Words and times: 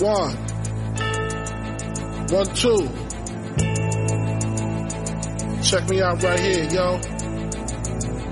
One. 0.00 0.36
One, 2.30 2.46
two. 2.54 2.88
Check 5.62 5.88
me 5.88 6.00
out 6.00 6.22
right 6.22 6.38
here, 6.38 6.68
yo. 6.70 7.00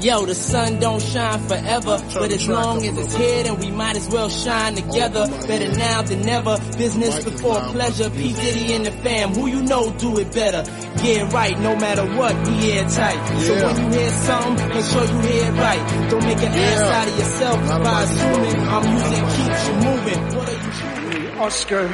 Yo, 0.01 0.27
the 0.27 0.35
sun 0.35 0.79
don't 0.79 1.03
shine 1.03 1.41
forever, 1.49 1.99
but 2.15 2.31
as 2.31 2.47
long 2.47 2.85
as 2.85 2.97
it's 2.97 3.17
here, 3.17 3.43
then 3.43 3.59
we 3.59 3.73
might 3.73 3.97
as 3.97 4.07
well 4.09 4.29
shine 4.29 4.77
together. 4.77 5.27
Better 5.49 5.77
now 5.77 6.03
than 6.03 6.21
never. 6.21 6.57
Business 6.79 7.25
before 7.25 7.61
pleasure. 7.73 8.11
P 8.11 8.33
Diddy 8.33 8.75
and 8.75 8.87
the 8.87 8.93
fam, 8.93 9.35
who 9.35 9.49
you 9.49 9.63
know 9.63 9.91
do 9.91 10.19
it 10.21 10.33
better. 10.33 10.63
Yeah, 11.03 11.29
right. 11.33 11.59
No 11.59 11.75
matter 11.75 12.07
what, 12.15 12.47
we 12.47 12.73
airtight. 12.73 13.41
So 13.41 13.55
when 13.67 13.93
you 13.93 13.99
hear 13.99 14.11
something, 14.13 14.69
make 14.69 14.85
sure 14.85 15.05
you 15.05 15.21
hear 15.21 15.47
it 15.47 15.59
right. 15.59 16.11
Don't 16.11 16.25
make 16.25 16.39
an 16.39 16.53
ass 16.53 16.81
out 16.83 17.09
of 17.09 17.19
yourself 17.19 17.69
Not 17.69 17.83
by 17.83 18.03
assuming 18.03 18.57
our 18.61 18.83
music 18.83 19.25
keeps 19.35 19.69
you 19.69 19.75
moving. 19.75 20.37
What 20.37 20.49
are 20.49 21.01
you? 21.01 21.06
Oscar 21.39 21.93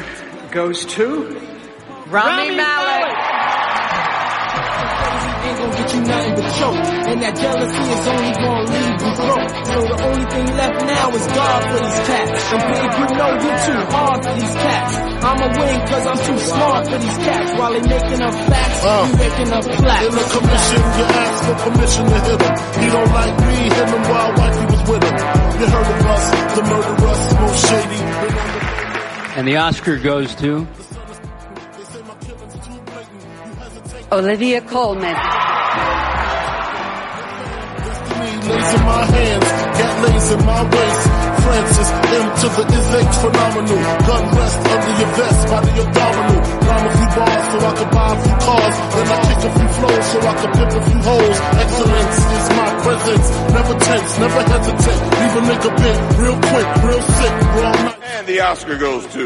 goes 0.52 0.84
to 0.86 1.24
Rami 2.08 2.54
Malek. 2.54 3.10
ain't 5.42 5.58
gonna 5.58 5.76
get 5.76 5.94
you 5.94 6.00
nothing 6.06 6.34
but 6.38 6.48
choke. 6.54 6.78
And 7.10 7.18
that 7.22 7.34
jealousy 7.34 7.82
is 7.82 8.06
only 8.06 8.32
gonna 8.38 8.70
leave 8.70 8.96
you 9.02 9.12
broke. 9.18 9.50
So 9.66 9.78
the 9.82 9.96
only 10.06 10.26
thing 10.30 10.46
left 10.54 10.78
now 10.86 11.06
is 11.10 11.26
God 11.26 11.60
for 11.66 11.78
these 11.82 12.00
cats. 12.06 12.52
And 12.52 12.62
big, 12.70 12.90
you 12.94 13.06
know 13.18 13.30
you 13.42 13.52
too 13.66 13.80
hard 13.90 14.18
for 14.22 14.32
these 14.38 14.54
cats. 14.62 14.92
I'ma 15.26 15.46
win 15.58 15.78
cause 15.90 16.06
I'm 16.06 16.20
too 16.22 16.38
smart 16.38 16.82
for 16.86 16.98
these 17.02 17.18
cats. 17.26 17.50
While 17.58 17.72
they 17.72 17.82
making 17.82 18.22
up 18.22 18.34
facts, 18.46 18.80
Uh. 18.86 19.02
we 19.02 19.18
making 19.26 19.50
up 19.52 19.64
In 19.66 20.12
the 20.14 20.26
commission, 20.38 20.82
you 20.98 21.04
ask 21.18 21.36
for 21.42 21.56
permission 21.66 22.04
to 22.06 22.18
hit 22.30 22.40
him. 22.46 22.54
He 22.78 22.86
don't 22.94 23.10
like 23.10 23.34
me, 23.42 23.54
hit 23.74 23.88
him 23.90 24.02
while 24.06 24.30
wifey 24.38 24.64
was 24.70 24.82
with 24.86 25.02
him. 25.02 25.16
You 25.58 25.66
heard 25.66 25.88
of 25.90 26.06
us, 26.14 26.24
the 26.54 26.62
murderers, 26.70 27.20
most 27.42 27.60
shady. 27.66 28.31
Been 29.34 29.38
on 29.38 29.46
the 29.46 29.48
And 29.48 29.48
the 29.48 29.56
Oscar 29.56 29.96
goes 29.96 30.34
to 30.36 30.66
Olivia 34.12 34.60
Colman. 34.60 35.02
me, 35.02 35.14
in 38.74 38.84
my 38.84 39.04
hands, 39.04 39.78
got 39.78 40.08
lays 40.08 40.30
in 40.32 40.44
my 40.44 40.62
waist. 40.64 41.11
Francis 41.52 41.90
M 41.92 42.26
to 42.40 42.46
the 42.48 42.64
is 42.72 42.88
H 42.96 43.14
phenomenal. 43.20 43.80
Gun 44.08 44.24
rest 44.40 44.58
under 44.72 44.94
your 45.00 45.12
vest, 45.20 45.40
by 45.52 45.60
the 45.60 45.72
abdominal. 45.84 46.40
Rhyme 46.64 46.86
a 46.88 46.92
few 46.96 47.10
bars 47.12 47.44
so 47.52 47.58
I 47.60 47.72
can 47.76 47.88
buy 47.92 48.08
a 48.08 48.18
few 48.24 48.36
cars. 48.40 48.76
Then 48.92 49.06
I 49.12 49.18
kick 49.28 49.40
a 49.44 49.50
few 49.52 49.68
flows 49.76 50.04
so 50.12 50.18
I 50.22 50.34
can 50.40 50.50
pimp 50.56 50.72
a 50.72 50.82
few 50.88 51.00
hoes. 51.12 51.38
Excellence 51.62 52.18
is 52.36 52.46
my 52.56 52.70
presence. 52.80 53.26
Never 53.52 53.74
tense, 53.84 54.12
never 54.24 54.42
hesitate. 54.48 55.02
Leave 55.20 55.36
a 55.36 55.42
nigga 55.52 55.70
bent 55.76 56.00
real 56.22 56.38
quick, 56.40 56.68
real 56.88 57.02
sick, 57.20 57.34
raw 57.60 57.72
night. 57.84 58.00
And 58.16 58.26
the 58.26 58.40
Oscar 58.40 58.78
goes 58.78 59.04
to 59.12 59.24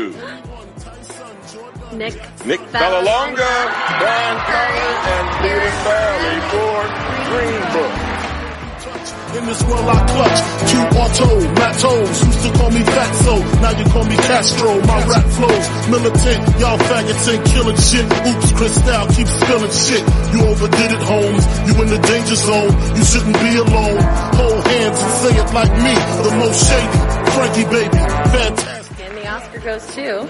Nick. 1.95 2.15
Nick 2.45 2.61
Vallelonga, 2.75 3.53
Brian 4.03 4.39
Currie, 4.51 4.95
and 5.15 5.27
Stephen 5.39 5.77
Barley 5.87 6.39
for 6.51 6.75
Green 7.31 7.63
Book. 7.71 8.06
In 9.37 9.45
this 9.45 9.63
world 9.65 9.85
I 9.85 10.01
clutch, 10.09 10.41
Q 10.71 10.81
Auto, 10.97 11.29
Matos, 11.61 12.25
used 12.25 12.43
to 12.43 12.51
call 12.57 12.71
me 12.71 12.81
Fatso, 12.81 13.61
now 13.61 13.71
you 13.77 13.85
call 13.93 14.05
me 14.05 14.17
Castro, 14.17 14.81
my 14.81 15.05
rap 15.05 15.27
flows, 15.37 15.67
militant, 15.93 16.41
y'all 16.59 16.79
faggots 16.79 17.29
ain't 17.29 17.45
killing 17.45 17.77
shit, 17.77 18.07
oops, 18.07 18.53
Cristal 18.57 19.07
keep 19.13 19.29
spilling 19.29 19.75
shit, 19.77 20.05
you 20.33 20.41
overdid 20.41 20.91
it 20.91 21.03
Holmes, 21.05 21.45
you 21.69 21.83
in 21.83 21.89
the 21.93 22.01
danger 22.01 22.35
zone, 22.35 22.73
you 22.97 23.05
shouldn't 23.05 23.37
be 23.37 23.53
alone, 23.61 24.01
hold 24.41 24.67
hands 24.73 24.99
and 25.05 25.13
say 25.21 25.37
it 25.37 25.53
like 25.53 25.73
me, 25.85 25.95
the 26.25 26.33
most 26.41 26.59
shady, 26.65 26.99
Frankie 27.37 27.65
baby, 27.69 27.97
fantastic. 28.33 29.01
And 29.05 29.17
the 29.19 29.29
Oscar 29.29 29.61
goes 29.61 29.87
to 29.97 30.29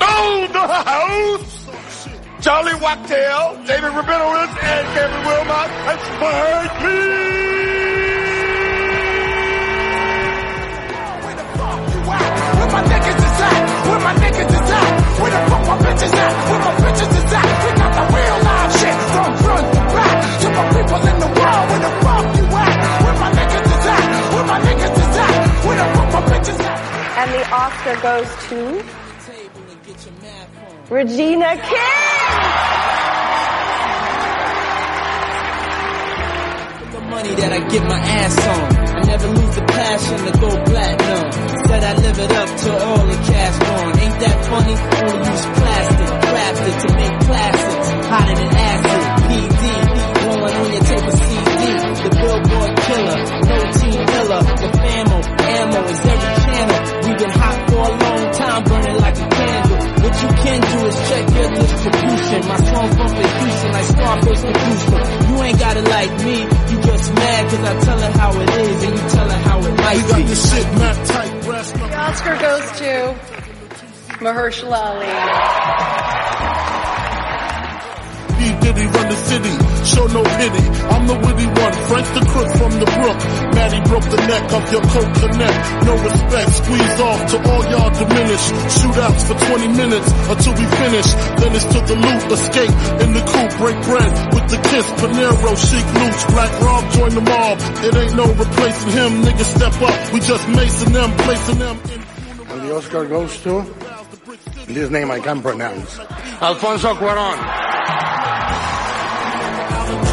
Oh, 0.00 0.48
the 0.50 0.66
house! 0.66 1.57
Charlie 2.40 2.74
Wachtel, 2.74 3.58
David 3.66 3.90
Rabinowitz, 3.98 4.54
and 4.62 4.86
Kevin 4.94 5.22
Willmott, 5.26 5.70
and 5.90 6.00
Spike 6.06 6.78
Where 12.58 12.70
my 12.70 12.82
niggas 12.84 13.18
is 13.18 13.40
at? 13.42 13.62
Where 13.88 14.00
my 14.00 14.14
niggas 14.14 14.50
is 14.54 14.70
at? 14.70 15.18
Where 15.18 15.30
the 15.34 15.40
fuck 15.50 15.62
my 15.66 15.76
bitches 15.82 16.14
at? 16.14 16.32
Where 16.48 16.60
my 16.62 16.74
bitches 16.78 17.10
is 17.10 17.32
at? 17.34 17.48
We 17.64 17.70
got 17.74 17.92
the 17.98 18.04
real 18.14 18.38
live 18.46 18.72
shit 18.78 18.96
from 19.10 19.30
front 19.42 19.66
to 19.74 19.80
back. 19.98 20.16
To 20.38 20.48
my 20.54 20.64
people 20.78 21.02
in 21.10 21.16
the 21.18 21.30
world, 21.38 21.64
where 21.68 21.82
the 21.82 21.92
fuck 22.06 22.24
you 22.38 22.46
at? 22.54 22.76
Where 23.02 23.18
my 23.18 23.30
niggas 23.34 23.66
is 23.66 23.86
at? 23.98 24.06
Where 24.34 24.46
my 24.46 24.58
niggas 24.60 24.94
is 24.94 25.16
at? 25.26 25.66
Where 25.66 25.76
the 25.76 25.86
fuck 25.98 26.08
my 26.14 26.22
bitches 26.30 26.60
at? 26.62 26.78
And 27.18 27.28
the 27.34 27.42
Oscar 27.50 27.94
goes 28.00 28.30
to 28.48 29.07
Regina 30.90 31.54
King. 31.68 32.48
money 37.08 37.34
that 37.34 37.52
I 37.52 37.60
get 37.68 37.82
my 37.84 37.98
ass 37.98 38.36
on. 38.48 38.64
I 38.96 39.00
never 39.04 39.28
lose 39.28 39.54
the 39.54 39.64
passion 39.68 40.18
to 40.24 40.32
go 40.40 40.48
platinum. 40.64 41.24
Said 41.68 41.82
I 41.84 41.94
live 42.04 42.18
it 42.24 42.32
up 42.32 42.50
to 42.62 42.70
all 42.88 43.04
the 43.04 43.18
cash. 43.28 43.56
Ain't 44.00 44.16
that 44.22 44.36
funny? 44.48 44.76
Only 44.96 45.28
use 45.28 45.46
plastic, 45.60 46.10
crafted 46.24 46.74
to 46.84 46.88
make 46.96 47.16
classics. 47.28 47.88
Hotter 48.08 48.36
than 48.40 48.52
acid, 48.72 49.02
PD, 49.28 49.64
rolling 50.24 50.56
on 50.56 50.68
your 50.72 50.84
tape 50.88 51.04
of 51.04 51.16
CD. 51.20 51.62
The 52.00 52.10
billboard 52.16 52.72
killer, 52.88 53.18
no 53.44 53.58
team 53.76 54.00
killer. 54.08 54.40
The 54.62 54.68
famo, 54.78 55.18
ammo 55.52 55.80
is 55.84 56.00
every 56.12 56.34
channel. 56.44 56.80
We've 57.04 57.18
been 57.18 57.34
hot 57.40 57.58
for 57.68 57.82
a 57.82 57.92
long 58.04 58.24
time, 58.32 58.64
burning 58.64 59.00
like 59.00 59.18
a. 59.18 59.37
What 60.02 60.14
you 60.22 60.28
can 60.42 60.60
do 60.60 60.86
is 60.86 60.96
check 61.08 61.24
your 61.34 61.50
distribution. 61.50 62.40
My 62.48 62.56
song 62.70 62.88
from 62.96 63.08
the 63.18 63.26
Houston, 63.38 63.72
like 63.72 63.84
Scarface 63.84 64.42
producer. 64.42 65.00
You 65.28 65.42
ain't 65.42 65.58
got 65.58 65.76
it 65.76 65.84
like 65.88 66.12
me, 66.24 66.36
you 66.70 66.76
just 66.82 67.14
mad 67.14 67.50
cause 67.50 67.64
I 67.64 67.80
tell 67.84 67.98
her 68.00 68.12
how 68.18 68.30
it 68.40 68.50
is 68.50 68.82
and 68.84 68.92
you 68.98 69.08
tell 69.10 69.28
her 69.30 69.38
how 69.48 69.58
it 69.58 69.74
might 69.76 69.96
We 69.96 70.02
got 70.08 70.16
be. 70.16 70.22
this 70.24 70.52
shit 70.54 70.66
mad 70.78 71.06
tight, 71.06 71.44
brass 71.44 71.70
the 71.72 71.98
Oscar 71.98 72.36
goes 72.38 72.66
to 72.78 72.90
Mahershala 74.24 74.80
Ali. 74.90 75.08
P. 78.38 78.40
Diddy 78.60 78.86
run 78.86 79.08
the 79.08 79.16
city, 79.16 79.54
show 79.88 80.06
no 80.12 80.22
pity. 80.22 80.64
I'm 80.92 81.04
the 81.08 81.16
witty 81.24 81.48
one, 81.48 81.74
Frank 81.88 82.06
the 82.12 82.24
crook 82.28 82.50
from 82.60 82.72
the 82.76 82.88
brook. 82.88 83.18
Maddie 83.56 83.82
broke 83.88 84.08
the 84.08 84.20
neck 84.28 84.44
of 84.52 84.62
your 84.72 84.84
coat 84.92 85.10
connect. 85.22 85.58
No 85.88 85.94
respect, 86.04 86.50
squeeze 86.60 86.98
off 87.00 87.20
to 87.32 87.36
all 87.48 87.62
y'all 87.72 87.92
diminish. 87.96 88.44
Shootouts 88.76 89.22
for 89.28 89.36
20 89.56 89.68
minutes 89.80 90.08
until 90.28 90.54
we 90.60 90.66
finish. 90.76 91.08
Then 91.40 91.50
it's 91.56 91.68
to 91.72 91.80
the 91.88 91.96
loot, 91.96 92.22
escape 92.36 92.74
in 93.02 93.10
the 93.16 93.22
coupe, 93.24 93.54
break 93.56 93.78
bread 93.88 94.10
with 94.34 94.46
the 94.52 94.60
kiss. 94.68 94.86
Panero, 95.00 95.52
chic 95.56 95.86
loose, 95.96 96.22
Black 96.32 96.52
Rob 96.60 96.84
join 96.92 97.12
the 97.16 97.24
mob. 97.24 97.56
It 97.86 97.94
ain't 97.96 98.14
no 98.14 98.26
replacing 98.28 98.92
him, 98.92 99.10
niggas 99.24 99.50
step 99.56 99.76
up. 99.80 100.12
We 100.12 100.20
just 100.20 100.44
macing 100.52 100.92
them, 100.92 101.10
placing 101.24 101.58
them 101.58 101.76
in. 101.92 102.00
And 102.52 102.60
the 102.62 102.76
Oscar 102.76 103.06
goes 103.06 103.32
to 103.42 103.64
this 104.66 104.90
name 104.90 105.10
I 105.10 105.20
can't 105.20 105.42
pronounce. 105.42 105.98
Alfonso 106.40 106.94
Cuaron. 106.94 108.27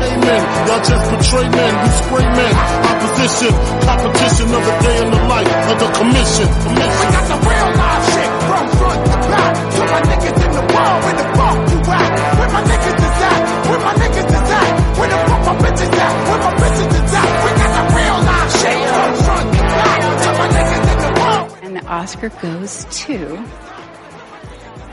K-men, 0.06 0.42
y'all 0.70 0.84
just 0.86 1.06
betray 1.10 1.50
men, 1.50 1.74
we 1.82 1.90
spray 1.98 2.28
men. 2.38 2.54
Opposition, 2.94 3.54
competition 3.82 4.48
of 4.54 4.62
a 4.62 4.74
day 4.86 4.98
in 5.02 5.10
the 5.10 5.22
life 5.26 5.50
of 5.66 5.78
the 5.82 5.90
commission. 5.98 6.46
We 6.46 6.86
got 7.10 7.26
the 7.26 7.38
real 7.42 7.70
live 7.74 8.04
shit 8.14 8.32
from 8.46 8.66
front 8.78 9.02
to 9.02 9.18
back. 9.34 9.54
To 9.66 9.82
my 9.82 10.02
niggas 10.06 10.38
in 10.46 10.52
the 10.54 10.66
world, 10.74 11.00
where 11.06 11.18
the 11.18 11.28
fuck 11.34 11.58
you 11.74 11.80
at? 11.90 12.12
Where 12.38 12.52
my 12.54 12.62
niggas 12.70 13.00
is 13.02 13.18
at? 13.26 13.42
Where 13.66 13.82
my 13.82 13.94
niggas 13.98 14.30
is 14.30 14.50
at? 14.62 14.72
Where 15.00 15.10
the 15.10 15.20
fuck 15.26 15.42
my 15.46 15.56
bitches 15.66 15.94
at? 15.98 16.14
Where 16.30 16.42
my 16.46 16.54
bitches 16.62 16.94
is 17.02 17.14
at? 17.18 17.30
We 17.42 17.50
got 17.58 17.72
the 17.74 17.84
real 17.98 18.18
live 18.30 18.52
shit 18.62 18.80
from 18.94 19.12
front 19.26 19.48
to 19.58 19.62
back. 19.74 20.00
To 20.22 20.30
my 20.38 20.48
niggas 20.54 20.86
in 20.94 20.98
the 21.02 21.12
world. 21.20 21.48
And 21.66 21.74
the 21.78 21.84
Oscar 21.90 22.30
goes 22.30 22.86
to 23.02 23.18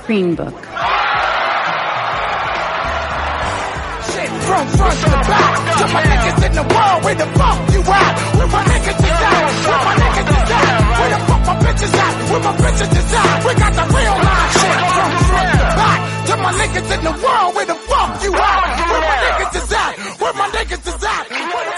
Green 0.07 0.35
Book. 0.35 0.57
from 4.47 4.67
front 4.77 4.99
to 5.03 5.19
back. 5.31 5.55
To 5.79 5.85
my 5.95 6.03
niggas 6.03 6.39
in 6.47 6.53
the 6.59 6.67
world, 6.67 6.99
where 7.05 7.19
the 7.23 7.29
fuck 7.39 7.59
you 7.73 7.83
at? 7.83 8.13
Where 8.37 8.51
my 8.51 8.63
niggas 8.65 8.99
is 8.99 9.19
at? 9.23 9.43
Where 9.69 9.83
my 9.87 9.95
niggas 10.03 10.31
is 10.37 10.51
at? 10.53 10.75
Where 10.99 11.11
the 11.15 11.21
fuck 11.29 11.43
my 11.47 11.55
bitches 11.63 11.95
at? 11.95 12.13
Where 12.31 12.43
my 12.43 12.55
bitches 12.63 12.93
is 13.01 13.15
at? 13.23 13.37
We 13.47 13.53
got 13.63 13.73
the 13.79 13.87
real 13.97 14.17
life 14.27 14.53
shit 14.59 14.79
from 14.97 15.11
front 15.29 15.49
to 15.53 15.67
back. 15.79 15.99
To 16.27 16.35
my 16.37 16.53
niggas 16.61 16.89
in 16.95 17.01
the 17.09 17.15
world, 17.23 17.51
where 17.55 17.67
the 17.67 17.79
fuck 17.91 18.11
you 18.23 18.33
at? 18.35 18.63
Where 18.91 19.05
my 19.11 19.17
niggas 19.25 19.55
is 19.63 19.73
at? 19.73 19.93
Where 20.21 20.35
my 20.35 20.49
niggas 20.57 20.85
is 20.91 21.05
at? 21.05 21.72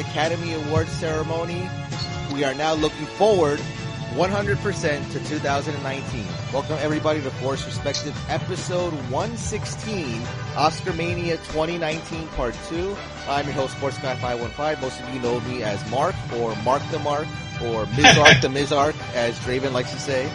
Academy 0.00 0.54
Awards 0.54 0.90
ceremony. 0.92 1.68
We 2.32 2.42
are 2.44 2.54
now 2.54 2.74
looking 2.74 3.06
forward 3.06 3.60
100% 4.14 5.12
to 5.12 5.24
2019. 5.28 6.26
Welcome 6.52 6.78
everybody 6.80 7.20
to 7.22 7.30
Forced 7.30 7.64
Perspective 7.66 8.16
episode 8.28 8.92
116, 9.10 10.22
Oscar 10.56 10.92
Mania 10.94 11.36
2019 11.36 12.26
part 12.28 12.56
2. 12.68 12.96
I'm 13.28 13.44
your 13.44 13.54
host, 13.54 13.76
Sportsman 13.76 14.16
515. 14.16 14.80
Most 14.82 15.00
of 15.00 15.14
you 15.14 15.20
know 15.20 15.38
me 15.40 15.62
as 15.62 15.88
Mark 15.90 16.14
or 16.36 16.56
Mark 16.56 16.82
the 16.90 16.98
Mark 17.00 17.28
or 17.62 17.84
Mizark 17.86 18.40
the 18.42 18.48
Mizark, 18.48 18.94
as 19.14 19.38
Draven 19.40 19.72
likes 19.72 19.92
to 19.92 20.00
say. 20.00 20.30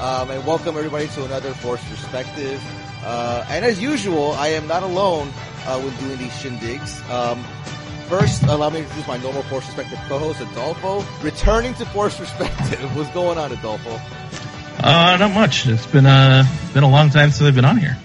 Um, 0.00 0.30
and 0.30 0.46
welcome 0.46 0.76
everybody 0.76 1.08
to 1.08 1.24
another 1.24 1.54
Forced 1.54 1.84
Perspective. 1.88 2.62
Uh, 3.04 3.44
and 3.48 3.64
as 3.64 3.80
usual, 3.80 4.32
I 4.32 4.48
am 4.48 4.66
not 4.66 4.82
alone 4.82 5.32
uh, 5.66 5.80
when 5.80 5.96
doing 5.96 6.18
these 6.18 6.32
shindigs. 6.32 7.08
Um, 7.10 7.44
first, 8.08 8.42
allow 8.44 8.70
me 8.70 8.78
to 8.78 8.82
introduce 8.84 9.06
my 9.06 9.18
normal 9.18 9.42
Forced 9.44 9.66
Perspective 9.66 9.98
co-host, 10.08 10.40
Adolfo, 10.40 11.04
returning 11.22 11.74
to 11.74 11.86
Forced 11.86 12.18
Perspective. 12.18 12.80
What's 12.96 13.10
going 13.10 13.38
on, 13.38 13.52
Adolfo? 13.52 14.00
Uh, 14.82 15.16
not 15.18 15.32
much. 15.32 15.66
It's 15.66 15.86
been 15.86 16.06
a 16.06 16.44
been 16.72 16.84
a 16.84 16.88
long 16.88 17.10
time 17.10 17.30
since 17.30 17.46
I've 17.46 17.54
been 17.54 17.64
on 17.64 17.76
here. 17.76 17.96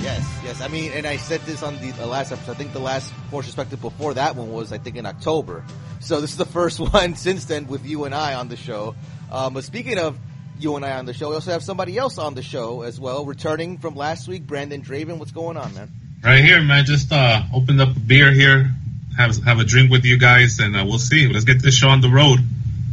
Yes, 0.00 0.40
yes. 0.44 0.60
I 0.60 0.68
mean, 0.68 0.92
and 0.92 1.06
I 1.06 1.16
said 1.16 1.40
this 1.42 1.62
on 1.62 1.78
the, 1.80 1.90
the 1.92 2.06
last 2.06 2.32
episode. 2.32 2.52
I 2.52 2.54
think 2.54 2.72
the 2.72 2.78
last 2.78 3.12
Forced 3.30 3.48
Perspective 3.48 3.80
before 3.80 4.14
that 4.14 4.36
one 4.36 4.50
was, 4.50 4.72
I 4.72 4.78
think, 4.78 4.96
in 4.96 5.06
October. 5.06 5.64
So 6.00 6.20
this 6.20 6.30
is 6.30 6.36
the 6.36 6.44
first 6.58 6.80
one 6.80 7.14
since 7.14 7.44
then 7.44 7.66
with 7.66 7.84
you 7.84 8.04
and 8.04 8.14
I 8.14 8.34
on 8.34 8.48
the 8.48 8.56
show. 8.56 8.94
Um, 9.30 9.54
but 9.54 9.64
speaking 9.64 9.98
of 9.98 10.18
you 10.58 10.76
and 10.76 10.84
I 10.84 10.98
on 10.98 11.04
the 11.04 11.12
show, 11.14 11.30
we 11.30 11.34
also 11.34 11.50
have 11.50 11.62
somebody 11.62 11.98
else 11.98 12.16
on 12.18 12.34
the 12.34 12.42
show 12.42 12.82
as 12.82 12.98
well, 12.98 13.24
returning 13.26 13.78
from 13.78 13.94
last 13.94 14.26
week. 14.28 14.46
Brandon 14.46 14.82
Draven, 14.82 15.18
what's 15.18 15.32
going 15.32 15.56
on, 15.56 15.74
man? 15.74 15.90
Right 16.22 16.42
here, 16.42 16.62
man. 16.62 16.84
Just 16.86 17.12
uh, 17.12 17.42
opened 17.52 17.80
up 17.80 17.94
a 17.94 18.00
beer 18.00 18.32
here, 18.32 18.70
have 19.16 19.42
have 19.44 19.58
a 19.58 19.64
drink 19.64 19.90
with 19.90 20.04
you 20.04 20.18
guys, 20.18 20.58
and 20.58 20.76
uh, 20.76 20.84
we'll 20.86 20.98
see. 20.98 21.28
Let's 21.28 21.44
get 21.44 21.62
this 21.62 21.74
show 21.74 21.88
on 21.88 22.00
the 22.00 22.08
road. 22.08 22.40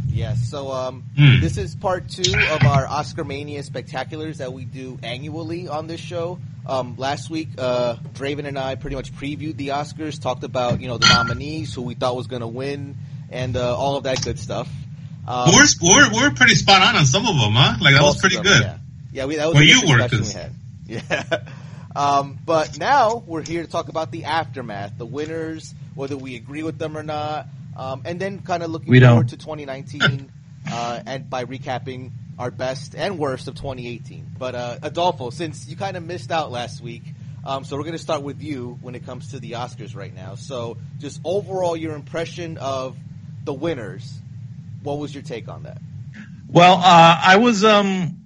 Yes. 0.08 0.48
So 0.50 0.70
um, 0.70 1.04
mm. 1.18 1.40
this 1.40 1.56
is 1.56 1.74
part 1.74 2.08
two 2.08 2.38
of 2.50 2.64
our 2.64 2.86
Oscar 2.86 3.24
Mania 3.24 3.62
spectaculars 3.62 4.36
that 4.36 4.52
we 4.52 4.64
do 4.64 4.98
annually 5.02 5.68
on 5.68 5.86
this 5.86 6.00
show. 6.00 6.38
Um, 6.66 6.96
last 6.96 7.30
week, 7.30 7.48
uh, 7.58 7.96
Draven 8.12 8.46
and 8.46 8.58
I 8.58 8.76
pretty 8.76 8.94
much 8.94 9.12
previewed 9.14 9.56
the 9.56 9.68
Oscars, 9.68 10.20
talked 10.20 10.44
about 10.44 10.80
you 10.80 10.88
know 10.88 10.98
the 10.98 11.08
nominees, 11.08 11.74
who 11.74 11.82
we 11.82 11.94
thought 11.94 12.14
was 12.14 12.26
going 12.26 12.42
to 12.42 12.48
win, 12.48 12.96
and 13.30 13.56
uh, 13.56 13.76
all 13.76 13.96
of 13.96 14.04
that 14.04 14.22
good 14.22 14.38
stuff. 14.38 14.68
Um, 15.26 15.50
we're, 15.52 15.64
we're 15.80 16.12
we're 16.12 16.30
pretty 16.32 16.54
spot 16.56 16.82
on 16.82 16.96
on 16.96 17.06
some 17.06 17.26
of 17.26 17.34
them, 17.36 17.52
huh? 17.52 17.76
Like 17.80 17.94
that 17.94 18.02
was 18.02 18.20
pretty 18.20 18.36
them, 18.36 18.44
good. 18.44 18.62
Yeah, 18.62 18.78
yeah 19.12 19.24
we, 19.24 19.36
that 19.36 19.46
was 19.46 19.54
well, 19.54 19.64
you 19.64 19.80
were, 19.88 19.96
we 19.96 20.32
had. 20.32 20.52
Yeah. 20.84 21.24
Um, 21.94 22.38
but 22.44 22.78
now 22.78 23.22
we're 23.26 23.42
here 23.42 23.62
to 23.62 23.70
talk 23.70 23.88
about 23.88 24.10
the 24.10 24.24
aftermath, 24.24 24.96
the 24.96 25.06
winners, 25.06 25.74
whether 25.94 26.16
we 26.16 26.36
agree 26.36 26.62
with 26.62 26.78
them 26.78 26.96
or 26.96 27.02
not, 27.02 27.46
um, 27.76 28.02
and 28.04 28.20
then 28.20 28.40
kind 28.40 28.62
of 28.62 28.70
looking 28.70 28.90
we 28.90 29.00
forward 29.00 29.28
don't. 29.28 29.30
to 29.30 29.36
2019 29.36 30.30
uh, 30.70 31.00
and 31.06 31.28
by 31.28 31.44
recapping 31.44 32.10
our 32.38 32.50
best 32.50 32.94
and 32.94 33.18
worst 33.18 33.48
of 33.48 33.54
2018. 33.54 34.32
But 34.38 34.54
uh, 34.54 34.78
Adolfo, 34.82 35.30
since 35.30 35.68
you 35.68 35.76
kind 35.76 35.96
of 35.96 36.04
missed 36.04 36.30
out 36.30 36.50
last 36.50 36.80
week, 36.80 37.02
um, 37.44 37.64
so 37.64 37.76
we're 37.76 37.82
going 37.82 37.92
to 37.92 37.98
start 37.98 38.22
with 38.22 38.40
you 38.42 38.78
when 38.82 38.94
it 38.94 39.04
comes 39.04 39.30
to 39.32 39.40
the 39.40 39.52
Oscars 39.52 39.96
right 39.96 40.14
now. 40.14 40.36
So 40.36 40.76
just 40.98 41.20
overall, 41.24 41.76
your 41.76 41.94
impression 41.94 42.56
of 42.58 42.96
the 43.44 43.52
winners. 43.52 44.20
What 44.82 44.98
was 44.98 45.14
your 45.14 45.22
take 45.22 45.48
on 45.48 45.64
that? 45.64 45.78
Well, 46.48 46.74
uh, 46.74 47.20
I 47.24 47.36
was 47.36 47.64
um, 47.64 48.21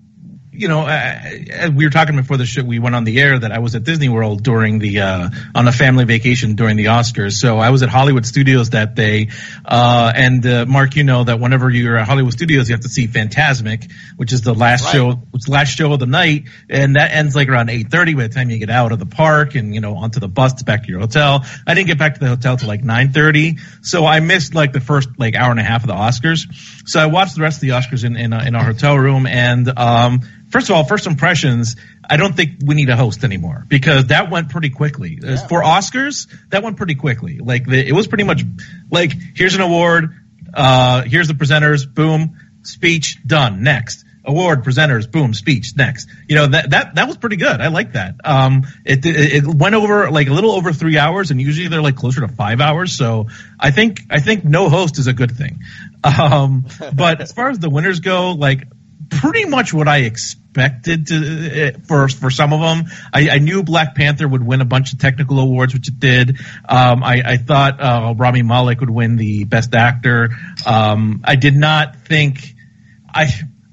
you 0.56 0.68
know, 0.68 0.80
uh, 0.80 1.70
we 1.74 1.84
were 1.84 1.90
talking 1.90 2.16
before 2.16 2.36
the 2.36 2.46
show, 2.46 2.62
we 2.62 2.78
went 2.78 2.94
on 2.94 3.04
the 3.04 3.20
air 3.20 3.38
that 3.38 3.52
I 3.52 3.58
was 3.58 3.74
at 3.74 3.84
Disney 3.84 4.08
World 4.08 4.42
during 4.42 4.78
the, 4.78 5.00
uh, 5.00 5.30
on 5.54 5.68
a 5.68 5.72
family 5.72 6.04
vacation 6.04 6.54
during 6.54 6.76
the 6.76 6.86
Oscars. 6.86 7.34
So 7.34 7.58
I 7.58 7.70
was 7.70 7.82
at 7.82 7.88
Hollywood 7.88 8.26
Studios 8.26 8.70
that 8.70 8.94
day. 8.94 9.28
Uh, 9.64 10.12
and, 10.14 10.46
uh, 10.46 10.64
Mark, 10.66 10.96
you 10.96 11.04
know 11.04 11.24
that 11.24 11.40
whenever 11.40 11.68
you're 11.70 11.98
at 11.98 12.06
Hollywood 12.06 12.32
Studios, 12.32 12.68
you 12.68 12.74
have 12.74 12.82
to 12.82 12.88
see 12.88 13.06
Fantasmic, 13.06 13.90
which 14.16 14.32
is 14.32 14.40
the 14.40 14.54
last 14.54 14.84
right. 14.84 14.92
show, 14.92 15.12
which 15.30 15.48
last 15.48 15.76
show 15.76 15.92
of 15.92 16.00
the 16.00 16.06
night. 16.06 16.44
And 16.70 16.96
that 16.96 17.12
ends 17.12 17.36
like 17.36 17.48
around 17.48 17.68
8.30 17.68 18.16
by 18.16 18.22
the 18.26 18.34
time 18.34 18.50
you 18.50 18.58
get 18.58 18.70
out 18.70 18.92
of 18.92 18.98
the 18.98 19.06
park 19.06 19.54
and, 19.54 19.74
you 19.74 19.80
know, 19.80 19.96
onto 19.96 20.20
the 20.20 20.28
bus 20.28 20.54
to 20.54 20.64
back 20.64 20.84
to 20.84 20.88
your 20.88 21.00
hotel. 21.00 21.44
I 21.66 21.74
didn't 21.74 21.88
get 21.88 21.98
back 21.98 22.14
to 22.14 22.20
the 22.20 22.28
hotel 22.28 22.56
till 22.56 22.68
like 22.68 22.82
9.30. 22.82 23.60
So 23.82 24.06
I 24.06 24.20
missed 24.20 24.54
like 24.54 24.72
the 24.72 24.80
first 24.80 25.10
like 25.18 25.36
hour 25.36 25.50
and 25.50 25.60
a 25.60 25.64
half 25.64 25.82
of 25.82 25.88
the 25.88 25.94
Oscars. 25.94 26.46
So 26.88 27.00
I 27.00 27.06
watched 27.06 27.34
the 27.34 27.42
rest 27.42 27.58
of 27.58 27.60
the 27.62 27.70
Oscars 27.70 28.04
in, 28.04 28.16
in, 28.16 28.32
uh, 28.32 28.42
in 28.46 28.54
our 28.54 28.64
hotel 28.64 28.96
room 28.96 29.26
and, 29.26 29.68
um, 29.78 30.20
first 30.50 30.70
of 30.70 30.76
all, 30.76 30.84
first 30.84 31.06
impressions, 31.06 31.76
I 32.08 32.16
don't 32.16 32.34
think 32.34 32.58
we 32.64 32.74
need 32.74 32.88
a 32.88 32.96
host 32.96 33.24
anymore 33.24 33.64
because 33.68 34.06
that 34.06 34.30
went 34.30 34.50
pretty 34.50 34.70
quickly. 34.70 35.18
Yeah. 35.22 35.36
For 35.46 35.62
Oscars, 35.62 36.28
that 36.50 36.62
went 36.62 36.76
pretty 36.76 36.94
quickly. 36.94 37.38
Like 37.38 37.66
the, 37.66 37.86
it 37.86 37.92
was 37.92 38.06
pretty 38.06 38.24
much 38.24 38.42
like 38.90 39.12
here's 39.34 39.54
an 39.54 39.60
award, 39.60 40.14
uh, 40.54 41.02
here's 41.02 41.28
the 41.28 41.34
presenters, 41.34 41.92
boom, 41.92 42.38
speech 42.62 43.18
done. 43.26 43.62
Next 43.62 44.04
award 44.26 44.64
presenters, 44.64 45.10
boom, 45.10 45.32
speech 45.32 45.74
next. 45.76 46.08
You 46.28 46.36
know 46.36 46.46
that 46.48 46.70
that 46.70 46.94
that 46.96 47.06
was 47.06 47.16
pretty 47.16 47.36
good. 47.36 47.60
I 47.60 47.68
like 47.68 47.92
that. 47.92 48.16
Um, 48.24 48.66
it, 48.84 49.06
it, 49.06 49.44
it 49.44 49.46
went 49.46 49.74
over 49.74 50.10
like 50.10 50.28
a 50.28 50.32
little 50.32 50.52
over 50.52 50.72
three 50.72 50.98
hours, 50.98 51.30
and 51.30 51.40
usually 51.40 51.68
they're 51.68 51.82
like 51.82 51.96
closer 51.96 52.20
to 52.20 52.28
five 52.28 52.60
hours. 52.60 52.92
So 52.92 53.28
I 53.58 53.70
think 53.70 54.00
I 54.10 54.20
think 54.20 54.44
no 54.44 54.68
host 54.68 54.98
is 54.98 55.06
a 55.06 55.12
good 55.12 55.30
thing. 55.36 55.60
Um, 56.06 56.66
but 56.94 57.20
as 57.20 57.32
far 57.32 57.50
as 57.50 57.58
the 57.58 57.68
winners 57.68 57.98
go, 57.98 58.30
like 58.30 58.68
pretty 59.08 59.44
much 59.44 59.72
what 59.72 59.88
I 59.88 59.98
expected 59.98 61.06
to 61.08 61.16
uh, 61.16 61.78
for 61.86 62.08
for 62.08 62.30
some 62.30 62.52
of 62.52 62.60
them. 62.60 62.90
I, 63.12 63.30
I, 63.30 63.38
knew 63.38 63.62
Black 63.62 63.94
Panther 63.94 64.26
would 64.26 64.44
win 64.44 64.60
a 64.60 64.64
bunch 64.64 64.92
of 64.92 64.98
technical 64.98 65.38
awards, 65.38 65.74
which 65.74 65.88
it 65.88 65.98
did. 65.98 66.38
Um, 66.68 67.02
I, 67.02 67.22
I, 67.24 67.36
thought 67.36 67.80
uh, 67.80 68.14
Rami 68.16 68.42
Malek 68.42 68.80
would 68.80 68.90
win 68.90 69.16
the 69.16 69.44
Best 69.44 69.74
Actor. 69.74 70.30
Um, 70.64 71.22
I 71.24 71.36
did 71.36 71.54
not 71.54 71.96
think 71.96 72.54
I. 73.12 73.28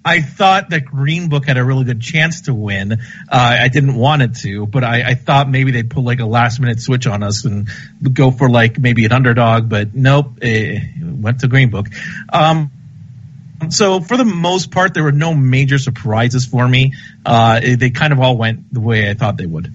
I 0.06 0.20
thought 0.20 0.72
that 0.72 0.84
Green 0.84 1.30
Book 1.30 1.46
had 1.46 1.58
a 1.58 1.64
really 1.64 1.86
good 1.86 2.02
chance 2.02 2.42
to 2.42 2.54
win. 2.54 2.92
Uh, 2.92 2.98
I 3.30 3.70
didn't 3.70 3.96
want 3.96 4.22
it 4.22 4.36
to, 4.40 4.66
but 4.66 4.84
I, 4.84 5.12
I, 5.12 5.14
thought 5.14 5.50
maybe 5.50 5.72
they'd 5.72 5.90
pull 5.90 6.04
like 6.04 6.20
a 6.20 6.26
last 6.26 6.60
minute 6.60 6.82
switch 6.82 7.08
on 7.08 7.24
us 7.24 7.46
and 7.46 7.70
go 8.12 8.30
for 8.30 8.50
like 8.50 8.78
maybe 8.78 9.06
an 9.06 9.14
underdog, 9.14 9.70
but 9.70 9.96
nope, 9.96 10.40
it 10.42 10.84
went 11.02 11.40
to 11.40 11.48
Green 11.48 11.70
Book. 11.70 11.88
Um, 12.34 12.70
so 13.72 14.02
for 14.02 14.18
the 14.18 14.26
most 14.26 14.72
part, 14.72 14.94
there 14.94 15.04
were 15.04 15.12
no 15.12 15.34
major 15.34 15.78
surprises 15.78 16.46
for 16.46 16.68
me. 16.68 16.94
Uh, 17.26 17.60
they 17.60 17.90
kind 17.90 18.14
of 18.14 18.20
all 18.20 18.38
went 18.38 18.74
the 18.74 18.80
way 18.80 19.10
I 19.10 19.14
thought 19.14 19.38
they 19.38 19.46
would. 19.46 19.72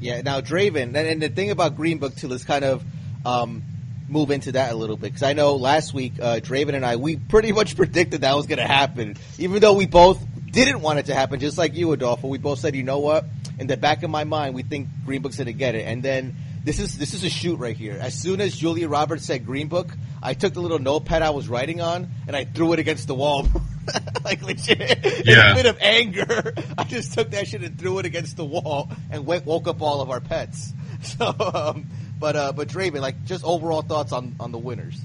Yeah. 0.00 0.22
Now, 0.22 0.40
Draven, 0.40 0.94
and, 0.94 1.22
the 1.22 1.28
thing 1.28 1.50
about 1.50 1.76
Green 1.76 1.98
Book 1.98 2.14
too, 2.16 2.28
let's 2.28 2.44
kind 2.44 2.64
of 2.64 2.84
um, 3.24 3.62
move 4.08 4.30
into 4.30 4.52
that 4.52 4.72
a 4.72 4.76
little 4.76 4.96
bit 4.96 5.08
because 5.08 5.22
I 5.22 5.32
know 5.32 5.56
last 5.56 5.92
week 5.92 6.14
uh, 6.20 6.36
Draven 6.36 6.74
and 6.74 6.84
I 6.84 6.96
we 6.96 7.16
pretty 7.16 7.52
much 7.52 7.76
predicted 7.76 8.20
that 8.20 8.36
was 8.36 8.46
going 8.46 8.58
to 8.58 8.66
happen, 8.66 9.16
even 9.38 9.60
though 9.60 9.74
we 9.74 9.86
both 9.86 10.24
didn't 10.50 10.80
want 10.80 10.98
it 10.98 11.06
to 11.06 11.14
happen. 11.14 11.40
Just 11.40 11.58
like 11.58 11.74
you, 11.74 11.92
Adolfo, 11.92 12.28
we 12.28 12.38
both 12.38 12.58
said, 12.58 12.74
you 12.74 12.82
know 12.82 12.98
what? 12.98 13.24
In 13.58 13.66
the 13.66 13.76
back 13.76 14.02
of 14.02 14.10
my 14.10 14.24
mind, 14.24 14.54
we 14.54 14.62
think 14.62 14.88
Green 15.04 15.22
Book's 15.22 15.36
going 15.36 15.46
to 15.46 15.52
get 15.52 15.74
it, 15.74 15.86
and 15.86 16.02
then 16.02 16.36
this 16.66 16.80
is 16.80 16.98
this 16.98 17.14
is 17.14 17.22
a 17.22 17.30
shoot 17.30 17.60
right 17.60 17.76
here. 17.76 17.96
As 17.98 18.12
soon 18.12 18.40
as 18.40 18.56
Julia 18.56 18.88
Roberts 18.88 19.24
said 19.24 19.46
Green 19.46 19.68
Book, 19.68 19.88
I 20.20 20.34
took 20.34 20.52
the 20.52 20.60
little 20.60 20.80
notepad 20.80 21.22
I 21.22 21.30
was 21.30 21.48
writing 21.48 21.80
on 21.80 22.08
and 22.26 22.34
I 22.34 22.44
threw 22.44 22.72
it 22.72 22.80
against 22.80 23.06
the 23.06 23.14
wall. 23.14 23.46
like 24.24 24.42
legit, 24.42 25.24
yeah. 25.24 25.52
in 25.52 25.52
a 25.52 25.54
bit 25.54 25.66
of 25.66 25.78
anger, 25.80 26.54
I 26.78 26.82
just 26.82 27.14
took 27.14 27.30
that 27.30 27.46
shit 27.46 27.62
and 27.62 27.78
threw 27.78 28.00
it 28.00 28.04
against 28.04 28.36
the 28.36 28.44
wall 28.44 28.90
and 29.12 29.24
went, 29.24 29.46
woke 29.46 29.68
up 29.68 29.80
all 29.80 30.02
of 30.02 30.10
our 30.10 30.20
pets. 30.20 30.72
So, 31.02 31.26
um, 31.26 31.86
but 32.18 32.36
uh, 32.36 32.52
but 32.52 32.68
Draven, 32.68 33.00
like 33.00 33.26
just 33.26 33.44
overall 33.44 33.82
thoughts 33.82 34.12
on 34.12 34.34
on 34.40 34.50
the 34.50 34.58
winners. 34.58 34.98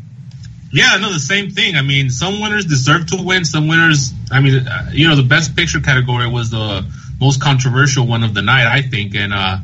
Yeah, 0.72 0.98
no, 1.00 1.12
the 1.12 1.20
same 1.20 1.52
thing. 1.52 1.76
I 1.76 1.82
mean, 1.82 2.10
some 2.10 2.40
winners 2.40 2.66
deserve 2.66 3.08
to 3.08 3.22
win. 3.22 3.44
Some 3.44 3.68
winners, 3.68 4.14
I 4.32 4.40
mean, 4.40 4.66
uh, 4.66 4.90
you 4.94 5.08
know, 5.10 5.18
the 5.18 5.28
best 5.28 5.56
picture 5.56 5.82
category 5.82 6.28
was 6.28 6.50
the 6.50 6.90
most 7.20 7.42
controversial 7.42 8.08
one 8.08 8.24
of 8.24 8.34
the 8.34 8.42
night, 8.42 8.66
I 8.66 8.82
think, 8.82 9.14
and 9.16 9.34
uh, 9.34 9.58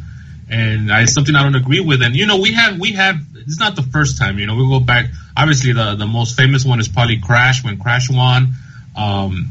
and 0.49 0.89
it's 0.89 1.13
something 1.13 1.35
I 1.35 1.43
don't 1.43 1.55
agree 1.55 1.81
with. 1.81 2.01
And 2.01 2.15
you 2.15 2.25
know, 2.25 2.37
we 2.37 2.53
have 2.53 2.79
we 2.79 2.93
have 2.93 3.17
it's 3.35 3.59
not 3.59 3.75
the 3.75 3.81
first 3.81 4.17
time. 4.17 4.39
You 4.39 4.47
know, 4.47 4.55
we 4.55 4.67
go 4.67 4.79
back. 4.79 5.07
Obviously, 5.35 5.73
the 5.73 5.95
the 5.95 6.05
most 6.05 6.35
famous 6.35 6.65
one 6.65 6.79
is 6.79 6.87
probably 6.87 7.19
Crash 7.19 7.63
when 7.63 7.79
Crash 7.79 8.09
won. 8.09 8.53
Um, 8.95 9.49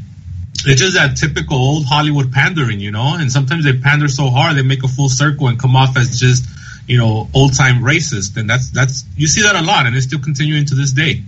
it's 0.65 0.81
just 0.81 0.95
that 0.95 1.17
typical 1.17 1.57
old 1.57 1.85
Hollywood 1.85 2.31
pandering, 2.31 2.79
you 2.79 2.91
know. 2.91 3.15
And 3.17 3.31
sometimes 3.31 3.63
they 3.63 3.73
pander 3.73 4.07
so 4.07 4.29
hard 4.29 4.55
they 4.55 4.63
make 4.63 4.83
a 4.83 4.87
full 4.87 5.09
circle 5.09 5.47
and 5.47 5.59
come 5.59 5.75
off 5.75 5.95
as 5.97 6.19
just 6.19 6.45
you 6.87 6.97
know 6.97 7.29
old 7.33 7.55
time 7.55 7.83
racist. 7.83 8.37
And 8.37 8.49
that's 8.49 8.71
that's 8.71 9.05
you 9.15 9.27
see 9.27 9.43
that 9.43 9.55
a 9.55 9.61
lot, 9.61 9.85
and 9.85 9.95
it's 9.95 10.05
still 10.05 10.19
continuing 10.19 10.65
to 10.65 10.75
this 10.75 10.91
day. 10.91 11.23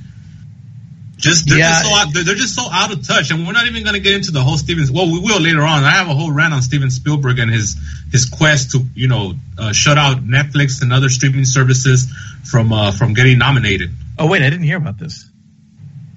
Just 1.19 1.49
they're, 1.49 1.57
yeah. 1.57 1.67
just 1.67 1.83
so 1.83 1.95
out, 1.95 2.13
they're, 2.13 2.35
just 2.35 2.55
so 2.55 2.63
out 2.71 2.93
of 2.93 3.05
touch, 3.05 3.29
and 3.29 3.45
we're 3.45 3.51
not 3.51 3.67
even 3.67 3.83
going 3.83 3.93
to 3.93 3.99
get 3.99 4.13
into 4.13 4.31
the 4.31 4.41
whole 4.41 4.55
Steven. 4.55 4.85
Well, 4.93 5.11
we 5.11 5.19
will 5.19 5.41
later 5.41 5.61
on. 5.61 5.83
I 5.83 5.91
have 5.91 6.07
a 6.07 6.13
whole 6.13 6.31
rant 6.31 6.53
on 6.53 6.61
Steven 6.61 6.89
Spielberg 6.89 7.39
and 7.39 7.51
his 7.51 7.75
his 8.09 8.23
quest 8.23 8.71
to 8.71 8.85
you 8.95 9.09
know 9.09 9.33
uh, 9.57 9.73
shut 9.73 9.97
out 9.97 10.25
Netflix 10.25 10.81
and 10.81 10.93
other 10.93 11.09
streaming 11.09 11.43
services 11.43 12.09
from 12.49 12.71
uh, 12.71 12.91
from 12.91 13.13
getting 13.13 13.37
nominated. 13.37 13.91
Oh 14.17 14.27
wait, 14.27 14.43
I 14.43 14.49
didn't 14.49 14.63
hear 14.63 14.77
about 14.77 14.97
this. 14.97 15.29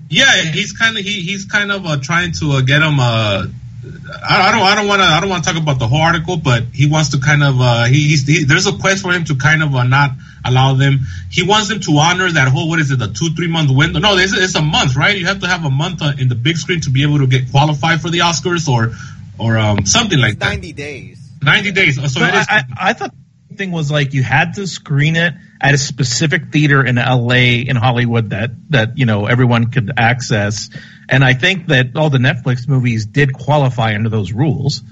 Yeah, 0.09 0.31
he's 0.37 0.73
kind 0.73 0.97
of 0.97 1.05
he, 1.05 1.23
he's 1.23 1.47
kind 1.47 1.73
of 1.73 1.85
uh, 1.85 1.97
trying 1.97 2.31
to 2.35 2.53
uh, 2.53 2.61
get 2.61 2.79
them 2.79 3.01
uh, 3.01 3.47
I, 3.85 4.49
I 4.49 4.53
don't 4.53 4.63
I 4.63 4.75
don't 4.77 4.87
want 4.87 5.01
to 5.03 5.07
I 5.07 5.21
don't 5.21 5.29
want 5.29 5.45
to 5.45 5.53
talk 5.53 5.61
about 5.61 5.79
the 5.79 5.89
whole 5.89 6.01
article, 6.01 6.37
but 6.37 6.65
he 6.73 6.89
wants 6.89 7.11
to 7.11 7.19
kind 7.19 7.43
of 7.43 7.61
uh, 7.61 7.85
he, 7.85 8.09
he's 8.09 8.27
he, 8.27 8.45
there's 8.45 8.67
a 8.67 8.73
quest 8.73 9.03
for 9.03 9.13
him 9.13 9.25
to 9.25 9.35
kind 9.35 9.63
of 9.63 9.75
uh, 9.75 9.83
not 9.83 10.13
allow 10.45 10.75
them. 10.75 11.01
He 11.31 11.43
wants 11.43 11.69
them 11.69 11.81
to 11.81 11.93
honor 11.99 12.31
that 12.31 12.49
whole 12.49 12.69
what 12.69 12.79
is 12.79 12.91
it 12.91 12.99
the 12.99 13.09
two 13.09 13.31
three 13.35 13.49
month 13.49 13.71
window? 13.73 13.99
No, 13.99 14.17
it's, 14.17 14.33
it's 14.33 14.55
a 14.55 14.63
month, 14.63 14.95
right? 14.95 15.17
You 15.17 15.27
have 15.27 15.41
to 15.41 15.49
have 15.49 15.65
a 15.65 15.71
month 15.71 16.01
uh, 16.01 16.13
in 16.19 16.29
the 16.29 16.37
big 16.37 16.57
screen 16.57 16.81
to 16.83 16.91
be 16.91 17.03
able 17.03 17.19
to 17.19 17.27
get 17.27 17.51
qualified 17.51 18.01
for 18.01 18.11
the 18.11 18.21
Oscars 18.21 18.69
or 18.69 18.93
or 19.39 19.59
um, 19.59 19.85
something 19.85 20.19
like 20.19 20.39
that. 20.39 20.51
Ninety 20.51 20.73
days. 20.73 21.19
Ninety 21.43 21.73
days. 21.73 21.97
So, 21.97 22.07
So 22.07 22.21
it 22.25 22.35
is. 22.35 22.47
I, 22.49 22.59
I, 22.59 22.91
I 22.91 22.93
thought 22.93 23.11
the 23.11 23.22
thing 23.57 23.71
was 23.71 23.91
like 23.91 24.15
you 24.15 24.23
had 24.23 24.55
to 24.55 24.67
screen 24.67 25.17
it 25.17 25.35
at 25.61 25.75
a 25.75 25.79
specific 25.79 26.53
theater 26.53 26.85
in 26.85 26.97
LA 26.97 27.63
in 27.67 27.77
Hollywood 27.77 28.31
that 28.31 28.51
that 28.71 28.99
you 28.99 29.07
know 29.07 29.27
everyone 29.27 29.71
could 29.71 29.93
access. 29.97 30.71
And 31.09 31.25
I 31.25 31.35
think 31.35 31.69
that 31.69 31.97
all 31.97 32.11
the 32.11 32.19
Netflix 32.19 32.67
movies 32.67 33.07
did 33.07 33.33
qualify 33.33 33.95
under 33.95 34.09
those 34.09 34.33
rules. 34.33 34.83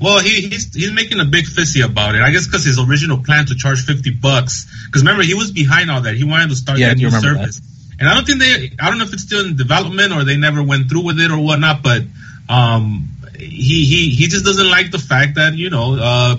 Well, 0.00 0.20
he, 0.20 0.42
he's 0.42 0.74
he's 0.74 0.92
making 0.92 1.20
a 1.20 1.24
big 1.24 1.46
fissy 1.46 1.84
about 1.84 2.14
it. 2.14 2.20
I 2.20 2.30
guess 2.30 2.46
because 2.46 2.64
his 2.64 2.78
original 2.78 3.22
plan 3.22 3.46
to 3.46 3.54
charge 3.54 3.84
fifty 3.84 4.10
bucks. 4.10 4.66
Because 4.86 5.02
remember, 5.02 5.22
he 5.22 5.34
was 5.34 5.52
behind 5.52 5.90
all 5.90 6.02
that. 6.02 6.14
He 6.14 6.24
wanted 6.24 6.50
to 6.50 6.56
start 6.56 6.78
Yeah, 6.78 6.88
that 6.88 6.98
new 6.98 7.10
service. 7.10 7.60
And 7.98 8.08
I 8.08 8.14
don't 8.14 8.26
think 8.26 8.40
they. 8.40 8.72
I 8.78 8.90
don't 8.90 8.98
know 8.98 9.04
if 9.04 9.12
it's 9.14 9.22
still 9.22 9.46
in 9.46 9.56
development 9.56 10.12
or 10.12 10.24
they 10.24 10.36
never 10.36 10.62
went 10.62 10.90
through 10.90 11.04
with 11.04 11.18
it 11.18 11.30
or 11.30 11.38
whatnot. 11.38 11.82
But 11.82 12.02
um, 12.48 13.08
he 13.38 13.86
he 13.86 14.10
he 14.10 14.26
just 14.26 14.44
doesn't 14.44 14.68
like 14.68 14.90
the 14.90 14.98
fact 14.98 15.36
that 15.36 15.54
you 15.54 15.70
know 15.70 15.96
uh, 15.98 16.36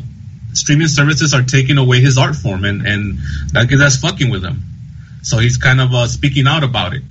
streaming 0.58 0.88
services 0.88 1.34
are 1.34 1.44
taking 1.44 1.78
away 1.78 2.00
his 2.00 2.18
art 2.18 2.36
form 2.36 2.66
and 2.66 2.86
and 2.86 3.20
that 3.52 3.68
that's 3.70 3.98
fucking 3.98 4.30
with 4.30 4.44
him. 4.44 4.64
So 5.22 5.38
he's 5.40 5.58
kind 5.58 5.82
of 5.82 5.94
uh, 5.94 6.08
speaking 6.08 6.48
out 6.48 6.64
about 6.64 6.94
it. 6.94 7.04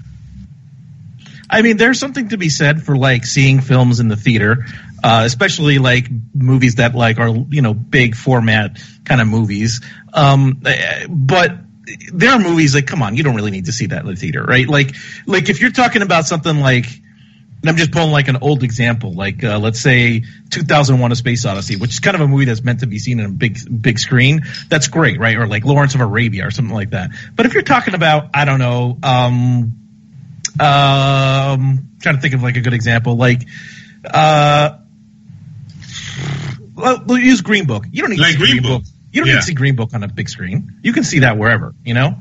I 1.48 1.62
mean, 1.62 1.76
there's 1.76 2.00
something 2.00 2.30
to 2.30 2.38
be 2.38 2.48
said 2.48 2.82
for 2.82 2.96
like 2.96 3.24
seeing 3.24 3.60
films 3.60 4.00
in 4.00 4.08
the 4.08 4.16
theater, 4.16 4.66
uh, 5.02 5.22
especially 5.24 5.78
like 5.78 6.08
movies 6.34 6.76
that 6.76 6.94
like 6.94 7.18
are 7.18 7.28
you 7.28 7.62
know 7.62 7.74
big 7.74 8.16
format 8.16 8.78
kind 9.04 9.20
of 9.20 9.28
movies. 9.28 9.80
Um, 10.12 10.62
eh, 10.66 11.06
but 11.08 11.52
there 12.12 12.30
are 12.30 12.38
movies 12.38 12.74
like, 12.74 12.86
come 12.86 13.02
on, 13.02 13.16
you 13.16 13.22
don't 13.22 13.36
really 13.36 13.50
need 13.50 13.66
to 13.66 13.72
see 13.72 13.86
that 13.86 14.00
in 14.02 14.06
the 14.06 14.16
theater, 14.16 14.42
right? 14.42 14.68
Like, 14.68 14.94
like 15.26 15.48
if 15.48 15.60
you're 15.60 15.70
talking 15.70 16.02
about 16.02 16.26
something 16.26 16.58
like, 16.58 16.86
and 17.62 17.70
I'm 17.70 17.76
just 17.76 17.90
pulling 17.90 18.12
like 18.12 18.28
an 18.28 18.38
old 18.42 18.62
example, 18.62 19.12
like 19.14 19.42
uh, 19.42 19.58
let's 19.58 19.80
say 19.80 20.22
2001: 20.50 21.12
A 21.12 21.16
Space 21.16 21.44
Odyssey, 21.44 21.76
which 21.76 21.90
is 21.90 22.00
kind 22.00 22.14
of 22.14 22.20
a 22.20 22.28
movie 22.28 22.44
that's 22.44 22.62
meant 22.62 22.80
to 22.80 22.86
be 22.86 22.98
seen 22.98 23.18
in 23.18 23.26
a 23.26 23.30
big 23.30 23.58
big 23.82 23.98
screen. 23.98 24.42
That's 24.68 24.88
great, 24.88 25.18
right? 25.18 25.36
Or 25.36 25.46
like 25.46 25.64
Lawrence 25.64 25.94
of 25.94 26.00
Arabia 26.00 26.46
or 26.46 26.50
something 26.50 26.74
like 26.74 26.90
that. 26.90 27.10
But 27.34 27.46
if 27.46 27.54
you're 27.54 27.62
talking 27.62 27.94
about, 27.94 28.30
I 28.34 28.44
don't 28.44 28.58
know. 28.58 28.98
Um, 29.02 29.72
um, 30.60 31.88
trying 32.00 32.14
to 32.16 32.20
think 32.20 32.34
of 32.34 32.42
like 32.42 32.56
a 32.56 32.60
good 32.60 32.72
example, 32.74 33.16
like, 33.16 33.42
uh, 34.08 34.78
well, 36.74 37.02
we'll 37.06 37.18
use 37.18 37.40
Green 37.40 37.66
Book. 37.66 37.84
You 37.90 38.02
don't 38.02 38.10
need 38.10 38.20
Like 38.20 38.32
to 38.34 38.38
see 38.38 38.38
Green 38.38 38.50
Green 38.60 38.62
Book. 38.62 38.82
Book. 38.84 38.92
You 39.12 39.20
don't 39.22 39.28
Yeah. 39.28 39.34
need 39.34 39.40
to 39.40 39.46
see 39.46 39.54
Green 39.54 39.76
Book 39.76 39.90
on 39.94 40.02
a 40.02 40.08
big 40.08 40.28
screen. 40.28 40.78
You 40.82 40.92
can 40.92 41.04
see 41.04 41.20
that 41.20 41.38
wherever, 41.38 41.74
you 41.84 41.94
know? 41.94 42.18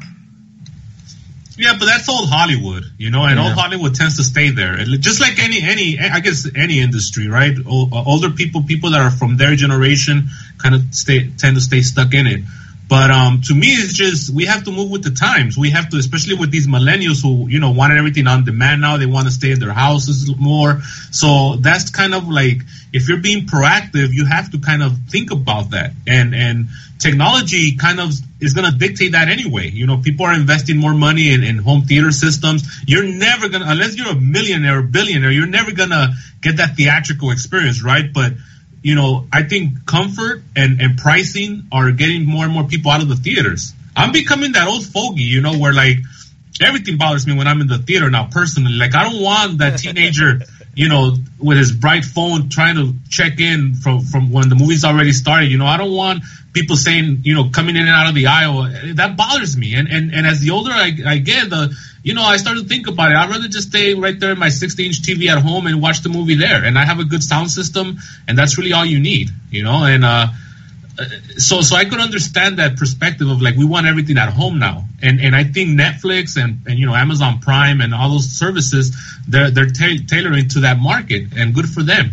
Yeah, 1.57 1.75
but 1.79 1.85
that's 1.85 2.09
old 2.09 2.29
Hollywood, 2.29 2.83
you 2.97 3.11
know, 3.11 3.23
and 3.23 3.37
Yeah. 3.37 3.45
old 3.45 3.53
Hollywood 3.53 3.95
tends 3.95 4.17
to 4.17 4.23
stay 4.23 4.49
there. 4.49 4.77
Just 4.97 5.21
like 5.21 5.39
any, 5.39 5.61
any, 5.61 5.97
I 5.99 6.19
guess 6.19 6.47
any 6.55 6.79
industry, 6.79 7.27
right? 7.27 7.55
Older 7.65 8.29
people, 8.31 8.63
people 8.63 8.91
that 8.91 9.01
are 9.01 9.11
from 9.11 9.37
their 9.37 9.55
generation, 9.55 10.29
kind 10.57 10.75
of 10.75 10.83
stay 10.91 11.29
tend 11.37 11.55
to 11.55 11.61
stay 11.61 11.81
stuck 11.81 12.13
in 12.13 12.27
it. 12.27 12.41
But 12.87 13.09
um, 13.09 13.41
to 13.45 13.55
me, 13.55 13.67
it's 13.67 13.93
just 13.93 14.29
we 14.29 14.45
have 14.45 14.63
to 14.65 14.71
move 14.71 14.91
with 14.91 15.03
the 15.03 15.11
times. 15.11 15.57
We 15.57 15.71
have 15.71 15.89
to, 15.89 15.97
especially 15.97 16.35
with 16.35 16.51
these 16.51 16.67
millennials 16.67 17.21
who, 17.21 17.49
you 17.49 17.59
know, 17.59 17.71
wanted 17.71 17.97
everything 17.97 18.27
on 18.27 18.45
demand 18.45 18.81
now. 18.81 18.97
They 18.97 19.07
want 19.07 19.27
to 19.27 19.33
stay 19.33 19.51
in 19.51 19.59
their 19.59 19.73
houses 19.73 20.35
more. 20.37 20.81
So 21.11 21.55
that's 21.55 21.89
kind 21.89 22.13
of 22.13 22.27
like 22.29 22.57
if 22.93 23.09
you're 23.09 23.21
being 23.21 23.47
proactive, 23.47 24.13
you 24.13 24.25
have 24.25 24.51
to 24.51 24.59
kind 24.59 24.83
of 24.83 24.93
think 25.09 25.31
about 25.31 25.71
that. 25.71 25.93
And 26.05 26.35
and 26.35 26.67
technology 26.99 27.75
kind 27.75 27.99
of 27.99 28.11
is 28.39 28.53
going 28.53 28.71
to 28.71 28.77
dictate 28.77 29.13
that 29.13 29.29
anyway. 29.29 29.69
You 29.69 29.87
know, 29.87 29.97
people 29.97 30.25
are 30.25 30.33
investing 30.33 30.77
more 30.77 30.93
money 30.93 31.33
in, 31.33 31.43
in 31.43 31.57
home 31.57 31.83
theater 31.83 32.11
systems. 32.11 32.83
You're 32.87 33.03
never 33.03 33.49
to, 33.49 33.59
unless 33.61 33.97
you're 33.97 34.09
a 34.09 34.15
millionaire 34.15 34.79
or 34.79 34.83
billionaire, 34.83 35.31
you're 35.31 35.47
never 35.47 35.71
to 35.71 36.13
get 36.41 36.57
that 36.57 36.75
theatrical 36.75 37.31
experience, 37.31 37.83
right? 37.83 38.11
But 38.13 38.33
you 38.85 38.93
know, 38.93 39.25
I 39.33 39.41
think 39.41 39.87
comfort 39.87 40.43
and, 40.55 40.79
and 40.79 40.95
pricing 40.95 41.63
are 41.71 41.89
getting 41.89 42.23
more 42.23 42.43
and 42.45 42.53
more 42.53 42.65
people 42.65 42.91
out 42.91 43.01
of 43.01 43.09
the 43.09 43.15
theaters. 43.15 43.73
I'm 43.95 44.11
becoming 44.11 44.51
that 44.51 44.67
old 44.67 44.85
fogey, 44.85 45.23
you 45.23 45.41
know, 45.41 45.57
where 45.57 45.73
like 45.73 45.97
everything 46.61 46.99
bothers 46.99 47.25
me 47.25 47.35
when 47.35 47.47
I'm 47.47 47.61
in 47.61 47.67
the 47.67 47.79
theater 47.79 48.11
now 48.11 48.27
personally. 48.31 48.73
Like 48.73 48.93
I 48.93 49.09
don't 49.09 49.23
want 49.23 49.57
that 49.57 49.79
teenager, 49.79 50.41
you 50.75 50.87
know, 50.87 51.15
with 51.39 51.57
his 51.57 51.71
bright 51.71 52.05
phone 52.05 52.49
trying 52.49 52.75
to 52.75 52.93
check 53.09 53.39
in 53.39 53.73
from, 53.73 54.01
from 54.01 54.31
when 54.31 54.49
the 54.49 54.55
movie's 54.55 54.85
already 54.85 55.13
started. 55.13 55.49
You 55.49 55.57
know, 55.57 55.65
I 55.65 55.77
don't 55.77 55.91
want 55.91 56.23
people 56.53 56.77
saying, 56.77 57.21
you 57.23 57.33
know, 57.33 57.49
coming 57.49 57.75
in 57.77 57.81
and 57.81 57.89
out 57.89 58.09
of 58.09 58.13
the 58.13 58.27
aisle. 58.27 58.69
That 58.93 59.17
bothers 59.17 59.57
me. 59.57 59.73
And, 59.73 59.87
and, 59.87 60.13
and 60.13 60.27
as 60.27 60.41
the 60.41 60.51
older 60.51 60.69
I, 60.71 60.91
I 61.07 61.17
get, 61.17 61.49
the, 61.49 61.75
you 62.05 62.13
know, 62.13 62.23
I 62.23 62.37
started 62.37 62.61
to 62.63 62.69
think 62.69 62.87
about 62.87 63.11
it. 63.11 63.17
I'd 63.17 63.31
rather 63.31 63.47
just 63.47 63.69
stay 63.69 63.95
right 63.95 64.17
there 64.19 64.31
in 64.31 64.37
my 64.37 64.49
60 64.49 64.85
inch 64.85 65.01
TV 65.01 65.27
at 65.27 65.41
home 65.41 65.65
and 65.65 65.81
watch 65.81 66.01
the 66.01 66.09
movie 66.09 66.35
there. 66.35 66.63
And 66.63 66.77
I 66.77 66.85
have 66.85 66.99
a 66.99 67.03
good 67.03 67.23
sound 67.23 67.49
system 67.49 67.97
and 68.27 68.37
that's 68.37 68.59
really 68.59 68.73
all 68.73 68.85
you 68.85 68.99
need, 68.99 69.31
you 69.49 69.63
know, 69.63 69.83
and, 69.83 70.05
uh, 70.05 70.27
so 71.37 71.61
so 71.61 71.75
I 71.75 71.85
could 71.85 71.99
understand 71.99 72.59
that 72.59 72.77
perspective 72.77 73.29
of 73.29 73.41
like 73.41 73.55
we 73.55 73.65
want 73.65 73.85
everything 73.85 74.17
at 74.17 74.29
home 74.29 74.59
now, 74.59 74.85
and 75.01 75.19
and 75.19 75.35
I 75.35 75.43
think 75.43 75.77
Netflix 75.77 76.41
and, 76.41 76.61
and 76.67 76.79
you 76.79 76.85
know 76.85 76.95
Amazon 76.95 77.39
Prime 77.39 77.81
and 77.81 77.93
all 77.93 78.09
those 78.09 78.29
services 78.29 78.95
they're 79.27 79.51
they're 79.51 79.67
ta- 79.67 80.03
tailoring 80.07 80.47
to 80.49 80.61
that 80.61 80.79
market, 80.79 81.33
and 81.35 81.53
good 81.53 81.69
for 81.69 81.83
them. 81.83 82.11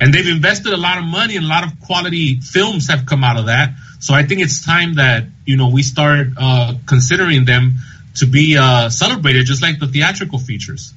And 0.00 0.14
they've 0.14 0.26
invested 0.26 0.72
a 0.72 0.78
lot 0.78 0.96
of 0.96 1.04
money, 1.04 1.36
and 1.36 1.44
a 1.44 1.48
lot 1.48 1.64
of 1.64 1.78
quality 1.80 2.40
films 2.40 2.88
have 2.88 3.04
come 3.04 3.22
out 3.22 3.38
of 3.38 3.46
that. 3.46 3.74
So 4.00 4.14
I 4.14 4.24
think 4.24 4.40
it's 4.40 4.64
time 4.64 4.94
that 4.94 5.24
you 5.44 5.58
know 5.58 5.68
we 5.68 5.82
start 5.82 6.28
uh, 6.38 6.74
considering 6.86 7.44
them 7.44 7.74
to 8.16 8.26
be 8.26 8.56
uh, 8.56 8.88
celebrated, 8.88 9.46
just 9.46 9.62
like 9.62 9.78
the 9.78 9.86
theatrical 9.86 10.38
features. 10.38 10.92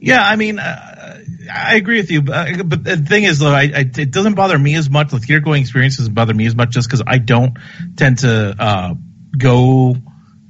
Yeah, 0.00 0.22
I 0.22 0.36
mean, 0.36 0.58
uh, 0.58 1.22
I 1.50 1.76
agree 1.76 1.98
with 1.98 2.10
you, 2.10 2.22
but, 2.22 2.68
but 2.68 2.84
the 2.84 2.96
thing 2.96 3.24
is, 3.24 3.38
though, 3.38 3.54
I, 3.54 3.62
I, 3.62 3.90
it 3.96 4.10
doesn't 4.10 4.34
bother 4.34 4.58
me 4.58 4.74
as 4.74 4.90
much. 4.90 5.10
The 5.10 5.18
theater 5.18 5.40
going 5.40 5.62
experience 5.62 5.96
doesn't 5.96 6.14
bother 6.14 6.34
me 6.34 6.46
as 6.46 6.54
much, 6.54 6.70
just 6.70 6.88
because 6.88 7.02
I 7.06 7.18
don't 7.18 7.56
tend 7.96 8.18
to 8.18 8.54
uh, 8.58 8.94
go 9.36 9.96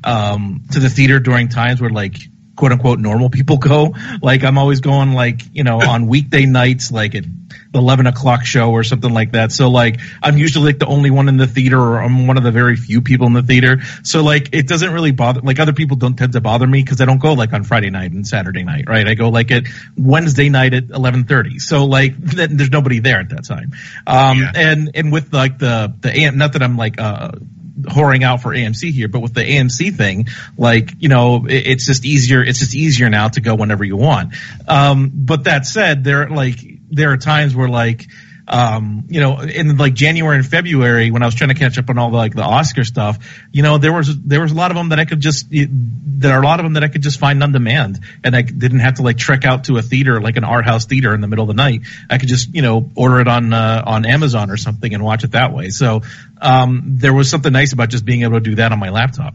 um, 0.03 0.65
to 0.73 0.81
the 0.81 0.89
theater 0.89 1.21
during 1.21 1.49
times 1.49 1.81
where, 1.81 1.91
like, 1.91 2.17
quote 2.57 2.73
unquote, 2.73 2.99
normal 2.99 3.31
people 3.31 3.59
go. 3.59 3.95
Like, 4.23 4.45
I'm 4.45 4.59
always 4.59 4.81
going, 4.81 5.13
like, 5.13 5.43
you 5.53 5.65
know, 5.65 5.81
on 5.81 6.07
weekday 6.15 6.47
nights, 6.47 6.93
like 6.93 7.15
at 7.15 7.25
the 7.73 7.79
11 7.79 8.07
o'clock 8.07 8.45
show 8.45 8.71
or 8.71 8.85
something 8.85 9.13
like 9.13 9.33
that. 9.33 9.53
So, 9.53 9.71
like, 9.71 10.01
I'm 10.23 10.39
usually 10.39 10.67
like 10.67 10.79
the 10.79 10.87
only 10.87 11.11
one 11.11 11.29
in 11.29 11.37
the 11.37 11.47
theater, 11.47 11.79
or 11.79 12.03
I'm 12.03 12.27
one 12.27 12.37
of 12.37 12.45
the 12.45 12.53
very 12.53 12.77
few 12.77 13.03
people 13.03 13.27
in 13.27 13.33
the 13.33 13.43
theater. 13.43 13.81
So, 14.03 14.23
like, 14.23 14.51
it 14.53 14.69
doesn't 14.69 14.93
really 14.93 15.13
bother. 15.13 15.41
Like, 15.41 15.59
other 15.59 15.73
people 15.73 15.97
don't 15.97 16.17
tend 16.17 16.33
to 16.33 16.41
bother 16.41 16.67
me 16.67 16.83
because 16.83 17.01
I 17.01 17.05
don't 17.05 17.21
go 17.21 17.33
like 17.35 17.53
on 17.53 17.65
Friday 17.65 17.91
night 17.91 18.13
and 18.13 18.27
Saturday 18.27 18.63
night, 18.63 18.85
right? 18.89 19.07
I 19.07 19.15
go 19.15 19.29
like 19.29 19.51
at 19.51 19.65
Wednesday 19.97 20.49
night 20.49 20.75
at 20.75 20.89
11:30. 20.89 21.61
So, 21.61 21.85
like, 21.87 22.17
then 22.19 22.57
there's 22.57 22.71
nobody 22.71 23.01
there 23.01 23.21
at 23.21 23.31
that 23.31 23.45
time. 23.45 23.73
Um, 24.07 24.43
and 24.55 24.91
and 24.95 25.13
with 25.13 25.33
like 25.33 25.59
the 25.59 25.95
the 26.01 26.17
AM, 26.17 26.39
not 26.39 26.53
that 26.53 26.63
I'm 26.63 26.77
like 26.77 27.01
uh 27.01 27.33
whoring 27.81 28.23
out 28.23 28.43
for 28.43 28.55
AMC 28.55 28.93
here, 28.93 29.09
but 29.09 29.21
with 29.21 29.35
the 29.35 29.43
AMC 29.43 29.97
thing, 29.97 30.29
like, 30.57 30.93
you 30.99 31.09
know, 31.09 31.47
it, 31.47 31.67
it's 31.67 31.87
just 31.87 32.05
easier, 32.05 32.43
it's 32.43 32.59
just 32.59 32.75
easier 32.75 33.11
now 33.11 33.29
to 33.29 33.41
go 33.41 33.55
whenever 33.55 33.85
you 33.85 33.97
want. 33.97 34.35
Um, 34.69 35.11
but 35.15 35.45
that 35.45 35.67
said, 35.67 36.05
there, 36.05 36.29
like, 36.29 36.59
there 36.91 37.11
are 37.11 37.17
times 37.17 37.55
where 37.55 37.69
like, 37.69 38.07
um, 38.47 39.05
you 39.09 39.21
know, 39.21 39.41
in 39.41 39.77
like 39.79 39.95
January 39.95 40.37
and 40.37 40.47
February 40.47 41.11
when 41.11 41.23
I 41.23 41.27
was 41.27 41.35
trying 41.35 41.49
to 41.49 41.55
catch 41.55 41.79
up 41.79 41.89
on 41.89 41.99
all 41.99 42.11
the, 42.11 42.17
like 42.17 42.35
the 42.35 42.43
Oscar 42.43 42.85
stuff, 42.85 43.19
you 43.53 43.63
know, 43.63 43.79
there 43.79 43.93
was, 43.93 44.21
there 44.23 44.43
was 44.43 44.53
a 44.53 44.55
lot 44.55 44.71
of 44.71 44.77
them 44.77 44.91
that 44.91 45.01
I 45.01 45.07
could 45.07 45.21
just, 45.21 45.47
there 45.51 46.33
are 46.33 46.43
a 46.43 46.45
lot 46.45 46.61
of 46.61 46.65
them 46.65 46.75
that 46.75 46.85
I 46.85 46.89
could 46.89 47.03
just 47.03 47.19
find 47.19 47.43
on 47.43 47.53
demand 47.53 48.01
and 48.23 48.37
I 48.37 48.43
didn't 48.43 48.81
have 48.81 48.95
to 48.95 49.03
like 49.03 49.17
trek 49.17 49.45
out 49.47 49.65
to 49.65 49.79
a 49.79 49.83
theater, 49.83 50.21
like 50.21 50.37
an 50.37 50.45
art 50.45 50.67
house 50.67 50.85
theater 50.85 51.15
in 51.15 51.23
the 51.23 51.29
middle 51.29 51.45
of 51.45 51.49
the 51.49 51.55
night. 51.55 51.83
I 52.11 52.19
could 52.19 52.29
just, 52.29 52.55
you 52.55 52.61
know, 52.61 52.91
order 52.95 53.21
it 53.21 53.29
on, 53.29 53.53
uh, 53.55 53.83
on 53.87 54.05
Amazon 54.05 54.51
or 54.51 54.59
something 54.59 54.93
and 54.93 55.03
watch 55.03 55.25
it 55.25 55.33
that 55.33 55.55
way. 55.55 55.71
So, 55.71 56.03
um, 56.41 56.83
there 56.85 57.15
was 57.15 57.31
something 57.31 57.53
nice 57.53 57.73
about 57.73 57.89
just 57.89 58.05
being 58.05 58.23
able 58.23 58.35
to 58.35 58.41
do 58.41 58.57
that 58.57 58.73
on 58.73 58.79
my 58.79 58.91
laptop. 58.91 59.35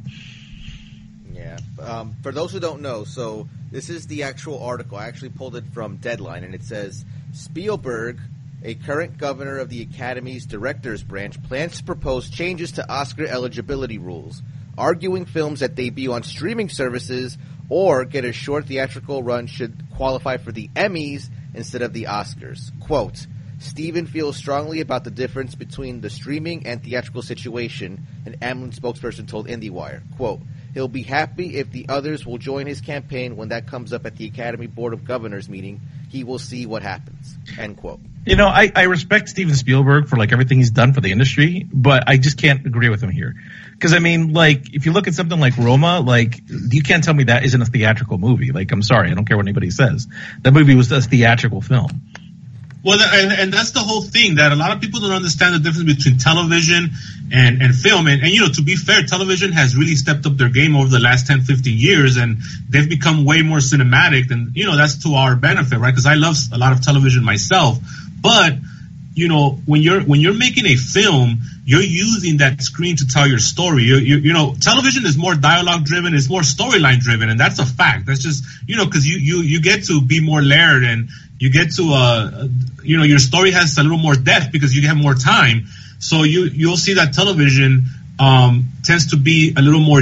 Yeah. 1.34 1.58
Um, 1.82 2.16
for 2.22 2.32
those 2.32 2.51
who 2.51 2.60
don't 2.60 2.82
know, 2.82 3.06
so 3.06 3.48
this 3.72 3.89
is 3.89 4.06
the 4.06 4.24
actual 4.24 4.62
article. 4.62 4.98
I 4.98 5.08
actually 5.08 5.30
pulled 5.30 5.56
it 5.56 5.63
from 5.74 5.98
Deadline, 5.98 6.44
and 6.44 6.54
it 6.54 6.63
says 6.63 7.06
Spielberg, 7.34 8.20
a 8.63 8.75
current 8.75 9.18
governor 9.18 9.58
of 9.58 9.70
the 9.70 9.82
Academy's 9.82 10.46
directors 10.46 11.04
branch, 11.04 11.42
plans 11.44 11.78
to 11.78 11.84
propose 11.84 12.30
changes 12.30 12.74
to 12.74 12.89
Oscar 12.89 13.25
eligibility 13.25 13.98
rules, 13.98 14.42
arguing 14.78 15.25
films 15.25 15.62
that 15.62 15.75
debut 15.75 16.12
on 16.12 16.24
streaming 16.24 16.70
services 16.70 17.38
or 17.70 18.06
get 18.06 18.25
a 18.25 18.34
short 18.34 18.66
theatrical 18.66 19.24
run 19.24 19.48
should 19.48 19.84
qualify 19.96 20.38
for 20.38 20.51
the 20.51 20.70
Emmys 20.75 21.30
instead 21.54 21.82
of 21.82 21.94
the 21.94 22.04
Oscars. 22.06 22.72
Quote. 22.80 23.28
Steven 23.62 24.08
feels 24.08 24.38
strongly 24.38 24.80
about 24.80 25.04
the 25.04 25.12
difference 25.12 25.54
between 25.54 26.00
the 26.00 26.10
streaming 26.10 26.66
and 26.66 26.82
theatrical 26.82 27.22
situation, 27.22 28.08
an 28.25 28.38
Amblin 28.42 28.74
spokesperson 28.74 29.28
told 29.28 29.50
IndieWire. 29.50 30.01
Quote, 30.16 30.39
He'll 30.74 30.88
be 30.88 31.04
happy 31.04 31.58
if 31.58 31.70
the 31.70 31.86
others 31.89 32.25
will 32.25 32.38
join 32.38 32.68
his 32.68 32.80
campaign 32.80 33.36
when 33.36 33.50
that 33.50 33.68
comes 33.68 33.92
up 33.92 34.06
at 34.06 34.16
the 34.16 34.28
Academy 34.28 34.68
Board 34.68 34.94
of 34.94 35.04
Governors 35.04 35.50
meeting 35.50 35.82
he 36.10 36.24
will 36.24 36.39
see 36.39 36.66
what 36.66 36.82
happens. 36.82 37.38
End 37.58 37.78
quote. 37.78 38.00
You 38.25 38.36
know, 38.36 38.48
I, 38.48 38.72
I 38.75 38.84
respect 38.84 39.30
Steven 39.30 39.56
Spielberg 39.56 40.08
for 40.08 40.18
like 40.18 40.32
everything 40.34 40.58
he's 40.58 40.72
done 40.72 40.94
for 40.94 41.01
the 41.01 41.12
industry, 41.12 41.68
but 41.72 42.04
I 42.08 42.18
just 42.18 42.38
can't 42.38 42.66
agree 42.66 42.89
with 42.89 43.01
him 43.01 43.10
here. 43.10 43.36
Cause 43.80 43.94
I 43.94 44.00
mean, 44.00 44.34
like, 44.34 44.74
if 44.74 44.86
you 44.86 44.92
look 44.92 45.08
at 45.08 45.13
something 45.13 45.39
like 45.39 45.58
Roma, 45.58 46.01
like, 46.01 46.42
you 46.48 46.84
can't 46.84 47.01
tell 47.04 47.13
me 47.13 47.25
that 47.25 47.46
isn't 47.46 47.62
a 47.62 47.66
theatrical 47.66 48.18
movie. 48.18 48.51
Like, 48.51 48.72
I'm 48.72 48.84
sorry, 48.84 49.10
I 49.10 49.13
don't 49.13 49.25
care 49.25 49.38
what 49.38 49.46
anybody 49.46 49.72
says. 49.72 50.08
That 50.42 50.51
movie 50.51 50.75
was 50.75 50.92
a 50.92 51.01
theatrical 51.01 51.62
film. 51.62 52.01
Well, 52.83 52.98
and, 53.01 53.33
and 53.33 53.53
that's 53.53 53.71
the 53.71 53.81
whole 53.81 54.01
thing 54.01 54.36
that 54.36 54.53
a 54.53 54.55
lot 54.55 54.71
of 54.71 54.81
people 54.81 55.01
don't 55.01 55.12
understand 55.12 55.53
the 55.53 55.59
difference 55.59 55.95
between 55.95 56.17
television 56.17 56.91
and, 57.31 57.62
and 57.62 57.75
film. 57.75 58.07
And, 58.07 58.21
and, 58.21 58.31
you 58.31 58.39
know, 58.39 58.50
to 58.53 58.62
be 58.62 58.75
fair, 58.75 59.03
television 59.03 59.51
has 59.51 59.75
really 59.75 59.95
stepped 59.95 60.25
up 60.25 60.37
their 60.37 60.50
game 60.50 60.77
over 60.77 60.87
the 60.87 61.00
last 61.00 61.27
10, 61.27 61.42
15 61.42 61.77
years 61.77 62.15
and 62.15 62.37
they've 62.70 62.87
become 62.87 63.25
way 63.25 63.42
more 63.42 63.57
cinematic 63.57 64.31
and, 64.31 64.55
you 64.55 64.65
know, 64.65 64.77
that's 64.77 65.03
to 65.03 65.15
our 65.15 65.35
benefit, 65.35 65.77
right? 65.77 65.94
Cause 65.94 66.05
I 66.05 66.15
love 66.15 66.35
a 66.53 66.57
lot 66.57 66.72
of 66.72 66.81
television 66.81 67.24
myself, 67.24 67.77
but 68.22 68.53
you 69.13 69.27
know, 69.27 69.59
when 69.65 69.81
you're, 69.81 70.01
when 70.01 70.22
you're 70.22 70.37
making 70.37 70.65
a 70.65 70.75
film, 70.75 71.39
you're 71.65 71.81
using 71.81 72.37
that 72.37 72.61
screen 72.61 72.96
to 72.96 73.07
tell 73.07 73.27
your 73.27 73.39
story. 73.39 73.83
You, 73.83 73.98
you, 73.98 74.18
you 74.18 74.33
know, 74.33 74.55
television 74.61 75.05
is 75.05 75.18
more 75.18 75.35
dialogue 75.35 75.83
driven, 75.83 76.13
it's 76.13 76.29
more 76.29 76.42
storyline 76.42 77.00
driven, 77.00 77.29
and 77.29 77.37
that's 77.37 77.59
a 77.59 77.65
fact. 77.65 78.05
That's 78.05 78.24
just, 78.24 78.46
you 78.65 78.77
know, 78.77 78.85
cause 78.87 79.05
you, 79.05 79.18
you, 79.18 79.42
you 79.42 79.61
get 79.61 79.83
to 79.85 80.01
be 80.01 80.22
more 80.22 80.42
layered 80.42 80.85
and 80.85 81.09
you 81.40 81.50
get 81.50 81.74
to, 81.75 81.92
uh, 81.94 82.48
you 82.84 82.98
know, 82.98 83.04
your 83.04 83.20
story 83.20 83.52
has 83.52 83.78
a 83.78 83.84
little 83.84 83.98
more 83.98 84.14
depth 84.14 84.52
because 84.52 84.75
you 84.75 84.88
have 84.88 84.98
more 84.98 85.16
time. 85.16 85.68
So 86.00 86.24
you, 86.24 86.44
you'll 86.44 86.78
see 86.78 86.96
that 86.96 87.14
television, 87.14 87.86
um, 88.20 88.68
tends 88.84 89.08
to 89.12 89.18
be 89.18 89.54
a 89.58 89.62
little 89.62 89.80
more 89.80 90.02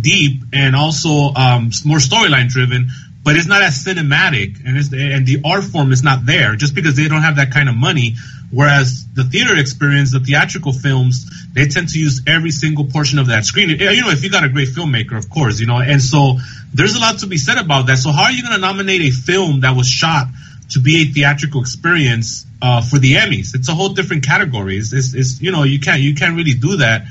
deep 0.00 0.42
and 0.52 0.76
also, 0.76 1.34
um, 1.34 1.70
more 1.84 1.98
storyline 1.98 2.48
driven, 2.48 2.88
but 3.24 3.36
it's 3.36 3.48
not 3.48 3.62
as 3.62 3.84
cinematic 3.84 4.64
and 4.64 4.76
it's, 4.76 4.92
and 4.92 5.26
the 5.26 5.40
art 5.44 5.64
form 5.64 5.90
is 5.90 6.04
not 6.04 6.24
there 6.24 6.54
just 6.54 6.74
because 6.74 6.94
they 6.94 7.08
don't 7.08 7.22
have 7.22 7.36
that 7.36 7.50
kind 7.50 7.68
of 7.68 7.74
money. 7.74 8.14
Whereas 8.52 9.04
the 9.12 9.24
theater 9.24 9.58
experience, 9.58 10.12
the 10.12 10.20
theatrical 10.20 10.72
films, 10.72 11.26
they 11.52 11.66
tend 11.66 11.88
to 11.88 11.98
use 11.98 12.22
every 12.28 12.52
single 12.52 12.84
portion 12.84 13.18
of 13.18 13.26
that 13.26 13.44
screen. 13.44 13.70
You 13.70 14.02
know, 14.02 14.10
if 14.10 14.22
you 14.22 14.30
got 14.30 14.44
a 14.44 14.48
great 14.48 14.68
filmmaker, 14.68 15.18
of 15.18 15.28
course, 15.28 15.58
you 15.58 15.66
know, 15.66 15.78
and 15.78 16.00
so 16.00 16.38
there's 16.72 16.94
a 16.94 17.00
lot 17.00 17.18
to 17.18 17.26
be 17.26 17.38
said 17.38 17.58
about 17.58 17.88
that. 17.88 17.98
So 17.98 18.12
how 18.12 18.24
are 18.24 18.32
you 18.32 18.42
going 18.42 18.54
to 18.54 18.60
nominate 18.60 19.00
a 19.00 19.10
film 19.10 19.60
that 19.60 19.74
was 19.74 19.88
shot 19.88 20.28
to 20.70 20.80
be 20.80 21.02
a 21.02 21.04
theatrical 21.04 21.60
experience 21.60 22.46
uh, 22.60 22.82
for 22.82 22.98
the 22.98 23.14
Emmys? 23.14 23.54
It's 23.54 23.68
a 23.68 23.74
whole 23.74 23.90
different 23.90 24.24
category. 24.24 24.76
It's, 24.76 24.92
it's, 24.92 25.14
it's, 25.14 25.40
you 25.40 25.52
know, 25.52 25.62
you 25.62 25.80
can't 25.80 26.00
you 26.00 26.14
can't 26.14 26.36
really 26.36 26.54
do 26.54 26.78
that. 26.78 27.06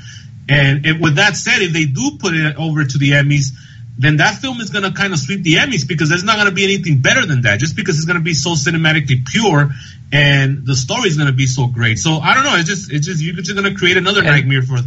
And 0.48 0.86
it, 0.86 1.00
with 1.00 1.16
that 1.16 1.36
said, 1.36 1.62
if 1.62 1.72
they 1.72 1.86
do 1.86 2.18
put 2.18 2.34
it 2.34 2.56
over 2.56 2.84
to 2.84 2.98
the 2.98 3.12
Emmys, 3.12 3.52
then 3.98 4.18
that 4.18 4.36
film 4.36 4.60
is 4.60 4.70
going 4.70 4.84
to 4.84 4.92
kind 4.92 5.12
of 5.12 5.18
sweep 5.18 5.42
the 5.42 5.54
Emmys 5.54 5.88
because 5.88 6.08
there's 6.08 6.24
not 6.24 6.36
going 6.36 6.48
to 6.48 6.54
be 6.54 6.64
anything 6.64 7.00
better 7.00 7.24
than 7.24 7.42
that. 7.42 7.58
Just 7.58 7.76
because 7.76 7.96
it's 7.96 8.04
going 8.04 8.18
to 8.18 8.24
be 8.24 8.34
so 8.34 8.50
cinematically 8.50 9.24
pure 9.24 9.70
and 10.12 10.66
the 10.66 10.76
story 10.76 11.08
is 11.08 11.16
going 11.16 11.28
to 11.28 11.32
be 11.32 11.46
so 11.46 11.66
great. 11.66 11.98
So 11.98 12.18
I 12.18 12.34
don't 12.34 12.44
know. 12.44 12.56
It's 12.56 12.68
just 12.68 12.92
it's 12.92 13.06
just 13.06 13.22
you're 13.22 13.34
just 13.34 13.54
going 13.54 13.72
to 13.72 13.78
create 13.78 13.96
another 13.96 14.20
and, 14.20 14.28
nightmare 14.28 14.62
for. 14.62 14.78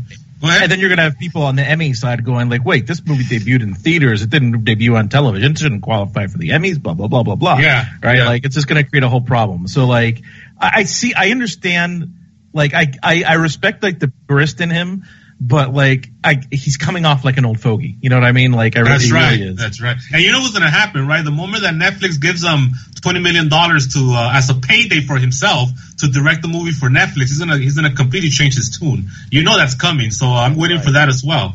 And 0.42 0.72
then 0.72 0.80
you're 0.80 0.88
going 0.88 0.98
to 0.98 1.04
have 1.04 1.18
people 1.18 1.44
on 1.44 1.58
the 1.58 1.64
Emmy 1.64 1.94
side 1.94 2.24
going 2.24 2.50
like, 2.50 2.64
"Wait, 2.64 2.88
this 2.88 3.06
movie 3.06 3.26
debuted 3.26 3.62
in 3.62 3.76
theaters. 3.76 4.22
It 4.22 4.30
didn't 4.30 4.64
debut 4.64 4.96
on 4.96 5.10
television. 5.10 5.52
It 5.52 5.58
shouldn't 5.58 5.82
qualify 5.82 6.28
for 6.28 6.38
the 6.38 6.50
Emmys." 6.50 6.82
Blah 6.82 6.94
blah 6.94 7.08
blah 7.08 7.24
blah 7.24 7.36
blah. 7.36 7.58
Yeah. 7.58 7.86
Right. 8.02 8.20
Yeah. 8.20 8.26
Like 8.26 8.46
it's 8.46 8.56
just 8.56 8.68
going 8.68 8.82
to 8.82 8.90
create 8.90 9.04
a 9.04 9.10
whole 9.10 9.22
problem. 9.22 9.68
So 9.68 9.86
like, 9.86 10.22
I, 10.58 10.72
I 10.76 10.84
see. 10.84 11.14
I 11.14 11.32
understand. 11.32 12.16
Like 12.54 12.74
I, 12.74 12.88
I 13.04 13.24
I 13.28 13.34
respect 13.34 13.84
like 13.84 14.00
the 14.00 14.14
purist 14.28 14.62
in 14.62 14.70
him 14.70 15.04
but 15.40 15.74
like 15.74 16.10
I, 16.24 16.42
he's 16.52 16.78
coming 16.78 17.06
off 17.06 17.24
like 17.24 17.38
an 17.38 17.46
old 17.46 17.60
fogey. 17.60 17.96
You 18.02 18.10
know 18.10 18.18
what 18.18 18.26
I 18.26 18.34
mean? 18.34 18.52
Like 18.52 18.76
I 18.76 18.84
that's 18.84 19.10
really, 19.10 19.14
right. 19.14 19.40
Really 19.40 19.54
that's 19.54 19.82
right. 19.82 19.98
And 20.14 20.22
you 20.22 20.32
know 20.32 20.40
what's 20.40 20.54
gonna 20.54 20.70
happen, 20.70 21.08
right? 21.08 21.24
The 21.24 21.32
moment 21.32 21.64
that 21.64 21.74
Netflix 21.76 22.20
gives 22.20 22.44
him 22.44 22.72
twenty 23.02 23.20
million 23.20 23.48
dollars 23.48 23.94
to 23.94 24.00
uh, 24.14 24.32
as 24.34 24.50
a 24.50 24.56
payday 24.56 25.02
for 25.02 25.18
himself 25.18 25.70
to 26.00 26.08
direct 26.08 26.42
the 26.42 26.50
movie 26.50 26.72
for 26.72 26.90
Netflix, 26.90 27.30
he's 27.30 27.40
gonna 27.40 27.58
he's 27.58 27.76
gonna 27.76 27.96
completely 27.96 28.30
change 28.30 28.56
his 28.56 28.78
tune. 28.78 29.10
You 29.32 29.44
know 29.44 29.56
that's 29.56 29.76
coming, 29.76 30.12
so 30.12 30.28
I'm 30.28 30.56
waiting 30.58 30.78
right. 30.78 30.86
for 30.86 30.92
that 30.94 31.08
as 31.08 31.24
well. 31.24 31.54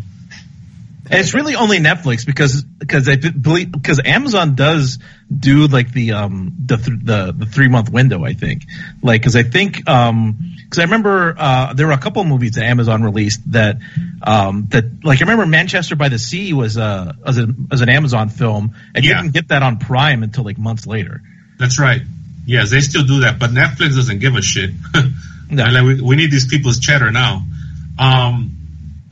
And 1.14 1.20
it's 1.22 1.32
really 1.34 1.54
only 1.54 1.78
Netflix 1.78 2.26
because 2.26 2.62
because 2.62 3.08
I 3.08 3.16
believe 3.16 3.70
because 3.70 4.00
Amazon 4.04 4.54
does 4.56 4.98
do 5.34 5.66
like 5.68 5.92
the 5.92 6.12
um 6.12 6.54
the 6.66 6.76
th- 6.76 6.98
the 7.02 7.32
the 7.36 7.46
three 7.46 7.68
month 7.68 7.88
window 7.90 8.24
I 8.24 8.34
think 8.34 8.64
like 9.02 9.20
because 9.20 9.36
I 9.36 9.42
think 9.44 9.88
um 9.88 10.56
because 10.64 10.78
I 10.80 10.82
remember 10.82 11.34
uh 11.38 11.72
there 11.74 11.86
were 11.86 11.92
a 11.92 11.98
couple 11.98 12.22
of 12.22 12.28
movies 12.28 12.52
that 12.52 12.64
Amazon 12.64 13.02
released 13.02 13.40
that 13.52 13.78
um 14.22 14.66
that 14.70 15.04
like 15.04 15.18
I 15.18 15.24
remember 15.24 15.46
Manchester 15.46 15.96
by 15.96 16.08
the 16.08 16.18
Sea 16.18 16.52
was 16.52 16.76
uh 16.76 17.12
as, 17.24 17.38
a, 17.38 17.46
as 17.70 17.80
an 17.80 17.88
Amazon 17.88 18.28
film 18.28 18.74
and 18.94 19.04
Yeah. 19.04 19.12
you 19.16 19.22
didn't 19.22 19.34
get 19.34 19.48
that 19.48 19.62
on 19.62 19.78
Prime 19.78 20.22
until 20.22 20.44
like 20.44 20.58
months 20.58 20.86
later. 20.86 21.22
That's 21.58 21.78
right. 21.78 22.02
Yes, 22.46 22.70
they 22.70 22.80
still 22.80 23.04
do 23.04 23.20
that, 23.20 23.38
but 23.38 23.50
Netflix 23.50 23.94
doesn't 23.94 24.18
give 24.18 24.34
a 24.34 24.42
shit. 24.42 24.70
No. 25.50 25.64
like 25.66 25.82
we, 25.84 26.00
we 26.00 26.16
need 26.16 26.30
these 26.30 26.46
people's 26.48 26.80
cheddar 26.80 27.12
now. 27.12 27.44
Um, 27.98 28.56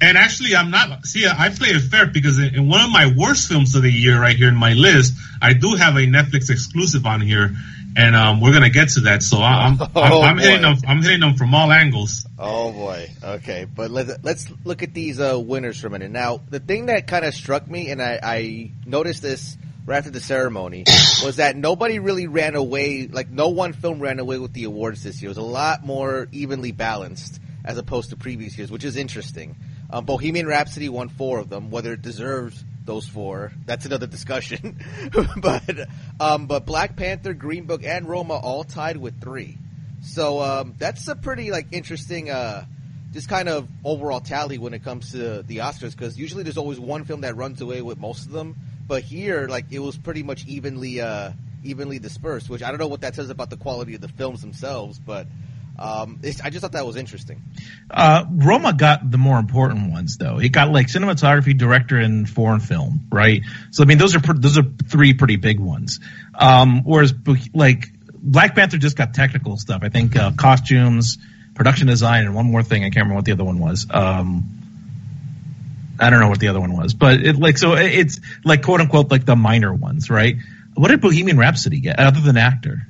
and 0.02 0.18
actually, 0.18 0.54
I'm 0.56 0.70
not. 0.70 1.06
See, 1.06 1.26
I 1.26 1.48
play 1.50 1.68
it 1.68 1.80
fair 1.80 2.06
because 2.06 2.38
in 2.38 2.68
one 2.68 2.80
of 2.84 2.90
my 2.90 3.12
worst 3.16 3.48
films 3.48 3.74
of 3.74 3.82
the 3.82 3.90
year, 3.92 4.20
right 4.20 4.36
here 4.36 4.48
in 4.48 4.56
my 4.56 4.72
list, 4.74 5.14
I 5.40 5.52
do 5.54 5.74
have 5.76 5.96
a 5.96 6.00
Netflix 6.00 6.50
exclusive 6.50 7.06
on 7.06 7.20
here, 7.20 7.54
and 7.96 8.16
um, 8.16 8.40
we're 8.40 8.52
gonna 8.52 8.70
get 8.70 8.88
to 8.90 9.00
that. 9.02 9.22
So 9.22 9.38
I- 9.38 9.66
I'm 9.66 9.80
I'm, 9.82 9.90
Oh, 9.94 10.22
I'm 10.22 10.38
hitting 10.38 10.62
them. 10.62 10.76
I'm 10.86 11.02
hitting 11.02 11.20
them 11.20 11.34
from 11.36 11.54
all 11.54 11.70
angles. 11.72 12.26
Oh 12.38 12.72
boy. 12.72 13.08
Okay, 13.22 13.64
but 13.64 13.90
let's 13.90 14.12
let's 14.22 14.46
look 14.64 14.82
at 14.82 14.92
these 14.92 15.20
uh, 15.20 15.38
winners 15.38 15.80
for 15.80 15.86
a 15.86 15.90
minute. 15.90 16.10
Now, 16.10 16.40
the 16.50 16.60
thing 16.60 16.86
that 16.86 17.06
kind 17.06 17.24
of 17.24 17.32
struck 17.34 17.68
me, 17.68 17.90
and 17.90 18.02
I, 18.02 18.18
I 18.22 18.70
noticed 18.84 19.22
this 19.22 19.56
right 19.86 19.98
after 19.98 20.10
the 20.10 20.20
ceremony, 20.20 20.84
was 21.24 21.36
that 21.36 21.56
nobody 21.56 21.98
really 22.00 22.26
ran 22.26 22.54
away. 22.56 23.06
Like 23.06 23.30
no 23.30 23.48
one 23.48 23.72
film 23.72 24.00
ran 24.00 24.18
away 24.18 24.38
with 24.38 24.52
the 24.52 24.64
awards 24.64 25.02
this 25.04 25.22
year. 25.22 25.28
It 25.28 25.36
was 25.36 25.38
a 25.38 25.42
lot 25.42 25.84
more 25.86 26.28
evenly 26.32 26.72
balanced 26.72 27.40
as 27.64 27.78
opposed 27.78 28.10
to 28.10 28.16
previous 28.16 28.58
years, 28.58 28.70
which 28.72 28.82
is 28.84 28.96
interesting. 28.96 29.54
Um, 29.92 30.06
Bohemian 30.06 30.46
Rhapsody 30.46 30.88
won 30.88 31.10
four 31.10 31.38
of 31.38 31.50
them. 31.50 31.70
Whether 31.70 31.92
it 31.92 32.02
deserves 32.02 32.64
those 32.84 33.06
four, 33.06 33.52
that's 33.66 33.84
another 33.84 34.06
discussion. 34.06 34.80
but 35.36 35.88
um, 36.18 36.46
but 36.46 36.64
Black 36.64 36.96
Panther, 36.96 37.34
Green 37.34 37.64
Book, 37.66 37.84
and 37.84 38.08
Roma 38.08 38.34
all 38.34 38.64
tied 38.64 38.96
with 38.96 39.20
three. 39.20 39.58
So 40.02 40.40
um, 40.40 40.74
that's 40.78 41.06
a 41.08 41.14
pretty 41.14 41.50
like 41.50 41.68
interesting, 41.72 42.30
uh, 42.30 42.64
just 43.12 43.28
kind 43.28 43.48
of 43.48 43.68
overall 43.84 44.20
tally 44.20 44.56
when 44.56 44.72
it 44.72 44.82
comes 44.82 45.12
to 45.12 45.42
the 45.42 45.58
Oscars 45.58 45.92
because 45.92 46.18
usually 46.18 46.42
there's 46.42 46.56
always 46.56 46.80
one 46.80 47.04
film 47.04 47.20
that 47.20 47.36
runs 47.36 47.60
away 47.60 47.82
with 47.82 47.98
most 47.98 48.24
of 48.26 48.32
them, 48.32 48.56
but 48.86 49.02
here 49.02 49.46
like 49.46 49.66
it 49.70 49.78
was 49.78 49.98
pretty 49.98 50.22
much 50.22 50.46
evenly 50.46 51.02
uh, 51.02 51.32
evenly 51.62 51.98
dispersed. 51.98 52.48
Which 52.48 52.62
I 52.62 52.70
don't 52.70 52.78
know 52.78 52.88
what 52.88 53.02
that 53.02 53.14
says 53.14 53.28
about 53.28 53.50
the 53.50 53.58
quality 53.58 53.94
of 53.94 54.00
the 54.00 54.08
films 54.08 54.40
themselves, 54.40 54.98
but 54.98 55.26
um, 55.78 56.20
I 56.22 56.50
just 56.50 56.60
thought 56.60 56.72
that 56.72 56.86
was 56.86 56.96
interesting. 56.96 57.42
Uh, 57.90 58.24
Roma 58.30 58.72
got 58.72 59.10
the 59.10 59.18
more 59.18 59.38
important 59.38 59.90
ones 59.90 60.16
though. 60.16 60.38
It 60.38 60.50
got 60.50 60.70
like 60.70 60.86
cinematography, 60.88 61.56
director, 61.56 61.98
and 61.98 62.28
foreign 62.28 62.60
film, 62.60 63.06
right? 63.10 63.42
So 63.70 63.82
I 63.82 63.86
mean, 63.86 63.98
those 63.98 64.14
are 64.14 64.20
those 64.20 64.58
are 64.58 64.64
three 64.88 65.14
pretty 65.14 65.36
big 65.36 65.58
ones. 65.58 66.00
Um, 66.34 66.82
whereas 66.84 67.14
like 67.54 67.88
Black 68.14 68.54
Panther 68.54 68.78
just 68.78 68.96
got 68.96 69.14
technical 69.14 69.56
stuff. 69.56 69.80
I 69.82 69.88
think 69.88 70.14
uh, 70.14 70.32
costumes, 70.36 71.18
production 71.54 71.88
design, 71.88 72.26
and 72.26 72.34
one 72.34 72.46
more 72.46 72.62
thing. 72.62 72.82
I 72.82 72.86
can't 72.86 72.96
remember 72.96 73.16
what 73.16 73.24
the 73.24 73.32
other 73.32 73.44
one 73.44 73.58
was. 73.58 73.86
Um, 73.90 74.62
I 75.98 76.10
don't 76.10 76.20
know 76.20 76.28
what 76.28 76.38
the 76.40 76.48
other 76.48 76.60
one 76.60 76.76
was, 76.76 76.94
but 76.94 77.20
it 77.20 77.36
like 77.36 77.58
so 77.58 77.74
it's 77.74 78.20
like 78.44 78.62
quote 78.62 78.80
unquote 78.80 79.10
like 79.10 79.24
the 79.24 79.36
minor 79.36 79.72
ones, 79.72 80.10
right? 80.10 80.36
What 80.74 80.88
did 80.88 81.00
Bohemian 81.00 81.38
Rhapsody 81.38 81.80
get 81.80 81.98
other 81.98 82.20
than 82.20 82.36
actor? 82.36 82.86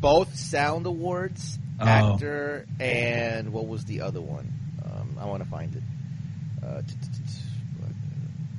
Both 0.00 0.36
sound 0.36 0.86
awards, 0.86 1.58
Oh. 1.80 1.84
actor, 1.86 2.66
and 2.80 3.52
what 3.52 3.66
was 3.68 3.84
the 3.84 4.00
other 4.00 4.20
one? 4.20 4.52
Um, 4.84 5.16
I 5.20 5.26
want 5.26 5.42
to 5.44 5.48
find 5.48 5.74
it. 5.76 5.82
Uh, 6.64 6.82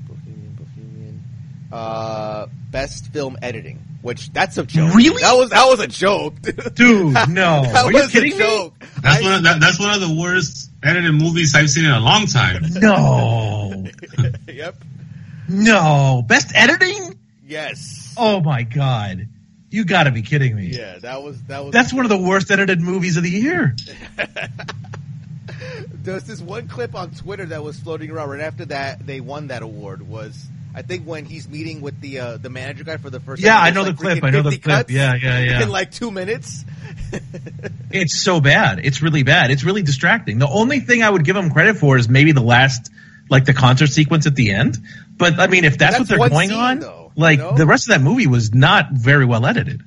Bohemian, 0.08 0.54
Bohemian. 0.58 1.24
Uh, 1.72 2.48
best 2.72 3.08
film 3.12 3.38
editing, 3.42 3.80
which 4.02 4.32
that's 4.32 4.58
a 4.58 4.64
joke. 4.66 4.96
Really? 4.96 5.22
That 5.22 5.34
was 5.34 5.50
that 5.52 5.66
was 5.68 5.80
a 5.80 5.88
joke, 5.88 6.36
Dude, 6.42 7.14
no. 7.14 7.64
that 7.64 7.86
Are 7.86 7.92
you 7.92 7.98
was 8.00 8.08
kidding 8.12 8.34
a 8.34 8.36
me? 8.38 8.42
joke. 8.42 8.74
That's 9.02 9.22
one. 9.24 9.34
Of, 9.34 9.44
that, 9.44 9.60
that's 9.60 9.80
one 9.80 9.94
of 9.94 10.02
the 10.02 10.16
worst 10.20 10.72
edited 10.84 11.14
movies 11.14 11.54
I've 11.56 11.70
seen 11.70 11.86
in 11.86 11.92
a 11.92 12.00
long 12.00 12.26
time. 12.26 12.64
No, 12.76 13.86
yep. 14.48 14.76
no. 15.48 16.24
Best 16.26 16.52
editing? 16.56 17.20
Yes. 17.46 18.14
Oh 18.18 18.40
my 18.42 18.64
god. 18.64 19.28
You 19.72 19.86
gotta 19.86 20.12
be 20.12 20.22
kidding 20.22 20.56
me. 20.56 20.68
Yeah, 20.68 21.00
that 21.00 21.22
was 21.22 21.42
that 21.44 21.64
was. 21.64 21.74
That's 21.74 21.94
one 21.94 22.06
of 22.06 22.10
the 22.10 22.18
worst 22.18 22.50
edited 22.50 22.82
movies 22.82 23.18
of 23.18 23.24
the 23.24 23.30
year. 23.30 23.76
There's 25.92 26.24
this 26.24 26.42
one 26.42 26.68
clip 26.68 26.96
on 26.96 27.12
Twitter 27.12 27.46
that 27.48 27.64
was 27.64 27.80
floating 27.80 28.10
around 28.10 28.30
right 28.30 28.40
after 28.40 28.66
that 28.66 29.06
they 29.06 29.20
won 29.22 29.48
that 29.48 29.62
award. 29.62 30.08
Was 30.08 30.48
I 30.74 30.82
think 30.82 31.06
when 31.06 31.26
he's 31.26 31.48
meeting 31.48 31.82
with 31.82 32.00
the 32.00 32.20
uh, 32.20 32.38
the 32.38 32.50
manager 32.50 32.84
guy 32.84 32.98
for 32.98 33.10
the 33.10 33.20
first. 33.20 33.42
Yeah, 33.42 33.56
time, 33.56 33.64
I 33.64 33.70
know 33.72 33.84
like 33.84 33.98
the 33.98 34.02
clip. 34.02 34.24
I 34.24 34.30
know 34.30 34.42
the 34.42 34.58
clip. 34.58 34.90
Yeah, 34.90 35.16
yeah, 35.16 35.40
yeah. 35.40 35.64
In 35.64 35.70
like 35.70 35.92
two 35.92 36.12
minutes. 36.12 36.66
It's 37.92 38.22
so 38.22 38.40
bad. 38.40 38.86
It's 38.86 39.02
really 39.02 39.24
bad. 39.24 39.50
It's 39.50 39.64
really 39.64 39.82
distracting. 39.82 40.38
The 40.38 40.48
only 40.48 40.80
thing 40.80 41.02
I 41.02 41.10
would 41.10 41.26
give 41.26 41.36
him 41.36 41.50
credit 41.50 41.78
for 41.78 41.98
is 41.98 42.08
maybe 42.08 42.34
the 42.34 42.42
last, 42.42 42.92
like 43.32 43.46
the 43.46 43.54
concert 43.54 43.88
sequence 43.88 44.28
at 44.28 44.36
the 44.36 44.52
end. 44.52 44.78
But 45.18 45.40
I 45.40 45.48
mean, 45.48 45.66
if 45.66 45.80
that's, 45.80 45.98
That's 45.98 46.12
what 46.12 46.20
they're 46.20 46.30
going 46.30 46.50
scene, 46.50 46.60
on, 46.60 46.80
though, 46.80 47.09
like 47.20 47.40
you 47.40 47.44
know? 47.44 47.58
the 47.58 47.66
rest 47.66 47.90
of 47.90 47.96
that 47.96 48.02
movie 48.02 48.28
was 48.28 48.54
not 48.54 48.92
very 48.92 49.26
well 49.26 49.46
edited. 49.46 49.82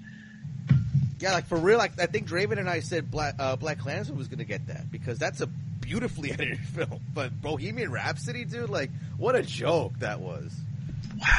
Yeah, 1.18 1.32
like 1.32 1.46
for 1.46 1.56
real. 1.56 1.78
Like 1.78 1.98
I 2.00 2.06
think 2.06 2.28
Draven 2.28 2.58
and 2.58 2.68
I 2.68 2.80
said 2.80 3.10
Black 3.10 3.36
uh, 3.38 3.56
BlacKkKlansman 3.56 4.16
was 4.16 4.28
gonna 4.28 4.44
get 4.44 4.66
that 4.66 4.90
because 4.90 5.18
that's 5.18 5.40
a 5.40 5.46
beautifully 5.46 6.32
edited 6.32 6.60
film. 6.60 7.00
But 7.14 7.40
Bohemian 7.40 7.90
Rhapsody, 7.90 8.44
dude, 8.44 8.70
like 8.70 8.90
what 9.16 9.34
a 9.34 9.42
joke 9.42 9.98
that 10.00 10.20
was. 10.20 10.52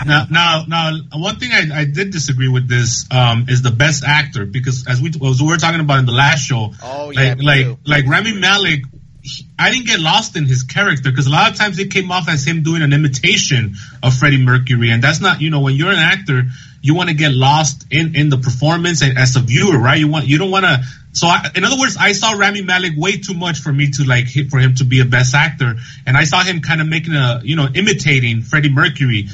Now, 0.05 0.25
now, 0.31 0.63
now, 0.67 0.91
one 1.13 1.37
thing 1.37 1.51
I, 1.51 1.81
I 1.81 1.85
did 1.85 2.11
disagree 2.11 2.47
with 2.47 2.69
this 2.69 3.05
um, 3.11 3.47
is 3.49 3.61
the 3.61 3.71
best 3.71 4.05
actor 4.05 4.45
because 4.45 4.87
as 4.87 5.01
we 5.01 5.09
as 5.09 5.41
we 5.41 5.47
were 5.47 5.57
talking 5.57 5.81
about 5.81 5.99
in 5.99 6.05
the 6.05 6.13
last 6.13 6.41
show, 6.41 6.73
oh 6.81 7.11
yeah, 7.11 7.35
like 7.37 7.65
like, 7.65 7.77
like 7.85 8.07
Rami 8.07 8.33
Malek, 8.33 8.83
he, 9.23 9.45
I 9.57 9.71
didn't 9.71 9.87
get 9.87 10.01
lost 10.01 10.35
in 10.35 10.45
his 10.45 10.63
character 10.63 11.09
because 11.09 11.27
a 11.27 11.29
lot 11.29 11.49
of 11.49 11.57
times 11.57 11.79
it 11.79 11.91
came 11.91 12.11
off 12.11 12.27
as 12.27 12.45
him 12.45 12.61
doing 12.61 12.81
an 12.81 12.91
imitation 12.91 13.75
of 14.03 14.13
Freddie 14.13 14.43
Mercury, 14.43 14.91
and 14.91 15.01
that's 15.01 15.21
not 15.21 15.41
you 15.41 15.49
know 15.49 15.61
when 15.61 15.75
you're 15.75 15.91
an 15.91 15.97
actor, 15.97 16.43
you 16.81 16.93
want 16.93 17.09
to 17.09 17.15
get 17.15 17.31
lost 17.31 17.85
in 17.89 18.15
in 18.15 18.29
the 18.29 18.37
performance 18.37 19.01
and 19.01 19.17
as 19.17 19.37
a 19.37 19.39
viewer, 19.39 19.79
right? 19.79 19.97
You 19.97 20.09
want 20.09 20.27
you 20.27 20.37
don't 20.37 20.51
want 20.51 20.65
to. 20.65 20.83
So 21.13 21.27
I, 21.27 21.49
in 21.55 21.63
other 21.63 21.79
words, 21.79 21.95
I 21.97 22.11
saw 22.11 22.33
Rami 22.33 22.63
Malek 22.63 22.93
way 22.97 23.17
too 23.17 23.33
much 23.33 23.59
for 23.59 23.71
me 23.71 23.91
to 23.91 24.03
like 24.03 24.27
for 24.49 24.59
him 24.59 24.75
to 24.75 24.83
be 24.83 24.99
a 24.99 25.05
best 25.05 25.33
actor, 25.33 25.75
and 26.05 26.17
I 26.17 26.25
saw 26.25 26.43
him 26.43 26.61
kind 26.61 26.81
of 26.81 26.87
making 26.87 27.13
a 27.13 27.41
you 27.43 27.55
know 27.55 27.67
imitating 27.73 28.41
Freddie 28.41 28.73
Mercury. 28.73 29.29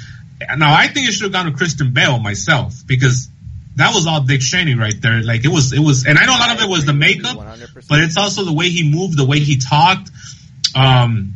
Now 0.56 0.74
I 0.74 0.88
think 0.88 1.10
it 1.10 1.14
should 1.14 1.24
have 1.24 1.32
gone 1.34 1.52
to 1.52 1.58
Christian 1.58 1.92
Bale 1.94 2.20
myself 2.20 2.76
because 2.86 3.28
that 3.80 3.94
was 3.94 4.08
all 4.08 4.22
Dick 4.22 4.42
Cheney 4.42 4.76
right 4.76 4.94
there. 5.02 5.24
Like 5.24 5.46
it 5.46 5.48
was, 5.48 5.74
it 5.74 5.80
was, 5.80 6.06
and 6.06 6.18
I 6.18 6.26
know 6.26 6.38
a 6.38 6.40
lot 6.40 6.56
of 6.56 6.62
it 6.62 6.70
was 6.70 6.86
the 6.86 6.94
makeup, 6.94 7.38
but 7.88 8.02
it's 8.02 8.18
also 8.18 8.44
the 8.44 8.54
way 8.54 8.70
he 8.70 8.90
moved, 8.90 9.18
the 9.18 9.26
way 9.26 9.40
he 9.40 9.58
talked. 9.58 10.12
Um, 10.76 11.34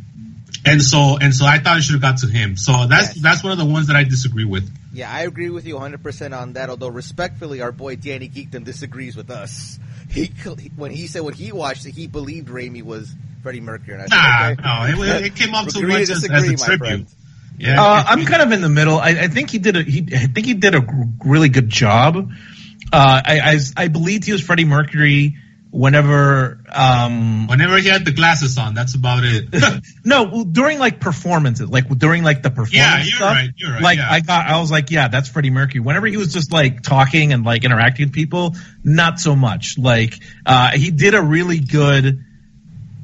and 0.66 0.82
so, 0.82 1.18
and 1.18 1.34
so 1.34 1.46
I 1.46 1.58
thought 1.58 1.78
it 1.78 1.82
should 1.82 1.94
have 1.94 2.02
got 2.02 2.18
to 2.18 2.26
him. 2.26 2.56
So 2.56 2.86
that's, 2.86 3.16
yes. 3.16 3.22
that's 3.22 3.42
one 3.42 3.52
of 3.52 3.58
the 3.58 3.64
ones 3.64 3.88
that 3.88 3.96
I 3.96 4.04
disagree 4.04 4.44
with. 4.44 4.70
Yeah, 4.92 5.12
I 5.12 5.22
agree 5.22 5.50
with 5.50 5.66
you 5.66 5.74
100% 5.74 6.38
on 6.38 6.52
that. 6.52 6.70
Although 6.70 6.88
respectfully, 6.88 7.60
our 7.60 7.72
boy 7.72 7.96
Danny 7.96 8.28
Geekdom 8.28 8.64
disagrees 8.64 9.16
with 9.16 9.30
us. 9.30 9.78
He, 10.10 10.30
when 10.76 10.90
he 10.90 11.06
said 11.06 11.22
when 11.22 11.34
he 11.34 11.50
watched 11.50 11.84
he 11.84 12.06
believed 12.06 12.48
Rami 12.48 12.82
was 12.82 13.12
Freddie 13.42 13.60
Mercury. 13.60 13.94
And 13.94 14.02
I 14.02 14.06
said, 14.06 14.62
nah, 14.62 14.82
okay. 14.82 14.92
no, 14.92 15.02
it, 15.02 15.24
it 15.26 15.34
came 15.34 15.54
off 15.54 15.68
too 15.72 15.86
much 15.86 16.02
as, 16.02 16.30
as 16.30 16.48
a 16.48 16.56
tribute. 16.56 17.08
Yeah, 17.58 17.82
uh, 17.82 18.04
I'm 18.06 18.24
kind 18.24 18.42
of 18.42 18.52
in 18.52 18.60
the 18.60 18.68
middle. 18.68 18.98
I, 18.98 19.10
I, 19.10 19.28
think 19.28 19.50
he 19.50 19.58
did 19.58 19.76
a 19.76 19.82
he. 19.82 20.06
I 20.12 20.26
think 20.26 20.46
he 20.46 20.54
did 20.54 20.74
a 20.74 20.84
really 21.24 21.48
good 21.48 21.68
job. 21.68 22.16
Uh, 22.92 23.22
I, 23.24 23.40
I, 23.40 23.84
I 23.84 23.88
believed 23.88 24.24
he 24.24 24.32
was 24.32 24.42
Freddie 24.42 24.64
Mercury 24.64 25.36
whenever 25.74 26.60
um 26.70 27.48
whenever 27.48 27.76
he 27.78 27.88
had 27.88 28.04
the 28.04 28.12
glasses 28.12 28.56
on. 28.58 28.74
That's 28.74 28.94
about 28.94 29.24
it. 29.24 29.48
no, 30.04 30.44
during 30.44 30.78
like 30.78 31.00
performances, 31.00 31.68
like 31.68 31.88
during 31.98 32.22
like 32.22 32.42
the 32.42 32.50
performance. 32.50 32.74
Yeah, 32.74 32.98
you're 32.98 33.16
stuff, 33.16 33.32
right. 33.32 33.50
You're 33.56 33.72
right. 33.72 33.82
Like 33.82 33.98
yeah. 33.98 34.08
I 34.10 34.20
got, 34.20 34.46
I 34.46 34.60
was 34.60 34.70
like, 34.70 34.90
yeah, 34.90 35.08
that's 35.08 35.28
Freddie 35.28 35.50
Mercury. 35.50 35.80
Whenever 35.80 36.06
he 36.06 36.16
was 36.16 36.32
just 36.32 36.52
like 36.52 36.82
talking 36.82 37.32
and 37.32 37.44
like 37.44 37.64
interacting 37.64 38.06
with 38.06 38.14
people, 38.14 38.54
not 38.84 39.18
so 39.18 39.34
much. 39.34 39.76
Like 39.76 40.14
uh 40.46 40.70
he 40.70 40.92
did 40.92 41.14
a 41.14 41.22
really 41.22 41.58
good 41.58 42.24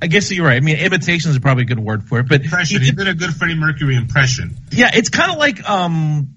I 0.03 0.07
guess 0.07 0.31
you're 0.31 0.47
right. 0.47 0.57
I 0.57 0.61
mean, 0.61 0.79
imitation 0.79 1.31
is 1.31 1.39
probably 1.39 1.65
a 1.65 1.67
good 1.67 1.79
word 1.79 2.05
for 2.05 2.21
it, 2.21 2.29
but 2.29 2.43
impression. 2.43 2.81
He 2.81 2.91
did, 2.91 2.99
he 2.99 3.05
did 3.05 3.09
a 3.09 3.15
good 3.15 3.35
Freddie 3.35 3.55
Mercury 3.55 3.97
impression. 3.97 4.57
Yeah, 4.71 4.91
it's 4.93 5.11
kind 5.11 5.31
of 5.31 5.39
like 5.39 5.69
um, 5.69 6.35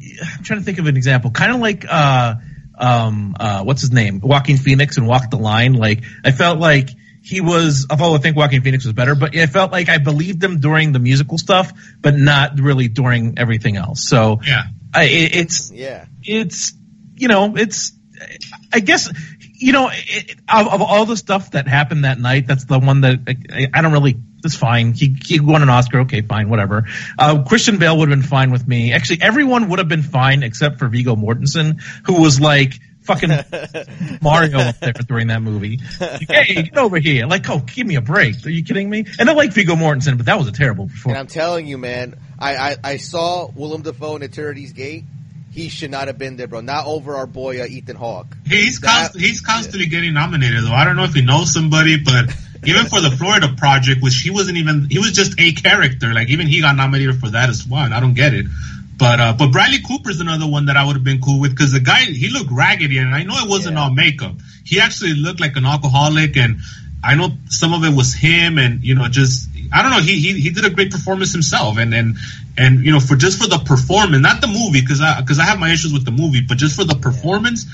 I'm 0.00 0.44
trying 0.44 0.60
to 0.60 0.64
think 0.64 0.78
of 0.78 0.86
an 0.86 0.96
example. 0.96 1.30
Kind 1.30 1.52
of 1.52 1.60
like 1.60 1.84
uh, 1.88 2.36
um, 2.78 3.36
uh, 3.38 3.64
what's 3.64 3.80
his 3.80 3.92
name, 3.92 4.20
Joaquin 4.20 4.56
Phoenix 4.56 4.96
and 4.96 5.06
Walk 5.06 5.30
the 5.30 5.38
Line. 5.38 5.72
Like 5.74 6.02
I 6.24 6.30
felt 6.30 6.58
like 6.58 6.90
he 7.22 7.40
was. 7.40 7.86
Although 7.90 8.14
I 8.14 8.18
think 8.18 8.36
Joaquin 8.36 8.62
Phoenix 8.62 8.84
was 8.84 8.92
better, 8.92 9.14
but 9.14 9.36
I 9.36 9.46
felt 9.46 9.72
like 9.72 9.88
I 9.88 9.98
believed 9.98 10.42
him 10.42 10.60
during 10.60 10.92
the 10.92 11.00
musical 11.00 11.38
stuff, 11.38 11.72
but 12.00 12.14
not 12.14 12.60
really 12.60 12.88
during 12.88 13.38
everything 13.38 13.76
else. 13.76 14.08
So 14.08 14.40
yeah, 14.46 14.64
I, 14.94 15.04
it, 15.04 15.36
it's 15.36 15.72
yeah, 15.72 16.06
it's 16.22 16.72
you 17.16 17.28
know, 17.28 17.56
it's 17.56 17.92
I 18.72 18.80
guess 18.80 19.12
you 19.58 19.72
know, 19.72 19.90
it, 19.92 20.36
of, 20.48 20.68
of, 20.68 20.82
all 20.82 21.04
the 21.04 21.16
stuff 21.16 21.50
that 21.50 21.66
happened 21.66 22.04
that 22.04 22.18
night, 22.18 22.46
that's 22.46 22.64
the 22.64 22.78
one 22.78 23.02
that 23.02 23.20
I, 23.52 23.66
I 23.74 23.82
don't 23.82 23.92
really. 23.92 24.16
It's 24.44 24.54
fine. 24.54 24.92
He, 24.92 25.16
he 25.24 25.40
won 25.40 25.62
an 25.62 25.68
Oscar. 25.68 26.00
Okay, 26.00 26.22
fine, 26.22 26.48
whatever. 26.48 26.84
Uh, 27.18 27.42
Christian 27.42 27.78
Bale 27.78 27.98
would 27.98 28.08
have 28.08 28.16
been 28.16 28.26
fine 28.26 28.52
with 28.52 28.68
me. 28.68 28.92
Actually, 28.92 29.22
everyone 29.22 29.68
would 29.68 29.80
have 29.80 29.88
been 29.88 30.04
fine 30.04 30.44
except 30.44 30.78
for 30.78 30.86
Viggo 30.86 31.16
Mortensen, 31.16 31.82
who 32.06 32.22
was 32.22 32.40
like 32.40 32.74
fucking 33.00 33.30
Mario 34.22 34.58
up 34.58 34.78
there 34.78 34.92
during 34.92 35.26
that 35.26 35.42
movie. 35.42 35.80
Like, 36.00 36.30
hey, 36.30 36.62
get 36.62 36.78
over 36.78 36.98
here! 36.98 37.26
Like, 37.26 37.50
oh, 37.50 37.58
give 37.58 37.84
me 37.84 37.96
a 37.96 38.00
break. 38.00 38.46
Are 38.46 38.50
you 38.50 38.62
kidding 38.62 38.88
me? 38.88 39.06
And 39.18 39.28
I 39.28 39.32
like 39.32 39.52
Viggo 39.52 39.74
Mortensen, 39.74 40.16
but 40.16 40.26
that 40.26 40.38
was 40.38 40.46
a 40.46 40.52
terrible 40.52 40.86
performance. 40.86 41.18
And 41.18 41.18
I'm 41.18 41.26
telling 41.26 41.66
you, 41.66 41.78
man, 41.78 42.14
I, 42.38 42.56
I, 42.56 42.76
I 42.84 42.96
saw 42.98 43.48
Willem 43.48 43.82
Dafoe 43.82 44.14
in 44.16 44.22
Eternity's 44.22 44.72
Gate 44.72 45.04
he 45.50 45.68
should 45.68 45.90
not 45.90 46.06
have 46.06 46.18
been 46.18 46.36
there, 46.36 46.46
bro. 46.46 46.60
Not 46.60 46.86
over 46.86 47.16
our 47.16 47.26
boy 47.26 47.60
uh, 47.60 47.66
Ethan 47.66 47.96
Hawke. 47.96 48.36
He's 48.46 48.80
that, 48.80 49.12
const- 49.12 49.18
he's 49.18 49.40
constantly 49.40 49.84
yeah. 49.84 49.90
getting 49.90 50.14
nominated 50.14 50.64
though. 50.64 50.72
I 50.72 50.84
don't 50.84 50.96
know 50.96 51.04
if 51.04 51.14
he 51.14 51.22
knows 51.22 51.52
somebody, 51.52 51.98
but 52.02 52.26
even 52.64 52.86
for 52.86 53.00
the 53.00 53.10
Florida 53.10 53.54
Project, 53.56 54.02
which 54.02 54.16
he 54.16 54.30
wasn't 54.30 54.58
even 54.58 54.88
he 54.90 54.98
was 54.98 55.12
just 55.12 55.38
a 55.38 55.52
character. 55.52 56.12
Like 56.12 56.28
even 56.28 56.46
he 56.46 56.60
got 56.60 56.76
nominated 56.76 57.18
for 57.20 57.30
that 57.30 57.48
as 57.48 57.66
one. 57.66 57.92
I 57.92 58.00
don't 58.00 58.14
get 58.14 58.34
it. 58.34 58.46
But 58.98 59.20
uh, 59.20 59.34
but 59.38 59.52
Bradley 59.52 59.78
Cooper's 59.86 60.20
another 60.20 60.46
one 60.46 60.66
that 60.66 60.76
I 60.76 60.84
would 60.84 60.94
have 60.94 61.04
been 61.04 61.20
cool 61.20 61.40
with 61.40 61.52
because 61.52 61.72
the 61.72 61.80
guy 61.80 62.00
he 62.00 62.30
looked 62.30 62.50
raggedy 62.50 62.98
and 62.98 63.14
I 63.14 63.22
know 63.22 63.34
it 63.36 63.48
wasn't 63.48 63.76
yeah. 63.76 63.84
all 63.84 63.90
makeup. 63.90 64.34
He 64.64 64.80
actually 64.80 65.14
looked 65.14 65.40
like 65.40 65.56
an 65.56 65.64
alcoholic 65.64 66.36
and 66.36 66.58
I 67.02 67.14
know 67.14 67.28
some 67.48 67.74
of 67.74 67.84
it 67.84 67.94
was 67.94 68.14
him 68.14 68.58
and 68.58 68.82
you 68.82 68.94
know 68.94 69.08
just 69.08 69.48
I 69.72 69.82
don't 69.82 69.92
know 69.92 70.00
he 70.00 70.18
he, 70.18 70.40
he 70.40 70.50
did 70.50 70.64
a 70.64 70.70
great 70.70 70.90
performance 70.90 71.32
himself 71.32 71.78
and 71.78 71.94
and 71.94 72.16
and 72.56 72.84
you 72.84 72.92
know 72.92 73.00
for 73.00 73.16
just 73.16 73.40
for 73.40 73.48
the 73.48 73.58
performance 73.58 74.22
not 74.22 74.40
the 74.40 74.48
movie 74.48 74.80
because 74.80 75.00
I 75.00 75.20
because 75.20 75.38
I 75.38 75.44
have 75.44 75.58
my 75.58 75.72
issues 75.72 75.92
with 75.92 76.04
the 76.04 76.10
movie 76.10 76.40
but 76.40 76.58
just 76.58 76.76
for 76.76 76.84
the 76.84 76.96
performance 76.96 77.66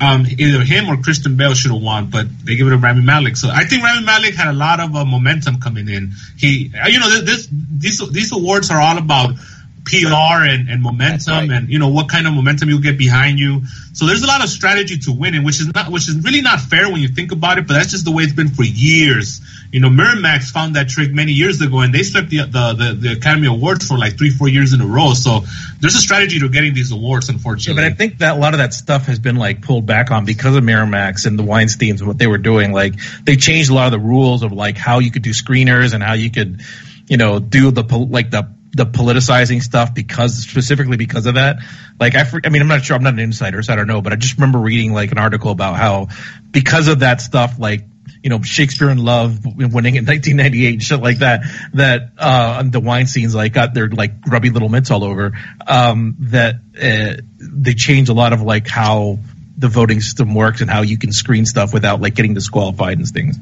um, 0.00 0.26
either 0.26 0.64
him 0.64 0.88
or 0.88 0.96
Christian 0.96 1.36
Bale 1.36 1.54
should 1.54 1.70
have 1.70 1.80
won 1.80 2.10
but 2.10 2.26
they 2.44 2.56
give 2.56 2.66
it 2.66 2.70
to 2.70 2.78
Rami 2.78 3.02
Malek. 3.02 3.36
So 3.36 3.50
I 3.50 3.64
think 3.64 3.84
Rami 3.84 4.04
Malek 4.04 4.34
had 4.34 4.48
a 4.48 4.52
lot 4.52 4.80
of 4.80 4.96
uh, 4.96 5.04
momentum 5.04 5.60
coming 5.60 5.88
in. 5.88 6.12
He 6.36 6.72
you 6.88 6.98
know 6.98 7.20
this 7.20 7.48
these 7.50 8.10
these 8.10 8.32
awards 8.32 8.70
are 8.70 8.80
all 8.80 8.98
about 8.98 9.36
PR 9.84 10.44
and, 10.46 10.68
and 10.68 10.80
momentum 10.80 11.34
right. 11.34 11.50
and 11.50 11.68
you 11.68 11.78
know 11.78 11.88
what 11.88 12.08
kind 12.08 12.26
of 12.26 12.34
momentum 12.34 12.68
you'll 12.68 12.80
get 12.80 12.96
behind 12.96 13.38
you. 13.38 13.62
So 13.94 14.06
there's 14.06 14.22
a 14.22 14.26
lot 14.26 14.42
of 14.42 14.48
strategy 14.48 14.98
to 14.98 15.12
winning, 15.12 15.44
which 15.44 15.60
is 15.60 15.72
not 15.74 15.90
which 15.90 16.08
is 16.08 16.22
really 16.22 16.40
not 16.40 16.60
fair 16.60 16.90
when 16.90 17.00
you 17.00 17.08
think 17.08 17.32
about 17.32 17.58
it, 17.58 17.66
but 17.66 17.74
that's 17.74 17.90
just 17.90 18.04
the 18.04 18.12
way 18.12 18.22
it's 18.22 18.32
been 18.32 18.48
for 18.48 18.62
years. 18.62 19.40
You 19.72 19.80
know, 19.80 19.88
Miramax 19.88 20.50
found 20.50 20.76
that 20.76 20.88
trick 20.88 21.12
many 21.12 21.32
years 21.32 21.60
ago 21.60 21.80
and 21.80 21.92
they 21.92 22.02
swept 22.02 22.28
the, 22.30 22.38
the 22.38 22.74
the, 22.74 22.94
the, 22.94 23.12
Academy 23.14 23.48
Awards 23.48 23.88
for 23.88 23.98
like 23.98 24.18
three, 24.18 24.30
four 24.30 24.46
years 24.46 24.72
in 24.72 24.80
a 24.80 24.86
row. 24.86 25.14
So 25.14 25.40
there's 25.80 25.94
a 25.94 26.00
strategy 26.00 26.38
to 26.40 26.48
getting 26.48 26.74
these 26.74 26.92
awards, 26.92 27.28
unfortunately. 27.28 27.82
Yeah, 27.82 27.88
but 27.88 27.92
I 27.92 27.96
think 27.96 28.18
that 28.18 28.36
a 28.36 28.38
lot 28.38 28.54
of 28.54 28.58
that 28.58 28.74
stuff 28.74 29.06
has 29.06 29.18
been 29.18 29.36
like 29.36 29.62
pulled 29.62 29.86
back 29.86 30.10
on 30.10 30.24
because 30.24 30.54
of 30.54 30.62
Miramax 30.62 31.26
and 31.26 31.38
the 31.38 31.42
Weinsteins 31.42 31.98
and 31.98 32.06
what 32.06 32.18
they 32.18 32.26
were 32.26 32.38
doing. 32.38 32.72
Like 32.72 32.94
they 33.24 33.36
changed 33.36 33.70
a 33.70 33.74
lot 33.74 33.86
of 33.86 33.92
the 33.92 34.06
rules 34.06 34.42
of 34.42 34.52
like 34.52 34.76
how 34.76 35.00
you 35.00 35.10
could 35.10 35.22
do 35.22 35.30
screeners 35.30 35.92
and 35.92 36.02
how 36.02 36.12
you 36.12 36.30
could, 36.30 36.60
you 37.08 37.16
know, 37.16 37.40
do 37.40 37.72
the 37.72 37.82
like 37.82 38.30
the 38.30 38.54
the 38.72 38.86
politicizing 38.86 39.62
stuff 39.62 39.94
because 39.94 40.34
specifically 40.36 40.96
because 40.96 41.26
of 41.26 41.34
that. 41.34 41.56
Like 42.00 42.14
I, 42.14 42.26
I 42.44 42.48
mean, 42.48 42.62
I'm 42.62 42.68
not 42.68 42.84
sure. 42.84 42.96
I'm 42.96 43.02
not 43.02 43.12
an 43.12 43.18
insider, 43.18 43.62
so 43.62 43.72
I 43.72 43.76
don't 43.76 43.86
know. 43.86 44.00
But 44.00 44.12
I 44.12 44.16
just 44.16 44.36
remember 44.36 44.58
reading 44.58 44.92
like 44.92 45.12
an 45.12 45.18
article 45.18 45.50
about 45.50 45.76
how 45.76 46.08
because 46.50 46.88
of 46.88 47.00
that 47.00 47.20
stuff, 47.20 47.58
like 47.58 47.84
you 48.22 48.30
know, 48.30 48.40
Shakespeare 48.42 48.90
in 48.90 48.98
Love 48.98 49.44
winning 49.44 49.96
in 49.96 50.06
1998, 50.06 50.82
shit 50.82 51.00
like 51.00 51.18
that. 51.18 51.42
That 51.74 52.12
uh, 52.16 52.62
the 52.62 52.80
Weinstein's 52.80 53.34
like 53.34 53.52
got 53.52 53.74
their 53.74 53.88
like 53.88 54.20
grubby 54.20 54.50
little 54.50 54.68
mitts 54.68 54.90
all 54.90 55.04
over. 55.04 55.32
Um, 55.66 56.16
that 56.20 56.56
uh, 56.76 57.22
they 57.38 57.74
change 57.74 58.08
a 58.08 58.14
lot 58.14 58.32
of 58.32 58.40
like 58.40 58.68
how 58.68 59.18
the 59.58 59.68
voting 59.68 60.00
system 60.00 60.34
works 60.34 60.60
and 60.60 60.70
how 60.70 60.82
you 60.82 60.98
can 60.98 61.12
screen 61.12 61.46
stuff 61.46 61.74
without 61.74 62.00
like 62.00 62.14
getting 62.14 62.34
disqualified 62.34 62.98
and 62.98 63.06
things. 63.06 63.36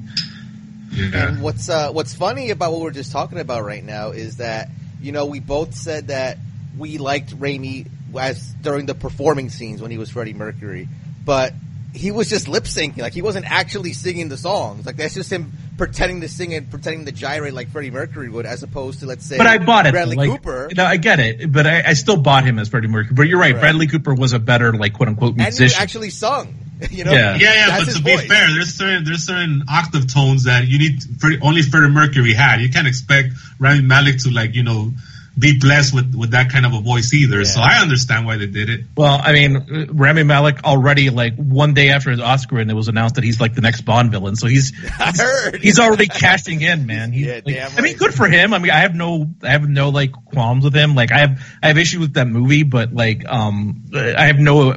Yeah. 0.93 1.29
And 1.29 1.43
what's 1.43 1.69
uh, 1.69 1.93
what's 1.93 2.15
funny 2.15 2.51
about 2.51 2.73
what 2.73 2.81
we're 2.81 2.91
just 2.91 3.13
talking 3.13 3.39
about 3.39 3.65
right 3.65 3.85
now 3.85 4.11
is 4.11 4.39
that 4.39 4.71
you 5.01 5.13
know, 5.13 5.27
we 5.27 5.41
both 5.41 5.75
said 5.75 6.09
that 6.09 6.39
we 6.77 6.99
liked 6.99 7.35
Rami 7.39 7.87
as 8.19 8.53
during 8.61 8.87
the 8.87 8.95
performing 8.95 9.51
scenes 9.51 9.81
when 9.81 9.91
he 9.91 9.99
was 9.99 10.11
Freddie 10.11 10.35
Mercury, 10.35 10.89
but 11.25 11.53
he 11.93 12.11
was 12.11 12.29
just 12.29 12.49
lip 12.49 12.65
syncing. 12.65 12.99
Like 12.99 13.13
he 13.13 13.23
wasn't 13.23 13.51
actually 13.51 13.93
singing 13.93 14.29
the 14.29 14.37
songs. 14.37 14.87
Like 14.87 14.97
that's 14.97 15.15
just 15.15 15.33
him 15.33 15.53
pretending 15.77 16.21
to 16.21 16.29
sing 16.29 16.55
and 16.55 16.71
pretending 16.71 17.07
to 17.07 17.13
gyrate 17.13 17.55
like 17.55 17.71
Freddie 17.71 17.91
Mercury 17.91 18.29
would, 18.29 18.47
as 18.47 18.63
opposed 18.63 19.01
to 19.01 19.07
let's 19.07 19.25
say. 19.27 19.39
But 19.39 19.47
I 19.47 19.59
bought 19.59 19.87
it. 19.87 19.93
Bradley 19.93 20.17
like, 20.17 20.31
Cooper. 20.31 20.71
No, 20.77 20.85
I 20.85 20.97
get 20.97 21.21
it, 21.21 21.51
but 21.51 21.67
I, 21.67 21.83
I, 21.87 21.93
still 21.95 22.17
bought 22.17 22.45
him 22.45 22.59
as 22.59 22.69
Freddie 22.69 22.89
Mercury. 22.89 23.15
But 23.15 23.29
you're 23.29 23.41
right, 23.41 23.55
right. 23.55 23.61
Bradley 23.61 23.87
Cooper 23.87 24.15
was 24.15 24.33
a 24.33 24.39
better 24.39 24.73
like 24.73 24.93
quote 24.93 25.09
unquote 25.09 25.37
musician. 25.37 25.65
And 25.65 25.73
he 25.73 25.79
actually 25.79 26.11
sung. 26.11 26.55
You 26.91 27.05
know, 27.05 27.13
yeah, 27.13 27.37
yeah, 27.37 27.55
yeah. 27.55 27.79
But 27.79 27.93
to 27.93 28.03
voice. 28.03 28.23
be 28.23 28.29
fair, 28.29 28.53
there's 28.53 28.75
certain 28.75 29.05
there's 29.05 29.25
certain 29.25 29.65
octave 29.69 30.13
tones 30.13 30.45
that 30.45 30.67
you 30.67 30.79
need 30.79 31.03
Freddie, 31.19 31.39
only 31.41 31.63
Freddie 31.63 31.89
Mercury 31.89 32.35
had. 32.35 32.61
You 32.61 32.69
can't 32.69 32.87
expect 32.87 33.35
Rami 33.59 33.83
Malek 33.83 34.19
to 34.25 34.31
like 34.31 34.55
you 34.55 34.63
know 34.63 34.93
be 35.39 35.59
blessed 35.59 35.95
with, 35.95 36.15
with 36.15 36.33
that 36.33 36.51
kind 36.51 36.67
of 36.67 36.75
a 36.75 36.81
voice 36.81 37.15
either. 37.15 37.39
Yeah. 37.39 37.45
So 37.45 37.61
I 37.61 37.81
understand 37.81 38.27
why 38.27 38.37
they 38.37 38.47
did 38.47 38.69
it. 38.69 38.81
Well, 38.97 39.19
I 39.23 39.33
mean, 39.33 39.89
Rami 39.93 40.23
Malek 40.23 40.65
already 40.65 41.11
like 41.11 41.37
one 41.37 41.73
day 41.73 41.91
after 41.91 42.11
his 42.11 42.21
Oscar 42.21 42.59
and 42.59 42.71
it 42.71 42.75
was 42.75 42.89
announced 42.89 43.15
that 43.15 43.25
he's 43.25 43.41
like 43.41 43.55
the 43.55 43.61
next 43.61 43.83
Bond 43.83 44.11
villain. 44.11 44.37
So 44.37 44.47
he's 44.47 44.71
he's, 45.05 45.57
he's 45.63 45.79
already 45.81 46.09
cashing 46.09 46.61
in, 46.61 46.87
man. 46.87 47.13
He's, 47.13 47.27
yeah, 47.27 47.35
like, 47.35 47.45
damn 47.47 47.77
I 47.77 47.81
mean, 47.81 47.97
good 47.97 48.13
for 48.13 48.29
him. 48.29 48.53
I 48.53 48.59
mean, 48.59 48.71
I 48.71 48.81
have 48.81 48.95
no 48.95 49.31
I 49.43 49.51
have 49.51 49.69
no 49.69 49.89
like 49.91 50.13
qualms 50.13 50.65
with 50.65 50.75
him. 50.75 50.95
Like 50.95 51.13
I 51.13 51.19
have 51.21 51.41
I 51.63 51.69
have 51.69 51.79
issues 51.79 52.01
with 52.01 52.15
that 52.15 52.27
movie, 52.27 52.65
but 52.65 52.93
like 52.93 53.27
um 53.27 53.85
I 53.95 54.27
have 54.27 54.39
no 54.39 54.77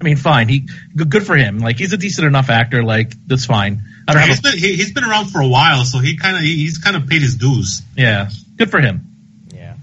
I 0.00 0.04
mean, 0.04 0.16
fine. 0.16 0.48
He 0.48 0.68
good 0.94 1.10
good 1.10 1.26
for 1.26 1.36
him. 1.36 1.58
Like 1.58 1.76
he's 1.76 1.92
a 1.92 1.96
decent 1.96 2.26
enough 2.26 2.50
actor. 2.50 2.82
Like 2.84 3.14
that's 3.26 3.46
fine. 3.46 3.82
I 4.06 4.14
don't 4.14 4.22
He's 4.22 4.36
have. 4.36 4.42
been, 4.44 4.58
he, 4.58 4.76
he's 4.76 4.92
been 4.92 5.04
around 5.04 5.26
for 5.26 5.40
a 5.40 5.48
while, 5.48 5.84
so 5.84 5.98
he 5.98 6.16
kind 6.16 6.36
of 6.36 6.42
he, 6.42 6.56
he's 6.56 6.78
kind 6.78 6.96
of 6.96 7.06
paid 7.08 7.20
his 7.20 7.34
dues. 7.36 7.82
Yeah, 7.96 8.30
good 8.56 8.70
for 8.70 8.80
him. 8.80 9.04
Yeah. 9.52 9.74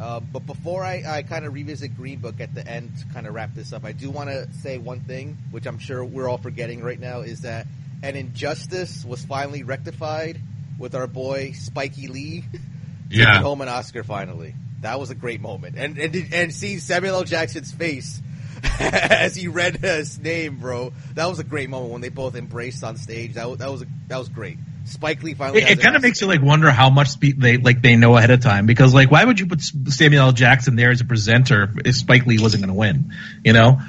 Uh, 0.00 0.20
but 0.20 0.46
before 0.46 0.82
I, 0.84 1.02
I 1.06 1.22
kind 1.22 1.44
of 1.44 1.52
revisit 1.52 1.96
Green 1.96 2.20
Book 2.20 2.40
at 2.40 2.54
the 2.54 2.66
end 2.66 2.92
to 2.98 3.06
kind 3.12 3.26
of 3.26 3.34
wrap 3.34 3.54
this 3.54 3.72
up, 3.72 3.84
I 3.84 3.92
do 3.92 4.10
want 4.10 4.30
to 4.30 4.50
say 4.54 4.78
one 4.78 5.00
thing, 5.00 5.36
which 5.50 5.66
I'm 5.66 5.78
sure 5.78 6.04
we're 6.04 6.28
all 6.28 6.38
forgetting 6.38 6.82
right 6.82 6.98
now, 7.00 7.20
is 7.20 7.40
that 7.42 7.66
an 8.02 8.14
injustice 8.16 9.04
was 9.04 9.24
finally 9.24 9.62
rectified 9.62 10.40
with 10.78 10.94
our 10.94 11.06
boy 11.06 11.52
Spikey 11.54 12.08
Lee 12.08 12.44
Yeah. 13.10 13.40
home 13.40 13.60
an 13.62 13.68
Oscar 13.68 14.04
finally. 14.04 14.54
That 14.82 15.00
was 15.00 15.10
a 15.10 15.14
great 15.14 15.40
moment, 15.40 15.76
and 15.76 15.98
and 15.98 16.14
and 16.32 16.52
see 16.54 16.78
Samuel 16.78 17.16
L. 17.16 17.24
Jackson's 17.24 17.72
face 17.72 18.20
as 18.80 19.34
he 19.34 19.48
read 19.48 19.76
his 19.76 20.18
name, 20.18 20.58
bro. 20.58 20.92
That 21.14 21.26
was 21.26 21.38
a 21.38 21.44
great 21.44 21.70
moment 21.70 21.92
when 21.92 22.00
they 22.00 22.08
both 22.08 22.36
embraced 22.36 22.82
on 22.84 22.96
stage. 22.96 23.34
That 23.34 23.48
was, 23.48 23.58
that 23.58 23.70
was 23.70 23.82
a, 23.82 23.86
that 24.08 24.18
was 24.18 24.28
great. 24.28 24.58
Spike 24.86 25.22
Lee 25.22 25.34
finally. 25.34 25.62
It, 25.62 25.70
it 25.70 25.80
kind 25.80 25.96
of 25.96 26.02
makes 26.02 26.20
you 26.20 26.28
like 26.28 26.42
wonder 26.42 26.70
how 26.70 26.90
much 26.90 27.08
spe- 27.08 27.36
they 27.36 27.56
like 27.56 27.82
they 27.82 27.96
know 27.96 28.16
ahead 28.16 28.30
of 28.30 28.40
time 28.40 28.66
because 28.66 28.94
like 28.94 29.10
why 29.10 29.24
would 29.24 29.40
you 29.40 29.46
put 29.46 29.60
Samuel 29.60 30.26
L. 30.26 30.32
Jackson 30.32 30.76
there 30.76 30.90
as 30.90 31.00
a 31.00 31.04
presenter 31.04 31.72
if 31.84 31.96
Spike 31.96 32.24
Lee 32.26 32.38
wasn't 32.38 32.62
going 32.62 32.72
to 32.72 32.78
win? 32.78 33.12
You 33.44 33.52
know, 33.52 33.80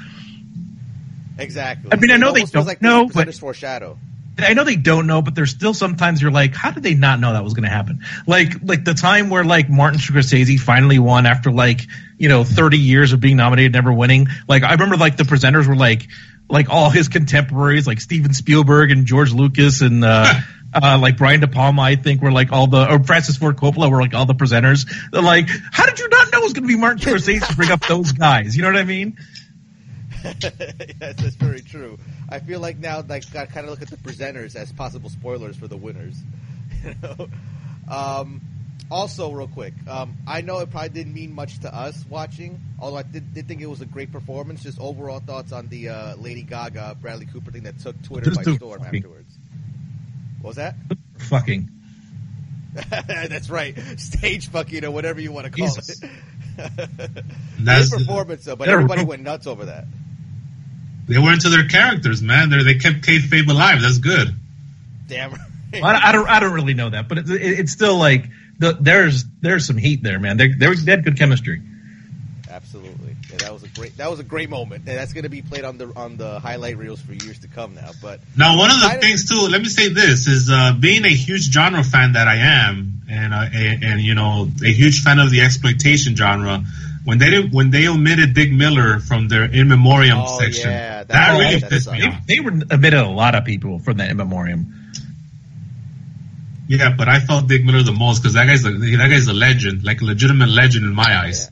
exactly. 1.38 1.92
I 1.92 1.98
mean, 1.98 2.12
I 2.12 2.18
know 2.18 2.32
they 2.32 2.44
don't 2.46 2.66
like 2.66 2.82
know, 2.82 3.08
but- 3.08 3.34
foreshadow. 3.36 3.98
I 4.40 4.54
know 4.54 4.64
they 4.64 4.76
don't 4.76 5.08
know, 5.08 5.22
but 5.22 5.36
there's 5.36 5.52
still 5.52 5.74
sometimes 5.74 6.22
you're 6.22 6.32
like, 6.32 6.54
how 6.54 6.72
did 6.72 6.84
they 6.84 6.94
not 6.94 7.20
know 7.20 7.34
that 7.34 7.44
was 7.44 7.54
going 7.54 7.64
to 7.64 7.70
happen? 7.70 8.02
Like, 8.26 8.54
like 8.64 8.84
the 8.84 8.94
time 8.94 9.30
where 9.30 9.44
like 9.44 9.70
Martin 9.70 10.00
Scorsese 10.00 10.60
finally 10.60 11.00
won 11.00 11.26
after 11.26 11.52
like, 11.52 11.82
you 12.18 12.30
know, 12.30 12.44
30 12.44 12.78
years 12.78 13.14
of 13.14 13.20
being 13.20 13.38
nominated, 13.38 13.74
never 13.74 13.92
winning. 13.92 14.28
Like, 14.48 14.64
I 14.64 14.72
remember 14.74 14.98
like 14.98 15.18
the 15.18 15.24
presenters 15.24 15.68
were 15.68 15.76
like, 15.76 16.08
like 16.50 16.70
all 16.70 16.90
his 16.90 17.08
contemporaries, 17.08 17.88
like 17.88 18.00
Steven 18.00 18.34
Spielberg 18.34 18.92
and 18.92 19.06
George 19.06 19.34
Lucas 19.34 19.82
and, 19.82 20.04
uh, 20.04 20.34
uh, 20.74 20.98
like 21.02 21.18
Brian 21.18 21.40
De 21.40 21.48
Palma, 21.48 21.82
I 21.82 21.96
think 21.96 22.22
were 22.22 22.32
like 22.32 22.52
all 22.52 22.68
the, 22.68 22.92
or 22.92 23.04
Francis 23.04 23.38
Ford 23.38 23.58
Coppola 23.58 23.90
were 23.90 24.02
like 24.02 24.14
all 24.14 24.26
the 24.26 24.36
presenters. 24.36 24.88
They're 25.12 25.22
like, 25.22 25.50
how 25.72 25.86
did 25.86 26.00
you 26.00 26.10
not 26.10 26.32
know 26.32 26.40
it 26.40 26.44
was 26.44 26.54
going 26.54 26.64
to 26.64 26.68
be 26.68 26.78
Martin 26.78 27.00
Scorsese 27.00 27.46
to 27.48 27.56
bring 27.56 27.72
up 27.72 27.86
those 27.88 28.12
guys? 28.12 28.56
You 28.56 28.64
know 28.64 28.70
what 28.70 28.78
I 28.78 28.84
mean? 28.84 29.18
yes, 30.24 31.16
that's 31.18 31.36
very 31.36 31.62
true. 31.62 31.98
I 32.30 32.40
feel 32.40 32.60
like 32.60 32.78
now, 32.78 33.04
like, 33.08 33.36
I 33.36 33.46
kind 33.46 33.66
of 33.66 33.72
look 33.72 33.82
at 33.82 33.90
the 33.90 33.98
presenters 33.98 34.56
as 34.56 34.72
possible 34.72 35.10
spoilers 35.10 35.56
for 35.58 35.68
the 35.68 35.78
winners. 35.78 36.16
You 36.84 36.94
know. 37.02 37.28
Um, 37.90 38.42
also, 38.92 39.32
real 39.32 39.48
quick, 39.48 39.74
um, 39.90 40.16
I 40.28 40.42
know 40.42 40.60
it 40.60 40.70
probably 40.70 40.90
didn't 40.90 41.14
mean 41.14 41.34
much 41.34 41.60
to 41.62 41.74
us 41.74 42.06
watching, 42.10 42.62
although 42.80 42.98
I 42.98 43.04
did, 43.04 43.34
did 43.34 43.48
think 43.48 43.62
it 43.62 43.66
was 43.66 43.82
a 43.82 43.86
great 43.86 44.12
performance. 44.12 44.64
Just 44.64 44.80
overall 44.80 45.20
thoughts 45.20 45.52
on 45.52 45.68
the 45.68 45.90
uh, 45.90 46.16
Lady 46.18 46.44
Gaga 46.44 46.98
Bradley 47.02 47.26
Cooper 47.26 47.52
thing 47.52 47.64
that 47.64 47.80
took 47.80 48.02
Twitter 48.04 48.30
Just 48.30 48.46
by 48.46 48.56
storm 48.56 48.80
fucking- 48.80 49.00
afterwards. 49.00 49.34
What 50.42 50.50
was 50.50 50.56
that? 50.58 50.76
Fucking. 51.18 51.70
That's 53.08 53.50
right, 53.50 53.76
stage 53.98 54.50
fucking 54.50 54.86
or 54.86 54.92
whatever 54.92 55.20
you 55.20 55.32
want 55.32 55.46
to 55.46 55.52
call 55.52 55.68
Jesus. 55.68 56.02
it. 56.04 56.10
That's- 57.60 57.90
Great 57.90 58.06
performance 58.06 58.46
though, 58.46 58.56
but 58.56 58.70
everybody 58.70 59.04
went 59.04 59.24
nuts 59.24 59.48
over 59.48 59.66
that. 59.66 59.86
They 61.08 61.18
were 61.18 61.32
into 61.34 61.50
their 61.50 61.68
characters, 61.68 62.22
man. 62.22 62.50
They 62.50 62.64
they 62.64 62.76
kept 62.76 63.02
kayfabe 63.02 63.50
alive. 63.50 63.82
That's 63.82 63.98
good. 64.00 64.34
Damn. 65.08 65.34
Well, 65.74 65.84
I, 65.84 66.00
I 66.10 66.12
don't. 66.14 66.30
I 66.30 66.40
don't 66.40 66.54
really 66.54 66.74
know 66.76 66.90
that, 66.90 67.10
but 67.10 67.18
it, 67.18 67.30
it, 67.30 67.60
it's 67.60 67.74
still 67.74 67.98
like 67.98 68.24
the, 68.58 68.78
there's 68.80 69.26
there's 69.42 69.68
some 69.68 69.76
heat 69.78 70.02
there, 70.02 70.18
man. 70.18 70.38
They 70.38 70.48
they 70.48 70.74
they 70.74 70.92
had 70.92 71.04
good 71.04 71.18
chemistry. 71.18 71.62
Absolutely. 72.50 73.16
Yeah, 73.30 73.38
that 73.40 73.54
was 73.54 73.64
a 73.64 73.68
great 73.68 73.98
that 73.98 74.10
was 74.10 74.20
a 74.22 74.24
great 74.24 74.50
moment. 74.50 74.88
And 74.88 74.98
that's 74.98 75.12
going 75.12 75.24
to 75.26 75.30
be 75.30 75.42
played 75.42 75.66
on 75.66 75.78
the 75.78 75.92
on 75.96 76.16
the 76.16 76.40
highlight 76.40 76.78
reels 76.78 77.02
for 77.02 77.12
years 77.14 77.40
to 77.40 77.50
come 77.50 77.76
now. 77.76 77.92
But 78.02 78.22
Now, 78.38 78.58
one 78.58 78.72
of 78.72 78.80
the 78.80 78.88
I- 78.88 78.98
things 78.98 79.28
too. 79.28 79.48
Let 79.50 79.62
me 79.62 79.68
say 79.68 79.90
this: 79.90 80.28
is 80.28 80.50
uh, 80.50 80.74
being 80.80 81.04
a 81.04 81.10
huge 81.10 81.52
genre 81.52 81.84
fan 81.84 82.14
that 82.14 82.30
I 82.30 82.36
am, 82.38 83.02
and 83.10 83.34
uh, 83.34 83.46
and, 83.54 83.84
and 83.84 84.02
you 84.02 84.16
know 84.16 84.48
a 84.64 84.72
huge 84.72 85.04
fan 85.04 85.20
of 85.20 85.32
the 85.32 85.42
exploitation 85.42 86.16
genre. 86.16 86.64
When 87.04 87.18
they 87.20 87.30
did, 87.30 87.54
when 87.54 87.72
they 87.72 87.88
omitted 87.88 88.34
Dick 88.34 88.52
Miller 88.52 89.00
from 89.00 89.28
their 89.28 89.44
in 89.44 89.68
memoriam 89.68 90.20
Oh, 90.22 90.40
section, 90.40 90.70
yeah, 90.72 90.97
that- 91.08 91.14
that, 91.14 91.36
oh, 91.36 91.40
really 91.40 91.60
that 91.60 91.70
pissed 91.70 91.92
me 91.92 92.02
off. 92.04 92.26
They 92.28 92.40
were 92.40 92.52
admitted 92.52 93.00
a 93.00 93.08
lot 93.08 93.36
of 93.36 93.46
people 93.46 93.80
from 93.80 93.98
that 93.98 94.10
in 94.10 94.18
memoriam. 94.18 94.74
Yeah, 96.68 96.94
but 96.98 97.08
I 97.08 97.20
felt 97.22 97.48
Dick 97.48 97.64
Miller 97.64 97.82
the 97.84 97.94
most 97.94 98.20
because 98.22 98.34
that 98.34 98.46
guy's 98.46 98.66
a, 98.66 98.72
that 98.72 99.08
guy's 99.10 99.28
a 99.28 99.34
legend, 99.34 99.84
like 99.84 100.02
a 100.02 100.06
legitimate 100.06 100.50
legend 100.50 100.86
in 100.86 100.94
my 100.94 101.18
eyes. 101.18 101.50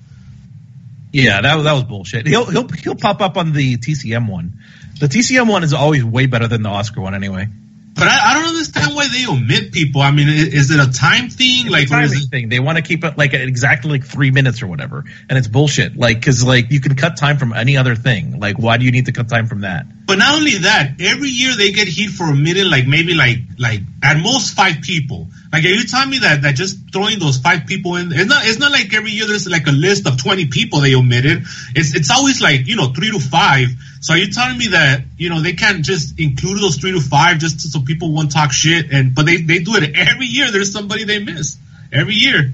Yeah, 1.13 1.39
that 1.39 1.55
was 1.55 1.63
that 1.63 1.71
was 1.73 1.83
bullshit. 1.85 2.27
He'll 2.27 2.45
he'll 2.45 2.67
he'll 2.67 2.95
pop 2.95 3.21
up 3.21 3.37
on 3.37 3.53
the 3.53 3.77
TCM 3.77 4.27
one. 4.29 4.59
The 4.99 5.07
TCM 5.07 5.49
one 5.49 5.63
is 5.63 5.73
always 5.73 6.03
way 6.03 6.25
better 6.25 6.47
than 6.49 6.63
the 6.63 6.69
Oscar 6.69 6.99
one, 6.99 7.15
anyway. 7.15 7.47
But 7.95 8.09
I, 8.09 8.31
I 8.31 8.33
don't 8.33 8.49
understand 8.49 8.93
why 8.93 9.07
they 9.07 9.25
omit 9.25 9.71
people. 9.71 10.01
I 10.01 10.11
mean, 10.11 10.27
is 10.27 10.69
it 10.69 10.79
a 10.81 10.91
time 10.91 11.29
thing? 11.29 11.67
Like, 11.67 11.89
or 11.91 12.01
is 12.01 12.11
timing 12.11 12.23
it, 12.25 12.29
thing. 12.29 12.49
They 12.49 12.59
want 12.59 12.77
to 12.77 12.81
keep 12.81 13.05
it 13.05 13.17
like 13.17 13.33
exactly 13.33 13.91
like 13.91 14.05
three 14.05 14.31
minutes 14.31 14.61
or 14.61 14.67
whatever, 14.67 15.05
and 15.29 15.37
it's 15.37 15.47
bullshit. 15.47 15.95
Like, 15.95 16.19
because 16.19 16.43
like 16.43 16.71
you 16.71 16.81
can 16.81 16.95
cut 16.95 17.15
time 17.15 17.37
from 17.37 17.53
any 17.53 17.77
other 17.77 17.95
thing. 17.95 18.37
Like, 18.39 18.59
why 18.59 18.75
do 18.77 18.85
you 18.85 18.91
need 18.91 19.05
to 19.05 19.13
cut 19.13 19.29
time 19.29 19.47
from 19.47 19.61
that? 19.61 19.85
But 20.05 20.19
not 20.19 20.35
only 20.35 20.57
that, 20.59 21.01
every 21.01 21.29
year 21.29 21.55
they 21.55 21.71
get 21.71 21.87
heat 21.87 22.11
for 22.11 22.25
a 22.25 22.29
omitting 22.29 22.69
like 22.69 22.85
maybe 22.85 23.15
like 23.15 23.39
like 23.57 23.81
at 24.03 24.21
most 24.21 24.55
five 24.55 24.81
people. 24.81 25.27
Like 25.51 25.63
are 25.65 25.69
you 25.69 25.83
telling 25.85 26.11
me 26.11 26.19
that 26.19 26.43
that 26.43 26.55
just 26.55 26.91
throwing 26.93 27.17
those 27.17 27.37
five 27.37 27.65
people 27.65 27.95
in 27.95 28.11
it's 28.11 28.29
not 28.29 28.45
it's 28.45 28.59
not 28.59 28.71
like 28.71 28.93
every 28.93 29.11
year 29.11 29.25
there's 29.25 29.49
like 29.49 29.65
a 29.65 29.71
list 29.71 30.07
of 30.07 30.21
twenty 30.21 30.45
people 30.45 30.81
they 30.81 30.93
omitted. 30.93 31.43
It's 31.75 31.95
it's 31.95 32.11
always 32.11 32.39
like, 32.39 32.67
you 32.67 32.75
know, 32.75 32.87
three 32.93 33.11
to 33.11 33.19
five. 33.19 33.69
So 34.01 34.13
are 34.13 34.17
you 34.17 34.31
telling 34.31 34.59
me 34.59 34.67
that, 34.69 35.01
you 35.17 35.29
know, 35.29 35.41
they 35.41 35.53
can't 35.53 35.83
just 35.83 36.19
include 36.19 36.59
those 36.59 36.77
three 36.77 36.91
to 36.91 37.01
five 37.01 37.39
just 37.39 37.59
so 37.61 37.81
people 37.81 38.11
won't 38.13 38.31
talk 38.31 38.51
shit 38.51 38.91
and 38.91 39.15
but 39.15 39.25
they, 39.25 39.37
they 39.37 39.59
do 39.59 39.75
it 39.75 39.95
every 39.95 40.27
year 40.27 40.51
there's 40.51 40.71
somebody 40.71 41.05
they 41.05 41.19
miss. 41.19 41.57
Every 41.91 42.15
year. 42.15 42.51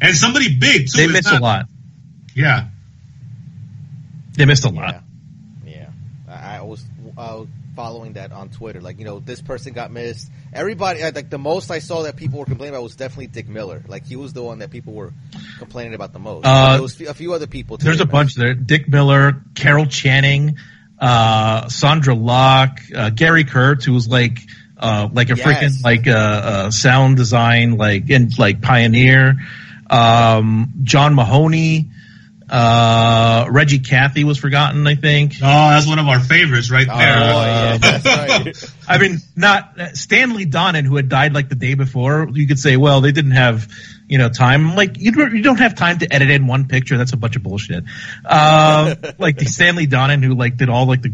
And 0.00 0.16
somebody 0.16 0.56
big 0.56 0.86
too. 0.90 0.98
They 0.98 1.06
missed 1.06 1.30
not- 1.30 1.40
a 1.40 1.42
lot. 1.42 1.66
Yeah. 2.34 2.68
They 4.36 4.46
missed 4.46 4.64
a 4.64 4.70
lot. 4.70 4.84
Yeah, 4.84 4.90
I, 4.90 4.94
I 4.94 5.00
was 5.00 5.03
uh, 7.16 7.44
following 7.74 8.14
that 8.14 8.32
on 8.32 8.48
Twitter. 8.48 8.80
Like, 8.80 8.98
you 8.98 9.04
know, 9.04 9.18
this 9.20 9.40
person 9.40 9.72
got 9.72 9.90
missed. 9.90 10.30
Everybody, 10.52 11.02
uh, 11.02 11.12
like 11.14 11.30
the 11.30 11.38
most 11.38 11.70
I 11.70 11.80
saw 11.80 12.02
that 12.02 12.16
people 12.16 12.38
were 12.38 12.44
complaining 12.44 12.74
about 12.74 12.84
was 12.84 12.96
definitely 12.96 13.28
Dick 13.28 13.48
Miller. 13.48 13.82
Like, 13.88 14.06
he 14.06 14.16
was 14.16 14.32
the 14.32 14.42
one 14.42 14.58
that 14.60 14.70
people 14.70 14.92
were 14.92 15.12
complaining 15.58 15.94
about 15.94 16.12
the 16.12 16.18
most. 16.18 16.44
Uh, 16.46 16.72
there 16.74 16.82
was 16.82 17.00
a 17.00 17.14
few 17.14 17.32
other 17.34 17.46
people. 17.46 17.76
There's 17.76 18.00
a 18.00 18.06
bunch 18.06 18.34
there. 18.34 18.54
Dick 18.54 18.88
Miller, 18.88 19.42
Carol 19.54 19.86
Channing, 19.86 20.56
uh, 20.98 21.64
Sondra 21.66 22.20
Locke, 22.20 22.80
uh, 22.94 23.10
Gary 23.10 23.44
Kurtz, 23.44 23.84
who 23.84 23.92
was 23.92 24.08
like, 24.08 24.38
uh, 24.78 25.08
like 25.12 25.30
a 25.30 25.36
Yes. 25.36 25.46
freaking 25.46 25.84
like 25.84 26.06
uh, 26.06 26.10
uh, 26.12 26.70
sound 26.70 27.16
design 27.16 27.76
like 27.76 28.10
and 28.10 28.36
like 28.38 28.60
pioneer. 28.60 29.36
Um, 29.88 30.72
John 30.82 31.14
Mahoney, 31.14 31.90
uh, 32.54 33.46
Reggie 33.50 33.80
Cathey 33.80 34.22
was 34.22 34.38
forgotten, 34.38 34.86
I 34.86 34.94
think. 34.94 35.34
Oh, 35.42 35.46
that's 35.70 35.88
one 35.88 35.98
of 35.98 36.06
our 36.06 36.20
favorites 36.20 36.70
right 36.70 36.86
Oh, 36.88 36.96
there. 36.96 37.08
yeah, 37.08 37.76
that's 37.78 38.04
right. 38.06 38.72
I 38.88 38.98
mean, 38.98 39.18
not 39.34 39.80
uh, 39.80 39.92
Stanley 39.94 40.46
Donen, 40.46 40.84
who 40.84 40.94
had 40.94 41.08
died 41.08 41.34
like 41.34 41.48
the 41.48 41.56
day 41.56 41.74
before. 41.74 42.28
You 42.32 42.46
could 42.46 42.60
say, 42.60 42.76
well, 42.76 43.00
they 43.00 43.10
didn't 43.10 43.32
have, 43.32 43.66
you 44.06 44.18
know, 44.18 44.28
time. 44.28 44.76
Like 44.76 45.00
you, 45.00 45.10
you 45.32 45.42
don't 45.42 45.58
have 45.58 45.74
time 45.74 45.98
to 45.98 46.12
edit 46.14 46.30
in 46.30 46.46
one 46.46 46.68
picture. 46.68 46.96
That's 46.96 47.12
a 47.12 47.16
bunch 47.16 47.34
of 47.34 47.42
bullshit. 47.42 47.82
Uh, 48.24 48.94
like 49.18 49.36
the 49.38 49.46
Stanley 49.46 49.88
Donen, 49.88 50.22
who 50.22 50.34
like 50.36 50.56
did 50.56 50.68
all 50.68 50.86
like 50.86 51.02
the, 51.02 51.12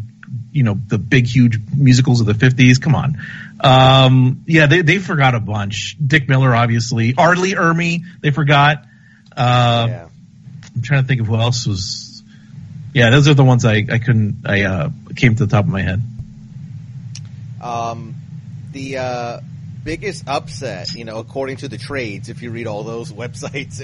you 0.52 0.62
know, 0.62 0.74
the 0.74 0.98
big 0.98 1.26
huge 1.26 1.58
musicals 1.74 2.20
of 2.20 2.26
the 2.26 2.34
fifties. 2.34 2.78
Come 2.78 2.94
on. 2.94 3.16
Um, 3.60 4.44
yeah, 4.46 4.66
they 4.66 4.82
they 4.82 4.98
forgot 4.98 5.34
a 5.34 5.40
bunch. 5.40 5.96
Dick 6.04 6.28
Miller, 6.28 6.54
obviously. 6.54 7.14
R. 7.16 7.34
Lee 7.34 7.54
Ermey, 7.54 8.02
they 8.20 8.30
forgot. 8.30 8.84
Uh, 9.34 9.86
yeah. 9.88 10.06
I'm 10.74 10.82
trying 10.82 11.02
to 11.02 11.08
think 11.08 11.20
of 11.20 11.26
who 11.26 11.36
else 11.36 11.66
was. 11.66 12.22
Yeah, 12.94 13.10
those 13.10 13.28
are 13.28 13.34
the 13.34 13.44
ones 13.44 13.64
I 13.64 13.84
I 13.90 13.98
couldn't. 13.98 14.42
I 14.46 14.62
uh, 14.62 14.90
came 15.14 15.36
to 15.36 15.46
the 15.46 15.50
top 15.50 15.64
of 15.64 15.70
my 15.70 15.82
head. 15.82 16.02
Um, 17.60 18.14
the 18.72 18.98
uh, 18.98 19.40
biggest 19.84 20.28
upset, 20.28 20.94
you 20.94 21.04
know, 21.04 21.18
according 21.18 21.58
to 21.58 21.68
the 21.68 21.78
trades, 21.78 22.28
if 22.28 22.42
you 22.42 22.50
read 22.50 22.66
all 22.66 22.82
those 22.84 23.12
websites 23.20 23.80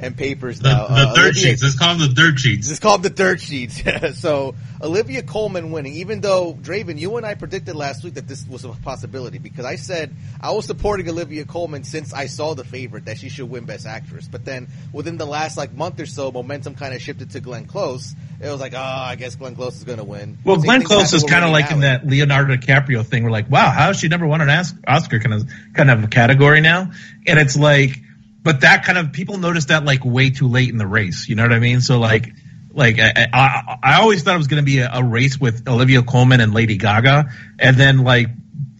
and 0.00 0.16
papers 0.16 0.60
The, 0.60 0.68
now, 0.70 0.86
the 0.88 0.94
uh, 0.94 1.14
dirt 1.14 1.20
Olivia- 1.22 1.42
sheets. 1.42 1.62
Let's 1.62 1.78
call 1.78 1.96
them 1.96 2.08
the 2.08 2.14
dirt 2.14 2.38
sheets. 2.38 2.70
It's 2.70 2.80
called 2.80 3.02
the 3.02 3.10
dirt 3.10 3.40
sheets. 3.40 3.82
so 4.18 4.54
Olivia 4.82 5.22
Colman 5.22 5.70
winning, 5.70 5.94
even 5.94 6.20
though 6.20 6.54
Draven, 6.54 6.98
you 6.98 7.16
and 7.16 7.24
I 7.26 7.34
predicted 7.34 7.76
last 7.76 8.04
week 8.04 8.14
that 8.14 8.28
this 8.28 8.46
was 8.46 8.64
a 8.64 8.68
possibility 8.70 9.38
because 9.38 9.64
I 9.64 9.76
said 9.76 10.14
I 10.40 10.52
was 10.52 10.66
supporting 10.66 11.08
Olivia 11.08 11.44
Colman 11.44 11.84
since 11.84 12.12
I 12.12 12.26
saw 12.26 12.54
the 12.54 12.64
favorite 12.64 13.06
that 13.06 13.18
she 13.18 13.28
should 13.28 13.48
win 13.48 13.64
Best 13.64 13.86
Actress. 13.86 14.28
But 14.28 14.44
then 14.44 14.68
within 14.92 15.16
the 15.16 15.26
last 15.26 15.56
like 15.56 15.72
month 15.72 16.00
or 16.00 16.06
so, 16.06 16.30
momentum 16.30 16.74
kind 16.74 16.94
of 16.94 17.00
shifted 17.00 17.30
to 17.30 17.40
Glenn 17.40 17.66
Close. 17.66 18.14
It 18.40 18.50
was 18.50 18.60
like, 18.60 18.74
oh, 18.74 18.78
I 18.78 19.14
guess 19.16 19.34
Glenn 19.36 19.54
Close 19.54 19.76
is 19.76 19.84
going 19.84 19.98
to 19.98 20.04
win. 20.04 20.36
Well, 20.44 20.56
Same 20.56 20.64
Glenn 20.66 20.82
Close 20.82 21.12
is 21.14 21.24
kind 21.24 21.44
of 21.44 21.50
like 21.52 21.70
in 21.70 21.80
that 21.80 22.06
Leonardo 22.06 22.54
DiCaprio 22.56 23.04
thing. 23.04 23.24
We're 23.24 23.30
like, 23.30 23.50
wow, 23.50 23.70
how 23.70 23.86
has 23.86 23.98
she 23.98 24.08
never 24.08 24.26
won 24.26 24.42
an 24.42 24.50
Oscar 24.86 25.18
kind 25.18 25.32
of 25.32 25.35
kind 25.74 25.90
of 25.90 26.10
category 26.10 26.60
now? 26.60 26.92
And 27.26 27.38
it's 27.38 27.56
like, 27.56 27.98
but 28.42 28.60
that 28.60 28.84
kind 28.84 28.98
of 28.98 29.12
people 29.12 29.38
notice 29.38 29.66
that 29.66 29.84
like 29.84 30.04
way 30.04 30.30
too 30.30 30.48
late 30.48 30.70
in 30.70 30.78
the 30.78 30.86
race. 30.86 31.28
You 31.28 31.34
know 31.34 31.42
what 31.42 31.52
I 31.52 31.58
mean? 31.58 31.80
So 31.80 31.98
like, 31.98 32.32
Like 32.72 32.98
I, 32.98 33.26
I, 33.32 33.78
I 33.82 34.00
always 34.00 34.22
thought 34.22 34.34
it 34.34 34.38
was 34.38 34.48
going 34.48 34.62
to 34.62 34.66
be 34.66 34.80
a, 34.80 34.90
a 34.92 35.02
race 35.02 35.40
with 35.40 35.66
Olivia 35.66 36.02
Colman 36.02 36.42
and 36.42 36.52
Lady 36.52 36.76
Gaga, 36.76 37.30
and 37.58 37.74
then 37.74 38.04
like, 38.04 38.28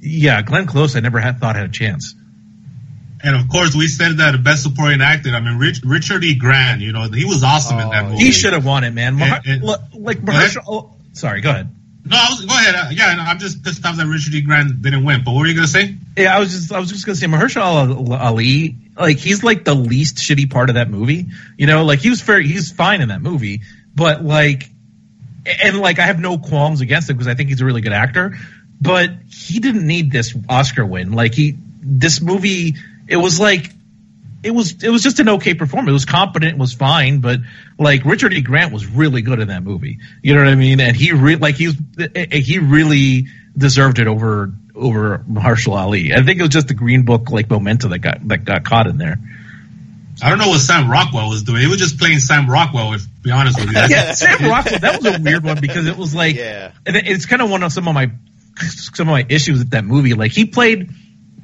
yeah, 0.01 0.43
Glenn 0.43 0.67
Close, 0.67 0.97
I 0.97 1.01
never 1.01 1.19
had 1.19 1.41
thought 1.41 1.57
had 1.57 1.65
a 1.65 1.73
chance. 1.73 2.15
And 3.25 3.35
of 3.35 3.49
course, 3.49 3.75
we 3.75 3.89
said 3.89 4.19
that 4.19 4.45
best 4.45 4.65
supporting 4.65 5.01
actor. 5.01 5.31
I 5.31 5.41
mean, 5.41 5.57
Rich, 5.59 5.81
Richard 5.83 6.23
E. 6.25 6.35
Grant. 6.35 6.83
You 6.83 6.93
know, 6.93 7.09
he 7.09 7.25
was 7.25 7.43
awesome 7.43 7.79
in 7.79 7.89
that 7.89 8.05
oh, 8.05 8.09
movie. 8.11 8.25
He 8.25 8.33
should 8.33 8.53
have 8.53 8.67
won 8.67 8.85
it, 8.85 8.93
man. 8.93 9.21
And- 9.21 9.47
and- 9.47 9.63
like 9.95 10.19
Mahershala, 10.19 10.65
oh, 10.69 10.95
sorry, 11.15 11.41
go 11.41 11.51
ahead. 11.51 11.75
No, 12.09 12.17
I 12.17 12.31
was, 12.31 12.45
go 12.45 12.55
ahead. 12.55 12.75
Uh, 12.75 12.89
yeah, 12.93 13.15
no, 13.15 13.23
I'm 13.23 13.39
just 13.39 13.65
pissed 13.65 13.85
off 13.85 13.97
that 13.97 14.07
Richard 14.07 14.33
E. 14.35 14.41
Grant 14.41 14.81
didn't 14.81 15.05
win. 15.05 15.23
But 15.25 15.33
what 15.33 15.41
were 15.41 15.47
you 15.47 15.55
gonna 15.55 15.67
say? 15.67 15.97
Yeah, 16.17 16.37
I 16.37 16.39
was 16.39 16.53
just 16.53 16.73
I 16.73 16.79
was 16.79 16.91
just 16.91 17.05
gonna 17.05 17.17
say 17.17 17.27
Mahershala 17.27 18.19
Ali, 18.21 18.77
like 18.97 19.19
he's 19.19 19.43
like 19.43 19.65
the 19.65 19.75
least 19.75 20.17
shitty 20.17 20.51
part 20.51 20.69
of 20.69 20.77
that 20.77 20.89
movie. 20.89 21.27
You 21.59 21.67
know, 21.67 21.85
like 21.85 21.99
he 21.99 22.11
was 22.11 22.21
fair, 22.21 22.41
he's 22.41 22.71
fine 22.71 23.01
in 23.01 23.09
that 23.09 23.23
movie, 23.23 23.63
but 23.95 24.25
like, 24.25 24.71
and 25.65 25.81
like 25.81 25.99
I 25.99 26.03
have 26.03 26.21
no 26.21 26.39
qualms 26.39 26.81
against 26.81 27.11
him 27.11 27.17
because 27.17 27.29
I 27.29 27.35
think 27.35 27.49
he's 27.49 27.61
a 27.61 27.65
really 27.65 27.81
good 27.81 27.93
actor. 27.93 28.37
But 28.81 29.11
he 29.29 29.59
didn't 29.59 29.87
need 29.87 30.13
this 30.13 30.37
Oscar 30.49 30.87
win. 30.87 31.13
Like 31.13 31.35
he, 31.35 31.57
this 31.83 32.21
movie, 32.21 32.77
it 33.09 33.17
was 33.17 33.41
like. 33.41 33.71
It 34.43 34.51
was 34.53 34.83
it 34.85 34.91
was 34.91 35.03
just 35.03 35.19
an 35.19 35.29
okay 35.31 35.55
performance. 35.55 35.91
It 35.91 35.93
was 35.93 36.05
competent, 36.05 36.53
it 36.53 36.59
was 36.59 36.73
fine, 36.73 37.21
but 37.21 37.41
like 37.79 38.05
Richard 38.05 38.33
E. 38.33 38.43
Grant 38.43 38.73
was 38.73 38.87
really 38.87 39.23
good 39.23 39.41
in 39.41 39.49
that 39.49 39.63
movie. 39.63 39.99
You 40.23 40.35
know 40.35 40.41
what 40.45 40.49
I 40.51 40.55
mean? 40.55 40.79
And 40.81 40.97
he 40.97 41.13
re- 41.13 41.37
like 41.37 41.57
he 41.57 41.69
eh, 41.99 42.09
eh, 42.15 42.39
he 42.39 42.59
really 42.59 43.27
deserved 43.57 43.99
it 43.99 44.07
over 44.07 44.53
over 44.75 45.19
Mahershala 45.31 45.79
Ali. 45.81 46.15
I 46.15 46.23
think 46.23 46.39
it 46.39 46.43
was 46.43 46.51
just 46.51 46.69
the 46.69 46.75
Green 46.75 47.05
Book 47.05 47.31
like 47.31 47.51
momentum 47.51 47.91
that 47.91 47.99
got 48.01 48.29
that 48.29 48.45
got 48.45 48.65
caught 48.65 48.87
in 48.87 48.99
there. 48.99 49.19
I 50.23 50.31
don't 50.31 50.39
know 50.39 50.49
what 50.49 50.61
Sam 50.61 50.91
Rockwell 50.91 51.29
was 51.29 51.43
doing. 51.43 51.61
He 51.61 51.67
was 51.67 51.79
just 51.79 51.99
playing 51.99 52.21
Sam 52.21 52.49
Rockwell. 52.49 52.93
If 52.95 53.03
be 53.23 53.31
honest 53.33 53.59
with 53.59 53.69
you, 53.69 53.75
yeah, 53.89 54.13
Sam 54.13 54.49
Rockwell. 54.49 54.79
That 54.79 55.03
was 55.03 55.15
a 55.15 55.21
weird 55.21 55.45
one 55.45 55.61
because 55.61 55.87
it 55.87 55.97
was 55.97 56.15
like, 56.15 56.37
Yeah. 56.37 56.73
and 56.87 56.97
it's 56.97 57.27
kind 57.27 57.43
of 57.43 57.51
one 57.51 57.63
of 57.63 57.73
some 57.73 57.89
of 57.89 57.95
my 57.95 58.11
some 58.61 59.09
of 59.09 59.13
my 59.13 59.27
issues 59.29 59.59
with 59.59 59.71
that 59.71 59.85
movie. 59.85 60.15
Like 60.15 60.33
he 60.33 60.47
played 60.47 60.91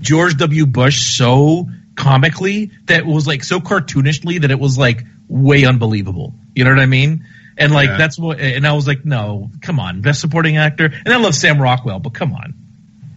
George 0.01 0.37
W. 0.39 0.67
Bush 0.67 1.17
so 1.17 1.69
comically 1.97 2.71
that 2.87 3.07
was 3.07 3.27
like 3.27 3.45
so 3.45 3.61
cartoonishly 3.61 4.41
that 4.41 4.51
it 4.51 4.59
was 4.59 4.79
like 4.79 5.05
way 5.29 5.65
unbelievable. 5.65 6.35
You 6.55 6.65
know 6.65 6.71
what 6.71 6.81
I 6.81 6.87
mean? 6.87 7.27
And 7.57 7.73
like 7.73 7.89
Yeah. 7.91 7.97
that's 7.99 8.19
what, 8.19 8.41
and 8.41 8.67
I 8.67 8.73
was 8.73 8.87
like, 8.87 9.05
no, 9.05 9.51
come 9.61 9.79
on, 9.79 10.01
best 10.01 10.21
supporting 10.21 10.57
actor. 10.57 10.87
And 10.87 11.13
I 11.13 11.17
love 11.19 11.35
Sam 11.35 11.61
Rockwell, 11.61 12.01
but 12.01 12.15
come 12.15 12.33
on. 12.33 12.55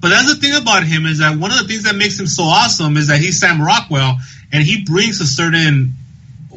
But 0.01 0.09
that's 0.09 0.27
the 0.27 0.39
thing 0.39 0.53
about 0.53 0.83
him 0.83 1.05
is 1.05 1.19
that 1.19 1.37
one 1.37 1.51
of 1.51 1.57
the 1.57 1.67
things 1.67 1.83
that 1.83 1.95
makes 1.95 2.19
him 2.19 2.27
so 2.27 2.43
awesome 2.43 2.97
is 2.97 3.07
that 3.07 3.19
he's 3.19 3.39
Sam 3.39 3.61
Rockwell 3.61 4.17
and 4.51 4.63
he 4.63 4.83
brings 4.83 5.19
a 5.21 5.25
certain 5.25 5.93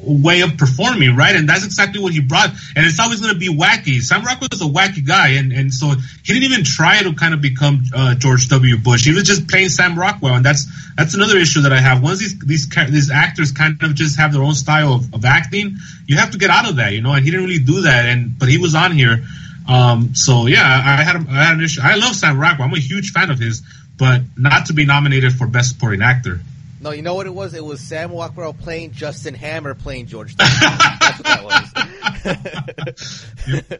way 0.08 0.40
of 0.40 0.56
performing, 0.56 1.16
right? 1.16 1.36
And 1.36 1.48
that's 1.48 1.64
exactly 1.64 2.00
what 2.00 2.12
he 2.12 2.20
brought. 2.20 2.50
And 2.74 2.86
it's 2.86 2.98
always 2.98 3.20
going 3.20 3.32
to 3.32 3.38
be 3.38 3.48
wacky. 3.48 4.00
Sam 4.00 4.24
Rockwell 4.24 4.48
is 4.52 4.62
a 4.62 4.64
wacky 4.64 5.06
guy, 5.06 5.38
and 5.38 5.52
and 5.52 5.72
so 5.72 5.88
he 5.90 6.32
didn't 6.32 6.44
even 6.44 6.64
try 6.64 7.02
to 7.02 7.12
kind 7.14 7.34
of 7.34 7.40
become 7.40 7.84
uh, 7.94 8.14
George 8.14 8.48
W. 8.48 8.78
Bush. 8.78 9.04
He 9.04 9.12
was 9.12 9.24
just 9.24 9.48
playing 9.48 9.68
Sam 9.68 9.98
Rockwell, 9.98 10.34
and 10.34 10.44
that's 10.44 10.66
that's 10.96 11.14
another 11.14 11.36
issue 11.36 11.62
that 11.62 11.72
I 11.72 11.80
have. 11.80 12.02
Once 12.02 12.18
these 12.18 12.38
these 12.38 12.68
these 12.68 13.10
actors 13.10 13.52
kind 13.52 13.82
of 13.82 13.94
just 13.94 14.18
have 14.18 14.32
their 14.32 14.42
own 14.42 14.54
style 14.54 14.94
of, 14.94 15.14
of 15.14 15.24
acting, 15.24 15.76
you 16.06 16.16
have 16.16 16.30
to 16.32 16.38
get 16.38 16.50
out 16.50 16.68
of 16.68 16.76
that, 16.76 16.92
you 16.92 17.02
know. 17.02 17.12
And 17.12 17.24
he 17.24 17.30
didn't 17.30 17.46
really 17.46 17.62
do 17.62 17.82
that, 17.82 18.06
and 18.06 18.38
but 18.38 18.48
he 18.48 18.58
was 18.58 18.74
on 18.74 18.92
here. 18.92 19.24
Um, 19.68 20.14
so 20.14 20.46
yeah, 20.46 20.62
I 20.62 21.02
had 21.02 21.16
I 21.28 21.44
had 21.44 21.58
an 21.58 21.64
issue. 21.64 21.80
I 21.84 21.96
love 21.96 22.14
Sam 22.14 22.38
Rockwell. 22.38 22.66
I'm 22.66 22.74
a 22.74 22.78
huge 22.78 23.12
fan 23.12 23.30
of 23.30 23.38
his, 23.38 23.62
but 23.98 24.22
not 24.36 24.66
to 24.66 24.72
be 24.72 24.86
nominated 24.86 25.34
for 25.34 25.46
best 25.46 25.72
supporting 25.72 26.02
actor. 26.02 26.40
No, 26.80 26.92
you 26.92 27.02
know 27.02 27.14
what 27.14 27.26
it 27.26 27.34
was? 27.34 27.54
It 27.54 27.64
was 27.64 27.80
Sam 27.80 28.12
Rockwell 28.12 28.52
playing 28.52 28.92
Justin 28.92 29.34
Hammer 29.34 29.74
playing 29.74 30.06
George. 30.06 30.36
That's 30.36 31.18
what 31.18 31.24
that 31.24 31.44
was. 31.44 33.26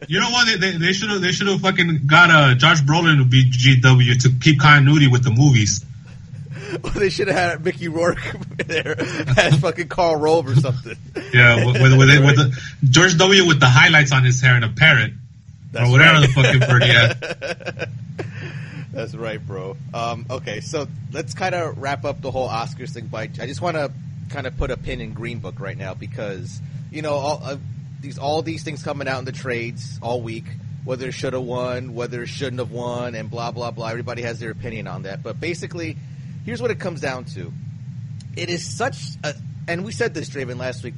You 0.07 0.19
know 0.19 0.29
what? 0.29 0.47
They 0.47 0.55
they, 0.57 0.77
they 0.77 0.93
should 0.93 1.09
have 1.09 1.21
they 1.21 1.31
should 1.31 1.47
have 1.47 1.61
fucking 1.61 2.01
got 2.07 2.29
uh, 2.29 2.55
Josh 2.55 2.81
Brolin 2.81 3.19
to 3.19 3.25
be 3.25 3.49
GW 3.49 4.21
to 4.23 4.31
keep 4.41 4.59
continuity 4.59 5.07
with 5.07 5.23
the 5.23 5.31
movies. 5.31 5.85
Well, 6.83 6.93
they 6.95 7.09
should 7.09 7.27
have 7.27 7.37
had 7.37 7.65
Mickey 7.65 7.87
Rourke 7.87 8.19
there 8.65 8.99
as 8.99 9.59
fucking 9.59 9.87
Karl 9.87 10.15
Rove 10.15 10.47
or 10.47 10.55
something. 10.55 10.95
Yeah, 11.33 11.65
with, 11.65 11.81
with, 11.81 11.97
with, 11.97 12.25
with 12.25 12.35
the, 12.35 12.61
George 12.89 13.17
W. 13.17 13.47
with 13.47 13.59
the 13.59 13.69
highlights 13.69 14.11
on 14.11 14.23
his 14.23 14.41
hair 14.41 14.55
and 14.55 14.65
a 14.65 14.69
parrot 14.69 15.13
That's 15.71 15.87
or 15.87 15.91
whatever 15.91 16.19
right. 16.19 16.27
the 16.27 16.33
fucking 16.33 16.59
bird 16.59 16.83
he 16.83 16.89
had. 16.89 17.89
That's 18.91 19.13
right, 19.15 19.45
bro. 19.45 19.77
Um, 19.93 20.25
okay, 20.29 20.61
so 20.61 20.87
let's 21.11 21.33
kind 21.33 21.53
of 21.53 21.77
wrap 21.77 22.05
up 22.05 22.21
the 22.21 22.31
whole 22.31 22.49
Oscars 22.49 22.89
thing. 22.89 23.07
By 23.07 23.23
I 23.23 23.45
just 23.45 23.61
want 23.61 23.77
to 23.77 23.91
kind 24.29 24.47
of 24.47 24.57
put 24.57 24.71
a 24.71 24.77
pin 24.77 25.01
in 25.01 25.13
Green 25.13 25.39
Book 25.39 25.59
right 25.59 25.77
now 25.77 25.93
because 25.93 26.59
you 26.91 27.01
know 27.01 27.13
all 27.13 27.41
uh, 27.43 27.57
these 28.01 28.17
all 28.17 28.41
these 28.41 28.63
things 28.63 28.83
coming 28.83 29.07
out 29.07 29.19
in 29.19 29.25
the 29.25 29.31
trades 29.31 29.99
all 30.01 30.21
week. 30.21 30.45
Whether 30.85 31.09
it 31.09 31.11
should 31.11 31.33
have 31.33 31.43
won, 31.43 31.93
whether 31.93 32.23
it 32.23 32.27
shouldn't 32.27 32.59
have 32.59 32.71
won, 32.71 33.13
and 33.13 33.29
blah 33.29 33.51
blah 33.51 33.69
blah. 33.69 33.89
Everybody 33.89 34.23
has 34.23 34.39
their 34.39 34.49
opinion 34.49 34.87
on 34.87 35.03
that. 35.03 35.21
But 35.21 35.39
basically, 35.39 35.95
here's 36.45 36.61
what 36.61 36.71
it 36.71 36.79
comes 36.79 36.99
down 36.99 37.25
to. 37.25 37.53
It 38.35 38.49
is 38.49 38.65
such 38.65 38.97
a, 39.23 39.35
and 39.67 39.85
we 39.85 39.91
said 39.91 40.13
this, 40.15 40.29
Draven, 40.29 40.57
last 40.57 40.83
week. 40.83 40.95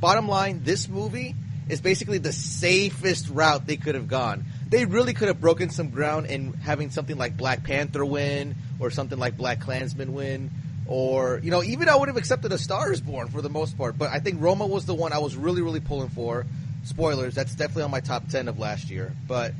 Bottom 0.00 0.28
line, 0.28 0.62
this 0.64 0.88
movie 0.88 1.34
is 1.68 1.80
basically 1.80 2.18
the 2.18 2.32
safest 2.32 3.28
route 3.28 3.66
they 3.66 3.76
could 3.76 3.96
have 3.96 4.08
gone. 4.08 4.44
They 4.74 4.86
really 4.86 5.14
could 5.14 5.28
have 5.28 5.40
broken 5.40 5.70
some 5.70 5.90
ground 5.90 6.26
in 6.26 6.52
having 6.54 6.90
something 6.90 7.16
like 7.16 7.36
Black 7.36 7.62
Panther 7.62 8.04
win, 8.04 8.56
or 8.80 8.90
something 8.90 9.16
like 9.16 9.36
BlacKkKlansman 9.36 10.08
win, 10.08 10.50
or 10.88 11.38
you 11.44 11.52
know, 11.52 11.62
even 11.62 11.88
I 11.88 11.94
would 11.94 12.08
have 12.08 12.16
accepted 12.16 12.52
a 12.52 12.58
Star 12.58 12.90
is 12.92 13.00
Born 13.00 13.28
for 13.28 13.40
the 13.40 13.48
most 13.48 13.78
part. 13.78 13.96
But 13.96 14.10
I 14.10 14.18
think 14.18 14.42
Roma 14.42 14.66
was 14.66 14.84
the 14.84 14.92
one 14.92 15.12
I 15.12 15.18
was 15.18 15.36
really, 15.36 15.62
really 15.62 15.78
pulling 15.78 16.08
for. 16.08 16.44
Spoilers, 16.82 17.36
that's 17.36 17.54
definitely 17.54 17.84
on 17.84 17.92
my 17.92 18.00
top 18.00 18.26
ten 18.28 18.48
of 18.48 18.58
last 18.58 18.90
year. 18.90 19.12
But 19.28 19.52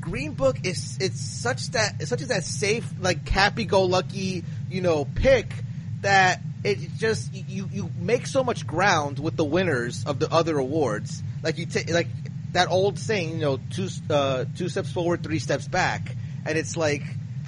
Green 0.00 0.32
Book 0.32 0.56
is 0.64 0.96
it's 1.02 1.20
such 1.20 1.72
that 1.72 1.96
it's 2.00 2.08
such 2.08 2.22
as 2.22 2.28
that 2.28 2.44
safe, 2.44 2.90
like 2.98 3.28
happy-go-lucky, 3.28 4.42
you 4.70 4.80
know, 4.80 5.04
pick 5.04 5.52
that 6.00 6.40
it 6.64 6.78
just 6.96 7.30
you 7.34 7.68
you 7.70 7.90
make 7.98 8.26
so 8.26 8.42
much 8.42 8.66
ground 8.66 9.18
with 9.18 9.36
the 9.36 9.44
winners 9.44 10.06
of 10.06 10.18
the 10.18 10.32
other 10.32 10.56
awards. 10.56 11.22
Like 11.42 11.58
you 11.58 11.66
take 11.66 11.90
like 11.90 12.06
that 12.52 12.70
old 12.70 12.98
saying, 12.98 13.30
you 13.30 13.40
know, 13.40 13.58
two 13.70 13.88
uh, 14.10 14.44
two 14.56 14.68
steps 14.68 14.92
forward, 14.92 15.22
three 15.22 15.38
steps 15.38 15.68
back, 15.68 16.14
and 16.46 16.56
it's 16.56 16.76
like, 16.76 17.02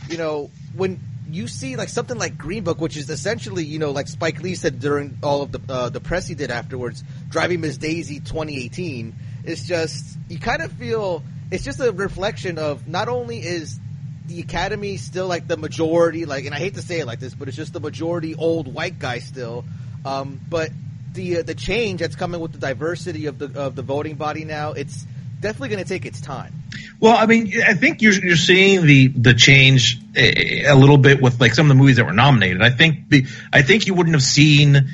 you 0.09 0.19
know, 0.19 0.51
when 0.75 1.01
you 1.31 1.49
see 1.49 1.77
like 1.77 1.89
something 1.89 2.19
like 2.19 2.39
Green 2.39 2.65
Book, 2.65 2.81
which 2.81 2.97
is 2.97 3.11
essentially, 3.11 3.65
you 3.65 3.79
know, 3.79 3.91
like 3.91 4.09
Spike 4.09 4.41
Lee 4.43 4.55
said 4.55 4.81
during 4.81 5.19
all 5.23 5.43
of 5.43 5.53
the 5.53 5.61
uh, 5.69 5.89
the 5.91 6.01
press 6.01 6.27
he 6.27 6.35
did 6.35 6.51
afterwards, 6.51 7.03
driving 7.29 7.61
Miss 7.61 7.77
Daisy 7.77 8.21
2018. 8.21 9.15
It's 9.45 9.67
just 9.67 10.19
you 10.29 10.39
kind 10.39 10.63
of 10.63 10.73
feel 10.73 11.23
it's 11.51 11.65
just 11.65 11.81
a 11.81 11.93
reflection 11.93 12.59
of 12.59 12.89
not 12.89 13.09
only 13.09 13.39
is 13.39 13.79
the 14.27 14.41
Academy 14.41 14.97
still 14.97 15.27
like 15.27 15.47
the 15.47 15.57
majority, 15.57 16.25
like, 16.25 16.47
and 16.47 16.55
I 16.55 16.59
hate 16.59 16.75
to 16.75 16.83
say 16.83 17.01
it 17.01 17.07
like 17.07 17.21
this, 17.21 17.35
but 17.35 17.49
it's 17.49 17.57
just 17.57 17.73
the 17.73 17.81
majority 17.81 18.35
old 18.35 18.73
white 18.73 18.99
guy 18.99 19.19
still. 19.19 19.65
Um, 20.05 20.41
but 20.49 20.71
the 21.15 21.39
uh, 21.39 21.43
the 21.43 21.55
change 21.55 22.01
that's 22.01 22.17
coming 22.17 22.41
with 22.41 22.53
the 22.53 22.59
diversity 22.59 23.27
of 23.27 23.39
the 23.39 23.61
of 23.61 23.75
the 23.75 23.83
voting 23.83 24.17
body 24.17 24.45
now, 24.45 24.73
it's 24.73 25.05
definitely 25.41 25.69
going 25.69 25.83
to 25.83 25.89
take 25.89 26.07
its 26.07 26.21
time. 26.21 26.53
Well, 27.01 27.17
I 27.17 27.27
mean, 27.27 27.53
I 27.67 27.75
think 27.75 28.03
you're 28.03 28.13
you're 28.13 28.37
seeing 28.37 28.87
the 28.87 29.09
the 29.09 29.35
change 29.35 29.99
a, 30.17 30.67
a 30.67 30.75
little 30.75 30.99
bit 30.99 31.21
with 31.21 31.41
like 31.41 31.55
some 31.55 31.67
of 31.67 31.69
the 31.69 31.75
movies 31.75 31.97
that 31.97 32.07
were 32.07 32.13
nominated. 32.13 32.63
I 32.63 32.71
think 32.71 33.09
the 33.09 33.27
I 33.53 33.63
think 33.63 33.87
you 33.87 33.95
wouldn't 33.95 34.15
have 34.15 34.23
seen 34.23 34.89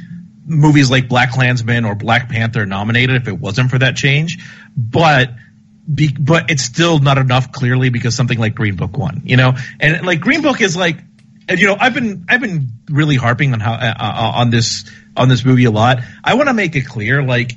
movies 0.45 0.91
like 0.91 1.09
BlacKkKlansman 1.09 1.87
or 1.87 1.95
Black 1.95 2.29
Panther 2.29 2.66
nominated 2.66 3.16
if 3.16 3.29
it 3.29 3.39
wasn't 3.39 3.71
for 3.71 3.79
that 3.79 3.97
change. 3.97 4.39
But 4.77 5.31
be, 5.93 6.14
but 6.18 6.51
it's 6.51 6.62
still 6.62 6.99
not 6.99 7.18
enough 7.18 7.53
clearly 7.53 7.91
because 7.91 8.14
something 8.14 8.39
like 8.39 8.55
Green 8.55 8.77
Book 8.77 8.97
won, 8.97 9.23
you 9.25 9.37
know, 9.37 9.55
and 9.79 10.05
like 10.05 10.21
Green 10.21 10.43
Book 10.43 10.61
is 10.61 10.77
like, 10.77 10.99
and 11.49 11.59
you 11.59 11.66
know, 11.66 11.77
I've 11.79 11.95
been 11.95 12.27
I've 12.29 12.41
been 12.41 12.68
really 12.89 13.16
harping 13.16 13.53
on 13.53 13.61
how 13.61 13.73
uh, 13.73 13.95
uh, 13.99 14.33
on 14.37 14.51
this 14.51 14.91
on 15.17 15.29
this 15.29 15.45
movie 15.45 15.65
a 15.65 15.71
lot. 15.71 15.99
I 16.23 16.35
want 16.35 16.49
to 16.49 16.55
make 16.55 16.77
it 16.77 16.87
clear, 16.87 17.23
like, 17.23 17.57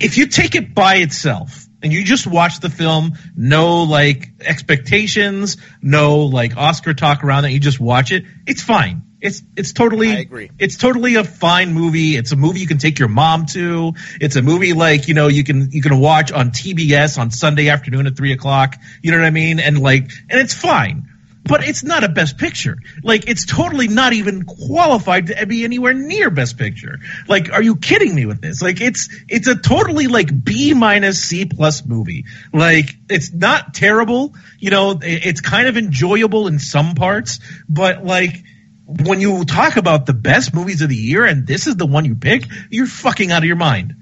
if 0.00 0.18
you 0.18 0.26
take 0.26 0.54
it 0.54 0.74
by 0.74 0.96
itself 0.96 1.66
and 1.82 1.92
you 1.92 2.04
just 2.04 2.26
watch 2.26 2.60
the 2.60 2.70
film, 2.70 3.14
no 3.36 3.84
like 3.84 4.30
expectations, 4.40 5.56
no 5.80 6.24
like 6.24 6.56
Oscar 6.56 6.94
talk 6.94 7.24
around 7.24 7.44
it, 7.44 7.52
you 7.52 7.60
just 7.60 7.80
watch 7.80 8.12
it, 8.12 8.24
it's 8.46 8.62
fine. 8.62 9.02
It's 9.20 9.42
it's 9.56 9.72
totally 9.72 10.10
I 10.10 10.18
agree. 10.18 10.50
It's 10.58 10.76
totally 10.76 11.14
a 11.14 11.24
fine 11.24 11.72
movie. 11.72 12.16
It's 12.16 12.32
a 12.32 12.36
movie 12.36 12.60
you 12.60 12.66
can 12.66 12.78
take 12.78 12.98
your 12.98 13.08
mom 13.08 13.46
to. 13.46 13.94
It's 14.20 14.36
a 14.36 14.42
movie 14.42 14.74
like 14.74 15.08
you 15.08 15.14
know 15.14 15.28
you 15.28 15.42
can 15.42 15.70
you 15.70 15.80
can 15.80 15.98
watch 15.98 16.32
on 16.32 16.50
TBS 16.50 17.18
on 17.18 17.30
Sunday 17.30 17.70
afternoon 17.70 18.06
at 18.06 18.16
three 18.16 18.32
o'clock. 18.32 18.76
You 19.02 19.12
know 19.12 19.18
what 19.18 19.26
I 19.26 19.30
mean? 19.30 19.58
And 19.58 19.80
like 19.80 20.10
and 20.28 20.38
it's 20.38 20.52
fine. 20.52 21.08
But 21.46 21.66
it's 21.66 21.84
not 21.84 22.04
a 22.04 22.08
best 22.08 22.38
picture. 22.38 22.76
Like 23.02 23.28
it's 23.28 23.46
totally 23.46 23.88
not 23.88 24.12
even 24.12 24.44
qualified 24.44 25.28
to 25.28 25.46
be 25.46 25.64
anywhere 25.64 25.94
near 25.94 26.30
best 26.30 26.58
picture. 26.58 26.98
Like, 27.28 27.52
are 27.52 27.62
you 27.62 27.76
kidding 27.76 28.14
me 28.14 28.26
with 28.26 28.40
this? 28.40 28.62
Like 28.62 28.80
it's 28.80 29.08
it's 29.28 29.46
a 29.46 29.56
totally 29.56 30.06
like 30.06 30.44
B 30.44 30.74
minus 30.74 31.22
C 31.22 31.44
plus 31.44 31.84
movie. 31.84 32.24
Like 32.52 32.96
it's 33.08 33.32
not 33.32 33.74
terrible. 33.74 34.34
You 34.58 34.70
know, 34.70 34.98
it's 35.02 35.40
kind 35.40 35.68
of 35.68 35.76
enjoyable 35.76 36.48
in 36.48 36.58
some 36.58 36.94
parts, 36.94 37.40
but 37.68 38.04
like 38.04 38.42
when 38.86 39.20
you 39.20 39.44
talk 39.44 39.76
about 39.76 40.06
the 40.06 40.14
best 40.14 40.54
movies 40.54 40.80
of 40.80 40.88
the 40.88 40.96
year 40.96 41.24
and 41.24 41.46
this 41.46 41.66
is 41.66 41.76
the 41.76 41.86
one 41.86 42.04
you 42.04 42.14
pick, 42.14 42.44
you're 42.70 42.86
fucking 42.86 43.32
out 43.32 43.38
of 43.38 43.44
your 43.44 43.56
mind. 43.56 43.96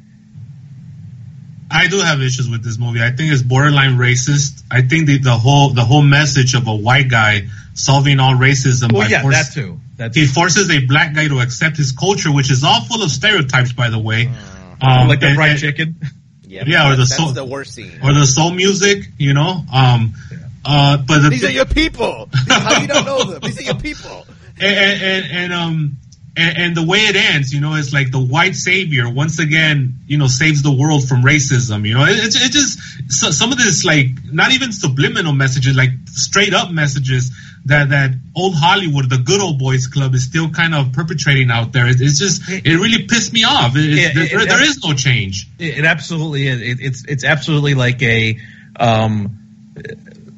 I 1.75 1.89
do 1.89 1.99
have 1.99 2.23
issues 2.23 2.49
with 2.49 2.63
this 2.63 2.79
movie. 2.79 3.03
I 3.03 3.11
think 3.11 3.33
it's 3.33 3.43
borderline 3.43 3.97
racist. 3.97 4.63
I 4.71 4.83
think 4.83 5.07
the, 5.07 5.19
the 5.19 5.33
whole 5.37 5.71
the 5.71 5.85
whole 5.85 6.03
message 6.03 6.55
of 6.55 6.69
a 6.69 6.75
white 6.75 7.09
guy 7.11 7.49
solving 7.75 8.21
all 8.21 8.35
racism. 8.35 8.93
Well, 8.93 9.03
by 9.03 9.09
yeah, 9.09 9.23
force- 9.23 9.35
that 9.49 9.53
too. 9.53 9.81
That 9.97 10.15
He 10.15 10.27
forces 10.27 10.71
a 10.71 10.85
black 10.87 11.15
guy 11.15 11.29
to 11.29 11.39
accept 11.41 11.77
his 11.77 11.93
culture, 11.93 12.33
which 12.33 12.51
is 12.51 12.65
all 12.65 12.81
full 12.83 13.03
of 13.03 13.11
stereotypes, 13.11 13.73
by 13.73 13.91
the 13.91 13.99
way. 13.99 14.29
like 14.83 15.21
the 15.21 15.27
and- 15.27 15.37
fried 15.37 15.51
and- 15.53 15.61
chicken. 15.61 15.97
Yeah, 16.47 16.93
or 16.93 16.97
the 16.97 17.05
soul, 17.07 17.33
the 17.33 17.45
worst 17.45 17.75
scene. 17.75 17.99
or 18.05 18.13
the 18.15 18.25
soul 18.27 18.53
music, 18.53 19.09
you 19.19 19.35
know. 19.35 19.65
Um, 19.73 20.15
uh, 20.65 20.99
but 20.99 21.19
the, 21.23 21.31
These 21.31 21.45
are 21.45 21.51
your 21.51 21.65
people. 21.65 22.29
How 22.49 22.81
you 22.81 22.87
don't 22.87 23.05
know 23.05 23.25
them? 23.25 23.41
These 23.43 23.59
are 23.59 23.63
your 23.65 23.75
people. 23.75 24.25
and, 24.61 24.77
and, 24.79 25.03
and, 25.03 25.33
and 25.33 25.53
um 25.53 25.97
and, 26.37 26.59
and 26.59 26.77
the 26.77 26.85
way 26.85 26.99
it 26.99 27.17
ends, 27.17 27.53
you 27.55 27.61
know, 27.61 27.75
it's 27.75 27.93
like 27.93 28.11
the 28.11 28.21
white 28.21 28.55
savior 28.57 29.09
once 29.09 29.39
again, 29.39 29.95
you 30.07 30.19
know, 30.19 30.27
saves 30.27 30.63
the 30.63 30.73
world 30.73 31.09
from 31.09 31.23
racism. 31.23 31.87
You 31.87 31.95
know, 31.95 32.05
it, 32.05 32.19
it, 32.19 32.35
it 32.35 32.53
just 32.53 32.79
so, 33.13 33.31
some 33.31 33.53
of 33.53 33.59
this 33.59 33.85
like 33.85 34.09
not 34.33 34.53
even 34.53 34.73
subliminal 34.73 35.33
messages, 35.33 35.77
like 35.77 35.91
straight 36.07 36.53
up 36.53 36.71
messages 36.71 37.31
that 37.67 37.91
that 37.91 38.11
old 38.35 38.55
Hollywood, 38.57 39.09
the 39.09 39.19
good 39.19 39.41
old 39.41 39.59
boys 39.59 39.87
club, 39.87 40.15
is 40.15 40.25
still 40.25 40.51
kind 40.51 40.75
of 40.75 40.93
perpetrating 40.93 41.51
out 41.51 41.73
there. 41.73 41.87
It, 41.87 42.01
it's 42.01 42.19
just 42.19 42.43
it 42.49 42.65
really 42.79 43.07
pissed 43.07 43.33
me 43.33 43.45
off. 43.45 43.77
Yeah, 43.77 44.13
there, 44.13 44.47
there- 44.47 44.63
is 44.63 44.85
no 44.85 44.95
change. 44.95 45.47
It, 45.59 45.79
it 45.79 45.85
absolutely 45.85 46.49
is. 46.49 46.61
It, 46.61 46.79
it's 46.81 47.05
it's 47.07 47.25
absolutely 47.25 47.75
like 47.75 48.03
a 48.03 48.39
um, 48.79 49.39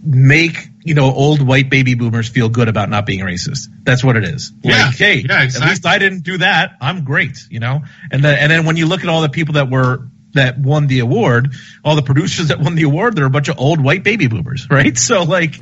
make 0.04 0.68
you 0.86 0.94
know 0.94 1.12
old 1.12 1.42
white 1.42 1.68
baby 1.68 1.94
boomers 1.94 2.28
feel 2.28 2.48
good 2.48 2.68
about 2.68 2.88
not 2.88 3.06
being 3.06 3.20
racist. 3.20 3.68
That's 3.82 4.04
what 4.04 4.16
it 4.16 4.24
is. 4.24 4.52
Yeah, 4.62 4.86
like, 4.86 4.96
hey, 4.96 5.24
yeah, 5.28 5.42
at 5.42 5.60
least 5.60 5.84
I 5.84 5.98
didn't 5.98 6.20
do 6.20 6.38
that. 6.38 6.76
I'm 6.80 7.04
great, 7.04 7.38
you 7.50 7.60
know. 7.60 7.82
And 8.10 8.24
then 8.24 8.38
and 8.38 8.50
then 8.50 8.64
when 8.64 8.76
you 8.76 8.86
look 8.86 9.02
at 9.02 9.08
all 9.08 9.22
the 9.22 9.28
people 9.28 9.54
that 9.54 9.68
were 9.68 10.06
that 10.34 10.58
won 10.58 10.86
the 10.86 11.00
award, 11.00 11.54
all 11.84 11.96
the 11.96 12.02
producers 12.02 12.48
that 12.48 12.60
won 12.60 12.76
the 12.76 12.84
award, 12.84 13.16
they're 13.16 13.26
a 13.26 13.30
bunch 13.30 13.48
of 13.48 13.58
old 13.58 13.82
white 13.82 14.04
baby 14.04 14.28
boomers, 14.28 14.66
right? 14.70 14.96
So 14.96 15.24
like, 15.24 15.60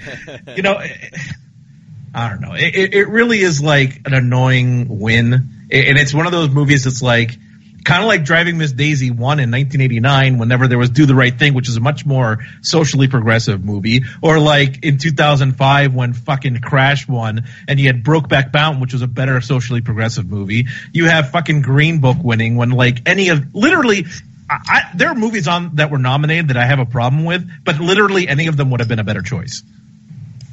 you 0.57 0.63
know. 0.63 0.75
Eh, 0.75 0.89
eh, 1.13 1.19
I 2.17 2.31
don't 2.31 2.41
know. 2.43 2.55
It, 2.55 2.95
it 2.95 3.09
really 3.09 3.41
is 3.41 3.61
like 3.61 4.03
an 4.07 4.15
annoying 4.15 5.01
win, 5.01 5.33
and 5.33 5.99
it's 5.99 6.15
one 6.15 6.27
of 6.27 6.33
those 6.33 6.49
movies 6.49 6.85
that's 6.85 7.03
like 7.03 7.37
kind 7.85 8.03
of 8.03 8.09
like 8.09 8.25
Driving 8.25 8.59
Miss 8.59 8.73
Daisy 8.73 9.11
won 9.11 9.39
in 9.39 9.51
1989. 9.51 10.39
Whenever 10.39 10.67
there 10.67 10.79
was 10.79 10.91
Do 10.91 11.07
the 11.07 11.15
Right 11.15 11.39
Thing, 11.39 11.55
which 11.55 11.69
is 11.69 11.77
a 11.77 11.81
much 11.81 12.07
more 12.07 12.39
socially 12.63 13.09
progressive 13.09 13.63
movie, 13.65 14.03
or 14.23 14.39
like 14.39 14.85
in 14.85 14.99
2005 14.99 15.95
when 15.95 16.15
fucking 16.15 16.61
Crash 16.61 17.07
won, 17.07 17.45
and 17.69 17.79
you 17.79 17.87
had 17.87 18.03
Brokeback 18.03 18.53
Mountain, 18.53 18.81
which 18.81 18.93
was 18.93 19.03
a 19.03 19.07
better 19.07 19.41
socially 19.41 19.83
progressive 19.83 20.27
movie. 20.27 20.67
You 20.93 21.07
have 21.07 21.31
fucking 21.31 21.63
Green 21.63 22.01
Book 22.01 22.17
winning 22.23 22.57
when 22.57 22.71
like 22.71 23.07
any 23.07 23.29
of 23.29 23.55
literally. 23.55 24.07
I, 24.49 24.59
I, 24.67 24.83
there 24.95 25.09
are 25.09 25.15
movies 25.15 25.49
on 25.49 25.77
that 25.77 25.91
were 25.91 25.99
nominated 25.99 26.49
that 26.49 26.59
I 26.59 26.67
have 26.67 26.79
a 26.79 26.85
problem 26.85 27.25
with, 27.25 27.49
but 27.65 27.81
literally 27.81 28.29
any 28.29 28.47
of 28.49 28.59
them 28.59 28.71
would 28.71 28.81
have 28.81 28.89
been 28.89 28.99
a 28.99 29.05
better 29.05 29.23
choice. 29.23 29.63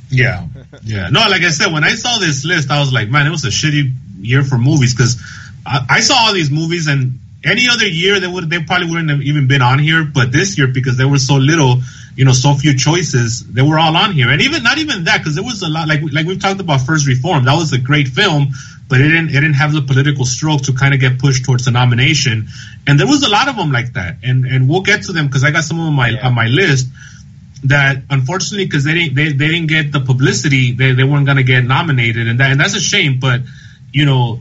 Yeah, 0.09 0.47
yeah. 0.83 1.09
No, 1.09 1.21
like 1.21 1.41
I 1.41 1.49
said, 1.49 1.71
when 1.73 1.83
I 1.83 1.95
saw 1.95 2.19
this 2.19 2.45
list, 2.45 2.69
I 2.69 2.79
was 2.79 2.91
like, 2.91 3.09
man, 3.09 3.27
it 3.27 3.31
was 3.31 3.45
a 3.45 3.49
shitty 3.49 3.93
year 4.19 4.43
for 4.43 4.57
movies 4.57 4.93
because 4.93 5.21
I, 5.65 5.85
I 5.89 5.99
saw 6.01 6.15
all 6.25 6.33
these 6.33 6.51
movies, 6.51 6.87
and 6.87 7.19
any 7.43 7.67
other 7.69 7.87
year 7.87 8.19
they 8.19 8.27
would 8.27 8.49
they 8.49 8.61
probably 8.63 8.89
wouldn't 8.89 9.09
have 9.09 9.21
even 9.21 9.47
been 9.47 9.61
on 9.61 9.79
here. 9.79 10.03
But 10.03 10.31
this 10.31 10.57
year, 10.57 10.67
because 10.67 10.97
there 10.97 11.07
were 11.07 11.17
so 11.17 11.35
little, 11.35 11.81
you 12.15 12.25
know, 12.25 12.33
so 12.33 12.53
few 12.53 12.77
choices, 12.77 13.45
they 13.45 13.61
were 13.61 13.79
all 13.79 13.95
on 13.95 14.13
here. 14.13 14.29
And 14.29 14.41
even 14.41 14.63
not 14.63 14.77
even 14.77 15.05
that, 15.05 15.19
because 15.19 15.35
there 15.35 15.43
was 15.43 15.61
a 15.61 15.69
lot. 15.69 15.87
Like 15.87 16.01
like 16.11 16.25
we've 16.25 16.39
talked 16.39 16.59
about 16.59 16.81
First 16.81 17.07
Reform, 17.07 17.45
that 17.45 17.55
was 17.55 17.73
a 17.73 17.79
great 17.79 18.07
film, 18.07 18.49
but 18.87 19.01
it 19.01 19.09
didn't 19.09 19.29
it 19.29 19.41
didn't 19.41 19.55
have 19.55 19.73
the 19.73 19.81
political 19.81 20.25
stroke 20.25 20.61
to 20.63 20.73
kind 20.73 20.93
of 20.93 20.99
get 20.99 21.19
pushed 21.19 21.45
towards 21.45 21.65
the 21.65 21.71
nomination. 21.71 22.47
And 22.85 22.99
there 22.99 23.07
was 23.07 23.23
a 23.23 23.29
lot 23.29 23.47
of 23.47 23.55
them 23.55 23.71
like 23.71 23.93
that, 23.93 24.17
and 24.23 24.45
and 24.45 24.69
we'll 24.69 24.81
get 24.81 25.03
to 25.03 25.11
them 25.11 25.27
because 25.27 25.43
I 25.43 25.51
got 25.51 25.63
some 25.63 25.79
of 25.79 25.85
them 25.85 25.99
on 25.99 26.11
my 26.11 26.21
on 26.21 26.33
my 26.33 26.47
list 26.47 26.87
that 27.63 28.03
unfortunately 28.09 28.65
because 28.65 28.83
they 28.83 28.93
didn't 28.93 29.15
they, 29.15 29.31
they 29.33 29.47
didn't 29.47 29.67
get 29.67 29.91
the 29.91 29.99
publicity 29.99 30.71
they, 30.71 30.93
they 30.93 31.03
weren't 31.03 31.25
going 31.25 31.37
to 31.37 31.43
get 31.43 31.63
nominated 31.63 32.27
and 32.27 32.39
that 32.39 32.51
and 32.51 32.59
that's 32.59 32.75
a 32.75 32.79
shame 32.79 33.19
but 33.19 33.41
you 33.93 34.03
know 34.03 34.39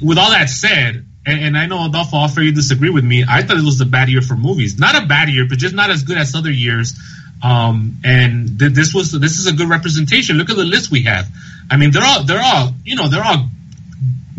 with 0.00 0.18
all 0.18 0.30
that 0.30 0.48
said 0.48 1.04
and, 1.26 1.44
and 1.44 1.56
I 1.56 1.66
know 1.66 1.84
Adolfo 1.86 2.16
Offer 2.16 2.42
you 2.42 2.52
disagree 2.52 2.90
with 2.90 3.04
me 3.04 3.24
I 3.28 3.42
thought 3.42 3.56
it 3.56 3.64
was 3.64 3.80
a 3.80 3.86
bad 3.86 4.08
year 4.08 4.22
for 4.22 4.36
movies 4.36 4.78
not 4.78 5.00
a 5.00 5.06
bad 5.06 5.28
year 5.28 5.46
but 5.48 5.58
just 5.58 5.74
not 5.74 5.90
as 5.90 6.02
good 6.02 6.18
as 6.18 6.34
other 6.34 6.50
years 6.50 6.98
um, 7.42 7.96
and 8.04 8.58
th- 8.58 8.72
this 8.72 8.94
was 8.94 9.12
this 9.12 9.38
is 9.38 9.46
a 9.46 9.52
good 9.52 9.68
representation 9.68 10.36
look 10.36 10.50
at 10.50 10.56
the 10.56 10.64
list 10.64 10.90
we 10.90 11.02
have 11.04 11.26
I 11.70 11.76
mean 11.76 11.90
they're 11.90 12.04
all 12.04 12.24
they're 12.24 12.42
all 12.42 12.70
you 12.84 12.96
know 12.96 13.08
they're 13.08 13.24
all 13.24 13.46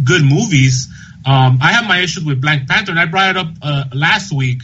good 0.03 0.23
movies 0.23 0.87
um, 1.25 1.59
I 1.61 1.73
have 1.73 1.87
my 1.87 1.99
issues 1.99 2.23
with 2.23 2.41
Black 2.41 2.67
Panther 2.67 2.91
and 2.91 2.99
I 2.99 3.05
brought 3.05 3.29
it 3.31 3.37
up 3.37 3.47
uh, 3.61 3.83
last 3.93 4.33
week 4.33 4.63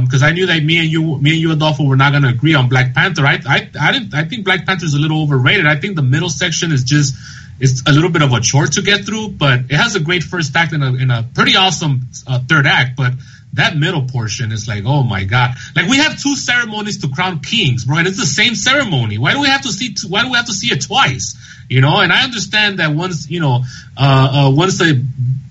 because 0.00 0.22
I 0.22 0.32
knew 0.32 0.46
that 0.46 0.64
me 0.64 0.78
and 0.78 0.88
you, 0.88 1.18
me 1.18 1.32
and 1.32 1.40
you, 1.40 1.52
Adolfo, 1.52 1.84
were 1.84 1.96
not 1.96 2.12
going 2.12 2.22
to 2.22 2.30
agree 2.30 2.54
on 2.54 2.68
Black 2.68 2.94
Panther. 2.94 3.26
I, 3.26 3.38
I, 3.46 3.70
I 3.78 3.92
didn't. 3.92 4.14
I 4.14 4.24
think 4.24 4.44
Black 4.44 4.64
Panther 4.64 4.86
is 4.86 4.94
a 4.94 4.98
little 4.98 5.22
overrated. 5.22 5.66
I 5.66 5.76
think 5.76 5.94
the 5.94 6.02
middle 6.02 6.30
section 6.30 6.72
is 6.72 6.84
just 6.84 7.14
it's 7.60 7.82
a 7.86 7.92
little 7.92 8.10
bit 8.10 8.22
of 8.22 8.32
a 8.32 8.40
chore 8.40 8.66
to 8.66 8.82
get 8.82 9.04
through, 9.04 9.30
but 9.30 9.60
it 9.70 9.76
has 9.76 9.94
a 9.94 10.00
great 10.00 10.22
first 10.22 10.54
act 10.56 10.72
and 10.72 10.82
a, 10.82 10.88
and 10.88 11.12
a 11.12 11.22
pretty 11.34 11.56
awesome 11.56 12.02
uh, 12.26 12.40
third 12.48 12.66
act. 12.66 12.96
But 12.96 13.12
that 13.54 13.76
middle 13.76 14.02
portion 14.02 14.52
is 14.52 14.66
like, 14.66 14.84
oh 14.84 15.02
my 15.02 15.24
god! 15.24 15.54
Like 15.76 15.88
we 15.88 15.98
have 15.98 16.20
two 16.20 16.36
ceremonies 16.36 16.98
to 17.02 17.08
crown 17.08 17.40
kings, 17.40 17.84
bro, 17.84 17.98
and 17.98 18.08
it's 18.08 18.18
the 18.18 18.26
same 18.26 18.54
ceremony. 18.54 19.18
Why 19.18 19.32
do 19.32 19.40
we 19.40 19.48
have 19.48 19.62
to 19.62 19.72
see? 19.72 19.94
Two, 19.94 20.08
why 20.08 20.22
do 20.22 20.30
we 20.30 20.36
have 20.36 20.46
to 20.46 20.52
see 20.52 20.72
it 20.72 20.82
twice? 20.82 21.36
You 21.68 21.80
know, 21.80 22.00
and 22.00 22.12
I 22.12 22.24
understand 22.24 22.80
that 22.80 22.94
once 22.94 23.30
you 23.30 23.40
know, 23.40 23.64
uh, 23.96 24.48
uh, 24.48 24.50
once 24.54 24.78
the 24.78 25.02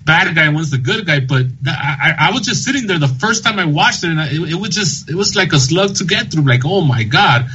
bad 0.04 0.34
guy, 0.34 0.48
one's 0.50 0.70
the 0.70 0.78
good 0.78 1.06
guy. 1.06 1.20
But 1.20 1.42
th- 1.42 1.76
I, 1.76 2.14
I 2.18 2.30
was 2.32 2.42
just 2.42 2.64
sitting 2.64 2.86
there 2.86 2.98
the 2.98 3.08
first 3.08 3.42
time 3.42 3.58
I 3.58 3.64
watched 3.64 4.04
it, 4.04 4.10
and 4.10 4.20
I, 4.20 4.26
it, 4.28 4.52
it 4.52 4.54
was 4.54 4.70
just 4.70 5.10
it 5.10 5.14
was 5.14 5.34
like 5.34 5.52
a 5.52 5.58
slug 5.58 5.96
to 5.96 6.04
get 6.04 6.30
through. 6.30 6.44
Like, 6.44 6.62
oh 6.64 6.82
my 6.82 7.04
god! 7.04 7.46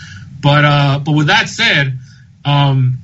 But 0.42 0.66
uh, 0.66 1.00
but 1.06 1.12
with 1.12 1.28
that 1.28 1.48
said, 1.48 2.00
um, 2.44 3.00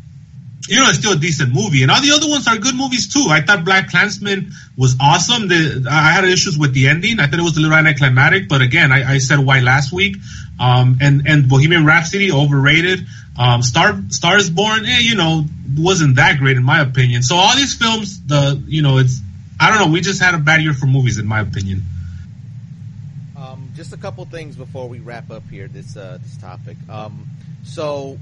you 0.67 0.79
know, 0.79 0.89
it's 0.89 0.97
still 0.97 1.13
a 1.13 1.17
decent 1.17 1.53
movie, 1.53 1.83
and 1.83 1.91
all 1.91 2.01
the 2.01 2.11
other 2.11 2.27
ones 2.27 2.47
are 2.47 2.57
good 2.57 2.75
movies 2.75 3.13
too. 3.13 3.27
I 3.29 3.41
thought 3.41 3.59
BlacKkKlansman 3.59 4.51
was 4.77 4.95
awesome. 4.99 5.47
The, 5.47 5.87
I 5.89 6.11
had 6.11 6.25
issues 6.25 6.57
with 6.57 6.73
the 6.73 6.87
ending. 6.87 7.19
I 7.19 7.27
thought 7.27 7.39
it 7.39 7.43
was 7.43 7.57
a 7.57 7.61
little 7.61 7.77
anticlimactic, 7.77 8.49
but 8.49 8.61
again, 8.61 8.91
I, 8.91 9.13
I 9.13 9.17
said 9.19 9.39
why 9.39 9.59
last 9.59 9.91
week. 9.93 10.17
Um, 10.59 10.97
and 11.01 11.27
and 11.27 11.49
Bohemian 11.49 11.85
Rhapsody 11.85 12.31
overrated. 12.31 13.05
Um, 13.37 13.61
Star 13.61 14.01
Star 14.09 14.37
is 14.37 14.49
Born, 14.49 14.85
eh, 14.85 14.99
you 14.99 15.15
know, 15.15 15.45
wasn't 15.77 16.15
that 16.15 16.39
great 16.39 16.57
in 16.57 16.63
my 16.63 16.81
opinion. 16.81 17.23
So 17.23 17.35
all 17.35 17.55
these 17.55 17.75
films, 17.75 18.25
the 18.25 18.61
you 18.65 18.81
know, 18.81 18.97
it's 18.97 19.19
I 19.59 19.69
don't 19.69 19.85
know. 19.85 19.93
We 19.93 20.01
just 20.01 20.21
had 20.21 20.33
a 20.33 20.37
bad 20.37 20.61
year 20.61 20.73
for 20.73 20.85
movies, 20.85 21.17
in 21.17 21.27
my 21.27 21.41
opinion. 21.41 21.83
Um, 23.37 23.69
just 23.75 23.93
a 23.93 23.97
couple 23.97 24.25
things 24.25 24.55
before 24.55 24.87
we 24.87 24.99
wrap 24.99 25.29
up 25.29 25.43
here 25.49 25.67
this 25.67 25.95
uh, 25.97 26.17
this 26.21 26.37
topic. 26.37 26.77
Um, 26.89 27.27
so 27.63 28.17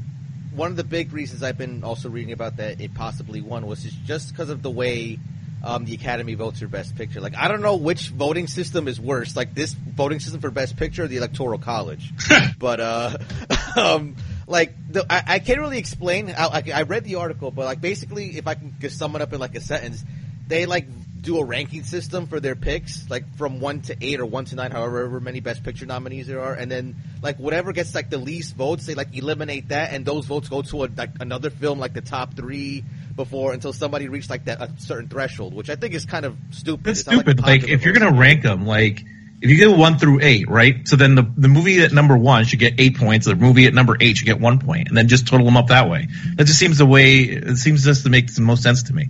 one 0.56 0.72
of 0.72 0.78
the 0.78 0.84
big 0.84 1.14
reasons 1.14 1.44
I've 1.44 1.58
been 1.58 1.84
also 1.84 2.10
reading 2.10 2.34
about 2.34 2.58
that 2.58 2.82
it 2.82 2.94
possibly 2.94 3.42
won 3.42 3.66
was 3.66 3.84
just 3.84 4.30
because 4.30 4.50
of 4.50 4.62
the 4.62 4.70
way 4.70 5.20
um, 5.64 5.86
the 5.86 5.94
Academy 5.94 6.36
votes 6.36 6.60
for 6.60 6.68
Best 6.68 6.96
Picture. 6.96 7.22
Like 7.22 7.36
I 7.36 7.48
don't 7.48 7.62
know 7.62 7.76
which 7.76 8.10
voting 8.10 8.48
system 8.48 8.88
is 8.88 9.00
worse, 9.00 9.36
like 9.36 9.54
this 9.54 9.74
voting 9.74 10.20
system 10.20 10.42
for 10.42 10.52
Best 10.52 10.76
Picture 10.78 11.06
or 11.06 11.08
the 11.08 11.18
Electoral 11.18 11.60
College. 11.60 12.12
but 12.60 12.80
uh, 12.80 13.18
um, 13.78 14.16
like 14.48 14.74
the, 14.92 15.06
I, 15.10 15.24
I 15.36 15.40
can't 15.40 15.60
really 15.60 15.78
explain. 15.78 16.28
How, 16.28 16.50
I, 16.50 16.64
I 16.74 16.82
read 16.84 17.06
the 17.06 17.16
article, 17.16 17.52
but 17.52 17.66
like 17.66 17.80
basically, 17.80 18.38
if 18.38 18.48
I 18.48 18.56
can 18.56 18.76
just 18.80 18.98
sum 18.98 19.16
it 19.16 19.22
up 19.22 19.32
in 19.32 19.40
like 19.40 19.56
a 19.56 19.62
sentence, 19.62 20.04
they 20.48 20.66
like 20.66 20.88
do 21.24 21.38
a 21.38 21.44
ranking 21.44 21.84
system 21.84 22.28
for 22.28 22.40
their 22.40 22.56
picks, 22.56 23.10
like 23.10 23.24
from 23.38 23.62
one 23.62 23.82
to 23.82 23.96
eight 24.02 24.20
or 24.20 24.26
one 24.26 24.44
to 24.46 24.56
nine, 24.56 24.72
however 24.72 25.20
many 25.22 25.40
Best 25.40 25.64
Picture 25.64 25.86
nominees 25.86 26.28
there 26.28 26.42
are, 26.42 26.54
and 26.54 26.70
then 26.70 26.96
like 27.22 27.40
whatever 27.40 27.72
gets 27.72 27.96
like 27.96 28.10
the 28.10 28.18
least 28.18 28.56
votes, 28.56 28.86
they 28.86 28.94
like 28.94 29.16
eliminate 29.18 29.70
that, 29.70 29.94
and 29.94 30.06
those 30.06 30.26
votes 30.26 30.50
go 30.50 30.62
to 30.62 30.84
a, 30.84 30.88
like 30.96 31.12
another 31.22 31.50
film, 31.50 31.80
like 31.80 31.94
the 31.94 32.02
top 32.02 32.36
three 32.36 32.84
before 33.16 33.54
until 33.54 33.72
somebody 33.72 34.10
reached 34.10 34.30
like 34.30 34.46
that 34.46 34.62
a 34.62 34.70
certain 34.80 35.08
threshold, 35.08 35.54
which 35.54 35.70
I 35.70 35.76
think 35.76 35.94
is 35.94 36.06
kind 36.06 36.26
of 36.26 36.36
stupid. 36.52 36.88
It's 36.88 37.00
It's 37.00 37.08
not, 37.08 37.22
stupid. 37.22 37.42
Like, 37.42 37.64
if 37.68 37.86
you're 37.86 37.94
gonna 37.94 38.20
rank 38.20 38.44
them, 38.44 38.68
like 38.68 39.06
if 39.42 39.50
you 39.50 39.58
get 39.58 39.76
one 39.76 39.98
through 39.98 40.20
eight, 40.22 40.50
right? 40.50 40.88
So 40.88 40.98
then 40.98 41.16
the 41.16 41.26
the 41.38 41.48
movie 41.48 41.82
at 41.82 41.94
number 41.94 42.18
one 42.18 42.44
should 42.46 42.60
get 42.60 42.80
eight 42.80 42.98
points. 42.98 43.28
The 43.28 43.36
movie 43.36 43.66
at 43.66 43.74
number 43.74 43.96
eight 44.00 44.18
should 44.18 44.26
get 44.26 44.42
one 44.42 44.60
point, 44.60 44.90
and 44.90 44.98
then 44.98 45.08
just 45.08 45.28
total 45.28 45.46
them 45.46 45.56
up 45.56 45.68
that 45.68 45.90
way. 45.90 46.08
That 46.36 46.46
just 46.46 46.60
seems 46.60 46.80
the 46.80 46.86
way. 46.86 47.22
It 47.24 47.58
seems 47.58 47.86
just 47.86 48.04
to 48.04 48.10
make 48.10 48.34
the 48.34 48.42
most 48.42 48.64
sense 48.64 48.84
to 48.84 48.94
me. 48.94 49.10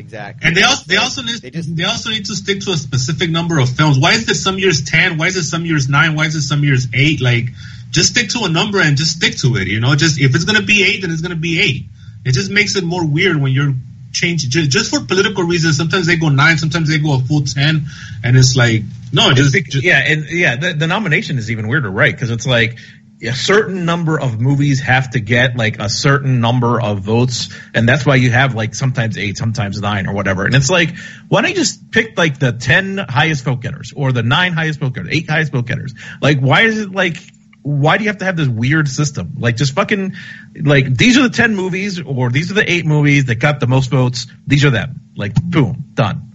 Exactly. 0.00 0.46
And 0.46 0.56
they 0.56 0.62
also 0.62 0.84
they 0.86 0.96
also 0.96 1.22
need 1.22 1.40
they, 1.40 1.84
also 1.84 2.10
need 2.10 2.24
to 2.26 2.34
stick 2.34 2.60
to 2.62 2.70
a 2.72 2.76
specific 2.76 3.30
number 3.30 3.58
of 3.58 3.68
films. 3.68 3.98
Why 3.98 4.12
is 4.12 4.28
it 4.28 4.34
some 4.34 4.58
years 4.58 4.82
ten? 4.82 5.18
Why 5.18 5.26
is 5.26 5.36
it 5.36 5.44
some 5.44 5.66
years 5.66 5.88
nine? 5.88 6.16
Why 6.16 6.24
is 6.24 6.34
it 6.34 6.42
some 6.42 6.64
years 6.64 6.88
eight? 6.94 7.20
Like, 7.20 7.50
just 7.90 8.10
stick 8.10 8.30
to 8.30 8.44
a 8.44 8.48
number 8.48 8.80
and 8.80 8.96
just 8.96 9.16
stick 9.18 9.36
to 9.38 9.56
it. 9.56 9.68
You 9.68 9.80
know, 9.80 9.94
just 9.94 10.18
if 10.18 10.34
it's 10.34 10.44
gonna 10.44 10.62
be 10.62 10.82
eight, 10.82 11.02
then 11.02 11.10
it's 11.10 11.20
gonna 11.20 11.36
be 11.36 11.60
eight. 11.60 11.84
It 12.24 12.32
just 12.32 12.50
makes 12.50 12.76
it 12.76 12.84
more 12.84 13.06
weird 13.06 13.36
when 13.36 13.52
you're 13.52 13.74
changing 14.12 14.50
just, 14.50 14.70
just 14.70 14.90
for 14.90 15.04
political 15.04 15.44
reasons. 15.44 15.76
Sometimes 15.76 16.06
they 16.06 16.16
go 16.16 16.30
nine, 16.30 16.56
sometimes 16.56 16.88
they 16.88 16.98
go 16.98 17.14
a 17.16 17.20
full 17.20 17.42
ten, 17.42 17.84
and 18.24 18.36
it's 18.36 18.56
like 18.56 18.82
no, 19.12 19.32
just, 19.34 19.52
just 19.52 19.84
yeah, 19.84 20.02
and 20.06 20.30
yeah, 20.30 20.56
the, 20.56 20.72
the 20.72 20.86
nomination 20.86 21.36
is 21.36 21.50
even 21.50 21.68
weirder, 21.68 21.90
right? 21.90 22.14
Because 22.14 22.30
it's 22.30 22.46
like 22.46 22.78
a 23.22 23.34
certain 23.34 23.84
number 23.84 24.18
of 24.18 24.40
movies 24.40 24.80
have 24.80 25.10
to 25.10 25.20
get 25.20 25.56
like 25.56 25.78
a 25.78 25.88
certain 25.88 26.40
number 26.40 26.80
of 26.80 27.00
votes, 27.00 27.48
and 27.74 27.88
that's 27.88 28.06
why 28.06 28.16
you 28.16 28.30
have 28.30 28.54
like 28.54 28.74
sometimes 28.74 29.18
eight, 29.18 29.36
sometimes 29.36 29.80
nine, 29.80 30.06
or 30.06 30.14
whatever. 30.14 30.46
And 30.46 30.54
it's 30.54 30.70
like, 30.70 30.96
why 31.28 31.42
don't 31.42 31.50
you 31.50 31.56
just 31.56 31.90
pick 31.90 32.16
like 32.16 32.38
the 32.38 32.52
ten 32.52 32.98
highest 32.98 33.44
vote 33.44 33.60
getters 33.60 33.92
or 33.94 34.12
the 34.12 34.22
nine 34.22 34.52
highest 34.52 34.80
vote 34.80 34.94
getters, 34.94 35.12
eight 35.12 35.28
highest 35.28 35.52
vote 35.52 35.66
getters? 35.66 35.94
Like, 36.20 36.40
why 36.40 36.62
is 36.62 36.78
it 36.78 36.90
like? 36.92 37.16
Why 37.62 37.98
do 37.98 38.04
you 38.04 38.08
have 38.08 38.18
to 38.18 38.24
have 38.24 38.38
this 38.38 38.48
weird 38.48 38.88
system? 38.88 39.34
Like, 39.38 39.56
just 39.56 39.74
fucking, 39.74 40.14
like, 40.62 40.96
these 40.96 41.18
are 41.18 41.24
the 41.24 41.28
10 41.28 41.54
movies, 41.54 42.00
or 42.00 42.30
these 42.30 42.50
are 42.50 42.54
the 42.54 42.72
8 42.72 42.86
movies 42.86 43.26
that 43.26 43.34
got 43.34 43.60
the 43.60 43.66
most 43.66 43.90
votes. 43.90 44.28
These 44.46 44.64
are 44.64 44.70
them. 44.70 45.02
Like, 45.14 45.34
boom, 45.34 45.84
done. 45.92 46.32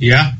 Yeah. 0.00 0.32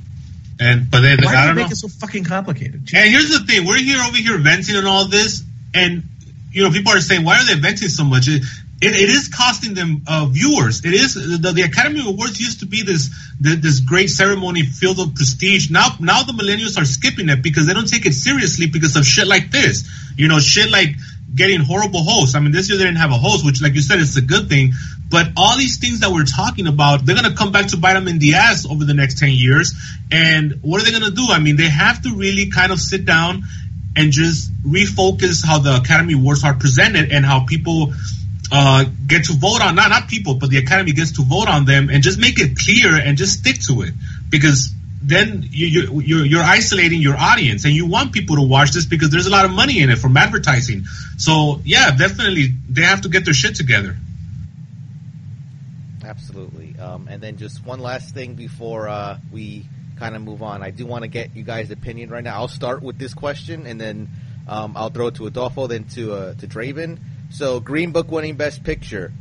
And 0.65 0.91
but 0.91 1.01
then 1.01 1.19
Why 1.23 1.43
do 1.43 1.49
you 1.49 1.55
make 1.55 1.67
know. 1.67 1.73
it 1.73 1.77
so 1.77 1.89
fucking 1.89 2.25
complicated? 2.25 2.89
And 2.95 3.11
here's 3.11 3.29
the 3.29 3.45
thing: 3.45 3.67
we're 3.67 3.77
here 3.77 4.01
over 4.01 4.17
here 4.17 4.39
venting 4.39 4.77
and 4.77 4.87
all 4.87 5.05
this, 5.07 5.45
and 5.75 6.05
you 6.53 6.63
know, 6.63 6.71
people 6.71 6.93
are 6.93 7.01
saying, 7.01 7.23
"Why 7.25 7.37
are 7.39 7.45
they 7.45 7.61
venting 7.61 7.89
so 7.89 8.05
much?" 8.05 8.29
It, 8.29 8.43
it, 8.81 8.95
it 8.97 9.11
is 9.11 9.29
costing 9.29 9.75
them 9.75 10.03
uh, 10.07 10.27
viewers. 10.27 10.85
It 10.85 10.95
is 10.95 11.15
the, 11.15 11.53
the 11.53 11.63
Academy 11.63 12.01
Awards 12.07 12.41
used 12.41 12.61
to 12.61 12.67
be 12.67 12.83
this 12.83 13.11
this, 13.39 13.57
this 13.61 13.81
great 13.81 14.09
ceremony 14.09 14.63
filled 14.63 14.99
with 14.99 15.15
prestige. 15.15 15.71
Now, 15.71 15.97
now 16.01 16.23
the 16.23 16.33
millennials 16.33 16.81
are 16.81 16.87
skipping 16.87 17.29
it 17.29 17.43
because 17.43 17.67
they 17.67 17.75
don't 17.75 17.89
take 17.89 18.07
it 18.07 18.15
seriously 18.15 18.67
because 18.67 18.97
of 18.97 19.05
shit 19.05 19.27
like 19.27 19.51
this. 19.51 19.85
You 20.17 20.29
know, 20.29 20.39
shit 20.39 20.71
like 20.71 20.97
getting 21.35 21.61
horrible 21.61 22.03
hosts. 22.03 22.35
I 22.35 22.41
mean, 22.41 22.53
this 22.53 22.69
year 22.69 22.79
they 22.79 22.85
didn't 22.85 22.99
have 22.99 23.11
a 23.11 23.19
host, 23.19 23.45
which, 23.45 23.61
like 23.61 23.75
you 23.75 23.83
said, 23.83 23.99
it's 23.99 24.17
a 24.17 24.23
good 24.23 24.49
thing. 24.49 24.73
But 25.09 25.29
all 25.37 25.57
these 25.57 25.79
things 25.79 26.01
that 26.01 26.11
we're 26.11 26.25
talking 26.25 26.67
about, 26.67 27.05
they're 27.05 27.17
going 27.17 27.31
to 27.31 27.37
come 27.37 27.53
back 27.53 27.69
to 27.69 27.77
bite 27.77 27.95
them 27.95 28.09
in 28.09 28.19
the 28.19 28.35
ass 28.35 28.67
over 28.67 28.85
the 28.85 28.95
next 28.95 29.19
10 29.19 29.31
years. 29.31 29.75
And 30.11 30.61
what 30.63 30.81
are 30.81 30.85
they 30.85 30.91
going 30.91 31.11
to 31.11 31.11
do? 31.11 31.27
I 31.29 31.41
mean, 31.41 31.57
they 31.57 31.69
have 31.69 32.03
to 32.03 32.15
really 32.15 32.51
kind 32.51 32.73
of 32.73 32.81
sit 32.81 33.05
down 33.05 33.43
and 33.97 34.13
just 34.13 34.51
refocus 34.63 35.45
how 35.45 35.59
the 35.59 35.77
Academy 35.77 36.15
Awards 36.15 36.45
are 36.45 36.55
presented 36.55 37.13
and 37.13 37.25
how 37.25 37.45
people 37.47 37.93
uh, 38.53 38.85
get 39.07 39.27
to 39.27 39.33
vote 39.35 39.63
on, 39.63 39.75
not, 39.75 39.91
not 39.91 40.09
people, 40.09 40.35
but 40.35 40.51
the 40.51 40.59
Academy 40.59 40.93
gets 40.93 41.13
to 41.13 41.23
vote 41.23 41.49
on 41.49 41.65
them 41.65 41.91
and 41.91 42.03
just 42.03 42.19
make 42.19 42.39
it 42.39 42.57
clear 42.59 42.97
and 42.97 43.17
just 43.17 43.41
stick 43.41 43.57
to 43.69 43.83
it. 43.83 43.95
Because 44.29 44.73
then 45.07 45.47
you, 45.51 46.01
you, 46.01 46.19
you're, 46.23 46.43
isolating 46.43 47.01
your 47.01 47.17
audience 47.17 47.65
and 47.65 47.75
you 47.75 47.87
want 47.87 48.13
people 48.13 48.37
to 48.37 48.43
watch 48.43 48.71
this 48.71 48.87
because 48.87 49.11
there's 49.11 49.27
a 49.27 49.31
lot 49.31 49.45
of 49.45 49.51
money 49.51 49.81
in 49.81 49.91
it 49.91 49.99
from 49.99 50.17
advertising. 50.17 50.85
So 51.19 51.61
yeah, 51.65 51.91
definitely 51.97 52.55
they 52.69 52.83
have 52.83 53.03
to 53.03 53.09
get 53.09 53.25
their 53.25 53.35
shit 53.35 53.55
together. 53.55 53.97
Absolutely. 56.05 56.79
Um, 56.79 57.09
and 57.09 57.23
then 57.23 57.37
just 57.37 57.65
one 57.65 57.81
last 57.81 58.15
thing 58.15 58.35
before 58.35 58.89
uh, 58.89 59.19
we 59.33 59.67
kind 59.97 60.17
of 60.17 60.23
move 60.23 60.43
on. 60.43 60.63
I 60.63 60.71
do 60.71 60.87
want 60.87 61.03
to 61.03 61.09
get 61.09 61.35
you 61.35 61.43
guys' 61.43 61.71
opinion 61.71 62.11
right 62.11 62.25
now. 62.25 62.37
I'll 62.37 62.49
start 62.49 62.83
with 62.83 62.99
this 62.99 63.15
question, 63.15 63.67
and 63.67 63.81
then 63.81 64.09
um, 64.49 64.75
I'll 64.77 64.91
throw 64.91 65.09
it 65.09 65.17
to 65.17 65.27
Adolfo, 65.27 65.67
then 65.67 65.85
to 65.95 66.13
uh, 66.13 66.35
to 66.35 66.47
Draven. 66.47 66.99
So, 67.31 67.61
Green 67.61 67.93
Book 67.93 68.11
winning 68.11 68.37
Best 68.37 68.63
Picture, 68.63 69.13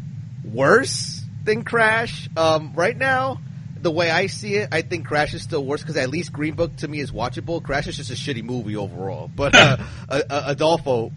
worse 0.44 1.24
than 1.44 1.64
Crash. 1.64 2.30
Um, 2.36 2.74
right 2.76 2.98
now, 2.98 3.40
the 3.84 3.92
way 3.92 4.10
I 4.10 4.28
see 4.28 4.56
it, 4.56 4.70
I 4.72 4.82
think 4.82 5.06
Crash 5.06 5.34
is 5.34 5.44
still 5.44 5.64
worse 5.64 5.82
because 5.82 5.98
at 5.98 6.10
least 6.10 6.34
Green 6.34 6.56
Book 6.56 6.76
to 6.78 6.88
me 6.88 7.00
is 7.00 7.12
watchable. 7.12 7.62
Crash 7.62 7.88
is 7.88 7.98
just 7.98 8.10
a 8.10 8.14
shitty 8.14 8.44
movie 8.44 8.76
overall. 8.76 9.30
But 9.34 9.54
uh, 9.56 9.78
uh, 10.10 10.22
uh, 10.30 10.44
Adolfo, 10.48 11.12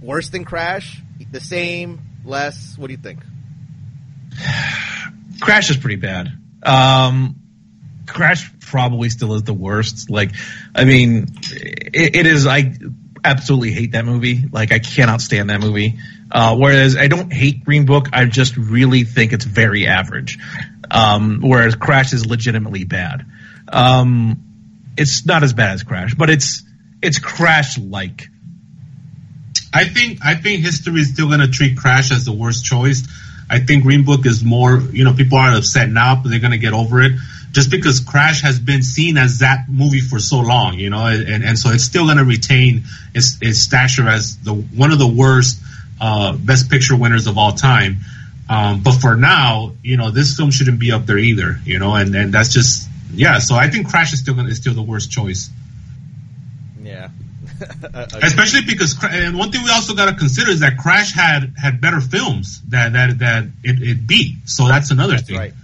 worse 0.00 0.28
than 0.28 0.44
Crash, 0.44 1.00
the 1.30 1.40
same, 1.40 2.00
less. 2.24 2.76
What 2.76 2.88
do 2.88 2.92
you 2.92 3.00
think? 3.02 3.20
Crash 5.40 5.70
is 5.70 5.76
pretty 5.78 5.96
bad. 5.96 6.28
Um, 6.62 7.36
Crash 8.06 8.50
probably 8.60 9.08
still 9.08 9.34
is 9.34 9.42
the 9.42 9.54
worst. 9.54 10.10
Like, 10.10 10.32
I 10.74 10.84
mean, 10.84 11.26
it, 11.50 12.16
it 12.16 12.26
is. 12.26 12.46
I 12.46 12.74
absolutely 13.24 13.72
hate 13.72 13.92
that 13.92 14.04
movie. 14.04 14.44
Like, 14.52 14.72
I 14.72 14.78
cannot 14.78 15.20
stand 15.20 15.50
that 15.50 15.60
movie. 15.60 15.98
Uh, 16.30 16.56
whereas 16.56 16.96
I 16.96 17.08
don't 17.08 17.32
hate 17.32 17.64
Green 17.64 17.86
Book. 17.86 18.08
I 18.12 18.24
just 18.26 18.56
really 18.56 19.04
think 19.04 19.32
it's 19.32 19.44
very 19.44 19.86
average. 19.86 20.38
Um, 20.92 21.40
whereas 21.40 21.74
Crash 21.74 22.12
is 22.12 22.26
legitimately 22.26 22.84
bad. 22.84 23.24
Um, 23.68 24.92
it's 24.98 25.24
not 25.24 25.42
as 25.42 25.54
bad 25.54 25.72
as 25.72 25.82
Crash, 25.82 26.14
but 26.14 26.28
it's 26.28 26.62
it's 27.02 27.18
Crash 27.18 27.78
like. 27.78 28.28
I 29.72 29.86
think 29.86 30.18
I 30.22 30.34
think 30.34 30.62
history 30.62 31.00
is 31.00 31.08
still 31.08 31.28
going 31.28 31.40
to 31.40 31.48
treat 31.48 31.78
Crash 31.78 32.12
as 32.12 32.26
the 32.26 32.32
worst 32.32 32.64
choice. 32.64 33.08
I 33.48 33.60
think 33.60 33.84
Green 33.84 34.04
Book 34.04 34.26
is 34.26 34.44
more, 34.44 34.78
you 34.92 35.04
know, 35.04 35.14
people 35.14 35.38
are 35.38 35.54
upset 35.56 35.88
now, 35.88 36.20
but 36.22 36.30
they're 36.30 36.40
going 36.40 36.52
to 36.52 36.58
get 36.58 36.72
over 36.72 37.00
it. 37.00 37.12
Just 37.52 37.70
because 37.70 38.00
Crash 38.00 38.42
has 38.42 38.58
been 38.58 38.82
seen 38.82 39.18
as 39.18 39.40
that 39.40 39.66
movie 39.68 40.00
for 40.00 40.18
so 40.18 40.40
long, 40.40 40.78
you 40.78 40.88
know, 40.88 41.04
and, 41.04 41.44
and 41.44 41.58
so 41.58 41.68
it's 41.68 41.84
still 41.84 42.06
going 42.06 42.16
to 42.16 42.24
retain 42.24 42.84
its, 43.14 43.36
its 43.42 43.58
stature 43.58 44.08
as 44.08 44.38
the 44.38 44.54
one 44.54 44.90
of 44.90 44.98
the 44.98 45.06
worst 45.06 45.60
uh, 46.00 46.34
Best 46.34 46.70
Picture 46.70 46.96
winners 46.96 47.26
of 47.26 47.36
all 47.36 47.52
time. 47.52 47.98
Um, 48.52 48.82
but 48.82 48.92
for 48.92 49.16
now, 49.16 49.72
you 49.82 49.96
know, 49.96 50.10
this 50.10 50.36
film 50.36 50.50
shouldn't 50.50 50.78
be 50.78 50.92
up 50.92 51.06
there 51.06 51.16
either, 51.16 51.58
you 51.64 51.78
know, 51.78 51.94
and, 51.94 52.14
and 52.14 52.34
that's 52.34 52.52
just 52.52 52.86
yeah. 53.14 53.38
So 53.38 53.54
I 53.54 53.70
think 53.70 53.88
Crash 53.88 54.12
is 54.12 54.20
still 54.20 54.34
gonna, 54.34 54.50
is 54.50 54.58
still 54.58 54.74
the 54.74 54.82
worst 54.82 55.10
choice. 55.10 55.48
Yeah. 56.82 57.08
Especially 57.94 58.60
because, 58.66 59.02
and 59.02 59.38
one 59.38 59.52
thing 59.52 59.62
we 59.62 59.70
also 59.70 59.94
got 59.94 60.10
to 60.10 60.16
consider 60.16 60.50
is 60.50 60.60
that 60.60 60.76
Crash 60.76 61.14
had 61.14 61.54
had 61.56 61.80
better 61.80 62.00
films 62.02 62.60
that 62.68 62.92
that 62.92 63.20
that 63.20 63.44
it, 63.64 63.82
it 63.82 64.06
beat. 64.06 64.36
So 64.46 64.68
that's 64.68 64.90
another 64.90 65.14
That's 65.14 65.28
thing. 65.28 65.38
right. 65.38 65.54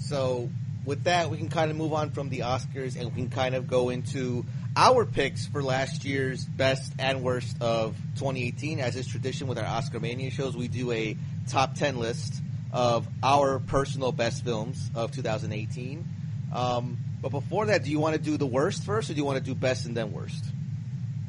So 0.00 0.48
with 0.84 1.04
that, 1.04 1.30
we 1.30 1.38
can 1.38 1.48
kind 1.48 1.70
of 1.70 1.76
move 1.76 1.92
on 1.92 2.10
from 2.10 2.28
the 2.28 2.40
Oscars 2.40 2.96
and 2.96 3.06
we 3.06 3.22
can 3.22 3.30
kind 3.30 3.54
of 3.54 3.68
go 3.68 3.88
into 3.88 4.44
our 4.76 5.06
picks 5.06 5.46
for 5.46 5.62
last 5.62 6.04
year's 6.04 6.44
best 6.44 6.92
and 6.98 7.22
worst 7.22 7.56
of 7.60 7.96
2018. 8.16 8.80
As 8.80 8.96
is 8.96 9.06
tradition 9.06 9.46
with 9.46 9.58
our 9.58 9.64
Oscar 9.64 10.00
Mania 10.00 10.30
shows, 10.30 10.56
we 10.56 10.68
do 10.68 10.90
a 10.92 11.16
top 11.48 11.74
10 11.74 11.98
list 11.98 12.34
of 12.72 13.06
our 13.22 13.60
personal 13.60 14.12
best 14.12 14.44
films 14.44 14.90
of 14.94 15.12
2018. 15.12 16.04
Um, 16.54 16.98
but 17.22 17.30
before 17.30 17.66
that, 17.66 17.84
do 17.84 17.90
you 17.90 17.98
want 17.98 18.16
to 18.16 18.20
do 18.20 18.36
the 18.36 18.46
worst 18.46 18.84
first, 18.84 19.08
or 19.08 19.14
do 19.14 19.18
you 19.18 19.24
want 19.24 19.38
to 19.38 19.44
do 19.44 19.54
best 19.54 19.86
and 19.86 19.96
then 19.96 20.12
worst? 20.12 20.44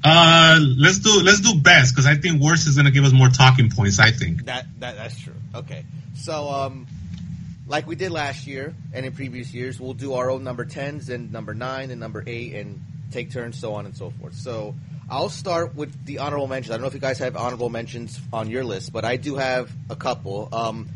Uh, 0.03 0.60
let's 0.78 0.99
do 0.99 1.22
let's 1.24 1.39
do 1.39 1.60
best 1.60 1.95
because 1.95 2.06
I 2.06 2.16
think 2.16 2.41
worst 2.41 2.68
is 2.68 2.76
going 2.76 2.86
to 2.86 2.91
give 2.91 3.06
us 3.06 3.14
more 3.14 3.30
talking 3.30 3.72
points. 3.72 3.97
I 3.97 4.12
think. 4.12 4.45
That, 4.45 4.68
that 4.80 4.97
that's 4.97 5.20
true. 5.20 5.34
Okay, 5.56 5.86
so 6.16 6.49
um, 6.49 6.86
like 7.68 7.88
we 7.88 7.95
did 7.95 8.11
last 8.11 8.45
year 8.47 8.76
and 8.93 9.05
in 9.05 9.13
previous 9.13 9.53
years, 9.53 9.80
we'll 9.80 9.93
do 9.93 10.13
our 10.13 10.30
own 10.30 10.43
number 10.43 10.66
tens 10.66 11.09
and 11.09 11.32
number 11.32 11.53
nine 11.53 11.91
and 11.91 11.99
number 11.99 12.24
eight 12.26 12.53
and 12.53 12.82
take 13.11 13.32
turns, 13.32 13.59
so 13.59 13.74
on 13.74 13.86
and 13.86 13.95
so 13.95 14.11
forth. 14.11 14.36
So 14.36 14.76
I'll 15.09 15.30
start 15.30 15.76
with 15.76 16.05
the 16.05 16.20
honorable 16.20 16.47
mentions. 16.47 16.72
I 16.72 16.76
don't 16.76 16.82
know 16.82 16.88
if 16.88 16.93
you 16.93 16.99
guys 16.99 17.20
have 17.20 17.36
honorable 17.36 17.70
mentions 17.70 18.20
on 18.34 18.49
your 18.49 18.63
list, 18.63 18.91
but 18.91 19.05
I 19.05 19.18
do 19.18 19.36
have 19.36 19.72
a 19.89 19.95
couple. 19.95 20.49
Um, 20.51 20.89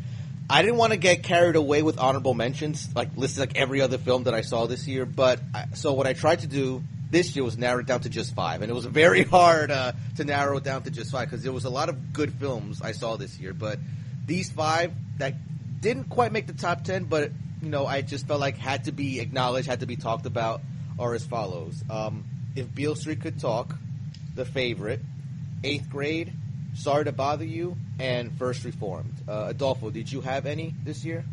I 0.48 0.62
didn't 0.62 0.78
want 0.78 0.92
to 0.92 0.98
get 0.98 1.22
carried 1.22 1.54
away 1.54 1.82
with 1.82 1.98
honorable 1.98 2.34
mentions, 2.34 2.88
like 2.94 3.16
listed 3.16 3.40
like 3.40 3.56
every 3.56 3.80
other 3.80 3.98
film 3.98 4.24
that 4.24 4.34
I 4.34 4.40
saw 4.40 4.66
this 4.66 4.86
year. 4.88 5.06
But 5.06 5.40
I, 5.54 5.66
so 5.74 5.92
what 5.92 6.08
I 6.08 6.12
tried 6.12 6.40
to 6.40 6.48
do 6.48 6.82
this 7.08 7.36
year 7.36 7.44
was 7.44 7.56
narrow 7.56 7.80
it 7.80 7.86
down 7.86 8.00
to 8.00 8.08
just 8.08 8.34
five, 8.34 8.62
and 8.62 8.70
it 8.70 8.74
was 8.74 8.84
very 9.02 9.22
hard 9.22 9.70
uh, 9.70 9.92
to 10.16 10.24
narrow 10.24 10.56
it 10.56 10.64
down 10.64 10.82
to 10.82 10.90
just 10.90 11.12
five 11.12 11.28
because 11.30 11.44
there 11.44 11.52
was 11.52 11.64
a 11.64 11.70
lot 11.70 11.88
of 11.88 12.12
good 12.12 12.32
films 12.34 12.82
I 12.82 12.92
saw 12.92 13.16
this 13.16 13.38
year. 13.38 13.52
But 13.52 13.78
these 14.26 14.50
five 14.50 14.92
that 15.18 15.34
didn't 15.80 16.04
quite 16.04 16.32
make 16.32 16.46
the 16.46 16.52
top 16.52 16.84
ten, 16.84 17.04
but 17.04 17.30
you 17.62 17.68
know 17.68 17.86
I 17.86 18.02
just 18.02 18.26
felt 18.26 18.40
like 18.40 18.56
had 18.56 18.84
to 18.84 18.92
be 18.92 19.20
acknowledged, 19.20 19.66
had 19.66 19.80
to 19.80 19.86
be 19.86 19.96
talked 19.96 20.26
about, 20.26 20.60
are 20.98 21.14
as 21.14 21.24
follows: 21.24 21.82
um, 21.90 22.24
If 22.56 22.74
Beale 22.74 22.94
Street 22.94 23.20
Could 23.20 23.40
Talk, 23.40 23.74
The 24.34 24.44
Favorite, 24.44 25.00
Eighth 25.64 25.88
Grade, 25.90 26.32
Sorry 26.74 27.04
to 27.04 27.12
Bother 27.12 27.44
You, 27.44 27.76
and 27.98 28.32
First 28.38 28.64
Reformed. 28.64 29.14
Uh, 29.28 29.46
Adolfo, 29.50 29.90
did 29.90 30.10
you 30.10 30.20
have 30.20 30.46
any 30.46 30.74
this 30.84 31.04
year? 31.04 31.24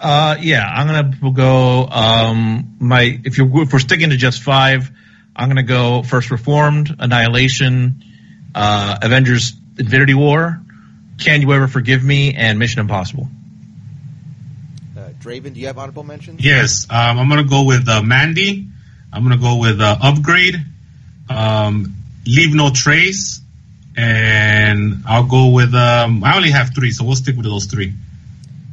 Uh, 0.00 0.36
yeah, 0.40 0.64
I'm 0.64 0.86
gonna 0.86 1.32
go. 1.32 1.86
Um, 1.86 2.76
my 2.78 3.20
if 3.24 3.38
you're 3.38 3.62
if 3.62 3.72
we're 3.72 3.78
sticking 3.78 4.10
to 4.10 4.16
just 4.16 4.42
five, 4.42 4.90
I'm 5.34 5.48
gonna 5.48 5.62
go 5.62 6.02
First 6.02 6.30
Reformed, 6.30 6.94
Annihilation, 6.98 8.04
uh, 8.54 8.98
Avengers: 9.02 9.54
Infinity 9.78 10.14
War, 10.14 10.60
Can 11.18 11.42
You 11.42 11.52
Ever 11.52 11.66
Forgive 11.66 12.04
Me, 12.04 12.34
and 12.34 12.58
Mission 12.58 12.80
Impossible. 12.80 13.28
Draven, 15.20 15.54
do 15.54 15.60
you 15.60 15.66
have 15.66 15.78
honorable 15.78 16.04
mentions? 16.04 16.44
Yes, 16.44 16.86
um, 16.90 17.18
I'm 17.18 17.28
gonna 17.28 17.44
go 17.44 17.64
with 17.64 17.88
uh, 17.88 18.02
Mandy. 18.02 18.68
I'm 19.12 19.22
gonna 19.22 19.38
go 19.38 19.56
with 19.56 19.80
uh, 19.80 19.98
Upgrade, 20.00 20.56
um, 21.28 21.96
Leave 22.26 22.54
No 22.54 22.70
Trace, 22.70 23.40
and 23.96 25.02
I'll 25.06 25.26
go 25.26 25.48
with. 25.50 25.74
Um, 25.74 26.22
I 26.22 26.36
only 26.36 26.50
have 26.50 26.74
three, 26.74 26.92
so 26.92 27.04
we'll 27.04 27.16
stick 27.16 27.36
with 27.36 27.46
those 27.46 27.66
three. 27.66 27.94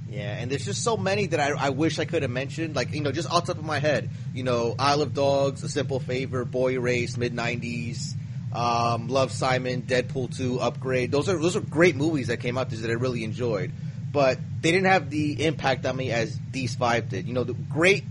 Yeah, 0.09 0.37
and 0.37 0.49
there's 0.49 0.65
just 0.65 0.83
so 0.83 0.95
many 0.95 1.27
that 1.27 1.39
I, 1.39 1.49
I 1.67 1.69
wish 1.71 1.99
I 1.99 2.05
could 2.05 2.21
have 2.21 2.31
mentioned. 2.31 2.75
Like, 2.75 2.93
you 2.93 3.01
know, 3.01 3.11
just 3.11 3.29
off 3.29 3.45
the 3.45 3.53
top 3.53 3.59
of 3.59 3.65
my 3.65 3.79
head, 3.79 4.09
you 4.33 4.43
know, 4.43 4.75
Isle 4.79 5.01
of 5.01 5.13
Dogs, 5.13 5.63
A 5.63 5.69
Simple 5.69 5.99
Favor, 5.99 6.45
Boy 6.45 6.73
Erased, 6.73 7.17
Mid 7.17 7.33
90s, 7.33 8.13
um, 8.53 9.09
Love 9.09 9.31
Simon, 9.31 9.81
Deadpool 9.81 10.37
2, 10.37 10.61
Upgrade. 10.61 11.11
Those 11.11 11.27
are 11.27 11.37
those 11.37 11.57
are 11.57 11.61
great 11.61 11.95
movies 11.95 12.27
that 12.27 12.37
came 12.37 12.57
out 12.57 12.69
that 12.69 12.89
I 12.89 12.93
really 12.93 13.23
enjoyed. 13.23 13.73
But 14.16 14.39
they 14.61 14.72
didn't 14.72 14.88
have 14.88 15.09
the 15.09 15.43
impact 15.45 15.86
on 15.86 15.97
me 15.97 16.09
as 16.09 16.39
these 16.49 16.74
five 16.74 17.09
did. 17.09 17.28
You 17.28 17.34
know, 17.34 17.43
the 17.43 17.53
great, 17.53 18.05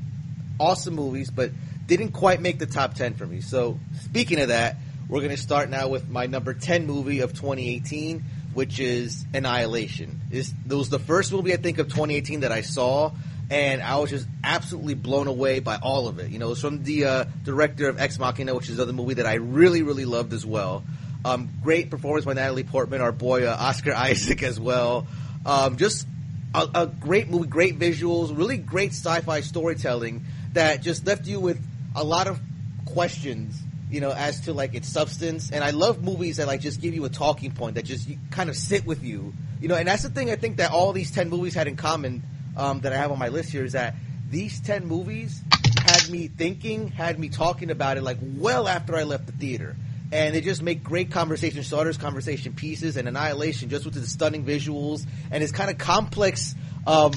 awesome 0.60 0.94
movies, 0.94 1.30
but 1.30 1.50
didn't 1.86 2.12
quite 2.12 2.42
make 2.42 2.58
the 2.58 2.66
top 2.66 2.92
10 2.92 3.14
for 3.14 3.24
me. 3.24 3.40
So, 3.40 3.78
speaking 4.02 4.38
of 4.38 4.48
that, 4.48 4.76
we're 5.08 5.20
going 5.20 5.34
to 5.34 5.40
start 5.40 5.70
now 5.70 5.88
with 5.88 6.06
my 6.06 6.26
number 6.26 6.52
10 6.52 6.86
movie 6.86 7.20
of 7.20 7.30
2018, 7.30 8.22
which 8.52 8.80
is 8.80 9.24
Annihilation. 9.32 10.20
This 10.28 10.52
was 10.68 10.90
the 10.90 10.98
first 10.98 11.32
movie 11.32 11.54
I 11.54 11.56
think 11.56 11.78
of 11.78 11.86
2018 11.86 12.40
that 12.40 12.52
I 12.52 12.60
saw, 12.60 13.12
and 13.48 13.80
I 13.80 13.96
was 13.96 14.10
just 14.10 14.26
absolutely 14.44 14.94
blown 14.96 15.26
away 15.26 15.60
by 15.60 15.76
all 15.76 16.06
of 16.06 16.18
it. 16.18 16.30
You 16.30 16.38
know, 16.38 16.50
it's 16.50 16.60
from 16.60 16.82
the 16.82 17.06
uh, 17.06 17.24
director 17.44 17.88
of 17.88 17.98
Ex 17.98 18.18
Machina, 18.18 18.54
which 18.54 18.68
is 18.68 18.74
another 18.74 18.92
movie 18.92 19.14
that 19.14 19.26
I 19.26 19.36
really, 19.36 19.82
really 19.82 20.04
loved 20.04 20.34
as 20.34 20.44
well. 20.44 20.84
Um, 21.24 21.48
great 21.62 21.88
performance 21.88 22.26
by 22.26 22.34
Natalie 22.34 22.64
Portman, 22.64 23.00
our 23.00 23.10
boy 23.10 23.46
uh, 23.46 23.56
Oscar 23.58 23.94
Isaac 23.96 24.42
as 24.42 24.60
well. 24.60 25.06
Um, 25.46 25.76
just 25.76 26.06
a, 26.54 26.68
a 26.74 26.86
great 26.86 27.28
movie, 27.28 27.48
great 27.48 27.78
visuals, 27.78 28.36
really 28.36 28.56
great 28.56 28.90
sci-fi 28.90 29.40
storytelling 29.40 30.24
that 30.52 30.82
just 30.82 31.06
left 31.06 31.26
you 31.26 31.40
with 31.40 31.60
a 31.94 32.04
lot 32.04 32.26
of 32.26 32.40
questions 32.86 33.60
you 33.94 34.00
know, 34.00 34.10
as 34.10 34.40
to 34.40 34.52
like 34.52 34.74
its 34.74 34.88
substance. 34.88 35.52
And 35.52 35.62
I 35.62 35.70
love 35.70 36.02
movies 36.02 36.38
that 36.38 36.48
like 36.48 36.60
just 36.60 36.80
give 36.80 36.94
you 36.94 37.04
a 37.04 37.08
talking 37.08 37.52
point 37.52 37.76
that 37.76 37.84
just 37.84 38.08
kind 38.30 38.50
of 38.50 38.56
sit 38.56 38.84
with 38.84 39.04
you, 39.04 39.32
you 39.60 39.68
know. 39.68 39.76
And 39.76 39.86
that's 39.86 40.02
the 40.02 40.10
thing 40.10 40.30
I 40.30 40.36
think 40.36 40.56
that 40.56 40.72
all 40.72 40.92
these 40.92 41.12
ten 41.12 41.28
movies 41.28 41.54
had 41.54 41.68
in 41.68 41.76
common 41.76 42.24
um, 42.56 42.80
that 42.80 42.92
I 42.92 42.96
have 42.96 43.12
on 43.12 43.20
my 43.20 43.28
list 43.28 43.50
here 43.50 43.64
is 43.64 43.72
that 43.72 43.94
these 44.28 44.60
ten 44.60 44.86
movies 44.86 45.40
had 45.84 46.10
me 46.10 46.26
thinking, 46.26 46.88
had 46.88 47.20
me 47.20 47.28
talking 47.28 47.70
about 47.70 47.96
it 47.96 48.02
like 48.02 48.18
well 48.20 48.66
after 48.66 48.96
I 48.96 49.04
left 49.04 49.26
the 49.26 49.32
theater. 49.32 49.76
And 50.12 50.34
they 50.34 50.40
just 50.40 50.62
make 50.62 50.84
great 50.84 51.10
conversation 51.10 51.62
starters, 51.64 51.96
conversation 51.96 52.52
pieces, 52.52 52.96
and 52.96 53.08
Annihilation 53.08 53.68
just 53.68 53.84
with 53.84 53.94
the 53.94 54.06
stunning 54.06 54.44
visuals 54.44 55.06
and 55.30 55.42
its 55.42 55.50
kind 55.52 55.70
of 55.70 55.78
complex 55.78 56.54
um, 56.86 57.12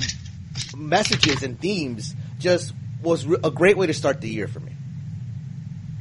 messages 0.76 1.44
and 1.44 1.60
themes 1.60 2.16
just 2.40 2.74
was 3.04 3.26
a 3.44 3.52
great 3.52 3.78
way 3.78 3.88
to 3.88 3.94
start 3.94 4.22
the 4.22 4.30
year 4.30 4.48
for 4.48 4.60
me. 4.60 4.72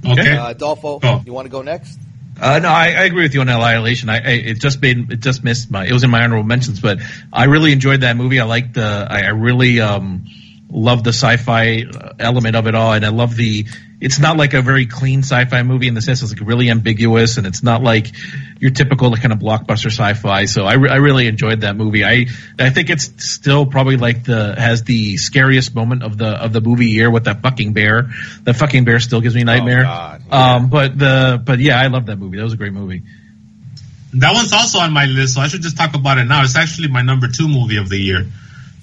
Okay. 0.07 0.37
Uh, 0.37 0.51
Adolfo, 0.51 1.01
Oh. 1.03 1.22
you 1.26 1.32
want 1.32 1.47
to 1.47 1.51
go 1.51 1.62
next? 1.62 1.99
Uh, 2.41 2.59
no, 2.61 2.68
I, 2.68 2.84
I 2.89 3.05
agree 3.05 3.22
with 3.22 3.34
you 3.34 3.41
on 3.41 3.49
Annihilation. 3.49 4.09
I, 4.09 4.16
I 4.16 4.30
it 4.32 4.61
just 4.61 4.80
made 4.82 5.11
it 5.11 5.20
just 5.20 5.43
missed 5.43 5.70
my. 5.70 5.87
It 5.87 5.93
was 5.93 6.05
in 6.05 6.11
my 6.11 6.22
honorable 6.22 6.45
mentions, 6.45 6.80
but 6.80 6.99
I 7.32 7.45
really 7.45 7.72
enjoyed 7.72 8.03
that 8.03 8.16
movie. 8.16 8.39
I 8.41 8.45
liked 8.45 8.74
the. 8.74 9.07
I, 9.11 9.22
I 9.22 9.28
really 9.28 9.80
um 9.80 10.26
love 10.70 11.04
the 11.04 11.12
sci-fi 11.12 11.84
uh, 11.84 12.12
element 12.18 12.56
of 12.56 12.66
it 12.66 12.74
all, 12.74 12.92
and 12.92 13.04
I 13.04 13.10
love 13.10 13.36
the. 13.36 13.66
It's 13.98 14.18
not 14.18 14.36
like 14.36 14.52
a 14.52 14.60
very 14.60 14.84
clean 14.84 15.20
sci-fi 15.20 15.62
movie 15.62 15.88
in 15.88 15.94
the 15.94 16.02
sense 16.02 16.22
it's 16.22 16.30
like 16.30 16.46
really 16.46 16.68
ambiguous, 16.68 17.38
and 17.38 17.46
it's 17.46 17.62
not 17.62 17.82
like 17.82 18.12
your 18.60 18.70
typical 18.70 19.16
kind 19.16 19.32
of 19.32 19.38
blockbuster 19.38 19.86
sci-fi. 19.86 20.44
So 20.44 20.64
I, 20.64 20.74
re- 20.74 20.90
I 20.90 20.96
really 20.96 21.26
enjoyed 21.28 21.62
that 21.62 21.76
movie. 21.76 22.04
I 22.04 22.26
I 22.58 22.68
think 22.70 22.90
it's 22.90 23.24
still 23.24 23.64
probably 23.64 23.96
like 23.96 24.24
the 24.24 24.54
has 24.58 24.84
the 24.84 25.16
scariest 25.16 25.74
moment 25.74 26.02
of 26.02 26.18
the 26.18 26.26
of 26.28 26.52
the 26.52 26.60
movie 26.60 26.86
year 26.88 27.10
with 27.10 27.24
that 27.24 27.40
fucking 27.40 27.72
bear. 27.72 28.10
That 28.42 28.56
fucking 28.56 28.84
bear 28.84 29.00
still 29.00 29.22
gives 29.22 29.34
me 29.34 29.44
nightmare. 29.44 29.80
Oh, 29.80 29.84
God, 29.84 30.22
Um, 30.30 30.68
but 30.68 30.98
the 30.98 31.40
but 31.42 31.58
yeah, 31.58 31.80
I 31.80 31.86
love 31.86 32.06
that 32.06 32.16
movie. 32.16 32.36
That 32.36 32.44
was 32.44 32.52
a 32.52 32.58
great 32.58 32.74
movie. 32.74 33.02
That 34.14 34.34
one's 34.34 34.52
also 34.52 34.78
on 34.78 34.92
my 34.92 35.06
list, 35.06 35.34
so 35.34 35.40
I 35.40 35.48
should 35.48 35.62
just 35.62 35.76
talk 35.76 35.94
about 35.94 36.18
it 36.18 36.24
now. 36.24 36.42
It's 36.42 36.56
actually 36.56 36.88
my 36.88 37.02
number 37.02 37.28
two 37.28 37.48
movie 37.48 37.76
of 37.76 37.88
the 37.88 37.98
year. 37.98 38.26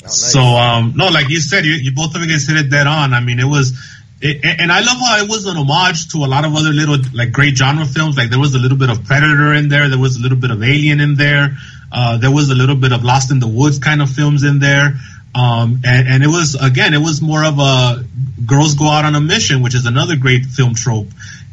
So, 0.07 0.41
um, 0.41 0.93
no, 0.95 1.09
like 1.09 1.29
you 1.29 1.39
said, 1.39 1.65
you, 1.65 1.73
you 1.73 1.93
both 1.93 2.15
of 2.15 2.21
you 2.21 2.27
guys 2.27 2.47
hit 2.47 2.57
it 2.57 2.69
dead 2.69 2.87
on. 2.87 3.13
I 3.13 3.19
mean, 3.19 3.39
it 3.39 3.45
was, 3.45 3.73
it, 4.21 4.43
and 4.43 4.71
I 4.71 4.79
love 4.81 4.97
how 4.97 5.23
it 5.23 5.29
was 5.29 5.45
an 5.45 5.57
homage 5.57 6.09
to 6.09 6.19
a 6.19 6.27
lot 6.27 6.45
of 6.45 6.55
other 6.55 6.71
little, 6.71 6.97
like 7.13 7.31
great 7.31 7.57
genre 7.57 7.85
films. 7.85 8.17
Like 8.17 8.29
there 8.29 8.39
was 8.39 8.53
a 8.55 8.59
little 8.59 8.77
bit 8.77 8.89
of 8.89 9.05
Predator 9.05 9.53
in 9.53 9.69
there. 9.69 9.89
There 9.89 9.99
was 9.99 10.17
a 10.17 10.21
little 10.21 10.37
bit 10.37 10.51
of 10.51 10.61
Alien 10.61 10.99
in 10.99 11.15
there. 11.15 11.57
Uh, 11.91 12.17
there 12.17 12.31
was 12.31 12.49
a 12.49 12.55
little 12.55 12.75
bit 12.75 12.91
of 12.91 13.03
Lost 13.03 13.31
in 13.31 13.39
the 13.39 13.47
Woods 13.47 13.79
kind 13.79 14.01
of 14.01 14.09
films 14.09 14.43
in 14.43 14.59
there. 14.59 14.95
Um, 15.35 15.81
and, 15.85 16.07
and 16.07 16.23
it 16.23 16.27
was, 16.27 16.55
again, 16.55 16.93
it 16.93 17.01
was 17.01 17.21
more 17.21 17.43
of 17.43 17.57
a 17.59 18.03
girls 18.45 18.75
go 18.75 18.87
out 18.87 19.05
on 19.05 19.15
a 19.15 19.21
mission, 19.21 19.63
which 19.63 19.73
is 19.73 19.85
another 19.85 20.15
great 20.15 20.45
film 20.45 20.75
trope. 20.75 21.07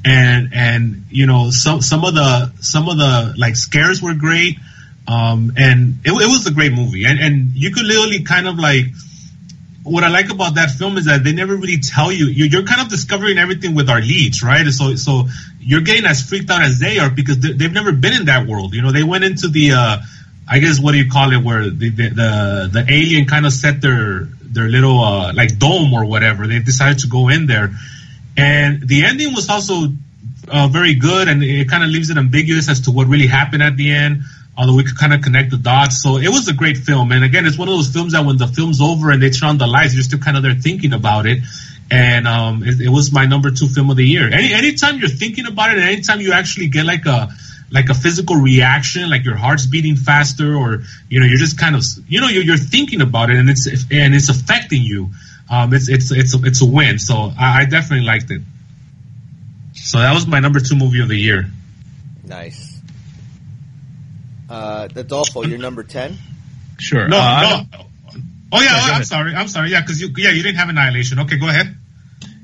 And, 0.04 0.50
and, 0.54 1.04
you 1.10 1.26
know, 1.26 1.50
some, 1.50 1.82
some 1.82 2.04
of 2.04 2.14
the, 2.14 2.52
some 2.60 2.88
of 2.88 2.96
the, 2.96 3.34
like, 3.36 3.56
scares 3.56 4.02
were 4.02 4.14
great. 4.14 4.56
Um, 5.08 5.52
and 5.56 6.00
it, 6.04 6.10
it 6.10 6.28
was 6.30 6.46
a 6.46 6.52
great 6.52 6.72
movie. 6.72 7.04
And, 7.04 7.18
and 7.18 7.52
you 7.54 7.72
could 7.72 7.84
literally 7.84 8.22
kind 8.22 8.46
of 8.46 8.58
like, 8.58 8.86
what 9.82 10.04
I 10.04 10.08
like 10.08 10.30
about 10.30 10.56
that 10.56 10.70
film 10.70 10.98
is 10.98 11.06
that 11.06 11.24
they 11.24 11.32
never 11.32 11.56
really 11.56 11.78
tell 11.78 12.12
you. 12.12 12.26
You're, 12.26 12.46
you're 12.46 12.64
kind 12.64 12.80
of 12.80 12.88
discovering 12.88 13.38
everything 13.38 13.74
with 13.74 13.88
our 13.88 14.00
leads, 14.00 14.42
right? 14.42 14.66
So, 14.68 14.94
so 14.94 15.24
you're 15.58 15.80
getting 15.80 16.04
as 16.04 16.22
freaked 16.22 16.50
out 16.50 16.62
as 16.62 16.78
they 16.78 16.98
are 16.98 17.10
because 17.10 17.38
they, 17.40 17.52
they've 17.52 17.72
never 17.72 17.92
been 17.92 18.12
in 18.12 18.26
that 18.26 18.46
world. 18.46 18.74
You 18.74 18.82
know, 18.82 18.92
they 18.92 19.02
went 19.02 19.24
into 19.24 19.48
the, 19.48 19.72
uh, 19.72 19.96
I 20.52 20.58
guess 20.58 20.80
what 20.80 20.92
do 20.92 20.98
you 20.98 21.08
call 21.08 21.32
it, 21.32 21.44
where 21.44 21.70
the 21.70 21.90
the 21.90 22.08
the, 22.08 22.70
the 22.72 22.84
alien 22.88 23.26
kind 23.26 23.46
of 23.46 23.52
set 23.52 23.80
their 23.80 24.24
their 24.42 24.68
little 24.68 24.98
uh, 25.00 25.32
like 25.32 25.58
dome 25.58 25.94
or 25.94 26.04
whatever. 26.04 26.48
They 26.48 26.58
decided 26.58 26.98
to 27.00 27.06
go 27.06 27.28
in 27.28 27.46
there, 27.46 27.70
and 28.36 28.86
the 28.86 29.04
ending 29.04 29.32
was 29.32 29.48
also 29.48 29.92
uh, 30.48 30.66
very 30.66 30.94
good, 30.94 31.28
and 31.28 31.44
it 31.44 31.68
kind 31.68 31.84
of 31.84 31.90
leaves 31.90 32.10
it 32.10 32.16
ambiguous 32.16 32.68
as 32.68 32.80
to 32.82 32.90
what 32.90 33.06
really 33.06 33.28
happened 33.28 33.62
at 33.62 33.76
the 33.76 33.92
end. 33.92 34.22
Although 34.56 34.74
we 34.74 34.84
could 34.84 34.98
kind 34.98 35.14
of 35.14 35.22
connect 35.22 35.50
the 35.50 35.56
dots, 35.56 36.02
so 36.02 36.18
it 36.18 36.28
was 36.28 36.48
a 36.48 36.52
great 36.52 36.76
film. 36.76 37.12
And 37.12 37.24
again, 37.24 37.46
it's 37.46 37.56
one 37.56 37.68
of 37.68 37.74
those 37.74 37.88
films 37.88 38.12
that 38.12 38.26
when 38.26 38.36
the 38.36 38.46
film's 38.46 38.80
over 38.80 39.10
and 39.10 39.22
they 39.22 39.30
turn 39.30 39.50
on 39.50 39.58
the 39.58 39.66
lights, 39.66 39.94
you're 39.94 40.02
still 40.02 40.18
kind 40.18 40.36
of 40.36 40.42
there 40.42 40.54
thinking 40.54 40.92
about 40.92 41.26
it. 41.26 41.38
And 41.90 42.28
um, 42.28 42.62
it, 42.62 42.80
it 42.80 42.88
was 42.88 43.10
my 43.10 43.26
number 43.26 43.50
two 43.50 43.68
film 43.68 43.90
of 43.90 43.96
the 43.96 44.06
year. 44.06 44.28
Any 44.32 44.52
anytime 44.52 44.98
you're 44.98 45.08
thinking 45.08 45.46
about 45.46 45.70
it, 45.70 45.78
and 45.78 45.88
anytime 45.88 46.20
you 46.20 46.32
actually 46.32 46.68
get 46.68 46.84
like 46.84 47.06
a 47.06 47.30
like 47.70 47.88
a 47.88 47.94
physical 47.94 48.36
reaction, 48.36 49.08
like 49.08 49.24
your 49.24 49.36
heart's 49.36 49.66
beating 49.66 49.96
faster, 49.96 50.54
or 50.54 50.82
you 51.08 51.20
know 51.20 51.26
you're 51.26 51.38
just 51.38 51.58
kind 51.58 51.74
of 51.74 51.84
you 52.08 52.20
know 52.20 52.28
you're, 52.28 52.44
you're 52.44 52.56
thinking 52.56 53.00
about 53.00 53.30
it, 53.30 53.36
and 53.36 53.48
it's 53.48 53.66
and 53.66 54.14
it's 54.14 54.28
affecting 54.28 54.82
you. 54.82 55.10
Um, 55.50 55.72
it's 55.72 55.88
it's 55.88 56.10
it's 56.10 56.34
a, 56.34 56.38
it's 56.44 56.62
a 56.62 56.66
win. 56.66 56.98
So 56.98 57.32
I, 57.38 57.62
I 57.62 57.64
definitely 57.64 58.06
liked 58.06 58.30
it. 58.30 58.42
So 59.74 59.98
that 59.98 60.12
was 60.14 60.26
my 60.26 60.40
number 60.40 60.60
two 60.60 60.76
movie 60.76 61.00
of 61.00 61.08
the 61.08 61.16
year. 61.16 61.50
Nice. 62.24 62.69
Uh, 64.50 64.88
Adolfo, 64.96 65.44
you're 65.44 65.58
number 65.58 65.84
ten. 65.84 66.18
Sure. 66.78 67.06
No, 67.08 67.18
Uh, 67.18 67.64
no. 67.72 67.86
Oh 68.52 68.60
yeah, 68.60 68.68
go 68.70 68.76
oh, 68.80 68.94
I'm 68.94 69.04
sorry. 69.04 69.34
I'm 69.34 69.46
sorry. 69.48 69.70
Yeah, 69.70 69.80
because 69.80 70.00
you 70.00 70.10
yeah 70.16 70.30
you 70.30 70.42
didn't 70.42 70.58
have 70.58 70.68
Annihilation. 70.68 71.20
Okay, 71.20 71.38
go 71.38 71.48
ahead. 71.48 71.76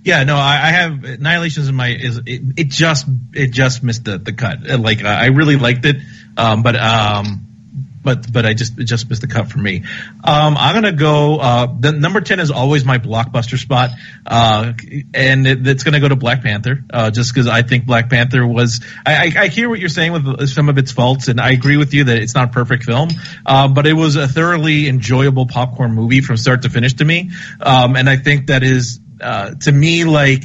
Yeah, 0.05 0.23
no, 0.23 0.37
I, 0.37 0.53
I 0.55 0.71
have 0.71 1.03
Annihilation's 1.03 1.69
in 1.69 1.75
my 1.75 1.89
is 1.89 2.19
it, 2.19 2.43
it 2.57 2.69
just 2.69 3.07
it 3.33 3.51
just 3.51 3.83
missed 3.83 4.05
the 4.05 4.19
the 4.19 4.33
cut. 4.33 4.63
Like 4.63 5.03
I 5.05 5.25
I 5.25 5.27
really 5.27 5.57
liked 5.57 5.85
it, 5.85 5.97
um, 6.37 6.63
but 6.63 6.77
um, 6.77 7.46
but 8.07 8.33
but 8.33 8.47
I 8.47 8.55
just 8.55 8.77
just 8.77 9.11
missed 9.11 9.21
the 9.21 9.27
cut 9.27 9.51
for 9.51 9.59
me. 9.59 9.83
Um, 10.23 10.57
I'm 10.57 10.75
gonna 10.75 10.93
go. 10.93 11.39
Uh, 11.39 11.67
the 11.79 11.91
number 11.91 12.21
ten 12.21 12.39
is 12.39 12.53
always 12.53 12.85
my 12.85 12.99
blockbuster 12.99 13.59
spot, 13.59 13.91
uh, 14.25 14.73
and 15.13 15.47
it, 15.47 15.67
it's 15.67 15.83
gonna 15.83 15.99
go 15.99 16.09
to 16.09 16.15
Black 16.15 16.43
Panther. 16.43 16.85
Uh, 16.89 17.11
just 17.11 17.35
because 17.35 17.49
I 17.49 17.63
think 17.63 17.85
Black 17.85 18.09
Panther 18.09 18.47
was. 18.47 18.81
I, 19.05 19.15
I, 19.17 19.43
I 19.43 19.49
hear 19.49 19.69
what 19.69 19.81
you're 19.81 19.89
saying 19.89 20.13
with 20.13 20.49
some 20.49 20.69
of 20.69 20.79
its 20.79 20.93
faults, 20.93 21.27
and 21.27 21.41
I 21.41 21.51
agree 21.51 21.77
with 21.77 21.93
you 21.93 22.05
that 22.05 22.17
it's 22.17 22.37
not 22.37 22.51
a 22.51 22.53
perfect 22.53 22.85
film, 22.85 23.09
um, 23.45 23.75
but 23.75 23.89
it 23.89 23.95
was 23.95 24.15
a 24.15 24.29
thoroughly 24.29 24.89
enjoyable 24.89 25.47
popcorn 25.47 25.93
movie 25.93 26.21
from 26.21 26.37
start 26.37 26.63
to 26.63 26.71
finish 26.71 26.95
to 26.95 27.05
me, 27.05 27.33
um, 27.61 27.97
and 27.97 28.09
I 28.09 28.19
think 28.19 28.47
that 28.47 28.63
is 28.63 29.01
uh, 29.21 29.57
to 29.63 29.73
me 29.73 30.05
like 30.05 30.45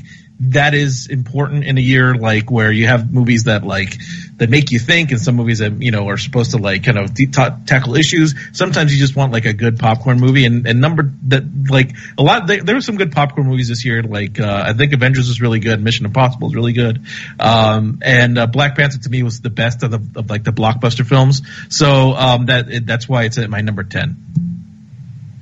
that 0.49 0.73
is 0.73 1.07
important 1.07 1.63
in 1.63 1.77
a 1.77 1.81
year 1.81 2.15
like 2.15 2.49
where 2.49 2.71
you 2.71 2.87
have 2.87 3.13
movies 3.13 3.45
that 3.45 3.63
like 3.63 3.97
that 4.37 4.49
make 4.49 4.71
you 4.71 4.79
think 4.79 5.11
and 5.11 5.21
some 5.21 5.35
movies 5.35 5.59
that 5.59 5.81
you 5.81 5.91
know 5.91 6.09
are 6.09 6.17
supposed 6.17 6.51
to 6.51 6.57
like 6.57 6.83
kind 6.83 6.97
of 6.97 7.13
de- 7.13 7.27
ta- 7.27 7.57
tackle 7.65 7.95
issues. 7.95 8.33
Sometimes 8.53 8.93
you 8.93 8.99
just 8.99 9.15
want 9.15 9.31
like 9.31 9.45
a 9.45 9.53
good 9.53 9.77
popcorn 9.77 10.19
movie 10.19 10.45
and, 10.45 10.67
and 10.67 10.81
number 10.81 11.11
that 11.27 11.43
like 11.69 11.91
a 12.17 12.23
lot 12.23 12.47
there, 12.47 12.63
there 12.63 12.75
were 12.75 12.81
some 12.81 12.97
good 12.97 13.11
popcorn 13.11 13.47
movies 13.47 13.67
this 13.67 13.85
year 13.85 14.01
like 14.03 14.39
uh, 14.39 14.63
i 14.65 14.73
think 14.73 14.93
avengers 14.93 15.27
was 15.27 15.39
really 15.39 15.59
good 15.59 15.81
mission 15.81 16.05
impossible 16.05 16.47
is 16.47 16.55
really 16.55 16.73
good 16.73 17.01
um, 17.39 17.99
and 18.01 18.37
uh, 18.37 18.47
black 18.47 18.75
panther 18.75 18.97
to 18.97 19.09
me 19.09 19.23
was 19.23 19.41
the 19.41 19.49
best 19.49 19.83
of 19.83 19.91
the 19.91 20.19
of 20.19 20.29
like 20.29 20.43
the 20.43 20.51
blockbuster 20.51 21.05
films. 21.05 21.41
So 21.69 22.13
um, 22.13 22.45
that 22.47 22.85
that's 22.85 23.07
why 23.07 23.23
it's 23.23 23.37
at 23.37 23.49
my 23.49 23.61
number 23.61 23.83
10 23.83 24.60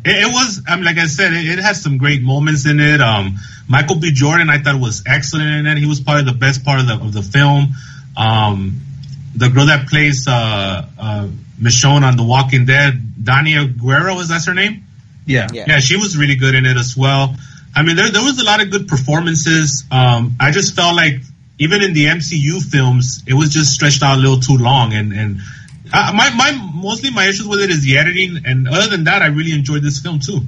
It, 0.06 0.28
it 0.28 0.34
was, 0.34 0.64
I 0.68 0.76
mean, 0.76 0.86
like 0.86 0.98
I 0.98 1.08
said, 1.08 1.34
it, 1.34 1.48
it 1.48 1.60
has 1.60 1.82
some 1.82 1.98
great 1.98 2.22
moments 2.22 2.66
in 2.66 2.80
it. 2.80 3.02
Um, 3.02 3.38
Michael 3.68 3.98
B. 3.98 4.12
Jordan, 4.12 4.50
I 4.50 4.60
thought 4.60 4.80
was 4.80 5.04
excellent 5.06 5.50
in 5.50 5.68
it. 5.68 5.78
He 5.78 5.86
was 5.86 6.00
probably 6.00 6.24
the 6.32 6.38
best 6.38 6.64
part 6.64 6.80
of 6.80 6.88
the 6.88 6.94
of 6.96 7.14
the 7.14 7.22
film. 7.22 7.70
Um, 8.18 8.82
the 9.36 9.50
girl 9.50 9.68
that 9.68 9.88
plays 9.88 10.28
uh, 10.28 10.86
uh, 11.00 11.28
Michonne 11.62 12.04
on 12.04 12.18
The 12.18 12.24
Walking 12.24 12.66
Dead, 12.66 12.94
Danai 13.22 13.76
Gurira, 13.76 14.20
is 14.20 14.30
that 14.30 14.44
her 14.46 14.54
name? 14.54 14.86
yeah 15.26 15.48
Yeah, 15.68 15.80
she 15.80 15.96
was 15.98 16.18
really 16.18 16.36
good 16.36 16.56
in 16.56 16.66
it 16.66 16.78
as 16.78 16.98
well. 16.98 17.36
I 17.76 17.84
mean, 17.84 17.96
there 17.96 18.10
there 18.10 18.24
was 18.24 18.40
a 18.40 18.46
lot 18.46 18.62
of 18.62 18.72
good 18.72 18.88
performances. 18.88 19.84
Um, 19.92 20.36
I 20.40 20.52
just 20.52 20.76
felt 20.76 20.96
like 20.96 21.22
even 21.60 21.84
in 21.84 21.94
the 21.94 22.06
MCU 22.06 22.64
films, 22.64 23.24
it 23.28 23.34
was 23.34 23.50
just 23.50 23.74
stretched 23.74 24.02
out 24.02 24.18
a 24.18 24.22
little 24.22 24.40
too 24.40 24.58
long. 24.58 24.94
And 24.94 25.14
and 25.14 25.40
uh, 25.94 26.12
my 26.16 26.30
my 26.36 26.72
mostly 26.74 27.12
my 27.12 27.26
issues 27.26 27.48
with 27.48 27.62
it 27.62 27.70
is 27.70 27.84
the 27.84 27.98
editing. 27.98 28.44
And 28.46 28.68
other 28.68 28.90
than 28.90 29.06
that, 29.06 29.22
I 29.22 29.28
really 29.28 29.52
enjoyed 29.52 29.84
this 29.84 30.00
film 30.00 30.20
too. 30.20 30.42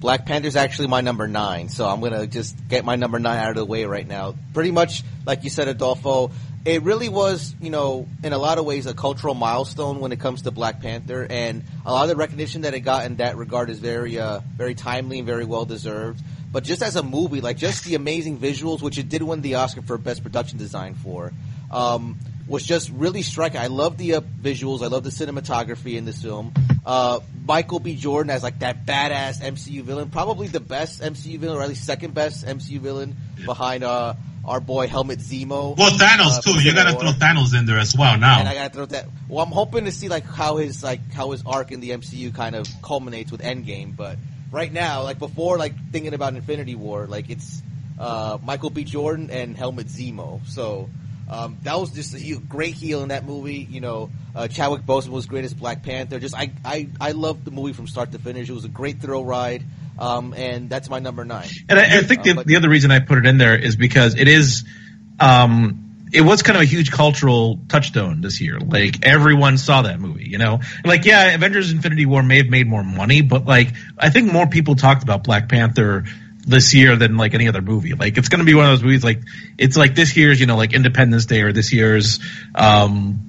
Black 0.00 0.24
Panther's 0.24 0.56
actually 0.56 0.88
my 0.88 1.02
number 1.02 1.28
nine, 1.28 1.68
so 1.68 1.86
I'm 1.86 2.00
gonna 2.00 2.26
just 2.26 2.56
get 2.68 2.84
my 2.86 2.96
number 2.96 3.18
nine 3.18 3.38
out 3.38 3.50
of 3.50 3.56
the 3.56 3.66
way 3.66 3.84
right 3.84 4.06
now. 4.06 4.34
Pretty 4.54 4.70
much, 4.70 5.02
like 5.26 5.44
you 5.44 5.50
said, 5.50 5.68
Adolfo, 5.68 6.30
it 6.64 6.82
really 6.82 7.10
was, 7.10 7.54
you 7.60 7.68
know, 7.68 8.08
in 8.24 8.32
a 8.32 8.38
lot 8.38 8.56
of 8.56 8.64
ways, 8.64 8.86
a 8.86 8.94
cultural 8.94 9.34
milestone 9.34 10.00
when 10.00 10.10
it 10.12 10.18
comes 10.18 10.42
to 10.42 10.50
Black 10.50 10.80
Panther, 10.80 11.26
and 11.28 11.64
a 11.84 11.92
lot 11.92 12.04
of 12.04 12.08
the 12.08 12.16
recognition 12.16 12.62
that 12.62 12.72
it 12.72 12.80
got 12.80 13.04
in 13.04 13.16
that 13.16 13.36
regard 13.36 13.68
is 13.68 13.78
very, 13.78 14.18
uh, 14.18 14.40
very 14.56 14.74
timely 14.74 15.18
and 15.18 15.26
very 15.26 15.44
well 15.44 15.66
deserved. 15.66 16.22
but 16.52 16.64
just 16.64 16.82
as 16.82 16.96
a 16.96 17.02
movie, 17.02 17.40
like 17.40 17.56
just 17.56 17.84
the 17.84 17.94
amazing 17.94 18.38
visuals, 18.38 18.82
which 18.82 18.98
it 18.98 19.08
did 19.08 19.22
win 19.22 19.40
the 19.40 19.54
Oscar 19.54 19.82
for 19.82 19.96
best 19.98 20.22
production 20.22 20.58
design 20.58 20.94
for, 20.94 21.32
um, 21.70 22.18
was 22.50 22.64
just 22.66 22.90
really 22.90 23.22
striking. 23.22 23.60
I 23.60 23.68
love 23.68 23.96
the 23.96 24.16
uh, 24.16 24.20
visuals. 24.20 24.82
I 24.82 24.88
love 24.88 25.04
the 25.04 25.10
cinematography 25.10 25.96
in 25.96 26.04
this 26.04 26.20
film. 26.20 26.52
Uh, 26.84 27.20
Michael 27.46 27.78
B. 27.78 27.94
Jordan 27.94 28.30
as 28.30 28.42
like 28.42 28.58
that 28.58 28.84
badass 28.84 29.40
MCU 29.40 29.82
villain, 29.82 30.10
probably 30.10 30.48
the 30.48 30.60
best 30.60 31.00
MCU 31.00 31.38
villain, 31.38 31.56
or 31.58 31.62
at 31.62 31.68
least 31.68 31.86
second 31.86 32.12
best 32.12 32.44
MCU 32.44 32.80
villain 32.80 33.16
behind 33.46 33.84
uh, 33.84 34.14
our 34.44 34.58
boy 34.58 34.88
Helmut 34.88 35.20
Zemo. 35.20 35.76
Well, 35.76 35.90
Thanos 35.92 36.38
uh, 36.38 36.40
too. 36.40 36.60
You 36.60 36.74
gotta 36.74 36.98
throw 36.98 37.12
Thanos 37.12 37.56
in 37.56 37.66
there 37.66 37.78
as 37.78 37.96
well 37.96 38.18
now. 38.18 38.40
And 38.40 38.48
I 38.48 38.54
gotta 38.54 38.74
throw 38.74 38.86
that. 38.86 39.06
Well, 39.28 39.44
I'm 39.44 39.52
hoping 39.52 39.84
to 39.84 39.92
see 39.92 40.08
like 40.08 40.24
how 40.24 40.56
his 40.56 40.82
like 40.82 41.12
how 41.12 41.30
his 41.30 41.44
arc 41.46 41.70
in 41.70 41.78
the 41.78 41.90
MCU 41.90 42.34
kind 42.34 42.56
of 42.56 42.66
culminates 42.82 43.30
with 43.30 43.42
Endgame. 43.42 43.94
But 43.94 44.18
right 44.50 44.72
now, 44.72 45.04
like 45.04 45.20
before, 45.20 45.56
like 45.56 45.74
thinking 45.92 46.14
about 46.14 46.34
Infinity 46.34 46.74
War, 46.74 47.06
like 47.06 47.30
it's 47.30 47.62
uh, 48.00 48.38
Michael 48.42 48.70
B. 48.70 48.82
Jordan 48.82 49.30
and 49.30 49.56
Helmut 49.56 49.86
Zemo. 49.86 50.44
So 50.48 50.90
um, 51.30 51.56
that 51.62 51.78
was 51.78 51.90
just 51.92 52.12
a 52.14 52.18
he- 52.18 52.36
great 52.36 52.74
heel 52.74 53.02
in 53.02 53.08
that 53.08 53.24
movie. 53.24 53.66
You 53.70 53.80
know, 53.80 54.10
uh, 54.34 54.48
Chadwick 54.48 54.82
Boseman 54.82 55.10
was 55.10 55.26
great 55.26 55.44
as 55.44 55.54
Black 55.54 55.82
Panther. 55.82 56.18
Just 56.18 56.34
I 56.34 56.50
I 56.64 56.88
I 57.00 57.12
loved 57.12 57.44
the 57.44 57.50
movie 57.52 57.72
from 57.72 57.86
start 57.86 58.12
to 58.12 58.18
finish. 58.18 58.48
It 58.50 58.52
was 58.52 58.64
a 58.64 58.68
great 58.68 59.00
thrill 59.00 59.24
ride. 59.24 59.62
Um, 59.98 60.32
and 60.34 60.70
that's 60.70 60.88
my 60.88 60.98
number 60.98 61.26
nine. 61.26 61.48
And 61.68 61.78
I, 61.78 61.98
I 61.98 62.00
think 62.02 62.20
Uh, 62.20 62.24
the, 62.24 62.34
but- 62.34 62.46
the 62.46 62.56
other 62.56 62.68
reason 62.70 62.90
I 62.90 63.00
put 63.00 63.18
it 63.18 63.26
in 63.26 63.36
there 63.38 63.54
is 63.56 63.76
because 63.76 64.14
it 64.14 64.28
is, 64.28 64.64
um, 65.18 66.08
it 66.12 66.22
was 66.22 66.42
kind 66.42 66.56
of 66.56 66.62
a 66.62 66.66
huge 66.66 66.90
cultural 66.90 67.60
touchstone 67.68 68.20
this 68.20 68.40
year. 68.40 68.58
Like 68.58 69.04
everyone 69.04 69.58
saw 69.58 69.82
that 69.82 70.00
movie, 70.00 70.28
you 70.28 70.38
know. 70.38 70.60
Like 70.84 71.04
yeah, 71.04 71.34
Avengers: 71.34 71.70
Infinity 71.70 72.06
War 72.06 72.22
may 72.22 72.38
have 72.38 72.48
made 72.48 72.66
more 72.66 72.82
money, 72.82 73.20
but 73.20 73.44
like 73.44 73.74
I 73.98 74.10
think 74.10 74.32
more 74.32 74.46
people 74.46 74.74
talked 74.74 75.02
about 75.02 75.22
Black 75.22 75.48
Panther 75.48 76.04
this 76.46 76.74
year 76.74 76.96
than 76.96 77.16
like 77.16 77.34
any 77.34 77.48
other 77.48 77.62
movie. 77.62 77.94
Like 77.94 78.18
it's 78.18 78.28
going 78.28 78.40
to 78.40 78.44
be 78.44 78.54
one 78.54 78.64
of 78.66 78.72
those 78.72 78.82
movies. 78.82 79.04
Like 79.04 79.20
it's 79.58 79.76
like 79.76 79.94
this 79.94 80.16
year's, 80.16 80.40
you 80.40 80.46
know, 80.46 80.56
like 80.56 80.72
Independence 80.72 81.26
Day 81.26 81.42
or 81.42 81.52
this 81.52 81.72
year's. 81.72 82.20
um 82.54 83.26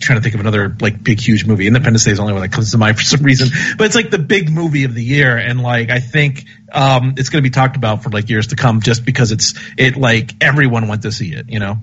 Trying 0.00 0.18
to 0.18 0.22
think 0.24 0.34
of 0.34 0.40
another 0.40 0.76
like 0.80 1.00
big 1.04 1.20
huge 1.20 1.46
movie. 1.46 1.68
Independence 1.68 2.04
Day 2.04 2.10
is 2.10 2.16
the 2.16 2.22
only 2.22 2.32
one 2.32 2.42
that 2.42 2.50
comes 2.50 2.72
to 2.72 2.78
mind 2.78 2.96
for 2.98 3.04
some 3.04 3.22
reason, 3.22 3.50
but 3.78 3.84
it's 3.84 3.94
like 3.94 4.10
the 4.10 4.18
big 4.18 4.50
movie 4.50 4.82
of 4.82 4.94
the 4.94 5.04
year, 5.04 5.36
and 5.36 5.62
like 5.62 5.90
I 5.90 6.00
think 6.00 6.44
um 6.72 7.14
it's 7.18 7.28
going 7.28 7.40
to 7.40 7.48
be 7.48 7.52
talked 7.52 7.76
about 7.76 8.02
for 8.02 8.10
like 8.10 8.28
years 8.28 8.48
to 8.48 8.56
come, 8.56 8.80
just 8.80 9.04
because 9.04 9.30
it's 9.30 9.54
it 9.78 9.96
like 9.96 10.34
everyone 10.42 10.88
went 10.88 11.02
to 11.02 11.12
see 11.12 11.32
it, 11.32 11.48
you 11.48 11.60
know. 11.60 11.78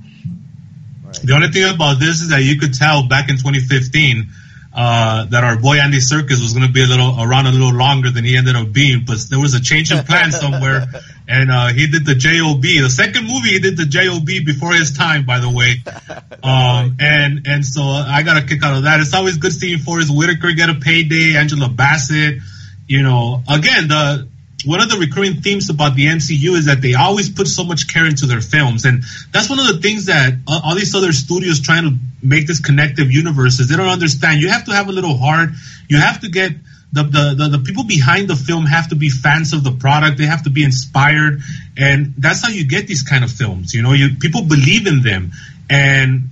The 1.23 1.33
only 1.33 1.47
thing 1.47 1.73
about 1.73 2.01
this 2.01 2.19
is 2.19 2.29
that 2.31 2.43
you 2.43 2.59
could 2.59 2.73
tell 2.73 3.07
back 3.07 3.29
in 3.29 3.37
2015 3.37 4.27
uh, 4.73 5.25
that 5.25 5.43
our 5.43 5.57
boy 5.57 5.79
Andy 5.79 5.97
Serkis 5.97 6.41
was 6.41 6.53
going 6.53 6.65
to 6.65 6.71
be 6.71 6.83
a 6.83 6.87
little 6.87 7.19
around 7.19 7.47
a 7.47 7.51
little 7.51 7.73
longer 7.73 8.11
than 8.11 8.23
he 8.23 8.37
ended 8.37 8.55
up 8.55 8.71
being, 8.71 9.03
but 9.05 9.17
there 9.29 9.39
was 9.39 9.55
a 9.55 9.61
change 9.61 9.91
of 9.91 10.05
plan 10.05 10.31
somewhere, 10.31 10.85
and 11.27 11.49
uh, 11.49 11.67
he 11.67 11.87
did 11.87 12.05
the 12.05 12.15
Job. 12.15 12.61
The 12.61 12.89
second 12.89 13.25
movie 13.25 13.49
he 13.49 13.59
did 13.59 13.77
the 13.77 13.85
Job 13.85 14.25
before 14.25 14.73
his 14.73 14.95
time, 14.95 15.25
by 15.25 15.39
the 15.39 15.49
way. 15.49 15.77
Um, 16.41 16.95
and 17.01 17.47
and 17.47 17.65
so 17.65 17.81
I 17.83 18.23
got 18.23 18.41
a 18.41 18.45
kick 18.45 18.63
out 18.63 18.77
of 18.77 18.83
that. 18.83 19.01
It's 19.01 19.13
always 19.13 19.35
good 19.35 19.51
seeing 19.51 19.77
Forest 19.77 20.09
Whitaker 20.09 20.53
get 20.53 20.69
a 20.69 20.75
payday, 20.75 21.35
Angela 21.35 21.67
Bassett. 21.67 22.39
You 22.87 23.03
know, 23.03 23.43
again 23.49 23.89
the 23.89 24.29
one 24.65 24.81
of 24.81 24.89
the 24.89 24.97
recurring 24.97 25.41
themes 25.41 25.69
about 25.69 25.95
the 25.95 26.07
MCU 26.07 26.57
is 26.57 26.65
that 26.65 26.81
they 26.81 26.93
always 26.93 27.29
put 27.29 27.47
so 27.47 27.63
much 27.63 27.87
care 27.87 28.05
into 28.05 28.25
their 28.25 28.41
films, 28.41 28.85
and 28.85 29.03
that's 29.31 29.49
one 29.49 29.59
of 29.59 29.67
the 29.67 29.79
things 29.81 30.07
that 30.07 30.33
uh, 30.47 30.61
all 30.65 30.75
these 30.75 30.93
other 30.95 31.13
studios 31.13 31.61
trying 31.61 31.83
to 31.83 31.95
make 32.21 32.45
this 32.45 32.59
connective 32.59 33.11
universe 33.11 33.59
is 33.59 33.69
they 33.69 33.77
don't 33.77 33.87
understand. 33.87 34.41
You 34.41 34.49
have 34.49 34.65
to 34.65 34.71
have 34.71 34.89
a 34.89 34.91
little 34.91 35.17
heart. 35.17 35.49
You 35.87 35.97
have 35.97 36.21
to 36.21 36.29
get 36.29 36.51
the, 36.91 37.03
the, 37.03 37.35
the, 37.37 37.57
the 37.57 37.63
people 37.63 37.83
behind 37.83 38.27
the 38.27 38.35
film 38.35 38.65
have 38.65 38.89
to 38.89 38.95
be 38.95 39.09
fans 39.09 39.53
of 39.53 39.63
the 39.63 39.71
product. 39.71 40.17
They 40.17 40.25
have 40.25 40.43
to 40.43 40.49
be 40.49 40.63
inspired, 40.63 41.41
and 41.77 42.13
that's 42.17 42.43
how 42.43 42.49
you 42.49 42.67
get 42.67 42.87
these 42.87 43.03
kind 43.03 43.23
of 43.23 43.31
films. 43.31 43.73
You 43.73 43.81
know, 43.81 43.93
you 43.93 44.15
people 44.19 44.41
believe 44.43 44.87
in 44.87 45.03
them, 45.03 45.31
and 45.69 46.29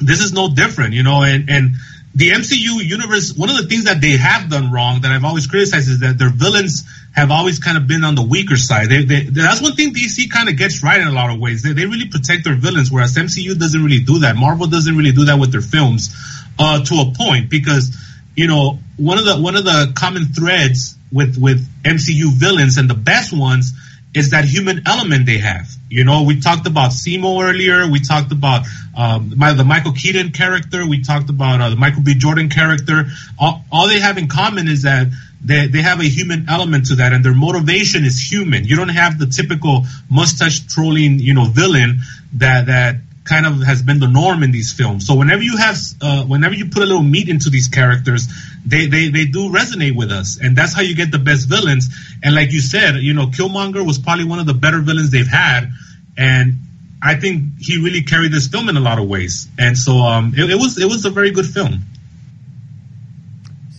this 0.00 0.20
is 0.20 0.32
no 0.32 0.48
different. 0.48 0.94
You 0.94 1.02
know, 1.02 1.22
and 1.22 1.50
and 1.50 1.76
the 2.16 2.30
MCU 2.30 2.82
universe, 2.82 3.34
one 3.36 3.50
of 3.50 3.58
the 3.58 3.66
things 3.68 3.84
that 3.84 4.00
they 4.00 4.16
have 4.16 4.48
done 4.48 4.72
wrong 4.72 5.02
that 5.02 5.12
I've 5.12 5.26
always 5.26 5.46
criticized 5.46 5.90
is 5.90 6.00
that 6.00 6.16
their 6.16 6.30
villains 6.30 6.84
have 7.14 7.30
always 7.30 7.58
kind 7.58 7.76
of 7.76 7.86
been 7.86 8.04
on 8.04 8.14
the 8.14 8.22
weaker 8.22 8.56
side. 8.56 8.88
They, 8.88 9.04
they, 9.04 9.20
that's 9.24 9.60
one 9.60 9.74
thing 9.74 9.92
DC 9.92 10.30
kind 10.30 10.48
of 10.48 10.56
gets 10.56 10.82
right 10.82 10.98
in 10.98 11.06
a 11.08 11.12
lot 11.12 11.28
of 11.28 11.38
ways. 11.38 11.62
They, 11.62 11.74
they 11.74 11.84
really 11.84 12.08
protect 12.08 12.44
their 12.44 12.54
villains, 12.54 12.90
whereas 12.90 13.14
MCU 13.14 13.58
doesn't 13.58 13.84
really 13.84 14.00
do 14.00 14.20
that. 14.20 14.34
Marvel 14.34 14.66
doesn't 14.66 14.96
really 14.96 15.12
do 15.12 15.26
that 15.26 15.38
with 15.38 15.52
their 15.52 15.60
films, 15.60 16.16
uh, 16.58 16.82
to 16.82 16.94
a 16.94 17.12
point 17.14 17.50
because, 17.50 17.94
you 18.34 18.46
know, 18.46 18.78
one 18.96 19.18
of 19.18 19.26
the, 19.26 19.36
one 19.36 19.54
of 19.54 19.64
the 19.64 19.92
common 19.94 20.24
threads 20.24 20.96
with, 21.12 21.36
with 21.36 21.68
MCU 21.82 22.32
villains 22.32 22.78
and 22.78 22.88
the 22.88 22.94
best 22.94 23.36
ones 23.36 23.74
is 24.16 24.30
that 24.30 24.46
human 24.46 24.80
element 24.86 25.26
they 25.26 25.36
have. 25.36 25.68
You 25.90 26.02
know, 26.04 26.22
we 26.22 26.40
talked 26.40 26.66
about 26.66 26.92
Zemo 26.92 27.44
earlier. 27.44 27.86
We 27.86 28.00
talked 28.00 28.32
about 28.32 28.64
um, 28.96 29.28
the 29.28 29.64
Michael 29.64 29.92
Keaton 29.92 30.32
character. 30.32 30.88
We 30.88 31.02
talked 31.02 31.28
about 31.28 31.60
uh, 31.60 31.68
the 31.68 31.76
Michael 31.76 32.02
B. 32.02 32.14
Jordan 32.14 32.48
character. 32.48 33.08
All, 33.38 33.62
all 33.70 33.88
they 33.88 34.00
have 34.00 34.16
in 34.16 34.26
common 34.26 34.68
is 34.68 34.82
that 34.84 35.08
they, 35.44 35.66
they 35.66 35.82
have 35.82 36.00
a 36.00 36.08
human 36.08 36.48
element 36.48 36.86
to 36.86 36.96
that, 36.96 37.12
and 37.12 37.22
their 37.22 37.34
motivation 37.34 38.04
is 38.04 38.18
human. 38.18 38.64
You 38.64 38.76
don't 38.76 38.88
have 38.88 39.18
the 39.18 39.26
typical 39.26 39.84
mustache 40.10 40.60
trolling, 40.60 41.18
you 41.18 41.34
know, 41.34 41.44
villain 41.44 42.00
that 42.34 42.66
that 42.66 42.96
kind 43.26 43.46
of 43.46 43.62
has 43.62 43.82
been 43.82 44.00
the 44.00 44.08
norm 44.08 44.42
in 44.42 44.52
these 44.52 44.72
films. 44.72 45.06
So 45.06 45.14
whenever 45.14 45.42
you 45.42 45.56
have, 45.56 45.76
uh, 46.00 46.24
whenever 46.24 46.54
you 46.54 46.66
put 46.66 46.82
a 46.82 46.86
little 46.86 47.02
meat 47.02 47.28
into 47.28 47.50
these 47.50 47.68
characters, 47.68 48.28
they, 48.64 48.86
they, 48.86 49.08
they 49.08 49.26
do 49.26 49.50
resonate 49.50 49.96
with 49.96 50.10
us. 50.10 50.38
And 50.40 50.56
that's 50.56 50.74
how 50.74 50.82
you 50.82 50.94
get 50.94 51.10
the 51.10 51.18
best 51.18 51.48
villains. 51.48 51.88
And 52.22 52.34
like 52.34 52.52
you 52.52 52.60
said, 52.60 52.96
you 52.96 53.14
know, 53.14 53.26
Killmonger 53.26 53.84
was 53.84 53.98
probably 53.98 54.24
one 54.24 54.38
of 54.38 54.46
the 54.46 54.54
better 54.54 54.80
villains 54.80 55.10
they've 55.10 55.26
had. 55.26 55.70
And 56.16 56.54
I 57.02 57.16
think 57.16 57.58
he 57.58 57.82
really 57.82 58.02
carried 58.02 58.32
this 58.32 58.48
film 58.48 58.68
in 58.68 58.76
a 58.76 58.80
lot 58.80 58.98
of 58.98 59.08
ways. 59.08 59.48
And 59.58 59.76
so, 59.76 59.98
um, 59.98 60.32
it, 60.36 60.50
it 60.50 60.56
was, 60.56 60.78
it 60.78 60.86
was 60.86 61.04
a 61.04 61.10
very 61.10 61.30
good 61.30 61.46
film. 61.46 61.82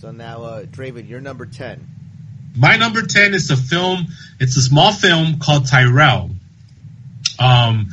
So 0.00 0.12
now, 0.12 0.42
uh, 0.42 0.62
Draven, 0.64 1.08
you're 1.08 1.20
number 1.20 1.44
ten. 1.44 1.86
My 2.58 2.76
number 2.76 3.02
10 3.02 3.34
is 3.34 3.52
a 3.52 3.56
film, 3.56 4.08
it's 4.40 4.56
a 4.56 4.62
small 4.62 4.92
film 4.92 5.38
called 5.38 5.66
Tyrel. 5.66 6.30
Um, 7.38 7.90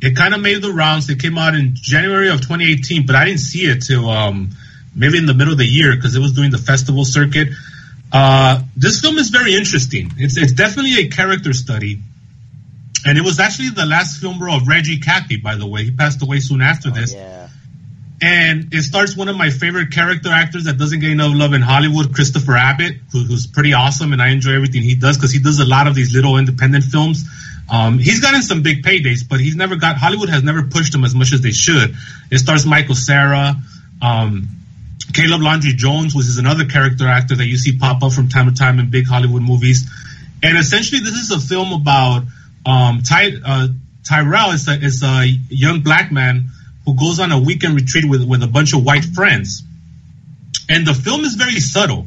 it 0.00 0.16
kind 0.16 0.34
of 0.34 0.40
made 0.40 0.62
the 0.62 0.72
rounds. 0.72 1.10
It 1.10 1.20
came 1.20 1.38
out 1.38 1.54
in 1.54 1.74
January 1.74 2.30
of 2.30 2.40
2018, 2.40 3.06
but 3.06 3.16
I 3.16 3.24
didn't 3.24 3.40
see 3.40 3.64
it 3.64 3.82
till 3.82 4.08
um, 4.08 4.50
maybe 4.94 5.18
in 5.18 5.26
the 5.26 5.34
middle 5.34 5.52
of 5.52 5.58
the 5.58 5.66
year 5.66 5.94
because 5.94 6.14
it 6.14 6.20
was 6.20 6.32
doing 6.32 6.50
the 6.50 6.58
festival 6.58 7.04
circuit. 7.04 7.48
Uh, 8.12 8.62
this 8.76 9.00
film 9.00 9.18
is 9.18 9.30
very 9.30 9.54
interesting. 9.54 10.12
It's 10.16 10.36
it's 10.36 10.52
definitely 10.52 10.98
a 11.00 11.08
character 11.08 11.52
study, 11.52 12.00
and 13.04 13.18
it 13.18 13.22
was 13.22 13.40
actually 13.40 13.70
the 13.70 13.86
last 13.86 14.20
film 14.20 14.42
role 14.42 14.56
of 14.56 14.68
Reggie 14.68 15.00
Cathey. 15.00 15.42
By 15.42 15.56
the 15.56 15.66
way, 15.66 15.84
he 15.84 15.90
passed 15.90 16.22
away 16.22 16.40
soon 16.40 16.62
after 16.62 16.90
this. 16.90 17.12
Yeah. 17.14 17.48
And 18.20 18.74
it 18.74 18.82
starts 18.82 19.16
one 19.16 19.28
of 19.28 19.36
my 19.36 19.50
favorite 19.50 19.92
character 19.92 20.30
actors 20.30 20.64
that 20.64 20.76
doesn't 20.76 20.98
get 20.98 21.10
enough 21.10 21.30
love 21.34 21.52
in 21.52 21.62
Hollywood, 21.62 22.12
Christopher 22.12 22.56
Abbott, 22.56 22.96
who, 23.12 23.20
who's 23.20 23.46
pretty 23.46 23.74
awesome, 23.74 24.12
and 24.12 24.20
I 24.20 24.30
enjoy 24.30 24.54
everything 24.54 24.82
he 24.82 24.96
does 24.96 25.16
because 25.16 25.30
he 25.30 25.38
does 25.38 25.60
a 25.60 25.64
lot 25.64 25.86
of 25.86 25.94
these 25.94 26.12
little 26.12 26.36
independent 26.36 26.82
films. 26.82 27.24
Um, 27.70 27.98
he's 27.98 28.20
gotten 28.20 28.42
some 28.42 28.62
big 28.62 28.82
paydays, 28.82 29.28
but 29.28 29.40
he's 29.40 29.54
never 29.54 29.76
got 29.76 29.96
Hollywood 29.96 30.30
has 30.30 30.42
never 30.42 30.62
pushed 30.62 30.94
him 30.94 31.04
as 31.04 31.14
much 31.14 31.32
as 31.32 31.42
they 31.42 31.52
should. 31.52 31.94
It 32.30 32.38
stars 32.38 32.64
Michael 32.64 32.94
Cera, 32.94 33.56
um, 34.00 34.48
Caleb 35.12 35.42
Landry 35.42 35.72
Jones, 35.74 36.14
which 36.14 36.26
is 36.26 36.38
another 36.38 36.64
character 36.64 37.06
actor 37.06 37.36
that 37.36 37.46
you 37.46 37.56
see 37.56 37.76
pop 37.78 38.02
up 38.02 38.12
from 38.12 38.28
time 38.28 38.46
to 38.46 38.54
time 38.54 38.78
in 38.78 38.90
big 38.90 39.06
Hollywood 39.06 39.42
movies. 39.42 39.88
And 40.42 40.56
essentially, 40.56 41.00
this 41.00 41.14
is 41.14 41.30
a 41.30 41.40
film 41.40 41.72
about 41.72 42.22
um, 42.64 43.02
Ty, 43.02 43.32
uh, 43.44 43.68
Tyrel 44.04 44.52
is 44.52 44.68
a, 44.68 44.72
is 44.72 45.02
a 45.02 45.26
young 45.48 45.82
black 45.82 46.10
man 46.10 46.50
who 46.84 46.94
goes 46.94 47.20
on 47.20 47.32
a 47.32 47.38
weekend 47.38 47.74
retreat 47.74 48.08
with, 48.08 48.26
with 48.26 48.42
a 48.42 48.46
bunch 48.46 48.72
of 48.72 48.84
white 48.84 49.04
friends. 49.04 49.62
And 50.68 50.86
the 50.86 50.94
film 50.94 51.22
is 51.22 51.34
very 51.34 51.60
subtle. 51.60 52.06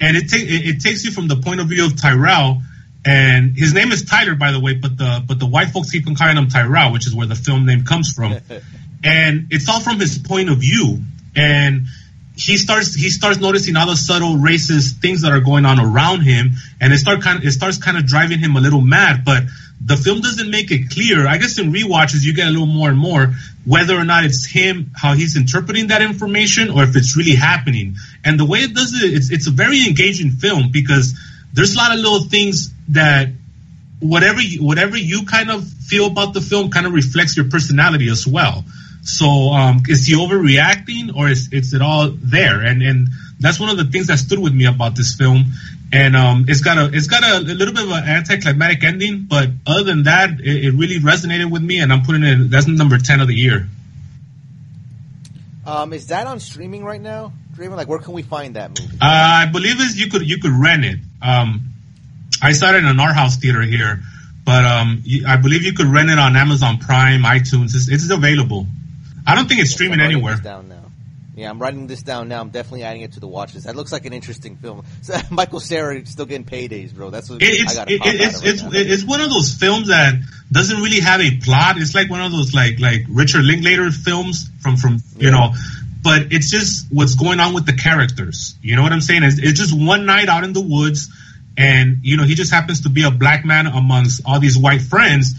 And 0.00 0.16
it, 0.16 0.30
ta- 0.30 0.36
it, 0.36 0.76
it 0.76 0.80
takes 0.80 1.04
you 1.04 1.10
from 1.10 1.26
the 1.26 1.36
point 1.36 1.60
of 1.60 1.68
view 1.68 1.86
of 1.86 2.00
Tyrel. 2.00 2.62
And 3.04 3.56
his 3.56 3.74
name 3.74 3.92
is 3.92 4.04
Tyler, 4.04 4.34
by 4.34 4.52
the 4.52 4.60
way, 4.60 4.74
but 4.74 4.96
the 4.98 5.22
but 5.26 5.38
the 5.38 5.46
white 5.46 5.68
folks 5.68 5.90
keep 5.90 6.06
on 6.06 6.14
calling 6.14 6.36
him 6.36 6.48
Tyrel, 6.48 6.92
which 6.92 7.06
is 7.06 7.14
where 7.14 7.26
the 7.26 7.34
film 7.34 7.64
name 7.64 7.84
comes 7.84 8.12
from. 8.12 8.32
and 9.04 9.46
it's 9.50 9.68
all 9.68 9.80
from 9.80 10.00
his 10.00 10.18
point 10.18 10.50
of 10.50 10.58
view. 10.58 11.00
And 11.36 11.86
he 12.36 12.56
starts 12.56 12.94
he 12.94 13.10
starts 13.10 13.38
noticing 13.38 13.76
all 13.76 13.86
the 13.86 13.96
subtle 13.96 14.36
racist 14.36 15.00
things 15.00 15.22
that 15.22 15.32
are 15.32 15.40
going 15.40 15.64
on 15.64 15.80
around 15.80 16.22
him, 16.22 16.52
and 16.80 16.92
it 16.92 16.98
start 16.98 17.22
kind 17.22 17.38
of, 17.38 17.44
it 17.44 17.52
starts 17.52 17.78
kind 17.78 17.96
of 17.96 18.06
driving 18.06 18.38
him 18.38 18.56
a 18.56 18.60
little 18.60 18.80
mad. 18.80 19.24
But 19.24 19.44
the 19.84 19.96
film 19.96 20.20
doesn't 20.20 20.50
make 20.50 20.70
it 20.70 20.90
clear. 20.90 21.26
I 21.26 21.38
guess 21.38 21.58
in 21.58 21.72
rewatches 21.72 22.24
you 22.24 22.34
get 22.34 22.48
a 22.48 22.50
little 22.50 22.66
more 22.66 22.88
and 22.88 22.98
more 22.98 23.34
whether 23.64 23.96
or 23.96 24.04
not 24.04 24.24
it's 24.24 24.46
him 24.46 24.90
how 24.96 25.12
he's 25.14 25.36
interpreting 25.36 25.88
that 25.88 26.00
information 26.00 26.70
or 26.70 26.84
if 26.84 26.96
it's 26.96 27.16
really 27.16 27.34
happening. 27.34 27.96
And 28.24 28.38
the 28.38 28.44
way 28.44 28.60
it 28.60 28.74
does 28.74 28.94
it, 28.94 29.12
it's 29.14 29.30
it's 29.30 29.46
a 29.46 29.52
very 29.52 29.86
engaging 29.86 30.30
film 30.30 30.70
because 30.72 31.18
there's 31.58 31.74
a 31.74 31.76
lot 31.76 31.90
of 31.92 31.98
little 31.98 32.20
things 32.20 32.70
that 32.90 33.30
whatever 33.98 34.40
you, 34.40 34.62
whatever 34.62 34.96
you 34.96 35.26
kind 35.26 35.50
of 35.50 35.66
feel 35.66 36.06
about 36.06 36.32
the 36.32 36.40
film 36.40 36.70
kind 36.70 36.86
of 36.86 36.92
reflects 36.92 37.36
your 37.36 37.48
personality 37.48 38.08
as 38.08 38.24
well. 38.28 38.64
So 39.02 39.26
um, 39.26 39.82
is 39.88 40.06
he 40.06 40.14
overreacting 40.14 41.16
or 41.16 41.28
is, 41.28 41.52
is 41.52 41.74
it 41.74 41.82
all 41.82 42.10
there? 42.10 42.62
And 42.62 42.80
and 42.80 43.08
that's 43.40 43.58
one 43.58 43.70
of 43.70 43.76
the 43.76 43.86
things 43.86 44.06
that 44.06 44.18
stood 44.18 44.38
with 44.38 44.54
me 44.54 44.66
about 44.66 44.94
this 44.94 45.16
film. 45.16 45.46
And 45.92 46.14
um, 46.14 46.44
it's 46.46 46.60
got 46.60 46.78
a 46.78 46.94
it's 46.96 47.08
got 47.08 47.24
a, 47.24 47.38
a, 47.38 47.54
little 47.58 47.74
bit 47.74 47.82
of 47.82 47.90
an 47.90 48.04
anticlimactic 48.04 48.84
ending, 48.84 49.26
but 49.28 49.48
other 49.66 49.82
than 49.82 50.04
that, 50.04 50.38
it, 50.38 50.66
it, 50.66 50.74
really 50.74 51.00
resonated 51.00 51.50
with 51.50 51.62
me, 51.62 51.80
and 51.80 51.92
I'm 51.92 52.02
putting 52.02 52.22
it. 52.22 52.50
That's 52.50 52.68
number 52.68 52.98
ten 52.98 53.20
of 53.20 53.26
the 53.26 53.34
year. 53.34 53.66
Um, 55.66 55.92
is 55.92 56.06
that 56.08 56.28
on 56.28 56.38
streaming 56.38 56.84
right 56.84 57.00
now? 57.00 57.32
Like 57.58 57.88
where 57.88 57.98
can 57.98 58.14
we 58.14 58.22
find 58.22 58.56
that 58.56 58.70
movie? 58.70 58.96
Uh, 59.00 59.06
I 59.06 59.46
believe 59.46 59.80
is 59.80 59.98
you 59.98 60.10
could 60.10 60.28
you 60.28 60.38
could 60.38 60.52
rent 60.52 60.84
it. 60.84 60.98
Um, 61.22 61.72
I 62.42 62.52
saw 62.52 62.70
it 62.70 62.76
in 62.76 62.86
an 62.86 63.00
art 63.00 63.14
house 63.14 63.36
theater 63.36 63.62
here, 63.62 64.00
but 64.44 64.64
um, 64.64 65.02
I 65.26 65.36
believe 65.36 65.62
you 65.62 65.72
could 65.72 65.86
rent 65.86 66.10
it 66.10 66.18
on 66.18 66.36
Amazon 66.36 66.78
Prime, 66.78 67.22
iTunes. 67.22 67.74
It's, 67.74 67.88
it's 67.88 68.10
available. 68.10 68.66
I 69.26 69.34
don't 69.34 69.48
think 69.48 69.60
it's 69.60 69.72
streaming 69.72 70.00
anywhere. 70.00 70.36
Down 70.36 70.68
now. 70.68 70.84
Yeah, 71.38 71.50
I'm 71.50 71.60
writing 71.60 71.86
this 71.86 72.02
down 72.02 72.26
now. 72.26 72.40
I'm 72.40 72.48
definitely 72.48 72.82
adding 72.82 73.02
it 73.02 73.12
to 73.12 73.20
the 73.20 73.28
watch 73.28 73.54
list. 73.54 73.66
That 73.66 73.76
looks 73.76 73.92
like 73.92 74.06
an 74.06 74.12
interesting 74.12 74.56
film. 74.56 74.84
So, 75.02 75.16
Michael 75.30 75.60
Cera 75.60 76.04
still 76.04 76.26
getting 76.26 76.44
paydays, 76.44 76.92
bro. 76.92 77.10
That's 77.10 77.30
what 77.30 77.40
it's, 77.40 77.72
I 77.72 77.84
got. 77.84 77.90
It, 77.90 78.00
it's 78.04 78.42
it's, 78.42 78.62
right 78.64 78.72
it's 78.74 79.04
one 79.04 79.20
of 79.20 79.30
those 79.30 79.54
films 79.54 79.86
that 79.86 80.14
doesn't 80.50 80.78
really 80.78 80.98
have 80.98 81.20
a 81.20 81.36
plot. 81.36 81.76
It's 81.78 81.94
like 81.94 82.10
one 82.10 82.22
of 82.22 82.32
those 82.32 82.54
like 82.54 82.80
like 82.80 83.02
Richard 83.08 83.44
Linklater 83.44 83.90
films 83.92 84.50
from 84.60 84.76
from 84.76 84.94
you 85.16 85.28
yeah. 85.28 85.30
know. 85.30 85.54
But 86.08 86.32
it's 86.32 86.50
just 86.50 86.86
what's 86.90 87.16
going 87.16 87.38
on 87.38 87.52
with 87.52 87.66
the 87.66 87.74
characters. 87.74 88.54
You 88.62 88.76
know 88.76 88.82
what 88.82 88.92
I'm 88.92 89.02
saying? 89.02 89.24
It's, 89.24 89.38
it's 89.38 89.60
just 89.60 89.78
one 89.78 90.06
night 90.06 90.30
out 90.30 90.42
in 90.42 90.54
the 90.54 90.62
woods, 90.62 91.10
and 91.54 91.98
you 92.02 92.16
know 92.16 92.24
he 92.24 92.34
just 92.34 92.50
happens 92.50 92.80
to 92.84 92.88
be 92.88 93.02
a 93.02 93.10
black 93.10 93.44
man 93.44 93.66
amongst 93.66 94.22
all 94.24 94.40
these 94.40 94.56
white 94.56 94.80
friends, 94.80 95.34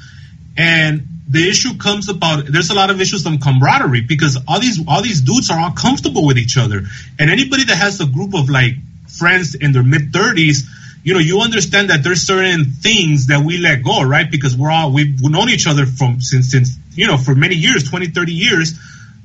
and 0.56 1.08
the 1.28 1.50
issue 1.50 1.76
comes 1.78 2.08
about 2.08 2.46
there's 2.46 2.70
a 2.70 2.76
lot 2.76 2.92
of 2.92 3.02
issues 3.02 3.26
on 3.26 3.40
camaraderie 3.40 4.02
because 4.02 4.38
all 4.48 4.60
these 4.60 4.80
all 4.88 5.02
these 5.02 5.22
dudes 5.22 5.50
are 5.50 5.60
all 5.60 5.72
comfortable 5.72 6.24
with 6.28 6.38
each 6.38 6.56
other 6.56 6.84
and 7.18 7.32
anybody 7.32 7.64
that 7.64 7.76
has 7.76 8.00
a 8.00 8.06
group 8.06 8.36
of 8.36 8.48
like 8.50 8.74
friends 9.08 9.56
in 9.56 9.72
their 9.72 9.84
mid 9.84 10.12
30s 10.12 10.68
you 11.04 11.14
know 11.14 11.20
you 11.20 11.40
understand 11.42 11.92
that 11.92 12.04
there's 12.04 12.22
certain 12.22 12.66
things 12.66 13.28
that 13.28 13.44
we 13.46 13.58
let 13.58 13.84
go 13.84 14.02
right 14.04 14.30
because 14.30 14.58
we're 14.58 14.72
all 14.72 14.92
we've 14.92 15.22
known 15.22 15.50
each 15.50 15.68
other 15.68 15.86
from 15.86 16.20
since 16.20 16.50
since 16.52 16.78
you 16.94 17.06
know 17.06 17.18
for 17.18 17.36
many 17.36 17.56
years 17.56 17.88
20 17.88 18.08
30 18.08 18.32
years 18.34 18.80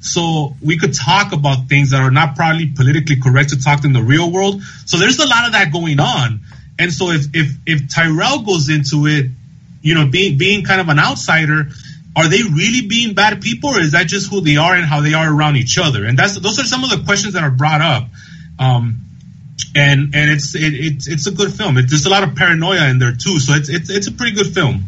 so 0.05 0.55
we 0.61 0.77
could 0.79 0.95
talk 0.95 1.33
about 1.33 1.69
things 1.69 1.91
that 1.91 2.03
are 2.03 2.11
not 2.11 2.37
probably 2.37 2.67
politically 2.67 3.17
correct 3.17 3.51
to 3.51 3.63
talk 3.63 3.85
in 3.85 3.93
the 3.93 4.03
real 4.03 4.31
world. 4.31 4.63
So 4.85 4.99
there's 4.99 5.19
a 5.19 5.27
lot 5.27 5.47
of 5.47 5.53
that 5.53 5.73
going 5.73 5.99
on. 5.99 6.41
And 6.79 6.93
so 6.93 7.11
if 7.11 7.27
if 7.33 7.57
if 7.67 7.89
tyrel 7.89 8.43
goes 8.43 8.69
into 8.69 9.07
it 9.07 9.31
you 9.81 9.95
know 9.95 10.07
being 10.07 10.37
being 10.37 10.65
kind 10.65 10.81
of 10.81 10.89
an 10.89 10.99
outsider 10.99 11.69
are 12.17 12.29
they 12.29 12.43
really 12.43 12.87
being 12.87 13.15
bad 13.15 13.41
people 13.41 13.71
or 13.71 13.81
is 13.81 13.93
that 13.93 14.07
just 14.07 14.31
who 14.31 14.41
they 14.41 14.57
are 14.57 14.75
and 14.75 14.85
how 14.85 15.01
they 15.01 15.15
are 15.15 15.33
around 15.33 15.57
each 15.57 15.79
other? 15.79 16.05
And 16.05 16.19
that's 16.19 16.39
those 16.39 16.59
are 16.59 16.65
some 16.65 16.85
of 16.85 16.91
the 16.91 17.03
questions 17.05 17.35
that 17.35 17.43
are 17.43 17.51
brought 17.51 17.81
up. 17.81 18.09
Um, 18.59 19.01
and 19.75 20.15
and 20.15 20.31
it's 20.31 20.55
it, 20.55 20.75
it's 20.75 21.09
it's 21.09 21.27
a 21.27 21.33
good 21.33 21.53
film. 21.53 21.77
It, 21.79 21.89
there's 21.89 22.07
a 22.07 22.11
lot 22.11 22.23
of 22.23 22.37
paranoia 22.37 22.89
in 22.89 22.99
there 22.99 23.13
too. 23.13 23.39
So 23.41 23.55
it's 23.55 23.69
it's, 23.69 23.91
it's 23.91 24.07
a 24.07 24.13
pretty 24.13 24.37
good 24.37 24.55
film. 24.55 24.85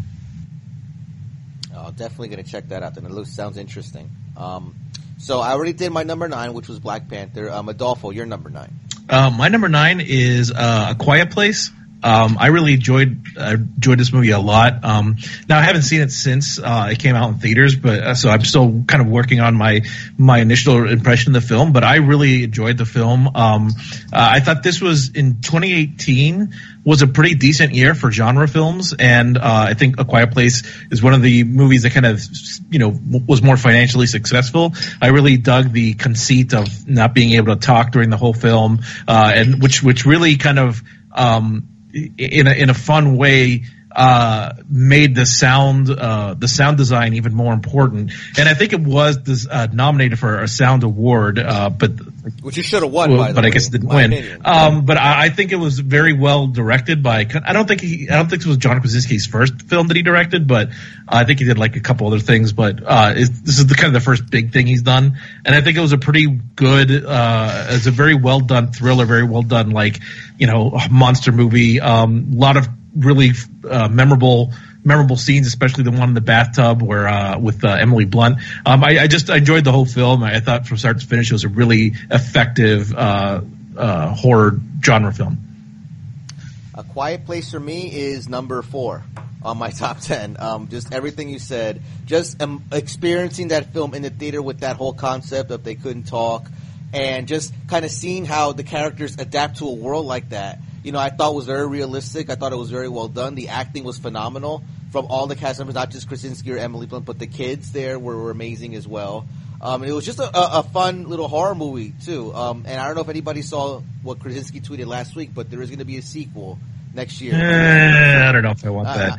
Oh 1.74 1.90
definitely 1.90 2.28
gonna 2.28 2.44
check 2.44 2.68
that 2.68 2.82
out. 2.82 2.96
It 2.96 3.26
sounds 3.26 3.56
interesting. 3.56 4.10
Um, 4.36 4.74
so 5.18 5.40
i 5.40 5.52
already 5.52 5.72
did 5.72 5.92
my 5.92 6.02
number 6.02 6.28
nine 6.28 6.54
which 6.54 6.68
was 6.68 6.78
black 6.78 7.08
panther. 7.08 7.50
Um, 7.50 7.68
adolfo 7.68 8.10
your 8.10 8.26
number 8.26 8.50
nine. 8.50 8.72
Uh, 9.08 9.30
my 9.30 9.48
number 9.48 9.68
nine 9.68 10.00
is 10.00 10.50
uh, 10.50 10.88
a 10.90 10.94
quiet 10.96 11.30
place 11.30 11.70
um, 12.06 12.36
I 12.38 12.46
really 12.48 12.74
enjoyed 12.74 13.26
uh, 13.36 13.56
enjoyed 13.74 13.98
this 13.98 14.12
movie 14.12 14.30
a 14.30 14.38
lot. 14.38 14.84
Um, 14.84 15.16
now 15.48 15.58
I 15.58 15.62
haven't 15.62 15.82
seen 15.82 16.02
it 16.02 16.12
since 16.12 16.60
uh, 16.60 16.90
it 16.92 17.00
came 17.00 17.16
out 17.16 17.30
in 17.30 17.38
theaters, 17.38 17.74
but 17.74 17.98
uh, 17.98 18.14
so 18.14 18.28
I'm 18.28 18.44
still 18.44 18.84
kind 18.86 19.02
of 19.02 19.08
working 19.08 19.40
on 19.40 19.56
my 19.56 19.80
my 20.16 20.38
initial 20.38 20.88
impression 20.88 21.34
of 21.34 21.42
the 21.42 21.48
film. 21.48 21.72
But 21.72 21.82
I 21.82 21.96
really 21.96 22.44
enjoyed 22.44 22.78
the 22.78 22.86
film. 22.86 23.26
Um, 23.34 23.70
uh, 24.12 24.28
I 24.34 24.38
thought 24.38 24.62
this 24.62 24.80
was 24.80 25.08
in 25.08 25.40
2018 25.40 26.54
was 26.84 27.02
a 27.02 27.08
pretty 27.08 27.34
decent 27.34 27.74
year 27.74 27.96
for 27.96 28.12
genre 28.12 28.46
films, 28.46 28.94
and 28.96 29.36
uh, 29.36 29.40
I 29.42 29.74
think 29.74 29.98
A 29.98 30.04
Quiet 30.04 30.30
Place 30.30 30.62
is 30.92 31.02
one 31.02 31.12
of 31.12 31.22
the 31.22 31.42
movies 31.42 31.82
that 31.82 31.90
kind 31.90 32.06
of 32.06 32.20
you 32.70 32.78
know 32.78 32.96
was 33.26 33.42
more 33.42 33.56
financially 33.56 34.06
successful. 34.06 34.74
I 35.02 35.08
really 35.08 35.38
dug 35.38 35.72
the 35.72 35.94
conceit 35.94 36.54
of 36.54 36.88
not 36.88 37.14
being 37.14 37.32
able 37.32 37.52
to 37.56 37.60
talk 37.60 37.90
during 37.90 38.10
the 38.10 38.16
whole 38.16 38.32
film, 38.32 38.82
uh, 39.08 39.32
and 39.34 39.60
which 39.60 39.82
which 39.82 40.06
really 40.06 40.36
kind 40.36 40.60
of 40.60 40.80
um, 41.10 41.66
in 42.18 42.46
a, 42.46 42.52
in 42.52 42.70
a 42.70 42.74
fun 42.74 43.16
way 43.16 43.64
uh, 43.96 44.52
made 44.68 45.14
the 45.14 45.24
sound 45.24 45.88
uh, 45.88 46.34
the 46.34 46.48
sound 46.48 46.76
design 46.76 47.14
even 47.14 47.34
more 47.34 47.54
important. 47.54 48.12
And 48.38 48.46
I 48.48 48.52
think 48.52 48.74
it 48.74 48.80
was 48.80 49.22
this, 49.22 49.46
uh, 49.50 49.68
nominated 49.72 50.18
for 50.18 50.40
a 50.40 50.48
sound 50.48 50.82
award, 50.82 51.38
uh, 51.38 51.70
but 51.70 51.92
which 52.42 52.56
you 52.56 52.62
should 52.62 52.82
have 52.82 52.92
won. 52.92 53.16
Well, 53.16 53.32
but 53.34 53.44
I 53.44 53.50
guess 53.50 53.68
it 53.68 53.72
didn't 53.72 53.88
win. 53.88 54.40
Um, 54.44 54.84
but 54.84 54.96
I, 54.96 55.24
I, 55.24 55.28
think 55.28 55.52
it 55.52 55.56
was 55.56 55.78
very 55.78 56.12
well 56.12 56.46
directed 56.46 57.02
by. 57.02 57.20
I 57.20 57.52
don't 57.52 57.66
think 57.66 57.80
he. 57.80 58.08
I 58.08 58.16
don't 58.16 58.28
think 58.28 58.42
it 58.42 58.48
was 58.48 58.56
John 58.56 58.80
Krasinski's 58.80 59.26
first 59.26 59.62
film 59.62 59.88
that 59.88 59.96
he 59.96 60.02
directed, 60.02 60.46
but 60.46 60.70
I 61.08 61.24
think 61.24 61.38
he 61.38 61.44
did 61.44 61.58
like 61.58 61.76
a 61.76 61.80
couple 61.80 62.06
other 62.06 62.18
things. 62.18 62.52
But 62.52 62.82
uh, 62.84 63.14
this 63.14 63.58
is 63.58 63.66
the 63.66 63.74
kind 63.74 63.88
of 63.88 63.92
the 63.94 64.04
first 64.04 64.28
big 64.30 64.52
thing 64.52 64.66
he's 64.66 64.82
done, 64.82 65.18
and 65.44 65.54
I 65.54 65.60
think 65.60 65.76
it 65.76 65.80
was 65.80 65.92
a 65.92 65.98
pretty 65.98 66.26
good. 66.26 66.90
Uh, 67.04 67.66
it's 67.70 67.86
a 67.86 67.90
very 67.92 68.14
well 68.14 68.40
done 68.40 68.72
thriller, 68.72 69.06
very 69.06 69.24
well 69.24 69.42
done 69.42 69.70
like 69.70 70.00
you 70.38 70.46
know 70.46 70.78
monster 70.90 71.32
movie. 71.32 71.78
A 71.78 71.86
um, 71.86 72.32
lot 72.32 72.56
of 72.56 72.68
really 72.96 73.32
uh, 73.68 73.88
memorable 73.88 74.52
memorable 74.86 75.16
scenes, 75.16 75.48
especially 75.48 75.82
the 75.82 75.90
one 75.90 76.08
in 76.08 76.14
the 76.14 76.20
bathtub 76.20 76.80
where 76.80 77.08
uh, 77.08 77.38
with 77.38 77.64
uh, 77.64 77.72
Emily 77.72 78.04
Blunt. 78.04 78.38
Um, 78.64 78.84
I, 78.84 79.00
I, 79.00 79.06
just 79.08 79.28
enjoyed 79.28 79.64
the 79.64 79.72
whole 79.72 79.84
film. 79.84 80.22
I 80.22 80.38
thought 80.38 80.66
from 80.66 80.78
start 80.78 81.00
to 81.00 81.06
finish 81.06 81.30
it 81.30 81.34
was 81.34 81.44
a 81.44 81.48
really 81.48 81.94
effective 82.10 82.94
uh, 82.94 83.40
uh, 83.76 84.14
horror 84.14 84.60
genre 84.82 85.12
film. 85.12 85.38
A 86.74 86.84
Quiet 86.84 87.26
Place 87.26 87.50
for 87.50 87.58
me 87.58 87.92
is 87.92 88.28
number 88.28 88.62
four 88.62 89.02
on 89.42 89.58
my 89.58 89.70
top 89.82 90.00
ten. 90.00 90.36
Um, 90.38 90.68
just 90.68 90.94
everything 90.94 91.28
you 91.28 91.40
said, 91.40 91.82
just 92.04 92.40
um, 92.40 92.64
experiencing 92.70 93.48
that 93.48 93.72
film 93.72 93.92
in 93.92 94.02
the 94.02 94.10
theater 94.10 94.40
with 94.40 94.60
that 94.60 94.76
whole 94.76 94.94
concept 94.94 95.50
of 95.50 95.64
they 95.64 95.74
couldn't 95.74 96.04
talk, 96.04 96.48
and 96.92 97.26
just 97.26 97.52
kind 97.66 97.84
of 97.84 97.90
seeing 97.90 98.24
how 98.24 98.52
the 98.52 98.62
characters 98.62 99.16
adapt 99.18 99.58
to 99.58 99.66
a 99.66 99.72
world 99.72 100.06
like 100.06 100.28
that 100.28 100.60
you 100.86 100.92
know, 100.92 101.00
I 101.00 101.10
thought 101.10 101.34
was 101.34 101.46
very 101.46 101.66
realistic. 101.66 102.30
I 102.30 102.36
thought 102.36 102.52
it 102.52 102.56
was 102.56 102.70
very 102.70 102.88
well 102.88 103.08
done. 103.08 103.34
The 103.34 103.48
acting 103.48 103.82
was 103.82 103.98
phenomenal 103.98 104.62
from 104.92 105.06
all 105.06 105.26
the 105.26 105.34
cast 105.34 105.58
members, 105.58 105.74
not 105.74 105.90
just 105.90 106.06
Krasinski 106.06 106.52
or 106.52 106.58
Emily 106.58 106.86
Blunt, 106.86 107.04
but 107.04 107.18
the 107.18 107.26
kids 107.26 107.72
there 107.72 107.98
were, 107.98 108.16
were 108.16 108.30
amazing 108.30 108.76
as 108.76 108.86
well. 108.86 109.26
Um, 109.60 109.82
it 109.82 109.90
was 109.90 110.06
just 110.06 110.20
a, 110.20 110.30
a, 110.32 110.62
fun 110.62 111.08
little 111.08 111.26
horror 111.26 111.56
movie 111.56 111.92
too. 112.04 112.32
Um, 112.32 112.66
and 112.68 112.80
I 112.80 112.86
don't 112.86 112.94
know 112.94 113.00
if 113.00 113.08
anybody 113.08 113.42
saw 113.42 113.80
what 114.04 114.20
Krasinski 114.20 114.60
tweeted 114.60 114.86
last 114.86 115.16
week, 115.16 115.30
but 115.34 115.50
there 115.50 115.60
is 115.60 115.70
going 115.70 115.80
to 115.80 115.84
be 115.84 115.96
a 115.96 116.02
sequel 116.02 116.56
next 116.94 117.20
year. 117.20 117.34
Eh, 117.34 118.28
I 118.28 118.30
don't 118.30 118.42
know 118.42 118.52
if 118.52 118.64
I 118.64 118.70
want 118.70 118.86
uh, 118.86 118.96
that. 118.96 119.18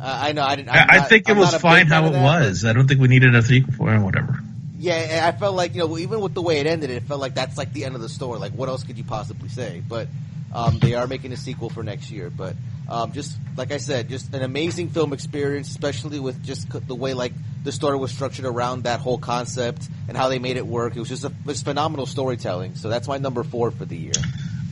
I 0.00 0.32
know. 0.32 0.42
I 0.42 0.56
didn't. 0.56 0.70
i 0.70 0.86
i 0.88 1.00
think 1.00 1.28
it 1.28 1.32
I'm 1.32 1.38
was 1.38 1.54
fine 1.56 1.86
how 1.86 2.06
it 2.06 2.12
was. 2.12 2.64
I 2.64 2.72
don't 2.72 2.88
think 2.88 3.00
we 3.00 3.08
needed 3.08 3.34
a 3.34 3.42
sequel 3.42 3.74
for 3.74 3.94
it. 3.94 4.00
Whatever. 4.00 4.38
Yeah, 4.78 5.28
I 5.28 5.38
felt 5.38 5.54
like 5.54 5.74
you 5.74 5.80
know, 5.80 5.98
even 5.98 6.20
with 6.20 6.32
the 6.32 6.42
way 6.42 6.60
it 6.60 6.66
ended, 6.66 6.90
it 6.90 7.02
felt 7.02 7.20
like 7.20 7.34
that's 7.34 7.58
like 7.58 7.72
the 7.74 7.84
end 7.84 7.94
of 7.94 8.00
the 8.00 8.08
story. 8.08 8.38
Like, 8.38 8.52
what 8.52 8.68
else 8.68 8.84
could 8.84 8.96
you 8.96 9.04
possibly 9.04 9.48
say? 9.48 9.82
But 9.86 10.08
um, 10.54 10.78
they 10.78 10.94
are 10.94 11.06
making 11.06 11.32
a 11.32 11.36
sequel 11.36 11.68
for 11.68 11.82
next 11.82 12.10
year, 12.10 12.30
but 12.30 12.54
um, 12.88 13.12
just 13.12 13.36
like 13.56 13.72
I 13.72 13.78
said, 13.78 14.08
just 14.08 14.32
an 14.34 14.42
amazing 14.42 14.90
film 14.90 15.12
experience, 15.12 15.68
especially 15.68 16.20
with 16.20 16.42
just 16.44 16.68
the 16.86 16.94
way 16.94 17.14
like 17.14 17.32
the 17.64 17.72
story 17.72 17.96
was 17.96 18.12
structured 18.12 18.44
around 18.44 18.84
that 18.84 19.00
whole 19.00 19.18
concept 19.18 19.88
and 20.06 20.16
how 20.16 20.28
they 20.28 20.38
made 20.38 20.56
it 20.56 20.66
work. 20.66 20.94
It 20.96 21.00
was 21.00 21.08
just 21.08 21.24
a, 21.24 21.32
was 21.44 21.62
phenomenal 21.62 22.06
storytelling. 22.06 22.76
So 22.76 22.88
that's 22.88 23.08
my 23.08 23.18
number 23.18 23.42
four 23.42 23.70
for 23.70 23.84
the 23.84 23.96
year. 23.96 24.12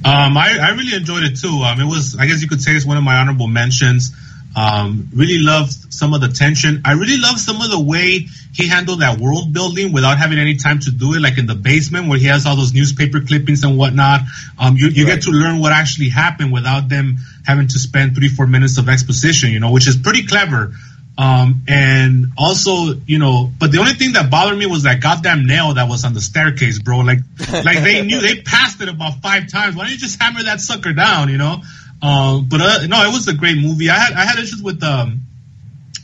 Um, 0.05 0.37
I, 0.37 0.59
I 0.61 0.71
really 0.71 0.95
enjoyed 0.95 1.23
it 1.23 1.37
too. 1.37 1.63
Um, 1.65 1.81
it 1.81 1.87
was, 1.87 2.17
I 2.19 2.27
guess 2.27 2.43
you 2.43 2.49
could 2.49 2.61
say, 2.61 2.73
it's 2.73 2.85
one 2.85 2.97
of 2.97 3.05
my 3.05 3.17
honorable 3.17 3.47
mentions. 3.47 4.13
Um, 4.55 5.09
really 5.15 5.39
loved 5.39 5.73
some 5.95 6.13
of 6.13 6.21
the 6.21 6.29
tension. 6.29 6.83
I 6.85 6.93
really 6.93 7.17
loved 7.17 7.39
some 7.39 7.61
of 7.63 7.71
the 7.71 7.81
way 7.81 8.27
he 8.53 8.69
handled 8.69 9.01
that 9.01 9.19
world 9.19 9.53
building 9.53 9.93
without 9.93 10.19
having 10.19 10.39
any 10.39 10.57
time 10.57 10.79
to 10.81 10.91
do 10.91 11.15
it, 11.15 11.21
like 11.21 11.39
in 11.39 11.47
the 11.47 11.55
basement 11.55 12.09
where 12.09 12.19
he 12.19 12.27
has 12.27 12.45
all 12.45 12.55
those 12.55 12.75
newspaper 12.75 13.21
clippings 13.21 13.65
and 13.65 13.79
whatnot. 13.79 14.21
Um, 14.59 14.77
you, 14.77 14.89
you 14.89 15.07
right. 15.07 15.15
get 15.15 15.23
to 15.23 15.31
learn 15.31 15.59
what 15.59 15.73
actually 15.73 16.11
happened 16.11 16.53
without 16.53 16.89
them 16.89 17.17
having 17.47 17.69
to 17.69 17.79
spend 17.79 18.15
three, 18.15 18.29
four 18.29 18.47
minutes 18.47 18.77
of 18.77 18.89
exposition, 18.89 19.51
you 19.51 19.61
know, 19.61 19.73
which 19.73 19.89
is 19.89 19.97
pretty 19.97 20.27
clever. 20.27 20.73
Um, 21.17 21.63
and 21.69 22.33
also, 22.39 22.95
you 23.07 23.19
know, 23.19 23.51
but 23.59 23.71
the 23.71 23.79
only 23.79 23.93
thing 23.93 24.13
that 24.13 24.31
bothered 24.31 24.59
me 24.59 24.67
was 24.67 24.85
that 24.85 25.01
goddamn 25.01 25.47
nail 25.47 25.75
that 25.75 25.89
was 25.89 26.05
on 26.05 26.15
the 26.15 26.21
staircase, 26.21 26.79
bro. 26.79 26.99
Like, 27.01 27.19
like 27.53 27.83
they 27.83 28.03
knew 28.03 28.21
they 28.21 28.41
passed 28.43 28.81
it 28.81 28.89
about 28.89 29.21
five 29.23 29.49
times. 29.49 29.77
Why 29.77 29.85
don't 29.85 29.93
you 29.93 29.99
just 29.99 30.21
hammer 30.21 30.43
that 30.43 30.61
sucker 30.61 30.93
down, 30.93 31.29
you 31.29 31.39
know? 31.39 31.63
Um, 32.03 32.49
but 32.49 32.61
uh, 32.61 32.87
no, 32.89 33.09
it 33.09 33.13
was 33.13 33.29
a 33.29 33.35
great 33.35 33.59
movie. 33.59 33.89
I 33.89 33.95
had 33.95 34.13
I 34.15 34.25
had 34.25 34.39
issues 34.39 34.61
with 34.61 34.83
um 34.83 35.21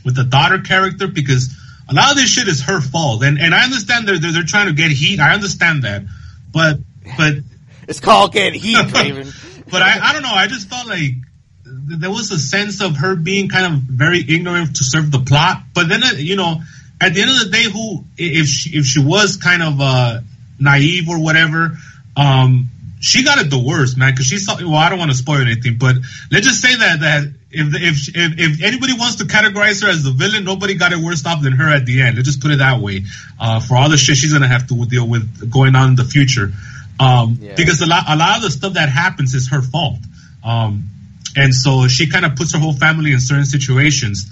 with 0.05 0.15
the 0.15 0.23
daughter 0.23 0.59
character 0.59 1.07
because 1.07 1.55
a 1.89 1.93
lot 1.93 2.11
of 2.11 2.17
this 2.17 2.29
shit 2.29 2.47
is 2.47 2.61
her 2.63 2.79
fault, 2.79 3.23
and 3.23 3.37
and 3.37 3.53
I 3.53 3.63
understand 3.63 4.07
they're 4.07 4.17
they're, 4.17 4.31
they're 4.31 4.43
trying 4.43 4.67
to 4.67 4.73
get 4.73 4.91
heat. 4.91 5.19
I 5.19 5.33
understand 5.33 5.83
that, 5.83 6.03
but 6.53 6.77
but 7.17 7.33
it's 7.87 7.99
called 7.99 8.31
get 8.31 8.53
heat, 8.53 8.77
Raven. 8.93 9.31
but 9.69 9.81
I 9.81 9.99
I 10.01 10.13
don't 10.13 10.21
know. 10.21 10.33
I 10.33 10.47
just 10.47 10.69
felt 10.69 10.87
like 10.87 11.11
there 11.65 12.09
was 12.09 12.31
a 12.31 12.39
sense 12.39 12.81
of 12.81 12.95
her 12.97 13.15
being 13.15 13.49
kind 13.49 13.73
of 13.73 13.81
very 13.81 14.19
ignorant 14.19 14.77
to 14.77 14.83
serve 14.83 15.11
the 15.11 15.19
plot. 15.19 15.63
But 15.73 15.89
then 15.89 16.03
uh, 16.03 16.11
you 16.15 16.37
know, 16.37 16.61
at 17.01 17.13
the 17.13 17.21
end 17.21 17.31
of 17.31 17.39
the 17.39 17.49
day, 17.49 17.63
who 17.63 18.05
if 18.17 18.47
she 18.47 18.77
if 18.77 18.85
she 18.85 19.03
was 19.03 19.35
kind 19.35 19.61
of 19.61 19.81
uh 19.81 20.21
naive 20.59 21.09
or 21.09 21.21
whatever, 21.21 21.77
um 22.15 22.69
she 22.99 23.23
got 23.23 23.39
it 23.39 23.49
the 23.49 23.59
worst, 23.59 23.97
man. 23.97 24.11
Because 24.11 24.25
she 24.25 24.37
saw. 24.37 24.57
Well, 24.57 24.75
I 24.75 24.89
don't 24.89 24.99
want 24.99 25.11
to 25.11 25.17
spoil 25.17 25.41
anything, 25.41 25.77
but 25.77 25.95
let's 26.31 26.45
just 26.45 26.61
say 26.61 26.75
that 26.75 26.99
that 26.99 27.23
if 27.51 27.73
if 27.73 28.15
if, 28.15 28.39
if 28.39 28.63
anybody 28.63 28.93
wants 28.93 29.17
to 29.17 29.23
categorize 29.23 29.81
her 29.81 29.89
as 29.89 30.03
the 30.03 30.11
villain, 30.11 30.43
nobody 30.43 30.75
got 30.75 30.91
it 30.91 30.99
worse 30.99 31.25
off 31.25 31.41
than 31.41 31.53
her 31.53 31.69
at 31.69 31.85
the 31.85 32.01
end. 32.01 32.17
Let's 32.17 32.27
just 32.27 32.41
put 32.41 32.51
it 32.51 32.59
that 32.59 32.81
way. 32.81 33.03
Uh, 33.39 33.59
for 33.59 33.77
all 33.77 33.89
the 33.89 33.97
shit 33.97 34.17
she's 34.17 34.33
gonna 34.33 34.47
have 34.47 34.67
to 34.67 34.85
deal 34.85 35.07
with 35.07 35.49
going 35.51 35.75
on 35.75 35.89
in 35.89 35.95
the 35.95 36.03
future, 36.03 36.51
um, 36.99 37.37
yeah. 37.39 37.55
because 37.55 37.81
a 37.81 37.87
lot 37.87 38.03
a 38.07 38.17
lot 38.17 38.37
of 38.37 38.43
the 38.43 38.51
stuff 38.51 38.73
that 38.73 38.89
happens 38.89 39.33
is 39.33 39.49
her 39.49 39.61
fault. 39.61 39.99
Um, 40.43 40.89
and 41.35 41.53
so 41.53 41.87
she 41.87 42.07
kind 42.07 42.25
of 42.25 42.35
puts 42.35 42.53
her 42.53 42.59
whole 42.59 42.73
family 42.73 43.13
in 43.13 43.19
certain 43.19 43.45
situations. 43.45 44.31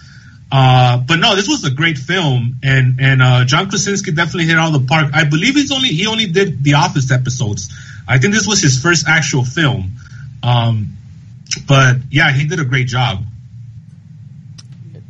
Uh, 0.51 0.97
but 0.99 1.18
no, 1.18 1.36
this 1.36 1.47
was 1.47 1.63
a 1.65 1.72
great 1.72 1.97
film, 1.97 2.57
and 2.63 2.99
and 3.01 3.22
uh, 3.22 3.45
John 3.45 3.70
Krasinski 3.70 4.11
definitely 4.11 4.45
hit 4.45 4.57
all 4.57 4.72
the 4.72 4.86
park. 4.86 5.11
I 5.13 5.26
believe 5.26 5.55
he's 5.55 5.72
only 5.72 5.89
he 5.89 6.07
only 6.07 6.28
did 6.28 6.63
The 6.63 6.76
Office 6.76 7.11
episodes. 7.11 7.70
I 8.07 8.19
think 8.19 8.33
this 8.33 8.47
was 8.47 8.61
his 8.61 8.81
first 8.81 9.07
actual 9.07 9.43
film. 9.43 9.93
Um, 10.43 10.97
but 11.67 11.97
yeah, 12.11 12.31
he 12.31 12.47
did 12.47 12.59
a 12.59 12.65
great 12.65 12.87
job. 12.87 13.23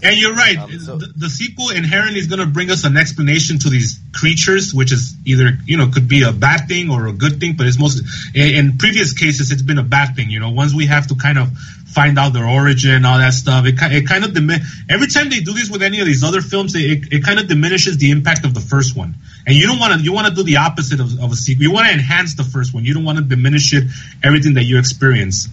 And 0.02 0.16
you're 0.16 0.36
right. 0.36 0.58
Um, 0.58 0.70
the, 0.70 1.12
the, 1.16 1.30
sequel 1.30 1.72
inherently 1.72 2.20
is 2.20 2.28
going 2.28 2.40
to 2.40 2.46
bring 2.46 2.70
us 2.70 2.84
an 2.84 2.98
explanation 2.98 3.58
to 3.60 3.70
these 3.70 4.00
creatures, 4.14 4.72
which 4.72 4.92
is 4.92 5.16
either 5.26 5.58
you 5.66 5.78
know 5.78 5.88
could 5.88 6.08
be 6.08 6.22
a 6.22 6.32
bad 6.32 6.68
thing 6.68 6.92
or 6.92 7.08
a 7.08 7.14
good 7.14 7.40
thing. 7.40 7.56
But 7.58 7.66
it's 7.66 7.80
most 7.80 8.04
in, 8.36 8.56
in 8.56 8.78
previous 8.78 9.14
cases 9.14 9.52
it's 9.52 9.64
been 9.64 9.80
a 9.80 9.84
bad 9.84 10.16
thing. 10.16 10.30
You 10.30 10.40
know, 10.40 10.52
once 10.52 10.74
we 10.76 10.86
have 10.86 11.08
to 11.08 11.16
kind 11.16 11.40
of 11.40 11.50
find 11.98 12.20
out 12.20 12.32
their 12.32 12.48
origin, 12.48 13.06
all 13.06 13.18
that 13.18 13.34
stuff. 13.34 13.66
It, 13.66 13.74
it 13.82 14.08
kind 14.08 14.24
of 14.24 14.30
dimin- 14.30 14.62
every 14.88 15.08
time 15.08 15.32
they 15.32 15.40
do 15.40 15.52
this 15.52 15.68
with 15.68 15.82
any 15.82 16.00
of 16.00 16.06
these 16.06 16.24
other 16.24 16.42
films, 16.42 16.76
it, 16.76 17.12
it 17.12 17.24
kind 17.24 17.40
of 17.40 17.48
diminishes 17.48 17.98
the 17.98 18.12
impact 18.12 18.46
of 18.46 18.54
the 18.54 18.62
first 18.62 18.96
one. 18.96 19.16
And 19.48 19.56
you 19.56 19.66
don't 19.66 19.80
want 19.80 19.94
to 19.96 20.06
you 20.06 20.14
want 20.14 20.28
to 20.28 20.34
do 20.36 20.44
the 20.44 20.58
opposite 20.58 21.00
of, 21.00 21.20
of 21.20 21.32
a 21.32 21.36
sequel. 21.36 21.64
You 21.64 21.72
want 21.72 21.88
to 21.88 21.94
enhance 21.94 22.36
the 22.36 22.44
first 22.44 22.72
one. 22.72 22.86
You 22.86 22.94
don't 22.94 23.04
want 23.04 23.18
to 23.18 23.24
diminish 23.24 23.74
it 23.74 23.86
everything 24.22 24.54
that 24.56 24.66
you 24.66 24.78
experience. 24.78 25.48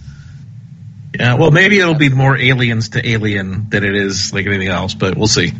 Yeah, 1.19 1.33
well, 1.33 1.49
maybe 1.49 1.79
it'll 1.79 1.95
be 1.95 2.09
more 2.09 2.37
aliens 2.37 2.89
to 2.89 3.09
alien 3.09 3.69
than 3.69 3.83
it 3.83 3.95
is 3.95 4.31
like 4.31 4.45
anything 4.45 4.67
else, 4.67 4.93
but 4.93 5.17
we'll 5.17 5.27
see. 5.27 5.51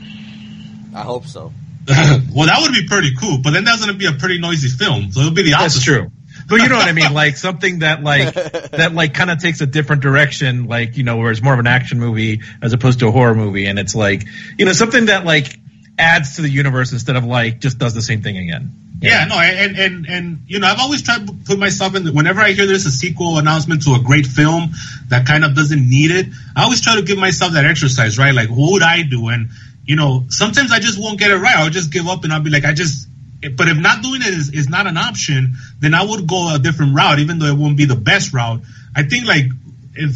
I 0.93 1.01
hope 1.01 1.25
so. 1.25 1.51
well, 1.87 2.45
that 2.45 2.59
would 2.61 2.73
be 2.73 2.85
pretty 2.87 3.15
cool, 3.19 3.39
but 3.39 3.51
then 3.51 3.63
that's 3.63 3.81
going 3.83 3.91
to 3.91 3.97
be 3.97 4.05
a 4.05 4.13
pretty 4.13 4.37
noisy 4.37 4.69
film, 4.69 5.11
so 5.11 5.21
it'll 5.21 5.33
be 5.33 5.43
the 5.43 5.53
opposite. 5.53 5.79
That's 5.79 5.85
true. 5.85 6.11
But 6.47 6.61
you 6.61 6.69
know 6.69 6.75
what 6.75 6.87
I 6.87 6.93
mean? 6.93 7.13
Like 7.13 7.37
something 7.37 7.79
that 7.79 8.03
like 8.03 8.33
that 8.33 8.93
like 8.93 9.13
kind 9.13 9.31
of 9.31 9.39
takes 9.39 9.61
a 9.61 9.65
different 9.65 10.01
direction, 10.01 10.67
like 10.67 10.97
you 10.97 11.03
know, 11.03 11.17
where 11.17 11.31
it's 11.31 11.41
more 11.41 11.53
of 11.53 11.59
an 11.59 11.67
action 11.67 11.99
movie 11.99 12.41
as 12.61 12.73
opposed 12.73 12.99
to 12.99 13.07
a 13.07 13.11
horror 13.11 13.35
movie, 13.35 13.65
and 13.65 13.79
it's 13.79 13.95
like 13.95 14.23
you 14.57 14.65
know 14.65 14.73
something 14.73 15.07
that 15.07 15.25
like 15.25 15.59
adds 15.97 16.35
to 16.35 16.41
the 16.41 16.49
universe 16.49 16.91
instead 16.91 17.15
of 17.15 17.23
like 17.25 17.59
just 17.59 17.77
does 17.77 17.93
the 17.93 18.01
same 18.01 18.21
thing 18.21 18.37
again. 18.37 18.71
Yeah, 19.01 19.25
no, 19.25 19.35
and 19.35 19.77
and 19.77 20.05
and 20.07 20.39
you 20.47 20.59
know, 20.59 20.67
I've 20.67 20.79
always 20.79 21.01
tried 21.01 21.27
to 21.27 21.33
put 21.33 21.59
myself 21.59 21.95
in. 21.95 22.05
The, 22.05 22.13
whenever 22.13 22.39
I 22.41 22.51
hear 22.51 22.65
there's 22.65 22.85
a 22.85 22.91
sequel 22.91 23.37
announcement 23.37 23.83
to 23.83 23.93
a 23.93 23.99
great 23.99 24.25
film 24.25 24.71
that 25.09 25.27
kind 25.27 25.43
of 25.43 25.53
doesn't 25.53 25.89
need 25.89 26.11
it, 26.11 26.27
I 26.55 26.63
always 26.63 26.81
try 26.81 26.95
to 26.95 27.01
give 27.01 27.17
myself 27.17 27.53
that 27.53 27.65
exercise, 27.65 28.17
right? 28.17 28.33
Like, 28.33 28.49
what 28.49 28.71
would 28.71 28.83
I 28.83 29.03
do? 29.03 29.27
And 29.27 29.49
you 29.85 29.95
know, 29.95 30.25
sometimes 30.29 30.71
I 30.71 30.79
just 30.79 30.99
won't 30.99 31.19
get 31.19 31.31
it 31.31 31.37
right. 31.37 31.55
I'll 31.57 31.69
just 31.69 31.91
give 31.91 32.07
up 32.07 32.23
and 32.23 32.33
I'll 32.33 32.41
be 32.41 32.49
like, 32.49 32.65
I 32.65 32.73
just. 32.73 33.07
But 33.49 33.67
if 33.67 33.77
not 33.77 34.01
doing 34.01 34.21
it 34.21 34.27
is, 34.27 34.49
is 34.51 34.69
not 34.69 34.87
an 34.87 34.97
option, 34.97 35.55
then 35.79 35.93
I 35.93 36.03
would 36.03 36.27
go 36.27 36.53
a 36.53 36.59
different 36.59 36.95
route, 36.95 37.19
even 37.19 37.39
though 37.39 37.47
it 37.47 37.57
won't 37.57 37.77
be 37.77 37.85
the 37.85 37.95
best 37.95 38.33
route. 38.33 38.61
I 38.95 39.03
think 39.03 39.25
like 39.25 39.45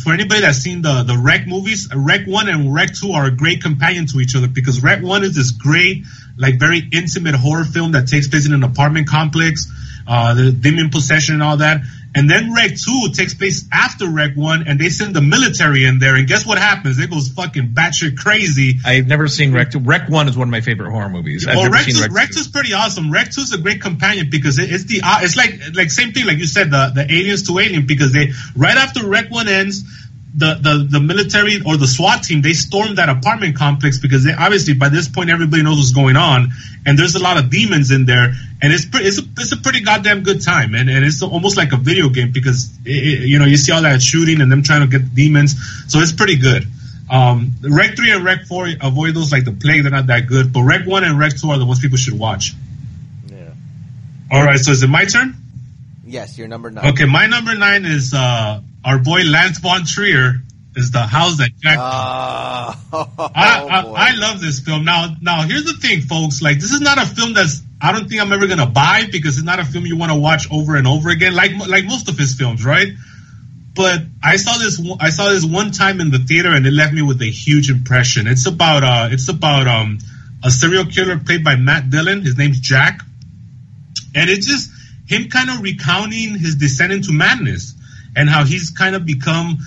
for 0.04 0.14
anybody 0.14 0.42
that's 0.42 0.58
seen 0.58 0.82
the 0.82 1.04
the 1.04 1.18
Rec 1.18 1.48
movies, 1.48 1.90
Rec 1.94 2.26
One 2.26 2.50
and 2.50 2.74
Rec 2.74 2.94
Two 2.94 3.12
are 3.12 3.26
a 3.26 3.32
great 3.32 3.62
companion 3.62 4.08
to 4.08 4.20
each 4.20 4.36
other 4.36 4.48
because 4.48 4.84
Rec 4.84 5.02
One 5.02 5.24
is 5.24 5.36
this 5.36 5.52
great 5.52 6.04
like 6.38 6.60
very 6.60 6.82
intimate 6.92 7.36
horror 7.36 7.66
film 7.66 7.94
that 7.94 8.08
takes 8.08 8.28
place 8.28 8.46
in 8.46 8.54
an 8.54 8.64
apartment 8.64 9.08
complex, 9.08 9.72
uh, 10.08 10.34
the 10.34 10.52
demon 10.52 10.90
possession 10.90 11.36
and 11.36 11.44
all 11.44 11.58
that. 11.58 11.82
And 12.20 12.30
then 12.30 12.54
Rec 12.54 12.76
2 12.76 13.12
takes 13.14 13.34
place 13.34 13.66
after 13.72 14.06
Rec 14.06 14.36
1 14.36 14.68
and 14.68 14.78
they 14.78 14.90
send 14.90 15.16
the 15.16 15.22
military 15.22 15.86
in 15.86 16.00
there 16.00 16.18
and 16.18 16.28
guess 16.28 16.46
what 16.46 16.58
happens? 16.58 17.00
It 17.00 17.10
goes 17.10 17.30
fucking 17.30 17.70
batshit 17.70 18.18
crazy. 18.18 18.80
I've 18.84 19.08
never 19.08 19.30
seen 19.30 19.54
Rec 19.54 19.72
2. 19.72 19.80
Rec 19.80 20.10
1 20.10 20.28
is 20.28 20.38
one 20.38 20.50
of 20.50 20.52
my 20.52 20.60
favorite 20.60 20.92
horror 20.92 21.08
movies. 21.08 21.48
I've 21.48 21.56
well, 21.56 21.70
Rec 21.72 21.86
2, 21.86 22.02
Rec, 22.02 22.12
Rec 22.12 22.32
2 22.32 22.40
is 22.42 22.50
pretty 22.50 22.74
awesome. 22.74 23.10
Rec 23.10 23.32
2 23.32 23.40
is 23.40 23.54
a 23.54 23.58
great 23.58 23.82
companion 23.82 24.30
because 24.30 24.60
it, 24.60 24.70
it's 24.70 24.84
the, 24.84 25.00
uh, 25.02 25.20
it's 25.22 25.38
like, 25.38 25.62
like 25.74 25.92
same 25.92 26.12
thing, 26.12 26.26
like 26.26 26.40
you 26.40 26.46
said, 26.46 26.72
the, 26.72 26.92
the 26.94 27.04
aliens 27.04 27.48
to 27.48 27.58
alien 27.58 27.86
because 27.86 28.12
they, 28.12 28.34
right 28.54 28.76
after 28.76 29.08
Rec 29.08 29.32
1 29.32 29.48
ends, 29.48 29.86
the, 30.36 30.60
the, 30.62 30.88
the 30.92 31.00
military 31.00 31.62
or 31.66 31.76
the 31.76 31.88
SWAT 31.88 32.24
team, 32.24 32.42
they 32.42 32.54
stormed 32.54 32.98
that 32.98 33.10
apartment 33.10 33.56
complex 33.56 34.00
because 34.00 34.24
they 34.24 34.34
obviously 34.34 34.74
by 34.74 34.90
this 34.90 35.10
point 35.10 35.30
everybody 35.30 35.64
knows 35.64 35.78
what's 35.78 35.92
going 35.92 36.16
on 36.16 36.50
and 36.86 37.00
there's 37.00 37.16
a 37.16 37.20
lot 37.20 37.38
of 37.38 37.50
demons 37.50 37.92
in 37.92 38.06
there 38.06 38.34
and 38.62 38.74
it's 38.74 38.86
pretty, 38.86 39.08
it's 39.08 39.20
a, 39.20 39.24
it's 39.38 39.52
a 39.52 39.58
pretty 39.58 39.82
goddamn 39.82 40.22
good 40.22 40.42
time 40.44 40.76
and, 40.76 40.90
and 40.90 41.04
it's 41.04 41.24
almost 41.24 41.58
like 41.58 41.72
a 41.74 41.78
video 41.78 42.10
game 42.10 42.32
because 42.32 42.70
it, 42.86 43.28
you 43.28 43.40
know 43.40 43.46
you 43.46 43.58
see 43.58 43.72
all 43.72 43.82
that 43.82 44.02
shooting 44.02 44.42
and 44.42 44.52
them 44.52 44.62
trying 44.62 44.82
to 44.82 44.88
get 44.88 45.14
demons 45.16 45.56
so 45.88 46.00
it's 46.00 46.14
pretty 46.14 46.38
good. 46.38 46.66
Um, 47.12 47.54
Rec 47.64 47.96
3 47.96 48.12
and 48.12 48.24
Rec 48.24 48.46
4 48.46 48.68
avoid 48.82 49.16
those 49.16 49.32
like 49.32 49.46
the 49.46 49.52
plague, 49.52 49.82
they're 49.82 49.92
not 49.92 50.08
that 50.08 50.28
good, 50.28 50.54
but 50.54 50.62
Rec 50.62 50.86
1 50.86 51.04
and 51.04 51.18
Rec 51.18 51.36
2 51.36 51.50
are 51.50 51.58
the 51.58 51.66
ones 51.66 51.80
people 51.80 51.98
should 51.98 52.18
watch. 52.18 52.54
Yeah. 53.28 53.50
All 54.32 54.44
right, 54.44 54.60
so 54.60 54.72
is 54.72 54.84
it 54.84 54.90
my 54.90 55.06
turn? 55.06 55.36
Yes, 56.06 56.38
you're 56.38 56.48
number 56.48 56.70
nine. 56.70 56.88
Okay, 56.88 57.06
my 57.06 57.28
number 57.28 57.56
nine 57.56 57.86
is 57.86 58.14
uh, 58.16 58.62
our 58.84 59.00
boy 59.00 59.22
Lars 59.26 59.60
von 59.60 59.86
Trier 59.86 60.42
is 60.76 60.92
the 60.92 61.02
house 61.02 61.38
that 61.38 61.52
Jack. 61.58 61.78
Uh, 61.80 62.74
oh, 62.94 63.32
I, 63.36 63.68
I, 63.70 64.12
I, 64.12 64.16
love 64.16 64.40
this 64.40 64.60
film. 64.60 64.86
Now, 64.86 65.16
now 65.22 65.42
here's 65.44 65.66
the 65.66 65.74
thing, 65.74 66.02
folks. 66.02 66.42
Like, 66.42 66.60
this 66.60 66.72
is 66.72 66.82
not 66.82 66.98
a 66.98 67.06
film 67.06 67.34
that's. 67.34 67.62
I 67.82 67.92
don't 67.94 68.10
think 68.10 68.22
I'm 68.22 68.32
ever 68.34 68.48
gonna 68.48 68.66
buy 68.66 69.06
because 69.10 69.38
it's 69.38 69.46
not 69.46 69.60
a 69.60 69.66
film 69.66 69.86
you 69.86 69.98
want 69.98 70.12
to 70.12 70.20
watch 70.20 70.52
over 70.52 70.76
and 70.76 70.86
over 70.86 71.10
again, 71.10 71.34
like 71.34 71.52
like 71.68 71.86
most 71.86 72.10
of 72.10 72.18
his 72.18 72.36
films, 72.36 72.66
right? 72.66 72.90
But 73.74 74.02
I 74.22 74.36
saw 74.36 74.58
this. 74.58 74.82
I 75.00 75.10
saw 75.12 75.30
this 75.30 75.46
one 75.46 75.72
time 75.72 76.02
in 76.02 76.12
the 76.12 76.20
theater, 76.20 76.54
and 76.54 76.66
it 76.66 76.74
left 76.74 76.94
me 76.94 77.02
with 77.02 77.22
a 77.22 77.30
huge 77.30 77.70
impression. 77.70 78.28
It's 78.28 78.46
about 78.48 78.84
uh, 78.84 79.08
it's 79.12 79.30
about 79.30 79.68
um, 79.68 80.00
a 80.44 80.52
serial 80.52 80.86
killer 80.86 81.18
played 81.20 81.44
by 81.44 81.56
Matt 81.56 81.90
Dillon. 81.90 82.22
His 82.22 82.38
name's 82.38 82.60
Jack, 82.60 83.00
and 84.14 84.30
it's 84.30 84.46
just 84.46 84.72
him 85.08 85.30
kind 85.30 85.50
of 85.50 85.62
recounting 85.62 86.38
his 86.38 86.56
descent 86.56 86.92
into 86.92 87.14
madness 87.14 87.76
and 88.20 88.30
how 88.30 88.44
he's 88.44 88.70
kind 88.72 88.96
of 88.96 89.06
become 89.06 89.60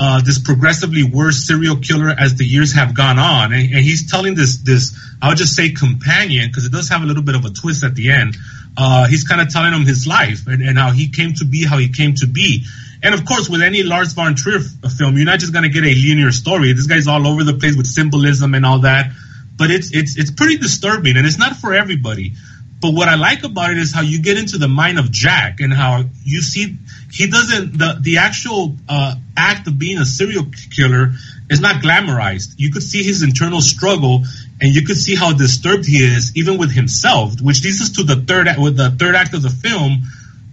uh, 0.00 0.22
this 0.22 0.38
progressively 0.38 1.02
worse 1.04 1.46
serial 1.46 1.76
killer 1.76 2.08
as 2.08 2.36
the 2.36 2.44
years 2.44 2.72
have 2.72 2.94
gone 2.94 3.18
on. 3.18 3.52
And, 3.52 3.74
and 3.74 3.84
he's 3.84 4.10
telling 4.10 4.34
this 4.34 4.56
this 4.58 4.98
I'll 5.20 5.34
just 5.34 5.54
say 5.54 5.72
companion 5.72 6.48
because 6.48 6.64
it 6.64 6.72
does 6.72 6.88
have 6.88 7.02
a 7.02 7.06
little 7.06 7.22
bit 7.22 7.34
of 7.34 7.44
a 7.44 7.50
twist 7.50 7.84
at 7.84 7.94
the 7.94 8.10
end. 8.10 8.36
Uh, 8.76 9.06
he's 9.06 9.24
kind 9.24 9.40
of 9.40 9.50
telling 9.50 9.74
him 9.74 9.84
his 9.84 10.06
life 10.06 10.46
and, 10.46 10.62
and 10.62 10.78
how 10.78 10.92
he 10.92 11.10
came 11.10 11.34
to 11.34 11.44
be, 11.44 11.66
how 11.66 11.76
he 11.76 11.90
came 11.90 12.14
to 12.14 12.26
be. 12.26 12.64
And 13.02 13.14
of 13.14 13.24
course, 13.26 13.48
with 13.48 13.62
any 13.62 13.82
Lars 13.82 14.14
von 14.14 14.34
Trier 14.34 14.60
film, 14.60 15.16
you're 15.16 15.26
not 15.26 15.38
just 15.38 15.52
going 15.52 15.64
to 15.64 15.68
get 15.68 15.84
a 15.84 15.94
linear 15.94 16.32
story. 16.32 16.72
This 16.72 16.86
guy's 16.86 17.06
all 17.06 17.26
over 17.26 17.44
the 17.44 17.54
place 17.54 17.76
with 17.76 17.86
symbolism 17.86 18.54
and 18.54 18.64
all 18.64 18.80
that. 18.80 19.10
But 19.56 19.70
it's 19.70 19.92
it's 19.92 20.16
it's 20.16 20.30
pretty 20.30 20.56
disturbing, 20.56 21.18
and 21.18 21.26
it's 21.26 21.38
not 21.38 21.56
for 21.56 21.74
everybody. 21.74 22.32
But 22.80 22.94
what 22.94 23.08
I 23.08 23.16
like 23.16 23.44
about 23.44 23.70
it 23.70 23.78
is 23.78 23.92
how 23.92 24.00
you 24.00 24.22
get 24.22 24.38
into 24.38 24.56
the 24.56 24.68
mind 24.68 24.98
of 24.98 25.10
Jack 25.10 25.60
and 25.60 25.72
how 25.72 26.04
you 26.24 26.40
see 26.40 26.78
he 27.12 27.26
doesn't 27.26 27.78
the 27.78 27.98
the 28.00 28.18
actual 28.18 28.76
uh, 28.88 29.14
act 29.36 29.66
of 29.66 29.78
being 29.78 29.98
a 29.98 30.06
serial 30.06 30.46
killer 30.74 31.12
is 31.50 31.60
not 31.60 31.82
glamorized. 31.82 32.54
You 32.56 32.72
could 32.72 32.82
see 32.82 33.02
his 33.02 33.22
internal 33.22 33.60
struggle, 33.60 34.24
and 34.60 34.74
you 34.74 34.86
could 34.86 34.96
see 34.96 35.16
how 35.16 35.32
disturbed 35.32 35.84
he 35.86 35.98
is, 35.98 36.36
even 36.36 36.56
with 36.56 36.72
himself. 36.72 37.40
Which 37.40 37.62
leads 37.64 37.82
us 37.82 37.90
to 37.96 38.04
the 38.04 38.16
third 38.16 38.48
with 38.58 38.76
the 38.76 38.90
third 38.90 39.14
act 39.14 39.34
of 39.34 39.42
the 39.42 39.50
film, 39.50 40.04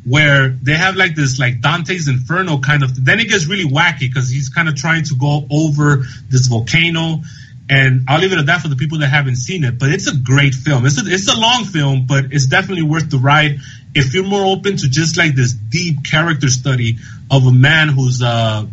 where 0.06 0.50
they 0.50 0.74
have 0.74 0.96
like 0.96 1.16
this 1.16 1.40
like 1.40 1.62
Dante's 1.62 2.08
Inferno 2.08 2.58
kind 2.60 2.84
of. 2.84 3.06
Then 3.06 3.20
it 3.20 3.30
gets 3.30 3.46
really 3.46 3.70
wacky 3.70 4.02
because 4.02 4.30
he's 4.30 4.50
kind 4.50 4.68
of 4.68 4.76
trying 4.76 5.04
to 5.06 5.16
go 5.16 5.48
over 5.50 6.04
this 6.30 6.48
volcano 6.48 7.22
and 7.70 8.06
I'll 8.08 8.20
leave 8.20 8.32
it 8.32 8.40
at 8.40 8.46
that 8.46 8.62
for 8.62 8.70
the 8.70 8.76
people 8.76 9.00
that 9.00 9.08
haven't 9.08 9.36
seen 9.36 9.64
it. 9.64 9.78
But 9.78 9.90
it's 9.90 10.08
a 10.08 10.16
great 10.16 10.54
film. 10.54 10.86
It's 10.86 10.98
a, 10.98 11.06
it's 11.06 11.28
a 11.28 11.38
long 11.38 11.66
film, 11.66 12.06
but 12.08 12.26
it's 12.32 12.46
definitely 12.46 12.84
worth 12.84 13.10
the 13.10 13.18
ride 13.18 13.60
if 13.94 14.14
you're 14.14 14.24
more 14.24 14.46
open 14.46 14.78
to 14.78 14.90
just 14.90 15.18
like 15.18 15.36
this 15.36 15.54
deep 15.54 16.04
character 16.04 16.50
study 16.50 16.98
of 17.32 17.46
a 17.46 17.52
man 17.52 17.90
who's 17.90 18.22
uh 18.22 18.66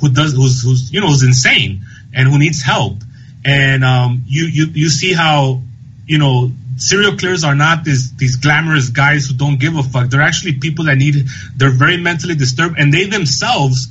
who 0.00 0.08
does 0.10 0.34
who's 0.34 0.62
who's 0.62 0.92
you 0.92 1.00
know 1.00 1.06
who's 1.06 1.22
insane 1.22 1.82
and 2.12 2.28
who 2.28 2.38
needs 2.38 2.62
help. 2.62 2.98
And 3.44 3.84
um, 3.84 4.24
you 4.26 4.44
you 4.44 4.66
you 4.66 4.88
see 4.88 5.12
how 5.12 5.62
you 6.06 6.18
know 6.18 6.50
serial 6.76 7.16
killers 7.16 7.44
are 7.44 7.54
not 7.54 7.84
these 7.84 8.14
these 8.16 8.36
glamorous 8.36 8.88
guys 8.88 9.26
who 9.26 9.34
don't 9.34 9.58
give 9.58 9.76
a 9.76 9.82
fuck. 9.82 10.10
They're 10.10 10.20
actually 10.20 10.54
people 10.54 10.86
that 10.86 10.96
need. 10.96 11.26
They're 11.56 11.70
very 11.70 11.96
mentally 11.96 12.34
disturbed, 12.34 12.78
and 12.78 12.92
they 12.92 13.06
themselves 13.06 13.88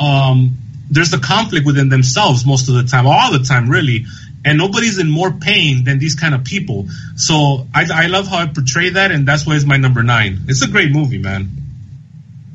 um, 0.00 0.56
there's 0.92 1.12
a 1.12 1.18
conflict 1.18 1.66
within 1.66 1.88
themselves 1.88 2.44
most 2.44 2.68
of 2.68 2.74
the 2.74 2.84
time, 2.84 3.06
all 3.06 3.32
the 3.32 3.44
time, 3.44 3.68
really. 3.68 4.04
And 4.44 4.58
nobody's 4.58 4.98
in 4.98 5.08
more 5.08 5.30
pain 5.30 5.84
than 5.84 5.98
these 5.98 6.14
kind 6.14 6.34
of 6.34 6.44
people. 6.44 6.88
So 7.16 7.66
I, 7.74 7.86
I 7.92 8.06
love 8.08 8.26
how 8.26 8.38
I 8.38 8.46
portray 8.46 8.90
that, 8.90 9.10
and 9.10 9.26
that's 9.26 9.46
why 9.46 9.54
it's 9.54 9.64
my 9.64 9.76
number 9.76 10.02
nine. 10.02 10.40
It's 10.48 10.62
a 10.62 10.68
great 10.68 10.90
movie, 10.90 11.18
man. 11.18 11.48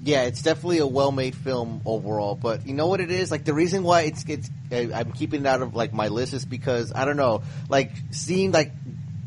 Yeah, 0.03 0.23
it's 0.23 0.41
definitely 0.41 0.77
a 0.77 0.87
well-made 0.87 1.35
film 1.35 1.81
overall. 1.85 2.35
But 2.35 2.65
you 2.67 2.73
know 2.73 2.87
what 2.87 3.01
it 3.01 3.11
is? 3.11 3.31
Like 3.31 3.43
the 3.43 3.53
reason 3.53 3.83
why 3.83 4.01
it's 4.03 4.23
it's 4.27 4.49
I'm 4.71 5.11
keeping 5.11 5.41
it 5.41 5.47
out 5.47 5.61
of 5.61 5.75
like 5.75 5.93
my 5.93 6.07
list 6.07 6.33
is 6.33 6.45
because 6.45 6.93
I 6.93 7.03
don't 7.03 7.17
know, 7.17 7.43
like 7.67 7.91
seeing 8.11 8.51
like 8.51 8.71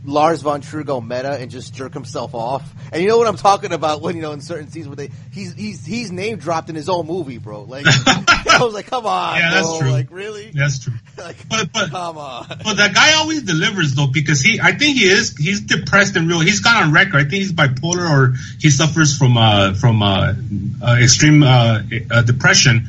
Lars 0.04 0.42
von 0.42 0.60
Trier 0.60 0.82
go 0.82 1.00
meta 1.00 1.32
and 1.32 1.50
just 1.50 1.74
jerk 1.74 1.92
himself 1.94 2.34
off. 2.34 2.62
And 2.92 3.02
you 3.02 3.08
know 3.08 3.18
what 3.18 3.26
I'm 3.26 3.36
talking 3.36 3.72
about 3.72 4.00
when 4.00 4.16
you 4.16 4.22
know 4.22 4.32
in 4.32 4.40
certain 4.40 4.70
scenes 4.70 4.88
where 4.88 4.96
they 4.96 5.10
he's 5.32 5.54
he's 5.54 5.84
he's 5.84 6.10
name 6.10 6.38
dropped 6.38 6.70
in 6.70 6.74
his 6.74 6.88
own 6.88 7.06
movie, 7.06 7.38
bro. 7.38 7.62
Like 7.62 7.84
I 8.48 8.64
was 8.64 8.74
like, 8.74 8.86
come 8.86 9.06
on, 9.06 9.38
Yeah, 9.38 9.50
that's 9.50 9.68
bro. 9.68 9.80
true. 9.80 9.90
Like 9.90 10.10
really? 10.10 10.50
That's 10.52 10.78
true. 10.80 10.94
like, 11.18 11.48
but, 11.48 11.72
but, 11.72 11.90
come 11.90 12.18
on. 12.18 12.46
But 12.48 12.76
that 12.76 12.94
guy 12.94 13.14
always 13.14 13.42
delivers 13.42 13.94
though, 13.94 14.06
because 14.06 14.40
he, 14.40 14.60
I 14.60 14.72
think 14.72 14.96
he 14.96 15.04
is, 15.04 15.36
he's 15.36 15.60
depressed 15.60 16.16
and 16.16 16.28
real. 16.28 16.40
He's 16.40 16.60
gone 16.60 16.82
on 16.82 16.92
record. 16.92 17.16
I 17.16 17.20
think 17.20 17.34
he's 17.34 17.52
bipolar 17.52 18.10
or 18.10 18.34
he 18.58 18.70
suffers 18.70 19.16
from, 19.16 19.36
uh, 19.36 19.74
from, 19.74 20.02
uh, 20.02 20.34
uh 20.82 20.98
extreme, 21.00 21.42
uh, 21.42 21.82
uh, 22.10 22.22
depression. 22.22 22.86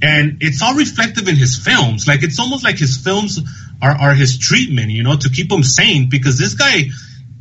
And 0.00 0.38
it's 0.40 0.62
all 0.62 0.74
reflective 0.74 1.26
in 1.26 1.36
his 1.36 1.58
films. 1.58 2.06
Like, 2.06 2.22
it's 2.22 2.38
almost 2.38 2.62
like 2.62 2.78
his 2.78 2.96
films 2.96 3.40
are, 3.80 3.92
are 3.92 4.14
his 4.14 4.38
treatment, 4.38 4.90
you 4.90 5.02
know, 5.02 5.16
to 5.16 5.30
keep 5.30 5.50
him 5.50 5.62
sane 5.62 6.08
because 6.08 6.38
this 6.38 6.54
guy, 6.54 6.90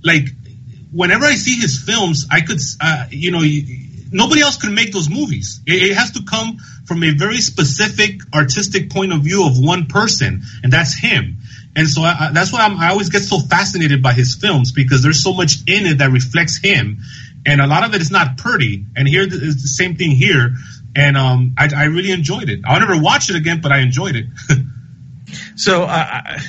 like, 0.04 0.28
whenever 0.92 1.26
I 1.26 1.36
see 1.36 1.56
his 1.60 1.82
films, 1.82 2.28
I 2.32 2.42
could, 2.42 2.60
uh, 2.82 3.06
you 3.10 3.32
know, 3.32 3.42
nobody 4.12 4.42
else 4.42 4.58
can 4.58 4.74
make 4.74 4.92
those 4.92 5.10
movies. 5.10 5.62
It, 5.66 5.92
it 5.92 5.96
has 5.96 6.12
to 6.12 6.24
come 6.24 6.58
from 6.86 7.04
a 7.04 7.12
very 7.12 7.38
specific 7.38 8.22
artistic 8.34 8.90
point 8.90 9.14
of 9.14 9.22
view 9.22 9.46
of 9.46 9.60
one 9.60 9.88
person, 9.88 10.44
and 10.64 10.72
that's 10.72 10.98
him. 10.98 11.40
And 11.76 11.88
so 11.88 12.02
I, 12.02 12.16
I, 12.20 12.32
that's 12.32 12.54
why 12.54 12.62
I'm, 12.62 12.78
I 12.78 12.90
always 12.90 13.10
get 13.10 13.22
so 13.22 13.40
fascinated 13.40 14.02
by 14.02 14.14
his 14.14 14.36
films 14.36 14.72
because 14.72 15.04
there's 15.04 15.22
so 15.22 15.34
much 15.34 15.58
in 15.68 15.86
it 15.86 15.98
that 16.00 16.12
reflects 16.12 16.58
him, 16.58 17.00
and 17.46 17.62
a 17.62 17.68
lot 17.68 17.84
of 17.84 17.94
it 17.94 18.02
is 18.02 18.12
not 18.12 18.38
pretty. 18.38 18.86
And 18.96 19.08
here 19.08 19.24
is 19.24 19.62
the 19.62 19.68
same 19.68 19.96
thing 19.96 20.12
here, 20.12 20.56
and 20.96 21.18
um, 21.18 21.56
I, 21.58 21.70
I 21.76 21.84
really 21.86 22.12
enjoyed 22.12 22.50
it. 22.50 22.62
I'll 22.66 22.80
never 22.80 23.00
watch 23.00 23.30
it 23.30 23.36
again, 23.36 23.62
but 23.62 23.72
I 23.72 23.80
enjoyed 23.80 24.16
it. 24.16 24.26
So 25.56 25.84
uh, 25.84 26.40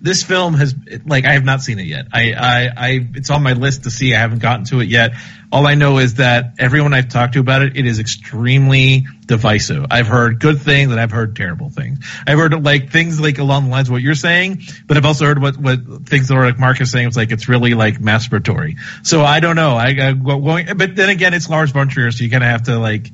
this 0.00 0.22
film 0.22 0.54
has 0.54 0.74
like 1.06 1.24
I 1.24 1.32
have 1.32 1.44
not 1.44 1.62
seen 1.62 1.78
it 1.78 1.86
yet. 1.86 2.06
I, 2.12 2.32
I, 2.32 2.70
I 2.76 3.08
it's 3.14 3.30
on 3.30 3.42
my 3.42 3.54
list 3.54 3.84
to 3.84 3.90
see. 3.90 4.14
I 4.14 4.18
haven't 4.18 4.40
gotten 4.40 4.66
to 4.66 4.80
it 4.80 4.88
yet. 4.88 5.12
All 5.50 5.66
I 5.66 5.76
know 5.76 5.98
is 5.98 6.14
that 6.14 6.56
everyone 6.58 6.92
I've 6.92 7.08
talked 7.08 7.34
to 7.34 7.40
about 7.40 7.62
it, 7.62 7.76
it 7.76 7.86
is 7.86 8.00
extremely 8.00 9.06
divisive. 9.24 9.86
I've 9.90 10.08
heard 10.08 10.40
good 10.40 10.60
things 10.60 10.90
and 10.90 11.00
I've 11.00 11.12
heard 11.12 11.36
terrible 11.36 11.70
things. 11.70 12.00
I've 12.26 12.38
heard 12.38 12.64
like 12.64 12.90
things 12.90 13.20
like 13.20 13.38
along 13.38 13.64
the 13.64 13.70
lines 13.70 13.88
of 13.88 13.92
what 13.92 14.02
you're 14.02 14.14
saying, 14.14 14.62
but 14.86 14.96
I've 14.96 15.06
also 15.06 15.24
heard 15.24 15.40
what 15.40 15.56
what 15.56 16.06
things 16.06 16.28
that 16.28 16.34
are 16.34 16.44
like 16.44 16.58
Mark 16.58 16.80
is 16.80 16.90
saying. 16.90 17.06
It's 17.06 17.16
like 17.16 17.32
it's 17.32 17.48
really 17.48 17.72
like 17.72 17.98
masturbatory. 17.98 18.78
So 19.04 19.22
I 19.22 19.40
don't 19.40 19.56
know. 19.56 19.76
I, 19.76 19.96
I 19.98 20.12
going, 20.12 20.76
but 20.76 20.96
then 20.96 21.08
again, 21.08 21.32
it's 21.32 21.48
Lars 21.48 21.70
von 21.70 21.88
Trier, 21.88 22.10
so 22.10 22.24
you 22.24 22.30
kind 22.30 22.42
of 22.42 22.50
have 22.50 22.64
to 22.64 22.78
like 22.78 23.10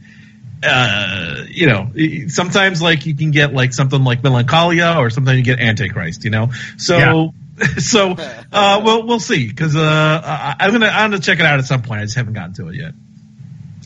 uh, 0.62 1.44
you 1.48 1.66
know, 1.66 1.90
sometimes 2.28 2.82
like 2.82 3.06
you 3.06 3.14
can 3.14 3.30
get 3.30 3.52
like 3.54 3.72
something 3.72 4.02
like 4.04 4.22
melancholia 4.22 4.94
or 4.98 5.10
sometimes 5.10 5.38
you 5.38 5.44
get 5.44 5.60
antichrist, 5.60 6.24
you 6.24 6.30
know? 6.30 6.50
So, 6.76 6.98
yeah. 6.98 7.28
so, 7.78 8.12
uh, 8.12 8.80
well, 8.84 9.06
we'll 9.06 9.20
see. 9.20 9.52
Cause, 9.52 9.76
uh, 9.76 10.56
I'm 10.58 10.70
going 10.70 10.80
to, 10.82 10.88
I'm 10.88 11.10
going 11.10 11.20
to 11.20 11.26
check 11.26 11.40
it 11.40 11.46
out 11.46 11.58
at 11.58 11.66
some 11.66 11.82
point. 11.82 12.00
I 12.00 12.04
just 12.04 12.16
haven't 12.16 12.32
gotten 12.32 12.54
to 12.54 12.68
it 12.68 12.76
yet. 12.76 12.94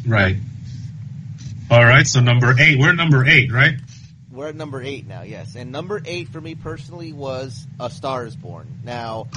Right. 0.07 0.37
All 1.71 1.85
right. 1.85 2.07
So 2.07 2.21
number 2.21 2.55
eight, 2.59 2.79
we're 2.79 2.93
number 2.93 3.25
eight, 3.27 3.53
right? 3.53 3.75
We're 4.31 4.49
at 4.49 4.57
number 4.57 4.83
eight 4.83 5.07
now, 5.07 5.23
yes. 5.23 5.55
And 5.55 5.71
number 5.71 6.03
eight 6.05 6.29
for 6.29 6.41
me 6.41 6.57
personally 6.57 7.13
was 7.13 7.67
A 7.79 7.89
Star 7.89 8.27
is 8.27 8.35
Born. 8.35 8.67
Now, 8.83 9.29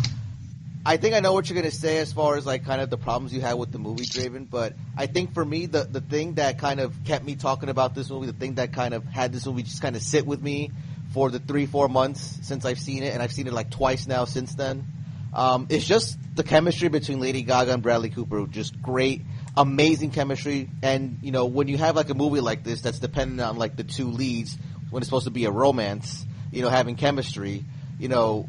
I 0.87 0.95
think 0.95 1.15
I 1.15 1.19
know 1.19 1.33
what 1.33 1.49
you're 1.49 1.61
to 1.61 1.69
say 1.69 1.97
as 1.97 2.13
far 2.13 2.37
as 2.37 2.45
like 2.45 2.63
kind 2.63 2.79
of 2.79 2.89
the 2.89 2.97
problems 2.97 3.33
you 3.33 3.41
had 3.41 3.55
with 3.55 3.73
the 3.73 3.77
movie, 3.77 4.05
Draven. 4.05 4.49
But 4.49 4.71
I 4.95 5.07
think 5.07 5.33
for 5.33 5.43
me, 5.43 5.65
the 5.65 5.83
the 5.83 5.99
thing 5.99 6.35
that 6.35 6.59
kind 6.59 6.79
of 6.79 7.03
kept 7.03 7.25
me 7.25 7.35
talking 7.35 7.67
about 7.67 7.93
this 7.93 8.09
movie, 8.09 8.27
the 8.27 8.31
thing 8.31 8.55
that 8.55 8.71
kind 8.71 8.93
of 8.93 9.03
had 9.03 9.33
this 9.33 9.45
movie 9.45 9.63
just 9.63 9.81
kind 9.81 9.97
of 9.97 10.01
sit 10.01 10.25
with 10.25 10.41
me 10.41 10.71
for 11.13 11.29
the 11.29 11.39
three 11.39 11.65
four 11.65 11.89
months 11.89 12.39
since 12.41 12.63
I've 12.63 12.79
seen 12.79 13.03
it, 13.03 13.13
and 13.13 13.21
I've 13.21 13.33
seen 13.33 13.47
it 13.47 13.53
like 13.53 13.69
twice 13.69 14.07
now 14.07 14.23
since 14.23 14.55
then. 14.55 14.85
Um, 15.33 15.67
it's 15.69 15.85
just 15.85 16.17
the 16.37 16.43
chemistry 16.43 16.87
between 16.87 17.19
Lady 17.19 17.41
Gaga 17.41 17.73
and 17.73 17.83
Bradley 17.83 18.09
Cooper, 18.09 18.47
just 18.47 18.81
great, 18.81 19.23
amazing 19.57 20.11
chemistry. 20.11 20.69
And 20.81 21.19
you 21.21 21.33
know, 21.33 21.47
when 21.47 21.67
you 21.67 21.77
have 21.77 21.97
like 21.97 22.09
a 22.09 22.15
movie 22.15 22.39
like 22.39 22.63
this 22.63 22.79
that's 22.79 22.99
dependent 22.99 23.41
on 23.41 23.57
like 23.57 23.75
the 23.75 23.83
two 23.83 24.07
leads 24.07 24.57
when 24.89 25.01
it's 25.01 25.09
supposed 25.09 25.25
to 25.25 25.31
be 25.31 25.43
a 25.43 25.51
romance, 25.51 26.25
you 26.49 26.61
know, 26.61 26.69
having 26.69 26.95
chemistry, 26.95 27.65
you 27.99 28.07
know, 28.07 28.47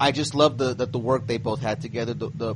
I 0.00 0.12
just 0.12 0.34
love 0.34 0.58
the, 0.58 0.74
the, 0.74 0.86
the 0.86 0.98
work 0.98 1.26
they 1.26 1.38
both 1.38 1.60
had 1.60 1.80
together. 1.80 2.14
The, 2.14 2.30
the 2.30 2.54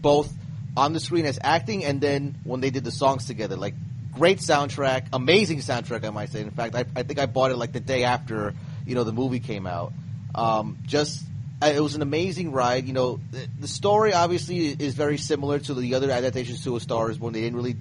both 0.00 0.32
on 0.76 0.92
the 0.92 1.00
screen 1.00 1.26
as 1.26 1.38
acting, 1.42 1.84
and 1.84 2.00
then 2.00 2.36
when 2.44 2.60
they 2.60 2.70
did 2.70 2.84
the 2.84 2.90
songs 2.90 3.26
together, 3.26 3.56
like 3.56 3.74
great 4.12 4.38
soundtrack, 4.38 5.06
amazing 5.12 5.58
soundtrack, 5.58 6.04
I 6.04 6.10
might 6.10 6.30
say. 6.30 6.40
In 6.40 6.50
fact, 6.50 6.74
I, 6.74 6.84
I 6.94 7.02
think 7.02 7.18
I 7.18 7.26
bought 7.26 7.50
it 7.50 7.56
like 7.56 7.72
the 7.72 7.80
day 7.80 8.04
after 8.04 8.54
you 8.86 8.94
know 8.94 9.04
the 9.04 9.12
movie 9.12 9.40
came 9.40 9.66
out. 9.66 9.92
Um, 10.34 10.78
just 10.84 11.24
it 11.62 11.80
was 11.80 11.94
an 11.94 12.02
amazing 12.02 12.52
ride. 12.52 12.86
You 12.86 12.92
know, 12.92 13.20
the, 13.30 13.48
the, 13.60 13.68
story 13.68 14.12
obviously 14.12 14.66
is 14.68 14.94
very 14.94 15.16
similar 15.16 15.58
to 15.60 15.74
the 15.74 15.94
other 15.94 16.10
adaptations 16.10 16.64
to 16.64 16.76
A 16.76 16.80
Star 16.80 17.10
Is 17.10 17.18
Born. 17.18 17.32
They 17.32 17.40
didn't 17.40 17.56
really 17.56 17.76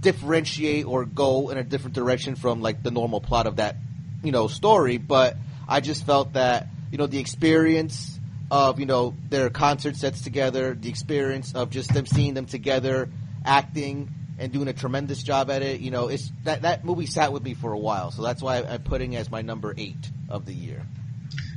differentiate 0.00 0.86
or 0.86 1.04
go 1.04 1.50
in 1.50 1.58
a 1.58 1.64
different 1.64 1.94
direction 1.94 2.36
from 2.36 2.62
like 2.62 2.82
the 2.82 2.90
normal 2.90 3.20
plot 3.20 3.46
of 3.46 3.56
that 3.56 3.76
you 4.22 4.32
know 4.32 4.48
story, 4.48 4.98
but 4.98 5.36
I 5.68 5.80
just 5.80 6.06
felt 6.06 6.34
that 6.34 6.68
you 6.90 6.98
know 6.98 7.06
the 7.06 7.18
experience 7.18 8.15
of 8.50 8.78
you 8.80 8.86
know 8.86 9.14
their 9.28 9.50
concert 9.50 9.96
sets 9.96 10.22
together, 10.22 10.74
the 10.74 10.88
experience 10.88 11.54
of 11.54 11.70
just 11.70 11.92
them 11.92 12.06
seeing 12.06 12.34
them 12.34 12.46
together, 12.46 13.08
acting 13.44 14.10
and 14.38 14.52
doing 14.52 14.68
a 14.68 14.72
tremendous 14.72 15.22
job 15.22 15.50
at 15.50 15.62
it. 15.62 15.80
You 15.80 15.90
know, 15.90 16.08
it's 16.08 16.30
that 16.44 16.62
that 16.62 16.84
movie 16.84 17.06
sat 17.06 17.32
with 17.32 17.42
me 17.42 17.54
for 17.54 17.72
a 17.72 17.78
while, 17.78 18.10
so 18.10 18.22
that's 18.22 18.42
why 18.42 18.62
I'm 18.62 18.82
putting 18.82 19.16
as 19.16 19.30
my 19.30 19.42
number 19.42 19.74
eight 19.76 20.10
of 20.28 20.46
the 20.46 20.54
year. 20.54 20.82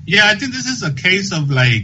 Yeah, 0.06 0.26
I 0.26 0.36
think 0.36 0.54
this 0.54 0.66
is 0.66 0.84
a 0.84 0.94
case 0.94 1.32
of 1.32 1.50
like 1.52 1.84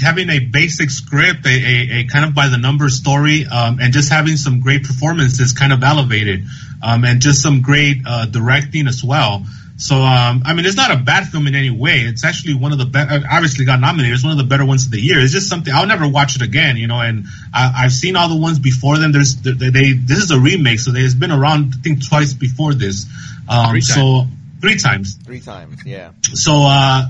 having 0.00 0.28
a 0.30 0.38
basic 0.38 0.90
script, 0.90 1.46
a, 1.46 1.48
a, 1.48 2.00
a 2.00 2.04
kind 2.04 2.24
of 2.24 2.34
by 2.34 2.48
the 2.48 2.58
numbers 2.58 2.96
story, 2.96 3.46
um, 3.46 3.78
and 3.80 3.92
just 3.92 4.10
having 4.10 4.36
some 4.36 4.60
great 4.60 4.84
performances 4.84 5.52
kind 5.52 5.72
of 5.72 5.82
elevated, 5.82 6.44
um, 6.82 7.04
and 7.04 7.20
just 7.20 7.42
some 7.42 7.62
great 7.62 7.98
uh, 8.06 8.26
directing 8.26 8.86
as 8.86 9.02
well. 9.02 9.44
So, 9.78 9.94
um, 9.94 10.42
I 10.44 10.54
mean, 10.54 10.66
it's 10.66 10.76
not 10.76 10.90
a 10.90 10.96
bad 10.96 11.28
film 11.28 11.46
in 11.46 11.54
any 11.54 11.70
way. 11.70 12.00
It's 12.00 12.24
actually 12.24 12.54
one 12.54 12.72
of 12.72 12.78
the 12.78 12.84
better, 12.84 13.24
obviously 13.30 13.64
got 13.64 13.78
nominated. 13.78 14.12
It's 14.12 14.24
one 14.24 14.32
of 14.32 14.38
the 14.38 14.44
better 14.44 14.64
ones 14.64 14.86
of 14.86 14.90
the 14.90 15.00
year. 15.00 15.20
It's 15.20 15.32
just 15.32 15.48
something, 15.48 15.72
I'll 15.72 15.86
never 15.86 16.08
watch 16.08 16.34
it 16.34 16.42
again, 16.42 16.76
you 16.76 16.88
know, 16.88 17.00
and 17.00 17.26
I, 17.54 17.82
have 17.82 17.92
seen 17.92 18.16
all 18.16 18.28
the 18.28 18.36
ones 18.36 18.58
before 18.58 18.98
them. 18.98 19.12
There's, 19.12 19.36
they, 19.36 19.70
they, 19.70 19.92
this 19.92 20.18
is 20.18 20.32
a 20.32 20.38
remake, 20.38 20.80
so 20.80 20.90
it's 20.92 21.14
been 21.14 21.30
around, 21.30 21.74
I 21.78 21.80
think, 21.80 22.04
twice 22.04 22.34
before 22.34 22.74
this. 22.74 23.06
Um, 23.48 23.70
three 23.70 23.80
so, 23.80 24.26
three 24.60 24.78
times. 24.78 25.14
Three 25.14 25.40
times, 25.40 25.84
yeah. 25.86 26.10
So, 26.22 26.54
uh, 26.56 27.08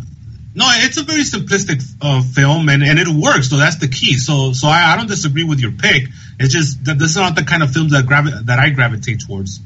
no, 0.54 0.66
it's 0.68 0.98
a 0.98 1.04
very 1.04 1.22
simplistic 1.22 1.82
uh, 2.02 2.20
film, 2.20 2.68
and, 2.68 2.82
and 2.82 2.98
it 2.98 3.08
works. 3.08 3.48
So 3.48 3.56
that's 3.56 3.76
the 3.76 3.88
key. 3.88 4.18
So, 4.18 4.52
so 4.52 4.68
I, 4.68 4.92
I 4.92 4.96
don't 4.96 5.08
disagree 5.08 5.44
with 5.44 5.60
your 5.60 5.72
pick. 5.72 6.04
It's 6.38 6.52
just 6.52 6.84
that 6.84 6.98
this 6.98 7.12
is 7.12 7.16
not 7.16 7.34
the 7.34 7.44
kind 7.44 7.62
of 7.62 7.72
films 7.72 7.92
that 7.92 8.04
gravi- 8.04 8.44
that 8.44 8.58
I 8.58 8.70
gravitate 8.70 9.20
towards. 9.20 9.60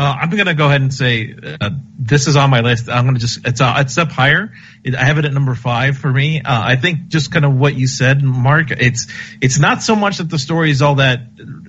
Uh, 0.00 0.16
I'm 0.18 0.30
gonna 0.30 0.54
go 0.54 0.64
ahead 0.64 0.80
and 0.80 0.94
say 0.94 1.34
uh, 1.60 1.68
this 1.98 2.26
is 2.26 2.34
on 2.34 2.48
my 2.48 2.60
list. 2.60 2.88
I'm 2.88 3.04
gonna 3.04 3.18
just 3.18 3.46
it's 3.46 3.60
uh, 3.60 3.74
it's 3.76 3.98
up 3.98 4.10
higher. 4.10 4.50
It, 4.82 4.94
I 4.94 5.04
have 5.04 5.18
it 5.18 5.26
at 5.26 5.32
number 5.34 5.54
five 5.54 5.98
for 5.98 6.10
me. 6.10 6.40
Uh, 6.40 6.44
I 6.46 6.76
think 6.76 7.08
just 7.08 7.30
kind 7.30 7.44
of 7.44 7.54
what 7.54 7.74
you 7.74 7.86
said, 7.86 8.22
Mark. 8.22 8.70
It's 8.70 9.08
it's 9.42 9.58
not 9.58 9.82
so 9.82 9.94
much 9.94 10.16
that 10.16 10.30
the 10.30 10.38
story 10.38 10.70
is 10.70 10.80
all 10.80 10.94
that 10.94 11.20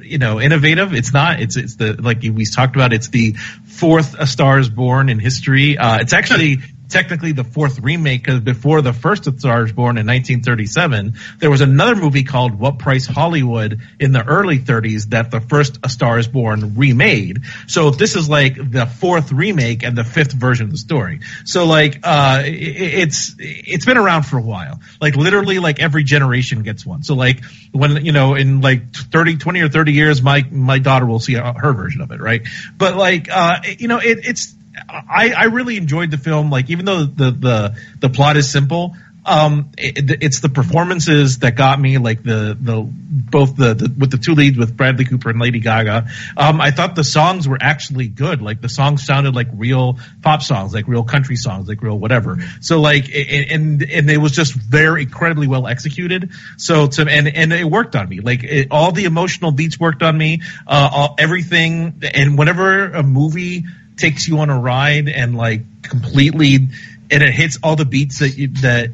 you 0.02 0.18
know 0.18 0.40
innovative. 0.40 0.94
It's 0.94 1.12
not. 1.12 1.42
It's 1.42 1.58
it's 1.58 1.76
the 1.76 2.02
like 2.02 2.22
we 2.22 2.46
talked 2.46 2.74
about. 2.78 2.94
It's 2.94 3.10
the 3.10 3.34
fourth 3.34 4.16
A 4.18 4.26
Star 4.26 4.60
Is 4.60 4.70
Born 4.70 5.10
in 5.10 5.20
history. 5.20 5.78
Uh, 5.78 5.98
it's 6.00 6.14
actually 6.14 6.60
technically 6.92 7.32
the 7.32 7.44
fourth 7.44 7.80
remake 7.80 8.24
because 8.24 8.42
before 8.42 8.82
the 8.82 8.94
first 8.94 9.26
A 9.28 9.38
Star 9.38 9.64
Is 9.64 9.72
Born 9.72 9.98
in 9.98 10.06
1937, 10.06 11.16
there 11.40 11.50
was 11.50 11.62
another 11.62 11.96
movie 11.96 12.24
called 12.24 12.54
What 12.54 12.78
Price 12.78 13.08
Hollywood 13.08 13.82
in 14.00 14.12
the 14.12 14.24
early 14.24 14.60
30s 14.60 15.10
that 15.10 15.32
the 15.32 15.42
first 15.42 15.80
A 15.84 15.90
Star 15.90 16.20
Is 16.20 16.28
Born 16.28 16.76
remade. 16.76 17.42
So 17.68 17.90
this 17.90 18.16
is 18.16 18.30
like 18.30 18.56
the 18.56 18.86
fourth 18.86 19.32
remake 19.32 19.84
and 19.84 19.98
the 19.98 20.04
fifth 20.04 20.34
version 20.34 20.66
of 20.66 20.72
the 20.72 20.78
story. 20.78 21.22
So 21.46 21.66
like, 21.66 22.00
uh, 22.04 22.44
it, 22.46 22.52
it's, 22.52 23.36
it's 23.40 23.86
been 23.86 23.98
around 23.98 24.24
for 24.24 24.38
a 24.38 24.44
while. 24.44 24.80
Like 25.00 25.16
literally 25.16 25.60
like 25.60 25.80
every 25.80 26.04
generation 26.04 26.64
gets 26.64 26.86
one. 26.86 27.04
So 27.04 27.16
like 27.16 27.44
when, 27.72 28.06
you 28.06 28.12
know, 28.12 28.36
in 28.36 28.62
like 28.62 28.94
30, 28.94 29.38
20 29.38 29.62
or 29.62 29.70
30 29.70 29.94
years, 29.94 30.22
my, 30.22 30.46
my 30.52 30.80
daughter 30.80 31.06
will 31.06 31.20
see 31.20 31.34
her 31.34 31.74
version 31.74 32.02
of 32.02 32.12
it, 32.12 32.20
right? 32.20 32.48
But 32.78 32.96
like, 32.96 33.30
uh, 33.32 33.62
you 33.80 33.88
know, 33.88 33.98
it, 33.98 34.20
it's, 34.24 34.56
I, 34.90 35.34
I 35.36 35.44
really 35.46 35.78
enjoyed 35.78 36.12
the 36.12 36.18
film. 36.18 36.50
Like 36.50 36.70
even 36.70 36.86
though 36.86 37.04
the 37.04 37.32
the 37.32 37.78
the 38.00 38.10
plot 38.10 38.38
is 38.38 38.50
simple, 38.50 38.96
um, 39.26 39.72
it, 39.78 40.24
it's 40.24 40.40
the 40.40 40.50
performances 40.50 41.40
that 41.40 41.56
got 41.56 41.80
me. 41.80 41.98
Like 41.98 42.24
the 42.24 42.58
the 42.60 42.82
both 42.82 43.56
the, 43.56 43.74
the, 43.74 43.94
with 43.98 44.12
the 44.12 44.18
two 44.18 44.34
leads 44.34 44.58
with 44.58 44.76
Bradley 44.76 45.06
Cooper 45.06 45.30
and 45.30 45.40
Lady 45.40 45.60
Gaga. 45.60 46.08
Um, 46.36 46.60
I 46.60 46.72
thought 46.72 46.96
the 46.96 47.04
songs 47.04 47.48
were 47.48 47.58
actually 47.62 48.08
good. 48.08 48.42
Like 48.42 48.62
the 48.62 48.70
songs 48.70 49.06
sounded 49.06 49.36
like 49.36 49.48
real 49.54 50.00
pop 50.22 50.42
songs, 50.42 50.74
like 50.74 50.88
real 50.88 51.04
country 51.04 51.36
songs, 51.36 51.68
like 51.68 51.82
real 51.84 51.98
whatever. 51.98 52.38
So 52.62 52.80
like 52.80 53.06
and 53.14 53.84
and 53.84 54.10
it 54.10 54.18
was 54.18 54.32
just 54.32 54.54
very 54.54 55.04
incredibly 55.04 55.48
well 55.48 55.68
executed. 55.68 56.32
So 56.58 56.88
to 56.88 57.02
and 57.08 57.28
and 57.28 57.54
it 57.54 57.66
worked 57.66 57.96
on 57.96 58.10
me. 58.10 58.22
Like 58.22 58.44
it, 58.44 58.70
all 58.72 58.92
the 58.92 59.06
emotional 59.06 59.52
beats 59.52 59.80
worked 59.80 60.02
on 60.02 60.18
me. 60.18 60.42
Uh, 60.66 60.90
all, 60.92 61.16
everything 61.20 62.02
and 62.14 62.38
whenever 62.38 62.86
a 62.86 63.04
movie 63.04 63.66
takes 64.02 64.28
you 64.28 64.40
on 64.40 64.50
a 64.50 64.60
ride 64.60 65.08
and 65.08 65.36
like 65.38 65.84
completely 65.84 66.68
and 67.12 67.22
it 67.22 67.34
hits 67.34 67.60
all 67.62 67.76
the 67.76 67.86
beats 67.86 68.20
that 68.20 68.38
you, 68.38 68.48
that 68.48 68.92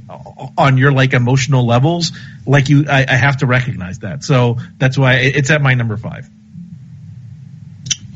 on 0.57 0.77
your 0.77 0.91
like 0.91 1.13
emotional 1.13 1.65
levels. 1.65 2.11
Like 2.47 2.67
you, 2.67 2.85
I, 2.89 3.05
I 3.07 3.15
have 3.15 3.37
to 3.37 3.45
recognize 3.45 3.99
that. 3.99 4.23
So 4.23 4.57
that's 4.77 4.97
why 4.97 5.15
it's 5.15 5.51
at 5.51 5.61
my 5.61 5.75
number 5.75 5.97
five. 5.97 6.27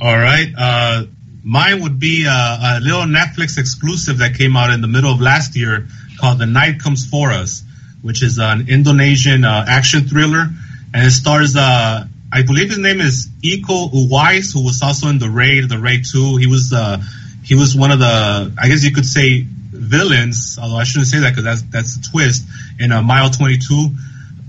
All 0.01 0.18
right. 0.18 0.47
Uh, 0.57 1.03
mine 1.43 1.84
would 1.84 1.99
be 1.99 2.26
a, 2.26 2.30
a, 2.30 2.80
little 2.81 3.01
Netflix 3.01 3.59
exclusive 3.59 4.18
that 4.18 4.35
came 4.35 4.57
out 4.57 4.72
in 4.72 4.81
the 4.81 4.88
middle 4.88 5.13
of 5.13 5.22
last 5.22 5.55
year 5.55 5.88
called 6.19 6.39
The 6.39 6.47
Night 6.47 6.80
Comes 6.80 7.05
For 7.05 7.30
Us, 7.30 7.63
which 8.01 8.23
is 8.23 8.39
an 8.39 8.69
Indonesian 8.69 9.45
uh, 9.45 9.65
action 9.68 10.07
thriller. 10.07 10.47
And 10.93 11.05
it 11.05 11.11
stars, 11.11 11.55
uh, 11.55 12.05
I 12.31 12.43
believe 12.43 12.69
his 12.69 12.79
name 12.79 13.01
is 13.01 13.27
Iko 13.43 13.91
Uwais, 13.91 14.53
who 14.53 14.63
was 14.63 14.81
also 14.81 15.09
in 15.09 15.19
The 15.19 15.29
Raid, 15.29 15.67
The 15.69 15.77
Raid 15.77 16.05
2. 16.09 16.37
He 16.37 16.47
was, 16.47 16.71
uh, 16.71 17.01
he 17.43 17.55
was 17.55 17.75
one 17.75 17.91
of 17.91 17.99
the, 17.99 18.53
I 18.57 18.67
guess 18.67 18.83
you 18.83 18.91
could 18.91 19.05
say, 19.05 19.45
villains, 19.45 20.57
although 20.61 20.77
I 20.77 20.83
shouldn't 20.83 21.07
say 21.07 21.19
that 21.19 21.31
because 21.31 21.43
that's, 21.43 21.61
that's 21.63 21.95
a 21.97 22.11
twist, 22.11 22.45
in 22.79 22.91
uh, 22.91 23.01
Mile 23.01 23.29
22. 23.29 23.89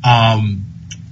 Um, 0.05 0.65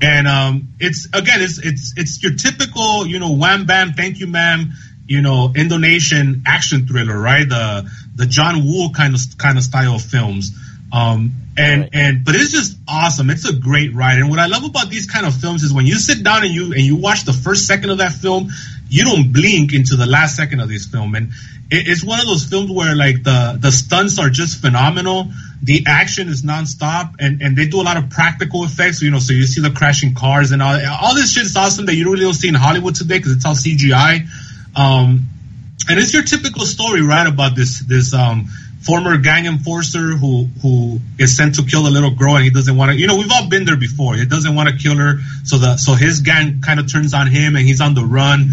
and 0.02 0.26
um, 0.26 0.68
it's 0.78 1.06
again, 1.12 1.42
it's 1.42 1.58
it's 1.58 1.94
it's 1.96 2.22
your 2.22 2.32
typical, 2.32 3.06
you 3.06 3.18
know, 3.18 3.34
wham 3.34 3.66
bam, 3.66 3.92
thank 3.92 4.18
you, 4.18 4.26
ma'am, 4.26 4.72
you 5.06 5.20
know, 5.20 5.52
Indonesian 5.54 6.42
action 6.46 6.86
thriller, 6.86 7.18
right? 7.18 7.46
The 7.46 7.90
the 8.14 8.26
John 8.26 8.64
Woo 8.64 8.90
kind 8.92 9.14
of 9.14 9.20
kind 9.36 9.58
of 9.58 9.64
style 9.64 9.96
of 9.96 10.02
films. 10.02 10.52
Um, 10.92 11.32
and 11.56 11.82
right. 11.82 11.90
and 11.92 12.24
but 12.24 12.34
it's 12.34 12.50
just 12.50 12.76
awesome. 12.88 13.30
It's 13.30 13.48
a 13.48 13.52
great 13.52 13.94
ride. 13.94 14.18
And 14.18 14.30
what 14.30 14.38
I 14.38 14.46
love 14.46 14.64
about 14.64 14.90
these 14.90 15.06
kind 15.06 15.26
of 15.26 15.34
films 15.34 15.62
is 15.62 15.72
when 15.72 15.86
you 15.86 15.96
sit 15.96 16.24
down 16.24 16.44
and 16.44 16.52
you 16.52 16.72
and 16.72 16.80
you 16.80 16.96
watch 16.96 17.24
the 17.24 17.32
first 17.32 17.66
second 17.66 17.90
of 17.90 17.98
that 17.98 18.12
film, 18.12 18.50
you 18.88 19.04
don't 19.04 19.32
blink 19.32 19.72
into 19.72 19.96
the 19.96 20.06
last 20.06 20.36
second 20.36 20.60
of 20.60 20.68
this 20.68 20.86
film. 20.86 21.14
And 21.14 21.28
it, 21.70 21.88
it's 21.88 22.04
one 22.04 22.20
of 22.20 22.26
those 22.26 22.44
films 22.44 22.70
where 22.70 22.96
like 22.96 23.22
the 23.22 23.58
the 23.60 23.70
stunts 23.70 24.18
are 24.18 24.30
just 24.30 24.60
phenomenal 24.60 25.28
the 25.62 25.84
action 25.86 26.28
is 26.28 26.42
nonstop, 26.42 27.16
and 27.18 27.42
and 27.42 27.56
they 27.56 27.66
do 27.66 27.80
a 27.80 27.84
lot 27.84 27.96
of 27.96 28.10
practical 28.10 28.64
effects. 28.64 29.02
You 29.02 29.10
know, 29.10 29.18
so 29.18 29.32
you 29.32 29.44
see 29.44 29.60
the 29.60 29.70
crashing 29.70 30.14
cars 30.14 30.52
and 30.52 30.62
all 30.62 30.78
all 31.02 31.14
this 31.14 31.32
shit 31.32 31.44
is 31.44 31.56
awesome 31.56 31.86
that 31.86 31.94
you 31.94 32.10
really 32.10 32.24
don't 32.24 32.34
see 32.34 32.48
in 32.48 32.54
Hollywood 32.54 32.94
today 32.94 33.18
because 33.18 33.32
it's 33.32 33.44
all 33.44 33.54
CGI. 33.54 34.26
Um, 34.74 35.28
and 35.88 35.98
it's 35.98 36.14
your 36.14 36.22
typical 36.22 36.64
story, 36.64 37.02
right, 37.02 37.26
about 37.26 37.56
this 37.56 37.80
this 37.80 38.14
um, 38.14 38.48
former 38.82 39.18
gang 39.18 39.46
enforcer 39.46 40.16
who 40.16 40.46
who 40.62 41.00
is 41.18 41.36
sent 41.36 41.56
to 41.56 41.62
kill 41.62 41.86
a 41.86 41.92
little 41.92 42.10
girl 42.10 42.36
and 42.36 42.44
he 42.44 42.50
doesn't 42.50 42.76
want 42.76 42.92
to. 42.92 42.98
You 42.98 43.06
know, 43.06 43.16
we've 43.16 43.30
all 43.30 43.48
been 43.48 43.64
there 43.64 43.76
before. 43.76 44.14
He 44.14 44.24
doesn't 44.24 44.54
want 44.54 44.68
to 44.68 44.76
kill 44.76 44.96
her, 44.96 45.18
so 45.44 45.58
the 45.58 45.76
so 45.76 45.94
his 45.94 46.20
gang 46.20 46.60
kind 46.62 46.80
of 46.80 46.90
turns 46.90 47.14
on 47.14 47.26
him 47.26 47.56
and 47.56 47.64
he's 47.66 47.80
on 47.80 47.94
the 47.94 48.04
run. 48.04 48.48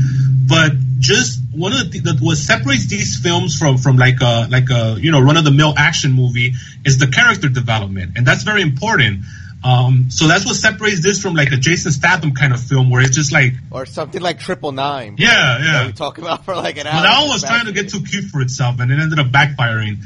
But 0.47 0.73
just 0.99 1.41
one 1.51 1.73
of 1.73 1.91
the 1.91 1.99
that 2.01 2.19
what 2.19 2.37
separates 2.37 2.87
these 2.87 3.17
films 3.19 3.57
from 3.57 3.77
from 3.77 3.97
like 3.97 4.21
a 4.21 4.47
like 4.49 4.69
a 4.69 4.97
you 4.99 5.11
know 5.11 5.21
run 5.21 5.37
of 5.37 5.45
the 5.45 5.51
mill 5.51 5.73
action 5.77 6.13
movie 6.13 6.53
is 6.85 6.97
the 6.97 7.07
character 7.07 7.49
development, 7.49 8.13
and 8.17 8.25
that's 8.25 8.43
very 8.43 8.61
important. 8.61 9.23
Um, 9.63 10.11
so 10.11 10.27
that's 10.27 10.45
what 10.45 10.55
separates 10.55 11.01
this 11.01 11.21
from 11.21 11.33
like 11.33 11.51
a 11.51 11.57
Jason 11.57 11.91
Statham 11.91 12.33
kind 12.33 12.53
of 12.53 12.61
film 12.61 12.89
where 12.89 13.01
it's 13.01 13.15
just 13.15 13.31
like 13.31 13.53
or 13.71 13.85
something 13.85 14.21
like 14.21 14.39
Triple 14.39 14.71
Nine. 14.71 15.15
Yeah, 15.17 15.59
yeah. 15.59 15.87
we 15.87 15.93
talk 15.93 16.19
about 16.19 16.45
for 16.45 16.55
like 16.55 16.77
an 16.77 16.87
hour. 16.87 17.01
But 17.01 17.01
that 17.03 17.19
one 17.21 17.29
was 17.29 17.43
trying 17.43 17.65
to 17.65 17.71
get 17.71 17.89
too 17.89 18.03
cute 18.03 18.25
for 18.25 18.41
itself, 18.41 18.79
and 18.79 18.91
it 18.91 18.99
ended 18.99 19.19
up 19.19 19.27
backfiring. 19.27 20.03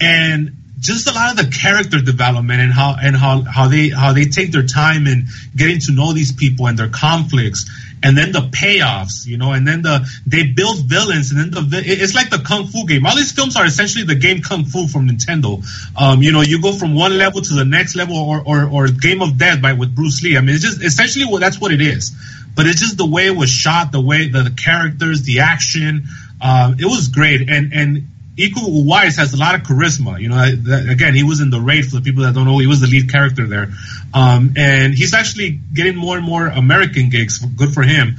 And 0.00 0.56
just 0.78 1.08
a 1.08 1.12
lot 1.12 1.30
of 1.30 1.36
the 1.36 1.56
character 1.56 2.00
development 2.00 2.60
and 2.60 2.72
how 2.72 2.96
and 3.00 3.16
how 3.16 3.42
how 3.42 3.68
they 3.68 3.88
how 3.88 4.12
they 4.12 4.26
take 4.26 4.52
their 4.52 4.66
time 4.66 5.06
in 5.06 5.26
getting 5.54 5.78
to 5.80 5.92
know 5.92 6.12
these 6.12 6.32
people 6.32 6.66
and 6.66 6.78
their 6.78 6.88
conflicts 6.88 7.64
and 8.02 8.16
then 8.16 8.30
the 8.30 8.40
payoffs, 8.40 9.26
you 9.26 9.38
know, 9.38 9.52
and 9.52 9.66
then 9.66 9.82
the 9.82 10.06
they 10.26 10.44
build 10.44 10.84
villains, 10.84 11.32
and 11.32 11.40
then 11.40 11.70
the 11.70 11.82
it's 11.84 12.14
like 12.14 12.30
the 12.30 12.38
kung 12.38 12.66
fu 12.66 12.86
game. 12.86 13.06
All 13.06 13.16
these 13.16 13.32
films 13.32 13.56
are 13.56 13.64
essentially 13.64 14.04
the 14.04 14.14
game 14.14 14.42
Kung 14.42 14.64
Fu 14.64 14.86
from 14.86 15.08
Nintendo. 15.08 15.64
Um, 16.00 16.22
you 16.22 16.32
know, 16.32 16.42
you 16.42 16.60
go 16.60 16.72
from 16.72 16.94
one 16.94 17.16
level 17.16 17.40
to 17.40 17.54
the 17.54 17.64
next 17.64 17.96
level, 17.96 18.16
or 18.16 18.42
or, 18.44 18.68
or 18.68 18.88
Game 18.88 19.22
of 19.22 19.38
Death 19.38 19.62
by 19.62 19.72
with 19.72 19.94
Bruce 19.94 20.22
Lee. 20.22 20.36
I 20.36 20.40
mean, 20.40 20.54
it's 20.54 20.64
just 20.64 20.82
essentially 20.82 21.24
what 21.24 21.40
that's 21.40 21.60
what 21.60 21.72
it 21.72 21.80
is. 21.80 22.14
But 22.54 22.66
it's 22.66 22.80
just 22.80 22.96
the 22.96 23.06
way 23.06 23.26
it 23.26 23.36
was 23.36 23.50
shot, 23.50 23.92
the 23.92 24.00
way 24.00 24.28
the, 24.28 24.42
the 24.42 24.50
characters, 24.50 25.22
the 25.22 25.40
action. 25.40 26.04
Um, 26.40 26.76
it 26.78 26.86
was 26.86 27.08
great, 27.08 27.48
and 27.48 27.72
and 27.72 28.08
Iko 28.36 28.84
Uwais 28.84 29.16
has 29.16 29.32
a 29.32 29.38
lot 29.38 29.54
of 29.54 29.62
charisma. 29.62 30.20
You 30.20 30.28
know, 30.28 30.90
again, 30.92 31.14
he 31.14 31.22
was 31.22 31.40
in 31.40 31.48
the 31.48 31.60
raid 31.60 31.86
for 31.86 31.96
the 31.96 32.02
people 32.02 32.24
that 32.24 32.34
don't 32.34 32.44
know. 32.44 32.58
He 32.58 32.66
was 32.66 32.80
the 32.80 32.86
lead 32.86 33.10
character 33.10 33.46
there, 33.46 33.68
um, 34.12 34.54
and 34.56 34.94
he's 34.94 35.14
actually 35.14 35.58
getting 35.72 35.96
more 35.96 36.16
and 36.16 36.26
more 36.26 36.46
American 36.46 37.08
gigs. 37.08 37.38
Good 37.38 37.72
for 37.72 37.82
him. 37.82 38.16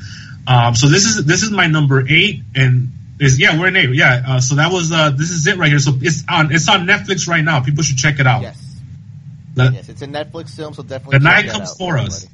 Um, 0.48 0.73
so 0.76 0.88
this 0.88 1.06
is 1.06 1.23
this 1.26 1.44
is 1.44 1.52
my 1.52 1.68
number 1.68 2.03
eight, 2.10 2.41
and 2.56 2.91
is 3.19 3.39
yeah 3.39 3.60
we're 3.60 3.68
in 3.68 3.76
eight. 3.76 3.89
Yeah, 3.94 4.23
uh, 4.27 4.39
so 4.39 4.56
that 4.56 4.72
was 4.72 4.91
uh, 4.91 5.11
this 5.11 5.30
is 5.30 5.45
it 5.45 5.57
right 5.57 5.69
here. 5.69 5.80
So 5.80 5.91
it's 6.02 6.23
on 6.27 6.52
it's 6.52 6.68
on 6.68 6.88
Netflix 6.88 7.27
right 7.27 7.44
now. 7.44 7.61
People 7.61 7.84
should 7.84 7.98
check 7.98 8.19
it 8.19 8.26
out. 8.26 8.41
Yes, 8.41 8.80
the, 9.53 9.72
yes, 9.72 9.89
it's 9.89 10.02
a 10.02 10.07
Netflix 10.07 10.56
film, 10.56 10.73
so 10.73 10.81
definitely. 10.81 11.19
The 11.19 11.23
night 11.23 11.49
comes 11.49 11.76
for 11.77 11.98
us. 11.99 12.27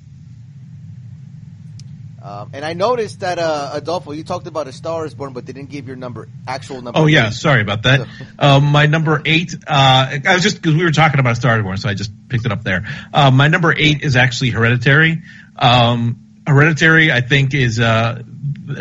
Um, 2.24 2.52
and 2.54 2.64
I 2.64 2.72
noticed 2.72 3.20
that 3.20 3.38
uh, 3.38 3.72
Adolfo, 3.74 4.14
you 4.14 4.24
talked 4.24 4.48
about 4.48 4.70
a 4.70 4.72
Star 4.72 5.06
is 5.06 5.14
Born, 5.14 5.34
but 5.34 5.46
they 5.46 5.52
didn't 5.52 5.70
give 5.70 5.88
your 5.88 5.98
number, 5.98 6.30
actual 6.48 6.82
number. 6.82 6.98
Oh 6.98 7.06
yeah, 7.06 7.32
sorry 7.32 7.62
about 7.62 7.84
that. 7.84 8.08
um, 8.40 8.64
my 8.68 8.86
number 8.86 9.22
eight, 9.26 9.54
uh, 9.68 10.20
I 10.26 10.34
was 10.34 10.42
just 10.42 10.56
because 10.56 10.74
we 10.74 10.84
were 10.84 10.92
talking 10.92 11.20
about 11.20 11.36
Star 11.36 11.58
is 11.58 11.64
Born, 11.64 11.76
so 11.76 11.90
I 11.90 11.96
just 11.96 12.12
picked 12.30 12.46
it 12.46 12.54
up 12.54 12.64
there. 12.64 12.86
Uh, 13.14 13.30
my 13.30 13.50
number 13.50 13.74
eight 13.76 14.04
is 14.04 14.16
actually 14.16 14.52
Hereditary. 14.52 15.22
Um, 15.58 16.23
Hereditary, 16.46 17.12
I 17.12 17.22
think, 17.22 17.54
is 17.54 17.80
uh, 17.80 18.22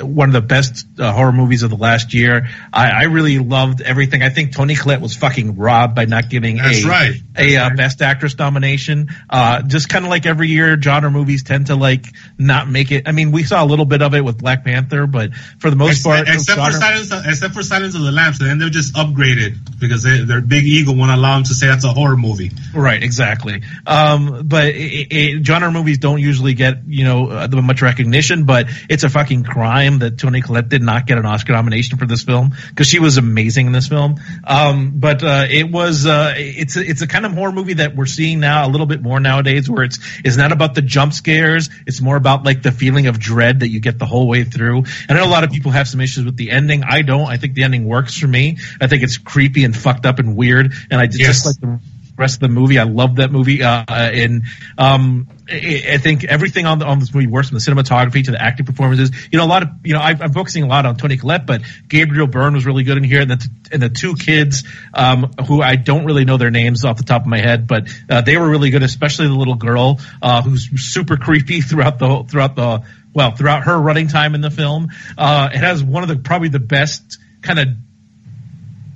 one 0.01 0.29
of 0.29 0.33
the 0.33 0.41
best 0.41 0.87
uh, 0.99 1.13
horror 1.13 1.33
movies 1.33 1.63
of 1.63 1.71
the 1.71 1.77
last 1.77 2.15
year. 2.15 2.49
I, 2.73 2.91
I, 2.91 3.03
really 3.05 3.39
loved 3.39 3.81
everything. 3.81 4.23
I 4.23 4.29
think 4.29 4.55
Toni 4.55 4.75
Collette 4.75 5.01
was 5.01 5.17
fucking 5.17 5.57
robbed 5.57 5.95
by 5.95 6.05
not 6.05 6.29
getting 6.31 6.57
That's 6.57 6.85
a 6.85 6.89
right. 6.89 7.15
a 7.37 7.57
uh, 7.57 7.71
best 7.71 8.01
actress 8.01 8.39
nomination. 8.39 9.09
Uh, 9.29 9.63
just 9.63 9.89
kind 9.89 10.05
of 10.05 10.11
like 10.11 10.25
every 10.27 10.49
year, 10.49 10.81
genre 10.81 11.11
movies 11.11 11.43
tend 11.43 11.67
to 11.67 11.77
like 11.77 12.07
not 12.39 12.69
make 12.69 12.93
it. 12.93 13.09
I 13.09 13.13
mean, 13.13 13.33
we 13.33 13.45
saw 13.45 13.65
a 13.65 13.67
little 13.67 13.85
bit 13.85 14.03
of 14.03 14.15
it 14.15 14.25
with 14.25 14.39
Black 14.39 14.65
Panther, 14.65 15.07
but 15.07 15.35
for 15.35 15.71
the 15.71 15.77
most 15.77 15.99
except, 15.99 16.27
part, 16.27 16.29
except 16.29 16.59
genre, 16.59 16.73
for 16.73 16.79
Silence, 16.79 17.27
except 17.27 17.55
for 17.55 17.63
Silence 17.63 17.95
of 17.95 18.03
the 18.03 18.13
Lambs, 18.13 18.41
and 18.41 18.49
then 18.49 18.59
they're 18.59 18.71
just 18.71 18.95
upgraded 18.95 19.57
because 19.81 20.03
they, 20.03 20.25
their 20.25 20.41
big 20.41 20.65
ego 20.65 20.93
won't 20.93 21.11
allow 21.11 21.35
them 21.35 21.45
to 21.45 21.55
say 21.55 21.67
that's 21.67 21.85
a 21.85 21.93
horror 21.93 22.17
movie. 22.17 22.51
Right, 22.75 23.03
exactly. 23.03 23.63
Um, 23.87 24.43
but 24.47 24.69
it, 24.69 25.09
it, 25.11 25.47
genre 25.47 25.71
movies 25.71 25.99
don't 25.99 26.21
usually 26.21 26.55
get 26.55 26.85
you 26.87 27.05
know 27.05 27.31
uh, 27.59 27.63
much 27.63 27.83
recognition, 27.83 28.45
but 28.45 28.67
it's 28.89 29.05
a 29.05 29.09
fucking 29.09 29.45
crime 29.45 30.01
that 30.01 30.19
Toni 30.19 30.41
Collette 30.43 30.69
did 30.69 30.83
not 30.83 31.07
get 31.07 31.19
an 31.19 31.27
Oscar 31.27 31.53
nomination 31.53 31.99
for 31.99 32.07
this 32.07 32.23
film 32.23 32.53
because 32.69 32.87
she 32.87 32.99
was 32.99 33.17
amazing 33.17 33.67
in 33.67 33.73
this 33.73 33.89
film. 33.89 34.17
Um, 34.45 34.93
but 34.97 35.23
uh, 35.23 35.47
it 35.49 35.71
was 35.71 36.07
uh, 36.07 36.35
it's 36.37 36.77
a, 36.77 36.81
it's 36.81 37.03
a 37.03 37.07
kind 37.07 37.27
of 37.27 37.33
horror 37.33 37.53
movie 37.53 37.75
that 37.75 37.97
we're 37.97 38.07
seeing 38.07 38.41
now 38.41 38.67
a 38.67 38.71
little 38.71 38.87
bit 38.87 39.03
more 39.03 39.21
nowadays, 39.21 39.69
where 39.69 39.85
it's 39.85 39.99
it's 40.25 40.37
not 40.37 40.53
about 40.53 40.75
the 40.75 40.83
jump 40.83 41.13
scares. 41.13 41.71
It's 41.87 42.01
more 42.01 42.17
about 42.17 42.45
like 42.45 42.63
the 42.63 42.73
feeling 42.73 43.07
of 43.07 43.19
dread 43.19 43.61
that 43.61 43.69
you 43.69 43.81
get 43.81 43.99
the 43.99 44.07
whole 44.07 44.29
way 44.29 44.45
through. 44.45 44.79
And 45.09 45.11
I 45.11 45.15
know 45.15 45.27
a 45.27 45.31
lot 45.31 45.45
of 45.45 45.51
people 45.51 45.71
have 45.73 45.89
some 45.89 46.01
issues 46.01 46.25
with 46.25 46.37
the 46.37 46.51
ending. 46.51 46.85
I 46.85 47.03
don't. 47.03 47.27
I 47.27 47.37
think 47.37 47.55
the 47.55 47.65
ending 47.65 47.87
works 47.87 48.19
for 48.19 48.27
me. 48.27 48.59
I 48.81 48.87
think 48.87 49.03
it's 49.03 49.19
creepy 49.19 49.65
and 49.65 49.77
fucked 49.77 50.07
up 50.07 50.19
and 50.19 50.37
weird, 50.37 50.73
and 50.91 51.01
I 51.01 51.07
just, 51.07 51.21
yes. 51.21 51.47
like 51.47 51.61
the 51.61 51.81
rest 52.17 52.37
of 52.37 52.41
the 52.41 52.49
movie. 52.49 52.79
I 52.79 52.85
love 52.85 53.17
that 53.17 53.31
movie. 53.31 53.63
Uh, 53.63 53.85
and 53.89 54.43
um, 54.79 55.29
I 55.51 55.99
think 55.99 56.25
everything 56.25 56.67
on 56.67 56.79
the, 56.79 56.87
on 56.87 56.99
this 56.99 57.13
movie 57.13 57.27
works 57.27 57.49
from 57.49 57.59
the 57.59 57.65
cinematography 57.65 58.25
to 58.25 58.31
the 58.31 58.41
acting 58.41 58.67
performances. 58.67 59.11
You 59.31 59.39
know, 59.39 59.45
a 59.45 59.47
lot 59.47 59.63
of 59.63 59.69
you 59.85 59.93
know 59.93 60.01
I, 60.01 60.11
am 60.11 60.33
focusing 60.33 60.63
a 60.63 60.67
lot 60.67 60.87
on 60.87 60.97
Toni 60.97 61.17
Collette, 61.17 61.47
but 61.47 61.63
Gabriel 61.89 62.27
Byrne 62.27 62.55
was 62.55 62.65
really 62.65 62.85
good 62.85 62.97
in 62.97 63.05
here, 63.05 63.21
and 63.21 63.31
the 63.31 63.51
and 63.73 63.83
the 63.83 63.89
two 63.89 64.15
kids 64.15 64.65
um, 64.95 65.33
who 65.47 65.61
I 65.61 65.77
don't 65.77 66.05
really 66.05 66.25
know 66.25 66.37
their 66.37 66.51
names 66.51 66.85
off 66.85 66.97
the 66.97 67.05
top 67.05 67.23
of 67.23 67.29
my 67.29 67.39
head, 67.39 67.67
but 67.67 67.89
uh, 68.09 68.21
they 68.21 68.37
were 68.37 68.49
really 68.49 68.71
good, 68.71 68.83
especially 68.83 69.27
the 69.27 69.35
little 69.35 69.57
girl 69.57 70.01
uh, 70.23 70.43
who's 70.43 70.69
super 70.81 71.17
creepy 71.17 71.61
throughout 71.63 71.99
the 71.99 72.25
throughout 72.29 72.57
the 72.57 72.83
well 73.13 73.33
throughout 73.33 73.65
her 73.65 73.79
running 73.79 74.09
time 74.09 74.35
in 74.35 74.41
the 74.41 74.51
film. 74.51 74.89
Uh, 75.19 75.51
it 75.53 75.59
has 75.59 75.83
one 75.83 76.03
of 76.03 76.09
the 76.09 76.17
probably 76.17 76.49
the 76.49 76.61
best 76.61 77.19
kind 77.43 77.59
of 77.59 77.69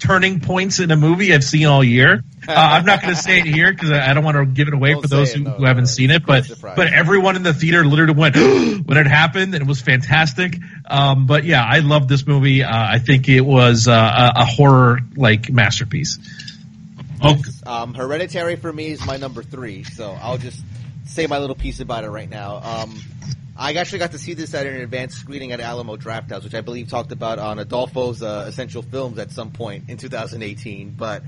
turning 0.06 0.40
points 0.40 0.78
in 0.78 0.90
a 0.90 0.96
movie 0.96 1.34
I've 1.34 1.44
seen 1.44 1.66
all 1.66 1.82
year. 1.82 2.22
Uh, 2.48 2.54
I'm 2.54 2.84
not 2.84 3.02
going 3.02 3.12
to 3.12 3.20
say 3.20 3.40
it 3.40 3.46
here 3.46 3.72
because 3.72 3.90
I 3.90 4.14
don't 4.14 4.22
want 4.22 4.36
to 4.36 4.46
give 4.46 4.68
it 4.68 4.74
away 4.74 4.92
don't 4.92 5.02
for 5.02 5.08
those 5.08 5.32
who, 5.32 5.42
no, 5.42 5.50
who 5.50 5.62
no, 5.62 5.66
haven't 5.66 5.82
no, 5.82 5.88
seen 5.88 6.12
it. 6.12 6.24
But 6.24 6.48
but 6.62 6.92
everyone 6.92 7.34
in 7.34 7.42
the 7.42 7.52
theater 7.52 7.84
literally 7.84 8.14
went 8.14 8.36
when 8.86 8.98
it 8.98 9.08
happened, 9.08 9.52
and 9.56 9.62
it 9.62 9.66
was 9.66 9.80
fantastic. 9.80 10.56
Um, 10.88 11.26
but 11.26 11.42
yeah, 11.42 11.64
I 11.64 11.80
love 11.80 12.06
this 12.06 12.24
movie. 12.24 12.62
Uh, 12.62 12.70
I 12.70 13.00
think 13.00 13.28
it 13.28 13.40
was 13.40 13.88
uh, 13.88 13.92
a, 13.92 14.42
a 14.42 14.44
horror 14.44 15.00
like 15.16 15.50
masterpiece. 15.50 16.20
Okay. 17.20 17.42
Um, 17.66 17.94
Hereditary 17.94 18.54
for 18.54 18.72
me 18.72 18.92
is 18.92 19.04
my 19.04 19.16
number 19.16 19.42
three, 19.42 19.82
so 19.82 20.12
I'll 20.12 20.38
just 20.38 20.62
say 21.06 21.26
my 21.26 21.38
little 21.38 21.56
piece 21.56 21.80
about 21.80 22.04
it 22.04 22.10
right 22.10 22.30
now. 22.30 22.60
Um, 22.62 23.00
I 23.58 23.72
actually 23.74 24.00
got 24.00 24.12
to 24.12 24.18
see 24.18 24.34
this 24.34 24.52
at 24.54 24.66
an 24.66 24.76
advanced 24.76 25.18
screening 25.18 25.52
at 25.52 25.60
Alamo 25.60 25.96
Drafthouse, 25.96 26.44
which 26.44 26.54
I 26.54 26.60
believe 26.60 26.90
talked 26.90 27.12
about 27.12 27.38
on 27.38 27.58
Adolfo's 27.58 28.22
uh, 28.22 28.44
Essential 28.48 28.82
Films 28.82 29.18
at 29.18 29.30
some 29.30 29.50
point 29.50 29.88
in 29.88 29.96
2018. 29.96 30.90
But 30.90 31.22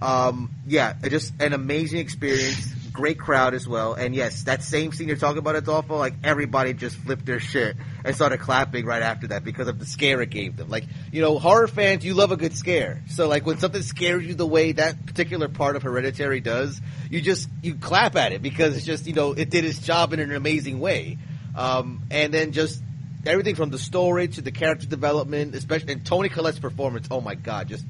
um, 0.00 0.50
yeah, 0.66 0.94
just 1.08 1.32
an 1.40 1.52
amazing 1.52 2.00
experience. 2.00 2.74
great 2.92 3.18
crowd 3.18 3.54
as 3.54 3.66
well. 3.68 3.94
And 3.94 4.14
yes, 4.14 4.42
that 4.44 4.62
same 4.62 4.92
scene 4.92 5.08
you're 5.08 5.16
talking 5.16 5.38
about, 5.38 5.56
Adolfo, 5.56 5.96
like 5.96 6.14
everybody 6.24 6.74
just 6.74 6.96
flipped 6.96 7.24
their 7.24 7.40
shit 7.40 7.76
and 8.04 8.14
started 8.14 8.40
clapping 8.40 8.84
right 8.84 9.02
after 9.02 9.28
that 9.28 9.44
because 9.44 9.68
of 9.68 9.78
the 9.78 9.86
scare 9.86 10.20
it 10.20 10.30
gave 10.30 10.56
them. 10.56 10.68
Like, 10.68 10.84
you 11.12 11.22
know, 11.22 11.38
horror 11.38 11.68
fans, 11.68 12.04
you 12.04 12.14
love 12.14 12.32
a 12.32 12.36
good 12.36 12.54
scare. 12.54 13.02
So 13.08 13.28
like 13.28 13.46
when 13.46 13.58
something 13.58 13.82
scares 13.82 14.26
you 14.26 14.34
the 14.34 14.46
way 14.46 14.72
that 14.72 15.06
particular 15.06 15.48
part 15.48 15.76
of 15.76 15.82
Hereditary 15.82 16.40
does, 16.40 16.80
you 17.08 17.20
just, 17.20 17.48
you 17.62 17.76
clap 17.76 18.16
at 18.16 18.32
it 18.32 18.42
because 18.42 18.76
it's 18.76 18.86
just, 18.86 19.06
you 19.06 19.14
know, 19.14 19.32
it 19.32 19.50
did 19.50 19.64
its 19.64 19.78
job 19.78 20.12
in 20.12 20.20
an 20.20 20.32
amazing 20.32 20.80
way. 20.80 21.16
Um, 21.56 22.02
and 22.10 22.32
then 22.32 22.52
just 22.52 22.82
everything 23.26 23.54
from 23.54 23.70
the 23.70 23.78
story 23.78 24.28
to 24.28 24.40
the 24.40 24.50
character 24.50 24.86
development, 24.86 25.54
especially, 25.54 25.92
and 25.92 26.06
Toni 26.06 26.28
Collette's 26.28 26.58
performance, 26.58 27.08
oh 27.10 27.20
my 27.20 27.34
god, 27.34 27.68
just 27.68 27.84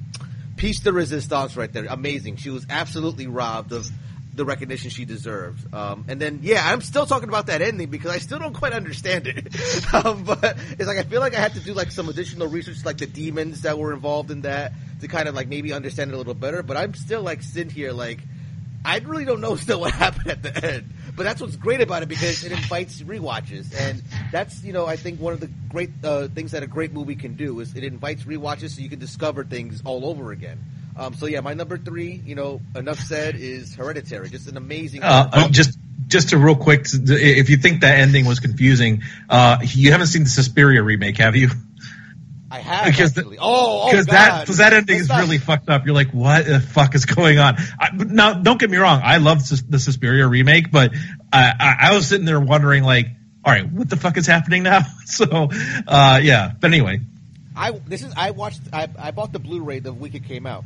piece 0.57 0.81
de 0.81 0.93
resistance 0.93 1.57
right 1.57 1.73
there. 1.73 1.87
Amazing. 1.87 2.37
She 2.37 2.51
was 2.51 2.66
absolutely 2.69 3.27
robbed 3.27 3.73
of 3.73 3.89
the 4.35 4.45
recognition 4.45 4.91
she 4.91 5.05
deserved. 5.05 5.74
Um, 5.74 6.05
and 6.09 6.20
then, 6.20 6.41
yeah, 6.43 6.62
I'm 6.65 6.81
still 6.81 7.07
talking 7.07 7.28
about 7.28 7.47
that 7.47 7.62
ending 7.62 7.89
because 7.89 8.11
I 8.11 8.19
still 8.19 8.39
don't 8.39 8.55
quite 8.55 8.73
understand 8.73 9.27
it. 9.27 9.95
um, 9.95 10.24
but 10.24 10.57
it's 10.78 10.87
like 10.87 10.99
I 10.99 11.03
feel 11.03 11.20
like 11.20 11.35
I 11.35 11.41
had 11.41 11.55
to 11.55 11.61
do 11.61 11.74
like 11.74 11.91
some 11.91 12.09
additional 12.09 12.49
research, 12.49 12.85
like 12.85 12.99
the 12.99 13.07
demons 13.07 13.62
that 13.62 13.78
were 13.78 13.93
involved 13.93 14.31
in 14.31 14.43
that, 14.43 14.73
to 15.01 15.09
kind 15.09 15.28
of 15.28 15.35
like 15.35 15.49
maybe 15.49 15.73
understand 15.73 16.11
it 16.11 16.15
a 16.15 16.16
little 16.16 16.35
better. 16.35 16.62
But 16.62 16.77
I'm 16.77 16.95
still 16.95 17.23
like 17.23 17.43
sitting 17.43 17.73
here 17.73 17.93
like 17.93 18.20
I 18.85 18.99
really 18.99 19.24
don't 19.24 19.41
know 19.41 19.57
still 19.57 19.81
what 19.81 19.93
happened 19.93 20.31
at 20.31 20.43
the 20.43 20.65
end. 20.65 20.93
But 21.20 21.24
that's 21.24 21.42
what's 21.42 21.56
great 21.56 21.82
about 21.82 22.02
it 22.02 22.09
because 22.09 22.44
it 22.44 22.52
invites 22.52 23.02
rewatches, 23.02 23.78
and 23.78 24.02
that's 24.32 24.64
you 24.64 24.72
know 24.72 24.86
I 24.86 24.97
think 24.97 25.20
one 25.20 25.34
of 25.34 25.40
the 25.40 25.51
great 25.68 25.90
uh, 26.02 26.28
things 26.28 26.52
that 26.52 26.62
a 26.62 26.66
great 26.66 26.94
movie 26.94 27.14
can 27.14 27.34
do 27.34 27.60
is 27.60 27.76
it 27.76 27.84
invites 27.84 28.22
rewatches 28.22 28.70
so 28.70 28.80
you 28.80 28.88
can 28.88 29.01
discover 29.01 29.44
things 29.44 29.82
all 29.84 30.06
over 30.06 30.32
again. 30.32 30.59
Um, 30.97 31.12
so 31.12 31.26
yeah, 31.26 31.40
my 31.40 31.52
number 31.52 31.76
three, 31.76 32.22
you 32.24 32.36
know, 32.36 32.62
enough 32.74 33.01
said, 33.01 33.36
is 33.36 33.74
Hereditary. 33.74 34.30
Just 34.30 34.48
an 34.48 34.56
amazing. 34.56 35.02
Uh, 35.02 35.28
uh, 35.30 35.48
just 35.51 35.78
just 36.06 36.30
to 36.30 36.38
real 36.38 36.56
quick, 36.56 36.86
if 36.90 37.51
you 37.51 37.59
think 37.59 37.82
that 37.82 37.98
ending 37.98 38.24
was 38.24 38.40
confusing, 38.40 39.02
uh, 39.28 39.59
you 39.62 39.92
haven't 39.92 40.06
seen 40.06 40.22
the 40.22 40.30
Suspiria 40.30 40.82
remake, 40.82 41.18
have 41.18 41.36
you? 41.36 41.51
I 42.51 42.59
have 42.59 42.86
because. 42.86 43.12
The, 43.12 43.36
oh, 43.40 43.90
because 43.90 44.09
oh 44.09 44.12
that 44.12 44.40
because 44.40 44.56
that 44.59 44.72
ending 44.72 44.97
is 44.97 45.09
not... 45.09 45.20
really 45.20 45.39
fucked 45.39 45.68
up. 45.68 45.86
You're 45.86 45.94
like, 45.94 46.10
what 46.10 46.47
the 46.47 46.60
fuck 46.60 46.94
is 46.94 47.05
going 47.05 47.39
on? 47.39 47.56
I, 47.78 47.90
now, 47.93 48.35
don't 48.35 48.59
get 48.59 48.70
me 48.70 48.78
wrong. 48.78 49.01
I 49.05 49.18
love 49.18 49.48
the 49.48 49.78
Suspiria 49.78 50.27
remake, 50.27 50.72
but 50.72 50.93
I, 51.32 51.52
I, 51.59 51.77
I, 51.89 51.94
was 51.94 52.09
sitting 52.09 52.27
there 52.27 52.40
wondering, 52.40 52.82
like, 52.82 53.06
all 53.44 53.52
right, 53.52 53.70
what 53.70 53.89
the 53.89 53.97
fuck 53.97 54.16
is 54.16 54.27
happening 54.27 54.64
now? 54.64 54.81
so, 55.05 55.48
uh, 55.86 56.20
yeah. 56.22 56.52
But 56.59 56.72
anyway, 56.72 57.01
I 57.55 57.70
this 57.70 58.02
is 58.02 58.12
I 58.16 58.32
watched. 58.32 58.62
I, 58.72 58.89
I 58.98 59.12
bought 59.12 59.32
the 59.32 59.39
Blu-ray 59.39 59.78
the 59.78 59.93
week 59.93 60.16
it 60.16 60.24
came 60.24 60.47
out, 60.47 60.64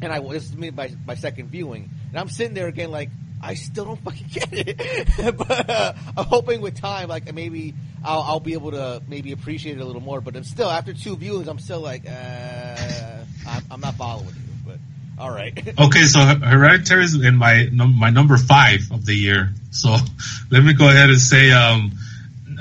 and 0.00 0.10
I 0.10 0.20
this 0.20 0.44
is 0.44 0.56
me 0.56 0.70
my 0.70 0.90
my 1.06 1.14
second 1.14 1.50
viewing, 1.50 1.90
and 2.08 2.18
I'm 2.18 2.30
sitting 2.30 2.54
there 2.54 2.68
again 2.68 2.90
like 2.90 3.10
I 3.42 3.54
still 3.54 3.84
don't 3.84 4.00
fucking 4.02 4.26
get 4.32 4.48
it. 4.52 5.36
but 5.36 5.70
uh, 5.70 5.92
I'm 6.16 6.24
hoping 6.24 6.60
with 6.60 6.80
time, 6.80 7.08
like 7.08 7.32
maybe 7.32 7.74
I'll, 8.04 8.22
I'll, 8.22 8.40
be 8.40 8.54
able 8.54 8.72
to 8.72 9.02
maybe 9.08 9.32
appreciate 9.32 9.78
it 9.78 9.80
a 9.80 9.84
little 9.84 10.02
more. 10.02 10.20
But 10.20 10.36
I'm 10.36 10.44
still 10.44 10.70
after 10.70 10.92
two 10.92 11.16
viewings, 11.16 11.48
I'm 11.48 11.58
still 11.58 11.80
like, 11.80 12.08
uh, 12.08 13.24
I'm, 13.48 13.64
I'm, 13.70 13.80
not 13.80 13.94
following 13.94 14.28
you. 14.28 14.34
But 14.66 14.78
all 15.18 15.30
right. 15.30 15.56
okay, 15.78 16.04
so 16.04 16.20
Hereditary 16.20 17.04
is 17.04 17.14
in 17.14 17.36
my 17.36 17.68
my 17.72 18.10
number 18.10 18.36
five 18.36 18.90
of 18.90 19.04
the 19.06 19.14
year. 19.14 19.50
So 19.70 19.96
let 20.50 20.62
me 20.62 20.74
go 20.74 20.88
ahead 20.88 21.10
and 21.10 21.20
say, 21.20 21.50
um, 21.52 21.92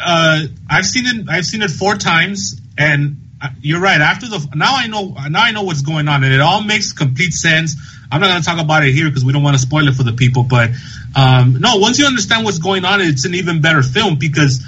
uh, 0.03 0.43
I've 0.69 0.85
seen 0.85 1.05
it. 1.05 1.29
I've 1.29 1.45
seen 1.45 1.61
it 1.61 1.71
four 1.71 1.95
times, 1.95 2.59
and 2.77 3.17
uh, 3.41 3.49
you're 3.61 3.81
right. 3.81 3.99
After 3.99 4.27
the 4.27 4.47
now, 4.55 4.75
I 4.75 4.87
know 4.87 5.15
now 5.29 5.41
I 5.41 5.51
know 5.51 5.63
what's 5.63 5.81
going 5.81 6.07
on, 6.07 6.23
and 6.23 6.33
it 6.33 6.41
all 6.41 6.63
makes 6.63 6.93
complete 6.93 7.33
sense 7.33 7.75
I'm 8.11 8.21
not 8.21 8.27
going 8.27 8.41
to 8.41 8.45
talk 8.45 8.59
about 8.59 8.85
it 8.85 8.93
here 8.93 9.07
because 9.07 9.25
we 9.25 9.33
don't 9.33 9.43
want 9.43 9.55
to 9.55 9.61
spoil 9.61 9.87
it 9.87 9.95
for 9.95 10.03
the 10.03 10.13
people. 10.13 10.43
But 10.43 10.71
um, 11.15 11.59
no, 11.59 11.77
once 11.77 11.99
you 11.99 12.05
understand 12.05 12.45
what's 12.45 12.59
going 12.59 12.85
on, 12.85 13.01
it's 13.01 13.25
an 13.25 13.35
even 13.35 13.61
better 13.61 13.83
film 13.83 14.17
because 14.17 14.63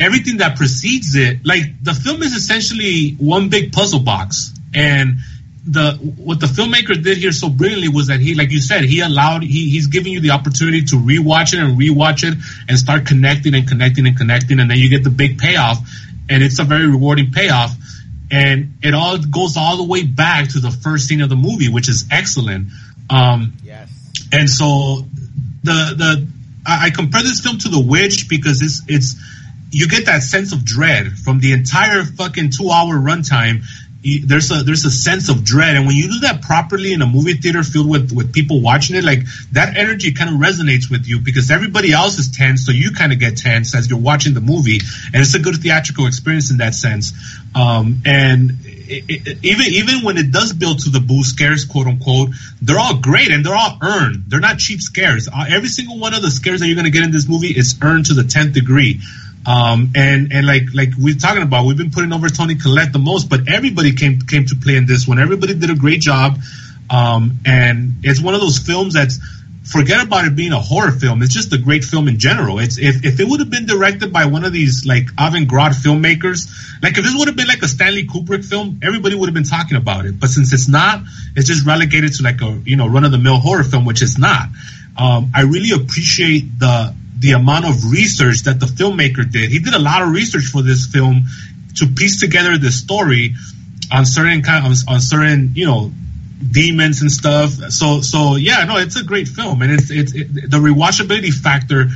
everything 0.00 0.38
that 0.38 0.56
precedes 0.56 1.14
it, 1.14 1.44
like 1.44 1.62
the 1.82 1.94
film 1.94 2.22
is 2.22 2.32
essentially 2.32 3.12
one 3.18 3.48
big 3.48 3.72
puzzle 3.72 4.00
box. 4.00 4.52
And 4.74 5.18
the 5.64 5.92
what 6.16 6.40
the 6.40 6.46
filmmaker 6.46 7.00
did 7.00 7.18
here 7.18 7.30
so 7.30 7.48
brilliantly 7.48 7.88
was 7.88 8.08
that 8.08 8.20
he, 8.20 8.34
like 8.34 8.50
you 8.50 8.60
said, 8.60 8.84
he 8.84 9.00
allowed 9.00 9.42
he, 9.42 9.70
he's 9.70 9.86
giving 9.86 10.12
you 10.12 10.20
the 10.20 10.30
opportunity 10.30 10.82
to 10.82 10.96
rewatch 10.96 11.52
it 11.52 11.60
and 11.60 11.78
rewatch 11.78 12.26
it 12.28 12.36
and 12.68 12.78
start 12.78 13.06
connecting 13.06 13.54
and 13.54 13.68
connecting 13.68 14.06
and 14.06 14.16
connecting, 14.16 14.58
and 14.58 14.70
then 14.70 14.78
you 14.78 14.88
get 14.88 15.04
the 15.04 15.10
big 15.10 15.38
payoff, 15.38 15.78
and 16.28 16.42
it's 16.42 16.58
a 16.58 16.64
very 16.64 16.88
rewarding 16.88 17.30
payoff 17.30 17.76
and 18.32 18.78
it 18.82 18.94
all 18.94 19.18
goes 19.18 19.56
all 19.58 19.76
the 19.76 19.84
way 19.84 20.04
back 20.04 20.48
to 20.52 20.58
the 20.58 20.70
first 20.70 21.06
scene 21.06 21.20
of 21.20 21.28
the 21.28 21.36
movie, 21.36 21.68
which 21.68 21.88
is 21.88 22.06
excellent. 22.10 22.68
Um, 23.10 23.52
yes. 23.62 23.90
And 24.32 24.48
so 24.48 25.04
the 25.62 25.94
the 25.96 26.28
I, 26.66 26.86
I 26.86 26.90
compare 26.90 27.22
this 27.22 27.40
film 27.40 27.58
to 27.58 27.68
The 27.68 27.80
Witch 27.80 28.28
because 28.30 28.62
it's 28.62 28.82
it's 28.88 29.16
you 29.70 29.86
get 29.86 30.06
that 30.06 30.22
sense 30.22 30.52
of 30.52 30.64
dread 30.64 31.12
from 31.18 31.40
the 31.40 31.52
entire 31.52 32.04
fucking 32.04 32.50
two 32.50 32.70
hour 32.70 32.94
runtime 32.94 33.64
there's 34.02 34.50
a 34.50 34.62
there's 34.64 34.84
a 34.84 34.90
sense 34.90 35.28
of 35.28 35.44
dread. 35.44 35.76
And 35.76 35.86
when 35.86 35.94
you 35.94 36.08
do 36.08 36.20
that 36.20 36.42
properly 36.42 36.92
in 36.92 37.02
a 37.02 37.06
movie 37.06 37.34
theater 37.34 37.62
filled 37.62 37.88
with 37.88 38.12
with 38.12 38.32
people 38.32 38.60
watching 38.60 38.96
it 38.96 39.04
like 39.04 39.20
that 39.52 39.76
energy 39.76 40.12
kind 40.12 40.30
of 40.30 40.40
resonates 40.40 40.90
with 40.90 41.06
you 41.06 41.20
because 41.20 41.50
everybody 41.50 41.92
else 41.92 42.18
is 42.18 42.30
tense 42.30 42.66
so 42.66 42.72
you 42.72 42.90
kind 42.90 43.12
of 43.12 43.20
get 43.20 43.36
tense 43.36 43.74
as 43.74 43.88
you're 43.88 43.98
watching 43.98 44.34
the 44.34 44.40
movie. 44.40 44.80
And 45.06 45.16
it's 45.16 45.34
a 45.34 45.38
good 45.38 45.56
theatrical 45.56 46.06
experience 46.06 46.50
in 46.50 46.58
that 46.58 46.74
sense. 46.74 47.12
Um, 47.54 48.02
and 48.04 48.58
it, 48.64 49.04
it, 49.08 49.38
even 49.44 49.66
even 49.66 50.04
when 50.04 50.18
it 50.18 50.32
does 50.32 50.52
build 50.52 50.80
to 50.80 50.90
the 50.90 51.00
boo 51.00 51.22
scares 51.22 51.64
quote 51.64 51.86
unquote 51.86 52.30
they're 52.60 52.78
all 52.78 52.96
great 52.96 53.30
and 53.30 53.46
they're 53.46 53.54
all 53.54 53.78
earned. 53.82 54.24
They're 54.26 54.40
not 54.40 54.58
cheap 54.58 54.80
scares. 54.80 55.28
Uh, 55.28 55.44
every 55.48 55.68
single 55.68 55.98
one 55.98 56.12
of 56.12 56.22
the 56.22 56.30
scares 56.30 56.60
that 56.60 56.66
you're 56.66 56.74
going 56.74 56.86
to 56.86 56.90
get 56.90 57.04
in 57.04 57.12
this 57.12 57.28
movie 57.28 57.56
is 57.56 57.78
earned 57.82 58.06
to 58.06 58.14
the 58.14 58.22
10th 58.22 58.52
degree 58.52 59.00
um, 59.46 59.92
and 59.94 60.32
and 60.32 60.46
like 60.46 60.64
like 60.74 60.90
we're 60.98 61.14
talking 61.14 61.42
about, 61.42 61.66
we've 61.66 61.76
been 61.76 61.90
putting 61.90 62.12
over 62.12 62.28
Toni 62.28 62.54
Collette 62.54 62.92
the 62.92 62.98
most, 62.98 63.28
but 63.28 63.48
everybody 63.48 63.92
came 63.92 64.20
came 64.20 64.46
to 64.46 64.56
play 64.56 64.76
in 64.76 64.86
this 64.86 65.06
one. 65.08 65.18
Everybody 65.18 65.54
did 65.54 65.70
a 65.70 65.74
great 65.74 66.00
job, 66.00 66.38
um, 66.90 67.38
and 67.44 67.94
it's 68.02 68.20
one 68.20 68.34
of 68.34 68.40
those 68.40 68.58
films 68.58 68.94
that's 68.94 69.18
forget 69.64 70.04
about 70.04 70.24
it 70.24 70.34
being 70.36 70.52
a 70.52 70.58
horror 70.58 70.90
film. 70.90 71.22
It's 71.22 71.32
just 71.32 71.52
a 71.52 71.58
great 71.58 71.84
film 71.84 72.08
in 72.08 72.18
general. 72.18 72.58
It's 72.58 72.78
if, 72.78 73.04
if 73.04 73.20
it 73.20 73.26
would 73.28 73.40
have 73.40 73.50
been 73.50 73.66
directed 73.66 74.12
by 74.12 74.26
one 74.26 74.44
of 74.44 74.52
these 74.52 74.84
like 74.86 75.08
avant-garde 75.18 75.72
filmmakers, 75.72 76.48
like 76.82 76.98
if 76.98 77.04
this 77.04 77.14
would 77.16 77.28
have 77.28 77.36
been 77.36 77.46
like 77.46 77.62
a 77.62 77.68
Stanley 77.68 78.06
Kubrick 78.06 78.44
film, 78.44 78.80
everybody 78.82 79.14
would 79.14 79.26
have 79.26 79.34
been 79.34 79.44
talking 79.44 79.76
about 79.76 80.04
it. 80.04 80.18
But 80.18 80.30
since 80.30 80.52
it's 80.52 80.68
not, 80.68 81.02
it's 81.36 81.48
just 81.48 81.66
relegated 81.66 82.12
to 82.14 82.22
like 82.22 82.40
a 82.42 82.60
you 82.64 82.76
know 82.76 82.86
run-of-the-mill 82.86 83.38
horror 83.38 83.64
film, 83.64 83.84
which 83.84 84.02
it's 84.02 84.18
not. 84.18 84.48
Um, 84.96 85.32
I 85.34 85.42
really 85.42 85.70
appreciate 85.70 86.58
the 86.58 86.94
the 87.22 87.32
amount 87.32 87.64
of 87.64 87.90
research 87.90 88.42
that 88.42 88.58
the 88.58 88.66
filmmaker 88.66 89.30
did. 89.30 89.50
He 89.50 89.60
did 89.60 89.74
a 89.74 89.78
lot 89.78 90.02
of 90.02 90.10
research 90.10 90.46
for 90.46 90.60
this 90.60 90.86
film 90.86 91.26
to 91.76 91.86
piece 91.86 92.20
together 92.20 92.58
the 92.58 92.72
story 92.72 93.34
on 93.92 94.04
certain 94.04 94.42
kind 94.42 94.66
of, 94.66 94.76
on 94.88 95.00
certain 95.00 95.52
you 95.54 95.66
know 95.66 95.92
demons 96.50 97.00
and 97.00 97.10
stuff. 97.10 97.52
So 97.70 98.00
so 98.00 98.34
yeah, 98.34 98.64
no, 98.64 98.76
it's 98.76 99.00
a 99.00 99.04
great 99.04 99.28
film, 99.28 99.62
and 99.62 99.72
it's 99.72 99.90
it's 99.90 100.14
it, 100.14 100.50
the 100.50 100.58
rewatchability 100.58 101.32
factor 101.32 101.86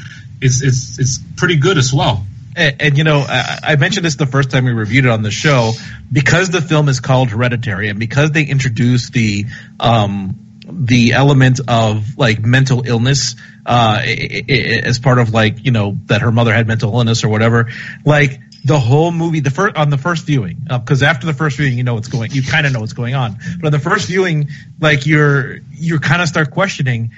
is 0.40 0.62
is 0.62 0.98
is 0.98 1.20
pretty 1.36 1.56
good 1.56 1.76
as 1.76 1.92
well. 1.92 2.24
And, 2.58 2.80
and, 2.80 2.96
you 2.96 3.04
know, 3.04 3.18
I, 3.18 3.58
I, 3.62 3.76
mentioned 3.76 4.06
this 4.06 4.16
the 4.16 4.24
first 4.24 4.50
time 4.50 4.64
we 4.64 4.72
reviewed 4.72 5.04
it 5.04 5.10
on 5.10 5.20
the 5.20 5.30
show 5.30 5.72
because 6.10 6.48
the 6.48 6.62
film 6.62 6.88
is 6.88 7.00
called 7.00 7.28
Hereditary, 7.28 7.90
and 7.90 7.98
because 7.98 8.30
they 8.30 8.44
introduced 8.44 9.12
the 9.12 9.44
um, 9.78 10.62
the 10.66 11.12
element 11.12 11.60
of 11.68 12.16
like 12.16 12.40
mental 12.40 12.86
illness 12.86 13.36
uh, 13.66 14.00
as 14.00 15.00
part 15.00 15.18
of 15.18 15.34
like 15.34 15.64
you 15.64 15.72
know 15.72 15.98
that 16.06 16.22
her 16.22 16.30
mother 16.30 16.54
had 16.54 16.68
mental 16.68 16.94
illness 16.94 17.24
or 17.24 17.28
whatever. 17.28 17.68
Like 18.04 18.38
the 18.64 18.78
whole 18.78 19.10
movie, 19.10 19.40
the 19.40 19.50
first 19.50 19.76
on 19.76 19.90
the 19.90 19.98
first 19.98 20.24
viewing, 20.24 20.68
because 20.68 21.02
uh, 21.02 21.06
after 21.06 21.26
the 21.26 21.34
first 21.34 21.56
viewing, 21.56 21.76
you 21.76 21.82
know 21.82 21.94
what's 21.94 22.08
going, 22.08 22.30
you 22.30 22.42
kind 22.42 22.66
of 22.66 22.72
know 22.72 22.80
what's 22.80 22.92
going 22.92 23.14
on. 23.14 23.38
But 23.58 23.66
on 23.66 23.72
the 23.72 23.80
first 23.80 24.06
viewing, 24.06 24.50
like 24.80 25.04
you're 25.06 25.58
you 25.72 25.98
kind 25.98 26.22
of 26.22 26.28
start 26.28 26.52
questioning. 26.52 27.10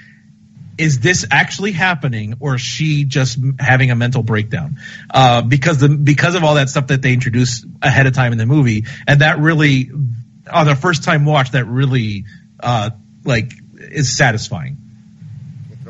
Is 0.79 1.01
this 1.01 1.25
actually 1.29 1.73
happening, 1.73 2.35
or 2.39 2.55
is 2.55 2.61
she 2.61 3.03
just 3.03 3.37
having 3.59 3.91
a 3.91 3.95
mental 3.95 4.23
breakdown? 4.23 4.79
Uh, 5.13 5.41
because 5.41 5.79
the 5.79 5.89
because 5.89 6.35
of 6.35 6.43
all 6.43 6.55
that 6.55 6.69
stuff 6.69 6.87
that 6.87 7.01
they 7.01 7.13
introduce 7.13 7.65
ahead 7.81 8.07
of 8.07 8.13
time 8.13 8.31
in 8.31 8.37
the 8.37 8.45
movie, 8.45 8.85
and 9.05 9.21
that 9.21 9.39
really, 9.39 9.91
on 10.51 10.65
the 10.65 10.75
first 10.75 11.03
time 11.03 11.25
watch, 11.25 11.51
that 11.51 11.65
really 11.65 12.25
uh, 12.61 12.91
like 13.25 13.51
is 13.77 14.17
satisfying. 14.17 14.88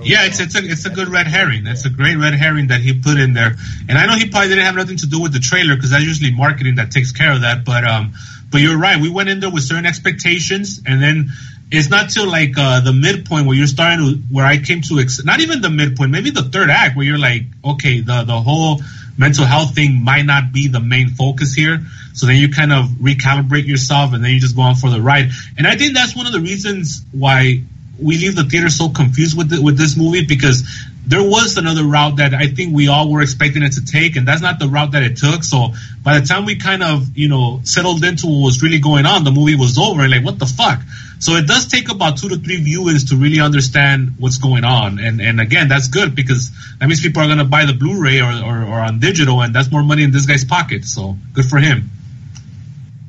Yeah, 0.02 0.26
it's 0.26 0.40
it's 0.40 0.56
a 0.56 0.60
it's 0.60 0.86
a 0.86 0.90
good 0.90 1.10
red 1.10 1.28
herring. 1.28 1.68
It's 1.68 1.86
a 1.86 1.90
great 1.90 2.16
red 2.16 2.34
herring 2.34 2.68
that 2.68 2.82
he 2.82 2.94
put 2.94 3.20
in 3.20 3.34
there. 3.34 3.56
And 3.88 3.98
I 3.98 4.06
know 4.06 4.16
he 4.16 4.30
probably 4.30 4.50
didn't 4.50 4.66
have 4.66 4.76
nothing 4.76 4.98
to 4.98 5.08
do 5.08 5.22
with 5.22 5.34
the 5.34 5.40
trailer 5.40 5.76
because 5.76 5.92
that's 5.92 6.04
usually 6.04 6.34
marketing 6.34 6.76
that 6.76 6.92
takes 6.92 7.12
care 7.12 7.32
of 7.32 7.42
that. 7.42 7.66
But 7.66 7.84
um, 7.84 8.14
but 8.52 8.62
you're 8.62 8.78
right. 8.78 9.00
We 9.00 9.10
went 9.10 9.30
in 9.30 9.40
there 9.40 9.52
with 9.52 9.64
certain 9.64 9.86
expectations, 9.86 10.82
and 10.86 11.02
then 11.02 11.30
it's 11.72 11.90
not 11.90 12.10
till 12.10 12.28
like 12.28 12.58
uh, 12.58 12.82
the 12.82 12.94
midpoint 12.94 13.46
where 13.46 13.56
you're 13.56 13.68
starting 13.68 14.00
to 14.00 14.16
where 14.34 14.46
I 14.46 14.58
came 14.58 14.82
to 14.84 15.00
ex- 15.00 15.24
not 15.24 15.40
even 15.40 15.62
the 15.62 15.70
midpoint, 15.70 16.12
maybe 16.12 16.32
the 16.32 16.44
third 16.44 16.70
act 16.70 16.96
where 16.96 17.06
you're 17.06 17.20
like, 17.20 17.44
okay, 17.64 18.02
the 18.02 18.24
the 18.24 18.40
whole 18.40 18.82
mental 19.18 19.46
health 19.46 19.76
thing 19.76 20.04
might 20.04 20.26
not 20.26 20.54
be 20.54 20.68
the 20.68 20.80
main 20.80 21.10
focus 21.10 21.54
here. 21.54 21.82
So 22.14 22.26
then 22.26 22.38
you 22.38 22.50
kind 22.50 22.72
of 22.72 22.86
recalibrate 22.86 23.68
yourself 23.68 24.14
and 24.14 24.24
then 24.24 24.32
you 24.32 24.40
just 24.40 24.56
go 24.56 24.64
on 24.64 24.76
for 24.76 24.90
the 24.90 25.02
ride. 25.02 25.30
And 25.58 25.68
I 25.68 25.76
think 25.76 25.94
that's 25.94 26.16
one 26.16 26.26
of 26.26 26.32
the 26.32 26.40
reasons 26.40 27.04
why 27.12 27.64
we 28.02 28.18
leave 28.18 28.36
the 28.36 28.44
theater 28.44 28.70
so 28.70 28.90
confused 28.90 29.38
with 29.38 29.50
the, 29.50 29.62
with 29.62 29.78
this 29.78 29.98
movie 29.98 30.26
because 30.26 30.64
there 31.10 31.24
was 31.24 31.58
another 31.58 31.84
route 31.84 32.18
that 32.18 32.36
I 32.36 32.48
think 32.48 32.76
we 32.76 32.88
all 32.88 33.12
were 33.12 33.22
expecting 33.22 33.64
it 33.64 33.74
to 33.74 33.86
take, 33.86 34.16
and 34.16 34.28
that's 34.28 34.42
not 34.42 34.60
the 34.60 34.68
route 34.68 34.92
that 34.92 35.02
it 35.02 35.18
took. 35.18 35.44
So 35.44 35.70
by 36.04 36.20
the 36.20 36.26
time 36.26 36.46
we 36.46 36.56
kind 36.58 36.84
of 36.84 37.18
you 37.18 37.28
know 37.28 37.62
settled 37.64 38.04
into 38.04 38.28
what 38.28 38.46
was 38.46 38.62
really 38.62 38.80
going 38.80 39.08
on, 39.08 39.24
the 39.24 39.32
movie 39.32 39.56
was 39.56 39.78
over, 39.80 40.02
and 40.02 40.12
like 40.12 40.24
what 40.24 40.38
the 40.38 40.46
fuck. 40.46 40.80
So 41.20 41.34
it 41.34 41.48
does 41.48 41.68
take 41.68 41.90
about 41.90 42.18
two 42.18 42.30
to 42.30 42.38
three 42.38 42.64
viewings 42.64 43.10
to 43.10 43.18
really 43.18 43.40
understand 43.40 44.16
what's 44.20 44.38
going 44.38 44.64
on, 44.64 45.00
and 45.00 45.20
and 45.20 45.42
again 45.42 45.68
that's 45.68 45.88
good 45.88 46.16
because 46.16 46.52
that 46.80 46.88
means 46.88 47.02
people 47.02 47.24
are 47.24 47.28
gonna 47.28 47.44
buy 47.44 47.66
the 47.66 47.74
Blu-ray 47.74 48.22
or, 48.22 48.32
or, 48.32 48.64
or 48.64 48.80
on 48.80 49.00
digital, 49.00 49.42
and 49.42 49.54
that's 49.54 49.72
more 49.72 49.84
money 49.84 50.04
in 50.04 50.12
this 50.12 50.28
guy's 50.28 50.46
pocket. 50.46 50.86
So 50.86 51.18
good 51.34 51.46
for 51.46 51.58
him. 51.58 51.90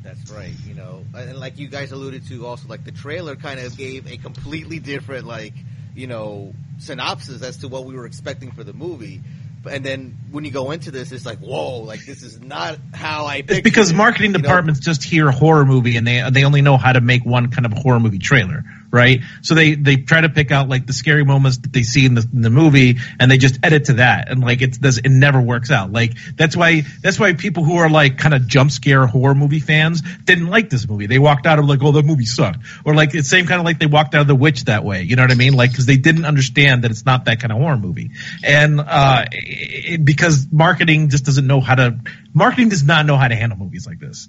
That's 0.03 0.31
right. 0.31 0.51
You 0.67 0.73
know, 0.73 1.05
and 1.15 1.37
like 1.51 1.59
you 1.59 1.67
guys 1.67 1.91
alluded 1.91 2.27
to, 2.27 2.45
also 2.45 2.67
like 2.67 2.85
the 2.85 2.91
trailer 2.91 3.35
kind 3.35 3.59
of 3.59 3.75
gave 3.77 4.09
a 4.11 4.17
completely 4.17 4.79
different 4.79 5.27
like 5.27 5.53
you 5.95 6.07
know 6.07 6.53
synopsis 6.79 7.41
as 7.41 7.57
to 7.57 7.67
what 7.67 7.85
we 7.85 7.95
were 7.95 8.05
expecting 8.05 8.51
for 8.51 8.63
the 8.63 8.73
movie. 8.73 9.21
And 9.69 9.85
then 9.85 10.17
when 10.31 10.43
you 10.43 10.49
go 10.49 10.71
into 10.71 10.89
this, 10.89 11.11
it's 11.11 11.25
like, 11.25 11.37
whoa, 11.37 11.79
like 11.79 12.03
this 12.03 12.23
is 12.23 12.39
not 12.39 12.79
how 12.93 13.25
I. 13.25 13.43
It's 13.47 13.61
because 13.61 13.91
it, 13.91 13.95
marketing 13.95 14.31
departments 14.31 14.79
know? 14.79 14.85
just 14.85 15.03
hear 15.03 15.29
horror 15.29 15.65
movie 15.65 15.97
and 15.97 16.07
they 16.07 16.27
they 16.31 16.45
only 16.45 16.61
know 16.61 16.77
how 16.77 16.93
to 16.93 17.01
make 17.01 17.25
one 17.25 17.51
kind 17.51 17.65
of 17.65 17.73
horror 17.73 17.99
movie 17.99 18.17
trailer, 18.17 18.63
right? 18.91 19.21
So 19.41 19.55
they 19.55 19.75
they 19.75 19.95
try 19.95 20.21
to 20.21 20.29
pick 20.29 20.51
out 20.51 20.69
like 20.69 20.85
the 20.85 20.93
scary 20.93 21.23
moments 21.23 21.57
that 21.59 21.73
they 21.73 21.83
see 21.83 22.05
in 22.05 22.15
the, 22.15 22.27
in 22.33 22.41
the 22.41 22.49
movie 22.49 22.97
and 23.19 23.31
they 23.31 23.37
just 23.37 23.59
edit 23.63 23.85
to 23.85 23.93
that, 23.93 24.29
and 24.29 24.41
like 24.41 24.61
it 24.61 24.79
does 24.79 24.97
it 24.97 25.09
never 25.09 25.39
works 25.39 25.71
out. 25.71 25.91
Like 25.91 26.13
that's 26.35 26.55
why 26.55 26.83
that's 27.01 27.19
why 27.19 27.33
people 27.33 27.63
who 27.63 27.77
are 27.77 27.89
like 27.89 28.17
kind 28.17 28.33
of 28.33 28.47
jump 28.47 28.71
scare 28.71 29.07
horror 29.07 29.33
movie 29.35 29.59
fans 29.59 30.01
didn't 30.25 30.47
like 30.47 30.69
this 30.69 30.87
movie. 30.87 31.07
They 31.07 31.19
walked 31.19 31.45
out 31.47 31.59
of 31.59 31.65
like, 31.65 31.81
oh, 31.81 31.91
the 31.91 32.03
movie 32.03 32.25
sucked, 32.25 32.59
or 32.85 32.93
like 32.93 33.15
it's 33.15 33.29
same 33.29 33.47
kind 33.47 33.59
of 33.59 33.65
like 33.65 33.79
they 33.79 33.85
walked 33.87 34.13
out 34.13 34.21
of 34.21 34.27
The 34.27 34.35
Witch 34.35 34.65
that 34.65 34.83
way. 34.83 35.03
You 35.03 35.15
know 35.15 35.23
what 35.23 35.31
I 35.31 35.35
mean? 35.35 35.53
Like 35.53 35.71
because 35.71 35.85
they 35.85 35.97
didn't 35.97 36.25
understand 36.25 36.83
that 36.83 36.91
it's 36.91 37.05
not 37.05 37.25
that 37.25 37.39
kind 37.39 37.51
of 37.51 37.59
horror 37.59 37.77
movie, 37.77 38.11
and 38.43 38.79
uh, 38.79 39.25
it, 39.31 40.03
because 40.03 40.47
marketing 40.51 41.09
just 41.09 41.25
doesn't 41.25 41.47
know 41.47 41.61
how 41.61 41.75
to 41.75 41.99
marketing 42.33 42.69
does 42.69 42.83
not 42.83 43.05
know 43.05 43.17
how 43.17 43.27
to 43.27 43.35
handle 43.35 43.57
movies 43.57 43.87
like 43.87 43.99
this. 43.99 44.27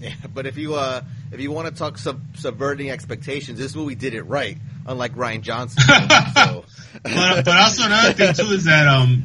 Yeah, 0.00 0.14
but 0.32 0.46
if 0.46 0.56
you 0.56 0.74
uh, 0.74 1.02
if 1.32 1.40
you 1.40 1.50
want 1.50 1.68
to 1.68 1.74
talk 1.74 1.98
sub- 1.98 2.20
subverting 2.36 2.90
expectations, 2.90 3.58
this 3.58 3.74
movie 3.74 3.94
did 3.94 4.14
it 4.14 4.22
right, 4.22 4.56
unlike 4.86 5.14
Rian 5.14 5.42
Johnson. 5.42 5.82
so. 6.34 6.64
but, 7.02 7.44
but 7.44 7.56
also 7.56 7.86
another 7.86 8.12
thing 8.12 8.34
too 8.34 8.52
is 8.52 8.64
that 8.64 8.86
um, 8.86 9.24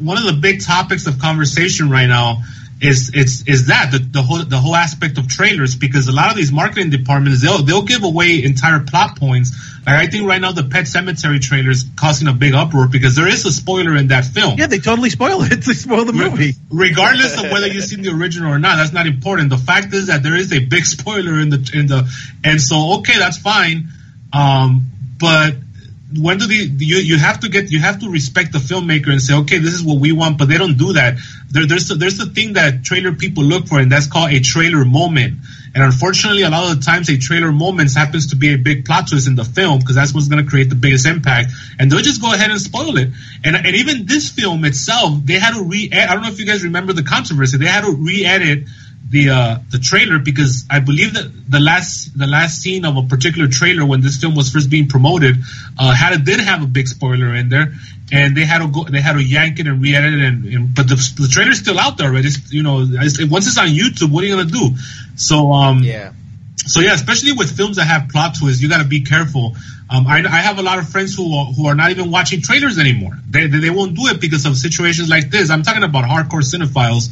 one 0.00 0.16
of 0.16 0.24
the 0.24 0.40
big 0.40 0.62
topics 0.62 1.06
of 1.06 1.18
conversation 1.18 1.90
right 1.90 2.06
now 2.06 2.42
is 2.80 3.10
it's 3.12 3.46
is 3.46 3.66
that 3.66 3.92
the, 3.92 3.98
the 3.98 4.22
whole 4.22 4.42
the 4.42 4.56
whole 4.56 4.74
aspect 4.74 5.18
of 5.18 5.28
trailers 5.28 5.76
because 5.76 6.08
a 6.08 6.12
lot 6.12 6.30
of 6.30 6.36
these 6.36 6.50
marketing 6.50 6.88
departments 6.88 7.42
they'll 7.42 7.62
they'll 7.62 7.82
give 7.82 8.04
away 8.04 8.42
entire 8.42 8.80
plot 8.80 9.18
points. 9.18 9.52
Like 9.86 9.96
I 9.96 10.06
think 10.06 10.26
right 10.26 10.40
now 10.40 10.52
the 10.52 10.64
Pet 10.64 10.84
Sematary 10.84 11.40
trailer 11.40 11.70
is 11.70 11.84
causing 11.96 12.28
a 12.28 12.32
big 12.32 12.54
uproar 12.54 12.88
because 12.88 13.16
there 13.16 13.28
is 13.28 13.44
a 13.44 13.52
spoiler 13.52 13.96
in 13.96 14.08
that 14.08 14.24
film. 14.24 14.58
Yeah, 14.58 14.66
they 14.66 14.78
totally 14.78 15.10
spoil 15.10 15.42
it. 15.42 15.64
They 15.66 15.74
spoil 15.74 16.04
the 16.04 16.12
movie. 16.12 16.54
Regardless 16.70 17.42
of 17.42 17.50
whether 17.52 17.66
you've 17.66 17.84
seen 17.84 18.02
the 18.02 18.12
original 18.12 18.52
or 18.52 18.58
not, 18.58 18.76
that's 18.76 18.92
not 18.92 19.06
important. 19.06 19.50
The 19.50 19.58
fact 19.58 19.92
is 19.92 20.06
that 20.06 20.22
there 20.22 20.34
is 20.34 20.52
a 20.52 20.60
big 20.60 20.84
spoiler 20.96 21.38
in 21.38 21.50
the 21.50 21.70
in 21.74 21.86
the 21.86 22.10
and 22.44 22.60
so 22.60 22.98
okay, 22.98 23.18
that's 23.18 23.38
fine. 23.38 23.88
Um, 24.32 24.86
but 25.18 25.54
when 26.18 26.38
do 26.38 26.46
the 26.46 26.54
you 26.54 26.96
you 26.96 27.18
have 27.18 27.40
to 27.40 27.48
get 27.48 27.70
you 27.70 27.78
have 27.78 28.00
to 28.00 28.10
respect 28.10 28.52
the 28.52 28.58
filmmaker 28.58 29.10
and 29.10 29.22
say 29.22 29.34
okay 29.34 29.58
this 29.58 29.74
is 29.74 29.82
what 29.84 30.00
we 30.00 30.10
want 30.10 30.38
but 30.38 30.48
they 30.48 30.58
don't 30.58 30.76
do 30.76 30.94
that. 30.94 31.18
There, 31.50 31.66
there's 31.66 31.90
a, 31.90 31.94
there's 31.94 32.18
a 32.20 32.26
thing 32.26 32.54
that 32.54 32.82
trailer 32.82 33.12
people 33.12 33.44
look 33.44 33.66
for 33.66 33.78
and 33.78 33.90
that's 33.90 34.06
called 34.06 34.32
a 34.32 34.40
trailer 34.40 34.84
moment. 34.84 35.38
And 35.72 35.84
unfortunately 35.84 36.42
a 36.42 36.50
lot 36.50 36.70
of 36.70 36.78
the 36.78 36.84
times 36.84 37.08
a 37.10 37.18
trailer 37.18 37.52
moment 37.52 37.94
happens 37.94 38.28
to 38.28 38.36
be 38.36 38.54
a 38.54 38.58
big 38.58 38.84
plot 38.84 39.08
twist 39.08 39.28
in 39.28 39.36
the 39.36 39.44
film 39.44 39.78
because 39.78 39.94
that's 39.94 40.12
what's 40.12 40.26
going 40.26 40.44
to 40.44 40.50
create 40.50 40.68
the 40.68 40.74
biggest 40.74 41.06
impact. 41.06 41.52
And 41.78 41.90
they'll 41.90 42.00
just 42.00 42.20
go 42.20 42.32
ahead 42.32 42.50
and 42.50 42.60
spoil 42.60 42.96
it. 42.96 43.10
And 43.44 43.54
and 43.54 43.76
even 43.76 44.06
this 44.06 44.30
film 44.30 44.64
itself 44.64 45.14
they 45.24 45.38
had 45.38 45.54
to 45.54 45.62
re 45.62 45.90
I 45.92 46.12
don't 46.12 46.22
know 46.22 46.30
if 46.30 46.40
you 46.40 46.46
guys 46.46 46.64
remember 46.64 46.92
the 46.92 47.04
controversy. 47.04 47.58
They 47.58 47.66
had 47.66 47.84
to 47.84 47.92
re-edit 47.92 48.64
the 49.10 49.30
uh, 49.30 49.58
the 49.70 49.78
trailer 49.78 50.20
because 50.20 50.64
I 50.70 50.78
believe 50.78 51.14
that 51.14 51.30
the 51.48 51.58
last 51.58 52.16
the 52.16 52.28
last 52.28 52.62
scene 52.62 52.84
of 52.84 52.96
a 52.96 53.02
particular 53.02 53.48
trailer 53.48 53.84
when 53.84 54.00
this 54.00 54.18
film 54.18 54.36
was 54.36 54.50
first 54.50 54.70
being 54.70 54.86
promoted 54.86 55.36
uh, 55.78 55.92
had 55.92 56.12
it 56.12 56.24
did 56.24 56.38
have 56.38 56.62
a 56.62 56.66
big 56.66 56.86
spoiler 56.86 57.34
in 57.34 57.48
there, 57.48 57.74
and 58.12 58.36
they 58.36 58.44
had 58.44 58.58
to 58.58 58.68
go 58.68 58.84
they 58.84 59.00
had 59.00 59.14
to 59.14 59.22
yank 59.22 59.58
it 59.58 59.66
and 59.66 59.82
re-edit 59.82 60.14
it, 60.14 60.20
and, 60.20 60.44
and 60.46 60.74
but 60.74 60.88
the, 60.88 60.94
the 61.18 61.28
trailer's 61.28 61.58
still 61.58 61.78
out 61.78 61.98
there 61.98 62.08
already. 62.08 62.28
You 62.50 62.62
know, 62.62 62.86
it's, 62.88 63.22
once 63.24 63.48
it's 63.48 63.58
on 63.58 63.66
YouTube, 63.66 64.12
what 64.12 64.22
are 64.22 64.28
you 64.28 64.36
gonna 64.36 64.48
do? 64.48 64.76
So 65.16 65.52
um, 65.52 65.82
yeah. 65.82 66.12
So 66.66 66.80
yeah, 66.80 66.94
especially 66.94 67.32
with 67.32 67.56
films 67.56 67.76
that 67.76 67.86
have 67.86 68.08
plot 68.08 68.36
twists, 68.38 68.62
you 68.62 68.68
got 68.68 68.82
to 68.82 68.88
be 68.88 69.00
careful. 69.00 69.56
Um, 69.88 70.06
I, 70.06 70.18
I, 70.18 70.40
have 70.40 70.58
a 70.58 70.62
lot 70.62 70.78
of 70.78 70.88
friends 70.88 71.16
who 71.16 71.34
are, 71.34 71.46
who 71.46 71.66
are 71.66 71.74
not 71.74 71.90
even 71.90 72.12
watching 72.12 72.42
trailers 72.42 72.78
anymore. 72.78 73.18
They, 73.28 73.48
they, 73.48 73.58
they 73.58 73.70
won't 73.70 73.96
do 73.96 74.06
it 74.06 74.20
because 74.20 74.46
of 74.46 74.56
situations 74.56 75.08
like 75.08 75.30
this. 75.30 75.50
I'm 75.50 75.62
talking 75.62 75.82
about 75.82 76.04
hardcore 76.04 76.44
cinephiles 76.44 77.08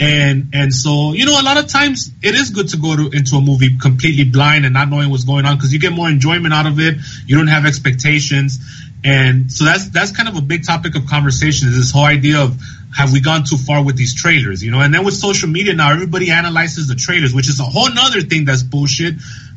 and 0.00 0.48
and 0.54 0.72
so 0.72 1.12
you 1.12 1.26
know 1.26 1.38
a 1.38 1.44
lot 1.44 1.58
of 1.58 1.68
times 1.68 2.10
it 2.22 2.34
is 2.34 2.50
good 2.50 2.68
to 2.70 2.78
go 2.78 2.96
to, 2.96 3.10
into 3.14 3.36
a 3.36 3.40
movie 3.40 3.76
completely 3.76 4.24
blind 4.24 4.64
and 4.64 4.72
not 4.72 4.88
knowing 4.88 5.10
what's 5.10 5.24
going 5.24 5.44
on 5.44 5.56
because 5.56 5.72
you 5.74 5.78
get 5.78 5.92
more 5.92 6.08
enjoyment 6.08 6.54
out 6.54 6.66
of 6.66 6.80
it 6.80 6.96
you 7.26 7.36
don't 7.36 7.48
have 7.48 7.66
expectations 7.66 8.58
and 9.04 9.52
so 9.52 9.64
that's 9.64 9.90
that's 9.90 10.10
kind 10.10 10.28
of 10.28 10.36
a 10.36 10.40
big 10.40 10.64
topic 10.64 10.96
of 10.96 11.06
conversation 11.06 11.68
is 11.68 11.76
this 11.76 11.90
whole 11.90 12.04
idea 12.04 12.40
of 12.40 12.58
have 12.96 13.12
we 13.12 13.20
gone 13.20 13.44
too 13.44 13.56
far 13.56 13.84
with 13.84 13.96
these 13.96 14.14
trailers 14.14 14.62
you 14.62 14.70
know? 14.70 14.80
And 14.80 14.92
then 14.92 15.04
with 15.04 15.14
social 15.14 15.48
media 15.48 15.74
now 15.74 15.92
everybody 15.92 16.30
analyzes 16.30 16.88
the 16.88 16.94
trailers 16.94 17.34
which 17.34 17.48
is 17.48 17.60
a 17.60 17.64
whole 17.64 17.92
nother 17.92 18.20
thing 18.20 18.44
that's 18.44 18.62
bullshit 18.62 19.14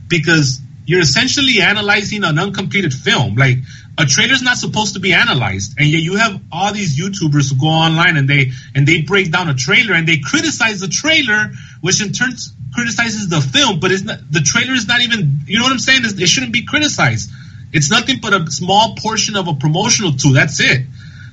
because 0.08 0.62
you're 0.86 1.02
essentially 1.02 1.62
analyzing 1.62 2.24
an 2.24 2.38
uncompleted 2.38 2.94
film. 2.94 3.36
Like 3.36 3.58
a 3.98 4.06
trailer's 4.06 4.42
not 4.42 4.58
supposed 4.58 4.96
to 4.96 5.00
be 5.00 5.14
analyzed 5.14 5.76
and 5.78 5.88
yet 5.88 6.02
you 6.02 6.16
have 6.16 6.42
all 6.52 6.74
these 6.74 6.98
youtubers 6.98 7.52
who 7.52 7.60
go 7.60 7.68
online 7.68 8.18
and 8.18 8.28
they 8.28 8.52
and 8.76 8.88
they 8.88 9.02
break 9.02 9.32
down 9.32 9.50
a 9.50 9.54
trailer 9.54 9.94
and 9.94 10.08
they 10.08 10.18
criticize 10.18 10.80
the 10.80 10.88
trailer 10.88 11.52
which 11.82 12.02
in 12.02 12.12
turn 12.12 12.34
criticizes 12.74 13.30
the 13.30 13.40
film 13.40 13.80
but 13.80 13.92
it's 13.92 14.04
not 14.04 14.20
the 14.32 14.42
trailer 14.42 14.74
is 14.74 14.88
not 14.88 15.02
even 15.02 15.42
you 15.46 15.58
know 15.58 15.64
what 15.64 15.72
i'm 15.72 15.80
saying? 15.80 16.02
It 16.04 16.28
shouldn't 16.28 16.54
be 16.54 16.66
criticized. 16.66 17.30
It's 17.72 17.90
nothing 17.90 18.18
but 18.22 18.34
a 18.34 18.52
small 18.52 18.96
portion 18.96 19.36
of 19.36 19.48
a 19.48 19.56
promotional 19.56 20.14
tool. 20.14 20.34
That's 20.34 20.60
it 20.60 20.86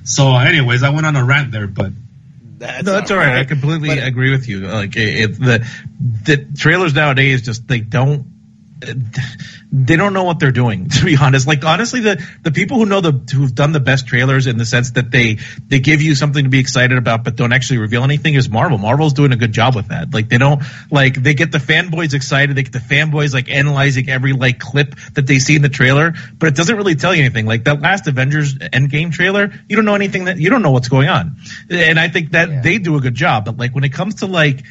so 0.03 0.35
anyways 0.35 0.83
i 0.83 0.89
went 0.89 1.05
on 1.05 1.15
a 1.15 1.23
rant 1.23 1.51
there 1.51 1.67
but 1.67 1.91
that's 2.61 2.85
no, 2.85 2.93
that's 2.93 3.09
all 3.09 3.17
right. 3.17 3.27
right. 3.27 3.39
I 3.39 3.45
completely 3.45 3.89
but, 3.89 4.07
agree 4.07 4.29
with 4.29 4.47
you. 4.47 4.59
Like 4.59 4.95
it, 4.95 5.39
the 5.39 5.67
the 5.99 6.37
trailers 6.55 6.93
nowadays 6.93 7.41
just 7.41 7.67
they 7.67 7.79
don't 7.79 8.27
they 9.71 9.95
don't 9.95 10.13
know 10.13 10.23
what 10.23 10.39
they're 10.39 10.51
doing 10.51 10.89
to 10.89 11.05
be 11.05 11.17
honest. 11.17 11.47
Like 11.47 11.63
honestly 11.63 12.01
the 12.01 12.23
the 12.41 12.51
people 12.51 12.77
who 12.77 12.85
know 12.85 13.01
the 13.01 13.11
who've 13.33 13.53
done 13.53 13.71
the 13.71 13.79
best 13.79 14.07
trailers 14.07 14.47
in 14.47 14.57
the 14.57 14.65
sense 14.65 14.91
that 14.91 15.11
they 15.11 15.37
they 15.67 15.79
give 15.79 16.01
you 16.01 16.15
something 16.15 16.43
to 16.43 16.49
be 16.49 16.59
excited 16.59 16.97
about 16.97 17.23
but 17.23 17.35
don't 17.35 17.53
actually 17.53 17.79
reveal 17.79 18.03
anything 18.03 18.33
is 18.33 18.49
marvel. 18.49 18.77
Marvel's 18.77 19.13
doing 19.13 19.31
a 19.31 19.35
good 19.35 19.51
job 19.51 19.75
with 19.75 19.89
that. 19.89 20.13
Like 20.13 20.29
they 20.29 20.37
don't 20.37 20.63
like 20.89 21.15
they 21.15 21.33
get 21.33 21.51
the 21.51 21.59
fanboys 21.59 22.13
excited. 22.13 22.55
They 22.55 22.63
get 22.63 22.73
the 22.73 22.79
fanboys 22.79 23.33
like 23.33 23.49
analyzing 23.49 24.09
every 24.09 24.33
like 24.33 24.59
clip 24.59 24.95
that 25.13 25.27
they 25.27 25.39
see 25.39 25.55
in 25.55 25.61
the 25.61 25.69
trailer 25.69 26.13
but 26.37 26.47
it 26.47 26.55
doesn't 26.55 26.75
really 26.75 26.95
tell 26.95 27.13
you 27.13 27.23
anything. 27.23 27.45
Like 27.45 27.65
that 27.65 27.81
last 27.81 28.07
avengers 28.07 28.55
endgame 28.55 29.11
trailer 29.11 29.51
you 29.67 29.75
don't 29.75 29.85
know 29.85 29.95
anything 29.95 30.25
that 30.25 30.37
you 30.37 30.49
don't 30.49 30.61
know 30.61 30.71
what's 30.71 30.89
going 30.89 31.09
on. 31.09 31.37
And 31.69 31.99
i 31.99 32.09
think 32.09 32.31
that 32.31 32.49
yeah. 32.49 32.61
they 32.61 32.77
do 32.77 32.97
a 32.97 33.01
good 33.01 33.15
job 33.15 33.45
but 33.45 33.57
like 33.57 33.73
when 33.73 33.83
it 33.83 33.93
comes 33.93 34.15
to 34.15 34.25
like 34.25 34.63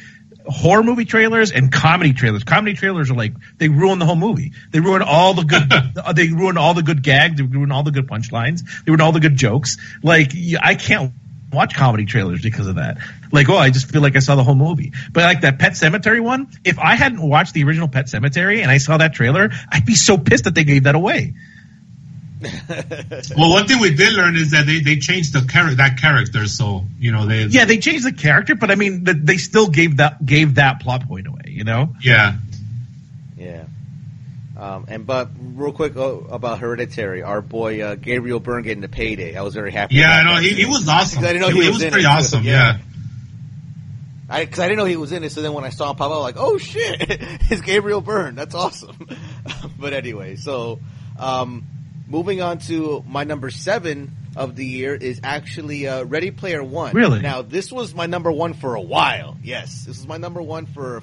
horror 0.45 0.83
movie 0.83 1.05
trailers 1.05 1.51
and 1.51 1.71
comedy 1.71 2.13
trailers. 2.13 2.43
Comedy 2.43 2.75
trailers 2.75 3.09
are 3.11 3.15
like 3.15 3.33
they 3.57 3.69
ruin 3.69 3.99
the 3.99 4.05
whole 4.05 4.15
movie. 4.15 4.53
They 4.71 4.79
ruin 4.79 5.01
all 5.01 5.33
the 5.33 5.43
good. 5.43 5.71
Uh, 6.01 6.13
they 6.13 6.29
ruin 6.29 6.57
all 6.57 6.73
the 6.73 6.81
good 6.81 7.03
gags. 7.03 7.37
They 7.37 7.43
ruin 7.43 7.71
all 7.71 7.83
the 7.83 7.91
good 7.91 8.07
punchlines. 8.07 8.61
They 8.85 8.91
ruin 8.91 9.01
all 9.01 9.11
the 9.11 9.19
good 9.19 9.35
jokes. 9.35 9.77
Like 10.01 10.31
I 10.59 10.75
can't 10.75 11.13
watch 11.51 11.75
comedy 11.75 12.05
trailers 12.05 12.41
because 12.41 12.67
of 12.67 12.75
that. 12.75 12.97
Like, 13.31 13.49
oh, 13.49 13.57
I 13.57 13.69
just 13.69 13.89
feel 13.89 14.01
like 14.01 14.15
I 14.15 14.19
saw 14.19 14.35
the 14.35 14.43
whole 14.43 14.55
movie. 14.55 14.93
But 15.11 15.23
like 15.23 15.41
that 15.41 15.59
Pet 15.59 15.73
Sematary 15.73 16.21
one, 16.21 16.47
if 16.63 16.79
I 16.79 16.95
hadn't 16.95 17.21
watched 17.21 17.53
the 17.53 17.63
original 17.63 17.87
Pet 17.87 18.05
Sematary 18.05 18.61
and 18.61 18.71
I 18.71 18.77
saw 18.77 18.97
that 18.97 19.13
trailer, 19.13 19.51
I'd 19.69 19.85
be 19.85 19.95
so 19.95 20.17
pissed 20.17 20.45
that 20.45 20.55
they 20.55 20.63
gave 20.63 20.83
that 20.83 20.95
away. 20.95 21.33
Well, 23.37 23.51
one 23.51 23.67
thing 23.67 23.79
we 23.79 23.93
did 23.93 24.13
learn 24.13 24.35
is 24.35 24.51
that 24.51 24.65
they, 24.65 24.79
they 24.79 24.97
changed 24.97 25.33
the 25.33 25.41
char- 25.41 25.75
that 25.75 25.99
character, 25.99 26.47
so 26.47 26.85
you 26.99 27.11
know 27.11 27.27
they 27.27 27.43
yeah 27.45 27.65
they 27.65 27.77
changed 27.77 28.05
the 28.05 28.11
character, 28.11 28.55
but 28.55 28.71
I 28.71 28.75
mean 28.75 29.03
the, 29.03 29.13
they 29.13 29.37
still 29.37 29.67
gave 29.67 29.97
that 29.97 30.25
gave 30.25 30.55
that 30.55 30.81
plot 30.81 31.07
point 31.07 31.27
away, 31.27 31.43
you 31.47 31.63
know? 31.63 31.93
Yeah, 32.01 32.37
yeah. 33.37 33.65
Um, 34.57 34.85
and 34.87 35.05
but 35.05 35.29
real 35.39 35.71
quick 35.71 35.95
uh, 35.95 36.01
about 36.01 36.59
Hereditary, 36.59 37.23
our 37.23 37.41
boy 37.41 37.81
uh, 37.81 37.95
Gabriel 37.95 38.39
Byrne 38.39 38.63
getting 38.63 38.81
the 38.81 38.89
payday. 38.89 39.35
I 39.35 39.41
was 39.41 39.53
very 39.53 39.71
happy. 39.71 39.95
Yeah, 39.95 40.11
I 40.11 40.23
know 40.23 40.39
he, 40.39 40.53
he, 40.53 40.65
was 40.65 40.87
awesome. 40.87 41.23
I 41.23 41.33
didn't 41.33 41.41
know 41.41 41.49
he, 41.49 41.61
he 41.61 41.69
was, 41.69 41.83
was 41.83 41.91
pretty 41.91 42.05
awesome. 42.05 42.43
yeah. 42.43 42.77
I 44.29 44.45
because 44.45 44.59
I 44.59 44.67
didn't 44.67 44.77
know 44.77 44.85
he 44.85 44.97
was 44.97 45.11
in 45.11 45.23
it. 45.23 45.31
So 45.31 45.41
then 45.41 45.53
when 45.53 45.63
I 45.63 45.69
saw 45.69 45.89
him 45.89 45.95
pop 45.95 46.11
out, 46.11 46.21
like, 46.21 46.37
oh 46.37 46.57
shit, 46.57 46.97
it's 47.49 47.61
Gabriel 47.61 48.01
Byrne. 48.01 48.35
That's 48.35 48.55
awesome. 48.55 48.97
but 49.79 49.93
anyway, 49.93 50.37
so 50.37 50.79
um, 51.19 51.65
Moving 52.11 52.41
on 52.41 52.57
to 52.67 53.05
my 53.07 53.23
number 53.23 53.49
seven 53.49 54.11
of 54.35 54.57
the 54.57 54.65
year 54.65 54.93
is 54.93 55.21
actually 55.23 55.87
uh, 55.87 56.03
Ready 56.03 56.29
Player 56.31 56.61
One. 56.61 56.93
Really? 56.93 57.21
Now, 57.21 57.41
this 57.41 57.71
was 57.71 57.95
my 57.95 58.05
number 58.05 58.29
one 58.29 58.53
for 58.53 58.75
a 58.75 58.81
while. 58.81 59.37
Yes, 59.41 59.85
this 59.85 59.99
was 59.99 60.07
my 60.07 60.17
number 60.17 60.41
one 60.41 60.65
for 60.65 61.01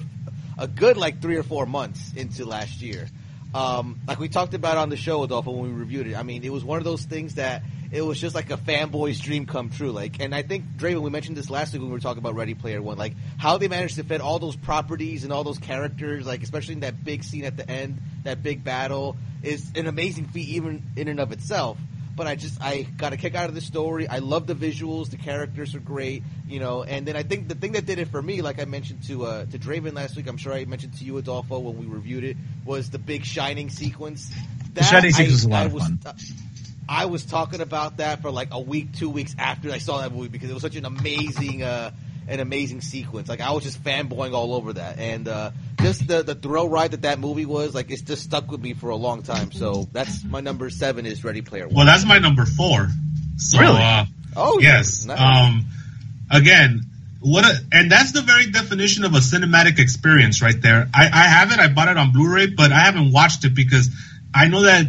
a 0.59 0.67
good 0.67 0.97
like 0.97 1.19
three 1.19 1.37
or 1.37 1.41
four 1.41 1.65
months 1.65 2.13
into 2.15 2.45
last 2.45 2.83
year. 2.83 3.07
Um, 3.53 3.99
like 4.07 4.19
we 4.19 4.29
talked 4.29 4.53
about 4.53 4.77
on 4.77 4.89
the 4.89 4.97
show, 4.97 5.23
Adolfo, 5.23 5.51
when 5.51 5.73
we 5.73 5.79
reviewed 5.79 6.07
it. 6.07 6.15
I 6.15 6.23
mean, 6.23 6.43
it 6.43 6.51
was 6.51 6.63
one 6.63 6.77
of 6.77 6.83
those 6.83 7.03
things 7.03 7.35
that 7.35 7.63
it 7.91 8.01
was 8.01 8.19
just 8.19 8.35
like 8.35 8.51
a 8.51 8.57
fanboy's 8.57 9.19
dream 9.19 9.47
come 9.47 9.69
true. 9.69 9.91
Like, 9.91 10.19
and 10.19 10.35
I 10.35 10.43
think 10.43 10.65
Draven, 10.77 11.01
we 11.01 11.09
mentioned 11.09 11.35
this 11.35 11.49
last 11.49 11.73
week 11.73 11.81
when 11.81 11.89
we 11.89 11.93
were 11.93 11.99
talking 11.99 12.19
about 12.19 12.35
Ready 12.35 12.53
Player 12.53 12.81
One, 12.81 12.97
like 12.97 13.13
how 13.37 13.57
they 13.57 13.67
managed 13.67 13.95
to 13.95 14.03
fit 14.03 14.21
all 14.21 14.37
those 14.37 14.55
properties 14.55 15.23
and 15.23 15.33
all 15.33 15.43
those 15.43 15.57
characters, 15.57 16.27
like 16.27 16.43
especially 16.43 16.75
in 16.75 16.81
that 16.81 17.03
big 17.03 17.23
scene 17.23 17.45
at 17.45 17.57
the 17.57 17.67
end, 17.67 17.99
that 18.23 18.43
big 18.43 18.63
battle, 18.63 19.17
is 19.41 19.71
an 19.75 19.87
amazing 19.87 20.25
feat 20.25 20.49
even 20.49 20.83
in 20.95 21.07
and 21.07 21.19
of 21.19 21.31
itself. 21.31 21.77
But 22.19 22.27
I 22.27 22.35
just 22.35 22.61
I 22.61 22.81
got 22.81 23.13
a 23.13 23.17
kick 23.17 23.33
out 23.33 23.47
of 23.47 23.55
the 23.55 23.61
story. 23.61 24.05
I 24.05 24.17
love 24.17 24.45
the 24.45 24.53
visuals. 24.53 25.09
The 25.09 25.15
characters 25.15 25.73
are 25.73 25.79
great, 25.79 26.21
you 26.49 26.59
know. 26.59 26.83
And 26.83 27.07
then 27.07 27.15
I 27.15 27.23
think 27.23 27.47
the 27.47 27.55
thing 27.55 27.71
that 27.71 27.85
did 27.85 27.97
it 27.97 28.09
for 28.09 28.21
me, 28.21 28.41
like 28.41 28.59
I 28.59 28.65
mentioned 28.65 29.03
to 29.03 29.25
uh, 29.25 29.45
to 29.45 29.57
Draven 29.57 29.93
last 29.93 30.17
week, 30.17 30.27
I'm 30.27 30.35
sure 30.35 30.51
I 30.51 30.65
mentioned 30.65 30.97
to 30.97 31.05
you, 31.05 31.17
Adolfo, 31.17 31.59
when 31.59 31.77
we 31.77 31.85
reviewed 31.85 32.25
it, 32.25 32.35
was 32.65 32.89
the 32.89 32.99
big 32.99 33.23
shining 33.23 33.69
sequence. 33.69 34.29
The 34.73 34.83
shining 34.83 35.13
sequence 35.13 35.31
was 35.31 35.45
a 35.45 35.47
lot 35.47 35.61
I 35.61 35.65
of 35.67 35.73
was, 35.73 35.83
fun. 35.83 35.99
uh, 36.05 36.13
I 36.89 37.05
was 37.05 37.23
talking 37.23 37.61
about 37.61 37.97
that 37.97 38.21
for 38.21 38.31
like 38.31 38.49
a 38.51 38.59
week, 38.59 38.91
two 38.97 39.09
weeks 39.09 39.33
after 39.39 39.71
I 39.71 39.77
saw 39.77 40.01
that 40.01 40.11
movie 40.11 40.27
because 40.27 40.49
it 40.49 40.53
was 40.53 40.61
such 40.61 40.75
an 40.75 40.83
amazing, 40.85 41.63
uh, 41.63 41.91
an 42.29 42.39
amazing 42.39 42.81
sequence. 42.81 43.27
Like 43.27 43.41
I 43.41 43.51
was 43.51 43.63
just 43.63 43.83
fanboying 43.83 44.33
all 44.33 44.53
over 44.53 44.73
that, 44.73 44.99
and 44.99 45.27
uh, 45.27 45.51
just 45.81 46.07
the 46.07 46.23
the 46.23 46.35
thrill 46.35 46.69
ride 46.69 46.91
that 46.91 47.01
that 47.01 47.19
movie 47.19 47.45
was, 47.45 47.73
like 47.75 47.91
it's 47.91 48.01
just 48.01 48.23
stuck 48.23 48.49
with 48.51 48.61
me 48.61 48.73
for 48.73 48.89
a 48.89 48.95
long 48.95 49.23
time. 49.23 49.51
So 49.51 49.87
that's 49.91 50.23
my 50.23 50.39
number 50.39 50.69
seven 50.69 51.05
is 51.05 51.23
Ready 51.23 51.41
Player 51.41 51.67
One. 51.67 51.75
Well, 51.75 51.85
that's 51.85 52.05
my 52.05 52.19
number 52.19 52.45
four. 52.45 52.87
So, 53.37 53.59
Really? 53.59 53.81
uh, 53.81 54.05
Oh, 54.35 54.59
yes. 54.59 55.05
nice. 55.05 55.19
Um, 55.19 55.65
again, 56.31 56.81
what 57.19 57.43
a, 57.45 57.53
and 57.71 57.91
that's 57.91 58.11
the 58.11 58.21
very 58.21 58.45
definition 58.51 59.03
of 59.03 59.13
a 59.13 59.19
cinematic 59.19 59.79
experience 59.79 60.41
right 60.41 60.61
there. 60.61 60.87
I, 60.93 61.05
I 61.05 61.23
have 61.27 61.51
it. 61.51 61.59
I 61.59 61.67
bought 61.67 61.87
it 61.89 61.97
on 61.97 62.11
Blu-ray, 62.13 62.47
but 62.47 62.71
I 62.71 62.79
haven't 62.81 63.11
watched 63.11 63.43
it 63.45 63.55
because 63.55 63.89
I 64.33 64.47
know 64.47 64.61
that 64.63 64.85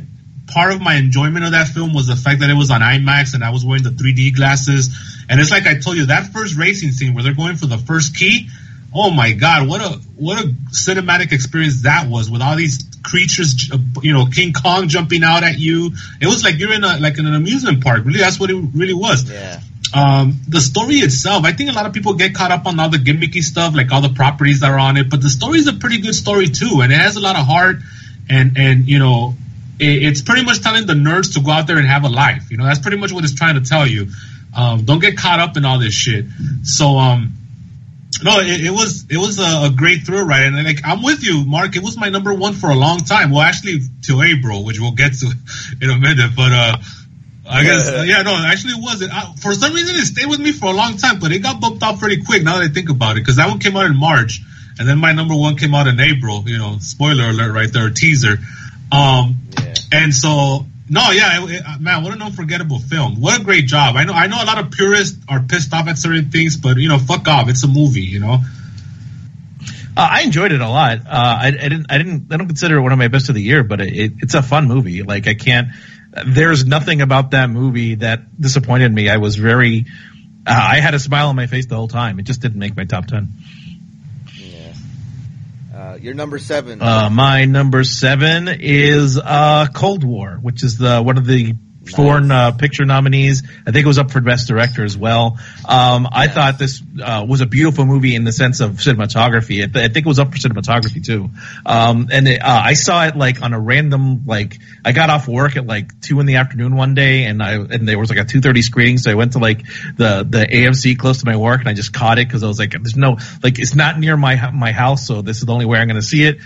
part 0.51 0.73
of 0.73 0.81
my 0.81 0.97
enjoyment 0.97 1.45
of 1.45 1.53
that 1.53 1.69
film 1.69 1.95
was 1.95 2.07
the 2.07 2.17
fact 2.17 2.41
that 2.41 2.51
it 2.51 2.55
was 2.55 2.71
on 2.71 2.81
IMAX 2.81 3.35
and 3.35 3.45
I 3.45 3.51
was 3.51 3.65
wearing 3.65 3.83
the 3.83 3.91
3D 3.91 4.37
glasses. 4.37 4.91
And 5.29 5.41
it's 5.41 5.51
like 5.51 5.67
I 5.67 5.79
told 5.79 5.97
you, 5.97 6.07
that 6.07 6.33
first 6.33 6.57
racing 6.57 6.93
scene 6.93 7.15
where 7.15 7.23
they're 7.23 7.35
going 7.35 7.57
for 7.57 7.67
the 7.67 7.79
first 7.79 8.17
key. 8.17 8.49
Oh 8.93 9.11
my 9.11 9.33
God, 9.33 9.69
what 9.69 9.81
a 9.81 10.01
what 10.17 10.45
a 10.45 10.49
cinematic 10.73 11.31
experience 11.33 11.83
that 11.83 12.09
was 12.09 12.29
with 12.29 12.43
all 12.43 12.57
these 12.57 12.85
creatures, 13.05 13.71
you 14.03 14.13
know, 14.13 14.27
King 14.27 14.53
Kong 14.53 14.89
jumping 14.89 15.23
out 15.23 15.45
at 15.45 15.59
you. 15.59 15.93
It 16.21 16.27
was 16.27 16.43
like 16.43 16.59
you're 16.59 16.73
in 16.73 16.83
a 16.83 16.99
like 16.99 17.19
in 17.19 17.27
an 17.27 17.35
amusement 17.35 17.85
park. 17.85 18.05
Really, 18.05 18.19
that's 18.19 18.41
what 18.41 18.51
it 18.51 18.57
really 18.75 18.95
was. 18.95 19.31
Yeah. 19.31 19.61
Um, 19.93 20.41
the 20.47 20.61
story 20.61 20.97
itself, 20.97 21.45
I 21.45 21.53
think 21.53 21.71
a 21.71 21.73
lot 21.73 21.87
of 21.87 21.93
people 21.93 22.15
get 22.15 22.35
caught 22.35 22.53
up 22.53 22.67
on 22.67 22.79
all 22.79 22.89
the 22.89 22.99
gimmicky 22.99 23.43
stuff, 23.43 23.75
like 23.75 23.91
all 23.91 24.01
the 24.01 24.11
properties 24.11 24.61
that 24.61 24.71
are 24.71 24.79
on 24.79 24.97
it. 24.97 25.11
But 25.11 25.21
the 25.21 25.31
story 25.31 25.59
is 25.59 25.67
a 25.67 25.73
pretty 25.73 25.99
good 25.99 26.15
story 26.15 26.49
too, 26.49 26.81
and 26.81 26.93
it 26.93 26.97
has 26.97 27.17
a 27.17 27.21
lot 27.21 27.37
of 27.37 27.47
heart. 27.47 27.77
And 28.29 28.57
and 28.57 28.89
you 28.89 28.99
know, 28.99 29.35
it's 29.81 30.23
pretty 30.23 30.45
much 30.45 30.61
telling 30.61 30.87
the 30.87 30.95
nerds 30.95 31.35
to 31.35 31.41
go 31.41 31.51
out 31.51 31.67
there 31.67 31.79
and 31.79 31.87
have 31.87 32.05
a 32.05 32.09
life. 32.09 32.51
You 32.51 32.59
know, 32.59 32.65
that's 32.65 32.79
pretty 32.79 32.99
much 32.99 33.13
what 33.13 33.25
it's 33.25 33.35
trying 33.35 33.55
to 33.55 33.69
tell 33.69 33.87
you. 33.87 34.09
Um, 34.57 34.85
don't 34.85 35.01
get 35.01 35.17
caught 35.17 35.41
up 35.41 35.57
in 35.57 35.65
all 35.65 35.79
this 35.79 35.95
shit. 35.95 36.27
So 36.65 36.99
um, 36.99 37.33
no, 38.23 38.41
it, 38.41 38.65
it 38.67 38.71
was 38.71 39.07
it 39.09 39.17
was 39.17 39.39
a, 39.39 39.69
a 39.69 39.71
great 39.75 40.03
thrill 40.03 40.25
ride, 40.25 40.47
and 40.47 40.57
like 40.65 40.81
I'm 40.85 41.03
with 41.03 41.25
you, 41.25 41.45
Mark. 41.45 41.77
It 41.77 41.83
was 41.83 41.97
my 41.97 42.09
number 42.09 42.35
one 42.35 42.55
for 42.55 42.71
a 42.71 42.75
long 42.75 42.99
time. 42.99 43.31
Well, 43.31 43.41
actually, 43.41 43.81
till 44.03 44.23
April, 44.23 44.65
which 44.65 44.79
we'll 44.81 44.93
get 44.93 45.15
to 45.15 45.33
in 45.81 45.91
a 45.91 45.97
minute. 45.97 46.33
But 46.37 46.53
uh, 46.53 46.77
I 47.49 47.63
guess 47.63 48.07
yeah, 48.07 48.23
no, 48.23 48.37
actually, 48.37 48.75
it 48.75 48.83
was. 48.83 49.03
It 49.03 49.11
I, 49.13 49.33
for 49.41 49.55
some 49.55 49.73
reason 49.73 49.97
it 49.97 50.05
stayed 50.05 50.29
with 50.29 50.41
me 50.41 50.53
for 50.53 50.67
a 50.67 50.73
long 50.73 50.97
time, 50.97 51.21
but 51.21 51.33
it 51.33 51.39
got 51.39 51.61
bumped 51.61 51.83
out 51.83 51.99
pretty 51.99 52.23
quick. 52.23 52.43
Now 52.43 52.59
that 52.59 52.71
I 52.71 52.73
think 52.73 52.91
about 52.91 53.17
it, 53.17 53.21
because 53.21 53.37
that 53.37 53.49
one 53.49 53.59
came 53.59 53.77
out 53.77 53.87
in 53.87 53.97
March, 53.97 54.41
and 54.79 54.89
then 54.89 54.99
my 54.99 55.13
number 55.13 55.35
one 55.35 55.57
came 55.57 55.75
out 55.75 55.87
in 55.87 55.99
April. 56.01 56.43
You 56.47 56.59
know, 56.59 56.77
spoiler 56.81 57.31
alert 57.31 57.53
right 57.53 57.73
there, 57.73 57.89
teaser. 57.91 58.39
Um, 58.93 59.37
and 59.93 60.15
so 60.15 60.67
no, 60.89 61.11
yeah, 61.13 61.45
it, 61.45 61.51
it- 61.51 61.81
man, 61.81 62.03
what 62.03 62.13
an 62.13 62.23
unforgettable 62.23 62.79
film. 62.79 63.21
What 63.21 63.41
a 63.41 63.45
great 63.45 63.67
job. 63.67 63.97
I 63.97 64.05
know, 64.05 64.13
I 64.13 64.27
know, 64.27 64.43
a 64.43 64.45
lot 64.45 64.59
of 64.59 64.71
purists 64.73 65.19
are 65.29 65.41
pissed 65.41 65.73
off 65.73 65.87
at 65.89 65.99
certain 65.99 66.31
things, 66.31 66.57
but 66.57 66.77
you 66.79 66.89
know, 66.89 66.99
fuck 66.99 67.27
off. 67.29 67.49
It's 67.49 67.63
a 67.65 67.69
movie, 67.69 68.03
you 68.03 68.19
know. 68.21 68.39
Uh, 69.97 70.09
I 70.11 70.23
enjoyed 70.23 70.53
it 70.53 70.61
a 70.61 70.69
lot. 70.69 70.99
Uh, 71.01 71.03
I, 71.11 71.47
I 71.49 71.51
didn't, 71.51 71.87
I 71.91 71.99
didn't, 71.99 72.33
I 72.33 72.37
don't 72.37 72.47
consider 72.47 72.77
it 72.79 72.81
one 72.81 72.93
of 72.93 72.99
my 72.99 73.09
best 73.09 73.29
of 73.29 73.35
the 73.35 73.43
year, 73.43 73.63
but 73.65 73.81
it, 73.81 73.93
it, 73.95 74.13
it's 74.19 74.35
a 74.35 74.43
fun 74.43 74.67
movie. 74.69 75.03
Like 75.03 75.27
I 75.27 75.35
can't, 75.35 75.69
there's 76.27 76.65
nothing 76.65 77.01
about 77.03 77.33
that 77.33 77.51
movie 77.51 77.97
that 77.97 78.41
disappointed 78.41 78.93
me. 78.93 79.09
I 79.09 79.17
was 79.19 79.37
very, 79.37 79.87
uh, 80.47 80.69
I 80.73 80.81
had 80.81 80.95
a 80.95 80.99
smile 80.99 81.29
on 81.29 81.37
my 81.37 81.47
face 81.47 81.67
the 81.67 81.75
whole 81.77 81.89
time. 81.89 82.19
It 82.19 82.23
just 82.25 82.41
didn't 82.41 82.59
make 82.59 82.77
my 82.77 82.85
top 82.85 83.07
10. 83.07 83.29
Uh, 85.81 85.97
your 85.99 86.13
number 86.13 86.39
seven. 86.39 86.83
Uh, 86.83 87.09
my 87.09 87.47
number 87.47 87.85
seven 87.85 88.49
is, 88.49 89.19
uh, 89.19 89.67
Cold 89.73 90.05
War, 90.05 90.39
which 90.43 90.63
is 90.63 90.77
the, 90.77 91.01
one 91.01 91.17
of 91.17 91.25
the 91.25 91.55
foreign, 91.91 92.31
uh, 92.31 92.53
picture 92.53 92.85
nominees. 92.85 93.43
I 93.67 93.71
think 93.71 93.85
it 93.85 93.87
was 93.87 93.99
up 93.99 94.11
for 94.11 94.21
best 94.21 94.49
director 94.49 94.85
as 94.85 94.97
well. 94.97 95.39
Um, 95.69 96.09
I 96.11 96.29
thought 96.29 96.59
this, 96.59 96.83
uh, 97.03 97.25
was 97.29 97.41
a 97.41 97.47
beautiful 97.47 97.85
movie 97.85 98.15
in 98.15 98.25
the 98.25 98.33
sense 98.33 98.61
of 98.61 98.73
cinematography. 98.73 99.63
I, 99.63 99.67
th- 99.67 99.91
I 99.91 99.93
think 99.93 100.07
it 100.07 100.07
was 100.07 100.19
up 100.19 100.33
for 100.33 100.39
cinematography 100.39 101.05
too. 101.05 101.31
Um, 101.67 102.09
and 102.11 102.29
it, 102.29 102.43
uh, 102.43 102.63
I 102.65 102.75
saw 102.75 103.05
it 103.07 103.17
like 103.17 103.43
on 103.43 103.53
a 103.53 103.61
random, 103.61 104.25
like, 104.27 104.59
I 104.85 104.93
got 104.93 105.11
off 105.11 105.29
work 105.29 105.57
at 105.57 105.67
like 105.67 106.01
two 106.01 106.21
in 106.21 106.27
the 106.27 106.37
afternoon 106.37 106.77
one 106.77 106.95
day 106.95 107.25
and 107.25 107.43
I, 107.43 107.55
and 107.55 107.89
there 107.89 107.99
was 107.99 108.11
like 108.11 108.19
a 108.19 108.25
2.30 108.25 108.63
screening. 108.63 108.99
So 108.99 109.11
I 109.11 109.15
went 109.15 109.33
to 109.33 109.39
like 109.39 109.67
the, 109.97 110.27
the 110.29 110.47
AMC 110.47 110.99
close 110.99 111.21
to 111.21 111.27
my 111.27 111.37
work 111.37 111.61
and 111.61 111.69
I 111.69 111.75
just 111.75 111.93
caught 111.93 112.19
it 112.19 112.27
because 112.27 112.43
I 112.43 112.47
was 112.47 112.59
like, 112.59 112.73
there's 112.73 112.97
no, 112.97 113.19
like, 113.43 113.59
it's 113.59 113.75
not 113.75 113.99
near 113.99 114.17
my, 114.17 114.51
my 114.51 114.73
house. 114.73 115.07
So 115.07 115.23
this 115.23 115.39
is 115.39 115.45
the 115.45 115.53
only 115.53 115.67
way 115.67 115.79
I'm 115.79 115.89
going 115.89 116.01
to 116.01 116.07
see 116.07 116.25
it. 116.25 116.39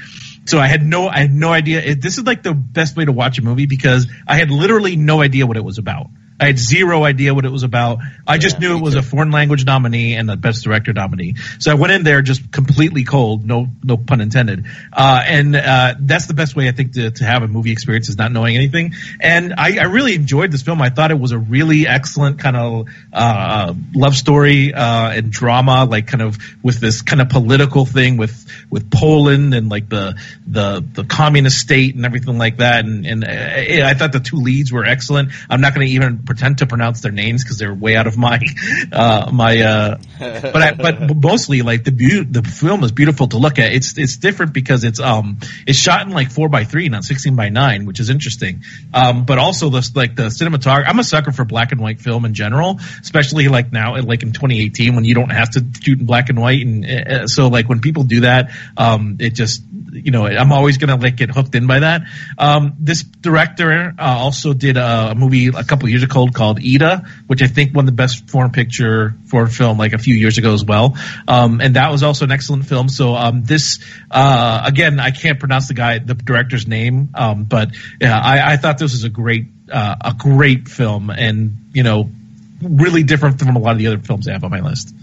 So 0.47 0.59
I 0.59 0.67
had 0.67 0.85
no, 0.85 1.09
I 1.09 1.21
had 1.21 1.33
no 1.33 1.53
idea. 1.53 1.95
This 1.95 2.19
is 2.19 2.25
like 2.25 2.43
the 2.43 2.53
best 2.53 2.97
way 2.97 3.05
to 3.05 3.13
watch 3.13 3.39
a 3.39 3.43
movie 3.43 3.67
because 3.67 4.07
I 4.27 4.37
had 4.37 4.51
literally 4.51 4.97
no 4.97 5.23
idea 5.23 5.47
what 5.47 5.57
it 5.57 5.65
was 5.65 5.79
about. 5.79 6.09
I 6.41 6.47
had 6.47 6.59
zero 6.59 7.05
idea 7.05 7.33
what 7.33 7.45
it 7.45 7.53
was 7.53 7.63
about. 7.63 7.99
I 8.27 8.39
just 8.39 8.59
knew 8.59 8.77
it 8.77 8.83
was 8.83 8.97
a 8.97 9.03
foreign 9.03 9.31
language 9.31 9.65
nominee 9.65 10.15
and 10.15 10.29
a 10.29 10.37
best 10.37 10.65
director 10.65 10.93
nominee. 10.93 11.37
So 11.61 11.71
I 11.71 11.75
went 11.75 11.93
in 11.93 12.03
there 12.03 12.23
just 12.23 12.51
completely 12.51 13.05
cold, 13.05 13.47
no, 13.47 13.69
no 13.85 13.97
pun 13.97 14.21
intended. 14.21 14.67
Uh, 14.93 15.23
and, 15.25 15.55
uh, 15.55 15.95
that's 16.01 16.27
the 16.27 16.35
best 16.35 16.57
way 16.57 16.69
I 16.69 16.73
think 16.73 16.95
to, 16.95 17.13
to 17.13 17.25
have 17.25 17.45
a 17.45 17.49
movie 17.49 17.71
experience 17.71 18.09
is 18.09 18.19
not 18.19 18.33
knowing 18.33 18.57
anything. 18.57 18.95
And 19.21 19.55
I, 19.57 19.79
I 19.79 19.85
really 19.85 20.15
enjoyed 20.15 20.51
this 20.51 20.63
film. 20.63 20.83
I 20.83 20.91
thought 20.91 21.13
it 21.13 21.21
was 21.21 21.31
a 21.31 21.39
really 21.39 21.87
excellent 21.87 22.41
kind 22.41 22.57
of, 22.57 22.89
uh, 23.13 23.75
love 23.95 24.17
story, 24.17 24.75
uh, 24.75 25.11
and 25.11 25.31
drama, 25.31 25.85
like 25.85 26.09
kind 26.09 26.23
of 26.23 26.37
with 26.65 26.81
this 26.81 27.03
kind 27.03 27.23
of 27.23 27.29
political 27.29 27.85
thing 27.85 28.17
with, 28.17 28.45
with 28.71 28.91
Poland 28.91 29.55
and 29.55 29.69
like 29.69 29.89
the, 29.89 30.19
the, 30.49 30.85
the 30.95 31.05
communist 31.05 31.59
state 31.59 31.95
and 31.95 32.05
everything 32.05 32.39
like 32.39 32.57
that. 32.57 32.85
And, 32.85 33.07
and 33.07 33.25
uh, 33.25 33.87
I 33.87 33.95
thought 33.95 34.11
the 34.11 34.19
two 34.21 34.37
leads 34.37 34.73
were 34.73 34.85
excellent. 34.85 35.31
I'm 35.49 35.61
not 35.61 35.75
going 35.75 35.87
to 35.87 35.93
even 35.93 36.24
pretend 36.25 36.59
to 36.59 36.67
pronounce 36.67 37.01
their 37.01 37.13
names 37.13 37.43
because 37.43 37.59
they're 37.59 37.75
way 37.75 37.97
out 37.97 38.07
of 38.07 38.17
my, 38.17 38.41
uh, 38.93 39.31
my, 39.33 39.61
uh, 39.61 39.99
but 40.19 40.57
I, 40.57 40.73
but 40.73 41.17
mostly 41.23 41.63
like 41.63 41.85
the 41.85 41.93
beau- 41.93 42.25
the 42.25 42.43
film 42.47 42.85
is 42.85 42.93
beautiful 42.93 43.29
to 43.29 43.39
look 43.39 43.59
at. 43.59 43.73
It's, 43.73 43.99
it's 43.99 44.17
different 44.17 44.53
because 44.53 44.85
it's, 44.85 45.01
um, 45.01 45.39
it's 45.67 45.79
shot 45.79 46.07
in 46.07 46.13
like 46.13 46.31
four 46.31 46.49
by 46.49 46.65
three, 46.65 46.89
not 46.89 47.05
16 47.05 47.37
by 47.37 47.49
nine, 47.49 47.87
which 47.87 48.01
is 48.01 48.11
interesting. 48.11 48.63
Um, 48.93 49.25
but 49.25 49.39
also 49.39 49.69
the, 49.69 49.91
like 49.95 50.17
the 50.17 50.25
cinematography, 50.25 50.85
I'm 50.87 50.99
a 50.99 51.05
sucker 51.05 51.33
for 51.33 51.45
black 51.45 51.73
and 51.73 51.81
white 51.81 52.01
film 52.01 52.25
in 52.25 52.35
general, 52.35 52.81
especially 53.01 53.49
like 53.49 53.73
now, 53.73 54.01
like 54.01 54.23
in 54.23 54.33
2018 54.33 54.95
when 54.95 55.05
you 55.05 55.15
don't 55.15 55.31
have 55.31 55.51
to 55.51 55.65
shoot 55.81 56.01
in 56.01 56.07
black 56.07 56.29
and 56.29 56.41
white. 56.41 56.65
And 56.65 56.85
uh, 56.85 57.27
so 57.27 57.49
like 57.49 57.69
when 57.69 57.81
people 57.81 58.05
do 58.05 58.21
that, 58.21 58.51
um, 58.77 59.17
it 59.21 59.35
just, 59.35 59.63
you 59.93 60.11
know, 60.11 60.27
I'm 60.27 60.53
always 60.53 60.79
gonna 60.79 60.97
like 60.97 61.17
get 61.17 61.31
hooked 61.31 61.55
in 61.55 61.67
by 61.67 61.81
that. 61.81 62.03
Um, 62.39 62.75
this 62.79 63.03
director 63.03 63.95
uh, 63.99 64.17
also 64.19 64.55
did 64.55 64.77
a 64.77 65.15
movie 65.15 65.49
a 65.49 65.65
couple 65.65 65.89
years 65.89 66.03
ago 66.03 66.14
called 66.35 66.61
Ida, 66.65 67.05
which 67.27 67.43
I 67.43 67.47
think 67.47 67.75
won 67.75 67.87
the 67.87 67.93
best 67.93 68.31
foreign 68.31 68.51
picture 68.51 69.15
for 69.27 69.47
film 69.47 69.79
like 69.79 69.93
a 69.93 69.99
few 69.99 70.15
years 70.15 70.39
ago 70.39 70.55
as 70.55 70.65
well. 70.65 70.97
Um, 71.29 71.61
and 71.61 71.77
that 71.77 71.91
was 71.91 72.03
also 72.03 72.25
an 72.25 72.33
excellent 72.33 72.67
film. 72.67 72.89
So 72.89 73.15
um, 73.15 73.45
this 73.45 73.81
uh, 74.11 74.63
again, 74.65 75.01
I 75.01 75.11
can't 75.11 75.39
pronounce 75.39 75.69
the 75.69 75.75
guy, 75.75 75.99
the 75.99 76.15
director's 76.15 76.67
name, 76.67 77.11
um, 77.15 77.45
but 77.45 77.71
yeah, 78.01 78.19
I, 78.19 78.53
I 78.53 78.57
thought 78.57 78.79
this 78.79 78.93
was 78.93 79.05
a 79.05 79.11
great, 79.11 79.47
uh, 79.73 79.97
a 80.01 80.15
great 80.15 80.69
film, 80.69 81.11
and 81.11 81.57
you 81.73 81.83
know, 81.83 82.11
really 82.63 83.03
different 83.03 83.39
from 83.39 83.57
a 83.57 83.59
lot 83.59 83.73
of 83.73 83.79
the 83.79 83.89
other 83.89 83.99
films 83.99 84.29
I 84.29 84.33
have 84.33 84.45
on 84.45 84.51
my 84.51 84.61
list. 84.61 84.95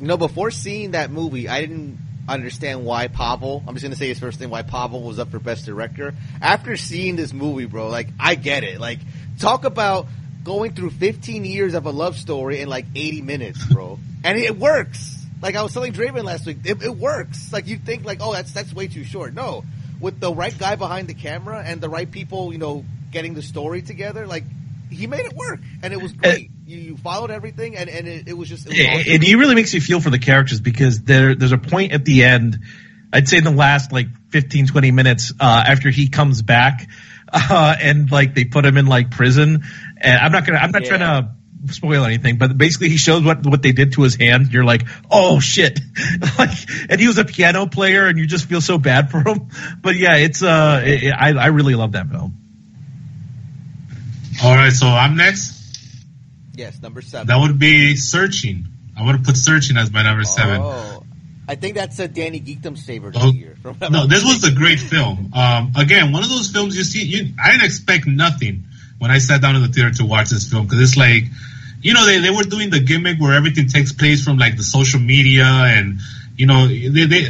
You 0.00 0.06
know, 0.06 0.16
before 0.16 0.50
seeing 0.50 0.92
that 0.92 1.10
movie, 1.10 1.48
I 1.48 1.60
didn't 1.60 1.98
understand 2.28 2.84
why 2.84 3.08
Pavel. 3.08 3.62
I'm 3.66 3.74
just 3.74 3.82
gonna 3.82 3.96
say 3.96 4.08
his 4.08 4.18
first 4.18 4.40
name. 4.40 4.50
Why 4.50 4.62
Pavel 4.62 5.02
was 5.02 5.18
up 5.18 5.30
for 5.30 5.38
best 5.38 5.66
director. 5.66 6.14
After 6.40 6.76
seeing 6.76 7.16
this 7.16 7.32
movie, 7.32 7.66
bro, 7.66 7.88
like 7.88 8.08
I 8.20 8.34
get 8.34 8.64
it. 8.64 8.80
Like 8.80 9.00
talk 9.38 9.64
about 9.64 10.06
going 10.44 10.74
through 10.74 10.90
15 10.90 11.44
years 11.44 11.74
of 11.74 11.86
a 11.86 11.90
love 11.90 12.16
story 12.16 12.60
in 12.60 12.68
like 12.68 12.86
80 12.94 13.22
minutes, 13.22 13.64
bro, 13.66 13.98
and 14.24 14.38
it 14.38 14.58
works. 14.58 15.16
Like 15.40 15.56
I 15.56 15.62
was 15.62 15.72
telling 15.72 15.92
Draven 15.92 16.24
last 16.24 16.46
week, 16.46 16.58
it, 16.64 16.82
it 16.82 16.96
works. 16.96 17.52
Like 17.52 17.66
you 17.66 17.78
think 17.78 18.04
like, 18.04 18.18
oh, 18.20 18.32
that's 18.32 18.52
that's 18.52 18.72
way 18.72 18.88
too 18.88 19.04
short. 19.04 19.34
No, 19.34 19.64
with 20.00 20.20
the 20.20 20.32
right 20.32 20.56
guy 20.56 20.76
behind 20.76 21.08
the 21.08 21.14
camera 21.14 21.62
and 21.64 21.80
the 21.80 21.88
right 21.88 22.10
people, 22.10 22.52
you 22.52 22.58
know, 22.58 22.84
getting 23.10 23.34
the 23.34 23.42
story 23.42 23.82
together, 23.82 24.26
like 24.26 24.44
he 24.90 25.06
made 25.06 25.26
it 25.26 25.32
work, 25.34 25.60
and 25.82 25.92
it 25.92 26.00
was 26.02 26.12
great. 26.12 26.50
you, 26.66 26.78
you 26.78 26.96
followed 26.96 27.30
everything, 27.30 27.76
and 27.76 27.88
and 27.88 28.06
it, 28.08 28.28
it 28.28 28.32
was 28.36 28.48
just 28.48 28.66
it 28.66 28.70
was 28.70 28.78
awesome. 28.80 29.12
and 29.14 29.22
he 29.22 29.34
really 29.34 29.54
makes 29.54 29.72
you 29.74 29.80
feel 29.80 30.00
for 30.00 30.10
the 30.10 30.18
characters 30.18 30.60
because 30.60 31.02
there 31.02 31.34
there's 31.34 31.52
a 31.52 31.58
point 31.58 31.92
at 31.92 32.04
the 32.04 32.24
end 32.24 32.58
I'd 33.12 33.26
say 33.28 33.38
in 33.38 33.44
the 33.44 33.50
last 33.50 33.90
like 33.90 34.06
15, 34.30 34.66
20 34.66 34.90
minutes 34.90 35.32
uh, 35.40 35.64
after 35.66 35.88
he 35.88 36.08
comes 36.10 36.42
back, 36.42 36.88
uh, 37.32 37.74
and 37.80 38.10
like 38.10 38.34
they 38.34 38.44
put 38.44 38.66
him 38.66 38.76
in 38.76 38.84
like 38.86 39.10
prison. 39.10 39.62
And 40.00 40.18
I'm 40.20 40.30
not 40.32 40.46
gonna, 40.46 40.58
I'm 40.58 40.70
not 40.72 40.82
Yeah. 40.82 40.96
trying 40.96 41.22
to 41.66 41.72
spoil 41.72 42.04
anything, 42.04 42.36
but 42.36 42.56
basically 42.58 42.90
he 42.90 42.98
shows 42.98 43.22
what 43.24 43.46
what 43.46 43.62
they 43.62 43.72
did 43.72 43.92
to 43.94 44.02
his 44.02 44.14
hand. 44.14 44.52
You're 44.52 44.64
like, 44.64 44.82
oh 45.10 45.40
shit, 45.40 45.80
like, 46.38 46.50
and 46.90 47.00
he 47.00 47.06
was 47.06 47.16
a 47.16 47.24
piano 47.24 47.66
player, 47.66 48.06
and 48.06 48.18
you 48.18 48.26
just 48.26 48.44
feel 48.46 48.60
so 48.60 48.76
bad 48.78 49.10
for 49.10 49.20
him. 49.26 49.48
But 49.80 49.96
yeah, 49.96 50.16
it's 50.16 50.42
uh, 50.42 50.82
it, 50.84 51.04
it- 51.04 51.10
I 51.18 51.30
I 51.32 51.46
really 51.46 51.74
love 51.76 51.92
that 51.92 52.08
film. 52.10 52.36
All 54.42 54.54
right, 54.54 54.72
so 54.72 54.86
I'm 54.86 55.16
next. 55.16 55.56
Yes, 56.54 56.80
number 56.80 57.02
seven. 57.02 57.26
That 57.26 57.38
would 57.38 57.58
be 57.58 57.96
Searching. 57.96 58.66
I 58.96 59.04
would 59.04 59.16
have 59.16 59.24
put 59.24 59.36
Searching 59.36 59.76
as 59.76 59.92
my 59.92 60.02
number 60.02 60.24
seven. 60.24 60.60
Oh, 60.60 61.04
I 61.48 61.54
think 61.54 61.76
that's 61.76 61.98
a 61.98 62.08
Danny 62.08 62.40
Geekdom's 62.40 62.84
favorite 62.84 63.16
Oh, 63.18 63.28
of 63.30 63.34
year. 63.34 63.56
No, 63.90 64.06
this 64.06 64.24
was 64.24 64.44
a 64.44 64.52
great 64.52 64.80
film. 64.80 65.32
Um, 65.34 65.72
again, 65.76 66.12
one 66.12 66.22
of 66.22 66.28
those 66.28 66.50
films 66.50 66.76
you 66.76 66.84
see. 66.84 67.04
You, 67.04 67.34
I 67.42 67.52
didn't 67.52 67.64
expect 67.64 68.06
nothing 68.06 68.64
when 68.98 69.10
I 69.10 69.18
sat 69.18 69.40
down 69.40 69.56
in 69.56 69.62
the 69.62 69.68
theater 69.68 69.90
to 69.94 70.04
watch 70.04 70.30
this 70.30 70.48
film 70.50 70.66
because 70.66 70.80
it's 70.80 70.96
like, 70.96 71.24
you 71.80 71.94
know, 71.94 72.04
they, 72.06 72.18
they 72.20 72.30
were 72.30 72.42
doing 72.42 72.70
the 72.70 72.80
gimmick 72.80 73.18
where 73.20 73.32
everything 73.34 73.68
takes 73.68 73.92
place 73.92 74.22
from 74.22 74.36
like 74.36 74.56
the 74.56 74.62
social 74.64 75.00
media 75.00 75.44
and 75.46 76.00
you 76.36 76.46
know 76.46 76.66
they, 76.66 77.06
they 77.06 77.24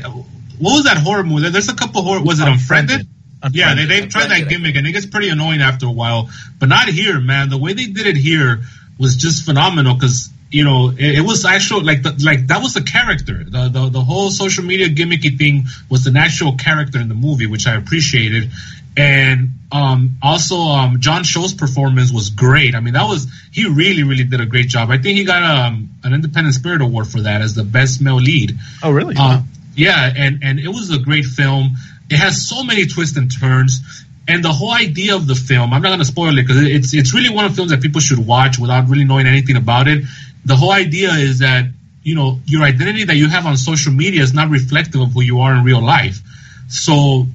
what 0.59 0.73
was 0.73 0.85
that 0.85 0.99
horror 0.99 1.23
movie? 1.23 1.51
There's 1.51 1.69
a 1.69 1.75
couple 1.77 2.03
horror. 2.03 2.23
Was 2.23 2.41
it 2.41 2.49
Unfriended? 2.49 3.07
Yeah, 3.53 3.75
they 3.75 3.85
they 3.85 4.07
tried 4.07 4.29
that 4.29 4.49
gimmick 4.49 4.75
and 4.77 4.87
it 4.87 4.93
gets 4.93 5.07
pretty 5.07 5.29
annoying 5.29 5.61
after 5.61 5.87
a 5.87 5.91
while. 5.91 6.29
But 6.59 6.69
not 6.69 6.89
here, 6.89 7.21
man. 7.21 7.51
The 7.51 7.59
way 7.59 7.73
they 7.73 7.87
did 7.87 8.07
it 8.07 8.17
here 8.17 8.63
was 8.99 9.17
just 9.17 9.45
phenomenal 9.45 9.95
because 9.95 10.31
you 10.51 10.65
know 10.65 10.89
it, 10.91 11.19
it 11.19 11.25
was 11.25 11.45
actual 11.45 11.85
like 11.85 12.03
the, 12.03 12.21
like 12.25 12.49
that 12.49 12.61
was 12.61 12.75
the 12.75 12.83
character. 12.83 13.45
The, 13.45 13.69
the 13.69 13.89
the 13.91 14.01
whole 14.01 14.31
social 14.31 14.65
media 14.65 14.89
gimmicky 14.89 15.39
thing 15.39 15.67
was 15.89 16.07
an 16.07 16.17
actual 16.17 16.57
character 16.57 17.01
in 17.01 17.09
the 17.09 17.15
movie, 17.15 17.47
which 17.47 17.67
I 17.67 17.77
appreciated. 17.77 18.51
And 18.97 19.51
um, 19.71 20.19
also, 20.21 20.57
um, 20.57 20.99
John 20.99 21.23
Cho's 21.23 21.55
performance 21.55 22.11
was 22.11 22.31
great. 22.31 22.75
I 22.75 22.81
mean, 22.81 22.95
that 22.95 23.07
was 23.07 23.29
he 23.53 23.69
really, 23.69 24.03
really 24.03 24.25
did 24.25 24.41
a 24.41 24.47
great 24.47 24.67
job. 24.69 24.91
I 24.91 24.99
think 24.99 25.19
he 25.19 25.25
got 25.25 25.45
um, 25.45 25.91
an 26.03 26.15
Independent 26.15 26.57
Spirit 26.57 26.83
Award 26.83 27.07
for 27.07 27.21
that 27.21 27.41
as 27.41 27.55
the 27.55 27.63
best 27.63 28.01
male 28.01 28.17
lead. 28.17 28.59
Oh, 28.83 28.91
really? 28.91 29.15
Uh, 29.17 29.43
yeah, 29.77 30.13
and 30.17 30.43
and 30.43 30.59
it 30.59 30.69
was 30.69 30.91
a 30.91 30.99
great 30.99 31.27
film. 31.27 31.77
It 32.11 32.17
has 32.17 32.49
so 32.49 32.63
many 32.65 32.87
twists 32.87 33.17
and 33.17 33.31
turns, 33.31 33.81
and 34.27 34.45
the 34.45 34.53
whole 34.53 34.73
idea 34.73 35.17
of 35.17 35.27
the 35.27 35.35
film. 35.35 35.73
I'm 35.73 35.83
not 35.83 35.89
going 35.89 35.99
to 36.01 36.05
spoil 36.05 36.39
it 36.39 36.43
because 36.43 36.63
it's 36.63 36.95
it's 36.95 37.15
really 37.15 37.31
one 37.31 37.45
of 37.45 37.53
the 37.53 37.57
films 37.57 37.71
that 37.71 37.83
people 37.83 38.01
should 38.01 38.25
watch 38.25 38.59
without 38.59 38.89
really 38.89 39.05
knowing 39.05 39.27
anything 39.27 39.57
about 39.57 39.89
it. 39.89 40.05
The 40.45 40.57
whole 40.57 40.73
idea 40.73 41.11
is 41.13 41.41
that 41.41 41.67
you 42.03 42.15
know 42.15 42.41
your 42.47 42.63
identity 42.63 43.05
that 43.05 43.17
you 43.17 43.29
have 43.29 43.47
on 43.47 43.57
social 43.57 43.93
media 43.93 44.23
is 44.23 44.33
not 44.33 44.51
reflective 44.51 45.01
of 45.01 45.13
who 45.13 45.23
you 45.23 45.41
are 45.41 45.55
in 45.55 45.65
real 45.65 45.83
life. 45.83 46.21
So 46.69 47.27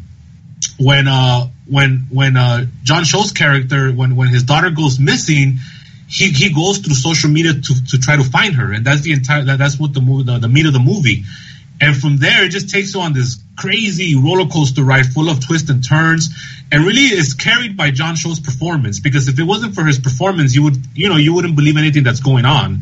when 0.79 1.07
uh 1.07 1.47
when 1.67 2.07
when 2.09 2.37
uh 2.37 2.65
John 2.83 3.03
Cho's 3.03 3.31
character 3.31 3.91
when 3.91 4.15
when 4.15 4.29
his 4.29 4.43
daughter 4.43 4.69
goes 4.69 4.99
missing, 4.99 5.57
he 6.07 6.29
he 6.29 6.53
goes 6.53 6.79
through 6.79 6.95
social 6.95 7.29
media 7.29 7.53
to 7.53 7.85
to 7.89 7.99
try 7.99 8.15
to 8.15 8.23
find 8.23 8.55
her, 8.55 8.71
and 8.71 8.85
that's 8.85 9.01
the 9.01 9.13
entire 9.13 9.43
that, 9.45 9.59
that's 9.59 9.79
what 9.79 9.93
the 9.93 10.01
movie 10.01 10.23
the, 10.23 10.39
the 10.39 10.47
meat 10.47 10.65
of 10.65 10.73
the 10.73 10.79
movie. 10.79 11.23
And 11.83 11.97
from 11.97 12.15
there, 12.15 12.45
it 12.45 12.49
just 12.49 12.69
takes 12.69 12.93
you 12.93 13.01
on 13.01 13.11
this 13.11 13.43
crazy 13.57 14.15
roller 14.15 14.47
coaster 14.47 14.83
ride 14.85 15.05
full 15.05 15.29
of 15.29 15.45
twists 15.45 15.69
and 15.69 15.85
turns, 15.85 16.29
and 16.71 16.85
really 16.85 17.01
is 17.01 17.33
carried 17.33 17.75
by 17.75 17.91
John 17.91 18.15
Cho's 18.15 18.39
performance. 18.39 19.01
Because 19.01 19.27
if 19.27 19.37
it 19.37 19.43
wasn't 19.43 19.75
for 19.75 19.83
his 19.83 19.99
performance, 19.99 20.55
you 20.55 20.63
would 20.63 20.77
you 20.95 21.09
know 21.09 21.17
you 21.17 21.33
wouldn't 21.33 21.57
believe 21.57 21.75
anything 21.75 22.03
that's 22.05 22.21
going 22.21 22.45
on, 22.45 22.79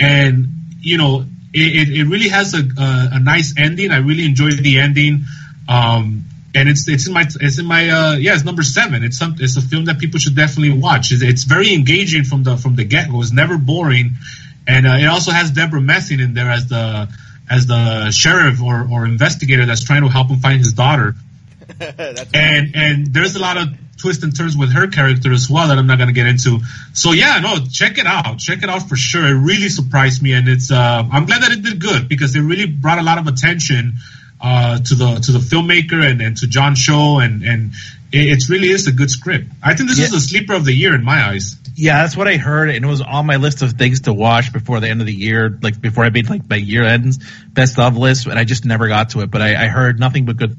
and 0.00 0.48
you 0.80 0.96
know 0.96 1.26
it, 1.52 1.88
it, 1.88 1.96
it 1.98 2.04
really 2.04 2.30
has 2.30 2.54
a, 2.54 2.60
a 2.60 3.08
a 3.16 3.20
nice 3.20 3.52
ending. 3.58 3.90
I 3.90 3.98
really 3.98 4.24
enjoyed 4.24 4.54
the 4.54 4.80
ending. 4.80 5.26
Um, 5.68 6.24
and 6.54 6.70
it's 6.70 6.88
it's 6.88 7.06
in 7.06 7.12
my 7.12 7.26
it's 7.40 7.58
in 7.58 7.66
my 7.66 7.90
uh 7.90 8.16
yeah 8.16 8.32
it's 8.32 8.42
number 8.42 8.62
seven 8.62 9.04
it's 9.04 9.18
some 9.18 9.36
it's 9.38 9.58
a 9.58 9.60
film 9.60 9.84
that 9.84 9.98
people 9.98 10.18
should 10.18 10.34
definitely 10.34 10.72
watch 10.72 11.12
it's, 11.12 11.22
it's 11.22 11.44
very 11.44 11.74
engaging 11.74 12.24
from 12.24 12.42
the 12.42 12.56
from 12.56 12.74
the 12.74 12.84
get 12.84 13.10
go 13.10 13.20
it's 13.20 13.32
never 13.32 13.58
boring 13.58 14.12
and 14.66 14.86
uh, 14.86 14.94
it 14.94 15.04
also 15.04 15.30
has 15.30 15.50
Debra 15.50 15.82
Messing 15.82 16.20
in 16.20 16.32
there 16.32 16.50
as 16.50 16.66
the 16.66 17.06
as 17.50 17.66
the 17.66 18.10
sheriff 18.10 18.62
or, 18.62 18.88
or 18.90 19.04
investigator 19.04 19.66
that's 19.66 19.84
trying 19.84 20.02
to 20.02 20.08
help 20.08 20.28
him 20.28 20.38
find 20.38 20.58
his 20.58 20.72
daughter 20.72 21.14
and 22.34 22.74
and 22.74 23.06
there's 23.12 23.36
a 23.36 23.38
lot 23.38 23.56
of 23.56 23.68
twists 23.98 24.22
and 24.22 24.36
turns 24.36 24.56
with 24.56 24.72
her 24.72 24.86
character 24.86 25.32
as 25.32 25.50
well 25.50 25.68
that 25.68 25.78
I'm 25.78 25.86
not 25.86 25.98
going 25.98 26.08
to 26.08 26.14
get 26.14 26.26
into. 26.26 26.60
So 26.94 27.12
yeah, 27.12 27.40
no, 27.40 27.56
check 27.70 27.98
it 27.98 28.06
out. 28.06 28.38
Check 28.38 28.62
it 28.62 28.70
out 28.70 28.88
for 28.88 28.96
sure. 28.96 29.26
It 29.26 29.38
really 29.38 29.68
surprised 29.68 30.22
me, 30.22 30.32
and 30.32 30.48
it's. 30.48 30.70
Uh, 30.70 31.04
I'm 31.10 31.26
glad 31.26 31.42
that 31.42 31.52
it 31.52 31.62
did 31.62 31.80
good 31.80 32.08
because 32.08 32.34
it 32.36 32.40
really 32.40 32.66
brought 32.66 32.98
a 32.98 33.02
lot 33.02 33.18
of 33.18 33.26
attention 33.26 33.94
uh, 34.40 34.78
to 34.78 34.94
the 34.94 35.14
to 35.16 35.32
the 35.32 35.40
filmmaker 35.40 36.08
and, 36.08 36.22
and 36.22 36.36
to 36.38 36.46
John 36.46 36.74
Cho, 36.74 37.18
and 37.18 37.42
and 37.42 37.72
it, 38.12 38.26
it's 38.26 38.50
really 38.50 38.68
is 38.68 38.86
a 38.86 38.92
good 38.92 39.10
script. 39.10 39.46
I 39.62 39.74
think 39.74 39.88
this 39.88 39.98
is 39.98 40.12
a 40.12 40.20
sleeper 40.20 40.54
of 40.54 40.64
the 40.64 40.72
year 40.72 40.94
in 40.94 41.04
my 41.04 41.28
eyes. 41.28 41.56
Yeah, 41.74 42.02
that's 42.02 42.16
what 42.16 42.26
I 42.26 42.36
heard, 42.36 42.70
and 42.70 42.84
it 42.84 42.88
was 42.88 43.00
on 43.00 43.26
my 43.26 43.36
list 43.36 43.62
of 43.62 43.72
things 43.72 44.00
to 44.00 44.12
watch 44.12 44.52
before 44.52 44.80
the 44.80 44.88
end 44.88 45.00
of 45.00 45.06
the 45.06 45.14
year, 45.14 45.56
like 45.62 45.80
before 45.80 46.04
I 46.04 46.10
made 46.10 46.28
like 46.28 46.48
my 46.48 46.56
year 46.56 46.82
ends 46.82 47.18
best 47.48 47.78
of 47.78 47.96
list, 47.96 48.26
and 48.26 48.38
I 48.38 48.44
just 48.44 48.64
never 48.64 48.88
got 48.88 49.10
to 49.10 49.20
it. 49.20 49.30
But 49.30 49.42
I, 49.42 49.64
I 49.64 49.68
heard 49.68 50.00
nothing 50.00 50.24
but 50.24 50.36
good. 50.36 50.56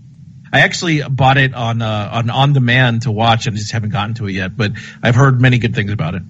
I 0.52 0.62
actually 0.62 1.02
bought 1.02 1.38
it 1.38 1.54
on 1.54 1.82
uh, 1.82 2.10
on 2.14 2.30
on 2.30 2.54
demand 2.54 3.02
to 3.04 3.12
watch, 3.12 3.48
and 3.48 3.58
just 3.58 3.72
haven't 3.72 3.90
gotten 3.90 4.16
to 4.16 4.28
it 4.28 4.34
yet. 4.34 4.56
But 4.56 4.74
I've 5.04 5.16
heard 5.16 5.42
many 5.42 5.58
good 5.58 5.76
things 5.76 5.92
about 5.92 6.16
it. 6.16 6.24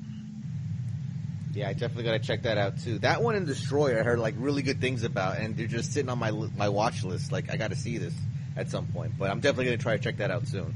Yeah, 1.53 1.69
I 1.69 1.73
definitely 1.73 2.05
got 2.05 2.13
to 2.13 2.19
check 2.19 2.43
that 2.43 2.57
out 2.57 2.79
too. 2.79 2.99
That 2.99 3.21
one 3.21 3.35
and 3.35 3.45
Destroyer, 3.45 3.99
I 3.99 4.03
heard 4.03 4.17
like 4.17 4.35
really 4.37 4.61
good 4.61 4.81
things 4.81 5.03
about, 5.03 5.37
and 5.37 5.55
they're 5.55 5.67
just 5.67 5.93
sitting 5.93 6.09
on 6.09 6.17
my 6.17 6.31
my 6.31 6.69
watch 6.69 7.03
list. 7.03 7.31
Like 7.31 7.51
I 7.51 7.57
got 7.57 7.69
to 7.69 7.75
see 7.75 7.97
this 7.97 8.13
at 8.57 8.69
some 8.69 8.87
point, 8.87 9.13
but 9.19 9.29
I'm 9.29 9.39
definitely 9.39 9.65
gonna 9.65 9.77
try 9.77 9.97
to 9.97 10.03
check 10.03 10.17
that 10.17 10.31
out 10.31 10.47
soon. 10.47 10.73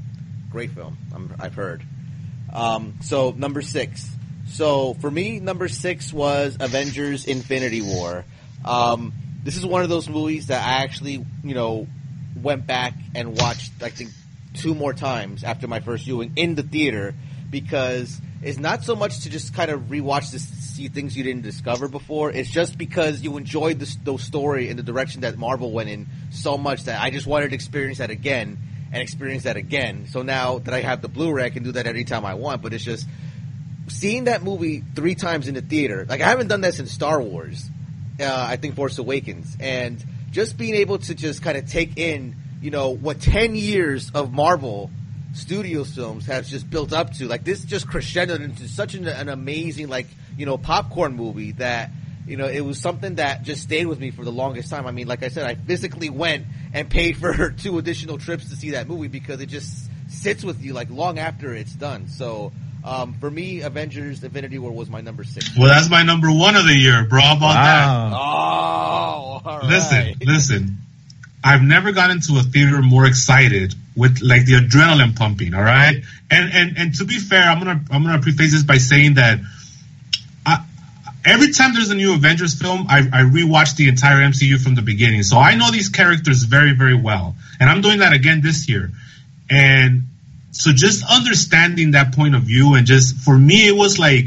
Great 0.54 0.70
film, 0.70 0.96
I'm, 1.12 1.34
I've 1.40 1.56
heard. 1.56 1.82
Um, 2.52 2.98
so 3.02 3.34
number 3.36 3.60
six. 3.60 4.08
So 4.46 4.94
for 4.94 5.10
me, 5.10 5.40
number 5.40 5.66
six 5.66 6.12
was 6.12 6.56
Avengers: 6.60 7.24
Infinity 7.24 7.82
War. 7.82 8.24
Um, 8.64 9.12
this 9.42 9.56
is 9.56 9.66
one 9.66 9.82
of 9.82 9.88
those 9.88 10.08
movies 10.08 10.46
that 10.46 10.64
I 10.64 10.84
actually, 10.84 11.26
you 11.42 11.54
know, 11.56 11.88
went 12.40 12.68
back 12.68 12.94
and 13.16 13.36
watched. 13.36 13.72
I 13.82 13.90
think 13.90 14.10
two 14.54 14.76
more 14.76 14.92
times 14.92 15.42
after 15.42 15.66
my 15.66 15.80
first 15.80 16.04
viewing 16.04 16.34
in 16.36 16.54
the 16.54 16.62
theater 16.62 17.16
because 17.50 18.20
it's 18.40 18.60
not 18.60 18.84
so 18.84 18.94
much 18.94 19.24
to 19.24 19.30
just 19.30 19.54
kind 19.54 19.72
of 19.72 19.80
rewatch 19.88 20.30
this, 20.30 20.46
see 20.46 20.86
things 20.86 21.16
you 21.16 21.24
didn't 21.24 21.42
discover 21.42 21.88
before. 21.88 22.30
It's 22.30 22.48
just 22.48 22.78
because 22.78 23.22
you 23.22 23.38
enjoyed 23.38 23.80
the, 23.80 23.96
the 24.04 24.18
story 24.18 24.68
and 24.68 24.78
the 24.78 24.84
direction 24.84 25.22
that 25.22 25.36
Marvel 25.36 25.72
went 25.72 25.88
in 25.88 26.06
so 26.30 26.56
much 26.56 26.84
that 26.84 27.02
I 27.02 27.10
just 27.10 27.26
wanted 27.26 27.48
to 27.48 27.56
experience 27.56 27.98
that 27.98 28.10
again 28.10 28.58
and 28.94 29.02
experience 29.02 29.42
that 29.42 29.56
again. 29.56 30.06
So 30.08 30.22
now 30.22 30.60
that 30.60 30.72
I 30.72 30.80
have 30.80 31.02
the 31.02 31.08
Blu-ray, 31.08 31.44
I 31.44 31.50
can 31.50 31.64
do 31.64 31.72
that 31.72 31.88
anytime 31.88 32.24
I 32.24 32.34
want. 32.34 32.62
But 32.62 32.72
it's 32.72 32.84
just 32.84 33.06
seeing 33.88 34.24
that 34.24 34.44
movie 34.44 34.84
three 34.94 35.16
times 35.16 35.48
in 35.48 35.54
the 35.54 35.62
theater. 35.62 36.06
Like 36.08 36.20
I 36.20 36.28
haven't 36.28 36.46
done 36.46 36.60
that 36.60 36.74
since 36.74 36.92
Star 36.92 37.20
Wars. 37.20 37.68
Uh, 38.20 38.46
I 38.48 38.54
think 38.54 38.76
Force 38.76 38.98
Awakens, 38.98 39.56
and 39.58 40.02
just 40.30 40.56
being 40.56 40.76
able 40.76 40.98
to 40.98 41.16
just 41.16 41.42
kind 41.42 41.58
of 41.58 41.68
take 41.68 41.98
in, 41.98 42.36
you 42.62 42.70
know, 42.70 42.90
what 42.90 43.20
ten 43.20 43.56
years 43.56 44.12
of 44.14 44.32
Marvel 44.32 44.92
Studios 45.32 45.92
films 45.92 46.26
has 46.26 46.48
just 46.48 46.70
built 46.70 46.92
up 46.92 47.12
to. 47.14 47.26
Like 47.26 47.42
this 47.42 47.64
just 47.64 47.88
crescendoed 47.88 48.40
into 48.40 48.68
such 48.68 48.94
an, 48.94 49.08
an 49.08 49.28
amazing, 49.28 49.88
like 49.88 50.06
you 50.36 50.46
know, 50.46 50.56
popcorn 50.56 51.16
movie 51.16 51.50
that 51.52 51.90
you 52.26 52.36
know 52.36 52.46
it 52.46 52.60
was 52.60 52.80
something 52.80 53.16
that 53.16 53.42
just 53.42 53.62
stayed 53.62 53.86
with 53.86 54.00
me 54.00 54.10
for 54.10 54.24
the 54.24 54.32
longest 54.32 54.70
time. 54.70 54.86
I 54.86 54.90
mean, 54.90 55.06
like 55.06 55.22
I 55.22 55.28
said, 55.28 55.46
I 55.46 55.54
physically 55.54 56.10
went 56.10 56.46
and 56.72 56.88
paid 56.88 57.16
for 57.16 57.50
two 57.58 57.78
additional 57.78 58.18
trips 58.18 58.50
to 58.50 58.56
see 58.56 58.70
that 58.70 58.88
movie 58.88 59.08
because 59.08 59.40
it 59.40 59.46
just 59.46 59.90
sits 60.08 60.44
with 60.44 60.62
you 60.62 60.72
like 60.72 60.90
long 60.90 61.18
after 61.18 61.54
it's 61.54 61.74
done. 61.74 62.08
So. 62.08 62.52
Um, 62.86 63.14
for 63.14 63.30
me, 63.30 63.62
Avengers: 63.62 64.22
Infinity 64.22 64.58
War 64.58 64.70
was 64.70 64.90
my 64.90 65.00
number 65.00 65.24
six. 65.24 65.56
Well, 65.56 65.68
that's 65.68 65.88
my 65.88 66.02
number 66.02 66.30
one 66.30 66.54
of 66.54 66.66
the 66.66 66.74
year, 66.74 67.06
bro. 67.08 67.18
How 67.22 67.36
about 67.38 67.54
that? 67.54 68.12
Oh, 68.12 69.40
all 69.42 69.60
listen, 69.66 69.96
right. 69.96 70.16
listen. 70.20 70.76
I've 71.42 71.62
never 71.62 71.92
gone 71.92 72.10
into 72.10 72.38
a 72.38 72.42
theater 72.42 72.82
more 72.82 73.06
excited 73.06 73.74
with 73.96 74.20
like 74.22 74.44
the 74.44 74.54
adrenaline 74.54 75.16
pumping. 75.16 75.54
All 75.54 75.62
right, 75.62 76.02
and 76.30 76.52
and 76.52 76.78
and 76.78 76.94
to 76.96 77.04
be 77.04 77.18
fair, 77.18 77.42
I'm 77.42 77.58
gonna 77.58 77.82
I'm 77.90 78.02
gonna 78.02 78.20
preface 78.20 78.52
this 78.52 78.62
by 78.62 78.78
saying 78.78 79.14
that 79.14 79.38
I, 79.38 79.44
every 81.24 81.52
time 81.52 81.74
there's 81.74 81.90
a 81.90 81.94
new 81.94 82.14
Avengers 82.14 82.60
film, 82.60 82.86
I, 82.88 82.98
I 82.98 83.22
rewatch 83.22 83.76
the 83.76 83.88
entire 83.88 84.20
MCU 84.22 84.60
from 84.60 84.74
the 84.74 84.82
beginning, 84.82 85.22
so 85.22 85.38
I 85.38 85.54
know 85.54 85.70
these 85.70 85.88
characters 85.88 86.42
very 86.44 86.74
very 86.74 86.94
well, 86.94 87.36
and 87.60 87.70
I'm 87.70 87.80
doing 87.80 87.98
that 87.98 88.12
again 88.12 88.40
this 88.42 88.68
year, 88.68 88.90
and 89.50 90.04
so 90.54 90.72
just 90.72 91.04
understanding 91.10 91.92
that 91.92 92.14
point 92.14 92.34
of 92.34 92.42
view 92.42 92.74
and 92.74 92.86
just 92.86 93.16
for 93.16 93.36
me 93.36 93.66
it 93.66 93.76
was 93.76 93.98
like 93.98 94.26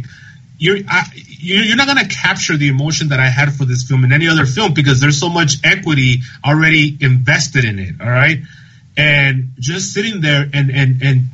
you're 0.59 0.79
I, 0.87 1.05
you're 1.39 1.75
not 1.75 1.87
gonna 1.87 2.07
capture 2.07 2.57
the 2.57 2.67
emotion 2.67 3.09
that 3.09 3.19
I 3.19 3.27
had 3.27 3.53
for 3.53 3.65
this 3.65 3.83
film 3.83 4.03
in 4.03 4.11
any 4.11 4.27
other 4.27 4.45
film 4.45 4.73
because 4.73 4.99
there's 4.99 5.19
so 5.19 5.29
much 5.29 5.57
equity 5.63 6.21
already 6.43 6.97
invested 6.99 7.63
in 7.63 7.79
it. 7.79 7.95
All 8.01 8.09
right, 8.09 8.39
and 8.97 9.51
just 9.59 9.93
sitting 9.93 10.21
there 10.21 10.49
and 10.51 10.71
and 10.71 11.01
and 11.01 11.27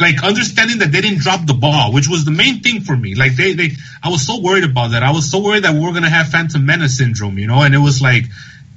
like 0.00 0.22
understanding 0.22 0.78
that 0.78 0.92
they 0.92 1.00
didn't 1.00 1.20
drop 1.20 1.46
the 1.46 1.54
ball, 1.54 1.92
which 1.92 2.08
was 2.08 2.24
the 2.24 2.30
main 2.30 2.60
thing 2.60 2.80
for 2.80 2.96
me. 2.96 3.14
Like 3.14 3.36
they 3.36 3.54
they 3.54 3.70
I 4.02 4.10
was 4.10 4.26
so 4.26 4.40
worried 4.40 4.64
about 4.64 4.92
that. 4.92 5.02
I 5.02 5.12
was 5.12 5.30
so 5.30 5.42
worried 5.42 5.64
that 5.64 5.74
we 5.74 5.80
were 5.80 5.92
gonna 5.92 6.10
have 6.10 6.28
Phantom 6.28 6.64
Menace 6.64 6.98
syndrome, 6.98 7.38
you 7.38 7.46
know, 7.46 7.62
and 7.62 7.74
it 7.74 7.78
was 7.78 8.00
like 8.00 8.24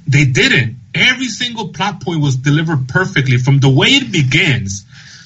they 0.06 0.24
didn't. 0.24 0.76
Every 0.94 1.28
single 1.28 1.68
plot 1.68 2.02
point 2.02 2.20
was 2.20 2.36
delivered 2.36 2.88
perfectly 2.88 3.38
from 3.38 3.60
the 3.60 3.70
way 3.70 3.88
it 3.88 4.10
begins 4.10 4.84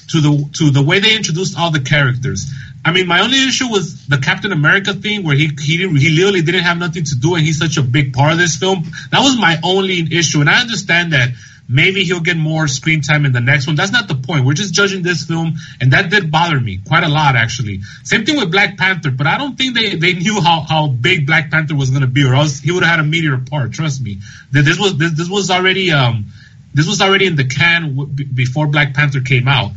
to 0.09 0.21
the 0.21 0.49
to 0.53 0.71
the 0.71 0.83
way 0.83 0.99
they 0.99 1.15
introduced 1.15 1.57
all 1.57 1.71
the 1.71 1.79
characters. 1.79 2.51
I 2.83 2.91
mean, 2.91 3.07
my 3.07 3.21
only 3.21 3.47
issue 3.47 3.67
was 3.67 4.05
the 4.05 4.19
Captain 4.19 4.51
America 4.51 4.93
thing, 4.93 5.23
where 5.23 5.35
he 5.35 5.49
he 5.59 5.77
he 5.77 6.09
literally 6.11 6.43
didn't 6.43 6.63
have 6.63 6.77
nothing 6.77 7.03
to 7.03 7.15
do, 7.15 7.35
and 7.35 7.43
he's 7.43 7.57
such 7.57 7.77
a 7.77 7.81
big 7.81 8.13
part 8.13 8.33
of 8.33 8.37
this 8.37 8.57
film. 8.57 8.83
That 9.09 9.21
was 9.21 9.39
my 9.39 9.57
only 9.63 10.07
issue, 10.11 10.41
and 10.41 10.49
I 10.49 10.61
understand 10.61 11.13
that 11.13 11.29
maybe 11.67 12.03
he'll 12.03 12.19
get 12.21 12.37
more 12.37 12.67
screen 12.67 13.01
time 13.01 13.25
in 13.25 13.31
the 13.31 13.41
next 13.41 13.67
one. 13.67 13.75
That's 13.75 13.91
not 13.91 14.07
the 14.07 14.15
point. 14.15 14.45
We're 14.45 14.53
just 14.53 14.73
judging 14.73 15.01
this 15.01 15.25
film, 15.25 15.55
and 15.81 15.93
that 15.93 16.09
did 16.09 16.31
bother 16.31 16.59
me 16.59 16.79
quite 16.85 17.03
a 17.03 17.07
lot, 17.07 17.35
actually. 17.35 17.81
Same 18.03 18.25
thing 18.25 18.37
with 18.37 18.51
Black 18.51 18.77
Panther, 18.77 19.11
but 19.11 19.27
I 19.27 19.37
don't 19.37 19.57
think 19.57 19.75
they, 19.75 19.95
they 19.95 20.13
knew 20.13 20.41
how, 20.41 20.61
how 20.61 20.87
big 20.87 21.25
Black 21.25 21.51
Panther 21.51 21.75
was 21.75 21.89
going 21.89 22.01
to 22.01 22.07
be, 22.07 22.23
or 22.23 22.35
else 22.35 22.59
he 22.59 22.71
would 22.71 22.83
have 22.83 22.97
had 22.97 22.99
a 22.99 23.07
meteor 23.07 23.37
part. 23.37 23.73
Trust 23.73 24.01
me. 24.01 24.19
This 24.51 24.79
was 24.79 24.97
this, 24.97 25.13
this 25.13 25.29
was 25.29 25.49
already 25.49 25.91
um 25.91 26.27
this 26.73 26.87
was 26.87 27.01
already 27.01 27.25
in 27.25 27.35
the 27.35 27.45
can 27.45 27.95
w- 27.95 28.25
before 28.25 28.67
Black 28.67 28.93
Panther 28.93 29.21
came 29.21 29.47
out 29.47 29.71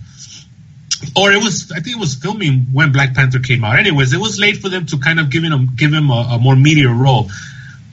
or 1.17 1.33
it 1.33 1.43
was 1.43 1.71
I 1.73 1.81
think 1.81 1.97
it 1.97 2.01
was 2.01 2.15
filming 2.15 2.67
when 2.73 2.93
Black 2.93 3.15
Panther 3.15 3.39
came 3.39 3.65
out. 3.65 3.79
Anyways, 3.79 4.13
it 4.13 4.21
was 4.21 4.39
late 4.39 4.59
for 4.59 4.69
them 4.69 4.87
to 4.87 4.99
kind 4.99 5.21
of 5.21 5.31
give 5.31 5.43
him 5.43 5.71
give 5.77 5.93
him 5.93 6.11
a, 6.11 6.31
a 6.33 6.39
more 6.39 6.57
meteor 6.57 6.93
role. 6.93 7.31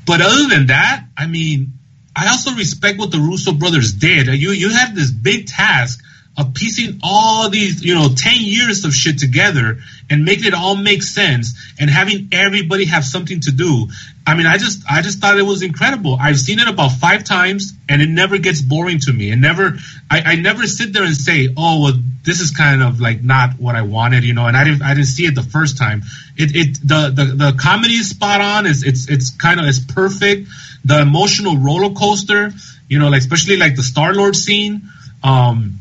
But 0.06 0.22
other 0.22 0.48
than 0.48 0.68
that, 0.68 1.06
I 1.18 1.28
mean, 1.28 1.74
I 2.16 2.30
also 2.30 2.52
respect 2.52 2.98
what 2.98 3.12
the 3.12 3.20
Russo 3.20 3.52
brothers 3.52 3.94
did. 3.94 4.28
You 4.28 4.52
you 4.52 4.70
have 4.70 4.96
this 4.96 5.12
big 5.12 5.48
task 5.48 6.02
of 6.38 6.54
piecing 6.54 7.00
all 7.02 7.50
these, 7.50 7.84
you 7.84 7.96
know, 7.96 8.10
10 8.14 8.34
years 8.38 8.84
of 8.84 8.94
shit 8.94 9.18
together 9.18 9.80
and 10.10 10.26
making 10.26 10.46
it 10.46 10.54
all 10.54 10.76
make 10.76 11.02
sense 11.02 11.54
and 11.80 11.90
having 11.90 12.28
everybody 12.32 12.86
have 12.86 13.06
something 13.06 13.40
to 13.40 13.52
do. 13.52 13.88
I 14.28 14.36
mean, 14.36 14.46
I 14.46 14.58
just, 14.58 14.84
I 14.90 15.02
just 15.02 15.20
thought 15.20 15.38
it 15.38 15.44
was 15.44 15.62
incredible. 15.62 16.18
I've 16.20 16.40
seen 16.40 16.60
it 16.60 16.68
about 16.68 16.92
five 16.92 17.24
times 17.24 17.74
and 17.88 18.02
it 18.02 18.10
never 18.10 18.38
gets 18.38 18.62
boring 18.62 19.00
to 19.02 19.14
me. 19.14 19.32
And 19.32 19.42
never, 19.42 19.78
I, 20.12 20.22
I 20.26 20.36
never 20.36 20.68
sit 20.68 20.92
there 20.92 21.04
and 21.04 21.16
say, 21.16 21.54
oh, 21.56 21.84
well, 21.84 21.94
this 22.24 22.42
is 22.42 22.52
kind 22.52 22.84
of 22.84 23.00
like 23.00 23.24
not 23.24 23.52
what 23.58 23.76
I 23.76 23.84
wanted, 23.84 24.26
you 24.26 24.34
know, 24.34 24.46
and 24.46 24.58
I 24.58 24.66
didn't, 24.66 24.82
I 24.82 24.94
didn't 24.94 25.08
see 25.08 25.26
it 25.26 25.36
the 25.36 25.44
first 25.44 25.78
time. 25.78 26.04
It, 26.36 26.54
it, 26.54 26.80
the, 26.84 27.14
the, 27.16 27.26
the 27.52 27.58
comedy 27.58 27.94
is 27.94 28.10
spot 28.10 28.42
on. 28.42 28.66
It's, 28.66 28.84
it's, 28.84 29.08
it's 29.08 29.30
kind 29.30 29.60
of, 29.60 29.68
it's 29.68 29.80
perfect. 29.80 30.50
The 30.86 31.02
emotional 31.02 31.58
roller 31.58 31.94
coaster, 31.94 32.52
you 32.88 33.00
know, 33.00 33.10
like, 33.10 33.20
especially 33.20 33.58
like 33.58 33.76
the 33.76 33.84
Star 33.84 34.14
Lord 34.14 34.36
scene. 34.36 34.90
Um, 35.24 35.80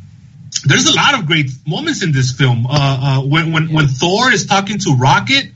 there's 0.65 0.87
a 0.87 0.97
lot 0.97 1.19
of 1.19 1.27
great 1.27 1.51
moments 1.67 2.03
in 2.03 2.13
this 2.13 2.33
film. 2.33 2.67
Uh, 2.67 2.71
uh, 2.71 3.21
when 3.23 3.53
when 3.53 3.73
when 3.73 3.87
Thor 3.89 4.33
is 4.33 4.47
talking 4.47 4.79
to 4.79 4.97
Rocket, 4.97 5.51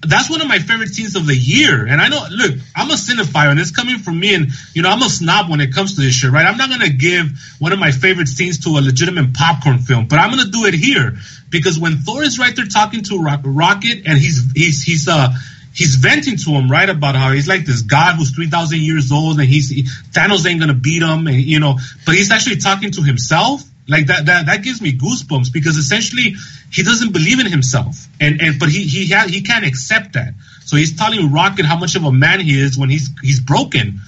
that's 0.00 0.30
one 0.30 0.40
of 0.40 0.48
my 0.48 0.58
favorite 0.58 0.88
scenes 0.88 1.16
of 1.16 1.26
the 1.26 1.36
year. 1.36 1.86
And 1.86 2.00
I 2.00 2.08
know, 2.08 2.24
look, 2.30 2.52
I'm 2.74 2.90
a 2.90 2.94
cinephile, 2.94 3.50
and 3.50 3.60
it's 3.60 3.70
coming 3.70 3.98
from 3.98 4.18
me. 4.18 4.34
And 4.34 4.48
you 4.74 4.82
know, 4.82 4.90
I'm 4.90 5.02
a 5.02 5.08
snob 5.08 5.50
when 5.50 5.60
it 5.60 5.72
comes 5.72 5.96
to 5.96 6.00
this 6.00 6.14
shit, 6.14 6.30
right? 6.30 6.46
I'm 6.46 6.56
not 6.56 6.70
gonna 6.70 6.90
give 6.90 7.38
one 7.58 7.72
of 7.72 7.78
my 7.78 7.90
favorite 7.90 8.28
scenes 8.28 8.64
to 8.64 8.70
a 8.70 8.80
legitimate 8.80 9.34
popcorn 9.34 9.78
film, 9.78 10.06
but 10.06 10.18
I'm 10.18 10.30
gonna 10.30 10.50
do 10.50 10.66
it 10.66 10.74
here 10.74 11.16
because 11.50 11.78
when 11.78 11.98
Thor 11.98 12.22
is 12.22 12.38
right 12.38 12.54
there 12.54 12.66
talking 12.66 13.02
to 13.04 13.18
Rocket, 13.18 14.06
and 14.06 14.18
he's 14.18 14.50
he's 14.52 14.82
he's 14.82 15.08
uh 15.08 15.30
he's 15.78 15.94
venting 15.94 16.36
to 16.36 16.50
him 16.50 16.68
right 16.68 16.90
about 16.90 17.14
how 17.14 17.30
he's 17.30 17.46
like 17.46 17.64
this 17.64 17.82
god 17.82 18.16
who's 18.16 18.32
3000 18.32 18.80
years 18.80 19.12
old 19.12 19.38
and 19.38 19.48
he's 19.48 19.70
he, 19.70 19.84
Thanos 19.84 20.44
ain't 20.44 20.60
gonna 20.60 20.74
beat 20.74 21.02
him 21.02 21.26
and 21.26 21.36
you 21.36 21.60
know 21.60 21.78
but 22.04 22.14
he's 22.16 22.30
actually 22.32 22.56
talking 22.56 22.90
to 22.90 23.02
himself 23.02 23.62
like 23.88 24.08
that, 24.08 24.26
that, 24.26 24.46
that 24.46 24.62
gives 24.62 24.82
me 24.82 24.92
goosebumps 24.92 25.50
because 25.52 25.78
essentially 25.78 26.34
he 26.70 26.82
doesn't 26.82 27.12
believe 27.12 27.40
in 27.40 27.46
himself, 27.46 28.06
and 28.20 28.42
and 28.42 28.58
but 28.60 28.68
he 28.68 28.82
he 28.82 29.10
ha- 29.10 29.26
he 29.26 29.40
can't 29.40 29.64
accept 29.64 30.12
that. 30.12 30.34
So 30.66 30.76
he's 30.76 30.94
telling 30.94 31.32
Rocket 31.32 31.64
how 31.64 31.78
much 31.78 31.96
of 31.96 32.04
a 32.04 32.12
man 32.12 32.40
he 32.40 32.60
is 32.60 32.76
when 32.76 32.90
he's 32.90 33.08
he's 33.22 33.40
broken, 33.40 34.00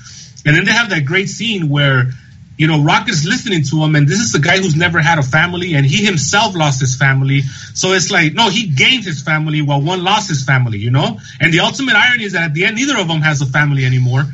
and 0.44 0.56
then 0.56 0.66
they 0.66 0.72
have 0.72 0.90
that 0.90 1.06
great 1.06 1.30
scene 1.30 1.70
where 1.70 2.12
you 2.60 2.66
know 2.66 2.82
Rocket's 2.82 3.24
listening 3.24 3.62
to 3.70 3.82
him, 3.82 3.96
and 3.96 4.06
this 4.06 4.20
is 4.20 4.34
a 4.34 4.38
guy 4.38 4.58
who's 4.58 4.76
never 4.76 5.00
had 5.00 5.18
a 5.18 5.22
family, 5.22 5.72
and 5.76 5.86
he 5.86 6.04
himself 6.04 6.54
lost 6.54 6.78
his 6.78 6.94
family. 6.94 7.40
So 7.72 7.92
it's 7.92 8.10
like 8.10 8.34
no, 8.34 8.50
he 8.50 8.66
gained 8.66 9.02
his 9.02 9.22
family 9.22 9.62
while 9.62 9.80
one 9.80 10.04
lost 10.04 10.28
his 10.28 10.44
family, 10.44 10.76
you 10.78 10.90
know. 10.90 11.18
And 11.40 11.54
the 11.54 11.60
ultimate 11.60 11.94
irony 11.94 12.24
is 12.24 12.34
that 12.34 12.42
at 12.42 12.54
the 12.54 12.66
end, 12.66 12.76
neither 12.76 12.98
of 12.98 13.08
them 13.08 13.22
has 13.22 13.40
a 13.40 13.46
family 13.46 13.86
anymore. 13.86 14.24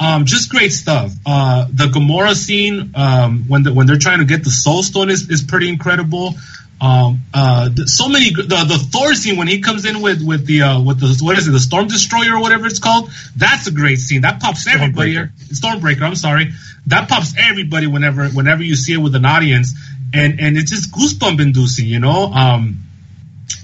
Um, 0.00 0.24
just 0.24 0.50
great 0.50 0.72
stuff. 0.72 1.12
Uh, 1.26 1.66
the 1.70 1.84
Gamora 1.84 2.34
scene 2.34 2.92
um, 2.94 3.44
when 3.48 3.64
the, 3.64 3.74
when 3.74 3.86
they're 3.86 3.98
trying 3.98 4.20
to 4.20 4.24
get 4.24 4.44
the 4.44 4.50
Soul 4.50 4.82
Stone 4.82 5.10
is, 5.10 5.28
is 5.28 5.42
pretty 5.42 5.68
incredible. 5.68 6.34
Um, 6.80 7.22
uh, 7.32 7.70
so 7.86 8.08
many 8.08 8.30
the, 8.30 8.42
the 8.42 8.86
Thor 8.90 9.14
scene 9.14 9.36
when 9.36 9.46
he 9.46 9.60
comes 9.60 9.84
in 9.84 10.02
with 10.02 10.22
with 10.22 10.46
the 10.46 10.62
uh, 10.62 10.82
with 10.82 11.00
the 11.00 11.24
what 11.24 11.38
is 11.38 11.48
it 11.48 11.52
the 11.52 11.60
Storm 11.60 11.86
Destroyer 11.86 12.36
or 12.36 12.40
whatever 12.40 12.66
it's 12.66 12.78
called. 12.78 13.10
That's 13.36 13.66
a 13.66 13.72
great 13.72 13.98
scene. 13.98 14.22
That 14.22 14.40
pops 14.40 14.66
everybody. 14.66 15.14
Stormbreaker. 15.14 15.30
Stormbreaker. 15.52 16.02
I'm 16.02 16.16
sorry. 16.16 16.52
That 16.86 17.08
pops 17.08 17.34
everybody 17.38 17.86
whenever 17.86 18.28
whenever 18.28 18.62
you 18.62 18.76
see 18.76 18.92
it 18.92 18.98
with 18.98 19.14
an 19.14 19.24
audience, 19.24 19.74
and 20.12 20.40
and 20.40 20.56
it's 20.56 20.70
just 20.70 20.92
goosebump 20.92 21.40
inducing. 21.40 21.86
You 21.86 22.00
know. 22.00 22.32
Um, 22.32 22.80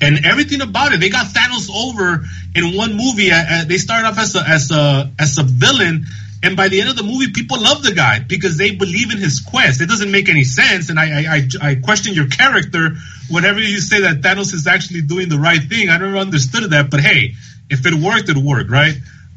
and 0.01 0.25
everything 0.25 0.61
about 0.61 0.93
it. 0.93 1.01
They 1.01 1.11
got 1.11 1.27
Thanos 1.27 1.71
over 1.75 2.25
in 2.55 2.77
one 2.77 2.97
movie. 2.97 3.31
Uh, 3.31 3.43
uh, 3.49 3.65
they 3.65 3.77
started 3.77 4.09
off 4.09 4.19
as 4.19 4.35
a 4.35 4.49
as 4.49 4.71
a 4.71 5.11
as 5.19 5.39
a 5.39 5.43
villain, 5.43 6.07
and 6.43 6.57
by 6.57 6.69
the 6.69 6.81
end 6.81 6.89
of 6.89 6.97
the 6.97 7.03
movie, 7.03 7.33
people 7.33 7.61
love 7.61 7.83
the 7.83 7.93
guy 7.93 8.19
because 8.21 8.57
they 8.57 8.71
believe 8.71 9.11
in 9.11 9.19
his 9.19 9.41
quest. 9.41 9.83
It 9.83 9.89
doesn't 9.89 10.11
make 10.11 10.29
any 10.29 10.45
sense, 10.45 10.89
and 10.89 10.99
I 10.99 11.37
I, 11.37 11.49
I, 11.61 11.75
question 11.75 12.15
your 12.15 12.29
character 12.29 12.91
whenever 13.29 13.61
you 13.61 13.79
say 13.79 14.01
that 14.03 14.23
Thanos 14.23 14.55
is 14.55 14.67
actually 14.67 15.03
doing 15.03 15.29
the 15.29 15.39
right 15.39 15.63
thing. 15.63 15.91
I 15.91 15.99
never 15.99 16.17
understood 16.17 16.71
that, 16.71 16.91
but 16.91 17.01
hey, 17.01 17.35
if 17.69 17.85
it 17.85 17.93
worked, 17.93 18.31
it 18.31 18.39
worked, 18.39 18.71
right? 18.71 18.95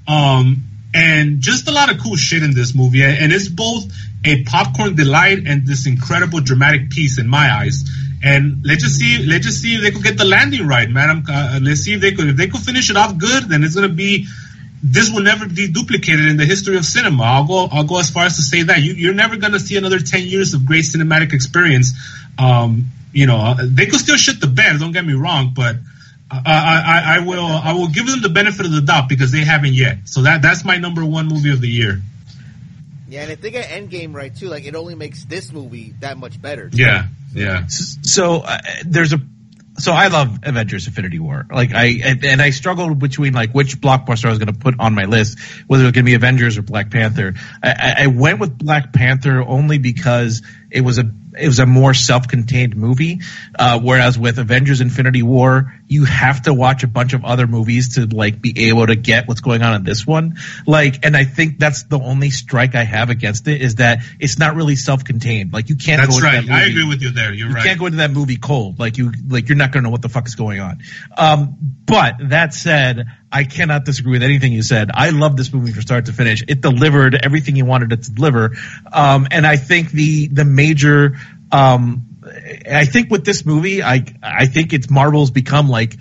Um, 0.07 0.63
and 0.93 1.41
just 1.41 1.67
a 1.67 1.71
lot 1.71 1.91
of 1.91 1.99
cool 2.01 2.15
shit 2.15 2.41
in 2.41 2.53
this 2.53 2.73
movie, 2.73 3.03
and 3.03 3.33
it's 3.33 3.49
both 3.49 3.91
a 4.23 4.43
popcorn 4.45 4.95
delight 4.95 5.39
and 5.45 5.67
this 5.67 5.85
incredible 5.85 6.39
dramatic 6.39 6.89
piece 6.89 7.19
in 7.19 7.27
my 7.27 7.51
eyes. 7.51 7.83
And 8.23 8.65
let's 8.65 8.81
just 8.81 8.97
see, 8.97 9.25
let's 9.25 9.45
just 9.45 9.61
see 9.61 9.75
if 9.75 9.81
they 9.81 9.91
could 9.91 10.03
get 10.03 10.17
the 10.17 10.23
landing 10.23 10.65
right, 10.65 10.89
man. 10.89 11.25
Uh, 11.27 11.59
let's 11.61 11.81
see 11.81 11.93
if 11.93 11.99
they 11.99 12.13
could, 12.13 12.29
if 12.29 12.37
they 12.37 12.47
could 12.47 12.61
finish 12.61 12.89
it 12.89 12.95
off 12.95 13.17
good, 13.17 13.49
then 13.49 13.63
it's 13.63 13.75
gonna 13.75 13.89
be. 13.89 14.27
This 14.85 15.09
will 15.09 15.23
never 15.23 15.47
be 15.47 15.69
duplicated 15.69 16.27
in 16.27 16.35
the 16.35 16.45
history 16.45 16.75
of 16.75 16.85
cinema. 16.85 17.23
I'll 17.23 17.47
go, 17.47 17.67
I'll 17.71 17.85
go 17.85 17.99
as 17.99 18.09
far 18.09 18.25
as 18.25 18.35
to 18.35 18.41
say 18.41 18.63
that 18.63 18.81
you, 18.81 19.09
are 19.09 19.13
never 19.13 19.37
gonna 19.37 19.59
see 19.59 19.77
another 19.77 19.99
ten 19.99 20.23
years 20.23 20.53
of 20.53 20.65
great 20.65 20.83
cinematic 20.83 21.31
experience. 21.31 21.93
Um, 22.37 22.87
you 23.13 23.25
know, 23.25 23.55
they 23.57 23.85
could 23.85 23.99
still 23.99 24.17
shit 24.17 24.41
the 24.41 24.47
bed. 24.47 24.79
Don't 24.79 24.91
get 24.91 25.05
me 25.05 25.13
wrong, 25.13 25.53
but 25.55 25.77
I, 26.29 26.41
I, 26.45 27.15
I 27.15 27.19
will, 27.25 27.45
I 27.45 27.73
will 27.73 27.87
give 27.87 28.07
them 28.07 28.21
the 28.21 28.29
benefit 28.29 28.65
of 28.65 28.71
the 28.71 28.81
doubt 28.81 29.07
because 29.07 29.31
they 29.31 29.45
haven't 29.45 29.73
yet. 29.73 29.99
So 30.05 30.23
that, 30.23 30.41
that's 30.41 30.65
my 30.65 30.77
number 30.77 31.05
one 31.05 31.27
movie 31.27 31.51
of 31.51 31.61
the 31.61 31.69
year. 31.69 32.01
Yeah, 33.07 33.21
and 33.21 33.31
if 33.31 33.41
they 33.41 33.51
get 33.51 33.67
Endgame 33.67 34.13
right 34.13 34.35
too, 34.35 34.47
like 34.47 34.65
it 34.65 34.75
only 34.75 34.95
makes 34.95 35.23
this 35.25 35.51
movie 35.51 35.93
that 35.99 36.17
much 36.17 36.41
better. 36.41 36.69
Too. 36.69 36.77
Yeah, 36.77 37.07
yeah. 37.33 37.67
So 37.67 38.37
uh, 38.37 38.57
there's 38.83 39.13
a 39.13 39.21
so 39.77 39.91
I 39.91 40.07
love 40.07 40.39
Avengers: 40.43 40.87
Infinity 40.87 41.19
War. 41.19 41.45
Like 41.51 41.73
I 41.73 41.99
and, 42.03 42.23
and 42.23 42.41
I 42.41 42.51
struggled 42.51 42.99
between 42.99 43.33
like 43.33 43.51
which 43.51 43.79
blockbuster 43.79 44.25
I 44.25 44.29
was 44.29 44.39
going 44.39 44.53
to 44.53 44.59
put 44.59 44.75
on 44.79 44.93
my 44.93 45.05
list, 45.05 45.39
whether 45.67 45.83
it 45.83 45.87
was 45.87 45.91
going 45.93 46.05
to 46.05 46.09
be 46.09 46.13
Avengers 46.13 46.57
or 46.57 46.61
Black 46.61 46.91
Panther. 46.91 47.33
I, 47.61 47.95
I 47.99 48.07
went 48.07 48.39
with 48.39 48.57
Black 48.57 48.93
Panther 48.93 49.41
only 49.41 49.79
because 49.79 50.43
it 50.69 50.81
was 50.81 50.99
a 50.99 51.11
it 51.37 51.47
was 51.47 51.59
a 51.59 51.65
more 51.65 51.93
self-contained 51.93 52.75
movie. 52.75 53.21
Uh, 53.57 53.79
whereas 53.79 54.17
with 54.17 54.39
Avengers: 54.39 54.81
Infinity 54.81 55.23
War, 55.23 55.73
you 55.87 56.05
have 56.05 56.43
to 56.43 56.53
watch 56.53 56.83
a 56.83 56.87
bunch 56.87 57.13
of 57.13 57.25
other 57.25 57.47
movies 57.47 57.95
to 57.95 58.05
like 58.05 58.41
be 58.41 58.69
able 58.69 58.87
to 58.87 58.95
get 58.95 59.27
what's 59.27 59.41
going 59.41 59.61
on 59.61 59.75
in 59.75 59.83
this 59.83 60.05
one. 60.05 60.37
Like, 60.65 61.05
and 61.05 61.15
I 61.15 61.25
think 61.25 61.59
that's 61.59 61.83
the 61.83 61.99
only 61.99 62.29
strike 62.29 62.75
I 62.75 62.83
have 62.83 63.09
against 63.09 63.47
it 63.47 63.61
is 63.61 63.75
that 63.75 63.99
it's 64.19 64.39
not 64.39 64.55
really 64.55 64.75
self-contained. 64.75 65.53
Like, 65.53 65.69
you 65.69 65.75
can't. 65.75 66.01
That's 66.01 66.19
go 66.19 66.25
right. 66.25 66.35
That 66.35 66.41
movie, 66.41 66.53
I 66.53 66.65
agree 66.65 66.87
with 66.87 67.01
you 67.01 67.11
there. 67.11 67.33
You're 67.33 67.49
you 67.49 67.55
right. 67.55 67.63
can't 67.63 67.79
go 67.79 67.85
into 67.85 67.97
that 67.97 68.11
movie 68.11 68.37
cold. 68.37 68.79
Like 68.79 68.97
you, 68.97 69.11
like 69.27 69.49
you're 69.49 69.57
not 69.57 69.71
going 69.71 69.83
to 69.83 69.87
know 69.89 69.91
what 69.91 70.01
the 70.01 70.09
fuck 70.09 70.27
is 70.27 70.35
going 70.35 70.59
on. 70.59 70.79
Um, 71.17 71.57
but 71.85 72.15
that 72.29 72.53
said, 72.53 73.05
I 73.31 73.45
cannot 73.45 73.83
disagree 73.83 74.11
with 74.11 74.23
anything 74.23 74.53
you 74.53 74.61
said. 74.61 74.91
I 74.93 75.09
love 75.09 75.35
this 75.35 75.51
movie 75.51 75.71
from 75.71 75.81
start 75.81 76.05
to 76.05 76.13
finish. 76.13 76.43
It 76.47 76.61
delivered 76.61 77.15
everything 77.15 77.55
you 77.55 77.65
wanted 77.65 77.91
it 77.91 78.03
to 78.03 78.11
deliver. 78.11 78.55
Um, 78.91 79.27
and 79.31 79.45
I 79.45 79.57
think 79.57 79.91
the, 79.91 80.27
the 80.27 80.45
major, 80.45 81.17
um, 81.53 82.07
I 82.69 82.85
think 82.85 83.11
with 83.11 83.23
this 83.23 83.45
movie, 83.45 83.83
I, 83.83 84.03
I 84.21 84.47
think 84.47 84.73
it's 84.73 84.89
Marvel's 84.89 85.31
become 85.31 85.69
like, 85.69 85.95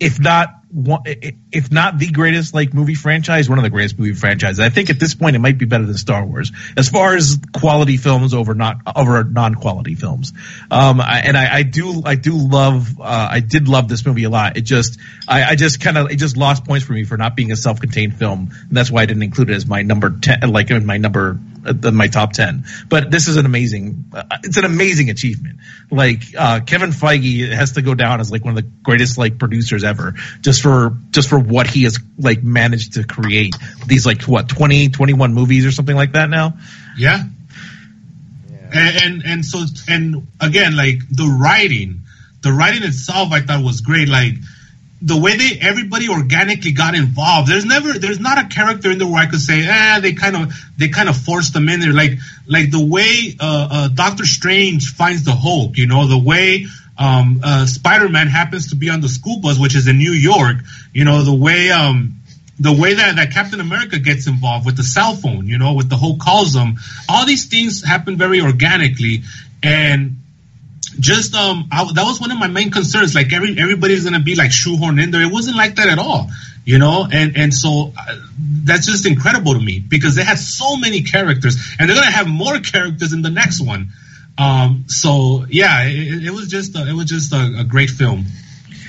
if 0.00 0.18
not 0.18 0.48
one, 0.72 1.02
if 1.04 1.70
not 1.70 1.98
the 1.98 2.10
greatest 2.10 2.54
like 2.54 2.72
movie 2.72 2.94
franchise, 2.94 3.48
one 3.48 3.58
of 3.58 3.62
the 3.62 3.70
greatest 3.70 3.98
movie 3.98 4.14
franchises. 4.14 4.58
I 4.58 4.70
think 4.70 4.88
at 4.88 4.98
this 4.98 5.14
point 5.14 5.36
it 5.36 5.38
might 5.38 5.58
be 5.58 5.66
better 5.66 5.84
than 5.84 5.96
Star 5.96 6.24
Wars 6.24 6.50
as 6.76 6.88
far 6.88 7.14
as 7.14 7.38
quality 7.52 7.98
films 7.98 8.32
over 8.32 8.54
not 8.54 8.78
over 8.96 9.22
non-quality 9.22 9.94
films. 9.94 10.32
Um, 10.70 11.00
I, 11.00 11.20
and 11.20 11.36
I, 11.36 11.56
I, 11.56 11.62
do 11.62 12.02
I 12.04 12.14
do 12.14 12.32
love 12.36 12.98
uh, 12.98 13.28
I 13.30 13.40
did 13.40 13.68
love 13.68 13.88
this 13.88 14.06
movie 14.06 14.24
a 14.24 14.30
lot. 14.30 14.56
It 14.56 14.62
just 14.62 14.98
I, 15.28 15.44
I 15.44 15.54
just 15.56 15.80
kind 15.80 15.98
of 15.98 16.10
it 16.10 16.16
just 16.16 16.36
lost 16.36 16.64
points 16.64 16.86
for 16.86 16.94
me 16.94 17.04
for 17.04 17.16
not 17.16 17.36
being 17.36 17.52
a 17.52 17.56
self-contained 17.56 18.16
film, 18.16 18.50
and 18.50 18.76
that's 18.76 18.90
why 18.90 19.02
I 19.02 19.06
didn't 19.06 19.24
include 19.24 19.50
it 19.50 19.54
as 19.54 19.66
my 19.66 19.82
number 19.82 20.10
ten, 20.10 20.40
like 20.50 20.70
in 20.70 20.86
my 20.86 20.96
number 20.96 21.38
uh, 21.64 21.90
my 21.92 22.08
top 22.08 22.32
10 22.32 22.64
but 22.88 23.10
this 23.12 23.28
is 23.28 23.36
an 23.36 23.46
amazing 23.46 24.04
uh, 24.12 24.24
it's 24.42 24.56
an 24.56 24.64
amazing 24.64 25.10
achievement 25.10 25.60
like 25.92 26.22
uh, 26.38 26.60
kevin 26.60 26.90
feige 26.90 27.50
has 27.52 27.72
to 27.72 27.82
go 27.82 27.94
down 27.94 28.20
as 28.20 28.30
like 28.30 28.44
one 28.44 28.56
of 28.56 28.64
the 28.64 28.70
greatest 28.82 29.18
like 29.18 29.38
producers 29.38 29.84
ever 29.84 30.14
just 30.40 30.52
just 30.52 30.62
for 30.62 30.96
just 31.10 31.28
for 31.30 31.38
what 31.38 31.66
he 31.66 31.84
has 31.84 31.98
like 32.18 32.42
managed 32.42 32.94
to 32.94 33.04
create. 33.04 33.56
These 33.86 34.04
like 34.04 34.22
what 34.24 34.48
20, 34.48 34.90
21 34.90 35.32
movies 35.32 35.64
or 35.64 35.72
something 35.72 35.96
like 35.96 36.12
that 36.12 36.28
now. 36.28 36.58
Yeah. 36.96 37.22
And, 38.74 38.96
and 39.02 39.22
and 39.24 39.44
so 39.44 39.64
and 39.88 40.28
again, 40.40 40.76
like 40.76 40.98
the 41.10 41.38
writing, 41.40 42.02
the 42.42 42.52
writing 42.52 42.82
itself, 42.82 43.32
I 43.32 43.40
thought 43.40 43.64
was 43.64 43.80
great. 43.80 44.08
Like 44.08 44.34
the 45.04 45.20
way 45.20 45.36
they 45.36 45.58
everybody 45.60 46.08
organically 46.08 46.72
got 46.72 46.94
involved. 46.94 47.50
There's 47.50 47.64
never 47.64 47.92
there's 47.98 48.20
not 48.20 48.38
a 48.38 48.46
character 48.46 48.90
in 48.90 48.98
there 48.98 49.08
where 49.08 49.22
I 49.22 49.26
could 49.26 49.40
say, 49.40 49.66
ah, 49.68 49.98
they 50.00 50.12
kind 50.12 50.36
of 50.36 50.54
they 50.78 50.88
kind 50.88 51.08
of 51.08 51.16
forced 51.16 51.52
them 51.52 51.68
in 51.68 51.80
there. 51.80 51.92
Like 51.92 52.12
like 52.46 52.70
the 52.70 52.84
way 52.84 53.36
uh, 53.38 53.68
uh, 53.70 53.88
Doctor 53.88 54.24
Strange 54.24 54.94
finds 54.94 55.24
the 55.24 55.34
Hulk, 55.34 55.76
you 55.76 55.86
know, 55.86 56.06
the 56.06 56.18
way 56.18 56.66
um, 56.96 57.40
uh, 57.42 57.66
Spider 57.66 58.08
Man 58.08 58.28
happens 58.28 58.70
to 58.70 58.76
be 58.76 58.90
on 58.90 59.00
the 59.00 59.08
school 59.08 59.40
bus, 59.40 59.58
which 59.58 59.74
is 59.74 59.88
in 59.88 59.98
New 59.98 60.12
York. 60.12 60.58
You 60.92 61.04
know, 61.04 61.24
the 61.24 61.34
way 61.34 61.70
um, 61.70 62.22
the 62.60 62.72
way 62.72 62.94
that, 62.94 63.16
that 63.16 63.32
Captain 63.32 63.60
America 63.60 63.98
gets 63.98 64.28
involved 64.28 64.64
with 64.64 64.76
the 64.76 64.84
cell 64.84 65.16
phone, 65.16 65.48
you 65.48 65.58
know, 65.58 65.74
with 65.74 65.88
the 65.88 65.96
whole 65.96 66.16
COSM, 66.16 66.78
all 67.08 67.26
these 67.26 67.46
things 67.46 67.82
happen 67.82 68.16
very 68.16 68.40
organically. 68.40 69.24
And 69.64 70.21
just 70.98 71.34
um, 71.34 71.68
I, 71.70 71.84
that 71.92 72.04
was 72.04 72.20
one 72.20 72.30
of 72.30 72.38
my 72.38 72.48
main 72.48 72.70
concerns. 72.70 73.14
Like 73.14 73.32
every 73.32 73.58
everybody's 73.58 74.04
gonna 74.04 74.20
be 74.20 74.34
like 74.34 74.50
shoehorned 74.50 75.02
in 75.02 75.10
there. 75.10 75.22
It 75.22 75.32
wasn't 75.32 75.56
like 75.56 75.76
that 75.76 75.88
at 75.88 75.98
all, 75.98 76.30
you 76.64 76.78
know. 76.78 77.06
And 77.10 77.36
and 77.36 77.54
so 77.54 77.92
uh, 77.96 78.16
that's 78.64 78.86
just 78.86 79.06
incredible 79.06 79.54
to 79.54 79.60
me 79.60 79.78
because 79.78 80.14
they 80.14 80.24
had 80.24 80.38
so 80.38 80.76
many 80.76 81.02
characters, 81.02 81.56
and 81.78 81.88
they're 81.88 81.96
gonna 81.96 82.10
have 82.10 82.28
more 82.28 82.58
characters 82.60 83.12
in 83.12 83.22
the 83.22 83.30
next 83.30 83.60
one. 83.60 83.88
Um, 84.38 84.84
so 84.88 85.44
yeah, 85.48 85.84
it, 85.84 86.24
it 86.24 86.30
was 86.30 86.48
just 86.48 86.76
a, 86.76 86.88
it 86.88 86.94
was 86.94 87.06
just 87.06 87.32
a, 87.32 87.60
a 87.60 87.64
great 87.64 87.90
film. 87.90 88.24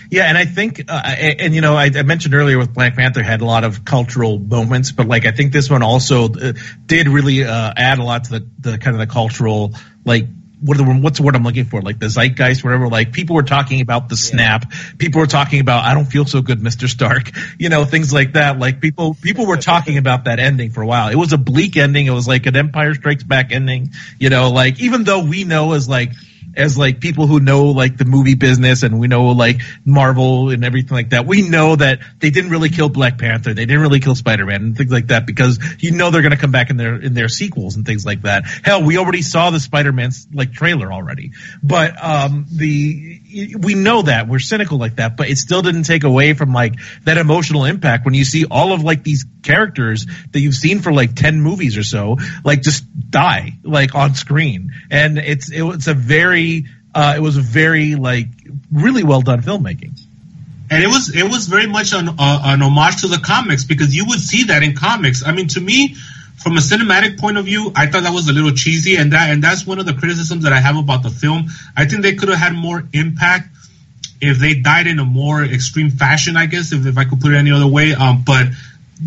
Yeah, 0.10 0.26
and 0.26 0.38
I 0.38 0.46
think, 0.46 0.84
uh, 0.90 1.02
and, 1.04 1.56
you 1.56 1.62
know, 1.62 1.76
I, 1.76 1.86
I, 1.86 2.04
mentioned 2.04 2.36
earlier 2.36 2.60
with 2.60 2.72
Black 2.72 2.96
Panther 2.96 3.24
had 3.24 3.42
a 3.42 3.46
lot 3.46 3.64
of 3.64 3.84
cultural 3.84 4.38
moments, 4.38 4.92
but 4.92 5.08
like 5.08 5.26
I 5.26 5.32
think 5.32 5.52
this 5.52 5.72
one 5.72 5.82
also 5.82 6.26
uh, 6.26 6.54
did 6.86 7.08
really 7.08 7.44
uh, 7.44 7.74
add 7.76 7.98
a 7.98 8.04
lot 8.04 8.26
to 8.26 8.40
the, 8.40 8.48
the 8.60 8.78
kind 8.78 8.96
of 8.96 9.00
the 9.00 9.12
cultural 9.12 9.74
like 10.06 10.28
what 10.64 10.78
the, 10.78 10.84
what's 10.84 11.20
the 11.20 11.24
word 11.24 11.36
I'm 11.36 11.44
looking 11.44 11.66
for? 11.66 11.82
Like 11.82 12.00
the 12.00 12.08
zeitgeist, 12.08 12.64
whatever. 12.64 12.88
Like 12.88 13.12
people 13.12 13.36
were 13.36 13.44
talking 13.44 13.82
about 13.82 14.10
the 14.10 14.16
snap. 14.16 14.72
People 14.98 15.22
were 15.22 15.28
talking 15.28 15.60
about 15.60 15.84
I 15.84 15.94
don't 15.94 16.06
feel 16.06 16.26
so 16.26 16.42
good, 16.42 16.60
Mr. 16.60 16.88
Stark. 16.88 17.32
You 17.60 17.70
know, 17.70 17.86
things 17.86 18.12
like 18.12 18.34
that. 18.34 18.58
Like 18.58 18.82
people 18.82 19.16
people 19.22 19.46
were 19.46 19.58
talking 19.58 19.98
about 19.98 20.26
that 20.26 20.40
ending 20.40 20.72
for 20.72 20.82
a 20.82 20.88
while. 20.88 21.10
It 21.10 21.16
was 21.16 21.34
a 21.34 21.38
bleak 21.38 21.78
ending. 21.78 22.08
It 22.08 22.12
was 22.12 22.28
like 22.28 22.46
an 22.46 22.56
Empire 22.56 22.94
Strikes 22.94 23.24
Back 23.24 23.52
ending. 23.52 23.92
You 24.20 24.30
know, 24.30 24.50
like 24.50 24.82
even 24.82 25.04
though 25.04 25.24
we 25.24 25.44
know 25.44 25.74
as 25.74 25.88
like 25.88 26.12
as 26.56 26.78
like 26.78 27.00
people 27.00 27.28
who 27.28 27.40
know 27.40 27.66
like 27.66 27.98
the 27.98 28.06
movie 28.06 28.36
business 28.36 28.84
and 28.84 29.00
we 29.00 29.08
know 29.08 29.30
like 29.30 29.62
Marvel 29.86 30.50
and 30.50 30.64
everything 30.64 30.96
like 30.96 31.10
that. 31.10 31.26
We 31.26 31.48
know 31.48 31.76
that 31.76 32.00
they 32.20 32.30
didn't 32.30 32.52
really 32.52 32.70
kill 32.70 32.90
Black 32.90 33.18
Panther. 33.18 33.54
They 33.54 33.66
didn't 33.66 33.82
really 33.82 34.00
kill 34.00 34.16
Spider-Man 34.16 34.62
and 34.62 34.78
things 34.78 34.92
like 34.92 35.08
that 35.08 35.26
because 35.26 35.60
you 35.80 35.92
know 35.92 36.12
they're 36.12 36.22
going 36.22 36.32
to 36.32 36.38
come 36.38 36.52
back 36.52 36.70
in 36.70 36.78
their 36.78 36.96
in 36.96 37.14
their 37.14 37.30
sequels 37.30 37.76
and 37.76 37.86
things 37.86 38.06
like 38.06 38.24
that. 38.24 38.46
Hell, 38.64 38.84
we 38.84 38.98
already 38.98 39.22
saw 39.22 39.50
the 39.50 39.60
Spider 39.60 39.92
Man's 39.92 40.28
like 40.34 40.54
trailer 40.54 40.92
already. 40.92 41.32
But 41.62 42.04
um 42.04 42.46
the 42.52 43.22
we 43.58 43.74
know 43.74 44.04
that 44.04 44.28
we're 44.28 44.40
cynical 44.40 44.78
like 44.78 44.98
that, 44.98 45.18
but 45.18 45.30
it 45.30 45.38
still 45.38 45.62
didn't 45.62 45.84
take 45.84 46.04
away 46.04 46.34
from 46.34 46.54
like 46.54 46.76
that 47.04 47.18
emotional 47.18 47.66
impact 47.66 48.06
when 48.06 48.14
you 48.14 48.26
see 48.26 48.46
all 48.46 48.74
of 48.74 48.84
like 48.84 49.04
these 49.04 49.26
characters 49.44 50.06
that 50.32 50.40
you've 50.40 50.56
seen 50.56 50.80
for 50.80 50.94
like 50.94 51.16
10 51.16 51.42
movies 51.42 51.78
or 51.78 51.84
so 51.84 52.18
like 52.44 52.62
just 52.62 52.86
die 53.10 53.54
like 53.64 53.96
on 53.96 54.16
screen. 54.16 54.74
And 54.90 55.18
it's 55.18 55.52
it, 55.52 55.64
it's 55.64 55.88
a 55.88 55.94
very 55.94 56.43
very 56.44 56.66
uh, 56.96 57.14
it 57.18 57.22
was 57.22 57.38
a 57.38 57.42
very 57.42 57.96
like 57.96 58.28
really 58.72 59.04
well 59.04 59.22
done 59.22 59.42
filmmaking. 59.42 60.00
And 60.70 60.84
it 60.84 60.88
was 60.88 61.16
it 61.16 61.24
was 61.24 61.48
very 61.48 61.68
much 61.68 61.94
an, 61.94 62.10
uh, 62.10 62.42
an 62.46 62.62
homage 62.62 63.02
to 63.02 63.08
the 63.08 63.20
comics 63.20 63.64
because 63.64 63.96
you 63.96 64.06
would 64.08 64.20
see 64.20 64.46
that 64.46 64.64
in 64.64 64.76
comics. 64.76 65.26
I 65.26 65.32
mean, 65.32 65.48
to 65.50 65.62
me, 65.62 65.96
from 66.38 66.54
a 66.54 66.62
cinematic 66.62 67.20
point 67.20 67.38
of 67.38 67.46
view, 67.46 67.72
I 67.76 67.88
thought 67.88 68.04
that 68.04 68.14
was 68.14 68.28
a 68.30 68.34
little 68.34 68.52
cheesy, 68.52 68.96
and 68.96 69.14
that 69.14 69.30
and 69.30 69.44
that's 69.44 69.68
one 69.68 69.80
of 69.80 69.86
the 69.86 69.94
criticisms 69.94 70.44
that 70.44 70.54
I 70.54 70.60
have 70.60 70.78
about 70.78 71.04
the 71.04 71.10
film. 71.10 71.48
I 71.76 71.86
think 71.86 72.02
they 72.02 72.16
could 72.16 72.30
have 72.30 72.40
had 72.40 72.54
more 72.54 72.84
impact 72.94 73.50
if 74.22 74.40
they 74.40 74.56
died 74.56 74.88
in 74.88 75.00
a 75.00 75.06
more 75.06 75.44
extreme 75.44 75.90
fashion. 75.90 76.38
I 76.38 76.46
guess 76.46 76.72
if, 76.72 76.86
if 76.86 76.98
I 76.98 77.06
could 77.06 77.20
put 77.20 77.34
it 77.34 77.38
any 77.38 77.52
other 77.52 77.68
way. 77.68 77.94
Um, 77.94 78.24
but 78.26 78.48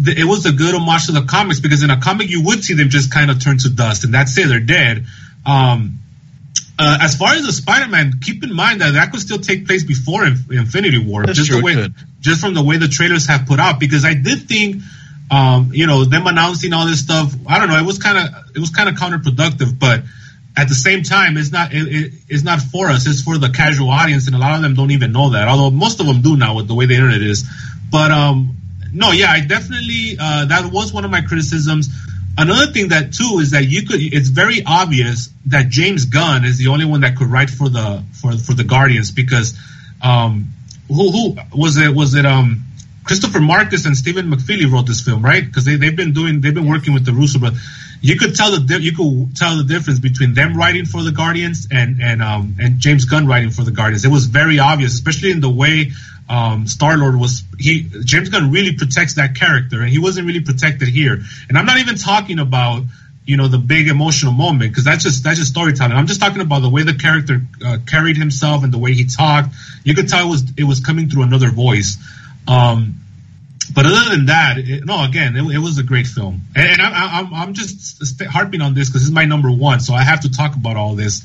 it 0.05 0.27
was 0.27 0.45
a 0.47 0.53
good 0.53 0.75
homage 0.75 1.07
to 1.07 1.13
the 1.13 1.23
comics 1.23 1.61
because 1.61 1.83
in 1.83 1.91
a 1.91 2.01
comic 2.01 2.29
you 2.29 2.43
would 2.43 2.63
see 2.63 2.75
them 2.75 2.91
just 2.91 3.11
kind 3.13 3.31
of 3.31 3.43
turn 3.43 3.59
to 3.59 3.71
dust, 3.71 4.05
and 4.05 4.13
that's 4.13 4.37
it, 4.39 4.49
they're 4.49 4.61
dead. 4.61 5.07
Um, 5.47 6.01
uh, 6.79 6.99
as 7.01 7.17
far 7.17 7.33
as 7.35 7.45
the 7.47 7.53
Spider-Man, 7.53 8.21
keep 8.21 8.45
in 8.45 8.55
mind 8.55 8.81
that 8.81 8.93
that 8.93 9.11
could 9.11 9.21
still 9.21 9.39
take 9.39 9.67
place 9.67 9.85
before 9.85 10.27
Infinity 10.27 10.99
War, 10.99 11.25
That's 11.25 11.39
just 11.39 11.51
true, 11.51 11.61
the 11.61 11.65
way, 11.65 11.89
just 12.21 12.41
from 12.41 12.55
the 12.55 12.63
way 12.63 12.77
the 12.77 12.89
trailers 12.89 13.27
have 13.27 13.47
put 13.47 13.59
out. 13.59 13.81
Because 13.81 14.05
I 14.05 14.15
did 14.15 14.47
think, 14.47 14.83
um, 15.31 15.71
you 15.73 15.87
know, 15.87 16.05
them 16.05 16.27
announcing 16.27 16.75
all 16.75 16.87
this 16.87 17.01
stuff. 17.01 17.33
I 17.47 17.59
don't 17.59 17.69
know. 17.69 17.79
It 17.79 17.87
was 17.87 17.99
kind 17.99 18.19
of 18.19 18.57
it 18.57 18.59
was 18.59 18.71
kind 18.71 18.91
of 18.91 18.97
counterproductive, 18.97 19.79
but 19.79 20.03
at 20.57 20.69
the 20.69 20.75
same 20.75 21.03
time, 21.03 21.39
it's 21.39 21.51
not 21.51 21.73
it, 21.73 21.89
it, 21.89 22.13
it's 22.29 22.43
not 22.43 22.61
for 22.61 22.89
us. 22.89 23.07
It's 23.07 23.23
for 23.23 23.39
the 23.39 23.49
casual 23.49 23.91
audience, 23.91 24.27
and 24.27 24.37
a 24.37 24.39
lot 24.39 24.55
of 24.55 24.63
them 24.63 24.75
don't 24.75 24.91
even 24.91 25.13
know 25.13 25.31
that. 25.31 25.49
Although 25.49 25.71
most 25.71 26.01
of 26.01 26.07
them 26.07 26.21
do 26.21 26.37
now 26.37 26.57
with 26.57 26.69
the 26.69 26.75
way 26.75 26.85
the 26.85 26.95
internet 26.95 27.23
is. 27.23 27.49
But 27.91 28.11
um, 28.11 28.57
no, 28.93 29.13
yeah, 29.13 29.31
I 29.31 29.41
definitely 29.41 30.19
uh, 30.21 30.45
that 30.47 30.71
was 30.71 30.93
one 30.93 31.07
of 31.07 31.11
my 31.11 31.23
criticisms. 31.23 31.89
Another 32.39 32.71
thing 32.71 32.89
that 32.89 33.15
too 33.15 33.39
is 33.41 33.53
that 33.53 33.65
you 33.65 33.87
could 33.87 34.01
it's 34.01 34.29
very 34.29 34.63
obvious 34.67 35.31
that 35.47 35.69
James 35.69 36.05
Gunn 36.05 36.45
is 36.45 36.59
the 36.59 36.69
only 36.69 36.85
one 36.85 37.01
that 37.01 37.17
could 37.17 37.29
write 37.29 37.49
for 37.49 37.69
the 37.69 38.05
for 38.13 38.33
for 38.37 38.53
the 38.53 38.65
Guardians 38.65 39.11
because 39.11 39.59
um 40.03 40.53
who 40.89 41.11
who 41.11 41.37
was 41.55 41.79
it 41.79 41.95
was 41.95 42.15
it 42.15 42.27
um 42.27 42.63
Christopher 43.05 43.41
Markus 43.41 43.87
and 43.87 43.97
Stephen 43.97 44.31
McFeely 44.31 44.71
wrote 44.71 44.87
this 44.87 45.01
film 45.01 45.25
right? 45.25 45.45
Because 45.45 45.65
they 45.65 45.77
they've 45.77 45.97
been 45.97 46.13
doing 46.13 46.43
they've 46.43 46.55
been 46.55 46.69
working 46.69 46.93
with 46.93 47.07
the 47.07 47.13
Russo 47.13 47.39
but 47.39 47.55
you 48.03 48.19
could 48.19 48.35
tell 48.35 48.51
the 48.51 48.81
you 48.83 48.93
could 48.93 49.35
tell 49.35 49.57
the 49.57 49.65
difference 49.65 49.99
between 49.99 50.35
them 50.35 50.59
writing 50.59 50.85
for 50.85 51.03
the 51.03 51.13
Guardians 51.13 51.69
and 51.71 52.03
and 52.03 52.23
um 52.23 52.57
and 52.61 52.81
James 52.81 53.07
Gunn 53.07 53.27
writing 53.27 53.51
for 53.51 53.63
the 53.63 53.71
Guardians. 53.71 54.05
It 54.05 54.11
was 54.11 54.27
very 54.27 54.59
obvious 54.59 54.93
especially 54.93 55.31
in 55.31 55.41
the 55.41 55.49
way 55.49 55.93
um, 56.29 56.67
Star 56.67 56.97
Lord 56.97 57.17
was 57.17 57.45
he 57.59 57.89
James 58.05 58.29
Gunn 58.29 58.51
really 58.51 58.73
protects 58.73 59.15
that 59.15 59.37
character, 59.37 59.81
and 59.81 59.89
he 59.89 59.99
wasn't 59.99 60.27
really 60.27 60.41
protected 60.41 60.89
here. 60.89 61.21
And 61.49 61.57
I'm 61.57 61.67
not 61.67 61.79
even 61.79 61.97
talking 61.97 62.39
about 62.39 62.83
you 63.25 63.37
know 63.37 63.49
the 63.49 63.59
big 63.59 63.89
emotional 63.89 64.33
moment 64.33 64.73
because 64.73 64.85
that's 64.85 65.05
just 65.05 65.23
that's 65.23 65.39
just 65.39 65.51
storytelling. 65.51 65.93
I'm 65.93 66.07
just 66.07 66.21
talking 66.21 66.41
about 66.41 66.63
the 66.63 66.69
way 66.69 66.83
the 66.83 66.95
character 66.95 67.43
uh, 67.65 67.79
carried 67.87 68.17
himself 68.17 68.65
and 68.65 68.73
the 68.73 68.79
way 68.79 68.93
he 68.95 69.05
talked. 69.05 69.55
You 69.85 69.95
could 69.95 70.09
tell 70.09 70.27
it 70.27 70.31
was 70.31 70.45
it 70.57 70.65
was 70.65 70.81
coming 70.81 71.09
through 71.09 71.23
another 71.23 71.51
voice. 71.51 71.97
Um, 72.49 73.01
but 73.75 73.85
other 73.85 74.11
than 74.11 74.27
that, 74.27 74.59
it, 74.59 74.85
no. 74.85 75.05
Again, 75.05 75.37
it, 75.37 75.43
it, 75.55 75.59
was 75.59 75.79
a 75.79 75.83
great 75.83 76.07
film, 76.07 76.43
and, 76.55 76.69
and 76.69 76.83
I, 76.83 77.21
I'm 77.21 77.35
I'm 77.35 77.55
just 77.55 78.23
harping 78.25 78.61
on 78.61 78.75
this 78.75 78.89
because 78.89 79.03
is 79.03 79.11
my 79.11 79.25
number 79.25 79.51
one, 79.51 79.81
so 79.81 79.95
I 79.95 80.03
have 80.03 80.21
to 80.21 80.31
talk 80.31 80.55
about 80.55 80.77
all 80.77 80.95
this. 80.95 81.25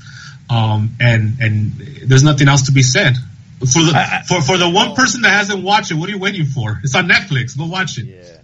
Um, 0.49 0.95
and 0.99 1.37
and 1.39 1.71
there's 2.05 2.23
nothing 2.23 2.47
else 2.47 2.63
to 2.63 2.71
be 2.71 2.83
said. 2.83 3.15
For 3.61 3.83
the 3.83 3.93
I, 3.95 4.23
for 4.27 4.41
for 4.41 4.57
the 4.57 4.67
one 4.67 4.95
person 4.95 5.21
that 5.21 5.29
hasn't 5.29 5.63
watched 5.63 5.91
it, 5.91 5.93
what 5.93 6.09
are 6.09 6.11
you 6.11 6.17
waiting 6.17 6.45
for? 6.45 6.79
It's 6.83 6.95
on 6.95 7.07
Netflix. 7.07 7.55
Go 7.55 7.67
watch 7.67 7.99
it. 7.99 8.05
Yeah. 8.05 8.37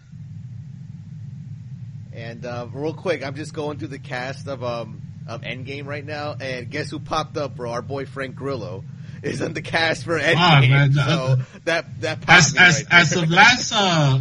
And 2.14 2.46
uh, 2.46 2.68
real 2.72 2.94
quick, 2.94 3.26
I'm 3.26 3.36
just 3.36 3.52
going 3.52 3.80
through 3.80 3.88
the 3.88 4.00
cast 4.00 4.48
of 4.48 4.64
um 4.64 5.02
of 5.28 5.42
Endgame 5.42 5.88
right 5.88 6.06
now, 6.06 6.36
and 6.40 6.70
guess 6.70 6.92
who 6.92 7.00
popped 7.00 7.36
up, 7.36 7.56
bro? 7.56 7.72
Our 7.72 7.82
boy 7.82 8.06
Frank 8.06 8.36
Grillo 8.36 8.84
is 9.24 9.42
in 9.42 9.54
the 9.54 9.62
cast 9.64 10.04
for 10.04 10.20
Endgame. 10.20 10.36
Ah, 10.38 10.60
man. 10.62 10.94
So 10.94 11.38
that 11.66 12.02
that 12.02 12.20
as 12.28 12.56
as, 12.56 12.84
right 12.84 12.86
as 12.92 13.16
of 13.16 13.30
last 13.32 13.72
uh 13.74 14.20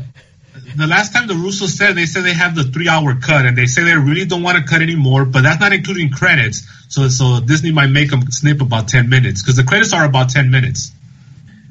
the 0.77 0.87
last 0.87 1.13
time 1.13 1.27
the 1.27 1.35
Russos 1.35 1.77
said 1.77 1.95
they 1.95 2.07
said 2.07 2.25
they 2.25 2.35
have 2.35 2.55
the 2.55 2.65
three 2.65 2.89
hour 2.89 3.15
cut 3.15 3.47
and 3.47 3.57
they 3.57 3.67
say 3.67 3.85
they 3.85 3.95
really 3.95 4.25
don't 4.25 4.43
want 4.43 4.59
to 4.59 4.65
cut 4.65 4.83
anymore, 4.83 5.25
but 5.25 5.43
that's 5.43 5.61
not 5.61 5.73
including 5.73 6.11
credits. 6.11 6.67
So 6.89 7.09
so 7.09 7.41
Disney 7.41 7.73
might 7.73 7.89
make 7.89 8.11
them 8.11 8.31
snip 8.31 8.61
about 8.61 8.89
ten 8.89 9.09
minutes 9.09 9.43
because 9.43 9.57
the 9.57 9.65
credits 9.65 9.93
are 9.93 10.05
about 10.05 10.31
ten 10.31 10.51
minutes. 10.51 10.93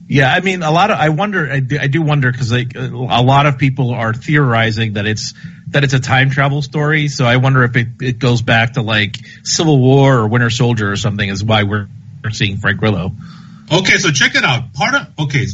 Yeah, 0.08 0.32
I 0.32 0.42
mean, 0.42 0.62
a 0.62 0.72
lot 0.72 0.92
of 0.92 1.00
I 1.00 1.10
wonder, 1.10 1.52
I 1.52 1.60
do, 1.62 1.80
I 1.80 1.88
do 1.88 2.02
wonder 2.02 2.32
because 2.32 2.52
like 2.52 2.76
a 2.76 3.24
lot 3.24 3.48
of 3.48 3.58
people 3.58 3.92
are 3.92 4.14
theorizing 4.14 4.94
that 4.94 5.08
it's 5.08 5.34
that 5.70 5.84
it's 5.84 5.94
a 5.94 6.00
time 6.00 6.30
travel 6.30 6.62
story. 6.62 7.08
So 7.08 7.26
I 7.26 7.38
wonder 7.38 7.64
if 7.64 7.76
it, 7.76 7.88
it 8.02 8.20
goes 8.20 8.44
back 8.44 8.74
to 8.74 8.84
like 8.84 9.18
Civil 9.44 9.80
War 9.80 10.18
or 10.18 10.28
Winter 10.28 10.52
Soldier 10.52 10.92
or 10.92 10.96
something. 10.96 11.28
Is 11.28 11.44
why 11.44 11.64
we're 11.64 11.88
seeing 12.32 12.58
Frank 12.58 12.80
Grillo. 12.80 13.14
Okay, 13.72 13.98
so 13.98 14.12
check 14.12 14.36
it 14.36 14.44
out. 14.44 14.74
Part 14.74 14.94
of 14.94 15.08
okay, 15.26 15.48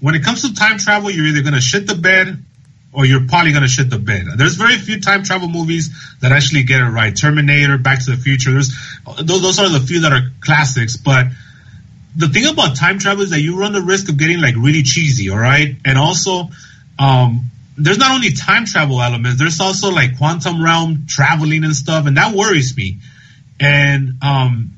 when 0.00 0.14
it 0.14 0.22
comes 0.22 0.42
to 0.42 0.54
time 0.54 0.78
travel, 0.78 1.10
you're 1.10 1.26
either 1.26 1.42
gonna 1.42 1.60
shit 1.60 1.88
the 1.88 1.96
bed 1.96 2.44
or 2.92 3.04
you're 3.04 3.26
probably 3.26 3.52
gonna 3.52 3.68
shit 3.68 3.90
the 3.90 3.98
bed. 3.98 4.26
There's 4.36 4.54
very 4.54 4.76
few 4.76 5.00
time 5.00 5.22
travel 5.22 5.48
movies 5.48 5.90
that 6.20 6.32
actually 6.32 6.62
get 6.64 6.80
it 6.80 6.86
right. 6.86 7.14
Terminator, 7.14 7.78
Back 7.78 8.04
to 8.04 8.12
the 8.12 8.16
Future. 8.16 8.52
Those, 8.52 8.72
those 9.24 9.58
are 9.58 9.68
the 9.68 9.80
few 9.80 10.00
that 10.00 10.12
are 10.12 10.30
classics. 10.40 10.96
But 10.96 11.26
the 12.16 12.28
thing 12.28 12.46
about 12.46 12.76
time 12.76 12.98
travel 12.98 13.22
is 13.22 13.30
that 13.30 13.40
you 13.40 13.58
run 13.58 13.72
the 13.72 13.82
risk 13.82 14.08
of 14.08 14.18
getting 14.18 14.40
like 14.40 14.54
really 14.56 14.82
cheesy. 14.82 15.30
All 15.30 15.38
right, 15.38 15.76
and 15.84 15.98
also. 15.98 16.48
Um, 16.98 17.50
there's 17.80 17.98
not 17.98 18.10
only 18.10 18.32
time 18.32 18.64
travel 18.64 19.00
elements, 19.00 19.38
there's 19.38 19.60
also 19.60 19.92
like 19.92 20.18
quantum 20.18 20.60
realm 20.60 21.06
traveling 21.06 21.62
and 21.62 21.76
stuff, 21.76 22.06
and 22.06 22.16
that 22.16 22.34
worries 22.34 22.76
me. 22.76 22.96
And 23.60 24.14
um, 24.20 24.72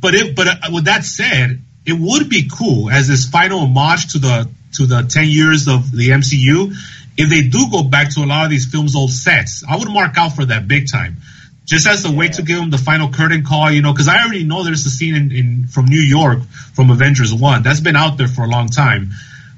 but 0.00 0.14
it, 0.14 0.34
but 0.34 0.48
uh, 0.48 0.56
with 0.72 0.86
that 0.86 1.04
said, 1.04 1.60
it 1.86 1.92
would 1.92 2.28
be 2.28 2.48
cool 2.52 2.90
as 2.90 3.08
this 3.08 3.28
final 3.28 3.60
homage 3.60 4.12
to 4.12 4.18
the 4.18 4.48
to 4.74 4.86
the 4.86 5.02
10 5.02 5.28
years 5.28 5.68
of 5.68 5.90
the 5.90 6.10
MCU, 6.10 6.74
if 7.16 7.28
they 7.28 7.42
do 7.42 7.68
go 7.70 7.82
back 7.82 8.14
to 8.14 8.20
a 8.20 8.26
lot 8.26 8.44
of 8.44 8.50
these 8.50 8.66
films' 8.66 8.94
old 8.94 9.10
sets, 9.10 9.64
I 9.68 9.76
would 9.76 9.90
mark 9.90 10.16
out 10.16 10.34
for 10.34 10.44
that 10.46 10.68
big 10.68 10.90
time. 10.90 11.16
Just 11.64 11.86
as 11.86 12.04
a 12.06 12.12
way 12.12 12.28
to 12.28 12.42
give 12.42 12.58
them 12.58 12.70
the 12.70 12.78
final 12.78 13.10
curtain 13.10 13.44
call, 13.44 13.70
you 13.70 13.82
know, 13.82 13.92
because 13.92 14.08
I 14.08 14.22
already 14.22 14.44
know 14.44 14.64
there's 14.64 14.86
a 14.86 14.90
scene 14.90 15.14
in, 15.14 15.32
in 15.32 15.66
from 15.66 15.84
New 15.84 16.00
York 16.00 16.40
from 16.72 16.90
Avengers 16.90 17.34
One 17.34 17.62
that's 17.62 17.80
been 17.80 17.96
out 17.96 18.16
there 18.16 18.28
for 18.28 18.42
a 18.42 18.46
long 18.46 18.68
time. 18.68 19.10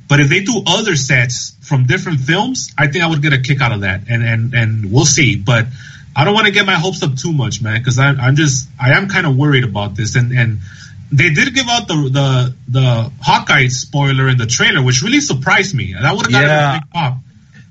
But 0.09 0.19
if 0.19 0.29
they 0.29 0.41
do 0.41 0.61
other 0.67 0.97
sets 0.97 1.55
from 1.61 1.87
different 1.87 2.19
films, 2.19 2.73
I 2.77 2.89
think 2.89 3.05
I 3.05 3.07
would 3.07 3.23
get 3.23 3.33
a 3.33 3.39
kick 3.39 3.61
out 3.61 3.71
of 3.71 3.83
that, 3.83 4.09
and 4.09 4.25
and 4.25 4.55
and 4.55 4.91
we'll 4.91 5.05
see. 5.05 5.37
But 5.37 5.67
I 6.17 6.25
don't 6.25 6.35
want 6.35 6.47
to 6.47 6.53
get 6.53 6.67
my 6.67 6.75
hopes 6.75 7.01
up 7.05 7.15
too 7.17 7.33
much, 7.33 7.63
man, 7.63 7.79
because 7.79 8.01
I'm 8.01 8.35
just 8.35 8.69
I 8.81 8.97
am 8.99 9.09
kind 9.09 9.25
of 9.25 9.37
worried 9.37 9.63
about 9.63 9.95
this, 9.95 10.17
and 10.17 10.33
and 10.33 10.59
they 11.13 11.31
did 11.31 11.55
give 11.55 11.69
out 11.69 11.89
the 11.89 11.95
the 11.95 12.55
the 12.69 13.13
Hawkeye 13.21 13.69
spoiler 13.69 14.29
in 14.29 14.39
the 14.39 14.47
trailer, 14.47 14.83
which 14.83 15.03
really 15.03 15.21
surprised 15.21 15.75
me. 15.75 15.95
That 15.95 16.15
would 16.17 16.27
have 16.27 16.33
got 16.33 16.43
Yeah. 16.43 16.77
a 16.77 16.81
big 16.81 16.91
pop. 16.91 17.19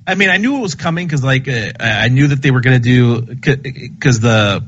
I 0.05 0.15
mean, 0.15 0.29
I 0.29 0.37
knew 0.37 0.57
it 0.57 0.61
was 0.61 0.75
coming 0.75 1.07
because 1.07 1.23
like 1.23 1.47
uh, 1.47 1.71
I 1.79 2.09
knew 2.09 2.27
that 2.27 2.41
they 2.41 2.51
were 2.51 2.61
going 2.61 2.81
to 2.81 2.83
do 2.83 3.21
because 3.21 4.19
the 4.19 4.65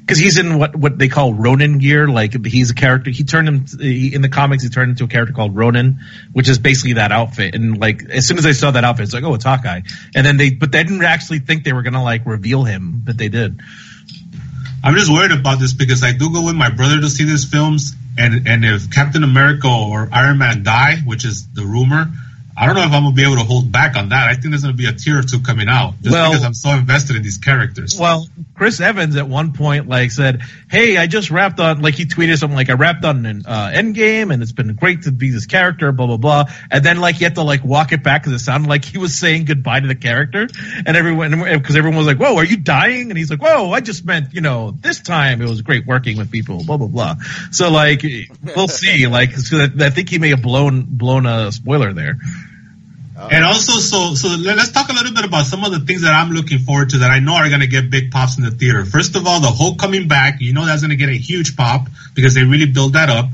because 0.00 0.18
he's 0.18 0.38
in 0.38 0.58
what 0.58 0.74
what 0.76 0.98
they 0.98 1.08
call 1.08 1.34
Ronin 1.34 1.78
gear. 1.78 2.08
Like 2.08 2.44
he's 2.44 2.70
a 2.70 2.74
character. 2.74 3.10
He 3.10 3.24
turned 3.24 3.48
him 3.48 3.66
he, 3.78 4.14
in 4.14 4.22
the 4.22 4.28
comics. 4.28 4.62
He 4.62 4.68
turned 4.68 4.90
into 4.90 5.04
a 5.04 5.08
character 5.08 5.32
called 5.34 5.54
Ronin, 5.54 6.00
which 6.32 6.48
is 6.48 6.58
basically 6.58 6.94
that 6.94 7.12
outfit. 7.12 7.54
And 7.54 7.78
like 7.78 8.04
as 8.10 8.26
soon 8.26 8.38
as 8.38 8.46
I 8.46 8.52
saw 8.52 8.70
that 8.70 8.84
outfit, 8.84 9.04
it's 9.04 9.14
like 9.14 9.24
oh, 9.24 9.34
it's 9.34 9.44
Hawkeye. 9.44 9.82
And 10.14 10.26
then 10.26 10.36
they 10.36 10.50
but 10.50 10.72
they 10.72 10.82
didn't 10.82 11.04
actually 11.04 11.38
think 11.40 11.64
they 11.64 11.72
were 11.72 11.82
going 11.82 11.94
to 11.94 12.02
like 12.02 12.26
reveal 12.26 12.64
him, 12.64 13.02
but 13.04 13.16
they 13.16 13.28
did. 13.28 13.60
I'm 14.84 14.94
just 14.96 15.10
worried 15.10 15.32
about 15.32 15.60
this 15.60 15.72
because 15.72 16.04
I 16.04 16.12
do 16.12 16.30
go 16.30 16.44
with 16.44 16.56
my 16.56 16.68
brother 16.68 17.00
to 17.00 17.08
see 17.08 17.24
these 17.24 17.46
films, 17.46 17.94
and 18.18 18.46
and 18.46 18.66
if 18.66 18.90
Captain 18.90 19.24
America 19.24 19.66
or 19.66 20.10
Iron 20.12 20.36
Man 20.36 20.62
die, 20.62 20.96
which 21.06 21.24
is 21.24 21.48
the 21.54 21.64
rumor, 21.64 22.12
I 22.56 22.66
don't 22.66 22.76
know 22.76 22.82
if 22.82 22.92
I'm 22.92 23.02
gonna 23.02 23.14
be 23.14 23.24
able 23.24 23.36
to 23.36 23.42
hold 23.42 23.72
back 23.72 23.96
on 23.96 24.10
that. 24.10 24.28
I 24.28 24.34
think 24.34 24.50
there's 24.50 24.62
gonna 24.62 24.74
be 24.74 24.86
a 24.86 24.92
tear 24.92 25.18
or 25.18 25.22
two 25.22 25.40
coming 25.40 25.68
out 25.68 25.94
just 26.02 26.12
Well- 26.12 26.30
because 26.30 26.44
I'm 26.44 26.54
so 26.54 26.70
invested 26.70 27.16
in 27.16 27.22
these 27.22 27.38
characters. 27.38 27.98
Well, 27.98 28.28
Chris 28.54 28.80
Evans 28.80 29.16
at 29.16 29.28
one 29.28 29.52
point 29.52 29.88
like 29.88 30.12
said, 30.12 30.42
"Hey, 30.70 30.96
I 30.96 31.06
just 31.06 31.30
wrapped 31.30 31.58
on 31.58 31.82
like 31.82 31.94
he 31.94 32.06
tweeted 32.06 32.38
something 32.38 32.56
like 32.56 32.70
I 32.70 32.74
wrapped 32.74 33.04
on 33.04 33.26
an 33.26 33.42
uh, 33.46 33.72
Endgame 33.74 34.32
and 34.32 34.42
it's 34.42 34.52
been 34.52 34.72
great 34.74 35.02
to 35.02 35.12
be 35.12 35.30
this 35.30 35.46
character, 35.46 35.90
blah 35.90 36.06
blah 36.06 36.16
blah." 36.16 36.44
And 36.70 36.84
then 36.84 36.98
like 36.98 37.16
he 37.16 37.24
had 37.24 37.34
to 37.34 37.42
like 37.42 37.64
walk 37.64 37.92
it 37.92 38.04
back 38.04 38.22
because 38.22 38.40
it 38.40 38.44
sounded 38.44 38.68
like 38.68 38.84
he 38.84 38.98
was 38.98 39.16
saying 39.16 39.46
goodbye 39.46 39.80
to 39.80 39.88
the 39.88 39.96
character, 39.96 40.46
and 40.86 40.96
everyone 40.96 41.42
because 41.42 41.76
everyone 41.76 41.98
was 41.98 42.06
like, 42.06 42.18
"Whoa, 42.18 42.36
are 42.36 42.44
you 42.44 42.56
dying?" 42.56 43.10
And 43.10 43.18
he's 43.18 43.30
like, 43.30 43.42
"Whoa, 43.42 43.72
I 43.72 43.80
just 43.80 44.04
meant 44.04 44.32
you 44.32 44.40
know 44.40 44.70
this 44.70 45.00
time 45.00 45.42
it 45.42 45.48
was 45.48 45.62
great 45.62 45.86
working 45.86 46.18
with 46.18 46.30
people, 46.30 46.62
blah 46.64 46.76
blah 46.76 46.86
blah." 46.86 47.16
So 47.50 47.70
like 47.70 48.04
we'll 48.54 48.68
see. 48.68 49.08
Like 49.08 49.32
so 49.32 49.66
I 49.80 49.90
think 49.90 50.08
he 50.08 50.18
may 50.18 50.30
have 50.30 50.42
blown 50.42 50.86
blown 50.88 51.26
a 51.26 51.50
spoiler 51.50 51.92
there. 51.92 52.18
And 53.16 53.44
also, 53.44 53.78
so 53.78 54.14
so 54.14 54.28
let- 54.36 54.56
let's 54.56 54.72
talk 54.72 54.88
a 54.88 54.92
little 54.92 55.12
bit 55.12 55.24
about 55.24 55.46
some 55.46 55.64
of 55.64 55.70
the 55.70 55.80
things 55.80 56.02
that 56.02 56.12
I'm 56.14 56.32
looking 56.32 56.58
forward 56.58 56.90
to 56.90 56.98
that 56.98 57.10
I 57.10 57.20
know 57.20 57.34
are 57.34 57.48
going 57.48 57.60
to 57.60 57.68
get 57.68 57.88
big 57.88 58.10
pops 58.10 58.38
in 58.38 58.44
the 58.44 58.50
theater. 58.50 58.84
First 58.84 59.14
of 59.14 59.26
all, 59.26 59.40
the 59.40 59.50
Hulk 59.50 59.78
coming 59.78 60.08
back, 60.08 60.40
you 60.40 60.52
know 60.52 60.66
that's 60.66 60.82
going 60.82 60.90
to 60.90 60.96
get 60.96 61.08
a 61.08 61.16
huge 61.16 61.56
pop 61.56 61.86
because 62.14 62.34
they 62.34 62.44
really 62.44 62.66
build 62.66 62.94
that 62.94 63.10
up. 63.10 63.26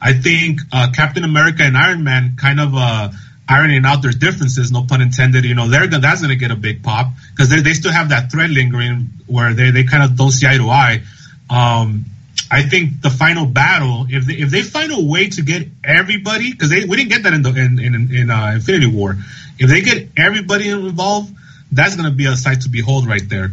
I 0.00 0.12
think 0.12 0.60
uh, 0.72 0.90
Captain 0.94 1.24
America 1.24 1.62
and 1.62 1.76
Iron 1.76 2.02
Man 2.02 2.36
kind 2.36 2.60
of 2.60 2.74
uh, 2.74 3.10
ironing 3.48 3.84
out 3.84 4.02
their 4.02 4.12
differences, 4.12 4.70
no 4.70 4.82
pun 4.82 5.00
intended. 5.00 5.44
You 5.44 5.54
know, 5.54 5.68
they're 5.68 5.86
that's 5.86 6.20
going 6.20 6.30
to 6.30 6.36
get 6.36 6.50
a 6.50 6.56
big 6.56 6.82
pop 6.82 7.08
because 7.30 7.48
they 7.48 7.60
they 7.60 7.74
still 7.74 7.92
have 7.92 8.08
that 8.10 8.30
thread 8.30 8.50
lingering 8.50 9.10
where 9.26 9.54
they 9.54 9.70
they 9.70 9.84
kind 9.84 10.02
of 10.02 10.16
don't 10.16 10.30
see 10.30 10.46
eye 10.46 10.58
to 10.58 10.68
eye. 10.68 11.02
Um, 11.48 12.06
I 12.50 12.62
think 12.62 13.02
the 13.02 13.10
final 13.10 13.46
battle, 13.46 14.06
if 14.08 14.24
they 14.24 14.34
if 14.34 14.50
they 14.50 14.62
find 14.62 14.92
a 14.92 15.00
way 15.00 15.28
to 15.28 15.42
get 15.42 15.68
everybody, 15.84 16.52
because 16.52 16.70
they 16.70 16.84
we 16.84 16.96
didn't 16.96 17.10
get 17.10 17.22
that 17.24 17.32
in 17.32 17.42
the 17.42 17.50
in 17.50 17.78
in, 17.78 18.14
in 18.14 18.30
uh, 18.30 18.52
Infinity 18.54 18.86
War, 18.86 19.16
if 19.58 19.68
they 19.68 19.82
get 19.82 20.08
everybody 20.16 20.70
involved, 20.70 21.34
that's 21.70 21.96
gonna 21.96 22.10
be 22.10 22.26
a 22.26 22.36
sight 22.36 22.62
to 22.62 22.68
behold 22.68 23.06
right 23.06 23.28
there. 23.28 23.50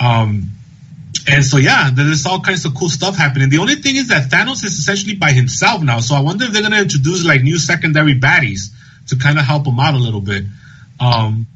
Um, 0.00 0.50
and 1.26 1.44
so 1.44 1.58
yeah, 1.58 1.90
there's 1.92 2.24
all 2.26 2.40
kinds 2.40 2.64
of 2.64 2.74
cool 2.74 2.88
stuff 2.88 3.16
happening. 3.16 3.50
The 3.50 3.58
only 3.58 3.74
thing 3.76 3.96
is 3.96 4.08
that 4.08 4.30
Thanos 4.30 4.64
is 4.64 4.78
essentially 4.78 5.16
by 5.16 5.32
himself 5.32 5.82
now, 5.82 6.00
so 6.00 6.14
I 6.14 6.20
wonder 6.20 6.44
if 6.44 6.52
they're 6.52 6.62
gonna 6.62 6.80
introduce 6.80 7.24
like 7.24 7.42
new 7.42 7.58
secondary 7.58 8.18
baddies 8.18 8.70
to 9.08 9.16
kind 9.16 9.38
of 9.38 9.44
help 9.44 9.66
him 9.66 9.78
out 9.78 9.94
a 9.94 9.98
little 9.98 10.20
bit. 10.20 10.44
Um, 11.00 11.46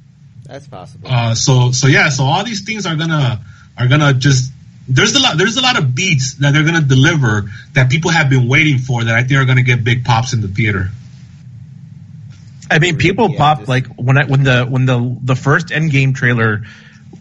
That's 0.44 0.66
possible. 0.66 1.08
uh, 1.10 1.34
so 1.34 1.72
so 1.72 1.86
yeah, 1.86 2.10
so 2.10 2.24
all 2.24 2.44
these 2.44 2.62
things 2.62 2.86
are 2.86 2.96
gonna 2.96 3.40
are 3.78 3.88
gonna 3.88 4.12
just 4.14 4.51
there's 4.94 5.14
a 5.14 5.20
lot 5.20 5.38
there's 5.38 5.56
a 5.56 5.62
lot 5.62 5.78
of 5.78 5.94
beats 5.94 6.34
that 6.34 6.52
they're 6.52 6.64
gonna 6.64 6.80
deliver 6.80 7.50
that 7.72 7.90
people 7.90 8.10
have 8.10 8.28
been 8.28 8.48
waiting 8.48 8.78
for 8.78 9.04
that 9.04 9.14
I 9.14 9.22
think 9.24 9.40
are 9.40 9.44
gonna 9.44 9.62
get 9.62 9.82
big 9.84 10.04
pops 10.04 10.32
in 10.32 10.40
the 10.40 10.48
theater. 10.48 10.90
I 12.70 12.78
mean, 12.78 12.96
people 12.96 13.34
popped 13.34 13.68
like 13.68 13.86
when 13.96 14.16
I, 14.16 14.24
when 14.24 14.44
the 14.44 14.64
when 14.64 14.86
the 14.86 15.18
the 15.22 15.36
first 15.36 15.68
Endgame 15.68 16.14
trailer 16.14 16.62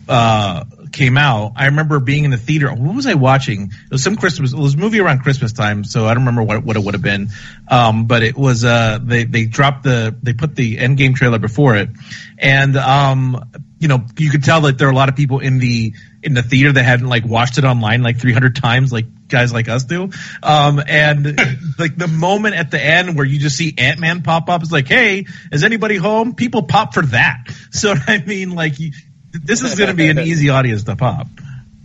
uh 0.08 0.64
came 0.92 1.18
out. 1.18 1.54
I 1.56 1.66
remember 1.66 2.00
being 2.00 2.26
in 2.26 2.32
the 2.32 2.38
theater. 2.38 2.74
What 2.74 2.96
was 2.96 3.08
I 3.08 3.14
watching? 3.14 3.66
It 3.66 3.92
was 3.92 4.04
some 4.04 4.16
Christmas. 4.16 4.54
It 4.54 4.60
was 4.60 4.76
a 4.76 4.78
movie 4.78 5.00
around 5.00 5.20
Christmas 5.20 5.54
time, 5.54 5.84
so 5.84 6.06
I 6.06 6.14
don't 6.14 6.26
remember 6.26 6.44
what 6.44 6.64
what 6.64 6.76
it 6.76 6.84
would 6.84 6.94
have 6.94 7.02
been. 7.02 7.30
Um, 7.68 8.06
but 8.06 8.24
it 8.24 8.38
was 8.38 8.64
uh 8.64 9.00
they 9.02 9.24
they 9.24 9.46
dropped 9.46 9.84
the 9.84 10.16
they 10.22 10.34
put 10.34 10.56
the 10.56 10.78
Endgame 10.78 11.16
trailer 11.16 11.40
before 11.40 11.76
it, 11.76 11.90
and 12.38 12.76
um 12.78 13.52
you 13.82 13.88
know 13.88 14.06
you 14.18 14.30
could 14.30 14.44
tell 14.44 14.62
that 14.62 14.78
there 14.78 14.88
are 14.88 14.92
a 14.92 14.96
lot 14.96 15.10
of 15.10 15.16
people 15.16 15.40
in 15.40 15.58
the 15.58 15.94
in 16.22 16.36
the 16.36 16.44
theater 16.44 16.72
that 16.72 16.84
hadn't 16.84 17.08
like 17.08 17.26
watched 17.26 17.58
it 17.58 17.66
online 17.66 18.04
like 18.04 18.20
300 18.20 18.56
times 18.56 18.94
like 18.94 19.06
guys 19.28 19.52
like 19.52 19.68
us 19.68 19.86
do 19.86 20.12
um 20.44 20.80
and 20.86 21.26
like 21.80 21.98
the 21.98 22.08
moment 22.08 22.54
at 22.54 22.70
the 22.70 22.80
end 22.80 23.18
where 23.18 23.26
you 23.26 23.40
just 23.40 23.58
see 23.58 23.74
ant-man 23.80 24.22
pop 24.22 24.50
up 24.50 24.62
is 24.62 24.72
like 24.72 24.88
hey 24.88 25.26
is 25.52 25.64
anybody 25.64 25.96
home 25.98 26.36
people 26.36 26.62
pop 26.62 26.94
for 26.94 27.02
that 27.02 27.44
so 27.72 27.94
i 28.08 28.20
mean 28.20 28.52
like 28.52 28.80
you, 28.80 28.92
this 29.32 29.62
is 29.62 29.76
going 29.76 29.90
to 29.90 29.96
be 29.96 30.10
an 30.10 30.20
easy 30.32 30.50
audience 30.50 30.84
to 30.84 30.96
pop 30.96 31.28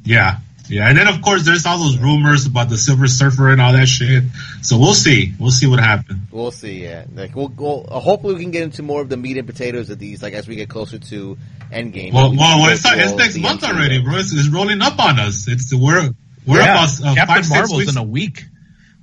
Yeah, 0.05 0.39
yeah, 0.69 0.89
and 0.89 0.99
then 0.99 1.07
of 1.09 1.23
course 1.23 1.45
there's 1.45 1.65
all 1.67 1.79
those 1.79 1.97
rumors 1.99 2.47
about 2.47 2.69
the 2.69 2.77
Silver 2.77 3.07
Surfer 3.07 3.51
and 3.51 3.61
all 3.61 3.73
that 3.73 3.87
shit. 3.87 4.25
So 4.63 4.79
we'll 4.79 4.95
see, 4.95 5.33
we'll 5.39 5.53
see 5.53 5.67
what 5.69 5.79
happens. 5.79 6.19
We'll 6.33 6.51
see. 6.51 6.83
Yeah, 6.83 7.05
like 7.15 7.35
we'll, 7.37 7.49
we'll 7.57 7.87
uh, 7.89 8.01
hopefully 8.01 8.35
we 8.35 8.43
can 8.43 8.51
get 8.51 8.63
into 8.65 8.83
more 8.83 9.01
of 9.01 9.09
the 9.09 9.17
meat 9.17 9.37
and 9.37 9.47
potatoes 9.47 9.91
of 9.91 9.99
these, 9.99 10.23
like 10.23 10.35
as 10.35 10.49
we 10.49 10.57
get 10.57 10.69
closer 10.69 10.99
to 10.99 11.39
Endgame. 11.71 12.13
Well, 12.13 12.31
We 12.33 12.37
well, 12.39 12.59
well 12.61 12.73
it's, 12.73 12.83
not, 12.85 12.95
through 12.95 13.03
it's 13.03 13.13
all 13.13 13.19
next 13.19 13.39
month 13.39 13.61
MCU. 13.63 13.75
already, 13.75 14.03
bro. 14.03 14.17
It's, 14.17 14.33
it's 14.33 14.49
rolling 14.49 14.83
up 14.83 14.99
on 14.99 15.21
us. 15.21 15.47
It's 15.49 15.73
we're 15.73 16.11
we're 16.47 16.59
Yeah, 16.59 16.73
about 16.85 17.01
uh, 17.01 17.15
Captain 17.15 17.27
five 17.27 17.45
six 17.47 17.51
Marvel's 17.51 17.79
weeks 17.79 17.93
in 17.93 17.99
a 17.99 18.03
week. 18.03 18.45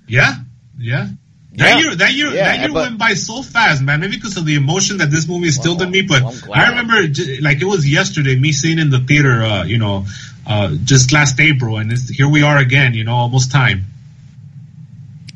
Yeah, 0.08 0.34
yeah. 0.78 1.08
Yeah. 1.56 1.66
That 1.66 1.80
year, 1.80 1.96
that 1.96 2.14
year, 2.14 2.28
Yeah, 2.30 2.44
that 2.46 2.60
year 2.62 2.70
but- 2.70 2.82
went 2.82 2.98
by 2.98 3.14
so 3.14 3.44
fast, 3.44 3.82
man. 3.82 4.00
Maybe 4.00 4.16
because 4.16 4.38
of 4.38 4.46
the 4.46 4.56
emotion 4.56 4.98
that 4.98 5.12
this 5.12 5.28
movie 5.28 5.48
instilled 5.48 5.82
in 5.82 5.92
me. 5.92 6.02
But 6.02 6.24
I'm. 6.24 6.52
I 6.52 6.70
remember, 6.70 6.96
like 7.42 7.62
it 7.62 7.66
was 7.66 7.88
yesterday, 7.88 8.36
me 8.36 8.52
seeing 8.52 8.80
in 8.80 8.90
the 8.90 9.00
theater, 9.00 9.44
uh, 9.44 9.64
you 9.64 9.78
know, 9.78 10.06
uh, 10.48 10.76
just 10.84 11.12
last 11.12 11.40
April, 11.40 11.78
and 11.78 11.92
it's, 11.92 12.10
here 12.10 12.28
we 12.28 12.42
are 12.42 12.58
again. 12.58 12.96
You 12.96 13.04
know, 13.04 13.14
almost 13.16 13.52
time. 13.52 13.86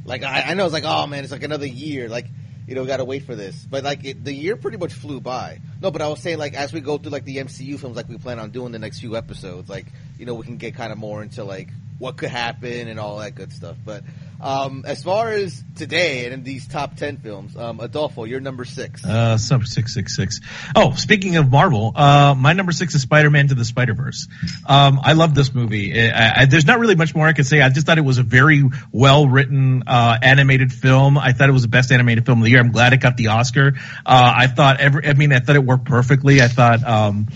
Like 0.05 0.23
I, 0.23 0.41
I 0.41 0.53
know 0.55 0.63
it's 0.65 0.73
like, 0.73 0.85
oh 0.85 1.05
man, 1.05 1.23
it's 1.23 1.31
like 1.31 1.43
another 1.43 1.67
year. 1.67 2.09
Like 2.09 2.25
you 2.67 2.75
know, 2.75 2.85
got 2.85 2.97
to 2.97 3.05
wait 3.05 3.23
for 3.23 3.35
this. 3.35 3.55
But 3.69 3.83
like 3.83 4.03
it, 4.03 4.23
the 4.23 4.33
year 4.33 4.55
pretty 4.55 4.77
much 4.77 4.93
flew 4.93 5.21
by. 5.21 5.59
No, 5.81 5.91
but 5.91 6.01
I 6.01 6.07
was 6.07 6.19
saying 6.19 6.39
like 6.39 6.55
as 6.55 6.73
we 6.73 6.81
go 6.81 6.97
through 6.97 7.11
like 7.11 7.25
the 7.25 7.37
MCU 7.37 7.79
films, 7.79 7.95
like 7.95 8.09
we 8.09 8.17
plan 8.17 8.39
on 8.39 8.49
doing 8.49 8.71
the 8.71 8.79
next 8.79 8.99
few 8.99 9.15
episodes, 9.15 9.69
like 9.69 9.85
you 10.17 10.25
know 10.25 10.33
we 10.33 10.45
can 10.45 10.57
get 10.57 10.75
kind 10.75 10.91
of 10.91 10.97
more 10.97 11.21
into 11.21 11.43
like 11.43 11.69
what 11.99 12.17
could 12.17 12.29
happen 12.29 12.87
and 12.87 12.99
all 12.99 13.19
that 13.19 13.35
good 13.35 13.53
stuff. 13.53 13.77
But 13.85 14.03
um 14.41 14.83
as 14.85 15.03
far 15.03 15.29
as 15.31 15.63
today 15.75 16.25
and 16.25 16.33
in 16.33 16.43
these 16.43 16.67
top 16.67 16.95
ten 16.95 17.17
films, 17.17 17.55
um 17.57 17.79
Adolfo, 17.79 18.23
you're 18.23 18.39
number 18.39 18.65
six. 18.65 19.05
Uh, 19.05 19.37
sub 19.37 19.65
six 19.65 19.93
six 19.93 20.15
six. 20.15 20.39
Oh, 20.75 20.93
speaking 20.93 21.37
of 21.37 21.49
Marvel, 21.51 21.91
uh, 21.95 22.35
my 22.37 22.53
number 22.53 22.71
six 22.71 22.95
is 22.95 23.01
Spider 23.01 23.29
Man 23.29 23.47
to 23.49 23.55
the 23.55 23.65
Spider 23.65 23.93
Verse. 23.93 24.27
Um, 24.65 24.99
I 25.03 25.13
love 25.13 25.33
this 25.33 25.53
movie. 25.53 25.99
I, 25.99 26.41
I, 26.41 26.45
there's 26.45 26.65
not 26.65 26.79
really 26.79 26.95
much 26.95 27.15
more 27.15 27.27
I 27.27 27.33
could 27.33 27.45
say. 27.45 27.61
I 27.61 27.69
just 27.69 27.85
thought 27.85 27.97
it 27.97 28.01
was 28.05 28.17
a 28.17 28.23
very 28.23 28.63
well 28.91 29.27
written 29.27 29.83
uh, 29.87 30.17
animated 30.21 30.71
film. 30.71 31.17
I 31.17 31.33
thought 31.33 31.49
it 31.49 31.53
was 31.53 31.63
the 31.63 31.67
best 31.67 31.91
animated 31.91 32.25
film 32.25 32.39
of 32.39 32.43
the 32.45 32.51
year. 32.51 32.59
I'm 32.59 32.71
glad 32.71 32.93
it 32.93 32.97
got 33.01 33.17
the 33.17 33.27
Oscar. 33.27 33.73
Uh, 34.05 34.33
I 34.35 34.47
thought 34.47 34.79
every. 34.79 35.07
I 35.07 35.13
mean, 35.13 35.31
I 35.33 35.39
thought 35.39 35.55
it 35.55 35.63
worked 35.63 35.85
perfectly. 35.85 36.41
I 36.41 36.47
thought, 36.47 36.83
um, 36.83 37.27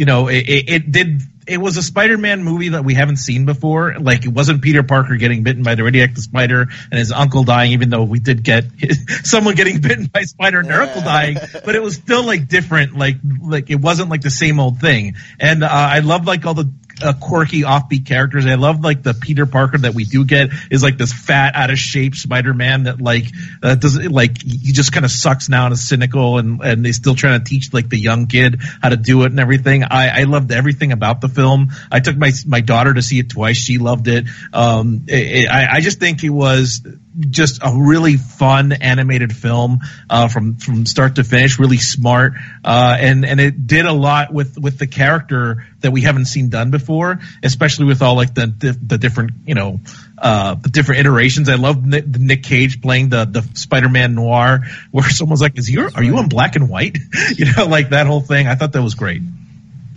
you 0.00 0.06
know, 0.06 0.28
it, 0.28 0.46
it, 0.48 0.90
did. 0.90 1.20
It 1.46 1.58
was 1.58 1.76
a 1.76 1.82
Spider-Man 1.82 2.42
movie 2.42 2.70
that 2.70 2.86
we 2.86 2.94
haven't 2.94 3.18
seen 3.18 3.44
before. 3.44 3.96
Like 4.00 4.24
it 4.24 4.30
wasn't 4.30 4.62
Peter 4.62 4.82
Parker 4.82 5.16
getting 5.16 5.42
bitten 5.42 5.62
by 5.62 5.74
the 5.74 5.84
radioactive 5.84 6.22
spider 6.22 6.62
and 6.90 6.98
his 6.98 7.12
uncle 7.12 7.44
dying, 7.44 7.72
even 7.72 7.90
though 7.90 8.04
we 8.04 8.18
did 8.18 8.42
get 8.42 8.64
someone 9.24 9.56
getting 9.56 9.82
bitten 9.82 10.06
by 10.06 10.22
spider 10.22 10.60
and 10.60 10.70
their 10.70 10.80
uncle 10.80 11.02
dying. 11.02 11.36
But 11.66 11.76
it 11.76 11.82
was 11.82 11.96
still 11.96 12.24
like 12.24 12.48
different. 12.48 12.96
Like 12.96 13.16
like 13.42 13.68
it 13.68 13.78
wasn't 13.78 14.08
like 14.08 14.22
the 14.22 14.30
same 14.30 14.58
old 14.58 14.80
thing. 14.80 15.16
And 15.38 15.62
uh, 15.62 15.68
I 15.70 15.98
love 15.98 16.26
like 16.26 16.46
all 16.46 16.54
the 16.54 16.72
uh, 17.02 17.12
quirky 17.20 17.62
offbeat 17.62 18.06
characters. 18.06 18.46
I 18.46 18.54
love 18.54 18.80
like 18.82 19.02
the 19.02 19.14
Peter 19.14 19.46
Parker 19.46 19.78
that 19.78 19.94
we 19.94 20.04
do 20.04 20.24
get 20.24 20.50
is 20.70 20.82
like 20.82 20.98
this 20.98 21.12
fat 21.12 21.54
out 21.54 21.70
of 21.70 21.78
shape 21.78 22.14
Spider-Man 22.14 22.84
that 22.84 23.00
like 23.00 23.24
uh, 23.62 23.74
does 23.74 23.96
like 23.98 24.40
he 24.42 24.72
just 24.72 24.92
kind 24.92 25.04
of 25.04 25.10
sucks 25.10 25.48
now 25.48 25.66
and 25.66 25.72
is 25.72 25.86
cynical 25.88 26.38
and 26.38 26.60
and 26.62 26.84
they 26.84 26.92
still 26.92 27.14
trying 27.14 27.38
to 27.40 27.44
teach 27.44 27.72
like 27.72 27.88
the 27.88 27.98
young 27.98 28.26
kid 28.26 28.60
how 28.82 28.88
to 28.88 28.96
do 28.96 29.22
it 29.22 29.26
and 29.30 29.40
everything. 29.40 29.84
I 29.84 30.20
I 30.20 30.24
loved 30.24 30.52
everything 30.52 30.92
about 30.92 31.20
the 31.20 31.28
film. 31.28 31.70
I 31.90 32.00
took 32.00 32.16
my 32.16 32.32
my 32.46 32.60
daughter 32.60 32.94
to 32.94 33.02
see 33.02 33.18
it 33.18 33.30
twice. 33.30 33.56
She 33.56 33.78
loved 33.78 34.08
it. 34.08 34.26
Um, 34.52 35.04
it, 35.08 35.44
it- 35.44 35.48
I 35.50 35.76
I 35.76 35.80
just 35.80 35.98
think 36.00 36.22
it 36.24 36.30
was 36.30 36.82
just 37.28 37.60
a 37.62 37.72
really 37.74 38.16
fun 38.16 38.72
animated 38.72 39.34
film 39.36 39.80
uh, 40.08 40.28
from 40.28 40.56
from 40.56 40.86
start 40.86 41.16
to 41.16 41.24
finish, 41.24 41.58
really 41.58 41.78
smart, 41.78 42.34
uh, 42.64 42.96
and 42.98 43.24
and 43.24 43.40
it 43.40 43.66
did 43.66 43.86
a 43.86 43.92
lot 43.92 44.32
with 44.32 44.58
with 44.58 44.78
the 44.78 44.86
character 44.86 45.66
that 45.80 45.90
we 45.90 46.02
haven't 46.02 46.26
seen 46.26 46.48
done 46.48 46.70
before, 46.70 47.20
especially 47.42 47.86
with 47.86 48.02
all 48.02 48.14
like 48.14 48.34
the 48.34 48.46
the, 48.80 48.98
different 48.98 49.32
you 49.46 49.54
know 49.54 49.80
uh, 50.18 50.54
the 50.54 50.68
different 50.68 51.00
iterations. 51.00 51.48
I 51.48 51.54
love 51.54 51.84
Nick, 51.84 52.06
Nick 52.06 52.42
Cage 52.42 52.80
playing 52.80 53.10
the 53.10 53.24
the 53.24 53.42
Spider-Man 53.54 54.14
noir, 54.14 54.60
where 54.90 55.04
someone's 55.10 55.40
like, 55.40 55.58
"Is 55.58 55.68
you 55.68 55.90
are 55.94 56.02
you 56.02 56.18
in 56.18 56.28
black 56.28 56.56
and 56.56 56.68
white?" 56.68 56.98
you 57.36 57.46
know, 57.52 57.66
like 57.66 57.90
that 57.90 58.06
whole 58.06 58.20
thing. 58.20 58.46
I 58.46 58.54
thought 58.54 58.72
that 58.72 58.82
was 58.82 58.94
great. 58.94 59.22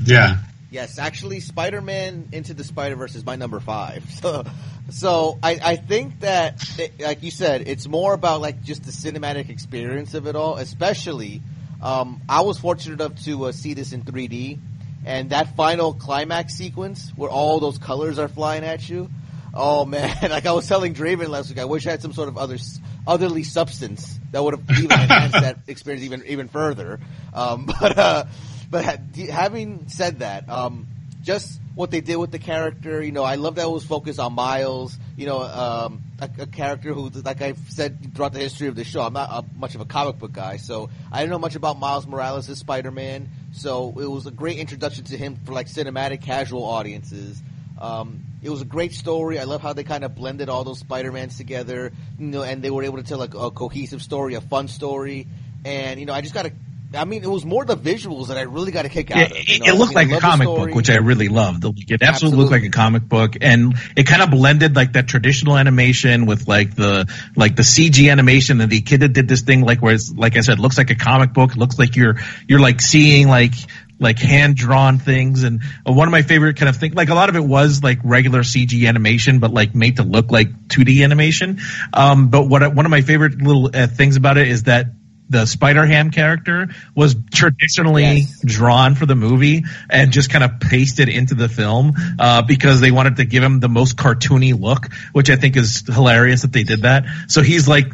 Yeah. 0.03 0.37
Yes, 0.73 0.97
actually, 0.97 1.39
Spider-Man 1.39 2.29
Into 2.31 2.55
the 2.55 2.63
Spider-Verse 2.63 3.13
is 3.13 3.23
my 3.23 3.35
number 3.35 3.59
five. 3.59 4.03
So, 4.23 4.43
so 4.89 5.39
I, 5.43 5.59
I 5.63 5.75
think 5.75 6.21
that, 6.21 6.63
it, 6.79 6.99
like 6.99 7.21
you 7.21 7.29
said, 7.29 7.67
it's 7.67 7.87
more 7.87 8.13
about 8.13 8.41
like 8.41 8.63
just 8.63 8.83
the 8.83 8.91
cinematic 8.91 9.49
experience 9.49 10.13
of 10.15 10.25
it 10.27 10.35
all. 10.35 10.55
Especially, 10.55 11.41
um, 11.81 12.21
I 12.27 12.41
was 12.41 12.57
fortunate 12.57 13.01
enough 13.01 13.23
to 13.25 13.45
uh, 13.45 13.51
see 13.51 13.75
this 13.75 13.93
in 13.93 14.01
3D, 14.01 14.59
and 15.05 15.29
that 15.29 15.55
final 15.55 15.93
climax 15.93 16.55
sequence 16.55 17.11
where 17.15 17.29
all 17.29 17.59
those 17.59 17.77
colors 17.77 18.17
are 18.17 18.27
flying 18.27 18.63
at 18.63 18.89
you. 18.89 19.09
Oh 19.55 19.85
man! 19.85 20.17
Like 20.31 20.47
I 20.47 20.53
was 20.53 20.67
telling 20.67 20.95
Draven 20.95 21.27
last 21.27 21.49
week, 21.49 21.59
I 21.59 21.65
wish 21.65 21.85
I 21.85 21.91
had 21.91 22.01
some 22.01 22.11
sort 22.11 22.27
of 22.27 22.39
other 22.39 22.57
otherly 23.05 23.43
substance 23.43 24.19
that 24.31 24.43
would 24.43 24.55
have 24.55 24.79
even 24.79 24.91
enhanced 24.99 25.33
that 25.33 25.59
experience 25.67 26.03
even 26.03 26.23
even 26.25 26.47
further. 26.47 26.99
Um, 27.35 27.67
but 27.67 27.95
uh, 27.95 28.25
but 28.73 28.99
having 29.29 29.87
said 29.87 30.19
that, 30.19 30.49
um, 30.49 30.87
just 31.21 31.61
what 31.75 31.91
they 31.91 32.01
did 32.01 32.15
with 32.15 32.31
the 32.31 32.39
character, 32.39 33.03
you 33.03 33.11
know, 33.11 33.23
I 33.23 33.35
love 33.35 33.53
that 33.55 33.65
it 33.65 33.69
was 33.69 33.85
focused 33.85 34.19
on 34.19 34.33
Miles. 34.33 34.97
You 35.15 35.27
know, 35.27 35.43
um, 35.43 36.01
a, 36.19 36.27
a, 36.39 36.47
character 36.47 36.91
who, 36.91 37.09
like 37.09 37.43
I've 37.43 37.59
said 37.69 38.15
throughout 38.15 38.33
the 38.33 38.39
history 38.39 38.69
of 38.69 38.75
the 38.75 38.83
show, 38.83 39.01
I'm 39.01 39.13
not 39.13 39.29
a, 39.29 39.59
much 39.59 39.75
of 39.75 39.81
a 39.81 39.85
comic 39.85 40.17
book 40.17 40.33
guy, 40.33 40.57
so 40.57 40.89
I 41.11 41.19
didn't 41.19 41.29
know 41.29 41.37
much 41.37 41.53
about 41.53 41.77
Miles 41.77 42.07
Morales 42.07 42.49
as 42.49 42.57
Spider-Man. 42.57 43.29
So 43.51 43.93
it 43.99 44.07
was 44.07 44.25
a 44.25 44.31
great 44.31 44.57
introduction 44.57 45.03
to 45.05 45.17
him 45.17 45.37
for 45.45 45.53
like 45.53 45.67
cinematic 45.67 46.23
casual 46.23 46.63
audiences. 46.63 47.39
Um, 47.79 48.23
it 48.41 48.49
was 48.49 48.63
a 48.63 48.65
great 48.65 48.93
story. 48.93 49.37
I 49.37 49.43
love 49.43 49.61
how 49.61 49.73
they 49.73 49.83
kind 49.83 50.03
of 50.03 50.15
blended 50.15 50.49
all 50.49 50.63
those 50.63 50.79
Spider-Mans 50.79 51.37
together, 51.37 51.91
you 52.17 52.25
know, 52.25 52.41
and 52.41 52.63
they 52.63 52.71
were 52.71 52.85
able 52.85 52.97
to 52.97 53.03
tell 53.03 53.19
like 53.19 53.35
a 53.35 53.51
cohesive 53.51 54.01
story, 54.01 54.33
a 54.33 54.41
fun 54.41 54.67
story. 54.67 55.27
And 55.63 55.99
you 55.99 56.07
know, 56.07 56.13
I 56.13 56.21
just 56.21 56.33
got 56.33 56.45
to 56.45 56.53
I 56.95 57.05
mean, 57.05 57.23
it 57.23 57.29
was 57.29 57.45
more 57.45 57.65
the 57.65 57.75
visuals 57.75 58.27
that 58.27 58.37
I 58.37 58.41
really 58.41 58.71
got 58.71 58.85
a 58.85 58.89
kick 58.89 59.11
out 59.11 59.17
yeah, 59.17 59.25
of. 59.25 59.49
You 59.49 59.59
know? 59.59 59.65
It 59.65 59.75
looked 59.75 59.95
I 59.95 60.05
mean, 60.05 60.11
like 60.11 60.19
a 60.19 60.21
comic 60.21 60.47
book, 60.47 60.75
which 60.75 60.89
I 60.89 60.97
really 60.97 61.27
loved. 61.27 61.65
It 61.65 61.69
absolutely, 61.69 62.07
absolutely, 62.07 62.39
looked 62.39 62.51
like 62.51 62.63
a 62.63 62.69
comic 62.69 63.03
book, 63.03 63.35
and 63.41 63.75
it 63.95 64.05
kind 64.05 64.21
of 64.21 64.31
blended 64.31 64.75
like 64.75 64.93
that 64.93 65.07
traditional 65.07 65.57
animation 65.57 66.25
with 66.25 66.47
like 66.47 66.75
the 66.75 67.11
like 67.35 67.55
the 67.55 67.63
CG 67.63 68.11
animation. 68.11 68.61
And 68.61 68.71
the 68.71 68.81
kid 68.81 69.01
that 69.01 69.13
did 69.13 69.27
this 69.27 69.41
thing, 69.41 69.61
like 69.61 69.81
where 69.81 69.93
it's 69.93 70.13
like 70.13 70.37
I 70.37 70.41
said, 70.41 70.59
looks 70.59 70.77
like 70.77 70.91
a 70.91 70.95
comic 70.95 71.33
book. 71.33 71.51
It 71.51 71.57
looks 71.57 71.79
like 71.79 71.95
you're 71.95 72.17
you're 72.47 72.59
like 72.59 72.81
seeing 72.81 73.27
like 73.27 73.53
like 73.99 74.19
hand 74.19 74.55
drawn 74.55 74.99
things 74.99 75.43
and 75.43 75.61
one 75.85 76.07
of 76.07 76.11
my 76.11 76.23
favorite 76.23 76.57
kind 76.57 76.67
of 76.67 76.75
things 76.75 76.93
like 76.93 77.09
a 77.09 77.13
lot 77.13 77.29
of 77.29 77.35
it 77.35 77.43
was 77.43 77.83
like 77.83 77.99
regular 78.03 78.41
cg 78.41 78.87
animation 78.87 79.39
but 79.39 79.53
like 79.53 79.75
made 79.75 79.97
to 79.97 80.03
look 80.03 80.31
like 80.31 80.49
2d 80.67 81.03
animation 81.03 81.61
um, 81.93 82.27
but 82.29 82.49
what 82.49 82.73
one 82.73 82.85
of 82.85 82.89
my 82.89 83.01
favorite 83.01 83.41
little 83.41 83.69
uh, 83.73 83.87
things 83.87 84.17
about 84.17 84.37
it 84.37 84.47
is 84.47 84.63
that 84.63 84.87
the 85.33 85.45
Spider 85.45 85.85
Ham 85.85 86.11
character 86.11 86.69
was 86.95 87.15
traditionally 87.33 88.03
yes. 88.03 88.41
drawn 88.45 88.95
for 88.95 89.05
the 89.05 89.15
movie 89.15 89.63
and 89.89 90.11
just 90.11 90.29
kind 90.29 90.43
of 90.43 90.59
pasted 90.59 91.09
into 91.09 91.35
the 91.35 91.49
film 91.49 91.93
uh, 92.19 92.43
because 92.43 92.79
they 92.79 92.91
wanted 92.91 93.17
to 93.17 93.25
give 93.25 93.43
him 93.43 93.59
the 93.59 93.67
most 93.67 93.97
cartoony 93.97 94.57
look, 94.57 94.93
which 95.11 95.29
I 95.29 95.35
think 95.35 95.57
is 95.57 95.83
hilarious 95.85 96.43
that 96.43 96.53
they 96.53 96.63
did 96.63 96.83
that. 96.83 97.05
So 97.27 97.41
he's 97.41 97.67
like 97.67 97.87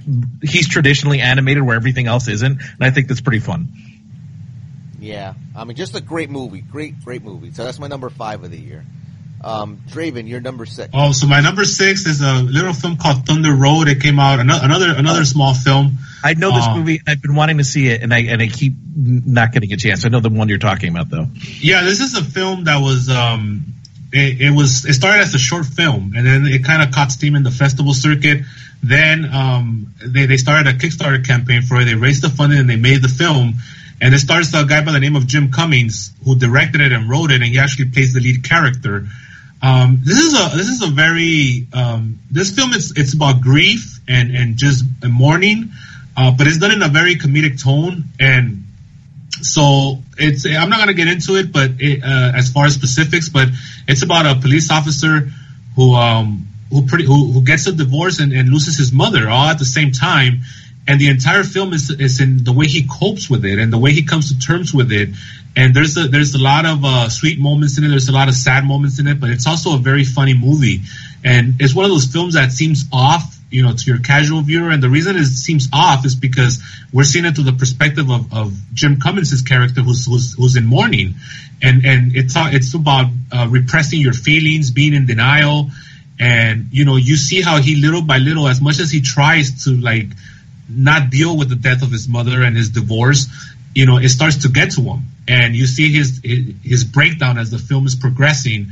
he's 0.44 0.68
traditionally 0.68 1.22
animated 1.22 1.64
where 1.64 1.76
everything 1.76 2.07
else 2.07 2.28
isn't, 2.28 2.61
and 2.61 2.82
I 2.82 2.91
think 2.91 3.07
that's 3.07 3.22
pretty 3.22 3.40
fun. 3.40 3.70
Yeah, 4.99 5.34
I 5.56 5.64
mean, 5.64 5.78
just 5.78 5.95
a 5.95 6.02
great 6.02 6.30
movie, 6.30 6.61
great, 6.61 7.03
great 7.03 7.24
movie. 7.24 7.52
So 7.52 7.64
that's 7.64 7.80
my 7.80 7.88
number 7.88 8.10
five 8.10 8.44
of 8.44 8.52
the 8.52 8.60
year. 8.60 8.86
Um, 9.41 9.78
Draven, 9.88 10.28
you're 10.28 10.41
number 10.41 10.66
six. 10.66 10.90
Oh, 10.94 11.11
so 11.11 11.28
my 11.28 11.40
number 11.40 11.64
six 11.64 12.06
is 12.06 12.22
a 12.22 12.41
little 12.41 12.74
film 12.74 12.98
called 12.98 13.26
Thunder 13.26 13.53
Road. 13.53 13.88
It 13.88 14.02
came 14.02 14.20
out 14.20 14.40
another 14.40 14.66
another, 14.66 14.94
another 14.98 15.26
small 15.26 15.53
film. 15.53 15.98
I 16.24 16.34
know 16.34 16.53
this 16.53 16.66
uh, 16.66 16.76
movie. 16.76 17.02
I've 17.07 17.22
been 17.22 17.36
wanting 17.36 17.60
to 17.60 17.64
see 17.64 17.88
it, 17.88 18.02
and 18.03 18.14
I 18.14 18.20
and 18.24 18.41
I 18.41 18.48
keep 18.48 18.74
not 18.95 19.53
getting 19.53 19.72
a 19.72 19.78
chance. 19.78 20.06
I 20.06 20.10
know 20.10 20.20
the 20.20 20.30
one 20.30 20.49
you're 20.49 20.57
talking 20.57 20.90
about, 20.90 21.10
though. 21.10 21.28
Yeah, 21.60 21.84
this 21.84 22.02
is 22.02 22.16
a 22.16 22.24
film 22.24 22.66
that 22.66 22.82
was 22.82 23.10
um, 23.10 23.64
it, 24.11 24.41
it 24.41 24.52
was 24.52 24.86
it 24.86 24.94
started 24.94 25.22
as 25.22 25.34
a 25.34 25.40
short 25.40 25.66
film, 25.66 26.14
and 26.16 26.26
then 26.26 26.45
it 26.45 26.66
kind 26.66 26.84
of 26.84 26.94
caught 26.94 27.11
steam 27.11 27.36
in 27.36 27.44
the 27.44 27.52
festival 27.52 27.94
circuit. 27.94 28.44
Then 28.84 29.26
um, 29.34 29.94
they 30.06 30.26
they 30.26 30.38
started 30.38 30.68
a 30.68 30.78
Kickstarter 30.78 31.26
campaign 31.26 31.61
for 31.61 31.80
it. 31.80 31.86
They 31.86 31.95
raised 31.95 32.24
the 32.24 32.30
funding 32.30 32.60
and 32.60 32.70
they 32.70 32.78
made 32.78 33.02
the 33.02 33.10
film. 33.10 33.56
And 34.02 34.14
it 34.14 34.20
stars 34.20 34.53
a 34.53 34.64
guy 34.64 34.84
by 34.84 34.94
the 34.94 34.99
name 35.02 35.18
of 35.18 35.28
Jim 35.28 35.52
Cummings 35.52 36.14
who 36.24 36.34
directed 36.36 36.80
it 36.80 36.94
and 36.94 37.10
wrote 37.10 37.32
it, 37.32 37.41
and 37.41 37.44
he 37.44 37.60
actually 37.60 37.90
plays 37.90 38.14
the 38.14 38.22
lead 38.22 38.48
character. 38.48 39.06
Um, 39.61 39.99
this 40.03 40.18
is 40.19 40.34
a 40.34 40.56
this 40.56 40.68
is 40.69 40.81
a 40.84 40.88
very 40.88 41.68
um, 41.73 42.19
this 42.31 42.56
film 42.56 42.72
is 42.73 42.94
it's 42.95 43.14
about 43.14 43.41
grief 43.41 43.99
and 44.07 44.36
and 44.36 44.57
just 44.57 44.86
mourning, 45.03 45.72
uh, 46.15 46.31
but 46.31 46.48
it's 46.48 46.57
done 46.60 46.72
in 46.72 46.81
a 46.81 46.88
very 46.88 47.15
comedic 47.15 47.61
tone 47.61 48.06
and 48.19 48.64
so 49.41 49.99
it's 50.18 50.45
I'm 50.45 50.69
not 50.69 50.80
gonna 50.80 50.94
get 50.94 51.07
into 51.07 51.36
it, 51.36 51.52
but 51.52 51.72
it, 51.80 52.03
uh, 52.03 52.31
as 52.36 52.52
far 52.52 52.65
as 52.65 52.73
specifics, 52.73 53.30
but 53.30 53.49
it's 53.88 54.03
about 54.03 54.26
a 54.26 54.40
police 54.40 54.72
officer 54.72 55.30
who 55.76 55.94
um 55.94 56.48
who 56.72 56.86
pretty 56.86 57.06
who, 57.06 57.31
who 57.31 57.41
gets 57.44 57.68
a 57.68 57.72
divorce 57.72 58.19
and, 58.19 58.34
and 58.34 58.49
loses 58.49 58.77
his 58.77 58.91
mother 58.91 59.30
all 59.30 59.48
at 59.48 59.60
the 59.60 59.65
same 59.65 59.91
time, 59.91 60.41
and 60.88 60.99
the 60.99 61.07
entire 61.07 61.44
film 61.44 61.73
is 61.73 61.90
is 61.90 62.19
in 62.22 62.44
the 62.44 62.52
way 62.52 62.65
he 62.65 62.88
copes 62.88 63.30
with 63.30 63.45
it 63.45 63.60
and 63.60 63.72
the 63.72 63.77
way 63.77 63.91
he 63.91 64.03
comes 64.03 64.34
to 64.34 64.40
terms 64.40 64.73
with 64.73 64.91
it. 64.91 65.10
And 65.60 65.76
there's 65.76 65.98
a 65.98 66.07
there's 66.07 66.34
a 66.36 66.41
lot 66.41 66.65
of 66.65 66.86
uh, 66.86 67.10
sweet 67.10 67.38
moments 67.38 67.77
in 67.77 67.84
it. 67.84 67.90
There's 67.90 68.07
a 68.07 68.14
lot 68.14 68.30
of 68.30 68.34
sad 68.34 68.64
moments 68.64 68.98
in 68.98 69.07
it, 69.07 69.19
but 69.19 69.30
it's 69.30 69.45
also 69.45 69.76
a 69.76 69.77
very 69.77 70.06
funny 70.06 70.34
movie. 70.34 70.84
And 71.26 71.56
it's 71.60 71.76
one 71.76 71.84
of 71.84 71.91
those 71.91 72.06
films 72.06 72.36
that 72.36 72.53
seems 72.53 72.86
off, 72.94 73.38
you 73.52 73.64
know, 73.64 73.73
to 73.73 73.84
your 73.91 73.99
casual 73.99 74.40
viewer. 74.40 74.69
And 74.69 74.81
the 74.81 74.88
reason 74.90 75.18
it 75.18 75.26
seems 75.26 75.68
off 75.73 76.06
is 76.06 76.15
because 76.15 76.64
we're 76.94 77.03
seeing 77.03 77.26
it 77.26 77.36
through 77.36 77.44
the 77.52 77.60
perspective 77.64 78.10
of, 78.10 78.34
of 78.34 78.53
Jim 78.73 79.02
Cummings' 79.02 79.41
character, 79.41 79.81
who's, 79.81 80.06
who's 80.06 80.34
who's 80.34 80.56
in 80.56 80.65
mourning, 80.65 81.15
and 81.61 81.86
and 81.86 82.15
it's 82.15 82.36
it's 82.38 82.73
about 82.73 83.07
uh, 83.34 83.48
repressing 83.49 83.99
your 83.99 84.14
feelings, 84.14 84.72
being 84.72 84.94
in 84.94 85.07
denial, 85.07 85.72
and 86.18 86.69
you 86.72 86.86
know, 86.86 86.95
you 86.95 87.18
see 87.18 87.41
how 87.41 87.57
he 87.60 87.76
little 87.76 88.02
by 88.02 88.19
little, 88.19 88.48
as 88.48 88.61
much 88.61 88.80
as 88.80 88.91
he 88.91 89.02
tries 89.02 89.65
to 89.65 89.72
like 89.72 90.07
not 90.69 91.10
deal 91.10 91.38
with 91.38 91.49
the 91.49 91.57
death 91.57 91.81
of 91.81 91.91
his 91.91 92.07
mother 92.07 92.44
and 92.44 92.56
his 92.56 92.69
divorce, 92.69 93.27
you 93.80 93.85
know, 93.85 93.95
it 93.97 94.10
starts 94.10 94.39
to 94.39 94.49
get 94.49 94.72
to 94.72 94.81
him. 94.81 95.03
And 95.26 95.56
you 95.56 95.65
see 95.65 95.89
his 95.89 96.19
his 96.22 96.84
breakdown 96.84 97.38
as 97.38 97.49
the 97.49 97.60
film 97.60 97.85
is 97.85 97.95
progressing, 97.95 98.68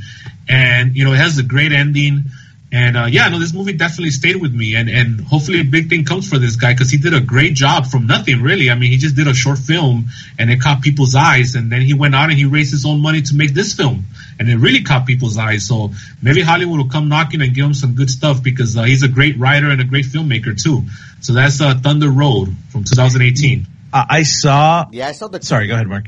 and 0.48 0.94
you 0.94 1.04
know, 1.04 1.12
it 1.14 1.16
has 1.16 1.38
a 1.38 1.42
great 1.42 1.72
ending. 1.72 2.24
And 2.70 2.94
uh, 2.98 3.06
yeah, 3.06 3.28
no, 3.30 3.38
this 3.38 3.54
movie 3.54 3.72
definitely 3.72 4.10
stayed 4.10 4.36
with 4.36 4.52
me, 4.52 4.74
and 4.74 4.90
and 4.90 5.20
hopefully 5.20 5.60
a 5.60 5.64
big 5.64 5.88
thing 5.88 6.04
comes 6.04 6.28
for 6.28 6.38
this 6.38 6.56
guy 6.56 6.74
because 6.74 6.90
he 6.90 6.98
did 6.98 7.14
a 7.14 7.20
great 7.20 7.54
job 7.54 7.86
from 7.86 8.06
nothing 8.06 8.42
really. 8.42 8.70
I 8.70 8.74
mean, 8.74 8.90
he 8.90 8.98
just 8.98 9.16
did 9.16 9.28
a 9.28 9.34
short 9.34 9.58
film, 9.58 10.06
and 10.38 10.50
it 10.50 10.60
caught 10.60 10.82
people's 10.82 11.14
eyes, 11.14 11.54
and 11.54 11.72
then 11.72 11.80
he 11.80 11.94
went 11.94 12.14
out 12.14 12.28
and 12.28 12.38
he 12.38 12.44
raised 12.44 12.72
his 12.72 12.84
own 12.84 13.00
money 13.00 13.22
to 13.22 13.34
make 13.34 13.54
this 13.54 13.72
film, 13.72 14.04
and 14.38 14.50
it 14.50 14.58
really 14.58 14.82
caught 14.82 15.06
people's 15.06 15.38
eyes. 15.38 15.66
So 15.66 15.92
maybe 16.20 16.42
Hollywood 16.42 16.78
will 16.78 16.90
come 16.90 17.08
knocking 17.08 17.40
and 17.40 17.54
give 17.54 17.64
him 17.64 17.72
some 17.72 17.94
good 17.94 18.10
stuff 18.10 18.42
because 18.42 18.76
uh, 18.76 18.82
he's 18.82 19.04
a 19.04 19.08
great 19.08 19.38
writer 19.38 19.70
and 19.70 19.80
a 19.80 19.84
great 19.84 20.04
filmmaker 20.04 20.60
too. 20.60 20.82
So 21.20 21.32
that's 21.32 21.62
uh, 21.62 21.76
Thunder 21.82 22.10
Road 22.10 22.54
from 22.70 22.84
2018. 22.84 23.77
Uh, 23.92 24.04
I 24.08 24.22
saw. 24.22 24.86
Yeah, 24.92 25.08
I 25.08 25.12
saw 25.12 25.28
the. 25.28 25.42
Sorry, 25.42 25.66
go 25.66 25.74
ahead, 25.74 25.86
Mark. 25.86 26.06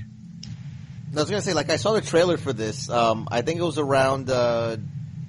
I 1.12 1.14
was 1.14 1.28
gonna 1.28 1.42
say, 1.42 1.54
like, 1.54 1.70
I 1.70 1.76
saw 1.76 1.92
the 1.92 2.00
trailer 2.00 2.36
for 2.36 2.52
this. 2.52 2.88
Um, 2.88 3.26
I 3.30 3.42
think 3.42 3.58
it 3.58 3.64
was 3.64 3.78
around 3.78 4.30
uh, 4.30 4.76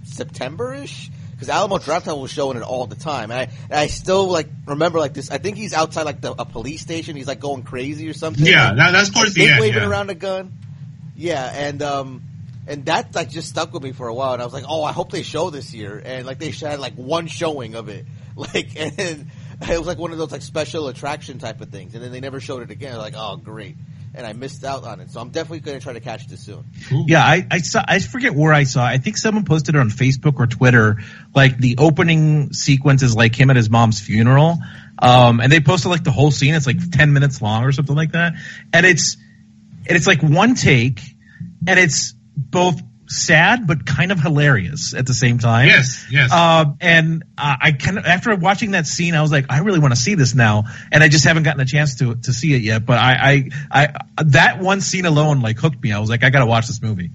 September-ish 0.04 1.10
because 1.32 1.50
Alamo 1.50 1.78
Drafthouse 1.78 2.22
was 2.22 2.30
showing 2.30 2.56
it 2.56 2.62
all 2.62 2.86
the 2.86 2.96
time, 2.96 3.32
and 3.32 3.40
I, 3.40 3.44
and 3.64 3.74
I 3.74 3.88
still 3.88 4.28
like 4.28 4.48
remember 4.68 5.00
like 5.00 5.16
this. 5.16 5.32
I 5.32 5.40
think 5.40 5.58
he's 5.58 5.74
outside 5.74 6.04
like 6.04 6.22
the, 6.22 6.34
a 6.34 6.46
police 6.46 6.82
station. 6.82 7.16
He's 7.16 7.28
like 7.28 7.40
going 7.40 7.64
crazy 7.64 8.08
or 8.08 8.14
something. 8.14 8.46
Yeah, 8.46 8.74
that, 8.76 8.92
that's 8.92 9.10
towards 9.10 9.34
the 9.34 9.48
end. 9.48 9.60
Waving 9.60 9.82
yeah. 9.82 9.90
around 9.90 10.12
a 10.12 10.16
gun. 10.16 10.54
Yeah, 11.16 11.52
and 11.52 11.82
um, 11.82 12.22
and 12.68 12.86
that 12.86 13.16
like 13.16 13.30
just 13.30 13.50
stuck 13.50 13.74
with 13.74 13.82
me 13.82 13.92
for 13.92 14.08
a 14.08 14.14
while. 14.14 14.34
And 14.34 14.42
I 14.42 14.46
was 14.46 14.54
like, 14.54 14.66
oh, 14.68 14.84
I 14.84 14.92
hope 14.92 15.12
they 15.12 15.24
show 15.24 15.50
this 15.50 15.74
year. 15.74 16.00
And 16.04 16.28
like 16.28 16.38
they 16.38 16.52
had 16.52 16.80
like 16.80 16.94
one 16.94 17.26
showing 17.26 17.74
of 17.74 17.90
it, 17.90 18.06
like 18.36 18.76
and 18.76 19.32
it 19.70 19.78
was 19.78 19.88
like 19.88 19.98
one 19.98 20.12
of 20.12 20.18
those 20.18 20.32
like 20.32 20.42
special 20.42 20.88
attraction 20.88 21.38
type 21.38 21.62
of 21.62 21.70
things, 21.70 21.94
and 21.94 22.04
then 22.04 22.12
they 22.12 22.20
never 22.20 22.40
showed 22.40 22.64
it 22.64 22.72
again. 22.72 22.98
Like, 22.98 23.14
oh, 23.16 23.38
great. 23.38 23.76
And 24.14 24.26
I 24.28 24.34
missed 24.34 24.66
out 24.66 24.84
on 24.84 25.00
it, 25.00 25.10
so 25.10 25.22
I'm 25.22 25.30
definitely 25.30 25.62
going 25.62 25.78
to 25.78 25.84
try 25.84 25.94
to 25.94 26.02
catch 26.02 26.28
this 26.28 26.42
soon. 26.42 26.66
Yeah, 27.08 27.24
I, 27.24 27.48
I 27.50 27.60
saw. 27.60 27.82
I 27.88 28.00
forget 28.00 28.34
where 28.34 28.52
I 28.52 28.64
saw. 28.64 28.84
I 28.84 28.98
think 28.98 29.18
someone 29.18 29.46
posted 29.46 29.76
it 29.76 29.78
on 29.78 29.90
Facebook 29.90 30.38
or 30.38 30.48
Twitter. 30.48 30.98
Like 31.34 31.58
the 31.58 31.78
opening 31.78 32.52
sequence 32.52 33.04
is 33.04 33.16
like 33.16 33.40
him 33.40 33.50
at 33.50 33.56
his 33.56 33.70
mom's 33.70 34.02
funeral, 34.02 34.58
um, 35.00 35.40
and 35.40 35.50
they 35.50 35.62
posted 35.62 35.92
like 35.92 36.04
the 36.04 36.12
whole 36.12 36.32
scene. 36.32 36.56
It's 36.56 36.68
like 36.68 36.92
ten 36.92 37.14
minutes 37.14 37.42
long 37.42 37.64
or 37.64 37.72
something 37.72 37.96
like 37.96 38.12
that, 38.12 38.34
and 38.74 38.86
it's 38.86 39.16
and 39.88 39.96
it's 39.96 40.08
like 40.08 40.22
one 40.22 40.56
take, 40.56 41.00
and 41.66 41.80
it's 41.80 42.14
both 42.36 42.82
sad 43.12 43.68
but 43.68 43.86
kind 43.86 44.12
of 44.12 44.20
hilarious 44.20 44.94
at 44.94 45.06
the 45.06 45.14
same 45.14 45.38
time. 45.38 45.68
Yes, 45.68 46.06
yes. 46.10 46.32
Um, 46.32 46.78
and 46.80 47.24
uh, 47.38 47.56
I 47.62 47.72
kind 47.74 47.98
of 47.98 48.06
after 48.06 48.36
watching 48.36 48.72
that 48.72 48.88
scene, 48.88 49.16
I 49.16 49.22
was 49.22 49.32
like, 49.32 49.46
I 49.50 49.60
really 49.60 49.80
want 49.80 49.94
to 49.94 50.00
see 50.00 50.16
this 50.16 50.34
now, 50.34 50.66
and 50.92 51.04
I 51.04 51.10
just 51.10 51.26
haven't 51.26 51.44
gotten 51.44 51.62
a 51.62 51.66
chance 51.66 51.96
to 52.00 52.16
to 52.16 52.34
see 52.34 52.54
it 52.54 52.62
yet. 52.62 52.86
But 52.86 52.98
I, 52.98 53.50
I, 53.72 53.88
I 54.18 54.24
that 54.24 54.60
one 54.60 54.82
scene 54.82 55.06
alone 55.06 55.42
like 55.42 55.60
hooked 55.60 55.82
me. 55.84 55.92
I 55.92 56.00
was 56.00 56.10
like, 56.10 56.24
I 56.24 56.30
got 56.30 56.40
to 56.40 56.46
watch 56.46 56.68
this 56.68 56.82
movie. 56.82 57.12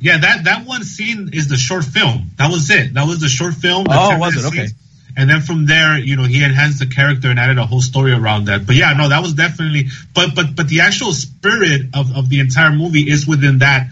Yeah, 0.00 0.18
that 0.18 0.44
that 0.44 0.66
one 0.66 0.84
scene 0.84 1.30
is 1.32 1.48
the 1.48 1.56
short 1.56 1.84
film. 1.84 2.30
That 2.36 2.50
was 2.50 2.70
it. 2.70 2.94
That 2.94 3.06
was 3.06 3.20
the 3.20 3.28
short 3.28 3.54
film. 3.54 3.84
The 3.84 3.94
oh, 3.94 4.18
was 4.18 4.36
it? 4.36 4.48
Okay. 4.48 4.66
Scenes. 4.66 4.74
And 5.16 5.28
then 5.28 5.42
from 5.42 5.66
there, 5.66 5.98
you 5.98 6.16
know, 6.16 6.24
he 6.24 6.42
enhanced 6.42 6.78
the 6.78 6.86
character 6.86 7.28
and 7.28 7.38
added 7.38 7.58
a 7.58 7.66
whole 7.66 7.82
story 7.82 8.12
around 8.12 8.46
that. 8.46 8.66
But 8.66 8.76
yeah, 8.76 8.94
no, 8.94 9.10
that 9.10 9.22
was 9.22 9.34
definitely. 9.34 9.88
But 10.14 10.34
but 10.34 10.56
but 10.56 10.68
the 10.68 10.80
actual 10.80 11.12
spirit 11.12 11.82
of 11.94 12.16
of 12.16 12.28
the 12.28 12.40
entire 12.40 12.72
movie 12.72 13.08
is 13.10 13.26
within 13.26 13.58
that 13.58 13.88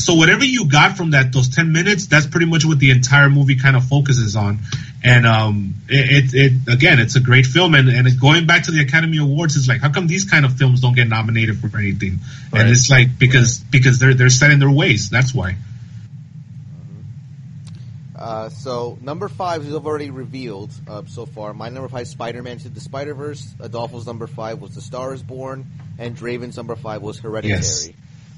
so 0.00 0.14
whatever 0.14 0.44
you 0.44 0.66
got 0.66 0.96
from 0.96 1.10
that 1.12 1.32
those 1.32 1.48
10 1.48 1.72
minutes 1.72 2.06
that's 2.06 2.26
pretty 2.26 2.46
much 2.46 2.64
what 2.64 2.78
the 2.78 2.90
entire 2.90 3.28
movie 3.28 3.56
kind 3.56 3.76
of 3.76 3.84
focuses 3.84 4.36
on 4.36 4.58
and 5.02 5.26
um 5.26 5.74
it, 5.88 6.34
it, 6.34 6.34
it 6.34 6.72
again 6.72 6.98
it's 6.98 7.16
a 7.16 7.20
great 7.20 7.46
film 7.46 7.74
and, 7.74 7.88
and 7.88 8.08
going 8.20 8.46
back 8.46 8.64
to 8.64 8.70
the 8.70 8.80
academy 8.80 9.18
awards 9.18 9.56
is 9.56 9.68
like 9.68 9.80
how 9.80 9.90
come 9.90 10.06
these 10.06 10.24
kind 10.24 10.44
of 10.44 10.56
films 10.56 10.80
don't 10.80 10.94
get 10.94 11.08
nominated 11.08 11.58
for 11.58 11.76
anything 11.78 12.18
right. 12.52 12.62
and 12.62 12.70
it's 12.70 12.90
like 12.90 13.18
because 13.18 13.60
right. 13.60 13.70
because 13.70 13.98
they're 13.98 14.14
they're 14.14 14.30
set 14.30 14.50
in 14.50 14.58
their 14.58 14.70
ways 14.70 15.10
that's 15.10 15.34
why 15.34 15.56
uh, 18.20 18.50
so 18.50 18.98
number 19.00 19.28
five 19.28 19.64
is 19.64 19.74
already 19.74 20.10
revealed 20.10 20.70
uh, 20.86 21.02
so 21.06 21.24
far. 21.24 21.54
My 21.54 21.70
number 21.70 21.88
five, 21.88 22.06
Spider-Man 22.06 22.58
to 22.58 22.68
the 22.68 22.80
Spider-Verse. 22.80 23.54
Adolfo's 23.60 24.06
number 24.06 24.26
five 24.26 24.60
was 24.60 24.74
The 24.74 24.82
Star 24.82 25.14
Is 25.14 25.22
Born, 25.22 25.64
and 25.98 26.14
Draven's 26.14 26.54
number 26.54 26.76
five 26.76 27.00
was 27.00 27.18
Hereditary. 27.18 27.56
Yes. 27.56 27.88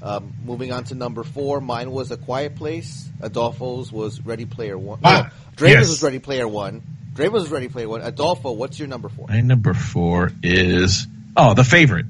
Um, 0.03 0.33
moving 0.43 0.73
on 0.73 0.83
to 0.85 0.95
number 0.95 1.23
four, 1.23 1.61
mine 1.61 1.89
was 1.89 2.11
A 2.11 2.17
Quiet 2.17 2.57
Place. 2.57 3.07
Adolfo's 3.21 3.89
was 3.89 4.19
Ready 4.19 4.45
Player 4.45 4.77
One. 4.77 4.99
Ah, 5.01 5.31
no, 5.61 5.65
yes. 5.67 5.87
was 5.87 6.03
Ready 6.03 6.19
Player 6.19 6.45
One. 6.45 6.81
Draven's 7.13 7.43
was 7.43 7.51
Ready 7.51 7.69
Player 7.69 7.87
One. 7.87 8.01
Adolfo, 8.01 8.51
what's 8.51 8.77
your 8.77 8.89
number 8.89 9.07
four? 9.07 9.27
My 9.29 9.39
number 9.39 9.73
four 9.73 10.31
is 10.43 11.07
oh, 11.37 11.53
The 11.53 11.63
Favorite. 11.63 12.07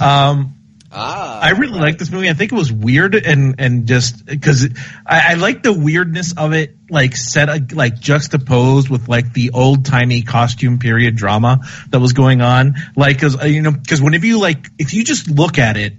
Um, 0.00 0.54
Ah, 0.92 1.40
I 1.40 1.50
really 1.50 1.74
right. 1.74 1.82
like 1.82 1.98
this 1.98 2.10
movie. 2.10 2.28
I 2.28 2.32
think 2.32 2.50
it 2.50 2.56
was 2.56 2.72
weird 2.72 3.14
and 3.14 3.60
and 3.60 3.86
just 3.86 4.26
because 4.26 4.68
I, 5.06 5.32
I 5.32 5.34
like 5.34 5.62
the 5.62 5.72
weirdness 5.72 6.34
of 6.36 6.52
it, 6.52 6.76
like 6.90 7.14
set 7.14 7.72
like 7.72 8.00
juxtaposed 8.00 8.88
with 8.88 9.08
like 9.08 9.32
the 9.32 9.52
old 9.54 9.84
timey 9.84 10.22
costume 10.22 10.80
period 10.80 11.14
drama 11.14 11.60
that 11.90 12.00
was 12.00 12.12
going 12.12 12.40
on. 12.40 12.74
Like, 12.96 13.16
because 13.16 13.40
you 13.44 13.62
know, 13.62 13.70
because 13.70 14.02
whenever 14.02 14.26
you 14.26 14.40
like, 14.40 14.66
if 14.78 14.92
you 14.92 15.04
just 15.04 15.30
look 15.30 15.58
at 15.58 15.76
it 15.76 15.94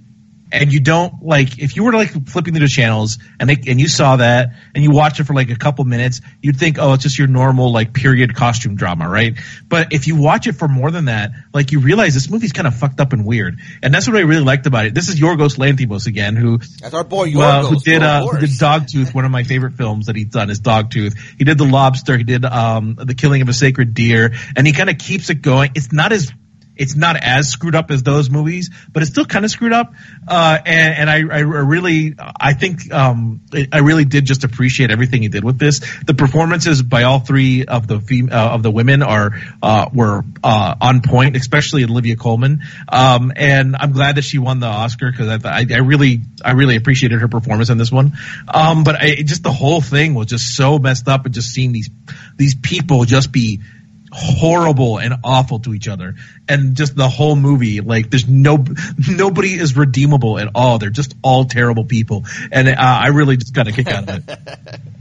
and 0.52 0.72
you 0.72 0.80
don't 0.80 1.24
like 1.24 1.60
if 1.60 1.76
you 1.76 1.84
were 1.84 1.94
like 1.94 2.10
flipping 2.28 2.54
through 2.54 2.68
the 2.68 2.68
channels 2.68 3.18
and 3.40 3.50
they, 3.50 3.58
and 3.68 3.80
you 3.80 3.88
saw 3.88 4.18
that 4.18 4.54
and 4.76 4.84
you 4.84 4.92
watch 4.92 5.20
it 5.20 5.24
for 5.26 5.34
like 5.34 5.50
a 5.50 5.56
couple 5.56 5.86
minutes, 5.86 6.22
you'd 6.42 6.58
think, 6.58 6.78
oh, 6.80 6.94
it's 6.94 7.04
just 7.04 7.18
your 7.18 7.28
normal 7.28 7.72
like 7.72 7.94
period 7.94 8.36
costume 8.36 8.76
drama, 8.76 9.08
right? 9.08 9.38
But 9.68 9.94
if 9.94 10.08
you 10.08 10.16
watch 10.16 10.48
it 10.48 10.54
for 10.54 10.68
more 10.68 10.92
than 10.92 11.06
that, 11.06 11.32
like 11.54 11.72
you 11.72 11.80
realize 11.80 12.14
this 12.14 12.30
movie's 12.30 12.52
kind 12.52 12.68
of 12.68 12.76
fucked 12.76 13.00
up 13.00 13.14
and 13.14 13.26
weird, 13.26 13.60
and 13.82 13.94
that's 13.94 14.08
what 14.08 14.18
I 14.18 14.22
really 14.22 14.44
liked 14.44 14.66
about 14.66 14.86
it. 14.86 14.94
This 14.94 15.10
is 15.10 15.20
Yorgos 15.20 15.58
Lanthimos 15.58 16.08
again, 16.08 16.36
who 16.36 16.58
that's 16.58 16.94
our 16.94 17.04
boy 17.04 17.28
Yorgos, 17.30 17.64
uh, 17.64 17.68
who 17.68 17.80
did 17.80 18.04
uh, 18.04 18.26
who 18.26 18.40
did 18.40 18.50
Dogtooth, 18.50 19.14
one 19.14 19.26
of 19.26 19.32
my 19.32 19.44
favorite 19.44 19.74
films 19.74 20.08
that 20.08 20.16
he's 20.16 20.28
done 20.28 20.50
is 20.50 20.60
Dogtooth. 20.60 21.18
He 21.38 21.44
did 21.44 21.58
The 21.58 21.66
Lobster, 21.66 22.18
he 22.18 22.24
did 22.24 22.46
um, 22.46 22.96
The 22.96 23.16
Killing 23.16 23.42
of 23.42 23.50
a 23.50 23.54
Sacred 23.54 23.94
Deer, 23.94 24.34
and 24.56 24.68
he 24.68 24.74
kind 24.74 24.90
of 24.90 24.98
keeps 24.98 25.30
it 25.30 25.42
going. 25.42 25.72
It's 25.76 25.92
not 25.92 26.12
as 26.12 26.32
it's 26.82 26.96
not 26.96 27.16
as 27.16 27.48
screwed 27.48 27.76
up 27.76 27.92
as 27.92 28.02
those 28.02 28.32
movies, 28.32 28.72
but 28.92 29.04
it's 29.04 29.12
still 29.12 29.26
kind 29.26 29.46
of 29.46 29.52
screwed 29.52 29.72
up. 29.72 29.94
Uh, 30.28 30.58
and, 30.66 30.96
and 30.98 31.10
I, 31.12 31.18
I, 31.18 31.40
really, 31.42 32.16
I 32.18 32.54
think, 32.54 32.92
um, 32.92 33.42
I 33.72 33.80
really 33.80 34.04
did 34.04 34.26
just 34.26 34.44
appreciate 34.44 34.90
everything 34.90 35.22
he 35.22 35.28
did 35.28 35.44
with 35.44 35.60
this. 35.60 35.80
The 36.08 36.16
performances 36.16 36.82
by 36.82 37.04
all 37.04 37.20
three 37.20 37.66
of 37.66 37.86
the 37.86 38.00
fem- 38.00 38.30
uh, 38.32 38.56
of 38.56 38.64
the 38.64 38.72
women 38.72 39.04
are, 39.04 39.30
uh, 39.62 39.90
were, 39.94 40.26
uh, 40.44 40.76
on 40.82 41.02
point, 41.02 41.36
especially 41.36 41.84
Olivia 41.84 42.16
Colman. 42.16 42.64
Um, 42.90 43.32
and 43.36 43.76
I'm 43.76 43.92
glad 43.92 44.16
that 44.16 44.24
she 44.24 44.40
won 44.40 44.60
the 44.60 44.66
Oscar 44.66 45.12
because 45.12 45.28
I, 45.28 45.60
I, 45.60 45.66
I, 45.72 45.80
really, 45.82 46.22
I 46.44 46.54
really 46.54 46.78
appreciated 46.78 47.22
her 47.22 47.28
performance 47.28 47.70
in 47.70 47.78
this 47.78 47.92
one. 47.92 48.14
Um, 48.52 48.84
but 48.84 48.96
I, 48.96 49.22
just 49.22 49.44
the 49.44 49.52
whole 49.52 49.82
thing 49.82 50.16
was 50.16 50.26
just 50.26 50.56
so 50.56 50.80
messed 50.80 51.08
up 51.08 51.26
and 51.26 51.34
just 51.34 51.54
seeing 51.54 51.74
these, 51.74 51.92
these 52.38 52.56
people 52.56 53.06
just 53.06 53.32
be, 53.32 53.62
horrible 54.12 55.00
and 55.00 55.16
awful 55.24 55.60
to 55.60 55.74
each 55.74 55.88
other. 55.88 56.16
And 56.48 56.76
just 56.76 56.96
the 56.96 57.08
whole 57.08 57.36
movie 57.36 57.82
like 57.82 58.10
there's 58.10 58.28
no 58.28 58.64
nobody 59.10 59.54
is 59.54 59.76
redeemable 59.76 60.38
at 60.38 60.50
all. 60.56 60.80
They're 60.80 60.90
just 60.90 61.16
all 61.24 61.46
terrible 61.46 61.86
people. 61.86 62.26
And 62.52 62.68
uh, 62.68 62.76
i 62.78 63.08
really 63.08 63.38
just 63.38 63.54
got 63.54 63.68
a 63.68 63.72
kick 63.72 63.88
out 63.88 64.10
of 64.10 64.30
it 64.30 64.40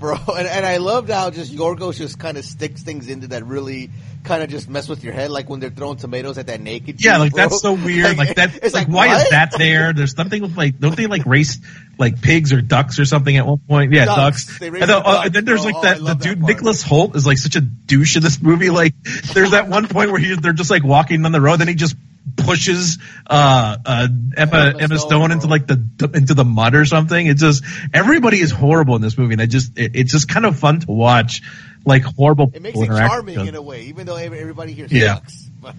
bro 0.00 0.16
and, 0.36 0.48
and 0.48 0.66
i 0.66 0.78
loved 0.78 1.10
how 1.10 1.30
just 1.30 1.54
yorgos 1.54 1.96
just 1.96 2.18
kind 2.18 2.36
of 2.36 2.44
sticks 2.44 2.82
things 2.82 3.08
into 3.08 3.28
that 3.28 3.46
really 3.46 3.90
kind 4.22 4.42
of 4.42 4.50
just 4.50 4.68
mess 4.68 4.88
with 4.88 5.02
your 5.02 5.12
head, 5.12 5.30
like 5.30 5.48
when 5.48 5.60
they're 5.60 5.70
throwing 5.70 5.96
tomatoes 5.96 6.38
at 6.38 6.46
that 6.48 6.60
naked. 6.60 7.02
Yeah, 7.02 7.12
dude, 7.12 7.20
like 7.20 7.32
bro. 7.32 7.42
that's 7.42 7.60
so 7.60 7.72
weird. 7.84 8.16
Like, 8.16 8.28
like 8.28 8.36
that. 8.36 8.56
It's 8.56 8.74
like, 8.74 8.88
like 8.88 8.88
why 8.88 9.08
what? 9.08 9.22
is 9.22 9.30
that 9.30 9.52
there? 9.56 9.92
There's 9.92 10.14
something 10.14 10.42
with 10.42 10.56
like 10.56 10.78
don't 10.78 10.96
they 10.96 11.06
like 11.06 11.26
race 11.26 11.58
like 11.98 12.20
pigs 12.20 12.52
or 12.52 12.60
ducks 12.60 12.98
or 12.98 13.04
something 13.04 13.36
at 13.36 13.46
one 13.46 13.58
point? 13.58 13.92
Yeah, 13.92 14.06
ducks. 14.06 14.46
ducks. 14.46 14.62
And, 14.62 14.76
then, 14.76 14.90
uh, 14.90 15.22
and, 15.24 15.34
then, 15.34 15.44
there's 15.44 15.64
like 15.64 15.80
that 15.82 16.00
oh, 16.00 16.04
the 16.04 16.14
dude 16.14 16.42
Nicholas 16.42 16.82
Hoult 16.82 17.16
is 17.16 17.26
like 17.26 17.38
such 17.38 17.56
a 17.56 17.60
douche 17.60 18.16
in 18.16 18.22
this 18.22 18.40
movie. 18.40 18.70
Like 18.70 18.94
there's 19.34 19.52
that 19.52 19.68
one 19.68 19.88
point 19.88 20.10
where 20.10 20.20
he 20.20 20.34
they're 20.36 20.52
just 20.52 20.70
like 20.70 20.84
walking 20.84 21.24
on 21.24 21.32
the 21.32 21.40
road, 21.40 21.60
then 21.60 21.68
he 21.68 21.74
just 21.74 21.96
pushes 22.36 22.98
uh, 23.26 23.76
uh, 23.84 24.08
Emma, 24.36 24.56
Emma, 24.56 24.78
Emma 24.78 24.98
Stone, 24.98 25.08
Stone 25.08 25.32
into 25.32 25.46
like 25.46 25.66
the 25.66 26.10
into 26.14 26.34
the 26.34 26.44
mud 26.44 26.74
or 26.74 26.84
something. 26.84 27.26
It's 27.26 27.40
just 27.40 27.64
everybody 27.92 28.40
is 28.40 28.50
horrible 28.50 28.96
in 28.96 29.02
this 29.02 29.16
movie, 29.16 29.34
and 29.34 29.42
I 29.42 29.46
just 29.46 29.78
it, 29.78 29.92
it's 29.94 30.12
just 30.12 30.28
kind 30.28 30.46
of 30.46 30.58
fun 30.58 30.80
to 30.80 30.90
watch 30.90 31.42
like 31.84 32.02
horrible. 32.02 32.50
It 32.54 32.62
makes 32.62 32.78
it 32.78 32.86
charming 32.86 33.46
in 33.46 33.54
a 33.54 33.62
way, 33.62 33.82
even 33.84 34.06
though 34.06 34.16
everybody 34.16 34.72
here 34.72 34.86
yeah. 34.90 35.14
sucks. 35.16 35.50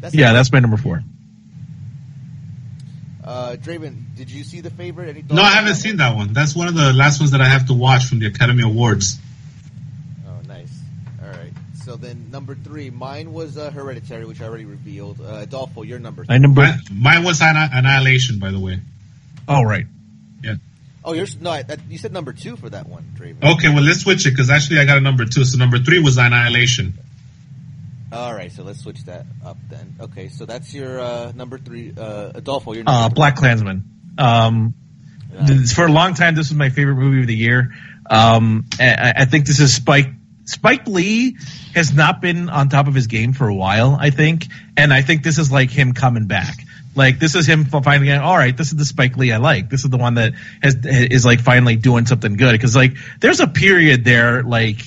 that's 0.00 0.14
yeah, 0.14 0.32
that's 0.32 0.52
my 0.52 0.60
number 0.60 0.76
four. 0.76 1.02
Uh, 3.26 3.56
Draven, 3.56 4.14
did 4.14 4.30
you 4.30 4.44
see 4.44 4.60
the 4.60 4.70
favorite? 4.70 5.28
no, 5.32 5.42
I 5.42 5.50
haven't 5.50 5.70
that 5.70 5.74
seen 5.74 5.96
that 5.96 6.14
one. 6.14 6.32
That's 6.32 6.54
one 6.54 6.68
of 6.68 6.76
the 6.76 6.92
last 6.92 7.18
ones 7.18 7.32
that 7.32 7.40
I 7.40 7.48
have 7.48 7.66
to 7.66 7.74
watch 7.74 8.04
from 8.04 8.20
the 8.20 8.28
Academy 8.28 8.62
Awards. 8.62 9.18
Oh, 10.28 10.46
nice. 10.46 10.72
All 11.20 11.30
right. 11.30 11.52
So 11.86 11.94
then, 11.94 12.32
number 12.32 12.56
three, 12.56 12.90
mine 12.90 13.32
was 13.32 13.56
uh, 13.56 13.70
Hereditary, 13.70 14.24
which 14.24 14.40
I 14.42 14.46
already 14.46 14.64
revealed. 14.64 15.20
Uh, 15.20 15.42
Adolfo, 15.42 15.82
your 15.82 16.00
number. 16.00 16.24
My 16.28 16.36
number. 16.36 16.62
Mine, 16.62 16.80
mine 16.90 17.22
was 17.22 17.40
Annihilation, 17.40 18.40
by 18.40 18.50
the 18.50 18.58
way. 18.58 18.80
Oh, 19.46 19.62
right. 19.62 19.86
Yeah. 20.42 20.56
Oh, 21.04 21.12
you're 21.12 21.28
no. 21.40 21.52
I, 21.52 21.64
you 21.88 21.98
said 21.98 22.12
number 22.12 22.32
two 22.32 22.56
for 22.56 22.68
that 22.70 22.88
one, 22.88 23.04
Draven. 23.16 23.54
Okay, 23.54 23.68
well 23.68 23.84
let's 23.84 24.00
switch 24.00 24.26
it 24.26 24.30
because 24.30 24.50
actually 24.50 24.80
I 24.80 24.84
got 24.84 24.96
a 24.96 25.00
number 25.00 25.26
two. 25.26 25.44
So 25.44 25.58
number 25.58 25.78
three 25.78 26.00
was 26.00 26.18
Annihilation. 26.18 26.94
All 28.10 28.34
right, 28.34 28.50
so 28.50 28.64
let's 28.64 28.80
switch 28.80 29.04
that 29.04 29.24
up 29.44 29.58
then. 29.68 29.94
Okay, 30.00 30.26
so 30.26 30.44
that's 30.44 30.74
your 30.74 30.98
uh, 30.98 31.30
number 31.36 31.56
three, 31.56 31.94
uh, 31.96 32.32
Adolfo. 32.34 32.72
Your 32.72 32.82
number 32.82 33.20
uh, 33.20 33.30
BlacKkKlansman. 33.30 33.82
Um, 34.18 34.74
nice. 35.32 35.72
For 35.72 35.86
a 35.86 35.92
long 35.92 36.14
time, 36.14 36.34
this 36.34 36.48
was 36.48 36.58
my 36.58 36.70
favorite 36.70 36.96
movie 36.96 37.20
of 37.20 37.28
the 37.28 37.36
year. 37.36 37.72
Um, 38.10 38.66
I, 38.80 39.12
I 39.18 39.24
think 39.26 39.46
this 39.46 39.60
is 39.60 39.72
Spike 39.72 40.08
Spike 40.46 40.86
Lee 40.86 41.36
has 41.74 41.92
not 41.92 42.20
been 42.20 42.48
on 42.48 42.68
top 42.68 42.86
of 42.86 42.94
his 42.94 43.08
game 43.08 43.32
for 43.32 43.48
a 43.48 43.54
while, 43.54 43.96
I 43.98 44.10
think, 44.10 44.46
and 44.76 44.92
I 44.92 45.02
think 45.02 45.22
this 45.22 45.38
is 45.38 45.52
like 45.52 45.70
him 45.70 45.92
coming 45.92 46.26
back. 46.26 46.56
Like 46.94 47.18
this 47.18 47.34
is 47.34 47.46
him 47.46 47.66
finally 47.66 48.10
all 48.12 48.36
right, 48.36 48.56
this 48.56 48.68
is 48.68 48.76
the 48.76 48.84
Spike 48.84 49.16
Lee 49.18 49.30
I 49.30 49.36
like. 49.36 49.68
This 49.68 49.84
is 49.84 49.90
the 49.90 49.98
one 49.98 50.14
that 50.14 50.32
has 50.62 50.76
is 50.84 51.26
like 51.26 51.40
finally 51.40 51.76
doing 51.76 52.06
something 52.06 52.36
good. 52.36 52.52
Because 52.52 52.74
like 52.74 52.96
there's 53.20 53.40
a 53.40 53.46
period 53.46 54.02
there 54.02 54.42
like 54.42 54.80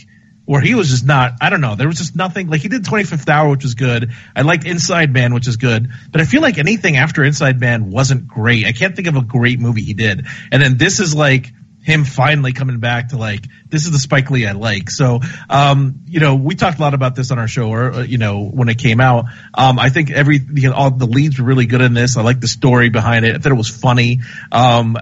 where 0.46 0.62
he 0.62 0.74
was 0.74 0.90
just 0.90 1.06
not. 1.06 1.34
I 1.40 1.52
don't 1.52 1.62
know. 1.62 1.76
There 1.76 1.88
was 1.88 2.00
just 2.00 2.16
nothing. 2.16 2.50
Like 2.50 2.62
he 2.62 2.70
did 2.70 2.84
25th 2.84 3.30
Hour, 3.30 3.52
which 3.52 3.62
was 3.62 3.76
good. 3.76 4.12
I 4.36 4.42
liked 4.42 4.66
Inside 4.66 5.14
Man, 5.14 5.36
which 5.36 5.48
is 5.48 5.58
good. 5.58 5.92
But 6.12 6.22
I 6.22 6.26
feel 6.26 6.42
like 6.42 6.58
anything 6.58 6.98
after 6.98 7.24
Inside 7.24 7.60
Man 7.60 7.92
wasn't 7.92 8.28
great. 8.28 8.66
I 8.66 8.72
can't 8.72 8.96
think 8.96 9.08
of 9.08 9.16
a 9.16 9.22
great 9.22 9.60
movie 9.60 9.84
he 9.84 9.94
did. 9.94 10.26
And 10.52 10.64
then 10.64 10.78
this 10.78 11.00
is 11.00 11.14
like 11.14 11.54
him 11.90 12.06
finally 12.06 12.54
coming 12.54 12.80
back 12.80 13.10
to 13.10 13.18
like 13.18 13.46
this 13.68 13.86
is 13.86 13.92
the 13.92 14.00
Spike 14.00 14.30
Lee 14.30 14.46
I 14.46 14.54
like. 14.54 14.90
So, 14.90 15.20
um, 15.50 16.02
you 16.08 16.20
know, 16.20 16.36
we 16.36 16.56
talked 16.56 16.80
a 16.80 16.82
lot 16.82 16.94
about 16.94 17.16
this 17.16 17.32
on 17.32 17.40
our 17.40 17.48
show, 17.48 17.70
or 17.70 17.92
uh, 17.92 18.02
you 18.04 18.18
know, 18.18 18.46
when 18.46 18.70
it 18.70 18.78
came 18.78 19.02
out. 19.02 19.26
Um, 19.54 19.80
I 19.80 19.90
think 19.90 20.12
every 20.12 20.38
you 20.38 20.70
know, 20.70 20.76
all 20.76 20.92
the 20.92 21.08
leads 21.08 21.40
were 21.40 21.46
really 21.46 21.66
good 21.66 21.82
in 21.82 21.94
this. 21.94 22.18
I 22.18 22.22
like 22.22 22.40
the 22.40 22.48
story 22.48 22.90
behind 22.90 23.26
it. 23.26 23.36
I 23.36 23.40
thought 23.40 23.52
it 23.52 23.56
was 23.56 23.70
funny. 23.70 24.20
Um, 24.52 24.98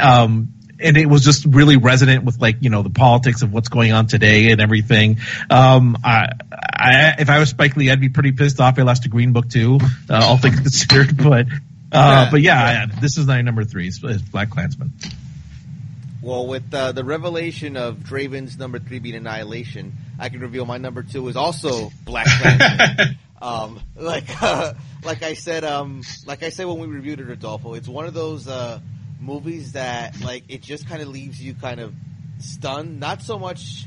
um, 0.00 0.54
and 0.82 0.96
it 0.96 1.06
was 1.06 1.22
just 1.22 1.44
really 1.44 1.76
resonant 1.76 2.24
with 2.24 2.40
like 2.40 2.56
you 2.60 2.70
know 2.70 2.82
the 2.82 2.90
politics 2.90 3.42
of 3.42 3.52
what's 3.52 3.68
going 3.68 3.92
on 3.92 4.06
today 4.06 4.50
and 4.50 4.60
everything. 4.60 5.18
Um, 5.50 5.98
I, 6.02 6.30
I, 6.52 7.14
if 7.18 7.28
I 7.28 7.38
was 7.38 7.50
Spike 7.50 7.76
Lee, 7.76 7.90
I'd 7.90 8.00
be 8.00 8.08
pretty 8.08 8.32
pissed 8.32 8.60
off. 8.60 8.78
I 8.78 8.82
lost 8.82 9.04
a 9.04 9.08
Green 9.08 9.32
Book 9.32 9.50
too, 9.50 9.78
uh, 10.08 10.24
all 10.24 10.38
things 10.38 10.60
considered. 10.60 11.18
But 11.30 11.46
uh, 11.92 12.24
yeah, 12.24 12.30
but 12.30 12.40
yeah, 12.40 12.72
yeah, 12.72 13.00
this 13.00 13.18
is 13.18 13.26
my 13.26 13.42
number 13.42 13.64
three. 13.64 13.90
BlacKkKlansman. 13.90 14.90
Well, 16.22 16.46
with 16.46 16.72
uh, 16.74 16.92
the 16.92 17.02
revelation 17.02 17.78
of 17.78 18.04
Draven's 18.04 18.58
number 18.58 18.78
three 18.78 18.98
being 18.98 19.14
Annihilation, 19.14 19.94
I 20.18 20.28
can 20.28 20.40
reveal 20.40 20.66
my 20.66 20.76
number 20.76 21.02
two 21.02 21.26
is 21.28 21.36
also 21.36 21.90
Black 22.04 22.26
Panther. 22.26 23.16
um, 23.42 23.80
like, 23.96 24.42
uh, 24.42 24.74
like 25.04 25.22
I 25.22 25.32
said, 25.32 25.64
um, 25.64 26.02
like 26.26 26.42
I 26.42 26.50
said 26.50 26.66
when 26.66 26.78
we 26.78 26.86
reviewed 26.88 27.20
it, 27.20 27.30
Adolfo, 27.30 27.72
it's 27.72 27.88
one 27.88 28.04
of 28.04 28.12
those 28.12 28.46
uh, 28.46 28.80
movies 29.18 29.72
that 29.72 30.20
like 30.20 30.44
it 30.48 30.60
just 30.60 30.86
kind 30.86 31.00
of 31.00 31.08
leaves 31.08 31.42
you 31.42 31.54
kind 31.54 31.80
of 31.80 31.94
stunned. 32.38 33.00
Not 33.00 33.22
so 33.22 33.38
much 33.38 33.86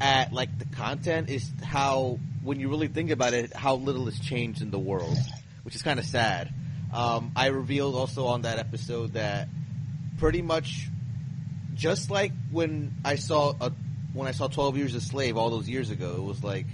at 0.00 0.32
like 0.32 0.56
the 0.60 0.66
content 0.66 1.30
is 1.30 1.50
how 1.64 2.20
when 2.44 2.60
you 2.60 2.68
really 2.68 2.88
think 2.88 3.10
about 3.10 3.34
it, 3.34 3.52
how 3.52 3.74
little 3.74 4.04
has 4.04 4.20
changed 4.20 4.62
in 4.62 4.70
the 4.70 4.78
world, 4.78 5.18
which 5.64 5.74
is 5.74 5.82
kind 5.82 5.98
of 5.98 6.06
sad. 6.06 6.54
Um, 6.92 7.32
I 7.34 7.46
revealed 7.46 7.96
also 7.96 8.26
on 8.26 8.42
that 8.42 8.58
episode 8.58 9.14
that 9.14 9.48
pretty 10.18 10.42
much 10.42 10.88
just 11.82 12.12
like 12.12 12.30
when 12.52 12.94
I 13.04 13.16
saw 13.16 13.54
a, 13.60 13.72
when 14.14 14.28
I 14.28 14.30
saw 14.30 14.46
Twelve 14.46 14.76
Years 14.76 14.94
a 14.94 15.00
Slave 15.00 15.36
all 15.36 15.50
those 15.50 15.68
years 15.68 15.90
ago, 15.90 16.14
it 16.16 16.22
was 16.22 16.44
like 16.44 16.66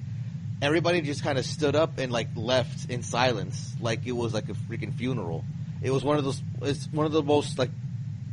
everybody 0.60 1.00
just 1.00 1.22
kind 1.22 1.38
of 1.38 1.46
stood 1.46 1.74
up 1.74 1.96
and 1.96 2.12
like 2.12 2.28
left 2.36 2.90
in 2.90 3.02
silence, 3.02 3.74
like 3.80 4.06
it 4.06 4.12
was 4.12 4.34
like 4.34 4.50
a 4.50 4.52
freaking 4.52 4.92
funeral. 4.92 5.46
It 5.80 5.90
was 5.90 6.04
one 6.04 6.18
of 6.18 6.24
those. 6.24 6.42
It's 6.60 6.86
one 6.92 7.06
of 7.06 7.12
the 7.12 7.22
most 7.22 7.58
like 7.58 7.70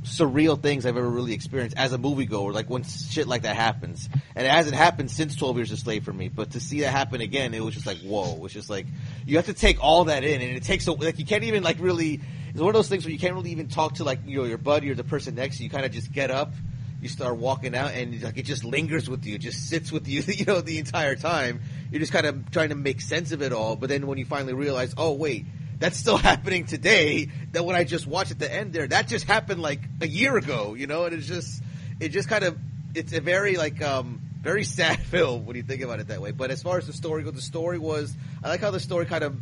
surreal 0.03 0.61
things 0.61 0.85
I've 0.85 0.97
ever 0.97 1.10
really 1.10 1.34
experienced 1.34 1.77
as 1.77 1.93
a 1.93 1.97
moviegoer. 1.97 2.53
Like 2.53 2.69
when 2.69 2.84
shit 2.84 3.26
like 3.26 3.43
that 3.43 3.56
happens, 3.56 4.10
and 4.35 4.45
it 4.45 4.52
hasn't 4.52 4.76
happened 4.76 5.10
since 5.10 5.38
Twelve 5.38 5.56
Years 5.56 5.72
a 5.72 5.77
Slave 5.77 6.03
for 6.03 6.11
me. 6.11 6.27
But 6.27 6.52
to 6.52 6.60
see 6.60 6.81
that 6.81 6.91
happen 6.91 7.22
again, 7.22 7.53
it 7.53 7.64
was 7.64 7.73
just 7.73 7.88
like 7.88 7.99
whoa. 7.99 8.43
It's 8.43 8.53
just 8.53 8.69
like 8.69 8.85
you 9.26 9.38
have 9.38 9.45
to 9.45 9.53
take 9.53 9.81
all 9.81 10.03
that 10.06 10.26
in, 10.26 10.41
and 10.41 10.57
it 10.57 10.64
takes 10.64 10.84
so 10.84 10.95
like 10.95 11.19
you 11.19 11.26
can't 11.26 11.45
even 11.45 11.64
like 11.64 11.77
really. 11.80 12.19
It's 12.56 12.61
one 12.61 12.69
of 12.69 12.73
those 12.73 12.88
things 12.88 13.03
where 13.03 13.11
you 13.11 13.19
can't 13.19 13.34
really 13.34 13.52
even 13.52 13.68
talk 13.68 13.95
to 13.95 14.06
like 14.06 14.19
you 14.26 14.38
know 14.38 14.45
your 14.45 14.57
buddy 14.57 14.90
or 14.90 14.95
the 14.95 15.03
person 15.03 15.36
next 15.36 15.57
to 15.57 15.64
you. 15.64 15.65
You 15.65 15.72
kind 15.72 15.86
of 15.86 15.91
just 15.91 16.10
get 16.14 16.32
up, 16.32 16.53
you 17.02 17.10
start 17.10 17.36
walking 17.36 17.76
out, 17.76 17.91
and 17.91 18.23
like 18.23 18.38
it 18.38 18.45
just 18.45 18.64
lingers 18.64 19.10
with 19.10 19.26
you, 19.26 19.36
it 19.36 19.41
just 19.41 19.68
sits 19.68 19.91
with 19.91 20.07
you, 20.07 20.22
you 20.27 20.45
know, 20.45 20.61
the 20.61 20.77
entire 20.77 21.18
time. 21.18 21.60
You're 21.91 21.99
just 21.99 22.14
kind 22.14 22.26
of 22.26 22.49
trying 22.52 22.69
to 22.69 22.76
make 22.76 23.02
sense 23.02 23.34
of 23.34 23.41
it 23.41 23.52
all. 23.52 23.76
But 23.76 23.90
then 23.90 24.07
when 24.07 24.18
you 24.18 24.23
finally 24.23 24.53
realize, 24.53 24.94
oh 24.98 25.11
wait 25.11 25.45
that's 25.80 25.98
still 25.98 26.15
happening 26.32 26.65
today. 26.65 27.30
That 27.52 27.65
when 27.65 27.76
I 27.76 27.84
just 27.84 28.07
watched 28.07 28.32
at 28.32 28.40
the 28.40 28.49
end 28.49 28.72
there, 28.72 28.88
that 28.88 29.10
just 29.10 29.26
happened 29.26 29.61
like 29.61 29.82
a 29.99 30.07
year 30.07 30.38
ago, 30.38 30.73
you 30.73 30.88
know, 30.88 31.03
and 31.03 31.14
it's 31.14 31.27
just, 31.27 31.61
it 31.99 32.10
just 32.10 32.30
kind 32.30 32.45
of, 32.45 32.57
it's 32.94 33.11
a 33.11 33.19
very 33.19 33.57
like, 33.57 33.82
um, 33.82 34.22
very 34.41 34.64
sad 34.77 34.99
film 34.99 35.45
when 35.45 35.56
you 35.56 35.64
think 35.64 35.82
about 35.82 35.99
it 35.99 36.07
that 36.07 36.22
way. 36.22 36.32
But 36.32 36.52
as 36.52 36.64
far 36.64 36.77
as 36.77 36.88
the 36.88 36.94
story 36.94 37.23
goes, 37.23 37.34
the 37.34 37.41
story 37.41 37.77
was, 37.77 38.15
I 38.41 38.48
like 38.49 38.61
how 38.61 38.72
the 38.72 38.80
story 38.80 39.06
kind 39.06 39.23
of 39.23 39.36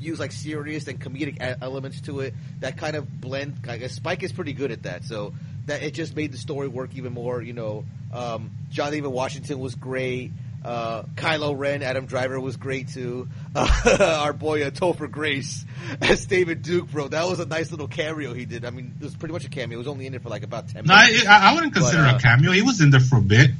views 0.00 0.18
like 0.18 0.32
serious 0.32 0.88
and 0.88 0.98
comedic 0.98 1.36
elements 1.60 2.00
to 2.02 2.20
it 2.20 2.34
that 2.60 2.76
kind 2.76 2.96
of 2.96 3.20
blend. 3.20 3.66
I 3.68 3.76
guess 3.76 3.92
Spike 3.92 4.22
is 4.22 4.32
pretty 4.32 4.52
good 4.52 4.72
at 4.72 4.84
that, 4.84 5.04
so 5.04 5.34
that 5.66 5.82
it 5.82 5.94
just 5.94 6.16
made 6.16 6.32
the 6.32 6.38
story 6.38 6.68
work 6.68 6.90
even 6.94 7.12
more. 7.12 7.42
You 7.42 7.52
know, 7.52 7.84
um, 8.12 8.50
John 8.70 8.90
David 8.90 9.08
Washington 9.08 9.60
was 9.60 9.74
great. 9.74 10.32
Uh, 10.62 11.04
Kylo 11.14 11.56
Ren, 11.56 11.82
Adam 11.82 12.04
Driver 12.04 12.38
was 12.38 12.56
great 12.56 12.88
too. 12.88 13.28
Uh, 13.54 14.18
our 14.22 14.32
boy 14.32 14.62
uh, 14.62 14.70
Topher 14.70 15.10
Grace 15.10 15.64
as 16.00 16.26
David 16.26 16.62
Duke, 16.62 16.90
bro. 16.90 17.08
That 17.08 17.26
was 17.28 17.40
a 17.40 17.46
nice 17.46 17.70
little 17.70 17.88
cameo 17.88 18.34
he 18.34 18.44
did. 18.44 18.64
I 18.64 18.70
mean, 18.70 18.94
it 19.00 19.04
was 19.04 19.14
pretty 19.14 19.32
much 19.32 19.44
a 19.44 19.48
cameo. 19.48 19.76
He 19.76 19.78
was 19.78 19.88
only 19.88 20.06
in 20.06 20.14
it 20.14 20.22
for 20.22 20.28
like 20.28 20.42
about 20.42 20.68
ten 20.68 20.84
no, 20.84 20.96
minutes. 20.96 21.26
I, 21.26 21.50
I 21.50 21.54
wouldn't 21.54 21.72
consider 21.72 22.02
but, 22.02 22.14
uh, 22.14 22.16
a 22.16 22.20
cameo. 22.20 22.52
He 22.52 22.62
was 22.62 22.80
in 22.80 22.90
there 22.90 23.00
for 23.00 23.18
a 23.18 23.22
bit. 23.22 23.50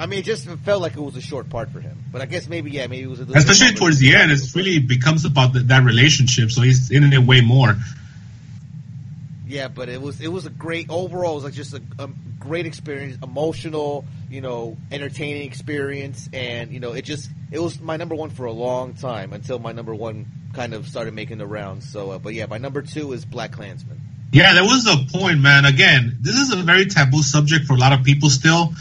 I 0.00 0.06
mean, 0.06 0.20
it 0.20 0.24
just 0.24 0.48
felt 0.48 0.80
like 0.80 0.94
it 0.96 1.00
was 1.00 1.14
a 1.14 1.20
short 1.20 1.50
part 1.50 1.70
for 1.70 1.78
him. 1.78 2.04
But 2.10 2.22
I 2.22 2.26
guess 2.26 2.48
maybe, 2.48 2.70
yeah, 2.70 2.86
maybe 2.86 3.02
it 3.02 3.10
was 3.10 3.20
a 3.20 3.24
Especially 3.24 3.74
towards 3.74 3.98
the 3.98 4.16
end, 4.16 4.32
it 4.32 4.40
really 4.54 4.78
becomes 4.78 5.26
about 5.26 5.52
the, 5.52 5.60
that 5.60 5.84
relationship, 5.84 6.50
so 6.50 6.62
he's 6.62 6.90
in 6.90 7.12
it 7.12 7.18
way 7.18 7.42
more. 7.42 7.76
Yeah, 9.46 9.68
but 9.68 9.90
it 9.90 10.00
was 10.00 10.20
it 10.20 10.28
was 10.28 10.46
a 10.46 10.50
great 10.50 10.88
overall. 10.88 11.32
It 11.32 11.34
was 11.34 11.44
like 11.44 11.52
just 11.52 11.74
a, 11.74 11.82
a 11.98 12.08
great 12.38 12.64
experience, 12.64 13.18
emotional, 13.22 14.06
you 14.30 14.40
know, 14.40 14.78
entertaining 14.90 15.42
experience, 15.42 16.30
and 16.32 16.72
you 16.72 16.80
know, 16.80 16.92
it 16.92 17.02
just 17.02 17.28
it 17.50 17.58
was 17.58 17.78
my 17.78 17.96
number 17.98 18.14
one 18.14 18.30
for 18.30 18.46
a 18.46 18.52
long 18.52 18.94
time 18.94 19.34
until 19.34 19.58
my 19.58 19.72
number 19.72 19.94
one 19.94 20.26
kind 20.54 20.72
of 20.72 20.88
started 20.88 21.12
making 21.12 21.38
the 21.38 21.46
rounds. 21.46 21.90
So, 21.92 22.12
uh, 22.12 22.18
but 22.18 22.32
yeah, 22.32 22.46
my 22.46 22.58
number 22.58 22.80
two 22.80 23.12
is 23.12 23.26
BlacKkKlansman. 23.26 23.98
Yeah, 24.32 24.54
there 24.54 24.62
was 24.62 24.86
a 24.86 25.18
point, 25.18 25.40
man. 25.40 25.64
Again, 25.64 26.16
this 26.20 26.36
is 26.36 26.52
a 26.52 26.56
very 26.56 26.86
taboo 26.86 27.22
subject 27.22 27.66
for 27.66 27.74
a 27.74 27.78
lot 27.78 27.92
of 27.92 28.04
people 28.04 28.30
still, 28.30 28.72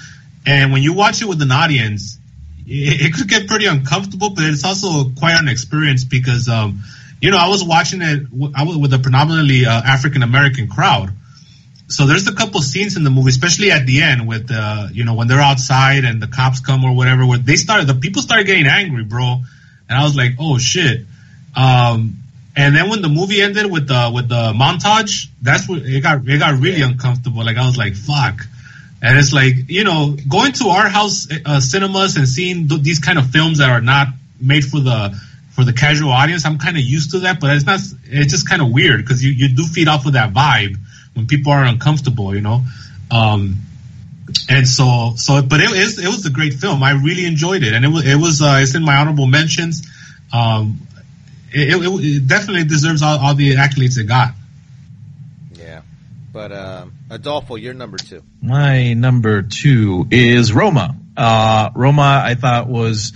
and 0.49 0.71
when 0.73 0.81
you 0.81 0.93
watch 0.93 1.21
it 1.21 1.25
with 1.25 1.41
an 1.41 1.51
audience, 1.51 2.17
it, 2.65 3.07
it 3.07 3.13
could 3.13 3.27
get 3.27 3.47
pretty 3.47 3.65
uncomfortable, 3.65 4.31
but 4.31 4.43
it's 4.45 4.63
also 4.63 5.09
quite 5.17 5.39
an 5.39 5.47
experience 5.47 6.03
because. 6.03 6.47
Um, 6.47 6.81
you 7.21 7.31
know, 7.31 7.37
I 7.37 7.49
was 7.49 7.63
watching 7.63 8.01
it. 8.01 8.27
I 8.55 8.63
was 8.63 8.77
with 8.77 8.93
a 8.93 8.99
predominantly 8.99 9.65
uh, 9.65 9.71
African 9.71 10.23
American 10.23 10.67
crowd. 10.67 11.11
So 11.87 12.05
there's 12.05 12.27
a 12.27 12.33
couple 12.33 12.61
scenes 12.61 12.95
in 12.97 13.03
the 13.03 13.09
movie, 13.09 13.29
especially 13.29 13.71
at 13.71 13.85
the 13.85 14.01
end, 14.01 14.27
with 14.27 14.49
uh, 14.51 14.87
you 14.91 15.03
know 15.03 15.15
when 15.15 15.27
they're 15.27 15.41
outside 15.41 16.05
and 16.05 16.21
the 16.21 16.27
cops 16.27 16.59
come 16.61 16.85
or 16.85 16.95
whatever, 16.95 17.25
where 17.25 17.39
they 17.39 17.55
started, 17.55 17.87
the 17.87 17.95
people 17.95 18.21
started 18.21 18.45
getting 18.45 18.67
angry, 18.67 19.03
bro. 19.03 19.41
And 19.89 19.97
I 19.97 20.03
was 20.03 20.15
like, 20.15 20.33
oh 20.39 20.57
shit. 20.57 21.05
Um, 21.55 22.19
and 22.55 22.75
then 22.75 22.89
when 22.89 23.01
the 23.01 23.09
movie 23.09 23.41
ended 23.41 23.69
with 23.69 23.87
the 23.87 24.11
with 24.13 24.29
the 24.29 24.53
montage, 24.53 25.27
that's 25.41 25.67
what 25.67 25.81
it 25.81 26.01
got. 26.01 26.25
It 26.27 26.39
got 26.39 26.59
really 26.59 26.81
uncomfortable. 26.81 27.43
Like 27.43 27.57
I 27.57 27.65
was 27.65 27.77
like, 27.77 27.95
fuck. 27.95 28.45
And 29.01 29.17
it's 29.17 29.31
like 29.31 29.69
you 29.69 29.83
know 29.83 30.15
going 30.27 30.51
to 30.53 30.67
our 30.69 30.89
house 30.89 31.27
uh, 31.45 31.59
cinemas 31.59 32.17
and 32.17 32.27
seeing 32.27 32.67
th- 32.67 32.81
these 32.81 32.99
kind 32.99 33.17
of 33.17 33.27
films 33.27 33.59
that 33.59 33.69
are 33.69 33.81
not 33.81 34.07
made 34.41 34.65
for 34.65 34.79
the 34.79 35.17
for 35.59 35.65
the 35.65 35.73
casual 35.73 36.11
audience, 36.11 36.45
I'm 36.45 36.57
kind 36.57 36.77
of 36.77 36.83
used 36.83 37.11
to 37.11 37.19
that, 37.19 37.39
but 37.39 37.53
it's 37.53 37.65
not. 37.65 37.81
It's 38.05 38.31
just 38.31 38.47
kind 38.47 38.61
of 38.61 38.71
weird 38.71 39.01
because 39.01 39.23
you, 39.23 39.31
you 39.31 39.49
do 39.49 39.65
feed 39.65 39.89
off 39.89 40.05
of 40.05 40.13
that 40.13 40.33
vibe 40.33 40.77
when 41.13 41.27
people 41.27 41.51
are 41.51 41.65
uncomfortable, 41.65 42.33
you 42.33 42.41
know. 42.41 42.63
Um, 43.11 43.57
and 44.47 44.67
so 44.67 45.13
so, 45.17 45.41
but 45.41 45.59
it, 45.59 45.69
it, 45.71 45.99
it 45.99 46.07
was 46.07 46.25
a 46.25 46.29
great 46.29 46.53
film. 46.53 46.81
I 46.81 46.91
really 46.91 47.25
enjoyed 47.25 47.63
it, 47.63 47.73
and 47.73 47.83
it 47.83 47.89
was 47.89 48.05
it 48.05 48.15
was 48.15 48.41
uh, 48.41 48.59
it's 48.61 48.75
in 48.75 48.83
my 48.83 48.95
honorable 48.95 49.25
mentions. 49.27 49.87
Um, 50.31 50.79
it, 51.51 51.73
it, 51.73 51.81
it 51.81 52.27
definitely 52.27 52.63
deserves 52.63 53.01
all, 53.01 53.19
all 53.19 53.33
the 53.35 53.55
accolades 53.55 53.97
it 53.97 54.05
got. 54.05 54.33
But 56.39 56.53
uh, 56.53 56.85
Adolfo, 57.09 57.55
you're 57.55 57.73
number 57.73 57.97
two. 57.97 58.23
My 58.41 58.93
number 58.93 59.41
two 59.41 60.07
is 60.09 60.53
Roma. 60.53 60.95
Uh, 61.17 61.69
Roma, 61.75 62.21
I 62.23 62.35
thought 62.35 62.69
was 62.69 63.11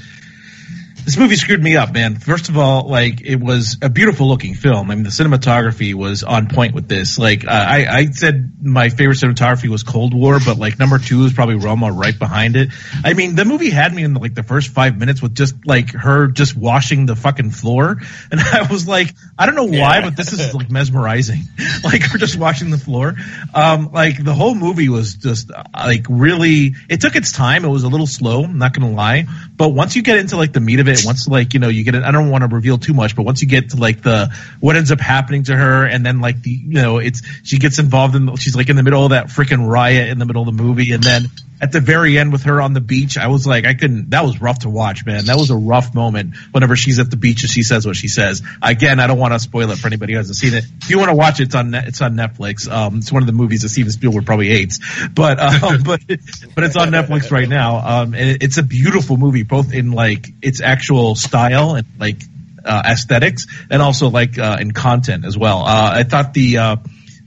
this 1.06 1.18
movie 1.18 1.36
screwed 1.36 1.62
me 1.62 1.76
up, 1.76 1.94
man. 1.94 2.16
First 2.16 2.50
of 2.50 2.58
all, 2.58 2.88
like 2.88 3.22
it 3.22 3.36
was 3.36 3.78
a 3.82 3.90
beautiful 3.90 4.28
looking 4.28 4.54
film. 4.54 4.90
I 4.90 4.96
mean, 4.96 5.04
the 5.04 5.10
cinematography 5.10 5.94
was 5.94 6.24
on 6.24 6.48
point 6.48 6.74
with 6.74 6.88
this. 6.88 7.20
Like 7.20 7.46
uh, 7.46 7.52
I, 7.52 7.86
I 7.90 8.06
said, 8.06 8.54
my 8.62 8.90
favorite 8.90 9.18
cinematography 9.18 9.68
was 9.68 9.84
Cold 9.84 10.14
War, 10.14 10.40
but 10.44 10.58
like 10.58 10.80
number 10.80 11.00
two 11.00 11.26
is 11.26 11.34
probably 11.34 11.56
Roma 11.56 11.92
right 11.92 12.18
behind 12.18 12.56
it. 12.56 12.70
I 13.04 13.14
mean, 13.14 13.36
the 13.36 13.44
movie 13.44 13.70
had 13.70 13.94
me 13.94 14.04
in 14.04 14.14
like 14.14 14.34
the 14.34 14.44
first 14.44 14.70
five 14.70 14.98
minutes 14.98 15.22
with 15.22 15.36
just 15.36 15.68
like 15.68 15.92
her 15.92 16.28
just 16.28 16.56
washing 16.56 17.06
the 17.06 17.16
fucking 17.16 17.52
floor, 17.52 17.98
and 18.32 18.40
I 18.40 18.68
was 18.72 18.88
like, 18.88 19.14
I 19.38 19.46
don't 19.46 19.56
know 19.56 19.66
why, 19.66 20.00
yeah. 20.00 20.06
but 20.06 20.16
this 20.16 20.32
is 20.32 20.54
like 20.54 20.72
mesmerizing. 20.72 21.42
like 21.84 22.04
her 22.04 22.18
just 22.18 22.38
washing 22.38 22.70
the 22.70 22.78
floor. 22.78 23.16
Um, 23.54 23.92
like 23.92 24.24
the 24.24 24.34
whole 24.34 24.56
movie 24.56 24.90
was 24.90 25.16
just 25.16 25.52
like 25.74 26.06
really. 26.10 26.76
It 26.90 27.02
took 27.02 27.16
its 27.16 27.34
time. 27.34 27.66
It 27.66 27.70
was 27.70 27.84
a 27.84 27.90
little 27.90 28.08
slow. 28.08 28.44
I'm 28.46 28.58
not 28.58 28.74
gonna 28.74 28.92
lie, 28.92 29.26
but 29.56 29.70
once 29.70 29.98
you 29.98 30.02
get 30.02 30.18
into 30.18 30.38
like 30.38 30.54
the 30.54 30.62
meat 30.62 30.80
of 30.80 30.88
it 30.88 30.93
it. 30.94 31.06
Once 31.06 31.28
like 31.28 31.54
you 31.54 31.60
know 31.60 31.68
you 31.70 31.84
get 31.84 31.96
it, 31.96 32.04
I 32.04 32.12
don't 32.12 32.30
want 32.30 32.44
to 32.44 32.48
reveal 32.48 32.78
too 32.78 32.94
much, 32.94 33.16
but 33.16 33.24
once 33.24 33.42
you 33.42 33.48
get 33.48 33.72
to 33.72 33.78
like 33.78 34.02
the 34.02 34.34
what 34.60 34.76
ends 34.76 34.92
up 34.92 35.00
happening 35.00 35.44
to 35.46 35.56
her, 35.56 35.86
and 35.86 36.06
then 36.06 36.22
like 36.22 36.42
the 36.42 36.52
you 36.52 36.82
know 36.82 36.98
it's 36.98 37.22
she 37.44 37.58
gets 37.58 37.80
involved 37.80 38.16
in 38.16 38.36
she's 38.36 38.56
like 38.56 38.70
in 38.70 38.76
the 38.76 38.84
middle 38.84 39.04
of 39.04 39.12
that 39.12 39.28
freaking 39.28 39.68
riot 39.68 40.10
in 40.10 40.20
the 40.20 40.26
middle 40.26 40.48
of 40.48 40.56
the 40.56 40.64
movie, 40.64 40.92
and 40.92 41.04
then 41.04 41.24
at 41.64 41.72
the 41.72 41.80
very 41.80 42.18
end 42.18 42.34
with 42.34 42.44
her 42.44 42.60
on 42.60 42.74
the 42.74 42.82
beach, 42.82 43.18
I 43.18 43.28
was 43.28 43.48
like 43.48 43.64
I 43.66 43.74
couldn't. 43.74 44.10
That 44.10 44.26
was 44.26 44.42
rough 44.42 44.60
to 44.60 44.70
watch, 44.70 45.06
man. 45.06 45.28
That 45.28 45.38
was 45.38 45.50
a 45.50 45.56
rough 45.56 45.96
moment. 45.96 46.36
Whenever 46.52 46.76
she's 46.76 47.00
at 47.00 47.10
the 47.10 47.16
beach 47.16 47.44
and 47.44 47.50
she 47.50 47.64
says 47.64 47.88
what 47.88 47.96
she 47.96 48.10
says. 48.10 48.44
Again, 48.62 49.00
I 49.00 49.08
don't 49.08 49.18
want 49.18 49.34
to 49.34 49.40
spoil 49.40 49.72
it 49.72 49.78
for 49.78 49.88
anybody 49.88 50.12
who 50.12 50.18
hasn't 50.18 50.36
seen 50.36 50.54
it. 50.56 50.66
If 50.82 50.90
you 50.90 51.00
want 51.00 51.10
to 51.12 51.16
watch 51.16 51.40
it, 51.40 51.44
it's 51.44 51.56
on 51.56 51.74
it's 51.74 52.02
on 52.02 52.16
Netflix. 52.16 52.70
Um, 52.70 52.98
it's 52.98 53.14
one 53.14 53.24
of 53.24 53.28
the 53.28 53.34
movies 53.34 53.62
that 53.62 53.70
Steven 53.70 53.94
Spielberg 53.94 54.26
probably 54.26 54.50
hates, 54.50 54.82
but 55.08 55.40
um, 55.40 55.84
but 55.86 56.02
but 56.06 56.64
it's 56.66 56.76
on 56.76 56.90
Netflix 56.90 57.32
right 57.32 57.48
now. 57.48 57.78
Um, 57.78 58.14
and 58.14 58.44
it's 58.44 58.58
a 58.58 58.64
beautiful 58.64 59.16
movie, 59.16 59.44
both 59.44 59.74
in 59.74 59.94
like 59.94 60.28
its 60.42 60.60
actual 60.60 61.16
style 61.16 61.76
and 61.76 61.88
like 61.98 62.22
uh, 62.66 62.84
aesthetics, 62.86 63.48
and 63.70 63.82
also 63.82 64.10
like 64.10 64.38
uh, 64.38 64.58
in 64.60 64.72
content 64.72 65.24
as 65.24 65.38
well. 65.38 65.62
Uh, 65.62 65.92
I 65.96 66.04
thought 66.04 66.34
the 66.34 66.58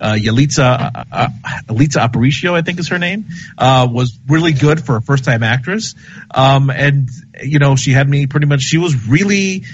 uh, 0.00 0.12
Yalitza 0.12 0.94
uh, 0.94 1.04
uh, 1.10 1.28
Yalitza 1.68 2.06
Aparicio, 2.06 2.52
I 2.52 2.62
think 2.62 2.78
is 2.78 2.88
her 2.88 2.98
name, 2.98 3.26
uh, 3.56 3.88
was 3.90 4.18
really 4.28 4.52
good 4.52 4.84
for 4.84 4.96
a 4.96 5.02
first 5.02 5.24
time 5.24 5.42
actress. 5.42 5.94
Um, 6.30 6.70
and 6.70 7.08
you 7.42 7.58
know, 7.58 7.76
she 7.76 7.92
had 7.92 8.08
me 8.08 8.26
pretty 8.26 8.46
much. 8.46 8.62
She 8.62 8.78
was 8.78 9.08
really 9.08 9.64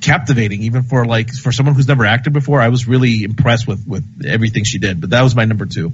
captivating, 0.00 0.62
even 0.62 0.82
for 0.82 1.06
like 1.06 1.32
for 1.32 1.50
someone 1.50 1.74
who's 1.74 1.88
never 1.88 2.04
acted 2.04 2.32
before. 2.32 2.60
I 2.60 2.68
was 2.68 2.86
really 2.86 3.24
impressed 3.24 3.66
with 3.66 3.86
with 3.86 4.24
everything 4.26 4.64
she 4.64 4.78
did. 4.78 5.00
But 5.00 5.10
that 5.10 5.22
was 5.22 5.34
my 5.34 5.44
number 5.44 5.66
two. 5.66 5.92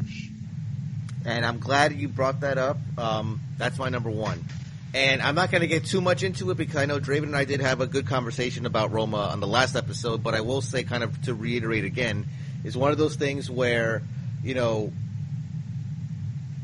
And 1.25 1.45
I'm 1.45 1.59
glad 1.59 1.93
you 1.93 2.09
brought 2.09 2.41
that 2.41 2.59
up. 2.59 2.79
Um, 2.99 3.41
that's 3.59 3.79
my 3.79 3.89
number 3.89 4.11
one. 4.11 4.45
And 4.93 5.23
I'm 5.23 5.37
not 5.37 5.53
going 5.53 5.61
to 5.61 5.69
get 5.69 5.85
too 5.85 6.01
much 6.01 6.25
into 6.25 6.51
it 6.51 6.57
because 6.57 6.77
I 6.77 6.87
know 6.87 6.99
Draven 6.99 7.25
and 7.25 7.37
I 7.37 7.45
did 7.45 7.61
have 7.61 7.81
a 7.81 7.87
good 7.87 8.07
conversation 8.07 8.67
about 8.67 8.91
Roma 8.91 9.19
on 9.19 9.39
the 9.39 9.47
last 9.47 9.77
episode, 9.77 10.25
but 10.25 10.35
I 10.35 10.41
will 10.41 10.63
say, 10.63 10.83
kind 10.83 11.05
of 11.05 11.23
to 11.23 11.35
reiterate 11.35 11.85
again, 11.85 12.27
is 12.65 12.77
one 12.77 12.93
of 12.93 12.99
those 12.99 13.16
things 13.16 13.51
where, 13.51 14.03
you 14.43 14.55
know, 14.55 14.93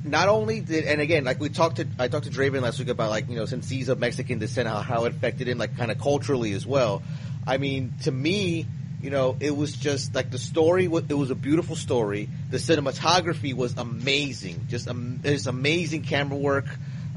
not 0.05 0.29
only 0.29 0.61
did, 0.61 0.85
and 0.85 1.01
again, 1.01 1.25
like 1.25 1.41
we 1.41 1.49
talked 1.49 1.77
to, 1.77 1.87
I 1.99 2.09
talked 2.09 2.27
to 2.27 2.31
Draven 2.31 2.63
last 2.63 2.79
week 2.79 2.89
about 2.89 3.11
like, 3.11 3.29
you 3.29 3.37
know, 3.37 3.47
since 3.47 3.69
he's 3.69 3.89
of 3.89 3.99
Mexican 3.99 4.39
descent, 4.39 4.69
how, 4.69 4.81
how 4.81 5.05
it 5.05 5.15
affected 5.15 5.49
him, 5.49 5.59
like 5.59 5.77
kind 5.77 5.91
of 5.91 5.99
culturally 5.99 6.53
as 6.53 6.65
well. 6.65 7.03
I 7.47 7.59
mean, 7.59 7.95
to 8.05 8.13
me, 8.13 8.67
You 9.03 9.11
know, 9.11 9.37
it 9.41 9.55
was 9.55 9.73
just 9.73 10.15
like 10.15 10.31
the 10.31 10.39
story. 10.39 10.87
It 10.87 11.15
was 11.15 11.31
a 11.31 11.35
beautiful 11.35 11.77
story. 11.77 12.29
The 12.51 12.57
cinematography 12.57 13.55
was 13.55 13.77
amazing. 13.77 14.67
Just 14.69 14.89
um, 14.89 15.21
there's 15.23 15.47
amazing 15.47 16.03
camera 16.03 16.39
work, 16.39 16.65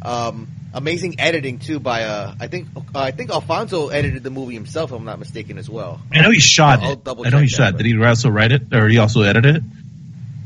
um, 0.02 0.50
amazing 0.74 1.20
editing 1.20 1.60
too. 1.60 1.80
By 1.80 2.04
uh, 2.04 2.36
I 2.40 2.48
think 2.48 2.68
uh, 2.76 3.00
I 3.00 3.12
think 3.12 3.32
Alfonso 3.32 3.90
edited 3.90 4.24
the 4.24 4.30
movie 4.30 4.54
himself. 4.54 4.92
If 4.92 4.98
I'm 4.98 5.06
not 5.06 5.20
mistaken 5.20 5.58
as 5.58 5.70
well. 5.70 6.02
I 6.12 6.22
know 6.22 6.32
he 6.32 6.40
shot 6.40 6.80
I'll 6.82 6.94
it. 6.94 7.04
double 7.04 7.26
I 7.26 7.30
know 7.30 7.40
he 7.40 7.48
check 7.48 7.58
shot. 7.58 7.72
that, 7.78 7.84
Did 7.84 7.86
he 7.88 8.04
also 8.04 8.30
write 8.30 8.52
it, 8.52 8.74
or 8.74 8.88
he 8.88 8.98
also 8.98 9.22
edited 9.22 9.58
it? 9.58 9.64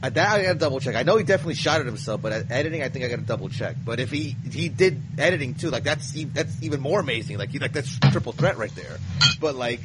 Uh, 0.04 0.10
that 0.10 0.28
I 0.32 0.44
gotta 0.44 0.60
double 0.60 0.82
check. 0.82 0.96
I 0.96 1.04
know 1.04 1.16
he 1.16 1.24
definitely 1.24 1.56
shot 1.56 1.80
it 1.80 1.86
himself, 1.86 2.22
but 2.22 2.34
at 2.34 2.52
editing, 2.52 2.84
I 2.84 2.90
think 2.90 3.06
I 3.06 3.08
gotta 3.08 3.22
double 3.22 3.48
check. 3.48 3.78
But 3.86 4.02
if 4.02 4.12
he 4.12 4.36
he 4.52 4.68
did 4.68 5.02
editing 5.18 5.56
too, 5.56 5.70
like 5.70 5.84
that's 5.84 6.12
that's 6.34 6.62
even 6.62 6.82
more 6.82 7.00
amazing. 7.00 7.38
Like 7.38 7.52
he 7.52 7.60
like 7.60 7.72
that's 7.72 8.00
triple 8.12 8.34
threat 8.34 8.58
right 8.58 8.74
there. 8.76 8.98
But 9.40 9.56
like, 9.56 9.80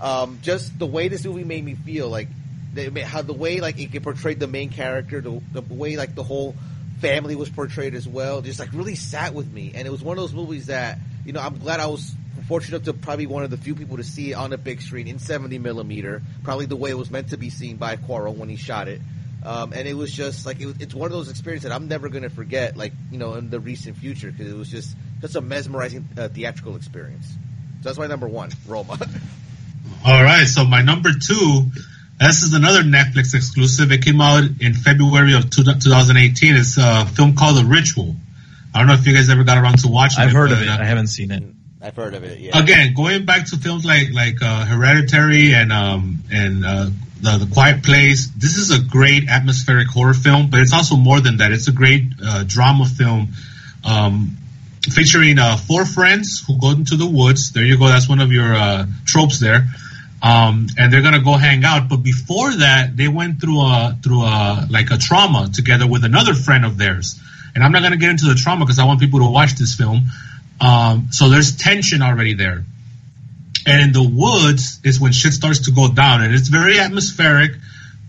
um, 0.00 0.38
just 0.42 0.78
the 0.78 0.86
way 0.86 1.08
this 1.08 1.24
movie 1.24 1.44
made 1.44 1.62
me 1.62 1.74
feel, 1.74 2.08
like 2.08 2.28
they, 2.72 2.88
how 3.02 3.20
the 3.20 3.34
way 3.34 3.60
like 3.60 3.78
it 3.78 4.02
portrayed 4.02 4.40
the 4.40 4.46
main 4.46 4.70
character, 4.70 5.20
the, 5.20 5.42
the 5.52 5.60
way 5.60 5.96
like 5.96 6.14
the 6.14 6.22
whole 6.22 6.54
family 7.00 7.36
was 7.36 7.48
portrayed 7.48 7.94
as 7.94 8.06
well, 8.06 8.42
just 8.42 8.60
like 8.60 8.72
really 8.72 8.94
sat 8.94 9.34
with 9.34 9.50
me. 9.50 9.72
And 9.74 9.86
it 9.86 9.90
was 9.90 10.02
one 10.02 10.16
of 10.18 10.22
those 10.22 10.34
movies 10.34 10.66
that 10.66 10.98
you 11.24 11.32
know 11.32 11.40
I'm 11.40 11.58
glad 11.58 11.80
I 11.80 11.86
was 11.86 12.14
fortunate 12.46 12.76
enough 12.76 12.84
to 12.86 12.92
probably 12.94 13.26
one 13.26 13.42
of 13.42 13.50
the 13.50 13.56
few 13.56 13.74
people 13.74 13.98
to 13.98 14.04
see 14.04 14.32
it 14.32 14.34
on 14.34 14.52
a 14.52 14.58
big 14.58 14.80
screen 14.80 15.06
in 15.06 15.18
70 15.18 15.58
millimeter, 15.58 16.22
probably 16.42 16.66
the 16.66 16.76
way 16.76 16.90
it 16.90 16.96
was 16.96 17.10
meant 17.10 17.30
to 17.30 17.36
be 17.36 17.50
seen 17.50 17.76
by 17.76 17.96
Cuarón 17.96 18.36
when 18.36 18.48
he 18.48 18.56
shot 18.56 18.88
it. 18.88 19.00
Um, 19.44 19.72
and 19.72 19.86
it 19.86 19.94
was 19.94 20.12
just 20.12 20.46
like 20.46 20.60
it 20.60 20.76
it's 20.80 20.94
one 20.94 21.06
of 21.06 21.12
those 21.12 21.30
experiences 21.30 21.68
that 21.68 21.74
I'm 21.74 21.88
never 21.88 22.08
going 22.08 22.24
to 22.24 22.30
forget, 22.30 22.76
like 22.76 22.92
you 23.10 23.18
know, 23.18 23.34
in 23.34 23.50
the 23.50 23.60
recent 23.60 23.96
future, 23.96 24.30
because 24.32 24.50
it 24.52 24.56
was 24.56 24.68
just 24.68 24.96
just 25.20 25.36
a 25.36 25.40
mesmerizing 25.40 26.08
uh, 26.16 26.28
theatrical 26.28 26.76
experience. 26.76 27.26
So 27.28 27.88
that's 27.88 27.98
my 27.98 28.08
number 28.08 28.26
one, 28.26 28.50
Roma. 28.66 28.98
All 30.04 30.22
right, 30.22 30.46
so 30.46 30.64
my 30.64 30.82
number 30.82 31.10
two, 31.12 31.70
this 32.20 32.42
is 32.42 32.54
another 32.54 32.82
Netflix 32.82 33.34
exclusive. 33.34 33.92
It 33.92 34.04
came 34.04 34.20
out 34.20 34.44
in 34.60 34.74
February 34.74 35.34
of 35.34 35.50
two, 35.50 35.64
2018. 35.64 36.56
It's 36.56 36.76
a 36.78 37.06
film 37.06 37.34
called 37.36 37.56
The 37.56 37.64
Ritual. 37.64 38.14
I 38.74 38.78
don't 38.78 38.88
know 38.88 38.94
if 38.94 39.06
you 39.06 39.14
guys 39.14 39.30
ever 39.30 39.44
got 39.44 39.58
around 39.58 39.78
to 39.80 39.88
watching 39.88 40.22
I've 40.22 40.30
it. 40.30 40.34
heard 40.34 40.52
of 40.52 40.62
it. 40.62 40.68
uh, 40.68 40.78
I 40.80 40.84
haven't 40.84 41.08
seen 41.08 41.30
it. 41.30 41.42
I've 41.80 41.96
heard 41.96 42.14
of 42.14 42.24
it. 42.24 42.38
Yeah. 42.40 42.58
again, 42.60 42.92
going 42.94 43.24
back 43.24 43.46
to 43.46 43.56
films 43.56 43.84
like 43.84 44.12
like 44.12 44.42
uh, 44.42 44.64
Hereditary 44.66 45.54
and 45.54 45.72
um 45.72 46.18
and 46.30 46.64
uh, 46.66 46.90
the 47.20 47.44
the 47.44 47.50
Quiet 47.52 47.84
Place, 47.84 48.28
this 48.36 48.56
is 48.56 48.70
a 48.70 48.80
great 48.80 49.28
atmospheric 49.28 49.88
horror 49.88 50.14
film, 50.14 50.50
but 50.50 50.60
it's 50.60 50.72
also 50.72 50.96
more 50.96 51.20
than 51.20 51.36
that. 51.38 51.52
It's 51.52 51.68
a 51.68 51.72
great 51.72 52.04
uh, 52.22 52.44
drama 52.46 52.84
film. 52.84 53.28
Um, 53.84 54.36
featuring 54.82 55.38
uh, 55.38 55.56
four 55.56 55.84
friends 55.84 56.44
who 56.46 56.58
go 56.58 56.70
into 56.70 56.96
the 56.96 57.06
woods. 57.06 57.52
There 57.52 57.64
you 57.64 57.78
go. 57.78 57.86
That's 57.86 58.08
one 58.08 58.20
of 58.20 58.32
your 58.32 58.54
uh, 58.54 58.86
tropes 59.04 59.38
there. 59.38 59.66
Um, 60.20 60.66
and 60.76 60.92
they're 60.92 61.02
gonna 61.02 61.22
go 61.22 61.34
hang 61.34 61.64
out. 61.64 61.88
But 61.88 61.98
before 61.98 62.52
that, 62.52 62.96
they 62.96 63.08
went 63.08 63.40
through 63.40 63.60
a 63.60 63.96
through 64.02 64.22
a 64.22 64.66
like 64.68 64.90
a 64.90 64.98
trauma 64.98 65.48
together 65.52 65.86
with 65.86 66.04
another 66.04 66.34
friend 66.34 66.64
of 66.64 66.76
theirs. 66.76 67.20
And 67.54 67.62
I'm 67.62 67.72
not 67.72 67.82
gonna 67.82 67.96
get 67.96 68.10
into 68.10 68.26
the 68.26 68.34
trauma 68.34 68.64
because 68.64 68.78
I 68.78 68.84
want 68.84 69.00
people 69.00 69.20
to 69.20 69.30
watch 69.30 69.54
this 69.54 69.74
film. 69.74 70.02
Um, 70.60 71.08
so 71.12 71.28
there's 71.28 71.56
tension 71.56 72.02
already 72.02 72.34
there. 72.34 72.64
And 73.66 73.82
in 73.82 73.92
the 73.92 74.02
woods 74.02 74.80
is 74.82 75.00
when 75.00 75.12
shit 75.12 75.32
starts 75.32 75.66
to 75.66 75.72
go 75.72 75.88
down, 75.92 76.22
and 76.22 76.34
it's 76.34 76.48
very 76.48 76.78
atmospheric. 76.78 77.52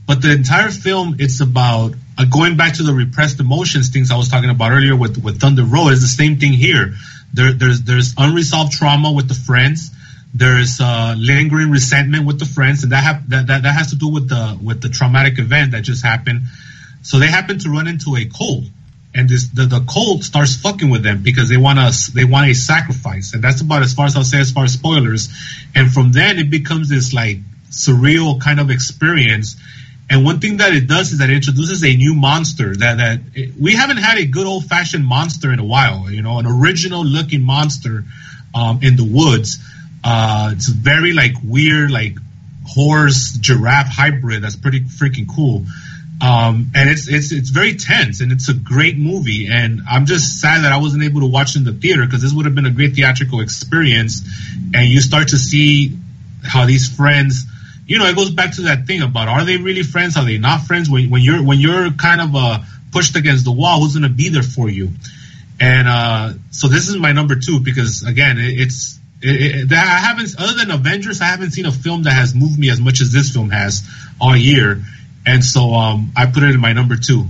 But 0.07 0.23
the 0.23 0.31
entire 0.31 0.69
film, 0.69 1.18
it's 1.19 1.40
about 1.41 1.94
uh, 2.18 2.26
going 2.26 2.57
back 2.57 2.76
to 2.76 2.84
the 2.84 2.94
repressed 2.94 3.40
emotions 3.40 3.90
things 3.90 4.10
I 4.10 4.18
was 4.18 4.30
talking 4.30 4.49
about 4.49 4.72
earlier 4.72 4.95
with 4.95 5.23
with 5.23 5.40
Thunder 5.40 5.64
Road. 5.64 5.90
Is 5.90 6.02
the 6.02 6.07
same 6.07 6.40
thing 6.40 6.53
here. 6.53 6.95
There, 7.34 7.53
there's 7.53 7.84
there's 7.84 8.15
unresolved 8.18 8.72
trauma 8.72 9.11
with 9.11 9.27
the 9.27 9.36
friends. 9.36 9.91
There's 10.34 10.80
uh, 10.80 11.16
lingering 11.18 11.72
resentment 11.72 12.28
with 12.28 12.40
the 12.40 12.46
friends, 12.46 12.84
and 12.84 12.92
that, 12.92 13.24
that 13.30 13.48
that 13.48 13.64
that 13.64 13.74
has 13.74 13.90
to 13.90 13.96
do 13.96 14.08
with 14.10 14.30
the 14.30 14.60
with 14.64 14.82
the 14.82 14.90
traumatic 14.90 15.40
event 15.40 15.72
that 15.72 15.82
just 15.82 16.04
happened. 16.04 16.42
So 17.02 17.18
they 17.18 17.28
happen 17.28 17.58
to 17.60 17.70
run 17.70 17.88
into 17.88 18.16
a 18.16 18.26
cult, 18.26 18.66
and 19.16 19.28
this 19.28 19.50
the, 19.50 19.66
the 19.66 19.80
cult 19.92 20.24
starts 20.24 20.56
fucking 20.56 20.90
with 20.90 21.02
them 21.02 21.24
because 21.24 21.50
they 21.50 21.58
want 21.58 21.80
us 21.80 22.08
they 22.08 22.26
want 22.26 22.50
a 22.50 22.54
sacrifice, 22.54 23.34
and 23.34 23.44
that's 23.44 23.62
about 23.62 23.82
as 23.82 23.94
far 23.94 24.06
as 24.06 24.16
I'll 24.16 24.24
say 24.24 24.40
as 24.40 24.52
far 24.52 24.66
as 24.66 24.74
spoilers. 24.74 25.30
And 25.74 25.92
from 25.92 26.12
then 26.12 26.38
it 26.38 26.52
becomes 26.52 26.90
this 26.90 27.12
like 27.12 27.38
surreal 27.72 28.40
kind 28.40 28.60
of 28.60 28.70
experience. 28.70 29.56
And 30.12 30.26
one 30.26 30.40
thing 30.40 30.58
that 30.58 30.74
it 30.74 30.88
does 30.88 31.12
is 31.12 31.20
that 31.20 31.30
it 31.30 31.36
introduces 31.36 31.84
a 31.84 31.96
new 31.96 32.14
monster 32.14 32.76
that 32.76 32.98
that 32.98 33.20
it, 33.34 33.54
we 33.60 33.74
haven't 33.74 33.98
had 33.98 34.20
a 34.20 34.26
good 34.26 34.46
old 34.46 34.66
fashioned 34.66 35.06
monster 35.06 35.52
in 35.52 35.60
a 35.60 35.66
while. 35.66 36.12
You 36.12 36.22
know, 36.22 36.38
an 36.38 36.46
original 36.46 37.04
looking 37.04 37.42
monster 37.42 38.06
um, 38.54 38.80
in 38.84 38.96
the 38.96 39.04
woods. 39.04 39.60
Uh, 40.04 40.52
it's 40.54 40.68
very 40.68 41.14
like 41.14 41.34
weird, 41.44 41.92
like 41.92 42.16
horse 42.68 43.34
giraffe 43.34 43.88
hybrid. 43.88 44.44
That's 44.44 44.56
pretty 44.56 44.82
freaking 44.82 45.28
cool. 45.34 45.66
Um, 46.22 46.72
and 46.76 46.90
it's 46.90 47.08
it's 47.08 47.32
it's 47.32 47.50
very 47.50 47.76
tense, 47.76 48.20
and 48.20 48.32
it's 48.32 48.50
a 48.50 48.54
great 48.54 48.98
movie. 48.98 49.48
And 49.48 49.82
I'm 49.90 50.06
just 50.06 50.42
sad 50.42 50.64
that 50.64 50.72
I 50.72 50.78
wasn't 50.78 51.04
able 51.04 51.22
to 51.22 51.28
watch 51.28 51.56
in 51.56 51.64
the 51.64 51.72
theater 51.72 52.06
because 52.06 52.22
this 52.22 52.34
would 52.34 52.46
have 52.46 52.56
been 52.56 52.66
a 52.66 52.72
great 52.72 52.96
theatrical 52.96 53.40
experience. 53.40 54.22
And 54.74 54.90
you 54.90 55.00
start 55.00 55.30
to 55.30 55.38
see 55.38 55.98
how 56.44 56.66
these 56.66 56.94
friends, 56.94 57.46
you 57.88 58.00
know, 58.00 58.06
it 58.06 58.16
goes 58.16 58.32
back 58.32 58.54
to 58.56 58.64
that 58.64 58.86
thing 58.86 59.02
about 59.02 59.30
are 59.30 59.46
they 59.46 59.58
really 59.58 59.84
friends? 59.84 60.18
Are 60.18 60.26
they 60.26 60.38
not 60.38 60.62
friends? 60.62 60.90
When 60.90 61.10
when 61.10 61.22
you're 61.22 61.42
when 61.44 61.60
you're 61.60 61.92
kind 61.92 62.20
of 62.20 62.36
uh, 62.36 62.60
pushed 62.92 63.16
against 63.16 63.46
the 63.46 63.52
wall, 63.52 63.80
who's 63.80 63.94
going 63.94 64.04
to 64.04 64.10
be 64.10 64.28
there 64.28 64.44
for 64.44 64.70
you? 64.70 64.90
And 65.62 65.88
uh, 65.88 66.34
so 66.52 66.68
this 66.68 66.90
is 66.90 66.98
my 66.98 67.14
number 67.14 67.36
two 67.36 67.62
because 67.62 68.04
again, 68.04 68.38
it, 68.40 68.60
it's 68.60 68.99
it, 69.22 69.72
it, 69.72 69.74
I 69.74 69.76
haven't 70.00 70.36
other 70.40 70.54
than 70.54 70.72
Avengers, 70.72 71.22
I 71.22 71.26
haven't 71.26 71.52
seen 71.52 71.66
a 71.66 71.72
film 71.72 72.04
that 72.04 72.14
has 72.14 72.34
moved 72.34 72.58
me 72.58 72.70
as 72.70 72.80
much 72.80 73.02
as 73.02 73.12
this 73.12 73.32
film 73.32 73.50
has 73.50 73.88
all 74.20 74.36
year. 74.36 74.82
And 75.26 75.44
so 75.44 75.74
um, 75.74 76.12
I 76.16 76.26
put 76.26 76.44
it 76.44 76.52
in 76.52 76.60
my 76.60 76.74
number 76.74 76.96
two. 76.96 77.26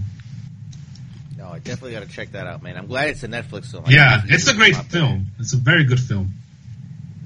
No, 1.37 1.49
I 1.49 1.59
definitely 1.59 1.93
got 1.93 2.03
to 2.03 2.09
check 2.09 2.31
that 2.33 2.47
out, 2.47 2.61
man. 2.61 2.77
I'm 2.77 2.87
glad 2.87 3.09
it's 3.09 3.23
a 3.23 3.27
Netflix 3.27 3.71
film. 3.71 3.85
I 3.87 3.91
Yeah, 3.91 4.21
it's 4.25 4.47
a 4.47 4.53
great 4.53 4.75
out 4.75 4.89
there. 4.89 5.01
film. 5.01 5.27
It's 5.39 5.53
a 5.53 5.57
very 5.57 5.83
good 5.83 5.99
film. 5.99 6.33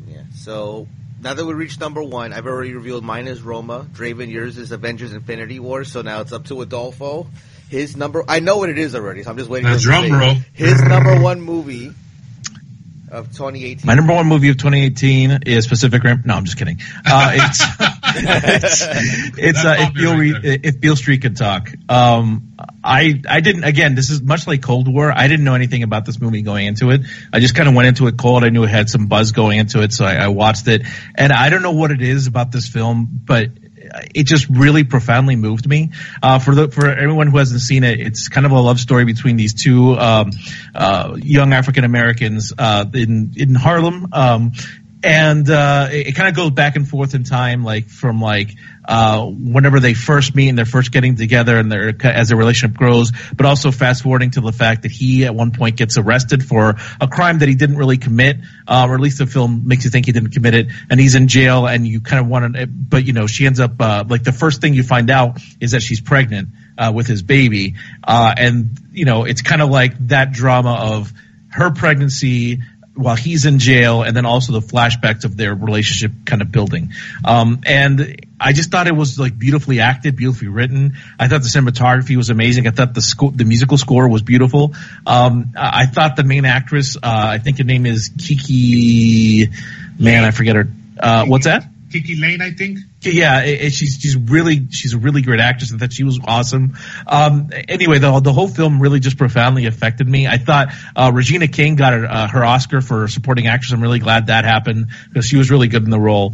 Yeah. 0.07 0.23
So 0.35 0.87
now 1.21 1.33
that 1.33 1.45
we 1.45 1.53
reached 1.53 1.79
number 1.79 2.01
one, 2.01 2.31
I've 2.33 2.47
already 2.47 2.73
revealed 2.73 3.03
mine 3.03 3.27
is 3.27 3.41
Roma. 3.41 3.85
Draven, 3.91 4.31
yours 4.31 4.57
is 4.57 4.71
Avengers: 4.71 5.13
Infinity 5.13 5.59
War. 5.59 5.83
So 5.83 6.01
now 6.01 6.21
it's 6.21 6.31
up 6.31 6.45
to 6.45 6.61
Adolfo. 6.61 7.27
His 7.69 7.97
number, 7.97 8.23
I 8.27 8.39
know 8.39 8.57
what 8.57 8.69
it 8.69 8.77
is 8.77 8.93
already, 8.93 9.23
so 9.23 9.31
I'm 9.31 9.37
just 9.37 9.49
waiting. 9.49 9.67
Now, 9.67 9.75
for 9.75 9.81
drum 9.81 10.11
roll. 10.11 10.35
His 10.53 10.81
number 10.83 11.19
one 11.19 11.41
movie 11.41 11.91
of 13.13 13.27
2018. 13.27 13.85
My 13.85 13.93
number 13.93 14.13
one 14.13 14.27
movie 14.27 14.49
of 14.49 14.57
2018 14.57 15.43
is 15.45 15.67
Pacific 15.67 16.03
Rim. 16.03 16.23
No, 16.25 16.33
I'm 16.33 16.45
just 16.45 16.57
kidding. 16.57 16.79
Uh, 17.05 17.31
it's 17.35 17.61
it's, 18.15 19.37
it's 19.37 19.65
uh, 19.65 19.75
if 19.79 19.93
Beale 19.93 20.17
Re- 20.17 20.59
if 20.63 20.79
Beale 20.79 20.95
Street 20.95 21.21
could 21.21 21.37
talk. 21.37 21.69
Um, 21.87 22.53
I 22.83 23.21
I 23.29 23.39
didn't 23.41 23.63
again. 23.63 23.93
This 23.95 24.09
is 24.09 24.21
much 24.21 24.47
like 24.47 24.63
Cold 24.63 24.91
War. 24.91 25.11
I 25.11 25.27
didn't 25.27 25.45
know 25.45 25.53
anything 25.53 25.83
about 25.83 26.05
this 26.05 26.19
movie 26.19 26.41
going 26.41 26.65
into 26.65 26.89
it. 26.89 27.01
I 27.31 27.39
just 27.39 27.55
kind 27.55 27.69
of 27.69 27.75
went 27.75 27.87
into 27.87 28.07
it 28.07 28.17
cold. 28.17 28.43
I 28.43 28.49
knew 28.49 28.63
it 28.63 28.69
had 28.69 28.89
some 28.89 29.05
buzz 29.05 29.31
going 29.31 29.59
into 29.59 29.83
it, 29.83 29.93
so 29.93 30.05
I, 30.05 30.15
I 30.15 30.27
watched 30.29 30.67
it. 30.67 30.81
And 31.15 31.31
I 31.31 31.49
don't 31.49 31.61
know 31.61 31.71
what 31.71 31.91
it 31.91 32.01
is 32.01 32.25
about 32.27 32.51
this 32.51 32.67
film, 32.67 33.07
but 33.25 33.49
it 34.13 34.25
just 34.25 34.49
really 34.49 34.83
profoundly 34.83 35.35
moved 35.35 35.67
me. 35.67 35.91
Uh, 36.21 36.39
for 36.39 36.55
the 36.55 36.69
for 36.69 36.89
everyone 36.89 37.27
who 37.27 37.37
hasn't 37.37 37.61
seen 37.61 37.83
it, 37.83 37.99
it's 37.99 38.27
kind 38.27 38.45
of 38.45 38.51
a 38.51 38.59
love 38.59 38.79
story 38.79 39.05
between 39.05 39.35
these 39.35 39.53
two 39.53 39.97
um, 39.97 40.31
uh, 40.73 41.15
young 41.17 41.53
African 41.53 41.83
Americans 41.83 42.53
uh, 42.57 42.85
in 42.93 43.33
in 43.35 43.55
Harlem. 43.55 44.07
Um, 44.11 44.51
and 45.03 45.49
uh, 45.49 45.89
it, 45.91 46.07
it 46.07 46.15
kind 46.15 46.29
of 46.29 46.35
goes 46.35 46.51
back 46.51 46.75
and 46.77 46.87
forth 46.87 47.13
in 47.13 47.23
time, 47.23 47.63
like 47.63 47.89
from 47.89 48.21
like 48.21 48.55
uh, 48.87 49.25
whenever 49.25 49.79
they 49.79 49.93
first 49.93 50.33
meet 50.33 50.49
and 50.49 50.57
they're 50.57 50.65
first 50.65 50.91
getting 50.91 51.15
together, 51.15 51.57
and 51.57 51.71
their 51.71 51.93
as 52.03 52.29
their 52.29 52.37
relationship 52.37 52.77
grows, 52.77 53.11
but 53.35 53.45
also 53.45 53.71
fast 53.71 54.03
forwarding 54.03 54.31
to 54.31 54.41
the 54.41 54.53
fact 54.53 54.83
that 54.83 54.91
he 54.91 55.25
at 55.25 55.35
one 55.35 55.51
point 55.51 55.75
gets 55.75 55.97
arrested 55.97 56.43
for 56.43 56.75
a 57.01 57.07
crime 57.07 57.39
that 57.39 57.49
he 57.49 57.55
didn't 57.55 57.77
really 57.77 57.97
commit, 57.97 58.37
uh, 58.67 58.87
or 58.89 58.95
at 58.95 59.01
least 59.01 59.17
the 59.17 59.27
film 59.27 59.67
makes 59.67 59.83
you 59.83 59.89
think 59.89 60.05
he 60.05 60.13
didn't 60.13 60.31
commit 60.31 60.55
it, 60.55 60.67
and 60.89 60.99
he's 60.99 61.15
in 61.15 61.27
jail, 61.27 61.67
and 61.67 61.85
you 61.85 61.99
kind 61.99 62.21
of 62.21 62.27
want 62.27 62.55
to, 62.55 62.67
but 62.67 63.05
you 63.05 63.11
know, 63.11 63.27
she 63.27 63.45
ends 63.45 63.59
up 63.59 63.73
uh, 63.81 64.05
like 64.07 64.23
the 64.23 64.33
first 64.33 64.61
thing 64.61 64.73
you 64.73 64.83
find 64.83 65.09
out 65.09 65.39
is 65.59 65.71
that 65.71 65.81
she's 65.81 65.99
pregnant 65.99 66.49
uh, 66.77 66.91
with 66.95 67.07
his 67.07 67.21
baby, 67.21 67.75
uh, 68.03 68.33
and 68.37 68.79
you 68.93 69.05
know, 69.05 69.25
it's 69.25 69.41
kind 69.41 69.61
of 69.61 69.69
like 69.69 70.07
that 70.07 70.31
drama 70.31 70.73
of 70.93 71.11
her 71.49 71.69
pregnancy 71.69 72.59
while 72.95 73.15
he's 73.15 73.45
in 73.45 73.59
jail, 73.59 74.03
and 74.03 74.15
then 74.15 74.25
also 74.25 74.53
the 74.53 74.59
flashbacks 74.59 75.25
of 75.25 75.35
their 75.35 75.55
relationship 75.55 76.11
kind 76.25 76.41
of 76.41 76.51
building. 76.51 76.91
Um, 77.25 77.61
and 77.65 78.25
I 78.39 78.53
just 78.53 78.69
thought 78.69 78.87
it 78.87 78.95
was 78.95 79.19
like 79.19 79.37
beautifully 79.37 79.79
acted, 79.79 80.15
beautifully 80.15 80.49
written. 80.49 80.93
I 81.19 81.27
thought 81.27 81.41
the 81.41 81.47
cinematography 81.47 82.15
was 82.17 82.29
amazing. 82.29 82.67
I 82.67 82.71
thought 82.71 82.93
the 82.93 83.01
sco- 83.01 83.31
the 83.31 83.45
musical 83.45 83.77
score 83.77 84.07
was 84.07 84.21
beautiful. 84.21 84.75
Um, 85.07 85.53
I 85.57 85.83
I 85.83 85.85
thought 85.87 86.15
the 86.15 86.23
main 86.23 86.45
actress, 86.45 86.95
uh, 86.95 86.99
I 87.03 87.39
think 87.39 87.57
her 87.57 87.63
name 87.63 87.85
is 87.85 88.11
Kiki. 88.17 89.49
Man, 89.99 90.23
I 90.23 90.31
forget 90.31 90.55
her. 90.55 90.67
Uh, 90.99 91.25
what's 91.25 91.45
that? 91.45 91.65
KiKi 91.93 92.19
Layne, 92.19 92.41
I 92.41 92.51
think. 92.51 92.79
Yeah, 93.01 93.43
she's 93.69 93.97
she's 93.99 94.15
really 94.15 94.67
she's 94.71 94.93
a 94.93 94.97
really 94.97 95.21
great 95.21 95.39
actress. 95.39 95.73
I 95.73 95.77
thought 95.77 95.93
she 95.93 96.03
was 96.03 96.19
awesome. 96.25 96.77
Um, 97.05 97.49
anyway, 97.67 97.99
the 97.99 98.19
the 98.19 98.33
whole 98.33 98.47
film 98.47 98.81
really 98.81 98.99
just 98.99 99.17
profoundly 99.17 99.65
affected 99.65 100.07
me. 100.07 100.27
I 100.27 100.37
thought 100.37 100.69
uh, 100.95 101.11
Regina 101.13 101.47
King 101.47 101.75
got 101.75 101.93
her, 101.93 102.05
uh, 102.05 102.27
her 102.27 102.43
Oscar 102.43 102.81
for 102.81 103.07
supporting 103.07 103.47
actress. 103.47 103.71
I'm 103.71 103.81
really 103.81 103.99
glad 103.99 104.27
that 104.27 104.45
happened 104.45 104.87
because 105.09 105.25
she 105.25 105.37
was 105.37 105.51
really 105.51 105.67
good 105.67 105.83
in 105.83 105.89
the 105.89 105.99
role. 105.99 106.33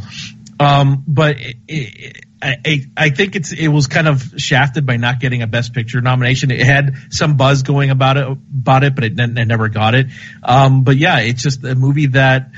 Um, 0.59 1.03
but 1.07 1.37
it, 1.39 1.55
it, 1.67 2.25
I, 2.41 2.85
I 2.95 3.09
think 3.09 3.35
it's 3.35 3.51
it 3.51 3.67
was 3.67 3.87
kind 3.87 4.07
of 4.07 4.33
shafted 4.37 4.85
by 4.85 4.97
not 4.97 5.19
getting 5.19 5.41
a 5.41 5.47
Best 5.47 5.73
Picture 5.73 5.99
nomination. 5.99 6.51
It 6.51 6.61
had 6.61 6.95
some 7.09 7.35
buzz 7.35 7.63
going 7.63 7.89
about 7.89 8.17
it 8.17 8.27
about 8.27 8.83
it, 8.83 8.95
but 8.95 9.03
it, 9.03 9.19
it 9.19 9.45
never 9.45 9.67
got 9.67 9.93
it. 9.93 10.07
Um, 10.41 10.83
but 10.83 10.95
yeah, 10.95 11.19
it's 11.19 11.43
just 11.43 11.63
a 11.65 11.75
movie 11.75 12.07
that 12.07 12.51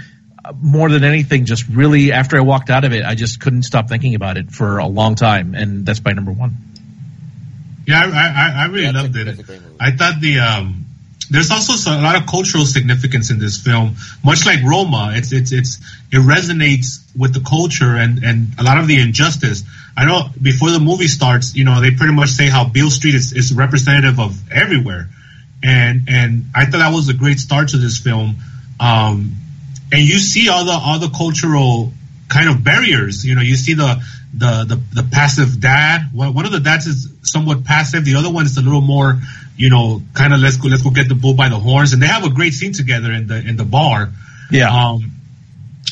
more 0.61 0.89
than 0.89 1.03
anything, 1.03 1.45
just 1.45 1.67
really 1.67 2.11
after 2.11 2.37
I 2.37 2.41
walked 2.41 2.69
out 2.69 2.83
of 2.83 2.93
it, 2.93 3.03
I 3.03 3.15
just 3.15 3.39
couldn't 3.39 3.63
stop 3.63 3.89
thinking 3.89 4.15
about 4.15 4.37
it 4.37 4.51
for 4.51 4.79
a 4.79 4.87
long 4.87 5.15
time, 5.15 5.55
and 5.55 5.85
that's 5.85 6.03
my 6.03 6.13
number 6.13 6.31
one. 6.31 6.57
Yeah, 7.87 8.09
I, 8.13 8.61
I, 8.61 8.63
I 8.63 8.65
really 8.67 8.91
loved 8.91 9.15
it. 9.15 9.39
I 9.79 9.91
thought 9.91 10.21
the 10.21 10.39
um, 10.39 10.85
there's 11.29 11.49
also 11.49 11.73
a 11.91 12.01
lot 12.01 12.15
of 12.15 12.27
cultural 12.27 12.65
significance 12.65 13.31
in 13.31 13.39
this 13.39 13.61
film. 13.61 13.95
Much 14.23 14.45
like 14.45 14.61
Roma, 14.63 15.13
it's 15.15 15.31
it's 15.31 15.51
it's 15.51 15.77
it 16.11 16.17
resonates 16.17 16.99
with 17.17 17.33
the 17.33 17.39
culture 17.39 17.95
and 17.95 18.23
and 18.23 18.53
a 18.59 18.63
lot 18.63 18.77
of 18.77 18.87
the 18.87 18.99
injustice. 18.99 19.63
I 19.95 20.05
know 20.05 20.29
before 20.41 20.71
the 20.71 20.79
movie 20.79 21.07
starts, 21.07 21.55
you 21.55 21.65
know, 21.65 21.81
they 21.81 21.91
pretty 21.91 22.13
much 22.13 22.29
say 22.29 22.47
how 22.47 22.67
Beale 22.67 22.89
Street 22.89 23.15
is, 23.15 23.33
is 23.33 23.53
representative 23.53 24.19
of 24.19 24.51
everywhere, 24.51 25.09
and 25.63 26.07
and 26.09 26.45
I 26.53 26.65
thought 26.65 26.79
that 26.79 26.93
was 26.93 27.09
a 27.09 27.13
great 27.13 27.39
start 27.39 27.69
to 27.69 27.77
this 27.77 27.97
film. 27.97 28.35
Um, 28.79 29.35
and 29.91 30.01
you 30.01 30.19
see 30.19 30.49
all 30.49 30.65
the 30.65 30.71
all 30.71 30.99
the 30.99 31.09
cultural 31.09 31.91
kind 32.29 32.49
of 32.49 32.63
barriers. 32.63 33.25
You 33.25 33.35
know, 33.35 33.41
you 33.41 33.55
see 33.55 33.73
the 33.73 34.01
the 34.33 34.65
the, 34.65 35.01
the 35.01 35.09
passive 35.11 35.59
dad. 35.59 36.09
One 36.13 36.45
of 36.45 36.51
the 36.51 36.59
dads 36.59 36.87
is 36.87 37.09
somewhat 37.23 37.63
passive. 37.63 38.05
The 38.05 38.15
other 38.15 38.31
one 38.31 38.45
is 38.45 38.57
a 38.57 38.61
little 38.61 38.81
more 38.81 39.19
you 39.61 39.69
know, 39.69 40.01
kind 40.15 40.33
of 40.33 40.39
let's 40.39 40.57
go, 40.57 40.69
let's 40.69 40.81
go 40.81 40.89
get 40.89 41.07
the 41.07 41.15
bull 41.15 41.35
by 41.35 41.47
the 41.49 41.59
horns. 41.59 41.93
And 41.93 42.01
they 42.01 42.07
have 42.07 42.25
a 42.25 42.31
great 42.31 42.53
scene 42.53 42.73
together 42.73 43.11
in 43.11 43.27
the, 43.27 43.37
in 43.37 43.57
the 43.57 43.63
bar. 43.63 44.09
Yeah. 44.49 44.69
Um, 44.69 45.11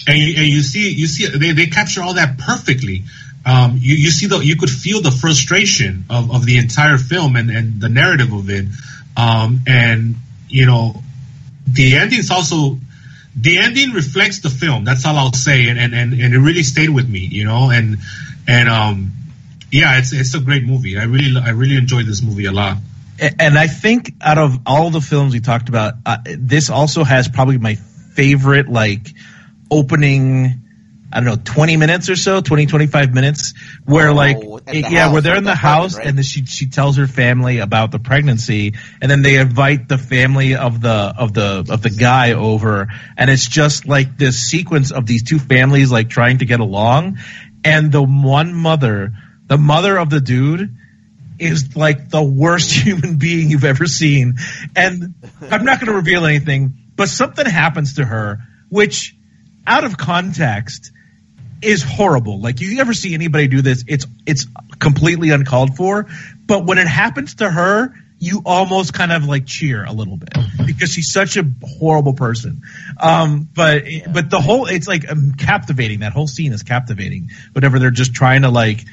and 0.08 0.18
you, 0.18 0.34
and 0.38 0.48
you 0.48 0.62
see, 0.62 0.92
you 0.92 1.06
see, 1.06 1.28
they, 1.28 1.52
they 1.52 1.68
capture 1.68 2.02
all 2.02 2.16
that 2.16 2.40
perfectly. 2.40 3.04
Um, 3.46 3.78
you, 3.80 3.96
you 3.96 4.10
see 4.10 4.26
the, 4.26 4.40
you 4.40 4.56
could 4.56 4.72
feel 4.72 5.02
the 5.02 5.12
frustration 5.12 6.06
of, 6.10 6.34
of 6.34 6.46
the 6.46 6.58
entire 6.58 6.98
film 6.98 7.36
and, 7.36 7.52
and 7.52 7.80
the 7.80 7.90
narrative 7.90 8.34
of 8.34 8.50
it. 8.50 8.66
Um, 9.16 9.62
and, 9.68 10.16
you 10.48 10.66
know, 10.66 10.96
the 11.68 11.98
ending's 11.98 12.32
also, 12.32 12.80
the 13.36 13.58
ending 13.60 13.92
reflects 13.92 14.40
the 14.40 14.50
film. 14.50 14.86
That's 14.86 15.06
all 15.06 15.18
I'll 15.18 15.34
say. 15.34 15.70
And, 15.70 15.80
and, 15.80 15.94
and, 15.94 16.14
and 16.14 16.34
it 16.34 16.40
really 16.40 16.64
stayed 16.64 16.90
with 16.90 17.08
me, 17.08 17.20
you 17.20 17.46
know, 17.46 17.70
and, 17.70 17.98
and, 18.48 18.70
um, 18.70 19.12
yeah, 19.72 20.00
it's, 20.00 20.14
it's 20.14 20.34
a 20.34 20.40
great 20.40 20.64
movie. 20.64 20.98
I 20.98 21.04
really, 21.04 21.40
I 21.40 21.52
really 21.52 21.78
enjoyed 21.78 22.06
this 22.06 22.24
movie 22.24 22.46
a 22.46 22.52
lot 22.52 22.78
and 23.20 23.58
I 23.58 23.68
think 23.68 24.14
out 24.22 24.38
of 24.38 24.60
all 24.66 24.90
the 24.90 25.02
films 25.02 25.34
we 25.34 25.40
talked 25.40 25.70
about, 25.70 25.96
uh, 26.06 26.18
this 26.26 26.70
also 26.70 27.04
has 27.04 27.28
probably 27.28 27.58
my 27.58 27.76
favorite 27.76 28.70
like 28.70 29.10
opening. 29.70 30.62
I 31.12 31.22
don't 31.22 31.26
know, 31.26 31.42
20 31.44 31.78
minutes 31.78 32.08
or 32.10 32.16
so, 32.16 32.40
20, 32.40 32.68
25 32.68 33.16
minutes 33.16 33.56
where 33.84 34.10
oh, 34.10 34.14
like, 34.14 34.38
yeah, 34.74 35.04
house, 35.04 35.14
where 35.14 35.22
they're 35.22 35.38
in 35.38 35.44
the, 35.44 35.52
the 35.52 35.56
house 35.56 35.98
right? 35.98 36.08
and 36.08 36.18
then 36.18 36.24
she, 36.24 36.46
she 36.46 36.68
tells 36.68 36.98
her 36.98 37.08
family 37.08 37.60
about 37.60 37.92
the 37.92 38.00
pregnancy 38.00 38.74
and 39.02 39.10
then 39.10 39.22
they 39.22 39.38
invite 39.38 39.88
the 39.88 39.98
family 39.98 40.56
of 40.56 40.82
the, 40.82 41.14
of 41.18 41.34
the, 41.34 41.66
of 41.70 41.82
the 41.82 41.90
guy 41.90 42.34
over. 42.34 42.88
And 43.18 43.30
it's 43.30 43.48
just 43.48 43.88
like 43.88 44.18
this 44.18 44.38
sequence 44.38 44.92
of 44.92 45.06
these 45.06 45.24
two 45.24 45.40
families 45.40 45.92
like 45.92 46.10
trying 46.10 46.40
to 46.40 46.46
get 46.46 46.60
along. 46.60 47.20
And 47.64 47.92
the 47.92 48.04
one 48.04 48.54
mother, 48.54 49.14
the 49.48 49.58
mother 49.58 49.98
of 49.98 50.10
the 50.10 50.22
dude, 50.22 50.76
is 51.40 51.76
like 51.76 52.10
the 52.10 52.24
worst 52.24 52.72
human 52.86 53.18
being 53.18 53.50
you've 53.50 53.66
ever 53.66 53.86
seen. 53.86 54.36
And 54.76 55.16
I'm 55.42 55.66
not 55.66 55.80
going 55.80 55.88
to 55.92 55.96
reveal 55.96 56.26
anything, 56.26 56.74
but 56.96 57.10
something 57.10 57.46
happens 57.46 57.96
to 57.96 58.06
her, 58.06 58.40
which 58.70 59.16
out 59.66 59.84
of 59.84 59.98
context 59.98 60.92
is 61.62 61.84
horrible. 61.84 62.40
Like 62.40 62.62
you 62.62 62.80
ever 62.80 62.94
see 62.94 63.14
anybody 63.14 63.48
do 63.48 63.62
this, 63.62 63.84
it's, 63.88 64.06
it's 64.26 64.48
completely 64.80 65.32
uncalled 65.32 65.76
for. 65.76 66.08
But 66.46 66.66
when 66.66 66.78
it 66.78 66.88
happens 66.88 67.36
to 67.36 67.50
her, 67.50 67.94
you 68.22 68.42
almost 68.46 68.94
kind 68.94 69.14
of 69.14 69.26
like 69.26 69.46
cheer 69.46 69.86
a 69.86 69.94
little 69.94 70.18
bit 70.18 70.34
because 70.66 70.92
she's 70.92 71.12
such 71.12 71.38
a 71.38 71.50
horrible 71.80 72.14
person. 72.14 72.64
Um, 73.00 73.48
but, 73.54 73.86
but 74.12 74.30
the 74.30 74.42
whole, 74.42 74.66
it's 74.66 74.88
like 74.88 75.10
um, 75.10 75.34
captivating. 75.38 76.02
That 76.02 76.12
whole 76.12 76.28
scene 76.28 76.52
is 76.52 76.64
captivating. 76.64 77.30
Whenever 77.54 77.80
they're 77.80 77.92
just 77.92 78.14
trying 78.14 78.42
to 78.42 78.50
like, 78.50 78.84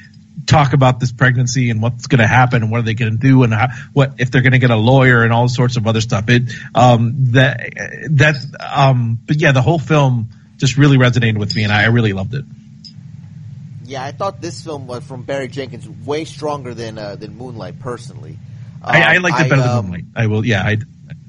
talk 0.45 0.73
about 0.73 0.99
this 0.99 1.11
pregnancy 1.11 1.69
and 1.69 1.81
what's 1.81 2.07
going 2.07 2.19
to 2.19 2.27
happen 2.27 2.61
and 2.61 2.71
what 2.71 2.79
are 2.79 2.83
they 2.83 2.93
going 2.93 3.11
to 3.11 3.17
do 3.17 3.43
and 3.43 3.53
how, 3.53 3.69
what 3.93 4.13
if 4.19 4.29
they're 4.31 4.41
going 4.41 4.53
to 4.53 4.59
get 4.59 4.69
a 4.69 4.75
lawyer 4.75 5.23
and 5.23 5.33
all 5.33 5.47
sorts 5.47 5.77
of 5.77 5.87
other 5.87 6.01
stuff. 6.01 6.29
It 6.29 6.43
um, 6.75 7.31
that 7.31 7.73
that 8.11 8.35
um, 8.59 9.19
but 9.25 9.41
yeah, 9.41 9.51
the 9.51 9.61
whole 9.61 9.79
film 9.79 10.29
just 10.57 10.77
really 10.77 10.97
resonated 10.97 11.37
with 11.37 11.55
me 11.55 11.63
and 11.63 11.71
I, 11.71 11.83
I 11.83 11.87
really 11.87 12.13
loved 12.13 12.33
it. 12.33 12.45
Yeah, 13.85 14.03
I 14.03 14.11
thought 14.11 14.41
this 14.41 14.61
film 14.61 14.85
was 14.85 15.05
from 15.05 15.23
Barry 15.23 15.47
Jenkins 15.47 15.87
way 16.05 16.25
stronger 16.25 16.73
than 16.73 16.97
uh, 16.97 17.15
than 17.15 17.37
Moonlight 17.37 17.79
personally. 17.79 18.37
Um, 18.83 18.95
I, 18.95 19.15
I 19.15 19.17
liked 19.19 19.39
it 19.39 19.49
better 19.49 19.61
I, 19.61 19.65
um, 19.65 19.75
than 19.75 19.85
Moonlight. 19.85 20.05
I 20.15 20.27
will. 20.27 20.45
Yeah, 20.45 20.61
I. 20.63 20.77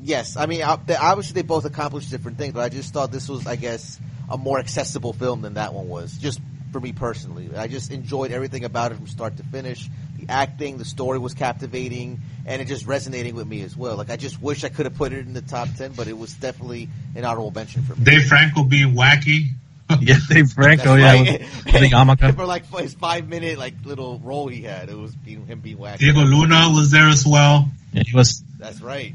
Yes, 0.02 0.36
I 0.36 0.46
mean 0.46 0.62
obviously 0.62 1.34
they 1.34 1.46
both 1.46 1.64
accomplished 1.64 2.10
different 2.10 2.36
things, 2.36 2.54
but 2.54 2.60
I 2.60 2.68
just 2.68 2.92
thought 2.92 3.12
this 3.12 3.28
was, 3.28 3.46
I 3.46 3.56
guess, 3.56 4.00
a 4.28 4.36
more 4.36 4.58
accessible 4.58 5.12
film 5.12 5.42
than 5.42 5.54
that 5.54 5.72
one 5.72 5.88
was. 5.88 6.16
Just 6.18 6.40
for 6.72 6.80
me 6.80 6.92
personally. 6.92 7.50
I 7.56 7.68
just 7.68 7.90
enjoyed 7.90 8.32
everything 8.32 8.64
about 8.64 8.92
it 8.92 8.96
from 8.96 9.06
start 9.06 9.36
to 9.38 9.42
finish. 9.44 9.88
The 10.16 10.26
acting, 10.28 10.78
the 10.78 10.84
story 10.84 11.18
was 11.18 11.34
captivating, 11.34 12.20
and 12.46 12.60
it 12.60 12.66
just 12.66 12.86
resonating 12.86 13.34
with 13.34 13.46
me 13.46 13.62
as 13.62 13.76
well. 13.76 13.96
Like 13.96 14.10
I 14.10 14.16
just 14.16 14.40
wish 14.40 14.64
I 14.64 14.68
could 14.68 14.86
have 14.86 14.94
put 14.94 15.12
it 15.12 15.26
in 15.26 15.32
the 15.32 15.42
top 15.42 15.68
ten, 15.76 15.92
but 15.92 16.08
it 16.08 16.16
was 16.16 16.34
definitely 16.34 16.88
an 17.14 17.24
honorable 17.24 17.50
mention 17.50 17.82
for 17.82 17.94
me. 17.94 18.04
Dave 18.04 18.26
Franco 18.26 18.64
being 18.64 18.94
wacky. 18.94 19.48
yeah, 20.00 20.16
Dave 20.28 20.52
Franco. 20.52 20.92
Oh, 20.92 20.94
yeah, 20.96 21.12
right. 21.12 21.40
the 21.64 21.70
yarmulke. 21.92 22.34
for 22.34 22.44
like 22.44 22.66
his 22.78 22.92
five 22.94 23.26
minute 23.26 23.58
like 23.58 23.74
little 23.84 24.18
role 24.18 24.48
he 24.48 24.62
had, 24.62 24.90
it 24.90 24.96
was 24.96 25.14
being, 25.14 25.46
him 25.46 25.60
being 25.60 25.78
wacky. 25.78 25.98
Diego 25.98 26.20
Luna 26.20 26.70
was 26.74 26.90
there 26.90 27.08
as 27.08 27.26
well. 27.26 27.70
Yeah, 27.92 28.02
he 28.06 28.14
was. 28.14 28.42
That's 28.58 28.82
right. 28.82 29.14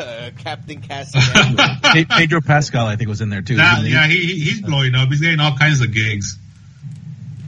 Captain 0.38 0.80
Cassidy. 0.80 2.04
Pedro 2.08 2.40
Pascal, 2.40 2.86
I 2.86 2.96
think, 2.96 3.08
was 3.08 3.20
in 3.20 3.30
there 3.30 3.42
too. 3.42 3.56
That, 3.56 3.84
yeah, 3.84 4.06
he, 4.06 4.38
he's 4.38 4.60
blowing 4.60 4.94
up. 4.94 5.08
He's 5.08 5.20
getting 5.20 5.40
all 5.40 5.56
kinds 5.56 5.80
of 5.80 5.92
gigs. 5.92 6.38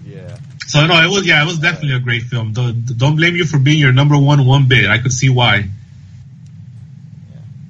Yeah. 0.07 0.37
So 0.67 0.87
no, 0.87 1.03
it 1.03 1.11
was 1.11 1.27
yeah, 1.27 1.43
it 1.43 1.47
was 1.47 1.59
definitely 1.59 1.97
a 1.97 2.01
great 2.01 2.23
film. 2.23 2.53
Don't, 2.53 2.85
don't 2.97 3.17
blame 3.17 3.37
you 3.37 3.45
for 3.45 3.59
being 3.59 3.79
your 3.79 3.93
number 3.93 4.17
one 4.17 4.47
one 4.47 4.69
bit. 4.69 4.89
I 4.89 4.99
could 4.99 5.13
see 5.13 5.29
why. 5.29 5.57
Yeah, 5.57 5.67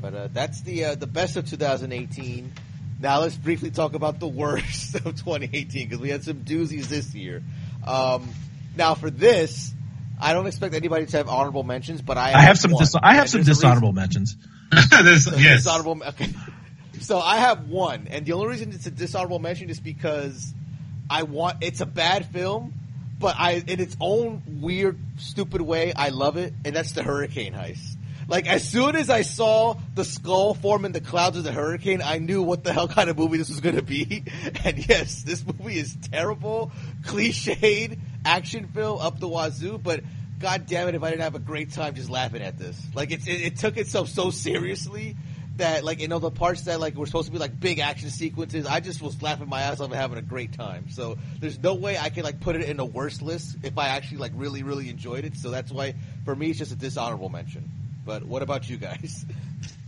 but 0.00 0.14
uh, 0.14 0.28
that's 0.32 0.60
the 0.62 0.84
uh, 0.84 0.94
the 0.94 1.06
best 1.06 1.36
of 1.36 1.48
2018. 1.48 2.52
Now 3.00 3.20
let's 3.20 3.36
briefly 3.36 3.70
talk 3.70 3.94
about 3.94 4.20
the 4.20 4.28
worst 4.28 4.94
of 4.96 5.02
2018 5.02 5.88
because 5.88 6.00
we 6.00 6.10
had 6.10 6.22
some 6.22 6.44
doozies 6.44 6.84
this 6.84 7.14
year. 7.14 7.42
Um, 7.84 8.28
now 8.76 8.94
for 8.94 9.10
this, 9.10 9.72
I 10.20 10.34
don't 10.34 10.46
expect 10.46 10.74
anybody 10.74 11.06
to 11.06 11.16
have 11.16 11.28
honorable 11.28 11.64
mentions, 11.64 12.00
but 12.00 12.16
I 12.16 12.28
have, 12.28 12.36
I 12.36 12.42
have 12.42 12.58
some 12.58 12.72
dis- 12.76 12.94
I 12.94 13.14
have 13.14 13.28
some 13.28 13.42
dishonorable 13.42 13.92
mentions. 13.92 14.36
yes. 14.92 15.24
Dishonorable. 15.24 16.02
Okay. 16.02 16.28
So 17.00 17.18
I 17.18 17.38
have 17.38 17.68
one, 17.68 18.08
and 18.10 18.24
the 18.24 18.32
only 18.32 18.48
reason 18.48 18.72
it's 18.72 18.86
a 18.86 18.90
dishonorable 18.90 19.38
mention 19.38 19.70
is 19.70 19.80
because 19.80 20.54
I 21.10 21.24
want. 21.24 21.58
It's 21.60 21.80
a 21.80 21.86
bad 21.86 22.26
film, 22.26 22.72
but 23.18 23.34
I, 23.38 23.62
in 23.66 23.80
its 23.80 23.96
own 24.00 24.42
weird, 24.60 24.98
stupid 25.16 25.60
way, 25.60 25.92
I 25.94 26.10
love 26.10 26.36
it, 26.36 26.54
and 26.64 26.74
that's 26.76 26.92
the 26.92 27.02
Hurricane 27.02 27.54
Heist. 27.54 27.96
Like 28.28 28.46
as 28.48 28.66
soon 28.66 28.96
as 28.96 29.10
I 29.10 29.22
saw 29.22 29.74
the 29.94 30.04
skull 30.04 30.54
form 30.54 30.84
in 30.84 30.92
the 30.92 31.00
clouds 31.00 31.36
of 31.36 31.44
the 31.44 31.52
hurricane, 31.52 32.00
I 32.02 32.18
knew 32.18 32.42
what 32.42 32.64
the 32.64 32.72
hell 32.72 32.88
kind 32.88 33.10
of 33.10 33.18
movie 33.18 33.36
this 33.36 33.48
was 33.48 33.60
going 33.60 33.76
to 33.76 33.82
be. 33.82 34.24
And 34.64 34.88
yes, 34.88 35.22
this 35.22 35.44
movie 35.44 35.78
is 35.78 35.96
terrible, 36.10 36.70
cliched 37.02 37.98
action 38.24 38.68
film 38.68 39.00
up 39.00 39.18
the 39.18 39.28
wazoo, 39.28 39.78
but 39.78 40.02
god 40.42 40.66
damn 40.66 40.88
it 40.88 40.94
if 40.94 41.02
I 41.02 41.10
didn't 41.10 41.22
have 41.22 41.36
a 41.36 41.38
great 41.38 41.72
time 41.72 41.94
just 41.94 42.10
laughing 42.10 42.42
at 42.42 42.58
this. 42.58 42.78
Like 42.94 43.12
it, 43.12 43.26
it, 43.26 43.40
it 43.40 43.56
took 43.56 43.76
itself 43.76 44.08
so 44.08 44.30
seriously 44.30 45.16
that 45.56 45.84
like 45.84 46.00
you 46.00 46.08
know 46.08 46.18
the 46.18 46.30
parts 46.30 46.62
that 46.62 46.80
like 46.80 46.96
were 46.96 47.06
supposed 47.06 47.26
to 47.26 47.32
be 47.32 47.38
like 47.38 47.58
big 47.58 47.78
action 47.78 48.10
sequences, 48.10 48.66
I 48.66 48.80
just 48.80 49.00
was 49.00 49.22
laughing 49.22 49.48
my 49.48 49.62
ass 49.62 49.80
off 49.80 49.90
and 49.90 49.94
having 49.94 50.18
a 50.18 50.22
great 50.22 50.52
time. 50.52 50.90
So 50.90 51.16
there's 51.40 51.58
no 51.58 51.74
way 51.74 51.96
I 51.96 52.10
can 52.10 52.24
like 52.24 52.40
put 52.40 52.56
it 52.56 52.68
in 52.68 52.80
a 52.80 52.84
worst 52.84 53.22
list 53.22 53.56
if 53.62 53.78
I 53.78 53.88
actually 53.88 54.18
like 54.18 54.32
really 54.34 54.62
really 54.62 54.90
enjoyed 54.90 55.24
it. 55.24 55.36
So 55.36 55.50
that's 55.50 55.70
why 55.70 55.94
for 56.24 56.34
me 56.34 56.50
it's 56.50 56.58
just 56.58 56.72
a 56.72 56.76
dishonorable 56.76 57.28
mention. 57.28 57.70
But 58.04 58.24
what 58.24 58.42
about 58.42 58.68
you 58.68 58.76
guys? 58.76 59.24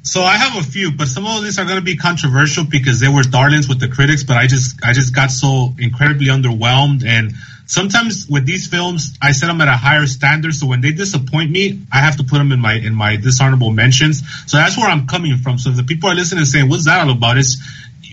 So 0.07 0.21
I 0.21 0.37
have 0.37 0.63
a 0.63 0.63
few, 0.63 0.93
but 0.93 1.09
some 1.09 1.27
of 1.27 1.43
these 1.43 1.59
are 1.59 1.65
going 1.65 1.79
to 1.79 1.83
be 1.83 1.97
controversial 1.97 2.65
because 2.65 3.01
they 3.01 3.09
were 3.09 3.23
darlings 3.23 3.71
with 3.71 3.81
the 3.81 3.89
critics. 3.89 4.23
But 4.23 4.37
I 4.37 4.47
just 4.47 4.85
I 4.85 4.93
just 4.93 5.15
got 5.15 5.31
so 5.31 5.75
incredibly 5.79 6.27
underwhelmed 6.27 7.07
and 7.07 7.33
sometimes 7.67 8.27
with 8.29 8.47
these 8.47 8.67
films, 8.67 9.17
I 9.21 9.33
set 9.33 9.47
them 9.47 9.61
at 9.61 9.69
a 9.69 9.77
higher 9.77 10.07
standard. 10.07 10.55
So 10.55 10.67
when 10.67 10.81
they 10.81 10.93
disappoint 10.93 11.51
me, 11.51 11.81
I 11.93 11.99
have 11.99 12.17
to 12.17 12.25
put 12.25 12.39
them 12.39 12.53
in 12.53 12.61
my 12.61 12.75
in 12.75 12.95
my 12.95 13.17
dishonorable 13.17 13.71
mentions. 13.71 14.23
So 14.47 14.57
that's 14.57 14.77
where 14.77 14.89
I'm 14.89 15.07
coming 15.07 15.37
from. 15.39 15.59
So 15.59 15.71
if 15.71 15.77
the 15.77 15.85
people 15.85 16.11
are 16.11 16.15
listening 16.15 16.41
and 16.41 16.49
saying, 16.49 16.69
"What's 16.69 16.87
that 16.87 17.07
all 17.07 17.13
about?" 17.13 17.39
It's 17.39 17.59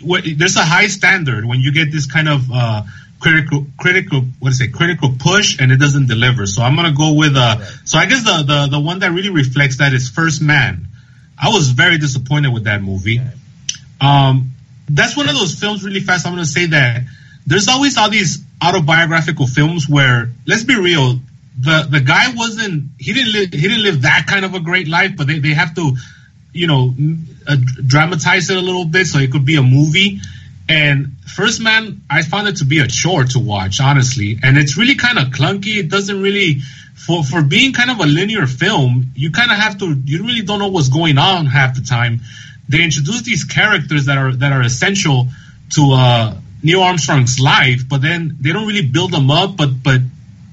what, 0.03 0.23
there's 0.35 0.55
a 0.55 0.63
high 0.63 0.87
standard 0.87 1.45
when 1.45 1.59
you 1.59 1.71
get 1.71 1.91
this 1.91 2.05
kind 2.05 2.27
of 2.27 2.49
uh, 2.51 2.83
critical 3.19 3.67
critical 3.77 4.21
what 4.39 4.51
is 4.51 4.61
it 4.61 4.73
critical 4.73 5.13
push 5.17 5.59
and 5.59 5.71
it 5.71 5.77
doesn't 5.77 6.07
deliver. 6.07 6.45
So 6.45 6.63
I'm 6.63 6.75
gonna 6.75 6.93
go 6.93 7.13
with 7.13 7.35
uh. 7.35 7.63
So 7.85 7.97
I 7.97 8.05
guess 8.05 8.23
the 8.23 8.43
the 8.43 8.67
the 8.71 8.79
one 8.79 8.99
that 8.99 9.11
really 9.11 9.29
reflects 9.29 9.77
that 9.77 9.93
is 9.93 10.09
First 10.09 10.41
Man. 10.41 10.87
I 11.43 11.49
was 11.49 11.69
very 11.69 11.97
disappointed 11.97 12.53
with 12.53 12.65
that 12.65 12.83
movie. 12.83 13.19
Um, 13.99 14.51
that's 14.87 15.17
one 15.17 15.27
of 15.27 15.35
those 15.35 15.55
films 15.55 15.83
really 15.83 15.99
fast. 15.99 16.27
I'm 16.27 16.33
gonna 16.33 16.45
say 16.45 16.67
that 16.67 17.03
there's 17.47 17.67
always 17.67 17.97
all 17.97 18.09
these 18.09 18.43
autobiographical 18.61 19.47
films 19.47 19.89
where, 19.89 20.29
let's 20.45 20.63
be 20.63 20.79
real, 20.79 21.19
the 21.59 21.87
the 21.89 21.99
guy 21.99 22.33
wasn't 22.33 22.89
he 22.97 23.13
didn't 23.13 23.33
live 23.33 23.53
he 23.53 23.67
didn't 23.67 23.83
live 23.83 24.01
that 24.03 24.25
kind 24.27 24.45
of 24.45 24.53
a 24.53 24.59
great 24.59 24.87
life, 24.87 25.11
but 25.17 25.27
they 25.27 25.39
they 25.39 25.53
have 25.53 25.75
to, 25.75 25.95
you 26.53 26.67
know, 26.67 26.95
uh, 27.47 27.57
dramatize 27.85 28.49
it 28.49 28.57
a 28.57 28.61
little 28.61 28.85
bit 28.85 29.07
so 29.07 29.19
it 29.19 29.31
could 29.31 29.45
be 29.45 29.55
a 29.55 29.63
movie. 29.63 30.19
And 30.69 31.17
First 31.27 31.61
Man, 31.61 32.01
I 32.09 32.21
found 32.21 32.47
it 32.47 32.57
to 32.57 32.65
be 32.65 32.79
a 32.79 32.87
chore 32.87 33.25
to 33.25 33.39
watch, 33.39 33.81
honestly, 33.81 34.39
and 34.41 34.57
it's 34.57 34.77
really 34.77 34.95
kind 34.95 35.17
of 35.19 35.27
clunky. 35.27 35.77
It 35.77 35.89
doesn't 35.89 36.21
really 36.21 36.61
for 36.95 37.23
for 37.23 37.41
being 37.41 37.73
kind 37.73 37.89
of 37.89 37.99
a 37.99 38.05
linear 38.05 38.47
film, 38.47 39.11
you 39.15 39.31
kind 39.31 39.51
of 39.51 39.57
have 39.57 39.77
to 39.79 39.93
you 40.05 40.23
really 40.23 40.43
don't 40.43 40.59
know 40.59 40.69
what's 40.69 40.89
going 40.89 41.17
on 41.17 41.45
half 41.47 41.75
the 41.75 41.81
time. 41.81 42.21
They 42.69 42.83
introduce 42.83 43.23
these 43.23 43.43
characters 43.43 44.05
that 44.05 44.17
are 44.17 44.33
that 44.35 44.53
are 44.53 44.61
essential 44.61 45.27
to 45.71 45.91
uh, 45.93 46.35
Neil 46.63 46.81
Armstrong's 46.81 47.39
life, 47.39 47.87
but 47.87 48.01
then 48.01 48.37
they 48.39 48.51
don't 48.51 48.67
really 48.67 48.85
build 48.85 49.11
them 49.11 49.31
up. 49.31 49.57
But 49.57 49.83
but 49.83 50.01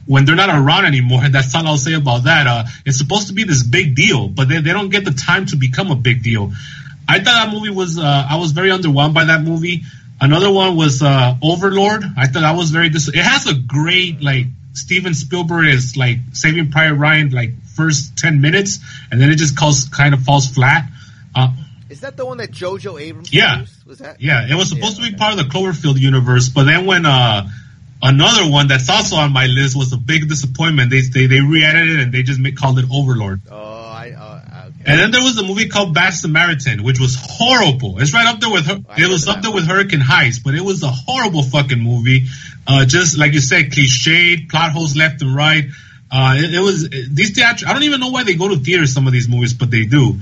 when 0.06 0.24
they're 0.24 0.36
not 0.36 0.48
around 0.48 0.86
anymore, 0.86 1.28
that's 1.30 1.55
all 1.55 1.66
I'll 1.66 1.76
say 1.76 1.94
about 1.94 2.24
that. 2.24 2.47
Uh, 2.47 2.64
it's 2.85 2.98
supposed 2.98 3.28
to 3.28 3.35
be 3.35 3.44
this 3.44 3.62
big 3.62 3.94
deal, 3.94 4.28
but 4.28 4.48
they, 4.48 4.60
they 4.60 4.72
don't 4.72 4.89
get 4.89 5.05
the 5.05 5.12
time 5.12 5.47
to 5.47 5.56
become 5.56 5.90
a 5.90 5.97
big 5.97 6.22
deal. 6.22 6.52
I 7.09 7.18
thought 7.18 7.47
that 7.47 7.52
movie 7.52 7.70
was 7.70 7.98
uh, 7.98 8.26
I 8.30 8.36
was 8.36 8.52
very 8.52 8.70
underwhelmed 8.70 9.14
by 9.14 9.26
that 9.26 9.43
movie. 9.43 9.82
Another 10.20 10.51
one 10.51 10.76
was 10.76 11.02
uh, 11.02 11.36
Overlord. 11.43 12.05
I 12.16 12.26
thought 12.26 12.40
that 12.40 12.56
was 12.56 12.70
very 12.70 12.89
dis- 12.89 13.09
it 13.09 13.16
has 13.16 13.47
a 13.47 13.55
great 13.55 14.20
like 14.20 14.47
Steven 14.72 15.14
Spielberg 15.14 15.66
is 15.66 15.97
like 15.97 16.18
Saving 16.32 16.70
Private 16.70 16.97
Ryan 16.97 17.30
like 17.30 17.51
first 17.76 18.16
ten 18.18 18.40
minutes, 18.40 18.80
and 19.10 19.20
then 19.20 19.30
it 19.30 19.36
just 19.36 19.56
calls, 19.56 19.85
kind 19.85 20.14
of 20.14 20.22
falls 20.22 20.48
flat. 20.48 20.89
Uh, 21.35 21.52
Is 21.89 22.01
that 22.01 22.16
the 22.16 22.27
one 22.27 22.39
that 22.39 22.51
J.J. 22.51 22.97
Abrams 22.98 23.32
yeah, 23.32 23.56
produced? 23.56 23.86
Was 23.86 23.98
that? 23.98 24.20
yeah, 24.20 24.47
it 24.48 24.55
was 24.55 24.69
supposed 24.69 24.97
to 24.97 25.10
be 25.10 25.16
part 25.16 25.32
of 25.32 25.39
the 25.39 25.44
Cloverfield 25.44 25.98
universe, 25.98 26.51
but 26.51 26.65
then 26.65 26.85
when 26.85 27.06
uh, 27.06 27.48
another 28.02 28.51
one 28.51 28.69
that's 28.69 28.89
also 28.90 29.16
on 29.16 29.32
my 29.32 29.47
list 29.47 29.77
was 29.77 29.93
a 29.93 29.97
big 29.97 30.28
disappointment, 30.28 30.90
they 30.90 31.01
they, 31.01 31.27
they 31.27 31.40
re-edited 31.40 31.98
it 31.98 32.02
and 32.02 32.12
they 32.12 32.23
just 32.23 32.40
make, 32.40 32.56
called 32.56 32.78
it 32.78 32.85
Overlord. 32.93 33.40
Oh, 33.51 33.56
I. 33.56 34.10
Uh, 34.10 34.69
okay. 34.81 34.93
And 34.93 35.01
then 35.01 35.10
there 35.10 35.23
was 35.23 35.39
a 35.39 35.43
movie 35.44 35.69
called 35.69 35.94
Bad 35.94 36.10
Samaritan, 36.10 36.82
which 36.82 37.01
was 37.01 37.16
horrible. 37.19 38.01
It's 38.01 38.12
right 38.12 38.27
up 38.27 38.40
there 38.40 38.51
with 38.51 38.66
her. 38.66 38.81
It 38.97 39.09
was 39.09 39.27
up 39.27 39.40
there 39.40 39.52
with 39.52 39.66
Hurricane 39.66 40.01
Heist, 40.01 40.44
but 40.44 40.55
it 40.55 40.62
was 40.62 40.82
a 40.82 40.90
horrible 40.90 41.43
fucking 41.43 41.81
movie. 41.81 42.27
Uh, 42.67 42.84
just 42.84 43.17
like 43.17 43.33
you 43.33 43.41
said, 43.41 43.70
cliched, 43.70 44.50
plot 44.50 44.73
holes 44.73 44.94
left 44.94 45.23
and 45.23 45.34
right. 45.34 45.65
Uh, 46.10 46.36
it, 46.39 46.55
it 46.55 46.60
was 46.60 46.89
these 46.89 47.34
theater. 47.34 47.67
I 47.67 47.73
don't 47.73 47.83
even 47.83 48.00
know 48.00 48.10
why 48.10 48.25
they 48.25 48.34
go 48.34 48.49
to 48.49 48.57
theaters 48.57 48.92
some 48.92 49.07
of 49.07 49.12
these 49.12 49.28
movies, 49.28 49.55
but 49.55 49.70
they 49.70 49.84
do. 49.84 50.18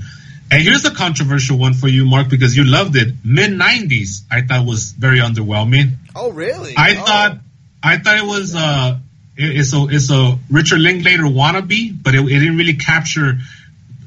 And 0.49 0.63
here's 0.63 0.85
a 0.85 0.91
controversial 0.91 1.57
one 1.57 1.73
for 1.73 1.87
you, 1.87 2.05
Mark, 2.05 2.29
because 2.29 2.55
you 2.55 2.63
loved 2.63 2.95
it. 2.95 3.13
Mid 3.23 3.51
'90s, 3.51 4.21
I 4.31 4.41
thought 4.41 4.65
was 4.65 4.91
very 4.91 5.19
underwhelming. 5.19 5.95
Oh, 6.15 6.31
really? 6.31 6.73
I 6.77 6.91
oh. 6.91 7.05
thought, 7.05 7.37
I 7.83 7.97
thought 7.97 8.17
it 8.17 8.25
was 8.25 8.55
uh, 8.55 8.97
it, 9.37 9.57
it's 9.57 9.73
a 9.73 9.87
it's 9.89 10.09
a 10.09 10.37
Richard 10.49 10.79
Linklater 10.79 11.23
wannabe, 11.23 12.01
but 12.01 12.15
it, 12.15 12.21
it 12.21 12.39
didn't 12.39 12.57
really 12.57 12.75
capture 12.75 13.37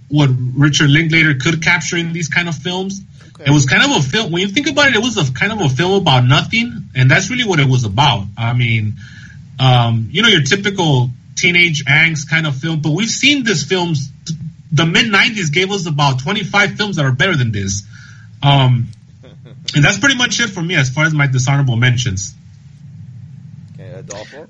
what 0.09 0.31
Richard 0.57 0.91
Linklater 0.91 1.35
could 1.35 1.63
capture 1.63 1.97
in 1.97 2.13
these 2.13 2.29
kind 2.29 2.49
of 2.49 2.55
films. 2.55 3.01
Okay. 3.35 3.45
It 3.51 3.53
was 3.53 3.67
kind 3.67 3.83
of 3.85 3.99
a 3.99 4.03
film. 4.03 4.33
When 4.33 4.43
you 4.43 4.49
think 4.49 4.69
about 4.69 4.89
it, 4.89 4.97
it 4.97 5.03
was 5.03 5.17
a 5.17 5.33
kind 5.33 5.53
of 5.53 5.61
a 5.61 5.69
film 5.69 6.01
about 6.01 6.25
nothing, 6.25 6.89
and 6.95 7.11
that's 7.11 7.31
really 7.31 7.45
what 7.45 7.61
it 7.61 7.69
was 7.69 7.85
about. 7.85 8.25
I 8.37 8.55
mean, 8.55 8.95
um, 9.59 10.09
you 10.11 10.23
know, 10.23 10.29
your 10.29 10.43
typical 10.43 11.11
teenage 11.37 11.85
angst 11.85 12.29
kind 12.29 12.47
of 12.47 12.57
film, 12.57 12.81
but 12.81 12.93
we've 12.93 13.11
seen 13.11 13.45
this 13.45 13.63
films. 13.65 14.11
The 14.73 14.87
mid 14.87 15.07
'90s 15.07 15.53
gave 15.53 15.71
us 15.71 15.87
about 15.87 16.21
25 16.21 16.77
films 16.77 16.97
that 16.97 17.05
are 17.05 17.13
better 17.13 17.37
than 17.37 17.53
this, 17.53 17.83
um, 18.43 18.89
and 19.75 19.85
that's 19.85 19.99
pretty 19.99 20.17
much 20.17 20.41
it 20.41 20.51
for 20.51 20.63
me 20.63 20.77
as 20.77 20.91
far 20.91 21.05
as 21.05 21.15
my 21.15 21.27
dishonorable 21.27 21.77
mentions. 21.77 22.35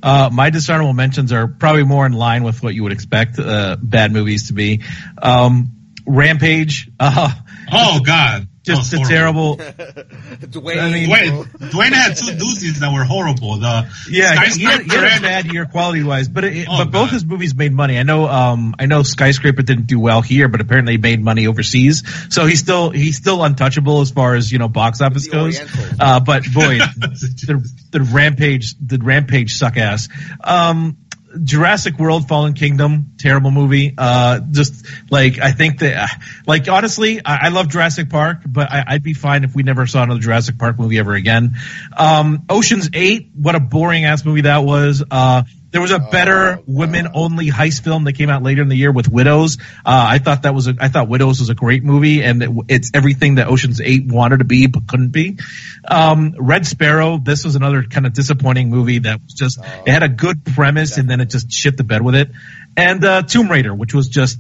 Uh, 0.03 0.31
my 0.33 0.51
dishonorable 0.51 0.93
mentions 0.93 1.33
are 1.33 1.49
probably 1.49 1.85
more 1.85 2.07
in 2.07 2.13
line 2.13 2.45
with 2.45 2.63
what 2.63 2.75
you 2.75 2.83
would 2.83 2.93
expect 2.93 3.39
uh, 3.39 3.77
bad 3.81 4.13
movies 4.13 4.49
to 4.49 4.53
be. 4.53 4.83
Um, 5.21 5.73
Rampage. 6.07 6.89
Uh, 6.99 7.33
oh 7.73 8.01
God. 8.05 8.49
Just 8.63 8.93
a 8.93 8.99
terrible. 8.99 9.57
Dwayne, 9.57 10.79
I 10.79 10.93
mean, 10.93 11.09
Dwayne, 11.09 11.45
Dwayne 11.71 11.93
had 11.93 12.15
two 12.15 12.33
doozies 12.33 12.81
that 12.81 12.93
were 12.93 13.05
horrible. 13.05 13.57
The 13.57 13.91
yeah, 14.11 14.45
he 14.45 14.65
had, 14.65 14.83
he 14.83 14.95
had 14.95 15.19
a 15.19 15.23
bad 15.23 15.47
year 15.47 15.65
quality 15.65 16.03
wise, 16.03 16.29
but 16.29 16.45
it, 16.45 16.67
oh, 16.69 16.85
but 16.85 16.91
both 16.91 17.11
his 17.11 17.25
movies 17.25 17.55
made 17.55 17.73
money. 17.73 17.99
I 17.99 18.03
know, 18.03 18.27
um, 18.29 18.75
I 18.79 18.85
know 18.85 19.03
Skyscraper 19.03 19.63
didn't 19.63 19.87
do 19.87 19.99
well 19.99 20.21
here, 20.21 20.49
but 20.49 20.61
apparently 20.61 20.99
made 20.99 21.23
money 21.23 21.47
overseas. 21.47 22.03
So 22.29 22.45
he's 22.45 22.61
still 22.61 22.91
he's 22.91 23.17
still 23.17 23.43
untouchable 23.43 24.03
as 24.03 24.11
far 24.11 24.35
as 24.35 24.53
you 24.53 24.59
know 24.59 24.69
box 24.69 25.01
office 25.01 25.27
goes. 25.27 25.59
Uh, 25.99 26.21
but 26.21 26.45
boy, 26.53 26.79
the, 26.99 27.71
the 27.93 28.01
Rampage 28.03 28.75
the 28.79 28.99
Rampage 28.99 29.55
suck 29.55 29.79
ass. 29.79 30.09
Um, 30.45 30.99
Jurassic 31.43 31.99
World 31.99 32.29
Fallen 32.29 32.55
Kingdom, 32.55 33.13
terrible 33.19 33.51
movie. 33.51 33.95
Uh, 33.97 34.41
just 34.51 34.87
like, 35.11 35.39
I 35.39 35.53
think 35.53 35.81
that, 35.81 36.11
like, 36.47 36.69
honestly, 36.69 37.21
I, 37.25 37.47
I 37.47 37.49
love 37.49 37.69
Jurassic 37.69 38.11
Park, 38.11 38.39
but 38.47 38.71
I, 38.71 38.95
would 38.95 39.03
be 39.03 39.15
fine 39.15 39.45
if 39.45 39.55
we 39.55 39.63
never 39.63 39.87
saw 39.87 40.03
another 40.03 40.21
Jurassic 40.21 40.59
Park 40.59 40.79
movie 40.79 40.99
ever 40.99 41.15
again. 41.15 41.57
Um, 41.97 42.45
Ocean's 42.49 42.91
8, 42.93 43.31
what 43.35 43.55
a 43.55 43.61
boring 43.61 44.05
ass 44.05 44.25
movie 44.25 44.43
that 44.43 44.65
was. 44.65 45.03
Uh, 45.11 45.45
there 45.71 45.81
was 45.81 45.93
a 45.93 45.99
better 45.99 46.59
oh, 46.59 46.65
women 46.67 47.09
only 47.15 47.49
heist 47.49 47.83
film 47.83 48.05
that 48.05 48.15
came 48.15 48.29
out 48.29 48.43
later 48.43 48.63
in 48.63 48.69
the 48.69 48.77
year 48.77 48.91
with 48.91 49.09
Widows. 49.09 49.59
Uh, 49.85 50.07
I 50.09 50.19
thought 50.19 50.43
that 50.43 50.55
was 50.55 50.67
a, 50.67 50.75
I 50.81 50.89
thought 50.89 51.09
Widows 51.09 51.41
was 51.41 51.49
a 51.49 51.55
great 51.55 51.85
movie 51.85 52.23
and 52.23 52.43
it, 52.43 52.51
it's 52.69 52.91
everything 52.93 53.37
that 53.37 53.47
Ocean's 53.47 53.81
8 53.81 54.07
wanted 54.07 54.39
to 54.39 54.45
be 54.45 54.67
but 54.67 54.89
couldn't 54.89 55.11
be. 55.11 55.39
Um, 55.85 56.35
Red 56.39 56.67
Sparrow, 56.67 57.19
this 57.19 57.45
was 57.45 57.55
another 57.55 57.85
kind 57.85 58.07
of 58.07 58.13
disappointing 58.13 58.71
movie 58.71 58.99
that 59.01 59.21
was 59.23 59.35
just, 59.35 59.61
oh, 59.63 59.83
it 59.87 59.91
had 59.91 60.03
a 60.03 60.09
good 60.09 60.45
premise 60.45 60.99
and 60.99 61.09
then 61.09 61.21
it 61.21 61.31
just 61.31 61.53
shit 61.53 61.77
the 61.77 61.85
bed 61.85 62.03
with 62.03 62.17
it. 62.17 62.31
And, 62.77 63.05
uh, 63.05 63.23
Tomb 63.23 63.49
Raider, 63.49 63.75
which 63.75 63.95
was 63.95 64.09
just, 64.09 64.39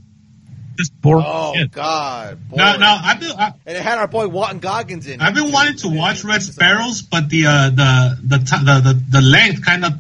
just 0.76 0.98
boring. 1.00 1.24
Oh 1.28 1.52
shit. 1.54 1.72
God! 1.72 2.38
Now, 2.54 2.76
now 2.76 2.98
I've 3.02 3.20
been, 3.20 3.32
I, 3.32 3.52
and 3.66 3.76
it 3.76 3.82
had 3.82 3.98
our 3.98 4.08
boy 4.08 4.28
Walton 4.28 4.60
Goggins 4.60 5.06
in. 5.06 5.20
I've 5.20 5.34
been 5.34 5.52
wanting 5.52 5.76
to 5.78 5.88
watch 5.88 6.24
Red 6.24 6.42
Sparrows, 6.42 7.02
but 7.02 7.28
the 7.28 7.46
uh, 7.46 7.70
the 7.70 8.18
the 8.22 8.38
the 8.38 8.80
the, 8.80 9.02
the 9.10 9.20
length 9.20 9.62
kind 9.62 9.84
of 9.84 9.92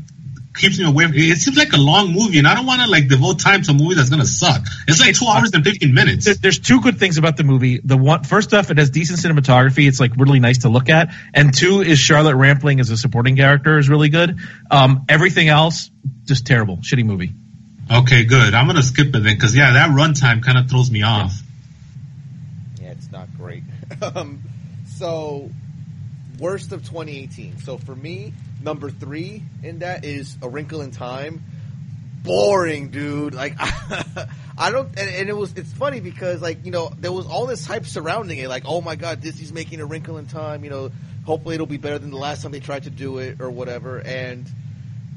keeps 0.54 0.78
me 0.78 0.84
away. 0.84 1.04
It 1.04 1.38
seems 1.38 1.56
like 1.56 1.72
a 1.72 1.76
long 1.78 2.12
movie, 2.12 2.38
and 2.38 2.46
I 2.46 2.54
don't 2.54 2.66
want 2.66 2.82
to 2.82 2.90
like 2.90 3.08
devote 3.08 3.38
time 3.38 3.62
to 3.62 3.70
a 3.70 3.74
movie 3.74 3.94
that's 3.94 4.10
gonna 4.10 4.26
suck. 4.26 4.62
It's 4.88 5.00
like 5.00 5.14
two 5.14 5.26
hours 5.26 5.50
and 5.52 5.64
fifteen 5.64 5.94
minutes. 5.94 6.38
There's 6.38 6.58
two 6.58 6.80
good 6.80 6.98
things 6.98 7.18
about 7.18 7.36
the 7.36 7.44
movie. 7.44 7.80
The 7.82 7.96
one, 7.96 8.24
first 8.24 8.52
off, 8.54 8.70
it 8.70 8.78
has 8.78 8.90
decent 8.90 9.20
cinematography. 9.20 9.86
It's 9.86 10.00
like 10.00 10.16
really 10.16 10.40
nice 10.40 10.58
to 10.58 10.68
look 10.68 10.88
at, 10.88 11.12
and 11.34 11.54
two 11.54 11.80
is 11.82 11.98
Charlotte 11.98 12.36
Rampling 12.36 12.80
as 12.80 12.90
a 12.90 12.96
supporting 12.96 13.36
character 13.36 13.78
is 13.78 13.88
really 13.88 14.08
good. 14.08 14.38
Um, 14.70 15.04
everything 15.08 15.48
else, 15.48 15.90
just 16.24 16.46
terrible, 16.46 16.78
shitty 16.78 17.04
movie. 17.04 17.32
Okay, 17.90 18.24
good. 18.24 18.54
I'm 18.54 18.66
gonna 18.66 18.82
skip 18.82 19.08
it 19.08 19.12
then, 19.12 19.34
because 19.34 19.54
yeah, 19.54 19.72
that 19.74 19.90
runtime 19.90 20.42
kind 20.42 20.58
of 20.58 20.68
throws 20.68 20.90
me 20.90 21.02
off. 21.02 21.40
Yeah, 22.80 22.90
it's 22.90 23.10
not 23.10 23.28
great. 23.36 23.62
um, 24.14 24.42
so 24.98 25.50
worst 26.38 26.72
of 26.72 26.82
2018. 26.82 27.58
So 27.58 27.78
for 27.78 27.94
me, 27.94 28.32
number 28.62 28.90
three 28.90 29.42
in 29.62 29.80
that 29.80 30.04
is 30.04 30.36
A 30.42 30.48
Wrinkle 30.48 30.82
in 30.82 30.90
Time. 30.90 31.42
Boring, 32.22 32.90
dude. 32.90 33.34
Like 33.34 33.54
I 34.58 34.70
don't, 34.70 34.88
and, 34.88 35.08
and, 35.08 35.28
it 35.28 35.36
was. 35.36 35.54
It's 35.56 35.72
funny 35.72 36.00
because 36.00 36.42
like 36.42 36.66
you 36.66 36.70
know 36.70 36.92
there 36.98 37.12
was 37.12 37.26
all 37.26 37.46
this 37.46 37.64
hype 37.64 37.86
surrounding 37.86 38.38
it. 38.38 38.48
Like 38.48 38.64
oh 38.66 38.82
my 38.82 38.96
god, 38.96 39.22
Disney's 39.22 39.52
making 39.52 39.80
A 39.80 39.86
Wrinkle 39.86 40.18
in 40.18 40.26
Time. 40.26 40.62
You 40.62 40.70
know, 40.70 40.90
hopefully 41.24 41.54
it'll 41.54 41.66
be 41.66 41.78
better 41.78 41.98
than 41.98 42.10
the 42.10 42.18
last 42.18 42.42
time 42.42 42.52
they 42.52 42.60
tried 42.60 42.82
to 42.82 42.90
do 42.90 43.18
it 43.18 43.40
or 43.40 43.50
whatever. 43.50 43.98
And 43.98 44.46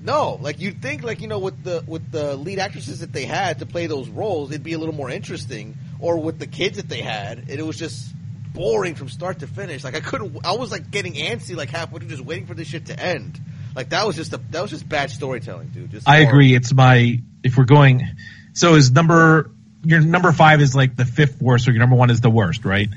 no, 0.01 0.37
like 0.41 0.61
you'd 0.61 0.81
think 0.81 1.03
like 1.03 1.19
you 1.19 1.27
know 1.27 1.39
with 1.39 1.61
the 1.63 1.83
with 1.85 2.09
the 2.09 2.37
lead 2.37 2.59
actresses 2.59 3.01
that 3.01 3.11
they 3.11 3.25
had 3.25 3.59
to 3.59 3.65
play 3.65 3.87
those 3.87 4.07
roles, 4.07 4.51
it'd 4.51 4.63
be 4.63 4.73
a 4.73 4.79
little 4.79 4.95
more 4.95 5.09
interesting. 5.09 5.75
Or 5.99 6.17
with 6.17 6.39
the 6.39 6.47
kids 6.47 6.77
that 6.77 6.87
they 6.89 7.01
had, 7.01 7.49
it 7.49 7.65
was 7.65 7.77
just 7.77 8.13
boring 8.53 8.95
from 8.95 9.09
start 9.09 9.39
to 9.39 9.47
finish. 9.47 9.83
Like 9.83 9.95
I 9.95 9.99
couldn't. 9.99 10.45
I 10.45 10.53
was 10.53 10.71
like 10.71 10.91
getting 10.91 11.13
antsy 11.13 11.55
like 11.55 11.69
halfway 11.69 11.99
through, 11.99 12.09
just 12.09 12.23
waiting 12.23 12.45
for 12.45 12.53
this 12.53 12.67
shit 12.67 12.87
to 12.87 12.99
end. 12.99 13.39
Like 13.75 13.89
that 13.89 14.05
was 14.05 14.15
just 14.15 14.33
a 14.33 14.37
that 14.51 14.61
was 14.61 14.71
just 14.71 14.87
bad 14.87 15.11
storytelling, 15.11 15.69
dude. 15.69 15.91
Just 15.91 16.07
I 16.07 16.19
agree. 16.19 16.53
It's 16.53 16.73
my 16.73 17.19
if 17.43 17.57
we're 17.57 17.65
going. 17.65 18.07
So 18.53 18.75
is 18.75 18.91
number 18.91 19.51
your 19.83 20.01
number 20.01 20.31
five 20.31 20.61
is 20.61 20.75
like 20.75 20.95
the 20.95 21.05
fifth 21.05 21.41
worst, 21.41 21.67
or 21.67 21.71
your 21.71 21.79
number 21.79 21.95
one 21.95 22.09
is 22.09 22.21
the 22.21 22.29
worst, 22.29 22.65
right? 22.65 22.89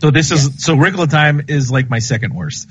So 0.00 0.10
this 0.10 0.30
yes. 0.30 0.46
is 0.46 0.64
so 0.64 0.74
Wrinkle 0.74 1.02
of 1.02 1.10
Time 1.10 1.42
is 1.48 1.70
like 1.70 1.88
my 1.88 2.00
second 2.00 2.34
worst. 2.34 2.68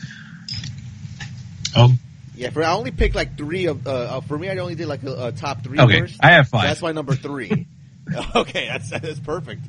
Oh. 1.75 1.93
Yeah, 2.35 2.51
for 2.51 2.63
I 2.63 2.71
only 2.71 2.91
picked 2.91 3.15
like 3.15 3.37
three 3.37 3.65
of. 3.65 3.85
Uh, 3.85 3.91
uh 3.91 4.21
for 4.21 4.37
me, 4.37 4.49
I 4.49 4.57
only 4.57 4.75
did 4.75 4.87
like 4.87 5.03
a, 5.03 5.27
a 5.27 5.31
top 5.31 5.63
three. 5.63 5.79
Okay, 5.79 6.01
worst. 6.01 6.17
I 6.21 6.31
have 6.31 6.47
five. 6.47 6.61
So 6.61 6.67
that's 6.67 6.81
my 6.81 6.91
number 6.91 7.13
three. 7.15 7.67
Okay, 8.35 8.67
that's 8.67 8.89
that's 8.89 9.19
perfect. 9.19 9.61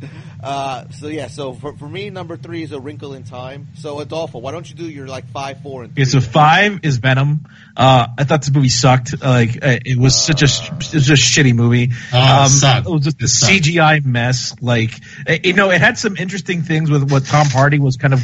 Uh, 0.43 0.89
so 0.91 1.09
yeah, 1.09 1.29
so 1.29 1.53
for, 1.53 1.77
for 1.77 1.89
me, 1.89 2.11
number 2.11 2.37
three 2.37 2.63
is 2.63 2.73
a 2.73 2.81
Wrinkle 2.81 3.15
in 3.15 3.25
Time. 3.25 3.69
So 3.75 4.01
Adolfo, 4.01 4.39
why 4.39 4.53
don't 4.53 4.69
you 4.69 4.77
do 4.77 4.89
your 4.89 5.07
like 5.07 5.27
five, 5.31 5.63
four, 5.63 5.83
and 5.83 5.95
three? 5.95 6.03
Okay, 6.03 6.11
so 6.11 6.21
five 6.21 6.81
is 6.83 6.99
Venom. 6.99 7.47
Uh, 7.77 8.07
I 8.17 8.25
thought 8.25 8.41
this 8.41 8.51
movie 8.51 8.69
sucked. 8.69 9.21
Like 9.23 9.57
uh, 9.57 9.79
it 9.85 9.99
was 9.99 10.15
uh, 10.15 10.33
such 10.35 10.43
a 10.43 10.75
it 10.75 10.95
was 10.95 11.11
a 11.11 11.15
shitty 11.15 11.55
movie. 11.55 11.91
Oh, 12.13 12.19
um, 12.19 12.85
it, 12.87 12.91
was 12.91 13.05
just 13.05 13.21
a 13.23 13.25
CGI 13.25 14.05
mess. 14.05 14.55
Like 14.61 14.93
you 15.45 15.53
know, 15.53 15.71
it 15.71 15.81
had 15.81 15.99
some 15.99 16.17
interesting 16.17 16.63
things 16.63 16.91
with 16.91 17.11
what 17.11 17.27
Tom 17.27 17.47
Hardy 17.47 17.79
was 17.79 17.97
kind 17.97 18.15
of 18.15 18.21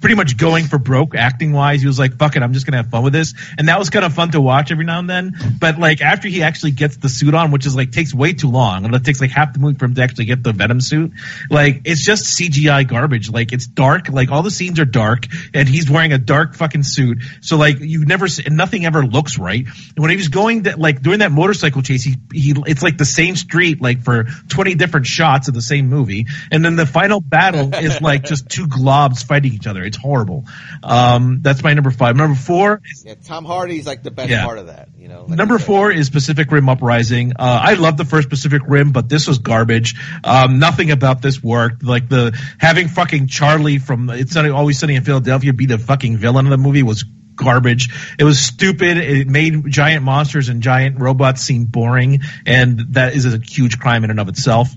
pretty 0.00 0.14
much 0.14 0.36
going 0.36 0.66
for 0.66 0.78
broke 0.78 1.14
acting 1.14 1.52
wise. 1.52 1.80
He 1.80 1.86
was 1.86 1.98
like, 1.98 2.18
fuck 2.18 2.36
it, 2.36 2.42
I'm 2.42 2.52
just 2.52 2.66
gonna 2.66 2.78
have 2.78 2.90
fun 2.90 3.02
with 3.02 3.12
this. 3.12 3.34
And 3.56 3.68
that 3.68 3.78
was 3.78 3.90
kind 3.90 4.04
of 4.04 4.14
fun 4.14 4.30
to 4.32 4.40
watch 4.40 4.70
every 4.70 4.84
now 4.84 4.98
and 4.98 5.08
then. 5.08 5.34
But 5.58 5.78
like 5.78 6.00
after 6.00 6.28
he 6.28 6.42
actually 6.42 6.72
gets 6.72 6.96
the 6.96 7.08
suit 7.08 7.34
on, 7.34 7.50
which 7.50 7.66
is 7.66 7.74
like 7.74 7.92
takes 7.92 8.14
way 8.14 8.32
too 8.32 8.50
long, 8.50 8.84
and 8.84 8.94
it 8.94 9.04
takes 9.04 9.20
like 9.20 9.30
half 9.30 9.52
the 9.52 9.58
movie 9.58 9.78
for 9.78 9.86
him 9.86 9.94
to 9.94 10.02
actually 10.02 10.26
get 10.26 10.42
the 10.42 10.52
Venom 10.52 10.80
suit. 10.80 11.12
Like 11.50 11.82
it's 11.84 12.04
just 12.04 12.38
CGI 12.38 12.86
garbage. 12.86 13.30
Like 13.30 13.52
it's 13.52 13.66
dark. 13.66 14.08
Like 14.08 14.30
all 14.30 14.42
the 14.42 14.50
scenes 14.50 14.78
are 14.80 14.84
dark, 14.84 15.26
and 15.54 15.68
he's 15.68 15.90
wearing 15.90 16.12
a 16.12 16.18
dark 16.18 16.54
fucking 16.54 16.84
suit. 16.84 17.18
So 17.40 17.56
like 17.56 17.80
you 17.80 18.04
never, 18.04 18.26
and 18.44 18.56
nothing 18.56 18.86
ever 18.86 19.04
looks 19.04 19.38
right. 19.38 19.64
And 19.64 19.98
when 19.98 20.10
he 20.10 20.16
was 20.16 20.28
going 20.28 20.62
that 20.62 20.78
like 20.78 21.02
during 21.02 21.20
that 21.20 21.32
motorcycle 21.32 21.82
chase, 21.82 22.04
he 22.04 22.16
he 22.32 22.54
it's 22.66 22.82
like 22.82 22.98
the 22.98 23.04
same 23.04 23.36
street 23.36 23.80
like 23.80 24.02
for 24.02 24.24
20 24.48 24.74
different 24.74 25.06
shots 25.06 25.48
of 25.48 25.54
the 25.54 25.62
same 25.62 25.88
movie, 25.88 26.26
and 26.50 26.64
then 26.64 26.76
the 26.76 26.86
final 26.86 27.20
battle 27.20 27.74
is 27.74 28.00
like 28.00 28.24
just 28.24 28.48
two 28.48 28.66
globs 28.66 29.24
fighting 29.24 29.52
each 29.52 29.66
other. 29.66 29.87
It's 29.88 29.96
horrible. 29.96 30.44
Um, 30.82 31.40
that's 31.42 31.62
my 31.62 31.74
number 31.74 31.90
five. 31.90 32.16
Number 32.16 32.36
four. 32.36 32.80
Yeah, 33.04 33.14
Tom 33.24 33.44
Hardy's 33.44 33.86
like 33.86 34.02
the 34.02 34.10
best 34.10 34.30
Yeah. 34.30 34.44
part 34.44 34.58
of 34.58 34.68
that. 34.68 34.88
You 34.96 35.08
know, 35.08 35.24
like 35.28 35.36
Number 35.36 35.58
four 35.58 35.90
is 35.90 36.10
Pacific 36.10 36.50
Rim 36.52 36.68
Uprising. 36.68 37.32
Uh, 37.32 37.60
I 37.62 37.74
love 37.74 37.96
the 37.96 38.04
first 38.04 38.28
Pacific 38.28 38.62
Rim, 38.66 38.92
but 38.92 39.08
this 39.08 39.26
was 39.26 39.38
garbage. 39.38 39.94
Um, 40.22 40.58
nothing 40.58 40.90
about 40.90 41.22
this 41.22 41.42
worked. 41.42 41.82
Like 41.82 42.08
the 42.08 42.38
having 42.58 42.88
fucking 42.88 43.26
Charlie 43.28 43.78
from 43.78 44.10
It's 44.10 44.32
Sunny, 44.32 44.50
Always 44.50 44.78
Sunny 44.78 44.94
in 44.94 45.02
Philadelphia 45.04 45.52
be 45.52 45.66
the 45.66 45.78
fucking 45.78 46.18
villain 46.18 46.46
of 46.46 46.50
the 46.50 46.58
movie 46.58 46.82
was 46.82 47.04
garbage. 47.38 47.88
It 48.18 48.24
was 48.24 48.38
stupid. 48.38 48.98
It 48.98 49.28
made 49.28 49.70
giant 49.70 50.04
monsters 50.04 50.50
and 50.50 50.62
giant 50.62 51.00
robots 51.00 51.40
seem 51.40 51.64
boring, 51.64 52.20
and 52.44 52.78
that 52.94 53.14
is 53.14 53.24
a 53.32 53.38
huge 53.38 53.78
crime 53.78 54.04
in 54.04 54.10
and 54.10 54.20
of 54.20 54.28
itself. 54.28 54.68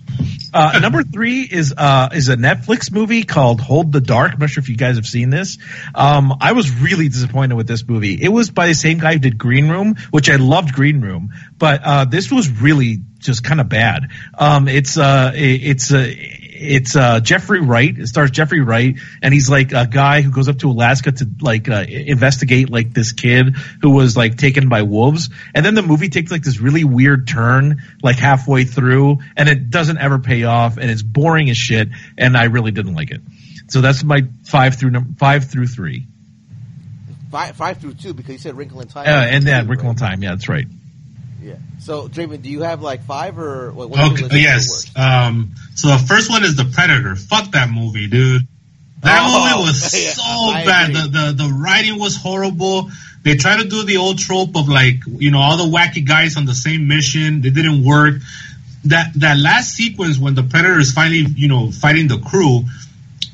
Uh, 0.54 0.80
number 0.82 1.04
three 1.04 1.42
is 1.42 1.74
uh, 1.78 2.10
is 2.14 2.30
a 2.30 2.38
Netflix 2.38 2.92
movie 2.92 3.24
called 3.24 3.60
Hold 3.60 3.92
the 3.92 4.02
Dark. 4.02 4.34
I'm 4.34 4.40
not 4.40 4.50
sure 4.50 4.62
if 4.62 4.70
you 4.70 4.78
guys 4.78 4.96
have 4.96 5.06
seen 5.06 5.30
this. 5.30 5.58
Um, 5.94 6.34
I 6.40 6.54
was 6.54 6.72
really 6.82 7.10
disappointed 7.10 7.56
with 7.56 7.68
this 7.68 7.86
movie. 7.88 8.14
It 8.22 8.30
was 8.30 8.50
by 8.52 8.68
the 8.68 8.76
same 8.76 9.00
guy 9.00 9.14
who 9.14 9.20
did 9.20 9.38
Green 9.38 9.70
Room, 9.70 9.96
which 10.12 10.30
I 10.30 10.36
loved 10.38 10.74
Green 10.74 11.02
Room, 11.02 11.34
but 11.58 11.82
uh, 11.84 12.06
this 12.06 12.32
was 12.32 12.50
really 12.62 13.00
just 13.20 13.44
kind 13.44 13.62
of 13.62 13.70
bad. 13.70 14.08
Um, 14.38 14.68
it's 14.68 14.98
uh, 14.98 15.32
it- 15.36 15.62
it's 15.72 15.92
uh, 15.94 16.12
it's 16.62 16.96
uh, 16.96 17.20
Jeffrey 17.20 17.60
Wright. 17.60 17.98
It 17.98 18.08
stars 18.08 18.32
Jeffrey 18.32 18.62
Wright, 18.62 18.96
and 19.22 19.34
he's 19.34 19.50
like 19.50 19.72
a 19.72 19.88
guy 19.88 20.22
who 20.22 20.32
goes 20.32 20.48
up 20.48 20.60
to 20.60 20.70
Alaska 20.70 21.12
to 21.12 21.28
like 21.42 21.68
uh, 21.68 21.86
investigate 21.88 22.70
like 22.70 22.94
this 22.94 23.12
kid 23.12 23.56
who 23.82 23.90
was 23.90 24.16
like 24.16 24.38
taken 24.38 24.70
by 24.70 24.84
wolves. 24.84 25.30
And 25.56 25.66
then 25.66 25.76
the 25.76 25.82
movie 25.82 26.10
takes 26.10 26.32
like 26.32 26.44
this 26.44 26.60
really 26.60 26.84
weird 26.84 27.28
turn 27.28 27.82
like 28.04 28.18
halfway 28.18 28.66
through, 28.66 29.18
and 29.36 29.50
it 29.50 29.70
doesn't 29.70 29.98
ever 29.98 30.20
pay 30.20 30.44
off, 30.44 30.78
and 30.78 30.90
it's 30.92 31.02
boring 31.02 31.50
as 31.50 31.58
shit. 31.58 31.90
And 32.18 32.38
I 32.38 32.46
really 32.46 32.72
didn't 32.72 32.94
like 32.94 33.12
it. 33.12 33.22
So 33.68 33.82
that's 33.82 34.04
my 34.04 34.28
five 34.44 34.76
through 34.76 34.92
num- 34.92 35.16
five 35.18 35.50
through 35.50 35.68
three. 35.68 36.06
five, 37.32 37.56
five 37.56 37.78
through 37.78 37.96
two 37.96 38.14
because 38.14 38.34
you 38.34 38.38
said 38.38 38.56
Wrinkle 38.56 38.82
in 38.82 38.88
Time. 38.88 39.08
Uh, 39.08 39.12
and 39.12 39.46
then 39.46 39.68
Wrinkle 39.68 39.90
in? 39.90 39.96
Time. 39.96 40.22
Yeah, 40.22 40.32
that's 40.32 40.50
right. 40.50 40.68
Yeah. 41.42 41.56
So, 41.80 42.08
Draven, 42.08 42.42
do 42.42 42.50
you 42.50 42.62
have 42.62 42.82
like 42.82 43.04
five 43.04 43.40
or 43.40 43.72
what? 43.72 43.90
your 43.90 44.28
Okay, 44.28 44.40
yes. 44.42 44.92
Um, 44.96 45.52
so 45.76 45.88
the 45.90 45.98
first 45.98 46.30
one 46.30 46.44
is 46.44 46.56
the 46.56 46.66
Predator. 46.66 47.16
Fuck 47.16 47.52
that 47.52 47.70
movie, 47.70 48.08
dude. 48.08 48.44
That 49.02 49.22
Oh, 49.24 49.56
movie 49.56 49.68
was 49.68 49.94
yeah, 49.94 50.12
so 50.12 50.22
I 50.24 50.64
bad. 50.66 50.90
agree. 50.92 51.02
The, 51.02 51.08
the 51.36 51.44
the 51.48 51.50
writing 51.54 51.98
was 52.00 52.16
horrible. 52.16 52.92
They 53.24 53.36
tried 53.36 53.62
to 53.64 53.68
do 53.68 53.84
the 53.84 53.98
old 53.98 54.20
trope 54.20 54.56
of 54.56 54.70
like 54.70 54.98
you 55.08 55.32
know 55.32 55.40
all 55.40 55.58
the 55.58 55.64
wacky 55.76 56.06
guys 56.08 56.38
on 56.38 56.46
the 56.46 56.54
same 56.54 56.88
mission. 56.88 57.44
It 57.46 57.54
didn't 57.56 57.84
work. 57.84 58.16
That 58.86 59.14
that 59.16 59.38
last 59.38 59.74
sequence 59.74 60.20
when 60.20 60.36
the 60.36 60.44
Predator 60.44 60.80
is 60.80 60.92
finally 60.92 61.26
you 61.36 61.48
know 61.48 61.72
fighting 61.72 62.08
the 62.08 62.20
crew, 62.20 62.66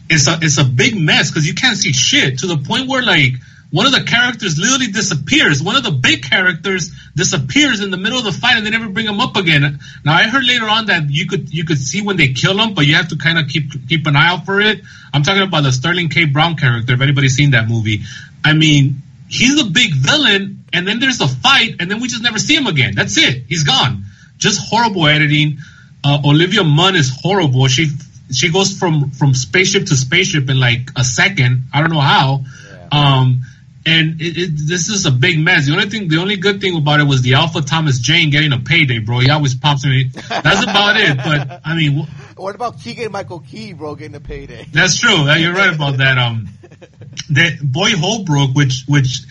it's 0.09 0.27
a 0.29 0.37
it's 0.41 0.57
a 0.57 0.63
big 0.65 0.97
mess 0.99 1.29
because 1.29 1.45
you 1.47 1.53
can't 1.53 1.77
see 1.77 1.91
shit 1.91 2.39
to 2.39 2.47
the 2.47 2.57
point 2.57 2.87
where 2.87 3.01
like 3.03 3.33
one 3.69 3.85
of 3.85 3.91
the 3.91 4.03
characters 4.03 4.57
literally 4.57 4.87
disappears. 4.87 5.61
One 5.61 5.75
of 5.75 5.83
the 5.83 5.91
big 5.91 6.23
characters 6.23 6.91
disappears 7.15 7.81
in 7.81 7.91
the 7.91 7.97
middle 7.97 8.17
of 8.17 8.23
the 8.23 8.31
fight 8.31 8.55
and 8.55 8.65
they 8.65 8.69
never 8.69 8.87
bring 8.87 9.05
him 9.05 9.19
up 9.19 9.35
again. 9.35 9.79
Now 10.05 10.15
I 10.15 10.23
heard 10.23 10.45
later 10.45 10.65
on 10.65 10.85
that 10.85 11.09
you 11.09 11.27
could 11.27 11.53
you 11.53 11.65
could 11.65 11.77
see 11.77 12.01
when 12.01 12.15
they 12.15 12.29
kill 12.29 12.57
him, 12.57 12.73
but 12.73 12.85
you 12.85 12.95
have 12.95 13.09
to 13.09 13.17
kind 13.17 13.37
of 13.37 13.49
keep 13.49 13.89
keep 13.89 14.07
an 14.07 14.15
eye 14.15 14.27
out 14.27 14.45
for 14.45 14.61
it. 14.61 14.81
I'm 15.13 15.23
talking 15.23 15.43
about 15.43 15.63
the 15.63 15.71
Sterling 15.71 16.09
K. 16.09 16.25
Brown 16.25 16.55
character. 16.55 16.93
If 16.93 17.01
anybody's 17.01 17.35
seen 17.35 17.51
that 17.51 17.67
movie, 17.67 18.03
I 18.43 18.53
mean 18.53 19.01
he's 19.27 19.59
a 19.59 19.65
big 19.65 19.93
villain, 19.93 20.63
and 20.71 20.87
then 20.87 20.99
there's 20.99 21.19
a 21.19 21.27
fight, 21.27 21.75
and 21.79 21.91
then 21.91 21.99
we 21.99 22.07
just 22.07 22.23
never 22.23 22.39
see 22.39 22.55
him 22.55 22.67
again. 22.67 22.95
That's 22.95 23.17
it. 23.17 23.43
He's 23.47 23.63
gone. 23.63 24.05
Just 24.37 24.61
horrible 24.61 25.07
editing. 25.07 25.57
Uh, 26.03 26.21
Olivia 26.23 26.63
Munn 26.63 26.95
is 26.95 27.11
horrible. 27.21 27.67
She 27.67 27.89
she 28.31 28.49
goes 28.49 28.77
from 28.77 29.11
from 29.11 29.33
spaceship 29.33 29.87
to 29.87 29.95
spaceship 29.97 30.49
in 30.49 30.57
like 30.57 30.91
a 30.95 31.03
second. 31.03 31.65
I 31.73 31.81
don't 31.81 31.91
know 31.91 31.99
how. 31.99 32.45
Um, 32.91 33.41
and 33.87 34.21
it, 34.21 34.37
it, 34.37 34.51
this 34.67 34.89
is 34.89 35.05
a 35.05 35.11
big 35.11 35.39
mess. 35.39 35.65
The 35.65 35.73
only 35.73 35.89
thing, 35.89 36.07
the 36.09 36.17
only 36.17 36.35
good 36.35 36.59
thing 36.61 36.75
about 36.77 36.99
it 36.99 37.05
was 37.05 37.21
the 37.21 37.35
Alpha 37.35 37.61
Thomas 37.61 37.99
Jane 37.99 38.29
getting 38.29 38.51
a 38.53 38.59
payday, 38.59 38.99
bro. 38.99 39.19
He 39.19 39.29
always 39.29 39.55
pops 39.55 39.85
in. 39.85 40.11
That's 40.29 40.63
about 40.63 40.97
it. 40.97 41.17
But 41.17 41.61
I 41.65 41.75
mean, 41.75 42.03
wh- 42.05 42.39
What 42.39 42.53
about 42.55 42.79
Keegan 42.81 43.11
Michael 43.11 43.39
Key, 43.39 43.73
bro, 43.73 43.95
getting 43.95 44.15
a 44.15 44.19
payday? 44.19 44.65
that's 44.73 44.97
true. 44.99 45.31
You're 45.33 45.53
right 45.53 45.73
about 45.73 45.97
that. 45.97 46.17
Um, 46.17 46.49
that 47.31 47.59
boy 47.61 47.91
Holbrook, 47.95 48.53
which 48.55 48.83
which 48.87 49.21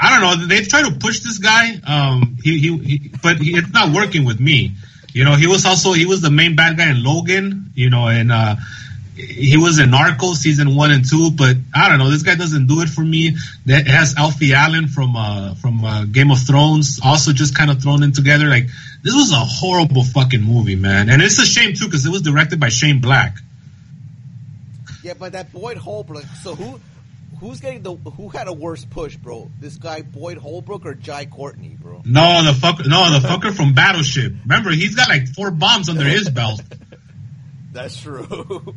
I 0.00 0.10
don't 0.18 0.40
know. 0.40 0.46
They 0.46 0.62
try 0.62 0.82
to 0.82 0.92
push 0.92 1.20
this 1.20 1.38
guy. 1.38 1.74
Um, 1.86 2.38
he 2.42 2.58
he, 2.58 2.78
he 2.78 3.12
but 3.22 3.36
he, 3.38 3.50
it's 3.56 3.72
not 3.72 3.94
working 3.94 4.24
with 4.24 4.40
me. 4.40 4.72
You 5.12 5.24
know, 5.24 5.34
he 5.34 5.46
was 5.48 5.66
also 5.66 5.92
he 5.92 6.06
was 6.06 6.20
the 6.22 6.30
main 6.30 6.54
bad 6.56 6.76
guy 6.76 6.90
in 6.90 7.02
Logan. 7.02 7.72
You 7.74 7.90
know, 7.90 8.08
and 8.08 8.30
uh, 8.32 8.56
he 9.20 9.56
was 9.56 9.78
in 9.78 9.90
Narcos 9.90 10.36
season 10.36 10.74
one 10.74 10.90
and 10.90 11.08
two. 11.08 11.30
But 11.30 11.56
I 11.74 11.88
don't 11.88 11.98
know. 11.98 12.10
This 12.10 12.22
guy 12.22 12.34
doesn't 12.34 12.66
do 12.66 12.80
it 12.80 12.88
for 12.88 13.02
me. 13.02 13.36
That 13.66 13.86
has 13.86 14.14
Alfie 14.16 14.54
Allen 14.54 14.88
from 14.88 15.16
uh 15.16 15.54
from 15.54 15.84
uh, 15.84 16.04
Game 16.04 16.30
of 16.30 16.38
Thrones 16.40 17.00
also 17.04 17.32
just 17.32 17.54
kind 17.56 17.70
of 17.70 17.82
thrown 17.82 18.02
in 18.02 18.12
together. 18.12 18.46
Like 18.46 18.66
this 19.02 19.14
was 19.14 19.32
a 19.32 19.36
horrible 19.36 20.04
fucking 20.04 20.42
movie, 20.42 20.76
man. 20.76 21.08
And 21.10 21.22
it's 21.22 21.38
a 21.38 21.46
shame 21.46 21.74
too 21.74 21.86
because 21.86 22.04
it 22.06 22.10
was 22.10 22.22
directed 22.22 22.60
by 22.60 22.68
Shane 22.68 23.00
Black. 23.00 23.36
Yeah, 25.02 25.14
but 25.18 25.32
that 25.32 25.52
Boyd 25.52 25.78
Holbrook. 25.78 26.24
So 26.42 26.54
who, 26.54 26.78
who's 27.40 27.60
getting 27.60 27.82
the 27.82 27.94
who 27.94 28.28
had 28.28 28.48
a 28.48 28.52
worse 28.52 28.84
push, 28.84 29.16
bro? 29.16 29.50
This 29.58 29.76
guy 29.76 30.02
Boyd 30.02 30.36
Holbrook 30.38 30.84
or 30.84 30.94
Jai 30.94 31.26
Courtney, 31.26 31.76
bro? 31.80 32.02
No, 32.04 32.42
the 32.44 32.52
fucker. 32.52 32.86
No, 32.86 33.18
the 33.18 33.26
fucker 33.26 33.54
from 33.54 33.72
Battleship. 33.72 34.34
Remember, 34.42 34.70
he's 34.70 34.94
got 34.94 35.08
like 35.08 35.28
four 35.28 35.50
bombs 35.50 35.88
under 35.88 36.04
his 36.04 36.28
belt. 36.28 36.60
That's 37.72 38.00
true. 38.00 38.26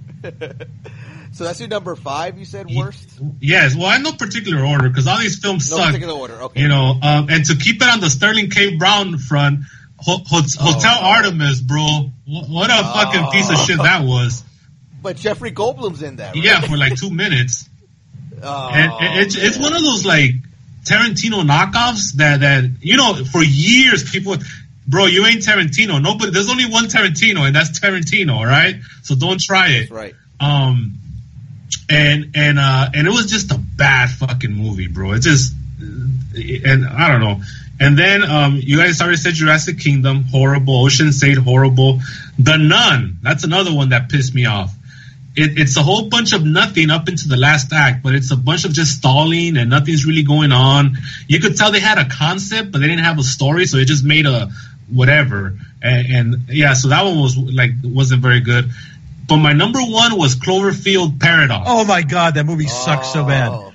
so 1.33 1.43
that's 1.43 1.59
your 1.59 1.69
number 1.69 1.95
five. 1.95 2.37
You 2.37 2.45
said 2.45 2.67
worst. 2.69 3.09
Yes. 3.39 3.75
Well, 3.75 3.95
in 3.95 4.03
no 4.03 4.11
particular 4.11 4.63
order 4.63 4.89
because 4.89 5.07
all 5.07 5.19
these 5.19 5.39
films 5.39 5.67
suck. 5.67 5.77
No 5.77 5.83
suck. 5.83 5.93
particular 5.93 6.19
order. 6.19 6.41
Okay. 6.43 6.61
You 6.61 6.67
know, 6.67 6.99
um, 7.01 7.27
and 7.29 7.45
to 7.45 7.55
keep 7.55 7.81
it 7.81 7.87
on 7.87 7.99
the 7.99 8.09
Sterling 8.09 8.49
K. 8.49 8.75
Brown 8.77 9.17
front, 9.17 9.61
Ho- 9.97 10.21
Ho- 10.25 10.41
Hotel 10.59 10.97
Artemis, 11.01 11.61
bro. 11.61 12.11
What 12.27 12.69
a 12.69 12.83
fucking 12.83 13.31
piece 13.31 13.49
of 13.49 13.57
shit 13.57 13.77
that 13.77 14.03
was. 14.05 14.43
But 15.01 15.17
Jeffrey 15.17 15.51
Goldblum's 15.51 16.01
in 16.01 16.17
that. 16.17 16.35
Right? 16.35 16.43
Yeah, 16.43 16.61
for 16.61 16.77
like 16.77 16.95
two 16.95 17.09
minutes. 17.09 17.69
Oh, 18.41 18.69
and 18.71 18.91
and 18.91 19.19
it's 19.21 19.35
it's 19.35 19.57
one 19.57 19.73
of 19.73 19.81
those 19.81 20.05
like 20.05 20.31
Tarantino 20.85 21.43
knockoffs 21.43 22.13
that 22.15 22.41
that 22.41 22.65
you 22.81 22.97
know 22.97 23.23
for 23.25 23.43
years 23.43 24.09
people. 24.09 24.35
Bro, 24.87 25.05
you 25.07 25.25
ain't 25.25 25.41
Tarantino. 25.41 26.01
Nobody. 26.01 26.31
There's 26.31 26.49
only 26.49 26.65
one 26.65 26.85
Tarantino, 26.85 27.45
and 27.47 27.55
that's 27.55 27.79
Tarantino. 27.79 28.35
All 28.35 28.45
right. 28.45 28.75
So 29.03 29.15
don't 29.15 29.39
try 29.39 29.69
it. 29.69 29.89
That's 29.89 29.91
right. 29.91 30.15
Um, 30.39 30.97
and 31.89 32.31
and 32.35 32.59
uh, 32.59 32.89
and 32.93 33.07
it 33.07 33.11
was 33.11 33.27
just 33.27 33.51
a 33.51 33.57
bad 33.57 34.09
fucking 34.09 34.51
movie, 34.51 34.87
bro. 34.87 35.13
It 35.13 35.21
just 35.21 35.53
and 36.35 36.85
I 36.85 37.07
don't 37.09 37.21
know. 37.21 37.41
And 37.79 37.97
then 37.97 38.23
um, 38.23 38.59
you 38.61 38.77
guys 38.77 39.01
already 39.01 39.17
said 39.17 39.33
Jurassic 39.33 39.79
Kingdom, 39.79 40.23
horrible. 40.23 40.85
Ocean's 40.85 41.23
Eight, 41.23 41.37
horrible. 41.37 41.99
The 42.37 42.57
Nun, 42.57 43.17
that's 43.21 43.43
another 43.43 43.73
one 43.73 43.89
that 43.89 44.09
pissed 44.09 44.33
me 44.33 44.45
off. 44.45 44.73
It, 45.35 45.57
it's 45.57 45.77
a 45.77 45.81
whole 45.81 46.09
bunch 46.09 46.33
of 46.33 46.45
nothing 46.45 46.91
up 46.91 47.09
into 47.09 47.27
the 47.27 47.37
last 47.37 47.73
act, 47.73 48.03
but 48.03 48.13
it's 48.13 48.31
a 48.31 48.37
bunch 48.37 48.65
of 48.65 48.71
just 48.73 48.97
stalling 48.97 49.57
and 49.57 49.69
nothing's 49.69 50.05
really 50.05 50.21
going 50.21 50.51
on. 50.51 50.97
You 51.27 51.39
could 51.39 51.57
tell 51.57 51.71
they 51.71 51.79
had 51.79 51.97
a 51.97 52.07
concept, 52.07 52.71
but 52.71 52.79
they 52.79 52.87
didn't 52.87 53.03
have 53.03 53.17
a 53.17 53.23
story, 53.23 53.65
so 53.65 53.77
it 53.77 53.85
just 53.85 54.03
made 54.03 54.27
a 54.27 54.51
whatever. 54.93 55.57
And, 55.81 56.07
and 56.07 56.35
yeah, 56.49 56.73
so 56.73 56.89
that 56.89 57.03
one 57.03 57.19
was 57.19 57.37
like 57.37 57.71
wasn't 57.83 58.21
very 58.21 58.39
good. 58.41 58.69
But 59.27 59.37
my 59.37 59.53
number 59.53 59.79
one 59.79 60.17
was 60.17 60.35
Cloverfield 60.35 61.19
Paradox. 61.19 61.65
Oh 61.69 61.85
my 61.85 62.01
god, 62.03 62.35
that 62.35 62.45
movie 62.45 62.67
sucks 62.67 63.11
so 63.13 63.25
bad. 63.25 63.49
Oh. 63.51 63.73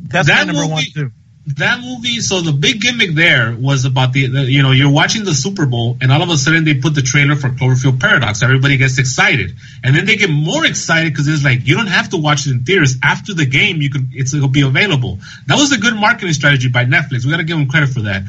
That's 0.00 0.28
That 0.28 0.46
my 0.46 0.52
number 0.52 0.62
movie- 0.62 0.72
one 0.72 0.84
too. 0.94 1.10
that 1.56 1.80
movie 1.80 2.20
so 2.20 2.40
the 2.42 2.52
big 2.52 2.80
gimmick 2.82 3.14
there 3.14 3.56
was 3.58 3.84
about 3.86 4.12
the, 4.12 4.26
the 4.26 4.42
you 4.42 4.62
know 4.62 4.70
you're 4.72 4.90
watching 4.92 5.24
the 5.24 5.32
super 5.32 5.64
bowl 5.66 5.96
and 6.02 6.12
all 6.12 6.20
of 6.22 6.28
a 6.28 6.36
sudden 6.36 6.62
they 6.64 6.74
put 6.74 6.94
the 6.94 7.00
trailer 7.00 7.36
for 7.36 7.48
cloverfield 7.48 7.98
paradox 7.98 8.42
everybody 8.42 8.76
gets 8.76 8.98
excited 8.98 9.54
and 9.82 9.96
then 9.96 10.04
they 10.04 10.16
get 10.16 10.28
more 10.28 10.66
excited 10.66 11.10
because 11.10 11.26
it's 11.26 11.42
like 11.42 11.66
you 11.66 11.74
don't 11.74 11.86
have 11.86 12.10
to 12.10 12.18
watch 12.18 12.46
it 12.46 12.50
in 12.52 12.64
theaters 12.64 12.96
after 13.02 13.32
the 13.32 13.46
game 13.46 13.80
you 13.80 13.88
can 13.88 14.10
it's, 14.12 14.34
it'll 14.34 14.46
be 14.48 14.60
available 14.60 15.18
that 15.46 15.56
was 15.58 15.72
a 15.72 15.78
good 15.78 15.94
marketing 15.96 16.34
strategy 16.34 16.68
by 16.68 16.84
netflix 16.84 17.24
we 17.24 17.30
gotta 17.30 17.44
give 17.44 17.56
them 17.56 17.66
credit 17.66 17.88
for 17.88 18.02
that 18.02 18.22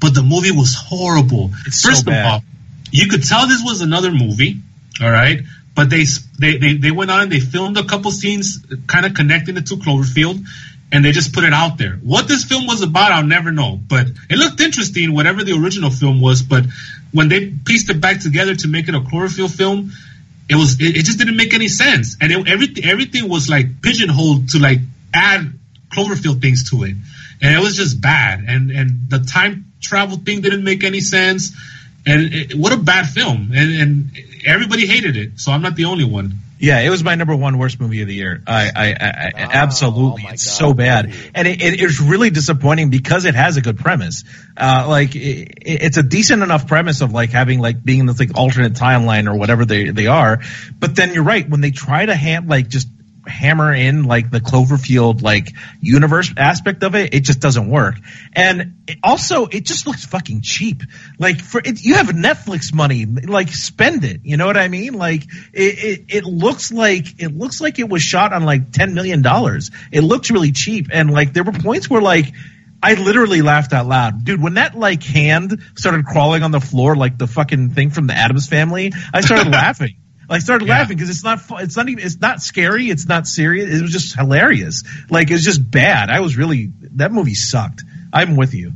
but 0.00 0.14
the 0.14 0.22
movie 0.22 0.50
was 0.52 0.74
horrible 0.74 1.50
It's 1.66 1.80
so 1.80 1.90
first 1.90 2.02
of 2.02 2.06
bad. 2.06 2.24
all 2.26 2.40
you 2.90 3.08
could 3.08 3.24
tell 3.24 3.46
this 3.46 3.62
was 3.64 3.80
another 3.80 4.10
movie 4.10 4.56
all 5.02 5.10
right 5.10 5.40
but 5.74 5.90
they 5.90 6.04
they 6.38 6.56
they, 6.56 6.74
they 6.74 6.90
went 6.90 7.10
on 7.10 7.20
and 7.22 7.30
they 7.30 7.38
filmed 7.38 7.76
a 7.76 7.84
couple 7.84 8.10
scenes, 8.10 8.64
kind 8.86 9.04
of 9.04 9.12
connecting 9.12 9.58
it 9.58 9.66
to 9.66 9.76
Cloverfield, 9.76 10.42
and 10.90 11.04
they 11.04 11.12
just 11.12 11.34
put 11.34 11.44
it 11.44 11.52
out 11.52 11.76
there. 11.76 11.96
What 12.02 12.26
this 12.28 12.44
film 12.44 12.66
was 12.66 12.80
about, 12.82 13.12
I'll 13.12 13.26
never 13.26 13.52
know, 13.52 13.78
but 13.86 14.06
it 14.30 14.38
looked 14.38 14.58
interesting, 14.60 15.12
whatever 15.12 15.44
the 15.44 15.52
original 15.52 15.90
film 15.90 16.22
was. 16.22 16.40
But 16.42 16.64
when 17.12 17.28
they 17.28 17.50
pieced 17.50 17.90
it 17.90 18.00
back 18.00 18.20
together 18.20 18.54
to 18.54 18.68
make 18.68 18.88
it 18.88 18.94
a 18.94 19.00
Cloverfield 19.00 19.54
film, 19.54 19.92
it 20.48 20.54
was 20.54 20.80
it, 20.80 20.96
it 20.96 21.04
just 21.04 21.18
didn't 21.18 21.36
make 21.36 21.52
any 21.52 21.68
sense, 21.68 22.16
and 22.22 22.32
it, 22.32 22.48
everything 22.48 22.84
everything 22.86 23.28
was 23.28 23.50
like 23.50 23.82
pigeonholed 23.82 24.48
to 24.50 24.58
like 24.58 24.78
add 25.12 25.52
Cloverfield 25.90 26.40
things 26.40 26.70
to 26.70 26.84
it, 26.84 26.94
and 27.40 27.54
it 27.54 27.60
was 27.60 27.76
just 27.76 28.00
bad. 28.00 28.44
And 28.46 28.70
and 28.70 29.08
the 29.08 29.20
time 29.20 29.72
travel 29.80 30.16
thing 30.16 30.40
didn't 30.40 30.64
make 30.64 30.84
any 30.84 31.00
sense, 31.00 31.56
and 32.06 32.32
it, 32.32 32.54
what 32.54 32.72
a 32.72 32.76
bad 32.76 33.06
film, 33.06 33.52
and, 33.54 33.80
and 33.80 34.10
everybody 34.44 34.86
hated 34.86 35.16
it. 35.16 35.38
So 35.40 35.52
I'm 35.52 35.62
not 35.62 35.76
the 35.76 35.86
only 35.86 36.04
one. 36.04 36.34
Yeah, 36.58 36.80
it 36.80 36.88
was 36.88 37.04
my 37.04 37.14
number 37.16 37.36
one 37.36 37.58
worst 37.58 37.78
movie 37.78 38.00
of 38.00 38.08
the 38.08 38.14
year. 38.14 38.42
I, 38.46 38.70
I, 38.74 38.86
I, 38.86 38.90
I 38.90 39.32
Oh, 39.36 39.48
absolutely, 39.50 40.24
it's 40.30 40.50
so 40.50 40.72
bad, 40.72 41.12
and 41.34 41.46
it, 41.46 41.60
it, 41.60 41.82
it's 41.82 42.00
really 42.00 42.30
disappointing 42.30 42.88
because 42.88 43.26
it 43.26 43.34
has 43.34 43.58
a 43.58 43.60
good 43.60 43.78
premise. 43.78 44.24
Uh, 44.56 44.86
like 44.88 45.14
it, 45.14 45.52
it's 45.60 45.98
a 45.98 46.02
decent 46.02 46.42
enough 46.42 46.66
premise 46.66 47.02
of 47.02 47.12
like 47.12 47.28
having 47.30 47.60
like 47.60 47.84
being 47.84 48.00
in 48.00 48.06
this 48.06 48.18
like 48.18 48.38
alternate 48.38 48.72
timeline 48.72 49.30
or 49.30 49.36
whatever 49.36 49.66
they 49.66 49.90
they 49.90 50.06
are, 50.06 50.40
but 50.78 50.96
then 50.96 51.12
you're 51.12 51.24
right 51.24 51.46
when 51.46 51.60
they 51.60 51.72
try 51.72 52.06
to 52.06 52.14
hand 52.14 52.48
like 52.48 52.68
just 52.68 52.88
hammer 53.26 53.74
in 53.74 54.04
like 54.04 54.30
the 54.30 54.40
Cloverfield 54.40 55.22
like 55.22 55.52
universe 55.80 56.32
aspect 56.36 56.82
of 56.82 56.94
it, 56.94 57.14
it 57.14 57.24
just 57.24 57.40
doesn't 57.40 57.68
work. 57.68 57.96
And 58.32 58.76
it 58.86 58.98
also, 59.02 59.46
it 59.46 59.64
just 59.64 59.86
looks 59.86 60.04
fucking 60.04 60.42
cheap. 60.42 60.82
Like 61.18 61.40
for 61.40 61.60
it, 61.64 61.82
you 61.82 61.94
have 61.94 62.06
Netflix 62.08 62.74
money, 62.74 63.04
like 63.06 63.48
spend 63.48 64.04
it. 64.04 64.20
You 64.24 64.36
know 64.36 64.46
what 64.46 64.56
I 64.56 64.68
mean? 64.68 64.94
Like 64.94 65.24
it, 65.52 65.84
it, 65.84 66.04
it 66.08 66.24
looks 66.24 66.72
like 66.72 67.20
it 67.20 67.36
looks 67.36 67.60
like 67.60 67.78
it 67.78 67.88
was 67.88 68.02
shot 68.02 68.32
on 68.32 68.44
like 68.44 68.72
ten 68.72 68.94
million 68.94 69.22
dollars. 69.22 69.70
It 69.92 70.02
looks 70.02 70.30
really 70.30 70.52
cheap, 70.52 70.88
and 70.92 71.10
like 71.10 71.32
there 71.32 71.44
were 71.44 71.52
points 71.52 71.88
where 71.88 72.02
like. 72.02 72.26
I 72.82 72.92
literally 72.92 73.40
laughed 73.40 73.72
out 73.72 73.86
loud, 73.86 74.24
dude. 74.24 74.40
When 74.40 74.54
that 74.54 74.76
like 74.76 75.02
hand 75.02 75.60
started 75.76 76.04
crawling 76.04 76.42
on 76.42 76.50
the 76.50 76.60
floor, 76.60 76.94
like 76.94 77.16
the 77.16 77.26
fucking 77.26 77.70
thing 77.70 77.88
from 77.90 78.06
the 78.06 78.12
Addams 78.12 78.48
Family, 78.48 78.92
I 79.14 79.22
started 79.22 79.50
laughing. 79.50 79.96
I 80.28 80.40
started 80.40 80.68
laughing 80.68 80.96
because 80.96 81.10
it's 81.10 81.22
not, 81.22 81.40
it's 81.62 81.76
not 81.76 81.88
even, 81.88 82.04
it's 82.04 82.18
not 82.18 82.40
scary. 82.40 82.90
It's 82.90 83.06
not 83.06 83.26
serious. 83.26 83.72
It 83.72 83.82
was 83.82 83.92
just 83.92 84.16
hilarious. 84.16 84.82
Like, 85.08 85.30
it's 85.30 85.44
just 85.44 85.70
bad. 85.70 86.10
I 86.10 86.20
was 86.20 86.36
really, 86.36 86.72
that 86.96 87.12
movie 87.12 87.34
sucked. 87.34 87.82
I'm 88.12 88.36
with 88.36 88.54
you. 88.54 88.72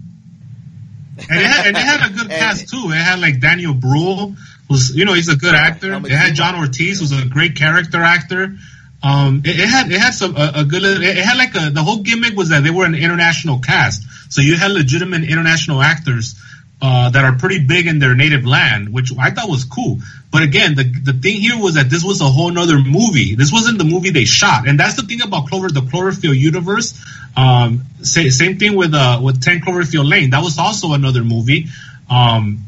And 1.28 1.40
it 1.40 1.46
had, 1.46 1.66
and 1.66 1.76
it 1.76 1.82
had 1.82 2.10
a 2.10 2.14
good 2.14 2.30
cast 2.30 2.68
too. 2.68 2.90
It 2.90 2.96
had 2.96 3.20
like 3.20 3.40
Daniel 3.40 3.74
Bruhl, 3.74 4.36
who's 4.68 4.94
you 4.96 5.04
know 5.04 5.12
he's 5.12 5.28
a 5.28 5.36
good 5.36 5.54
actor. 5.54 5.92
It 5.92 6.10
had 6.10 6.34
John 6.34 6.56
Ortiz, 6.56 7.00
who's 7.00 7.12
a 7.12 7.26
great 7.26 7.56
character 7.56 8.02
actor. 8.02 8.56
Um, 9.02 9.42
it, 9.44 9.58
it 9.58 9.68
had 9.68 9.90
it 9.90 10.00
had 10.00 10.14
some 10.14 10.36
a, 10.36 10.52
a 10.56 10.64
good. 10.64 10.82
It 10.82 11.16
had 11.16 11.36
like 11.36 11.54
a 11.54 11.70
the 11.70 11.82
whole 11.82 12.02
gimmick 12.02 12.36
was 12.36 12.50
that 12.50 12.62
they 12.62 12.70
were 12.70 12.84
an 12.84 12.94
international 12.94 13.58
cast, 13.58 14.02
so 14.32 14.40
you 14.40 14.56
had 14.56 14.70
legitimate 14.70 15.24
international 15.24 15.82
actors 15.82 16.40
uh, 16.82 17.10
that 17.10 17.24
are 17.24 17.36
pretty 17.36 17.64
big 17.64 17.86
in 17.86 17.98
their 17.98 18.14
native 18.14 18.46
land, 18.46 18.92
which 18.92 19.12
I 19.18 19.30
thought 19.30 19.50
was 19.50 19.64
cool. 19.64 19.98
But 20.30 20.42
again, 20.42 20.74
the 20.74 20.84
the 20.84 21.12
thing 21.12 21.40
here 21.40 21.60
was 21.60 21.74
that 21.74 21.90
this 21.90 22.02
was 22.02 22.20
a 22.20 22.24
whole 22.24 22.50
nother 22.50 22.78
movie. 22.78 23.34
This 23.34 23.52
wasn't 23.52 23.78
the 23.78 23.84
movie 23.84 24.10
they 24.10 24.24
shot, 24.24 24.66
and 24.66 24.78
that's 24.78 24.96
the 24.96 25.02
thing 25.02 25.20
about 25.22 25.48
Clover, 25.48 25.68
the 25.68 25.80
Cloverfield 25.80 26.38
universe. 26.38 26.98
Um, 27.36 27.84
say, 28.02 28.30
same 28.30 28.58
thing 28.58 28.76
with 28.76 28.94
uh, 28.94 29.20
with 29.22 29.42
Ten 29.42 29.60
Cloverfield 29.60 30.08
Lane. 30.08 30.30
That 30.30 30.42
was 30.42 30.58
also 30.58 30.92
another 30.92 31.22
movie 31.22 31.66
um, 32.08 32.60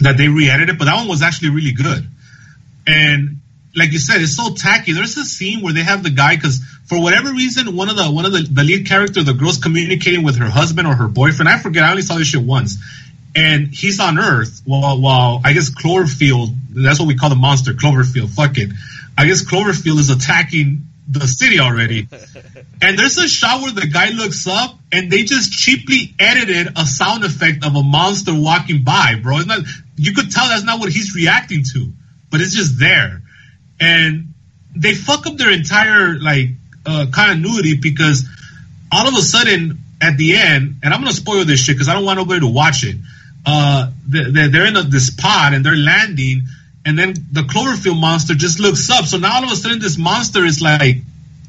that 0.00 0.16
they 0.16 0.28
re-edited, 0.28 0.78
but 0.78 0.84
that 0.86 0.96
one 0.96 1.08
was 1.08 1.22
actually 1.22 1.50
really 1.50 1.72
good. 1.72 2.06
And 2.86 3.40
like 3.74 3.92
you 3.92 3.98
said, 3.98 4.20
it's 4.20 4.36
so 4.36 4.54
tacky. 4.54 4.92
There's 4.92 5.16
a 5.16 5.24
scene 5.24 5.62
where 5.62 5.72
they 5.72 5.82
have 5.82 6.02
the 6.02 6.10
guy 6.10 6.36
because 6.36 6.60
for 6.86 7.00
whatever 7.00 7.30
reason, 7.32 7.76
one 7.76 7.88
of 7.88 7.96
the 7.96 8.10
one 8.10 8.24
of 8.24 8.32
the, 8.32 8.42
the 8.42 8.64
lead 8.64 8.86
character, 8.86 9.22
the 9.22 9.34
girl's 9.34 9.58
communicating 9.58 10.24
with 10.24 10.36
her 10.36 10.48
husband 10.48 10.88
or 10.88 10.94
her 10.94 11.08
boyfriend. 11.08 11.48
I 11.48 11.58
forget. 11.58 11.84
I 11.84 11.90
only 11.90 12.02
saw 12.02 12.16
this 12.16 12.28
shit 12.28 12.42
once. 12.42 12.78
And 13.38 13.68
he's 13.68 14.00
on 14.00 14.18
Earth 14.18 14.62
while 14.64 15.00
while 15.00 15.40
I 15.44 15.52
guess 15.52 15.70
Cloverfield. 15.70 16.54
That's 16.70 16.98
what 16.98 17.06
we 17.06 17.14
call 17.14 17.28
the 17.28 17.36
monster, 17.36 17.72
Cloverfield. 17.72 18.30
Fuck 18.30 18.58
it. 18.58 18.70
I 19.16 19.26
guess 19.26 19.44
Cloverfield 19.44 19.98
is 19.98 20.10
attacking 20.10 20.86
the 21.08 21.26
city 21.26 21.60
already. 21.60 22.08
And 22.80 22.96
there's 22.96 23.18
a 23.18 23.26
shot 23.26 23.62
where 23.62 23.72
the 23.72 23.88
guy 23.88 24.10
looks 24.10 24.46
up 24.46 24.78
and 24.92 25.10
they 25.10 25.24
just 25.24 25.50
cheaply 25.50 26.14
edited 26.16 26.68
a 26.76 26.86
sound 26.86 27.24
effect 27.24 27.66
of 27.66 27.74
a 27.74 27.82
monster 27.82 28.32
walking 28.32 28.84
by, 28.84 29.16
bro. 29.20 29.38
It's 29.38 29.46
not, 29.46 29.62
you 29.96 30.14
could 30.14 30.30
tell 30.30 30.46
that's 30.46 30.62
not 30.62 30.78
what 30.78 30.92
he's 30.92 31.12
reacting 31.12 31.64
to, 31.72 31.92
but 32.30 32.40
it's 32.40 32.54
just 32.54 32.78
there. 32.78 33.20
And 33.80 34.34
they 34.76 34.94
fuck 34.94 35.26
up 35.26 35.36
their 35.36 35.50
entire, 35.50 36.20
like, 36.20 36.50
uh, 36.86 37.06
continuity 37.12 37.76
because 37.76 38.28
all 38.92 39.08
of 39.08 39.14
a 39.14 39.22
sudden 39.22 39.80
at 40.00 40.16
the 40.16 40.36
end, 40.36 40.76
and 40.84 40.94
I'm 40.94 41.00
going 41.00 41.12
to 41.12 41.20
spoil 41.20 41.44
this 41.44 41.58
shit 41.58 41.74
because 41.74 41.88
I 41.88 41.94
don't 41.94 42.04
want 42.04 42.18
nobody 42.18 42.40
to 42.40 42.46
watch 42.46 42.84
it. 42.84 42.94
Uh, 43.46 43.90
they're, 44.06 44.66
in 44.66 44.90
this 44.90 45.10
pod 45.10 45.54
and 45.54 45.64
they're 45.64 45.76
landing 45.76 46.42
and 46.88 46.98
then 46.98 47.12
the 47.32 47.42
Cloverfield 47.42 48.00
monster 48.00 48.34
just 48.34 48.60
looks 48.60 48.88
up. 48.88 49.04
So 49.04 49.18
now 49.18 49.36
all 49.36 49.44
of 49.44 49.52
a 49.52 49.56
sudden 49.56 49.78
this 49.78 49.98
monster 49.98 50.42
is 50.44 50.62
like 50.62 50.96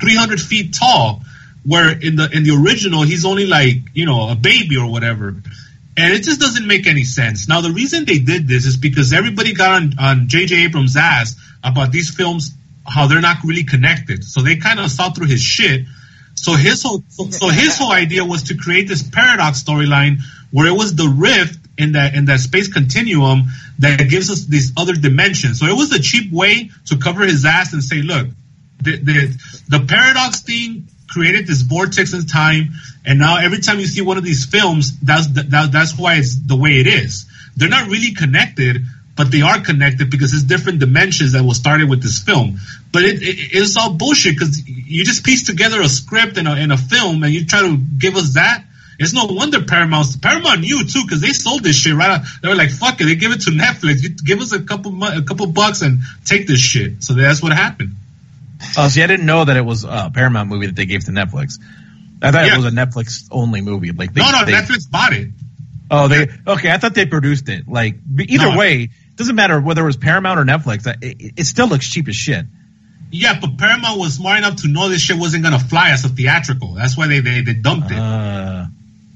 300 0.02 0.42
feet 0.42 0.74
tall, 0.74 1.22
where 1.66 1.92
in 1.98 2.18
the 2.18 2.30
in 2.30 2.44
the 2.44 2.62
original 2.62 3.04
he's 3.04 3.26
only 3.26 3.46
like 3.46 3.78
you 3.94 4.06
know 4.06 4.30
a 4.30 4.36
baby 4.36 4.76
or 4.76 4.92
whatever, 4.92 5.30
and 5.30 6.14
it 6.14 6.24
just 6.24 6.42
doesn't 6.42 6.68
make 6.68 6.88
any 6.88 7.06
sense. 7.06 7.48
Now 7.48 7.62
the 7.62 7.72
reason 7.72 8.04
they 8.04 8.20
did 8.20 8.50
this 8.50 8.66
is 8.66 8.76
because 8.76 9.14
everybody 9.14 9.54
got 9.54 9.82
on 9.82 9.94
on 9.98 10.28
J.J. 10.28 10.66
Abrams' 10.66 10.98
ass 10.98 11.38
about 11.64 11.92
these 11.94 12.14
films 12.14 12.52
how 12.86 13.08
they're 13.08 13.22
not 13.22 13.38
really 13.46 13.64
connected, 13.64 14.26
so 14.26 14.42
they 14.42 14.58
kind 14.58 14.80
of 14.80 14.92
saw 14.92 15.10
through 15.12 15.28
his 15.28 15.42
shit. 15.42 15.86
So 16.36 16.54
his 16.54 16.84
whole 16.84 17.04
so, 17.08 17.30
so 17.30 17.48
his 17.48 17.78
whole 17.78 17.94
idea 17.94 18.26
was 18.26 18.44
to 18.44 18.58
create 18.58 18.90
this 18.90 19.04
paradox 19.04 19.64
storyline 19.64 20.20
where 20.52 20.68
it 20.68 20.76
was 20.76 20.96
the 20.96 21.08
rift 21.08 21.59
in 21.80 21.94
that 21.94 22.14
in 22.14 22.26
that 22.26 22.40
space 22.40 22.72
continuum 22.72 23.46
that 23.80 23.98
gives 24.10 24.30
us 24.30 24.46
these 24.46 24.74
other 24.78 24.94
dimensions. 24.94 25.60
So 25.60 25.66
it 25.66 25.76
was 25.76 25.92
a 25.94 26.00
cheap 26.00 26.32
way 26.32 26.70
to 26.88 26.98
cover 26.98 27.24
his 27.24 27.46
ass 27.46 27.74
and 27.74 27.84
say, 27.84 28.02
look, 28.02 28.28
the 28.82 28.98
the, 28.98 29.78
the 29.80 29.86
paradox 29.88 30.42
thing 30.42 30.88
created 31.08 31.48
this 31.48 31.62
vortex 31.62 32.14
in 32.14 32.28
time, 32.28 32.74
and 33.06 33.18
now 33.18 33.38
every 33.38 33.60
time 33.60 33.80
you 33.80 33.88
see 33.88 34.02
one 34.02 34.18
of 34.18 34.24
these 34.24 34.46
films, 34.46 35.00
that's 35.00 35.28
that, 35.28 35.70
that's 35.72 35.98
why 35.98 36.16
it's 36.16 36.36
the 36.36 36.56
way 36.56 36.80
it 36.80 36.88
is. 36.88 37.26
They're 37.56 37.70
not 37.70 37.88
really 37.88 38.14
connected, 38.14 38.84
but 39.16 39.32
they 39.32 39.42
are 39.42 39.60
connected 39.62 40.10
because 40.12 40.34
it's 40.34 40.44
different 40.44 40.80
dimensions 40.80 41.34
that 41.34 41.44
was 41.44 41.58
started 41.58 41.90
with 41.90 42.04
this 42.04 42.20
film. 42.20 42.60
But 42.92 43.04
it, 43.04 43.22
it 43.22 43.38
it's 43.52 43.78
all 43.78 43.94
bullshit 43.94 44.36
because 44.36 44.68
you 44.68 45.04
just 45.06 45.24
piece 45.26 45.46
together 45.46 45.82
a 45.82 45.90
script 45.90 46.38
and 46.38 46.48
a, 46.48 46.52
and 46.52 46.72
a 46.72 46.78
film, 46.78 47.24
and 47.24 47.34
you 47.34 47.46
try 47.46 47.62
to 47.62 47.78
give 47.78 48.16
us 48.16 48.34
that. 48.34 48.64
It's 49.00 49.14
no 49.14 49.26
wonder 49.26 49.64
Paramount 49.64 50.22
Paramount 50.22 50.60
knew 50.62 50.84
too 50.86 51.04
because 51.04 51.22
they 51.22 51.30
sold 51.30 51.64
this 51.64 51.78
shit 51.78 51.96
right. 51.96 52.10
Out. 52.12 52.22
They 52.42 52.50
were 52.50 52.56
like, 52.56 52.70
"Fuck 52.70 53.00
it," 53.02 53.06
they 53.06 53.16
give 53.16 53.32
it 53.32 53.42
to 53.42 53.52
Netflix. 53.52 54.04
You 54.04 54.10
give 54.10 54.42
us 54.42 54.52
a 54.52 54.60
couple 54.62 54.92
mu- 54.92 55.08
a 55.08 55.22
couple 55.22 55.48
bucks 55.48 55.82
and 55.82 56.00
take 56.26 56.48
this 56.48 56.60
shit. 56.60 57.04
So 57.04 57.14
that's 57.14 57.42
what 57.42 57.54
happened. 57.54 57.96
Oh, 58.78 58.90
see, 58.90 59.02
I 59.02 59.08
didn't 59.08 59.26
know 59.26 59.46
that 59.46 59.56
it 59.56 59.64
was 59.64 59.86
a 59.86 60.12
Paramount 60.14 60.50
movie 60.50 60.66
that 60.68 60.76
they 60.76 60.86
gave 60.86 61.06
to 61.06 61.12
Netflix. 61.12 61.60
I 62.22 62.32
thought 62.32 62.46
Yeah. 62.46 62.56
it 62.56 62.58
was 62.58 62.66
a 62.66 62.72
Netflix 62.76 63.26
only 63.32 63.62
movie. 63.62 63.92
Like 63.94 64.14
they, 64.14 64.20
no, 64.22 64.32
no, 64.32 64.44
they- 64.46 64.52
Netflix 64.52 64.90
bought 64.90 65.14
it. 65.14 65.30
Oh, 65.90 66.08
they 66.10 66.28
okay. 66.46 66.70
I 66.72 66.78
thought 66.78 66.94
they 66.94 67.06
produced 67.06 67.48
it. 67.50 67.68
Like 67.70 67.96
either 68.20 68.52
No. 68.52 68.58
way, 68.58 68.90
doesn't 69.16 69.36
matter 69.36 69.60
whether 69.62 69.82
it 69.82 69.86
was 69.86 69.98
Paramount 69.98 70.40
or 70.40 70.44
Netflix. 70.44 70.86
It, 70.86 70.98
it, 71.22 71.34
it 71.38 71.44
still 71.46 71.68
looks 71.68 71.88
cheap 71.90 72.08
as 72.10 72.16
shit. 72.18 72.46
Yeah, 73.12 73.40
but 73.40 73.58
Paramount 73.58 73.98
was 73.98 74.14
smart 74.16 74.38
enough 74.38 74.58
to 74.58 74.68
know 74.68 74.90
this 74.90 75.02
shit 75.02 75.18
wasn't 75.18 75.44
gonna 75.44 75.58
fly 75.58 75.90
as 75.92 76.04
a 76.06 76.10
theatrical. 76.10 76.74
That's 76.74 76.96
why 76.98 77.08
they 77.08 77.22
they, 77.22 77.42
they 77.42 77.54
dumped 77.54 77.90
it. 77.92 77.98
Uh, 77.98 78.66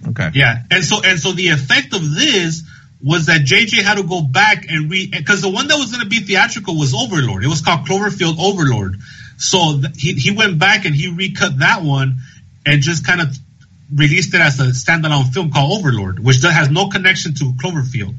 okay. 0.10 0.30
Yeah, 0.34 0.64
and 0.72 0.84
so 0.84 1.02
and 1.04 1.20
so 1.20 1.32
the 1.32 1.50
effect 1.50 1.94
of 1.94 2.14
this 2.14 2.64
was 3.04 3.26
that 3.26 3.42
JJ 3.42 3.84
had 3.84 3.96
to 3.96 4.04
go 4.04 4.22
back 4.22 4.66
and 4.70 4.90
re 4.90 5.08
because 5.08 5.42
the 5.42 5.50
one 5.50 5.68
that 5.68 5.78
was 5.78 5.92
going 5.92 6.04
to 6.04 6.10
be 6.10 6.20
theatrical 6.20 6.78
was 6.78 6.94
Overlord. 6.94 7.44
It 7.44 7.48
was 7.48 7.62
called 7.62 7.86
Cloverfield 7.86 8.40
Overlord. 8.40 8.98
So 9.38 9.82
th- 9.82 10.00
he 10.00 10.14
he 10.14 10.32
went 10.32 10.58
back 10.58 10.86
and 10.86 10.96
he 10.96 11.10
recut 11.10 11.60
that 11.60 11.82
one 11.84 12.20
and 12.66 12.82
just 12.82 13.06
kind 13.06 13.22
of 13.22 13.28
released 13.94 14.34
it 14.34 14.42
as 14.42 14.60
a 14.60 14.68
standalone 14.68 15.34
film 15.34 15.52
called 15.52 15.80
Overlord, 15.80 16.20
which 16.20 16.42
has 16.44 16.70
no 16.70 16.88
connection 16.88 17.34
to 17.36 17.46
Cloverfield. 17.54 18.16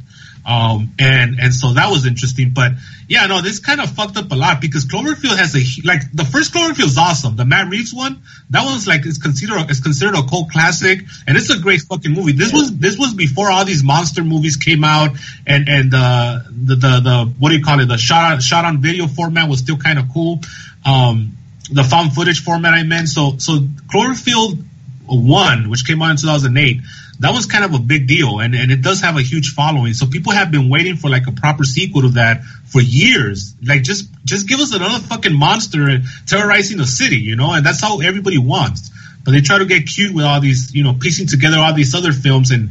Um, 0.46 0.92
and, 0.98 1.40
and 1.40 1.54
so 1.54 1.72
that 1.72 1.90
was 1.90 2.06
interesting, 2.06 2.50
but 2.50 2.72
yeah, 3.08 3.26
no, 3.26 3.40
this 3.40 3.60
kind 3.60 3.80
of 3.80 3.90
fucked 3.90 4.16
up 4.18 4.30
a 4.30 4.34
lot 4.34 4.60
because 4.60 4.84
Cloverfield 4.84 5.36
has 5.36 5.54
a, 5.54 5.86
like, 5.86 6.02
the 6.12 6.24
first 6.24 6.52
Cloverfield 6.52 6.84
is 6.84 6.98
awesome. 6.98 7.36
The 7.36 7.44
Matt 7.44 7.70
Reeves 7.70 7.94
one, 7.94 8.22
that 8.50 8.64
one's 8.64 8.86
like, 8.86 9.06
it's 9.06 9.18
considered, 9.18 9.70
it's 9.70 9.80
considered 9.80 10.16
a 10.16 10.22
cult 10.26 10.50
classic 10.50 11.00
and 11.26 11.36
it's 11.36 11.48
a 11.50 11.58
great 11.58 11.80
fucking 11.82 12.12
movie. 12.12 12.32
This 12.32 12.52
was, 12.52 12.76
this 12.76 12.98
was 12.98 13.14
before 13.14 13.50
all 13.50 13.64
these 13.64 13.82
monster 13.82 14.22
movies 14.22 14.56
came 14.56 14.84
out 14.84 15.16
and, 15.46 15.68
and, 15.68 15.94
uh, 15.94 16.40
the, 16.50 16.76
the, 16.76 17.00
the, 17.00 17.34
what 17.38 17.48
do 17.48 17.56
you 17.56 17.64
call 17.64 17.80
it? 17.80 17.86
The 17.86 17.98
shot 17.98 18.42
shot 18.42 18.64
on 18.64 18.82
video 18.82 19.06
format 19.06 19.48
was 19.48 19.60
still 19.60 19.78
kind 19.78 19.98
of 19.98 20.06
cool. 20.12 20.40
Um, 20.84 21.38
the 21.70 21.84
found 21.84 22.12
footage 22.12 22.42
format 22.42 22.74
I 22.74 22.82
meant. 22.82 23.08
So, 23.08 23.38
so 23.38 23.58
Cloverfield 23.58 24.62
one, 25.06 25.70
which 25.70 25.86
came 25.86 26.02
out 26.02 26.10
in 26.10 26.16
2008, 26.16 26.80
that 27.20 27.32
was 27.32 27.46
kind 27.46 27.64
of 27.64 27.74
a 27.74 27.78
big 27.78 28.06
deal, 28.06 28.40
and 28.40 28.54
and 28.54 28.72
it 28.72 28.82
does 28.82 29.00
have 29.02 29.16
a 29.16 29.22
huge 29.22 29.54
following. 29.54 29.94
So 29.94 30.06
people 30.06 30.32
have 30.32 30.50
been 30.50 30.68
waiting 30.68 30.96
for 30.96 31.08
like 31.08 31.26
a 31.26 31.32
proper 31.32 31.64
sequel 31.64 32.02
to 32.02 32.08
that 32.10 32.42
for 32.66 32.80
years. 32.80 33.54
Like 33.64 33.82
just 33.82 34.08
just 34.24 34.48
give 34.48 34.58
us 34.60 34.74
another 34.74 34.98
fucking 34.98 35.32
monster 35.32 36.00
terrorizing 36.26 36.78
the 36.78 36.86
city, 36.86 37.18
you 37.18 37.36
know, 37.36 37.52
and 37.52 37.64
that's 37.64 37.80
how 37.80 38.00
everybody 38.00 38.38
wants. 38.38 38.90
But 39.24 39.30
they 39.30 39.40
try 39.40 39.58
to 39.58 39.64
get 39.64 39.86
cute 39.86 40.14
with 40.14 40.24
all 40.24 40.40
these, 40.40 40.74
you 40.74 40.82
know, 40.82 40.94
piecing 40.94 41.28
together 41.28 41.58
all 41.58 41.72
these 41.72 41.94
other 41.94 42.12
films 42.12 42.50
and 42.50 42.70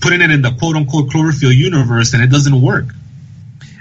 putting 0.00 0.20
it 0.20 0.30
in 0.30 0.42
the 0.42 0.52
quote 0.52 0.76
unquote 0.76 1.08
Cloverfield 1.08 1.56
universe, 1.56 2.12
and 2.12 2.22
it 2.22 2.30
doesn't 2.30 2.60
work. 2.60 2.86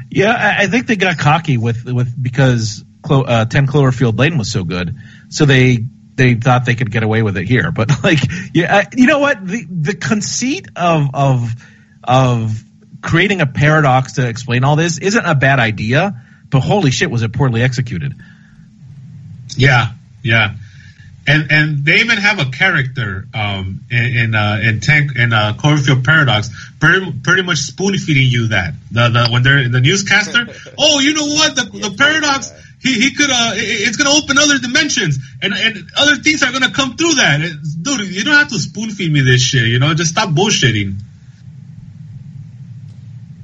Yeah, 0.10 0.56
I, 0.60 0.66
think 0.68 0.88
they 0.88 0.96
got 0.96 1.20
cocky 1.20 1.58
with 1.58 1.86
with 1.86 2.12
because 2.22 2.84
uh, 3.08 3.46
Ten 3.46 3.68
Cloverfield 3.68 4.18
Lane 4.18 4.38
was 4.38 4.52
so 4.52 4.64
good, 4.64 4.96
so 5.30 5.46
they 5.46 5.86
they 6.20 6.36
thought 6.36 6.66
they 6.66 6.76
could 6.76 6.92
get 6.92 7.02
away 7.02 7.24
with 7.24 7.38
it 7.38 7.48
here. 7.48 7.72
But 7.72 7.90
like, 8.04 8.20
yeah, 8.54 8.88
you 8.96 9.08
know 9.08 9.20
what? 9.20 9.46
The 9.46 9.66
the 9.66 9.96
conceit 9.96 10.68
of 10.76 11.10
of 11.16 11.56
of 12.04 12.64
creating 13.02 13.42
a 13.42 13.48
paradox 13.48 14.14
to 14.14 14.28
explain 14.28 14.64
all 14.64 14.76
this 14.76 15.00
isn't 15.00 15.26
a 15.26 15.36
bad 15.36 15.60
idea. 15.60 16.22
But 16.50 16.62
holy 16.62 16.92
shit, 16.92 17.10
was 17.10 17.24
it 17.24 17.34
poorly 17.34 17.62
executed? 17.62 18.16
Yeah, 19.56 19.94
yeah. 20.24 20.56
And 21.30 21.52
and 21.52 21.86
they 21.86 22.00
even 22.00 22.18
have 22.18 22.40
a 22.40 22.50
character 22.50 23.28
um, 23.34 23.82
in 23.92 24.18
in 24.18 24.36
uh, 24.36 24.60
in, 24.64 24.80
Tank, 24.80 25.16
in 25.16 25.32
uh, 25.32 25.54
Cloverfield 25.54 26.04
Paradox, 26.04 26.50
pretty, 26.80 27.12
pretty 27.24 27.44
much 27.44 27.60
spoon 27.60 27.98
feeding 27.98 28.28
you 28.28 28.48
that 28.48 28.74
the, 28.92 29.10
the 29.10 29.30
when 29.30 29.44
they're 29.44 29.70
the 29.70 29.82
newscaster. 29.82 30.48
oh, 30.78 31.00
you 31.00 31.14
know 31.14 31.28
what? 31.28 31.56
The, 31.56 31.64
the 31.66 31.96
paradox 31.96 32.52
he, 32.82 32.94
he 32.94 33.14
could 33.14 33.30
uh 33.30 33.52
it's 33.56 33.98
gonna 33.98 34.16
open 34.16 34.38
other 34.38 34.58
dimensions 34.58 35.20
and 35.42 35.54
and 35.54 35.90
other 35.98 36.16
things 36.16 36.42
are 36.44 36.52
gonna 36.52 36.72
come 36.72 36.96
through 36.96 37.16
that 37.16 37.40
dude 37.82 38.08
you 38.08 38.24
don't 38.24 38.36
have 38.36 38.50
to 38.50 38.60
spoon 38.60 38.90
feed 38.90 39.12
me 39.12 39.22
this 39.22 39.42
shit 39.42 39.68
you 39.68 39.80
know 39.80 39.94
just 39.94 40.12
stop 40.12 40.30
bullshitting 40.30 40.96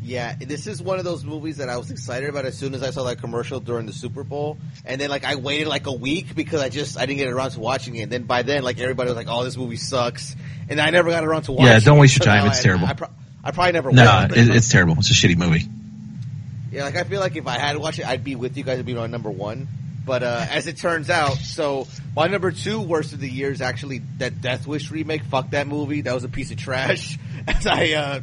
yeah 0.06 0.36
this 0.40 0.68
is 0.68 0.82
one 0.82 1.00
of 1.00 1.06
those 1.06 1.24
movies 1.24 1.58
that 1.58 1.70
i 1.70 1.78
was 1.78 1.92
excited 1.92 2.30
about 2.30 2.46
as 2.46 2.58
soon 2.58 2.74
as 2.74 2.84
i 2.84 2.92
saw 2.92 3.04
that 3.04 3.20
commercial 3.20 3.60
during 3.60 3.86
the 3.86 3.94
super 3.94 4.24
bowl 4.24 4.58
and 4.86 5.02
then 5.02 5.10
like 5.10 5.24
i 5.24 5.36
waited 5.36 5.68
like 5.68 5.88
a 5.88 5.94
week 5.94 6.36
because 6.36 6.62
i 6.62 6.70
just 6.70 6.98
i 6.98 7.06
didn't 7.06 7.18
get 7.18 7.28
around 7.28 7.52
to 7.52 7.60
watching 7.60 7.96
it 7.96 8.04
and 8.04 8.12
then 8.12 8.24
by 8.24 8.44
then 8.44 8.64
like 8.64 8.80
everybody 8.80 9.10
was 9.10 9.18
like 9.18 9.28
oh 9.30 9.44
this 9.44 9.58
movie 9.58 9.78
sucks 9.78 10.36
and 10.70 10.80
i 10.80 10.90
never 10.90 11.10
got 11.10 11.24
around 11.24 11.44
to 11.44 11.52
watching 11.52 11.68
it. 11.68 11.70
yeah 11.72 11.80
don't 11.80 12.00
waste 12.00 12.18
your 12.18 12.26
time 12.26 12.46
it's 12.48 12.60
I, 12.60 12.64
terrible 12.64 12.86
I, 12.86 12.90
I, 12.90 12.94
pro- 12.94 13.10
I 13.44 13.52
probably 13.52 13.74
never 13.74 13.92
no 13.92 14.28
it, 14.30 14.56
it's 14.56 14.70
terrible 14.70 14.96
it's 14.98 15.10
a 15.10 15.14
shitty 15.14 15.38
movie 15.38 15.66
yeah, 16.76 16.84
like 16.84 16.98
I 16.98 17.06
feel 17.06 17.22
like 17.22 17.38
if 17.38 17.48
I 17.48 17.58
had 17.58 17.74
to 17.74 17.80
watch 17.80 18.00
it, 18.00 18.06
I'd 18.06 18.26
be 18.26 18.36
with 18.36 18.58
you 18.58 18.64
guys. 18.66 18.74
It'd 18.74 18.86
be 18.86 18.94
my 18.94 19.08
number 19.08 19.32
one. 19.32 19.70
But 20.06 20.24
uh, 20.24 20.46
as 20.50 20.68
it 20.68 20.76
turns 20.76 21.10
out, 21.10 21.38
so 21.38 21.88
my 22.16 22.28
number 22.28 22.52
two 22.52 22.82
worst 22.82 23.14
of 23.14 23.22
the 23.22 23.30
year 23.30 23.50
is 23.50 23.62
actually 23.62 24.00
that 24.18 24.42
Death 24.42 24.68
Wish 24.68 24.92
remake. 24.92 25.24
Fuck 25.24 25.52
that 25.52 25.68
movie. 25.68 26.02
That 26.02 26.14
was 26.14 26.26
a 26.26 26.30
piece 26.30 26.52
of 26.52 26.58
trash. 26.58 27.18
As 27.48 27.66
I 27.66 27.94
uh, 27.94 28.22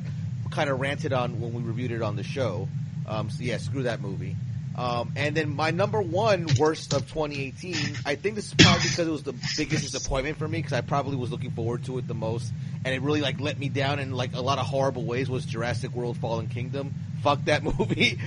kind 0.52 0.70
of 0.70 0.80
ranted 0.80 1.12
on 1.12 1.40
when 1.40 1.52
we 1.52 1.62
reviewed 1.62 1.90
it 1.90 2.02
on 2.02 2.16
the 2.16 2.22
show. 2.22 2.68
Um, 3.06 3.30
so 3.30 3.42
yeah, 3.42 3.58
screw 3.58 3.84
that 3.84 4.00
movie. 4.00 4.36
Um, 4.76 5.12
and 5.16 5.36
then 5.36 5.54
my 5.54 5.70
number 5.70 6.00
one 6.00 6.46
worst 6.58 6.94
of 6.94 7.02
2018, 7.02 7.98
I 8.06 8.14
think 8.14 8.36
this 8.36 8.46
is 8.46 8.54
probably 8.54 8.88
because 8.88 9.06
it 9.06 9.10
was 9.10 9.22
the 9.22 9.34
biggest 9.56 9.82
disappointment 9.82 10.38
for 10.38 10.48
me 10.48 10.58
because 10.58 10.72
I 10.72 10.80
probably 10.80 11.16
was 11.16 11.30
looking 11.30 11.50
forward 11.50 11.84
to 11.84 11.98
it 11.98 12.08
the 12.08 12.14
most, 12.14 12.52
and 12.84 12.94
it 12.94 13.02
really 13.02 13.20
like 13.20 13.38
let 13.38 13.58
me 13.58 13.68
down 13.68 13.98
in 13.98 14.12
like 14.12 14.34
a 14.34 14.40
lot 14.40 14.58
of 14.58 14.66
horrible 14.66 15.04
ways. 15.04 15.28
Was 15.28 15.44
Jurassic 15.44 15.92
World: 15.92 16.16
Fallen 16.16 16.48
Kingdom? 16.48 16.94
Fuck 17.22 17.44
that 17.44 17.62
movie. 17.78 18.18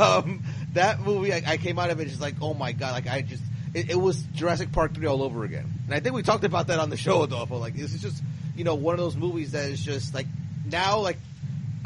um, 0.00 0.42
that 0.72 1.00
movie, 1.00 1.32
I, 1.32 1.42
I, 1.46 1.56
came 1.56 1.78
out 1.78 1.90
of 1.90 2.00
it 2.00 2.08
just 2.08 2.20
like, 2.20 2.34
oh 2.42 2.52
my 2.52 2.72
god, 2.72 2.92
like 2.92 3.06
I 3.06 3.22
just, 3.22 3.42
it, 3.72 3.90
it, 3.90 3.94
was 3.94 4.20
Jurassic 4.34 4.72
Park 4.72 4.92
three 4.92 5.06
all 5.06 5.22
over 5.22 5.44
again. 5.44 5.70
And 5.86 5.94
I 5.94 6.00
think 6.00 6.14
we 6.14 6.22
talked 6.22 6.44
about 6.44 6.66
that 6.66 6.80
on 6.80 6.90
the 6.90 6.96
show, 6.96 7.24
though. 7.26 7.44
Like 7.44 7.74
this 7.74 7.94
is 7.94 8.02
just, 8.02 8.22
you 8.56 8.64
know, 8.64 8.74
one 8.74 8.94
of 8.94 9.00
those 9.00 9.16
movies 9.16 9.52
that 9.52 9.70
is 9.70 9.82
just 9.82 10.14
like 10.14 10.26
now 10.66 10.98
like 10.98 11.16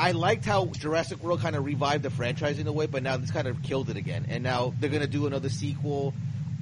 I 0.00 0.12
liked 0.12 0.46
how 0.46 0.64
Jurassic 0.64 1.22
World 1.22 1.40
kind 1.40 1.54
of 1.54 1.66
revived 1.66 2.02
the 2.02 2.10
franchise 2.10 2.58
in 2.58 2.66
a 2.66 2.72
way, 2.72 2.86
but 2.86 3.02
now 3.02 3.18
this 3.18 3.30
kind 3.30 3.46
of 3.46 3.62
killed 3.62 3.90
it 3.90 3.98
again. 3.98 4.24
And 4.30 4.42
now 4.42 4.72
they're 4.80 4.88
going 4.88 5.02
to 5.02 5.06
do 5.06 5.26
another 5.26 5.50
sequel. 5.50 6.14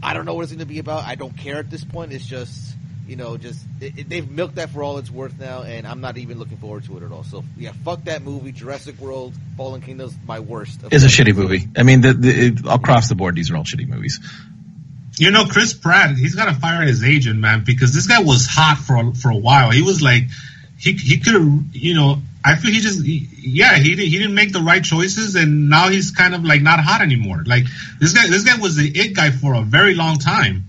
I 0.02 0.12
don't 0.12 0.25
know 0.25 0.34
what 0.34 0.42
it's 0.42 0.50
going 0.50 0.58
to 0.58 0.67
be 0.67 0.81
about. 0.81 1.05
I 1.05 1.15
don't 1.15 1.36
care 1.36 1.58
at 1.58 1.70
this 1.70 1.84
point. 1.84 2.12
It's 2.12 2.26
just, 2.26 2.75
you 3.07 3.15
know, 3.15 3.36
just 3.36 3.65
it, 3.81 3.97
it, 3.97 4.08
they've 4.08 4.28
milked 4.28 4.57
that 4.57 4.70
for 4.70 4.83
all 4.83 4.99
it's 4.99 5.08
worth 5.08 5.39
now, 5.39 5.62
and 5.62 5.86
I'm 5.86 6.00
not 6.00 6.18
even 6.18 6.41
looking 6.41 6.57
forward 6.57 6.84
to 6.86 6.97
it 6.97 7.05
at 7.05 7.12
all. 7.12 7.23
So 7.23 7.44
yeah, 7.57 7.70
fuck 7.84 8.02
that 8.05 8.23
movie. 8.23 8.50
Jurassic 8.50 8.99
World: 8.99 9.34
Fallen 9.57 9.83
Kingdom's 9.83 10.17
my 10.26 10.41
worst. 10.41 10.81
It's 10.91 11.05
a 11.05 11.07
shitty 11.07 11.36
movie. 11.36 11.68
I 11.76 11.84
mean, 11.84 12.00
the, 12.00 12.15
the, 12.15 12.47
it, 12.47 12.58
across 12.68 13.08
the 13.08 13.15
board, 13.15 13.36
these 13.36 13.52
are 13.52 13.57
all 13.57 13.62
shitty 13.62 13.86
movies. 13.86 14.18
You 15.17 15.31
know, 15.31 15.47
Chris 15.47 15.75
Pratt, 15.75 16.17
he's 16.17 16.34
got 16.34 16.47
to 16.47 16.55
fire 16.55 16.83
his 16.83 17.05
agent, 17.05 17.39
man, 17.39 17.62
because 17.65 17.94
this 17.94 18.08
guy 18.08 18.20
was 18.20 18.47
hot 18.49 18.78
for 18.78 18.97
a, 18.97 19.15
for 19.15 19.31
a 19.31 19.36
while. 19.36 19.70
He 19.70 19.83
was 19.83 20.02
like, 20.02 20.25
he 20.76 20.92
he 20.92 21.18
could 21.18 21.34
have, 21.34 21.62
you 21.73 21.94
know, 21.94 22.20
I 22.44 22.57
feel 22.57 22.70
he 22.73 22.81
just, 22.81 23.05
he, 23.05 23.28
yeah, 23.41 23.76
he 23.76 23.91
didn't, 23.91 24.10
he 24.10 24.18
didn't 24.18 24.34
make 24.34 24.52
the 24.52 24.60
right 24.60 24.83
choices, 24.83 25.34
and 25.34 25.68
now 25.68 25.89
he's 25.89 26.12
kind 26.12 26.34
of 26.34 26.44
like 26.44 26.62
not 26.62 26.81
hot 26.81 27.02
anymore. 27.02 27.42
Like 27.44 27.65
this 28.00 28.12
guy, 28.12 28.28
this 28.28 28.44
guy 28.44 28.60
was 28.60 28.76
the 28.76 28.89
it 28.89 29.15
guy 29.15 29.31
for 29.31 29.55
a 29.55 29.62
very 29.62 29.94
long 29.94 30.18
time. 30.18 30.65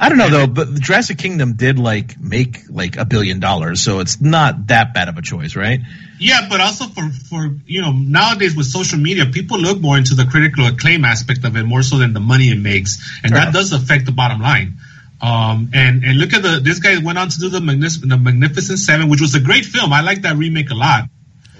I 0.00 0.08
don't 0.08 0.18
know 0.18 0.30
though, 0.30 0.46
but 0.46 0.72
the 0.72 0.80
Jurassic 0.80 1.18
Kingdom 1.18 1.54
did 1.54 1.78
like 1.78 2.20
make 2.20 2.70
like 2.70 2.96
a 2.96 3.04
billion 3.04 3.40
dollars, 3.40 3.80
so 3.80 3.98
it's 3.98 4.20
not 4.20 4.68
that 4.68 4.94
bad 4.94 5.08
of 5.08 5.18
a 5.18 5.22
choice, 5.22 5.56
right? 5.56 5.80
Yeah, 6.20 6.46
but 6.48 6.60
also 6.60 6.86
for 6.86 7.08
for 7.10 7.50
you 7.66 7.82
know 7.82 7.90
nowadays 7.92 8.54
with 8.54 8.66
social 8.66 8.98
media, 8.98 9.26
people 9.26 9.58
look 9.58 9.80
more 9.80 9.98
into 9.98 10.14
the 10.14 10.24
critical 10.24 10.66
acclaim 10.66 11.04
aspect 11.04 11.44
of 11.44 11.56
it 11.56 11.64
more 11.64 11.82
so 11.82 11.98
than 11.98 12.12
the 12.12 12.20
money 12.20 12.50
it 12.50 12.58
makes, 12.58 13.20
and 13.24 13.34
that 13.34 13.52
does 13.52 13.72
affect 13.72 14.06
the 14.06 14.12
bottom 14.12 14.40
line. 14.40 14.78
Um, 15.20 15.70
and 15.74 16.04
and 16.04 16.18
look 16.18 16.32
at 16.32 16.42
the 16.42 16.60
this 16.62 16.78
guy 16.78 16.98
went 16.98 17.18
on 17.18 17.28
to 17.28 17.38
do 17.38 17.48
the, 17.48 17.60
Magnific- 17.60 18.08
the 18.08 18.16
Magnificent 18.16 18.78
Seven, 18.78 19.08
which 19.08 19.20
was 19.20 19.34
a 19.34 19.40
great 19.40 19.64
film. 19.64 19.92
I 19.92 20.02
like 20.02 20.22
that 20.22 20.36
remake 20.36 20.70
a 20.70 20.74
lot. 20.74 21.04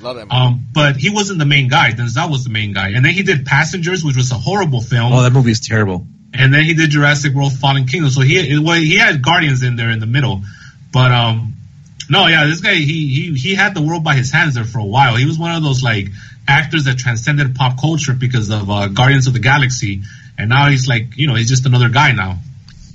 Love 0.01 0.17
that 0.17 0.27
movie. 0.27 0.37
Um, 0.37 0.67
but 0.73 0.97
he 0.97 1.11
wasn't 1.11 1.41
the 1.41 1.47
main 1.47 1.69
guy. 1.69 1.91
Denzel 1.91 2.31
was 2.31 2.45
the 2.45 2.51
main 2.51 2.73
guy, 2.73 2.91
and 2.91 3.05
then 3.05 3.13
he 3.13 3.25
did 3.25 3.47
Passengers, 3.47 4.05
which 4.05 4.17
was 4.17 4.31
a 4.31 4.37
horrible 4.37 4.81
film. 4.81 5.13
Oh, 5.13 5.23
that 5.23 5.33
movie 5.33 5.51
is 5.51 5.61
terrible. 5.61 6.07
And 6.33 6.55
then 6.55 6.65
he 6.65 6.75
did 6.75 6.91
Jurassic 6.91 7.35
World: 7.35 7.53
Fallen 7.53 7.87
Kingdom. 7.87 8.11
So 8.11 8.21
he 8.21 8.59
well, 8.59 8.77
he 8.77 8.97
had 8.97 9.23
Guardians 9.23 9.63
in 9.65 9.75
there 9.75 9.91
in 9.91 9.99
the 9.99 10.07
middle, 10.07 10.43
but 10.93 11.11
um, 11.11 11.55
no, 12.09 12.27
yeah, 12.27 12.47
this 12.47 12.61
guy 12.61 12.75
he 12.75 13.09
he 13.09 13.35
he 13.35 13.55
had 13.55 13.75
the 13.75 13.83
world 13.83 14.05
by 14.05 14.15
his 14.15 14.31
hands 14.31 14.55
there 14.55 14.65
for 14.65 14.79
a 14.79 14.85
while. 14.85 15.17
He 15.17 15.27
was 15.27 15.39
one 15.39 15.55
of 15.55 15.65
those 15.65 15.83
like 15.83 16.09
actors 16.47 16.85
that 16.85 16.97
transcended 16.99 17.55
pop 17.55 17.81
culture 17.81 18.15
because 18.15 18.51
of 18.51 18.71
uh, 18.71 18.89
Guardians 18.89 19.27
of 19.27 19.33
the 19.33 19.41
Galaxy, 19.41 20.03
and 20.39 20.49
now 20.49 20.69
he's 20.69 20.87
like 20.87 21.17
you 21.17 21.27
know 21.27 21.35
he's 21.35 21.49
just 21.49 21.67
another 21.67 21.89
guy 21.89 22.13
now. 22.13 22.39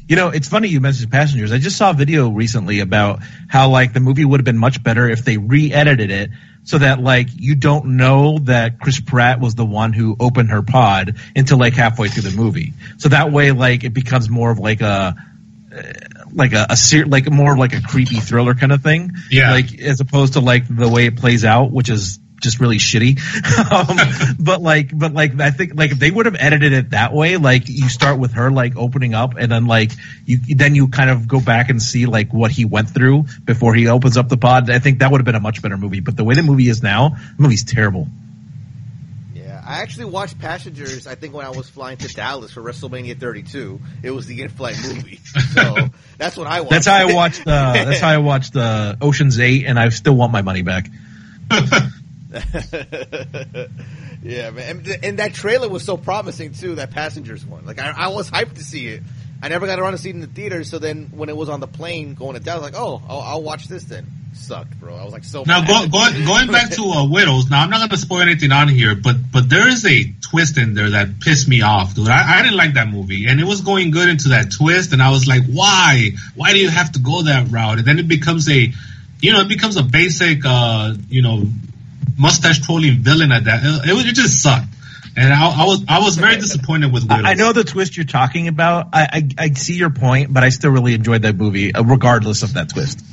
You 0.08 0.16
know, 0.16 0.30
it's 0.30 0.48
funny 0.48 0.68
you 0.68 0.82
mentioned 0.82 1.12
Passengers. 1.12 1.52
I 1.52 1.60
just 1.60 1.78
saw 1.78 1.92
a 1.92 1.94
video 1.94 2.30
recently 2.30 2.82
about 2.82 3.20
how 3.48 3.70
like 3.70 3.94
the 3.94 4.00
movie 4.00 4.26
would 4.26 4.40
have 4.40 4.46
been 4.46 4.58
much 4.58 4.84
better 4.84 5.10
if 5.10 5.24
they 5.24 5.38
re-edited 5.38 6.12
it 6.12 6.30
so 6.66 6.78
that 6.78 7.00
like 7.02 7.28
you 7.34 7.56
don't 7.56 7.98
know 7.98 8.40
that 8.40 8.80
Chris 8.80 9.00
Pratt 9.00 9.40
was 9.40 9.56
the 9.56 9.66
one 9.66 9.94
who 9.94 10.16
opened 10.20 10.50
her 10.50 10.62
pod 10.62 11.18
until 11.36 11.58
like 11.58 11.74
halfway 11.74 12.10
through 12.10 12.30
the 12.30 12.36
movie. 12.36 12.74
So 12.98 13.10
that 13.10 13.32
way 13.32 13.52
like 13.52 13.84
it 13.84 13.94
becomes 13.94 14.30
more 14.30 14.52
of 14.52 14.60
like 14.60 14.82
a 14.82 15.16
uh, 15.76 15.82
like 16.32 16.54
a, 16.54 16.68
a 16.70 16.78
ser- 16.78 17.06
like 17.06 17.30
more 17.32 17.58
like 17.58 17.74
a 17.74 17.82
creepy 17.82 18.16
thriller 18.16 18.54
kind 18.54 18.72
of 18.72 18.82
thing. 18.82 19.14
Yeah. 19.30 19.52
Like 19.52 19.80
as 19.80 20.00
opposed 20.00 20.34
to 20.34 20.40
like 20.40 20.64
the 20.68 20.90
way 20.90 21.06
it 21.06 21.18
plays 21.18 21.46
out, 21.46 21.72
which 21.72 21.90
is 21.90 22.20
just 22.44 22.60
really 22.60 22.78
shitty. 22.78 23.18
um, 23.72 24.36
but 24.40 24.62
like, 24.62 24.96
but 24.96 25.14
like, 25.14 25.40
I 25.40 25.50
think 25.50 25.76
like 25.76 25.92
if 25.92 26.00
they 26.00 26.12
would 26.12 26.28
have 26.28 26.36
edited 26.38 26.74
it 26.74 26.90
that 26.92 27.14
way, 27.14 27.38
like 27.38 27.68
you 27.68 27.90
start 27.90 28.20
with 28.20 28.34
her 28.34 28.52
like 28.52 28.76
opening 28.76 29.14
up 29.14 29.36
and 29.36 29.52
then 29.52 29.66
like 29.66 29.92
you, 30.26 30.40
then 30.56 30.76
you 30.76 30.90
kind 30.90 31.10
of 31.10 31.28
go 31.28 31.40
back 31.40 31.70
and 31.70 31.82
see 31.82 32.06
like 32.06 32.32
what 32.34 32.52
he 32.52 32.66
went 32.66 32.90
through 32.90 33.26
before 33.46 33.74
he 33.74 33.88
opens 33.88 34.18
up 34.18 34.30
the 34.30 34.38
pod. 34.38 34.70
I 34.70 34.80
think 34.80 35.00
that 35.00 35.10
would 35.12 35.20
have 35.20 35.26
been 35.26 35.36
a 35.36 35.40
much 35.40 35.62
better 35.62 35.78
movie. 35.78 36.02
But 36.02 36.18
the 36.18 36.24
way 36.24 36.36
the 36.36 36.44
movie 36.44 36.68
is 36.68 36.84
now, 36.84 37.10
the 37.10 37.42
movie's 37.42 37.64
terrible. 37.64 38.08
Yeah, 39.34 39.64
I 39.66 39.82
actually 39.82 40.06
watched 40.06 40.38
Passengers. 40.40 41.08
I 41.08 41.16
think 41.16 41.34
when 41.34 41.46
I 41.46 41.50
was 41.50 41.70
flying 41.70 41.98
to 41.98 42.08
Dallas 42.14 42.52
for 42.52 42.62
WrestleMania 42.62 43.20
32, 43.20 43.80
it 44.04 44.12
was 44.12 44.28
the 44.28 44.42
in-flight 44.42 44.78
movie. 44.84 45.20
So 45.54 45.90
that's 46.18 46.36
what 46.36 46.48
I 46.48 46.62
watched. 46.62 46.72
That's 46.72 46.88
how 46.88 46.96
I 46.96 47.14
watched. 47.14 47.48
Uh, 47.48 47.74
that's 47.86 48.00
how 48.02 48.10
I 48.10 48.18
watched 48.18 48.56
uh, 48.56 48.96
Ocean's 49.02 49.40
Eight, 49.40 49.66
and 49.66 49.80
I 49.80 49.90
still 49.90 50.16
want 50.16 50.34
my 50.34 50.42
money 50.42 50.62
back. 50.62 50.90
yeah, 54.24 54.50
man. 54.50 54.78
And, 54.78 54.88
and, 55.04 55.20
that 55.20 55.34
trailer 55.36 55.70
was 55.70 55.86
so 55.86 55.98
promising 55.98 56.54
too. 56.54 56.76
That 56.76 56.90
passengers 56.90 57.46
one, 57.46 57.66
like 57.66 57.80
I, 57.80 57.94
I, 57.96 58.08
was 58.08 58.32
hyped 58.32 58.56
to 58.56 58.64
see 58.64 58.88
it. 58.88 59.04
I 59.42 59.50
never 59.50 59.68
got 59.68 59.80
around 59.80 59.92
to 59.92 60.00
see 60.00 60.10
it 60.10 60.16
in 60.16 60.22
the 60.22 60.28
theater. 60.28 60.64
So 60.64 60.80
then, 60.80 61.12
when 61.12 61.30
it 61.30 61.38
was 61.38 61.50
on 61.50 61.60
the 61.60 61.68
plane 61.68 62.16
going 62.16 62.34
to 62.34 62.40
Dallas, 62.40 62.64
I 62.64 62.66
was 62.66 62.74
like, 62.74 62.82
oh, 62.82 63.02
I'll, 63.08 63.22
I'll 63.22 63.44
watch 63.44 63.68
this 63.68 63.84
then. 63.84 64.08
Sucked, 64.34 64.80
bro. 64.80 64.96
I 64.96 65.04
was 65.04 65.14
like 65.14 65.26
so. 65.26 65.44
Now 65.46 65.64
go, 65.64 65.88
go, 65.88 66.26
going 66.26 66.48
back 66.48 66.72
to 66.72 66.82
uh, 66.82 67.08
Widows. 67.08 67.52
Now 67.52 67.62
I'm 67.62 67.70
not 67.70 67.78
going 67.78 67.90
to 67.90 67.98
spoil 67.98 68.22
anything 68.22 68.52
on 68.52 68.68
here, 68.68 68.96
but 68.96 69.16
but 69.32 69.48
there 69.48 69.68
is 69.68 69.86
a 69.86 70.12
twist 70.22 70.58
in 70.58 70.74
there 70.74 70.90
that 70.92 71.20
pissed 71.20 71.48
me 71.48 71.62
off, 71.62 71.94
dude. 71.94 72.08
I, 72.08 72.40
I 72.40 72.42
didn't 72.42 72.58
like 72.58 72.74
that 72.74 72.88
movie, 72.88 73.28
and 73.28 73.40
it 73.40 73.46
was 73.46 73.62
going 73.62 73.92
good 73.92 74.10
into 74.10 74.30
that 74.30 74.52
twist, 74.52 74.92
and 74.92 75.04
I 75.04 75.12
was 75.12 75.28
like, 75.28 75.44
why? 75.46 76.12
Why 76.34 76.54
do 76.54 76.60
you 76.60 76.70
have 76.70 76.94
to 76.94 77.00
go 77.00 77.22
that 77.24 77.52
route? 77.52 77.78
And 77.78 77.88
then 77.88 78.00
it 78.00 78.08
becomes 78.08 78.50
a, 78.50 78.74
you 79.22 79.34
know, 79.34 79.42
it 79.42 79.50
becomes 79.50 79.78
a 79.78 79.84
basic, 79.84 80.42
uh, 80.46 80.96
you 81.10 81.22
know, 81.22 81.44
mustache 82.18 82.66
twirling 82.66 82.98
villain 83.00 83.32
at 83.32 83.46
that. 83.46 83.62
It, 83.64 83.90
it, 83.90 84.08
it 84.08 84.16
just 84.16 84.42
sucked. 84.42 84.68
and 85.16 85.32
I, 85.34 85.62
I 85.62 85.66
was 85.66 85.84
I 85.88 86.00
was 86.00 86.18
very 86.18 86.36
disappointed 86.36 86.92
with 86.92 87.04
Widows. 87.04 87.26
I 87.26 87.34
know 87.36 87.54
the 87.54 87.64
twist 87.64 87.96
you're 87.98 88.06
talking 88.06 88.48
about. 88.48 88.88
I, 88.94 89.08
I 89.38 89.46
I 89.46 89.50
see 89.52 89.76
your 89.76 89.90
point, 89.92 90.34
but 90.34 90.44
I 90.44 90.50
still 90.50 90.72
really 90.72 90.94
enjoyed 90.94 91.22
that 91.24 91.36
movie, 91.36 91.74
uh, 91.74 91.84
regardless 91.84 92.44
of 92.44 92.54
that 92.56 92.70
twist. 92.70 93.04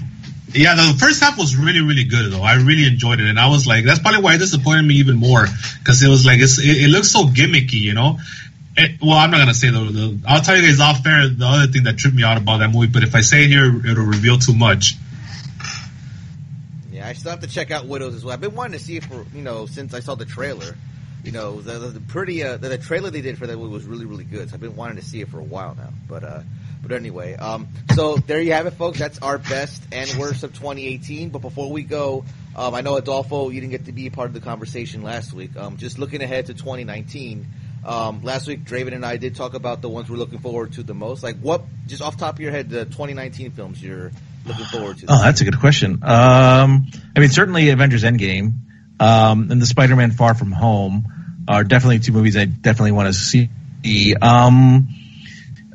Yeah, 0.52 0.74
the 0.74 0.96
first 0.98 1.22
half 1.22 1.38
was 1.38 1.54
really, 1.56 1.80
really 1.80 2.04
good 2.04 2.32
though. 2.32 2.42
I 2.42 2.54
really 2.54 2.84
enjoyed 2.86 3.20
it, 3.20 3.28
and 3.28 3.38
I 3.38 3.48
was 3.48 3.66
like, 3.66 3.84
that's 3.84 4.00
probably 4.00 4.22
why 4.22 4.34
it 4.34 4.38
disappointed 4.38 4.82
me 4.82 4.94
even 4.96 5.16
more 5.16 5.46
because 5.78 6.02
it 6.02 6.08
was 6.08 6.26
like 6.26 6.40
it's, 6.40 6.58
it, 6.58 6.84
it 6.84 6.88
looks 6.88 7.08
so 7.10 7.24
gimmicky, 7.24 7.80
you 7.80 7.94
know. 7.94 8.18
It, 8.76 9.00
well, 9.00 9.18
I'm 9.18 9.30
not 9.30 9.38
gonna 9.38 9.54
say 9.54 9.70
the, 9.70 9.78
the. 9.80 10.20
I'll 10.26 10.40
tell 10.40 10.56
you 10.56 10.62
guys 10.66 10.80
off 10.80 11.04
fair 11.04 11.28
the 11.28 11.46
other 11.46 11.70
thing 11.70 11.84
that 11.84 11.98
tripped 11.98 12.16
me 12.16 12.24
out 12.24 12.36
about 12.36 12.58
that 12.58 12.70
movie, 12.72 12.86
but 12.88 13.02
if 13.02 13.14
I 13.14 13.20
say 13.20 13.44
it 13.44 13.48
here, 13.48 13.66
it'll 13.86 14.04
reveal 14.04 14.38
too 14.38 14.54
much. 14.54 14.94
I 17.10 17.12
still 17.12 17.32
have 17.32 17.40
to 17.40 17.48
check 17.48 17.72
out 17.72 17.86
Widows 17.86 18.14
as 18.14 18.24
well. 18.24 18.32
I've 18.32 18.40
been 18.40 18.54
wanting 18.54 18.78
to 18.78 18.84
see 18.84 18.96
it 18.96 19.04
for 19.04 19.26
you 19.34 19.42
know 19.42 19.66
since 19.66 19.94
I 19.94 20.00
saw 20.00 20.14
the 20.14 20.24
trailer. 20.24 20.76
You 21.24 21.32
know, 21.32 21.60
the, 21.60 21.72
the, 21.72 21.88
the 21.88 22.00
pretty 22.00 22.44
uh, 22.44 22.56
the, 22.56 22.68
the, 22.68 22.78
trailer 22.78 23.10
they 23.10 23.20
did 23.20 23.36
for 23.36 23.48
that 23.48 23.58
was 23.58 23.84
really 23.84 24.04
really 24.04 24.22
good. 24.22 24.48
So 24.48 24.54
I've 24.54 24.60
been 24.60 24.76
wanting 24.76 24.96
to 24.96 25.02
see 25.02 25.20
it 25.20 25.28
for 25.28 25.40
a 25.40 25.42
while 25.42 25.74
now. 25.74 25.88
But 26.08 26.22
uh, 26.22 26.42
but 26.80 26.92
anyway, 26.92 27.34
um, 27.34 27.66
so 27.96 28.16
there 28.16 28.40
you 28.40 28.52
have 28.52 28.66
it, 28.66 28.74
folks. 28.74 29.00
That's 29.00 29.18
our 29.18 29.38
best 29.38 29.82
and 29.90 30.08
worst 30.20 30.44
of 30.44 30.52
2018. 30.52 31.30
But 31.30 31.42
before 31.42 31.68
we 31.72 31.82
go, 31.82 32.24
um, 32.54 32.74
I 32.76 32.80
know 32.80 32.96
Adolfo, 32.96 33.50
you 33.50 33.60
didn't 33.60 33.72
get 33.72 33.86
to 33.86 33.92
be 33.92 34.06
a 34.06 34.12
part 34.12 34.28
of 34.28 34.34
the 34.34 34.40
conversation 34.40 35.02
last 35.02 35.32
week. 35.32 35.56
Um, 35.56 35.78
just 35.78 35.98
looking 35.98 36.22
ahead 36.22 36.46
to 36.46 36.54
2019. 36.54 37.44
Um, 37.84 38.22
last 38.22 38.46
week, 38.46 38.62
Draven 38.62 38.94
and 38.94 39.04
I 39.04 39.16
did 39.16 39.34
talk 39.34 39.54
about 39.54 39.82
the 39.82 39.88
ones 39.88 40.08
we're 40.08 40.16
looking 40.16 40.38
forward 40.38 40.74
to 40.74 40.84
the 40.84 40.94
most. 40.94 41.24
Like, 41.24 41.38
what, 41.40 41.64
just 41.88 42.02
off 42.02 42.18
top 42.18 42.34
of 42.34 42.40
your 42.40 42.52
head, 42.52 42.70
the 42.70 42.84
2019 42.84 43.50
films 43.50 43.82
you're 43.82 44.12
looking 44.44 44.64
forward 44.66 44.98
to? 44.98 45.06
Oh, 45.08 45.22
that's 45.22 45.40
a 45.40 45.44
good 45.44 45.60
question. 45.60 46.00
Um, 46.02 46.86
I 47.16 47.20
mean, 47.20 47.30
certainly 47.30 47.70
Avengers 47.70 48.04
Endgame 48.04 48.52
um, 48.98 49.50
and 49.50 49.60
the 49.60 49.66
Spider-Man 49.66 50.12
Far 50.12 50.34
From 50.34 50.52
Home 50.52 51.44
are 51.48 51.64
definitely 51.64 52.00
two 52.00 52.12
movies 52.12 52.36
I 52.36 52.44
definitely 52.44 52.92
want 52.92 53.08
to 53.08 53.14
see. 53.14 53.48
Um, 54.20 54.88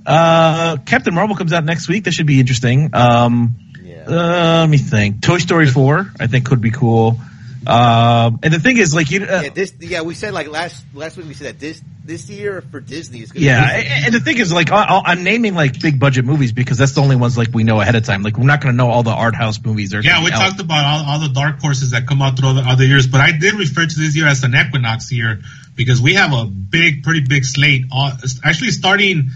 uh, 0.06 0.78
Captain 0.86 1.14
Marvel 1.14 1.36
comes 1.36 1.54
out 1.54 1.66
next 1.66 1.88
week. 1.88 2.04
That 2.04 2.14
should 2.14 2.28
be 2.28 2.40
interesting. 2.40 2.92
Um, 2.94 3.56
yeah. 3.84 4.06
uh, 4.08 4.60
let 4.62 4.70
me 4.70 4.78
think. 4.78 5.22
Toy 5.22 5.40
Story 5.40 5.68
4, 5.68 6.12
I 6.20 6.28
think 6.28 6.46
could 6.46 6.62
be 6.62 6.72
cool. 6.72 7.20
Um, 7.68 8.40
and 8.44 8.54
the 8.54 8.60
thing 8.60 8.78
is, 8.78 8.94
like, 8.94 9.10
you, 9.10 9.24
uh, 9.24 9.42
yeah, 9.44 9.50
this, 9.50 9.74
yeah, 9.80 10.02
we 10.02 10.14
said 10.14 10.34
like 10.34 10.48
last 10.48 10.86
last 10.94 11.18
week 11.18 11.28
we 11.28 11.34
said 11.34 11.56
that 11.56 11.60
this 11.60 11.82
this 12.06 12.30
year 12.30 12.62
for 12.62 12.80
Disney 12.80 13.22
is. 13.22 13.32
Going 13.32 13.34
to 13.34 13.40
be. 13.40 13.46
Yeah, 13.46 14.06
and 14.06 14.14
the 14.14 14.20
thing 14.20 14.38
is, 14.38 14.54
like, 14.54 14.70
I'm 14.72 15.24
naming 15.24 15.56
like 15.56 15.80
big 15.80 16.00
budget 16.00 16.26
movies 16.26 16.52
because 16.52 16.78
that's 16.78 16.94
the 16.94 17.02
only 17.02 17.16
ones 17.16 17.38
like 17.38 17.50
we 17.54 17.64
know 17.64 17.82
ahead 17.82 17.96
of 17.96 18.04
time. 18.04 18.24
Like, 18.24 18.38
we're 18.38 18.46
not 18.46 18.62
going 18.62 18.74
to 18.74 18.78
know 18.78 18.90
all 18.90 19.04
the 19.04 19.12
art 19.12 19.36
house 19.36 19.60
movies. 19.64 19.94
Are 19.94 20.02
yeah, 20.02 20.24
we 20.24 20.32
out. 20.32 20.40
talked 20.40 20.60
about 20.60 20.86
all, 20.86 21.14
all 21.14 21.20
the 21.20 21.34
dark 21.34 21.60
horses 21.60 21.92
that 21.92 22.08
come 22.08 22.22
out 22.22 22.38
through 22.38 22.54
the 22.54 22.62
other 22.62 22.86
years, 22.86 23.08
but 23.08 23.22
I 23.22 23.32
did 23.32 23.56
refer 23.56 23.86
to 23.86 24.00
this 24.00 24.16
year 24.16 24.28
as 24.28 24.44
an 24.44 24.56
equinox 24.56 25.12
year 25.12 25.42
because 25.76 26.02
we 26.02 26.14
have 26.14 26.34
a 26.34 26.46
big, 26.46 27.04
pretty 27.04 27.22
big 27.22 27.46
slate. 27.46 27.86
Uh, 27.92 28.18
actually, 28.44 28.72
starting 28.72 29.32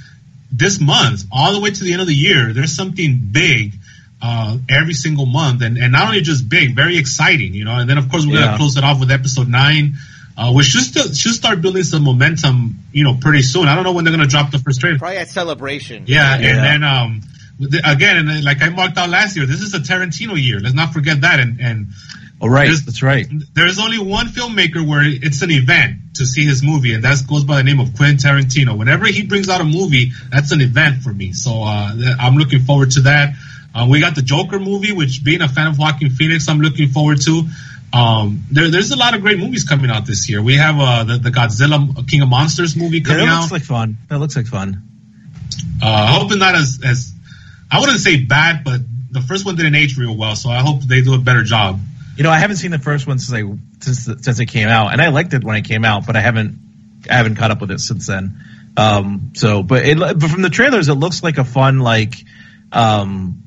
this 0.52 0.80
month 0.80 1.24
all 1.32 1.54
the 1.54 1.60
way 1.60 1.72
to 1.72 1.84
the 1.84 1.94
end 1.94 2.02
of 2.02 2.08
the 2.08 2.16
year, 2.16 2.54
there's 2.54 2.76
something 2.76 3.20
big 3.32 3.74
uh, 4.22 4.58
every 4.70 4.94
single 4.94 5.26
month, 5.26 5.62
and, 5.62 5.78
and 5.78 5.92
not 5.92 6.08
only 6.08 6.22
just 6.22 6.50
big, 6.50 6.76
very 6.76 6.98
exciting, 6.98 7.54
you 7.54 7.66
know. 7.66 7.78
And 7.78 7.90
then 7.90 7.98
of 7.98 8.10
course 8.10 8.26
we're 8.26 8.36
yeah. 8.36 8.46
gonna 8.46 8.58
close 8.58 8.78
it 8.78 8.84
off 8.84 9.00
with 9.00 9.12
episode 9.12 9.48
nine, 9.48 9.96
uh, 10.40 10.54
which 10.54 10.68
should 10.68 10.84
still, 10.84 11.12
should 11.12 11.34
start 11.34 11.62
building 11.62 11.84
some 11.84 12.04
momentum, 12.04 12.80
you 12.94 13.04
know, 13.04 13.16
pretty 13.20 13.42
soon. 13.42 13.68
I 13.68 13.76
don't 13.76 13.84
know 13.84 13.92
when 13.92 14.06
they're 14.06 14.14
gonna 14.14 14.26
drop 14.26 14.52
the 14.52 14.60
first 14.60 14.80
trailer. 14.80 14.98
Probably 14.98 15.18
at 15.18 15.28
celebration. 15.28 16.06
Yeah, 16.08 16.40
yeah. 16.40 16.48
and 16.48 16.58
then 16.64 16.84
um, 16.84 17.22
again, 17.84 18.30
and 18.30 18.46
like 18.46 18.62
I 18.62 18.70
marked 18.70 18.98
out 18.98 19.10
last 19.10 19.36
year, 19.36 19.46
this 19.46 19.62
is 19.62 19.74
a 19.74 19.80
Tarantino 19.80 20.42
year. 20.42 20.62
Let's 20.62 20.76
not 20.76 20.94
forget 20.94 21.22
that, 21.22 21.42
and 21.42 21.60
and 21.60 21.88
Oh, 22.42 22.48
right. 22.48 22.70
That's 22.70 23.04
right. 23.04 23.28
There's 23.54 23.80
only 23.80 24.00
one 24.00 24.28
filmmaker 24.28 24.88
where 24.88 25.02
it's 25.04 25.42
an 25.42 25.52
event 25.52 26.16
to 26.16 26.26
see 26.26 26.46
his 26.46 26.64
movie, 26.64 26.94
and 26.94 27.04
that 27.04 27.18
goes 27.28 27.44
by 27.44 27.58
the 27.58 27.64
name 27.64 27.82
of 27.82 27.96
Quentin 27.96 28.18
Tarantino. 28.18 28.78
Whenever 28.78 29.08
he 29.08 29.26
brings 29.26 29.50
out 29.50 29.60
a 29.60 29.66
movie, 29.66 30.14
that's 30.32 30.54
an 30.54 30.62
event 30.62 31.02
for 31.04 31.12
me. 31.12 31.34
So 31.34 31.64
uh, 31.64 31.92
I'm 32.18 32.36
looking 32.36 32.62
forward 32.62 32.92
to 32.92 33.02
that. 33.02 33.34
Uh, 33.76 33.88
we 33.90 34.00
got 34.00 34.16
the 34.16 34.22
Joker 34.22 34.58
movie, 34.58 34.94
which 34.94 35.22
being 35.24 35.42
a 35.42 35.50
fan 35.50 35.68
of 35.68 35.78
Joaquin 35.78 36.12
Phoenix, 36.12 36.48
I'm 36.48 36.62
looking 36.62 36.90
forward 36.90 37.22
to. 37.22 37.44
Um, 37.92 38.44
there, 38.52 38.70
there's 38.70 38.92
a 38.92 38.98
lot 38.98 39.16
of 39.16 39.22
great 39.22 39.40
movies 39.40 39.64
coming 39.64 39.90
out 39.90 40.06
this 40.06 40.30
year. 40.30 40.42
We 40.44 40.58
have 40.58 40.76
uh, 40.80 41.04
the, 41.06 41.18
the 41.18 41.30
Godzilla 41.32 42.08
King 42.08 42.22
of 42.22 42.30
Monsters 42.30 42.76
movie 42.76 43.02
coming 43.02 43.24
yeah, 43.24 43.32
that 43.32 43.40
looks 43.42 43.52
like 43.52 43.64
fun. 43.64 43.98
That 44.10 44.20
looks 44.20 44.36
like 44.36 44.46
fun. 44.46 44.84
Uh, 45.82 46.20
hoping 46.20 46.40
not 46.40 46.56
as, 46.56 46.80
as 46.86 47.12
I 47.72 47.80
wouldn't 47.80 48.00
say 48.00 48.24
bad, 48.24 48.64
but 48.64 48.82
the 49.12 49.22
first 49.22 49.46
one 49.46 49.56
didn't 49.56 49.76
age 49.76 49.98
real 49.98 50.16
well, 50.16 50.36
so 50.36 50.50
I 50.50 50.60
hope 50.60 50.82
they 50.82 51.02
do 51.02 51.16
a 51.16 51.18
better 51.18 51.44
job. 51.44 51.80
You 52.16 52.24
know, 52.24 52.30
I 52.30 52.38
haven't 52.38 52.58
seen 52.58 52.72
the 52.72 52.80
first 52.80 53.08
one 53.08 53.18
since 53.18 53.34
I 53.34 53.58
since 53.80 54.24
since 54.24 54.40
it 54.40 54.48
came 54.48 54.68
out, 54.68 54.92
and 54.92 55.02
I 55.02 55.10
liked 55.10 55.34
it 55.34 55.44
when 55.44 55.56
it 55.56 55.66
came 55.66 55.86
out, 55.86 56.06
but 56.06 56.16
I 56.16 56.22
haven't 56.22 56.60
I 57.10 57.16
haven't 57.16 57.36
caught 57.36 57.50
up 57.50 57.62
with 57.62 57.72
it 57.72 57.80
since 57.80 58.08
then. 58.08 58.44
Um, 58.76 59.32
so, 59.36 59.64
but 59.64 59.86
it 59.86 59.98
but 59.98 60.22
from 60.24 60.42
the 60.42 60.50
trailers, 60.50 60.90
it 60.90 60.96
looks 60.96 61.24
like 61.24 61.38
a 61.38 61.44
fun 61.44 61.80
like 61.80 62.16
um, 62.72 63.44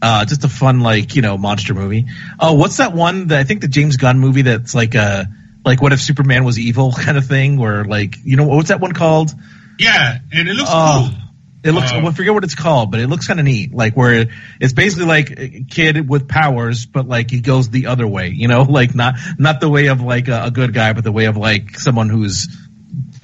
uh, 0.00 0.24
just 0.24 0.44
a 0.44 0.48
fun 0.48 0.80
like 0.80 1.16
you 1.16 1.22
know 1.22 1.36
monster 1.38 1.74
movie. 1.74 2.06
Oh, 2.38 2.54
what's 2.54 2.76
that 2.78 2.92
one 2.92 3.28
that 3.28 3.38
I 3.38 3.44
think 3.44 3.60
the 3.60 3.68
James 3.68 3.96
Gunn 3.96 4.18
movie 4.18 4.42
that's 4.42 4.74
like 4.74 4.94
a 4.94 5.28
like 5.64 5.82
what 5.82 5.92
if 5.92 6.00
Superman 6.00 6.44
was 6.44 6.58
evil 6.58 6.92
kind 6.96 7.18
of 7.18 7.26
thing, 7.26 7.56
where 7.56 7.84
like 7.84 8.16
you 8.22 8.36
know 8.36 8.46
what's 8.46 8.68
that 8.68 8.80
one 8.80 8.92
called? 8.92 9.30
Yeah, 9.78 10.18
and 10.32 10.48
it 10.48 10.54
looks 10.54 10.70
uh, 10.72 11.08
cool. 11.10 11.18
It 11.64 11.72
looks, 11.72 11.92
uh, 11.92 11.98
I 11.98 12.12
forget 12.12 12.32
what 12.32 12.44
it's 12.44 12.54
called, 12.54 12.92
but 12.92 13.00
it 13.00 13.08
looks 13.08 13.26
kind 13.26 13.40
of 13.40 13.44
neat. 13.44 13.74
Like 13.74 13.96
where 13.96 14.28
it's 14.60 14.72
basically 14.72 15.06
like 15.06 15.30
a 15.36 15.64
kid 15.68 16.08
with 16.08 16.28
powers, 16.28 16.86
but 16.86 17.08
like 17.08 17.30
he 17.30 17.40
goes 17.40 17.68
the 17.68 17.86
other 17.86 18.06
way, 18.06 18.28
you 18.28 18.46
know, 18.46 18.62
like 18.68 18.94
not, 18.94 19.14
not 19.38 19.60
the 19.60 19.68
way 19.68 19.88
of 19.88 20.00
like 20.00 20.28
a, 20.28 20.44
a 20.44 20.50
good 20.52 20.72
guy, 20.72 20.92
but 20.92 21.02
the 21.02 21.12
way 21.12 21.24
of 21.24 21.36
like 21.36 21.78
someone 21.78 22.08
who's 22.08 22.48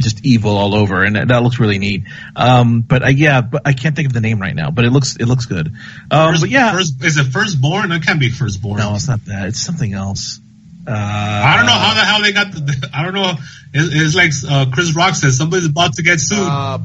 just 0.01 0.25
evil 0.25 0.57
all 0.57 0.75
over. 0.75 1.03
And 1.03 1.17
that 1.17 1.43
looks 1.43 1.59
really 1.59 1.79
neat. 1.79 2.05
Um, 2.37 2.81
but 2.83 3.03
I, 3.03 3.09
yeah, 3.11 3.41
but 3.41 3.63
I 3.65 3.73
can't 3.73 3.95
think 3.95 4.07
of 4.07 4.13
the 4.13 4.21
name 4.21 4.41
right 4.41 4.55
now, 4.55 4.71
but 4.71 4.85
it 4.85 4.91
looks, 4.91 5.17
it 5.17 5.27
looks 5.27 5.47
good. 5.47 5.73
Um, 6.11 6.33
first, 6.33 6.41
but 6.43 6.51
yeah. 6.51 6.73
First, 6.73 7.03
is 7.05 7.17
it 7.17 7.25
firstborn? 7.25 7.93
It 7.93 8.03
can't 8.03 8.21
be 8.21 8.31
firstborn. 8.31 8.79
No, 8.79 8.95
it's 8.95 9.09
not 9.09 9.25
that. 9.27 9.49
It's 9.49 9.61
something 9.61 9.93
else. 9.93 10.41
Uh, 10.87 10.93
I 10.93 11.57
don't 11.57 11.67
know 11.67 11.73
how 11.73 11.95
the 11.95 12.01
hell 12.01 12.23
they 12.23 12.33
got 12.33 12.53
the, 12.53 12.91
I 12.93 13.05
don't 13.05 13.15
know. 13.15 13.31
It, 13.31 13.37
it's 13.73 14.15
like, 14.15 14.33
uh, 14.51 14.71
Chris 14.73 14.95
Rock 14.95 15.15
says 15.15 15.39
somebody's 15.39 15.67
about 15.67 15.95
to 15.95 16.03
get 16.03 16.21
sued. 16.21 16.39
Uh, 16.39 16.79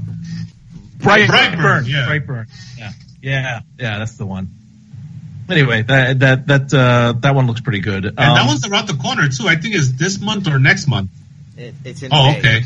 Brightburn. 0.98 1.28
Brightburn. 1.28 1.88
Yeah. 1.88 2.08
Brightburn. 2.08 2.48
Yeah. 2.78 2.92
Yeah. 3.22 3.62
Yeah. 3.78 4.00
That's 4.00 4.18
the 4.18 4.26
one. 4.26 4.50
Anyway, 5.50 5.82
that 5.82 6.20
that 6.20 6.48
that 6.48 6.74
uh, 6.74 7.14
that 7.22 7.34
one 7.34 7.48
looks 7.48 7.62
pretty 7.62 7.80
good. 7.80 8.06
And 8.06 8.20
um, 8.20 8.36
that 8.36 8.46
one's 8.46 8.68
around 8.68 8.88
the 8.88 8.94
corner 8.94 9.28
too. 9.30 9.48
I 9.48 9.56
think 9.56 9.74
it's 9.74 9.92
this 9.94 10.22
month 10.22 10.48
or 10.48 10.60
next 10.60 10.88
month. 10.88 11.10
It, 11.58 11.74
it's 11.84 12.04
in. 12.04 12.14
Oh, 12.14 12.32
May. 12.32 12.38
okay. 12.38 12.62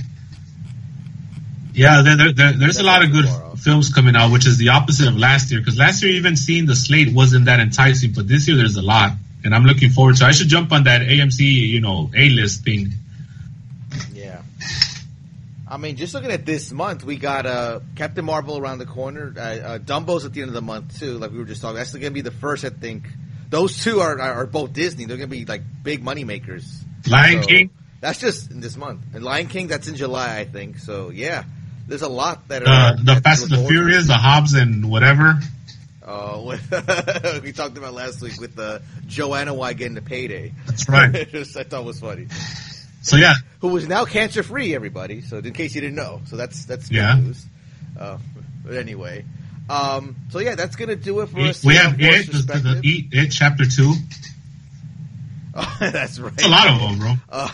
Yeah, 1.73 2.03
there, 2.03 2.15
there, 2.15 2.31
there, 2.33 2.53
there's 2.53 2.77
a 2.77 2.83
lot 2.83 3.03
of 3.03 3.11
good 3.11 3.25
films 3.59 3.89
coming 3.89 4.15
out, 4.15 4.31
which 4.31 4.45
is 4.45 4.57
the 4.57 4.69
opposite 4.69 5.07
of 5.07 5.17
last 5.17 5.51
year. 5.51 5.59
Because 5.59 5.77
last 5.77 6.03
year, 6.03 6.11
even 6.13 6.35
seeing 6.35 6.65
the 6.67 6.75
slate 6.75 7.13
wasn't 7.13 7.45
that 7.45 7.59
enticing, 7.59 8.11
but 8.11 8.27
this 8.27 8.47
year 8.47 8.57
there's 8.57 8.75
a 8.75 8.81
lot, 8.81 9.11
and 9.43 9.55
I'm 9.55 9.63
looking 9.63 9.89
forward 9.89 10.17
to. 10.17 10.25
I 10.25 10.31
should 10.31 10.49
jump 10.49 10.71
on 10.71 10.83
that 10.83 11.01
AMC, 11.01 11.39
you 11.41 11.81
know, 11.81 12.11
A 12.15 12.29
list 12.29 12.63
thing 12.63 12.93
Yeah, 14.11 14.41
I 15.67 15.77
mean, 15.77 15.95
just 15.95 16.13
looking 16.13 16.31
at 16.31 16.45
this 16.45 16.71
month, 16.71 17.03
we 17.03 17.17
got 17.17 17.47
uh, 17.47 17.79
Captain 17.95 18.23
Marvel 18.23 18.59
around 18.59 18.77
the 18.77 18.85
corner. 18.85 19.33
Uh, 19.35 19.41
uh, 19.41 19.77
Dumbo's 19.79 20.25
at 20.25 20.33
the 20.33 20.41
end 20.41 20.49
of 20.49 20.53
the 20.53 20.61
month 20.61 20.99
too, 20.99 21.17
like 21.17 21.31
we 21.31 21.39
were 21.39 21.45
just 21.45 21.61
talking. 21.61 21.77
That's 21.77 21.91
going 21.91 22.03
to 22.03 22.11
be 22.11 22.21
the 22.21 22.31
first, 22.31 22.63
I 22.65 22.69
think. 22.69 23.07
Those 23.49 23.83
two 23.83 23.99
are 23.99 24.19
are, 24.19 24.33
are 24.33 24.45
both 24.45 24.73
Disney. 24.73 25.05
They're 25.05 25.17
going 25.17 25.29
to 25.29 25.35
be 25.35 25.45
like 25.45 25.61
big 25.81 26.03
money 26.03 26.23
makers. 26.23 26.83
Lion 27.07 27.41
so, 27.41 27.47
King. 27.47 27.69
That's 28.01 28.19
just 28.19 28.51
in 28.51 28.59
this 28.59 28.75
month, 28.75 29.01
and 29.13 29.23
Lion 29.23 29.47
King 29.47 29.67
that's 29.67 29.87
in 29.87 29.95
July, 29.95 30.37
I 30.37 30.45
think. 30.45 30.77
So 30.77 31.09
yeah, 31.09 31.45
there's 31.87 32.01
a 32.01 32.09
lot 32.09 32.47
that 32.47 32.67
are 32.67 32.95
the 32.97 33.21
Fast 33.21 33.43
and 33.43 33.51
the 33.51 33.67
Furious, 33.67 34.07
the 34.07 34.13
Hobbs 34.13 34.53
and 34.53 34.89
whatever. 34.89 35.39
Oh, 36.05 36.47
we 37.43 37.53
talked 37.53 37.77
about 37.77 37.93
last 37.93 38.21
week 38.21 38.39
with 38.39 38.55
the 38.55 38.63
uh, 38.63 38.79
Joanna 39.07 39.53
Why 39.53 39.73
getting 39.73 39.95
the 39.95 40.01
payday. 40.01 40.53
That's 40.65 40.89
right. 40.89 41.15
I 41.35 41.63
thought 41.63 41.85
was 41.85 41.99
funny. 41.99 42.27
So 43.01 43.17
yeah, 43.17 43.33
who 43.59 43.69
was 43.69 43.87
now 43.87 44.05
cancer 44.05 44.43
free? 44.43 44.75
Everybody. 44.75 45.21
So 45.21 45.37
in 45.37 45.53
case 45.53 45.75
you 45.75 45.81
didn't 45.81 45.95
know, 45.95 46.21
so 46.25 46.35
that's 46.35 46.65
that's 46.65 46.89
good 46.89 46.97
yeah. 46.97 47.15
news. 47.15 47.45
Uh, 47.97 48.17
but 48.65 48.75
anyway, 48.75 49.25
um, 49.69 50.15
so 50.29 50.39
yeah, 50.39 50.55
that's 50.55 50.75
gonna 50.75 50.95
do 50.95 51.21
it 51.21 51.27
for 51.27 51.39
it, 51.39 51.49
us. 51.49 51.63
We 51.63 51.75
have 51.75 51.95
it, 51.99 52.27
the, 52.31 52.81
the, 52.81 53.07
it 53.11 53.31
chapter 53.31 53.65
two. 53.65 53.93
Oh, 55.53 55.77
that's 55.79 56.19
right. 56.19 56.43
a 56.43 56.47
lot 56.47 56.67
of 56.69 56.79
them, 56.79 56.99
bro. 56.99 57.13
Uh, 57.29 57.49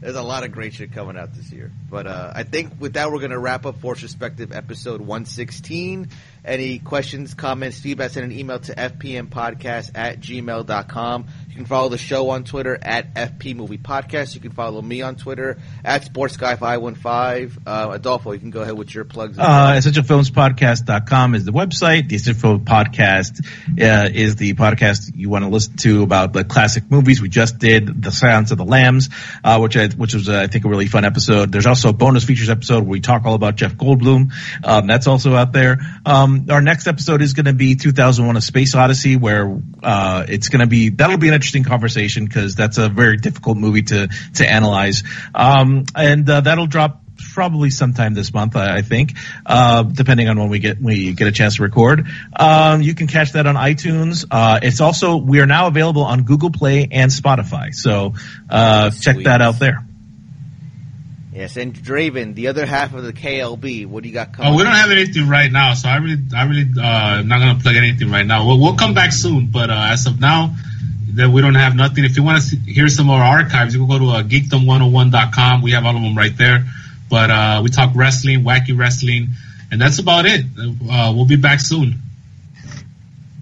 there's 0.00 0.16
a 0.16 0.22
lot 0.22 0.44
of 0.44 0.52
great 0.52 0.74
shit 0.74 0.92
coming 0.92 1.16
out 1.16 1.34
this 1.34 1.50
year. 1.50 1.72
But 1.90 2.06
uh, 2.06 2.32
I 2.34 2.44
think 2.44 2.80
with 2.80 2.94
that, 2.94 3.10
we're 3.10 3.18
going 3.18 3.32
to 3.32 3.38
wrap 3.38 3.66
up 3.66 3.80
Forced 3.80 4.02
Perspective 4.02 4.52
episode 4.52 5.00
116. 5.00 6.08
Any 6.44 6.78
questions, 6.78 7.34
comments, 7.34 7.80
feedback, 7.80 8.12
send 8.12 8.30
an 8.30 8.38
email 8.38 8.58
to 8.60 8.74
fpmpodcast 8.74 9.92
at 9.94 10.20
gmail.com 10.20 11.26
can 11.58 11.66
follow 11.66 11.88
the 11.88 11.98
show 11.98 12.30
on 12.30 12.44
Twitter 12.44 12.78
at 12.80 13.14
FP 13.14 13.54
Movie 13.54 13.78
Podcast. 13.78 14.34
You 14.34 14.40
can 14.40 14.52
follow 14.52 14.80
me 14.80 15.02
on 15.02 15.16
Twitter 15.16 15.58
at 15.84 16.02
SportsGuy515. 16.02 17.58
Uh, 17.66 17.90
Adolfo, 17.92 18.32
you 18.32 18.38
can 18.38 18.50
go 18.50 18.62
ahead 18.62 18.78
with 18.78 18.94
your 18.94 19.04
plugs. 19.04 19.38
Uh, 19.38 19.74
EssentialFilmsPodcast.com 19.76 21.34
is 21.34 21.44
the 21.44 21.52
website. 21.52 22.08
The 22.08 22.16
Essential 22.16 22.60
Podcast 22.60 23.44
uh, 23.70 24.08
is 24.14 24.36
the 24.36 24.54
podcast 24.54 25.16
you 25.16 25.28
want 25.28 25.44
to 25.44 25.50
listen 25.50 25.76
to 25.78 26.02
about 26.04 26.32
the 26.32 26.44
classic 26.44 26.84
movies. 26.90 27.20
We 27.20 27.28
just 27.28 27.58
did 27.58 28.02
The 28.02 28.12
Silence 28.12 28.52
of 28.52 28.58
the 28.58 28.64
Lambs, 28.64 29.10
uh, 29.42 29.58
which 29.58 29.76
I, 29.76 29.88
which 29.88 30.14
was, 30.14 30.28
uh, 30.28 30.38
I 30.38 30.46
think, 30.46 30.64
a 30.64 30.68
really 30.68 30.86
fun 30.86 31.04
episode. 31.04 31.50
There's 31.50 31.66
also 31.66 31.88
a 31.88 31.92
bonus 31.92 32.24
features 32.24 32.50
episode 32.50 32.84
where 32.84 32.90
we 32.90 33.00
talk 33.00 33.24
all 33.24 33.34
about 33.34 33.56
Jeff 33.56 33.74
Goldblum. 33.74 34.32
Um, 34.62 34.86
that's 34.86 35.08
also 35.08 35.34
out 35.34 35.52
there. 35.52 35.78
Um, 36.06 36.46
our 36.50 36.62
next 36.62 36.86
episode 36.86 37.20
is 37.20 37.32
going 37.32 37.46
to 37.46 37.52
be 37.52 37.74
2001: 37.74 38.36
A 38.36 38.40
Space 38.40 38.76
Odyssey, 38.76 39.16
where 39.16 39.60
uh, 39.82 40.24
it's 40.28 40.48
going 40.50 40.60
to 40.60 40.68
be 40.68 40.90
that'll 40.90 41.18
be 41.18 41.28
an 41.28 41.34
interesting 41.48 41.64
conversation 41.64 42.24
because 42.26 42.54
that's 42.54 42.76
a 42.78 42.88
very 42.88 43.16
difficult 43.16 43.56
movie 43.56 43.82
to 43.82 44.08
to 44.34 44.46
analyze. 44.46 45.02
Um, 45.34 45.84
and 45.94 46.28
uh, 46.28 46.42
that'll 46.42 46.66
drop 46.66 47.02
probably 47.32 47.70
sometime 47.70 48.14
this 48.14 48.32
month, 48.32 48.54
I, 48.54 48.78
I 48.78 48.82
think, 48.82 49.14
uh, 49.46 49.82
depending 49.82 50.28
on 50.28 50.38
when 50.38 50.50
we 50.50 50.58
get 50.58 50.80
we 50.80 51.14
get 51.14 51.26
a 51.26 51.32
chance 51.32 51.56
to 51.56 51.62
record. 51.62 52.06
Um, 52.36 52.82
you 52.82 52.94
can 52.94 53.06
catch 53.06 53.32
that 53.32 53.46
on 53.46 53.54
iTunes. 53.54 54.26
Uh, 54.30 54.60
it's 54.62 54.80
also 54.80 55.16
we 55.16 55.40
are 55.40 55.46
now 55.46 55.68
available 55.68 56.02
on 56.02 56.24
Google 56.24 56.50
Play 56.50 56.88
and 56.90 57.10
Spotify, 57.10 57.74
so 57.74 58.14
uh, 58.50 58.90
check 58.90 59.16
that 59.24 59.40
out 59.40 59.58
there. 59.58 59.84
Yes, 61.38 61.56
and 61.56 61.72
Draven, 61.72 62.34
the 62.34 62.48
other 62.48 62.66
half 62.66 62.94
of 62.94 63.04
the 63.04 63.12
KLB, 63.12 63.86
what 63.86 64.02
do 64.02 64.08
you 64.08 64.12
got 64.12 64.32
coming? 64.32 64.52
Oh, 64.52 64.56
we 64.56 64.64
don't 64.64 64.74
have 64.74 64.90
anything 64.90 65.28
right 65.28 65.52
now, 65.52 65.74
so 65.74 65.88
I 65.88 65.98
really, 65.98 66.20
I 66.34 66.44
really, 66.46 66.62
uh, 66.62 67.22
not 67.22 67.38
gonna 67.38 67.60
plug 67.60 67.76
anything 67.76 68.10
right 68.10 68.26
now. 68.26 68.44
We'll, 68.44 68.58
we'll 68.58 68.74
come 68.74 68.92
back 68.92 69.12
soon, 69.12 69.46
but 69.46 69.70
uh, 69.70 69.90
as 69.92 70.08
of 70.08 70.18
now, 70.18 70.56
that 71.14 71.30
we 71.30 71.40
don't 71.40 71.54
have 71.54 71.74
nothing. 71.74 72.04
If 72.04 72.16
you 72.16 72.22
want 72.22 72.42
to 72.42 72.56
hear 72.56 72.88
some 72.88 73.06
more 73.06 73.20
archives, 73.20 73.74
you 73.74 73.80
can 73.80 73.88
go 73.88 73.98
to 73.98 74.10
uh, 74.10 74.22
geekdom101.com. 74.22 75.62
We 75.62 75.72
have 75.72 75.84
all 75.84 75.96
of 75.96 76.02
them 76.02 76.16
right 76.16 76.36
there. 76.36 76.64
But 77.08 77.30
uh, 77.30 77.60
we 77.62 77.70
talk 77.70 77.92
wrestling, 77.94 78.44
wacky 78.44 78.78
wrestling, 78.78 79.28
and 79.70 79.80
that's 79.80 79.98
about 79.98 80.26
it. 80.26 80.44
Uh, 80.58 81.12
we'll 81.14 81.26
be 81.26 81.36
back 81.36 81.60
soon. 81.60 82.02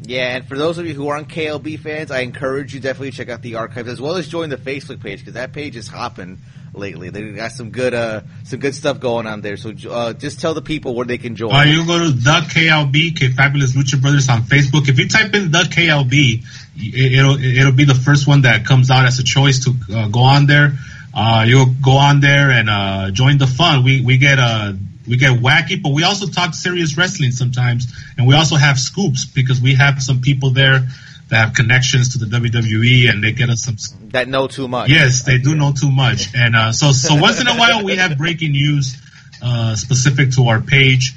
Yeah, 0.03 0.37
and 0.37 0.47
for 0.47 0.57
those 0.57 0.79
of 0.79 0.87
you 0.87 0.95
who 0.95 1.09
aren't 1.09 1.29
KLB 1.29 1.81
fans, 1.81 2.13
I 2.13 2.21
encourage 2.21 2.73
you 2.73 2.79
definitely 2.79 3.11
check 3.11 3.29
out 3.29 3.43
the 3.43 3.57
archives 3.57 3.89
as 3.89 4.01
well 4.01 4.15
as 4.15 4.29
join 4.29 4.51
the 4.51 4.57
Facebook 4.57 5.03
page 5.03 5.19
because 5.19 5.35
that 5.35 5.53
page 5.53 5.75
is 5.75 5.89
hopping 5.89 6.39
lately. 6.75 7.11
They 7.11 7.33
got 7.33 7.51
some 7.53 7.71
good 7.71 7.93
uh 7.93 8.21
some 8.45 8.61
good 8.61 8.75
stuff 8.75 9.01
going 9.01 9.27
on 9.27 9.41
there. 9.41 9.57
So 9.57 9.73
uh, 9.91 10.13
just 10.13 10.41
tell 10.41 10.55
the 10.55 10.63
people 10.63 10.95
where 10.95 11.07
they 11.07 11.19
can 11.19 11.35
join. 11.35 11.53
Uh, 11.53 11.63
you 11.63 11.85
go 11.85 11.99
to 11.99 12.11
the 12.11 12.47
KLB, 12.49 13.19
K 13.19 13.31
Fabulous 13.31 13.75
Lucha 13.75 14.01
Brothers 14.01 14.29
on 14.29 14.43
Facebook. 14.43 14.89
If 14.89 14.99
you 14.99 15.09
type 15.09 15.35
in 15.35 15.51
the 15.51 15.63
KLB, 15.63 16.45
it'll 16.79 17.43
it'll 17.43 17.73
be 17.73 17.85
the 17.85 17.95
first 17.95 18.27
one 18.27 18.43
that 18.43 18.65
comes 18.65 18.91
out 18.91 19.07
as 19.07 19.19
a 19.19 19.25
choice 19.25 19.65
to 19.65 19.75
uh, 19.95 20.09
go 20.09 20.21
on 20.21 20.47
there. 20.47 20.73
Uh, 21.15 21.45
you'll 21.47 21.75
go 21.83 21.93
on 21.93 22.21
there 22.21 22.51
and 22.51 22.69
uh, 22.69 23.11
join 23.11 23.39
the 23.39 23.47
fun. 23.47 23.85
We 23.85 24.01
we 24.03 24.19
get 24.19 24.39
uh 24.39 24.73
we 25.09 25.17
get 25.17 25.39
wacky, 25.41 25.81
but 25.81 25.93
we 25.93 26.03
also 26.03 26.27
talk 26.27 26.55
serious 26.55 26.97
wrestling 26.97 27.31
sometimes, 27.31 27.87
and 28.19 28.27
we 28.27 28.35
also 28.35 28.57
have 28.57 28.79
scoops 28.79 29.25
because 29.25 29.61
we 29.61 29.75
have 29.75 30.03
some 30.03 30.21
people 30.21 30.51
there 30.51 30.87
that 31.29 31.37
have 31.37 31.55
connections 31.55 32.13
to 32.13 32.25
the 32.25 32.27
WWE 32.27 33.11
and 33.11 33.23
they 33.23 33.33
get 33.33 33.51
us 33.51 33.63
some 33.63 33.77
that 34.11 34.29
know 34.29 34.47
too 34.47 34.69
much. 34.69 34.91
Yes, 34.91 35.23
they 35.23 35.39
do 35.39 35.55
know 35.55 35.73
too 35.73 35.91
much, 35.91 36.35
and 36.35 36.55
uh, 36.55 36.73
so 36.73 36.93
so 36.93 37.17
once 37.17 37.41
in 37.41 37.47
a 37.47 37.55
while 37.55 37.85
we 37.85 37.97
have 37.97 38.17
breaking 38.19 38.53
news 38.53 38.97
uh, 39.43 39.75
specific 39.75 40.33
to 40.33 40.49
our 40.49 40.61
page. 40.61 41.15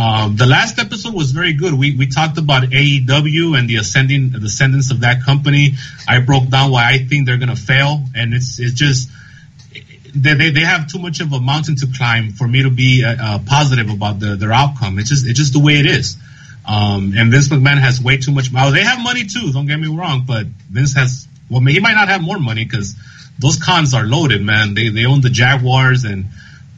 Um, 0.00 0.36
the 0.36 0.46
last 0.46 0.78
episode 0.78 1.12
was 1.12 1.32
very 1.32 1.52
good. 1.52 1.74
We 1.74 1.94
we 1.94 2.06
talked 2.06 2.38
about 2.38 2.62
AEW 2.62 3.58
and 3.58 3.68
the 3.68 3.76
ascending 3.76 4.30
the 4.30 4.38
ascendance 4.46 4.90
of 4.90 5.00
that 5.00 5.22
company. 5.22 5.74
I 6.08 6.20
broke 6.20 6.48
down 6.48 6.70
why 6.70 6.88
I 6.88 6.98
think 6.98 7.26
they're 7.26 7.36
gonna 7.36 7.54
fail, 7.54 8.02
and 8.14 8.32
it's 8.32 8.58
it's 8.58 8.72
just 8.72 9.10
they, 10.14 10.34
they, 10.34 10.50
they 10.50 10.60
have 10.60 10.90
too 10.90 10.98
much 10.98 11.20
of 11.20 11.34
a 11.34 11.40
mountain 11.40 11.76
to 11.76 11.86
climb 11.94 12.32
for 12.32 12.48
me 12.48 12.62
to 12.62 12.70
be 12.70 13.04
uh, 13.04 13.14
uh, 13.20 13.38
positive 13.44 13.90
about 13.90 14.20
the, 14.20 14.36
their 14.36 14.52
outcome. 14.52 14.98
It's 14.98 15.10
just 15.10 15.26
it's 15.26 15.38
just 15.38 15.52
the 15.52 15.60
way 15.60 15.74
it 15.74 15.86
is. 15.86 16.16
Um, 16.66 17.12
and 17.14 17.30
Vince 17.30 17.48
McMahon 17.48 17.78
has 17.78 18.00
way 18.00 18.16
too 18.16 18.32
much. 18.32 18.48
Oh, 18.56 18.70
they 18.70 18.84
have 18.84 19.02
money 19.02 19.26
too. 19.26 19.52
Don't 19.52 19.66
get 19.66 19.78
me 19.78 19.88
wrong, 19.88 20.24
but 20.26 20.46
Vince 20.46 20.94
has. 20.94 21.28
Well, 21.50 21.60
he 21.60 21.80
might 21.80 21.94
not 21.94 22.08
have 22.08 22.22
more 22.22 22.38
money 22.38 22.64
because 22.64 22.94
those 23.38 23.62
Khans 23.62 23.92
are 23.92 24.04
loaded, 24.04 24.42
man. 24.42 24.72
They 24.72 24.88
they 24.88 25.04
own 25.04 25.20
the 25.20 25.30
Jaguars, 25.30 26.04
and 26.04 26.26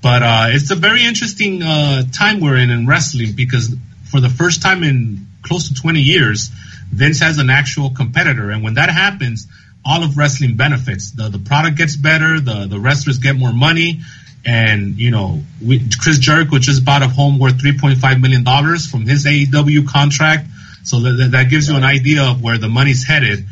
but 0.02 0.22
uh, 0.22 0.46
it's 0.48 0.70
a 0.70 0.74
very 0.74 1.04
interesting 1.04 1.62
uh, 1.62 2.02
time 2.12 2.40
we're 2.40 2.56
in 2.56 2.70
in 2.70 2.86
wrestling 2.86 3.34
because 3.34 3.74
for 4.10 4.20
the 4.20 4.28
first 4.28 4.60
time 4.60 4.82
in 4.82 5.26
close 5.42 5.68
to 5.68 5.74
20 5.74 6.00
years, 6.00 6.50
Vince 6.90 7.20
has 7.20 7.38
an 7.38 7.50
actual 7.50 7.90
competitor, 7.90 8.50
and 8.50 8.62
when 8.62 8.74
that 8.74 8.90
happens, 8.90 9.46
all 9.84 10.02
of 10.04 10.16
wrestling 10.18 10.56
benefits. 10.56 11.12
The 11.12 11.28
the 11.28 11.38
product 11.38 11.76
gets 11.76 11.96
better, 11.96 12.40
the 12.40 12.66
the 12.66 12.78
wrestlers 12.78 13.18
get 13.18 13.36
more 13.36 13.52
money, 13.52 14.00
and 14.44 14.98
you 14.98 15.10
know, 15.10 15.42
we, 15.64 15.80
Chris 16.00 16.18
Jericho 16.18 16.58
just 16.58 16.84
bought 16.84 17.02
a 17.02 17.08
home 17.08 17.38
worth 17.38 17.58
3.5 17.58 18.20
million 18.20 18.44
dollars 18.44 18.86
from 18.86 19.06
his 19.06 19.24
AEW 19.24 19.88
contract, 19.88 20.48
so 20.84 21.00
that 21.00 21.30
that 21.30 21.48
gives 21.48 21.68
you 21.68 21.76
an 21.76 21.84
idea 21.84 22.22
of 22.24 22.42
where 22.42 22.58
the 22.58 22.68
money's 22.68 23.06
headed. 23.06 23.46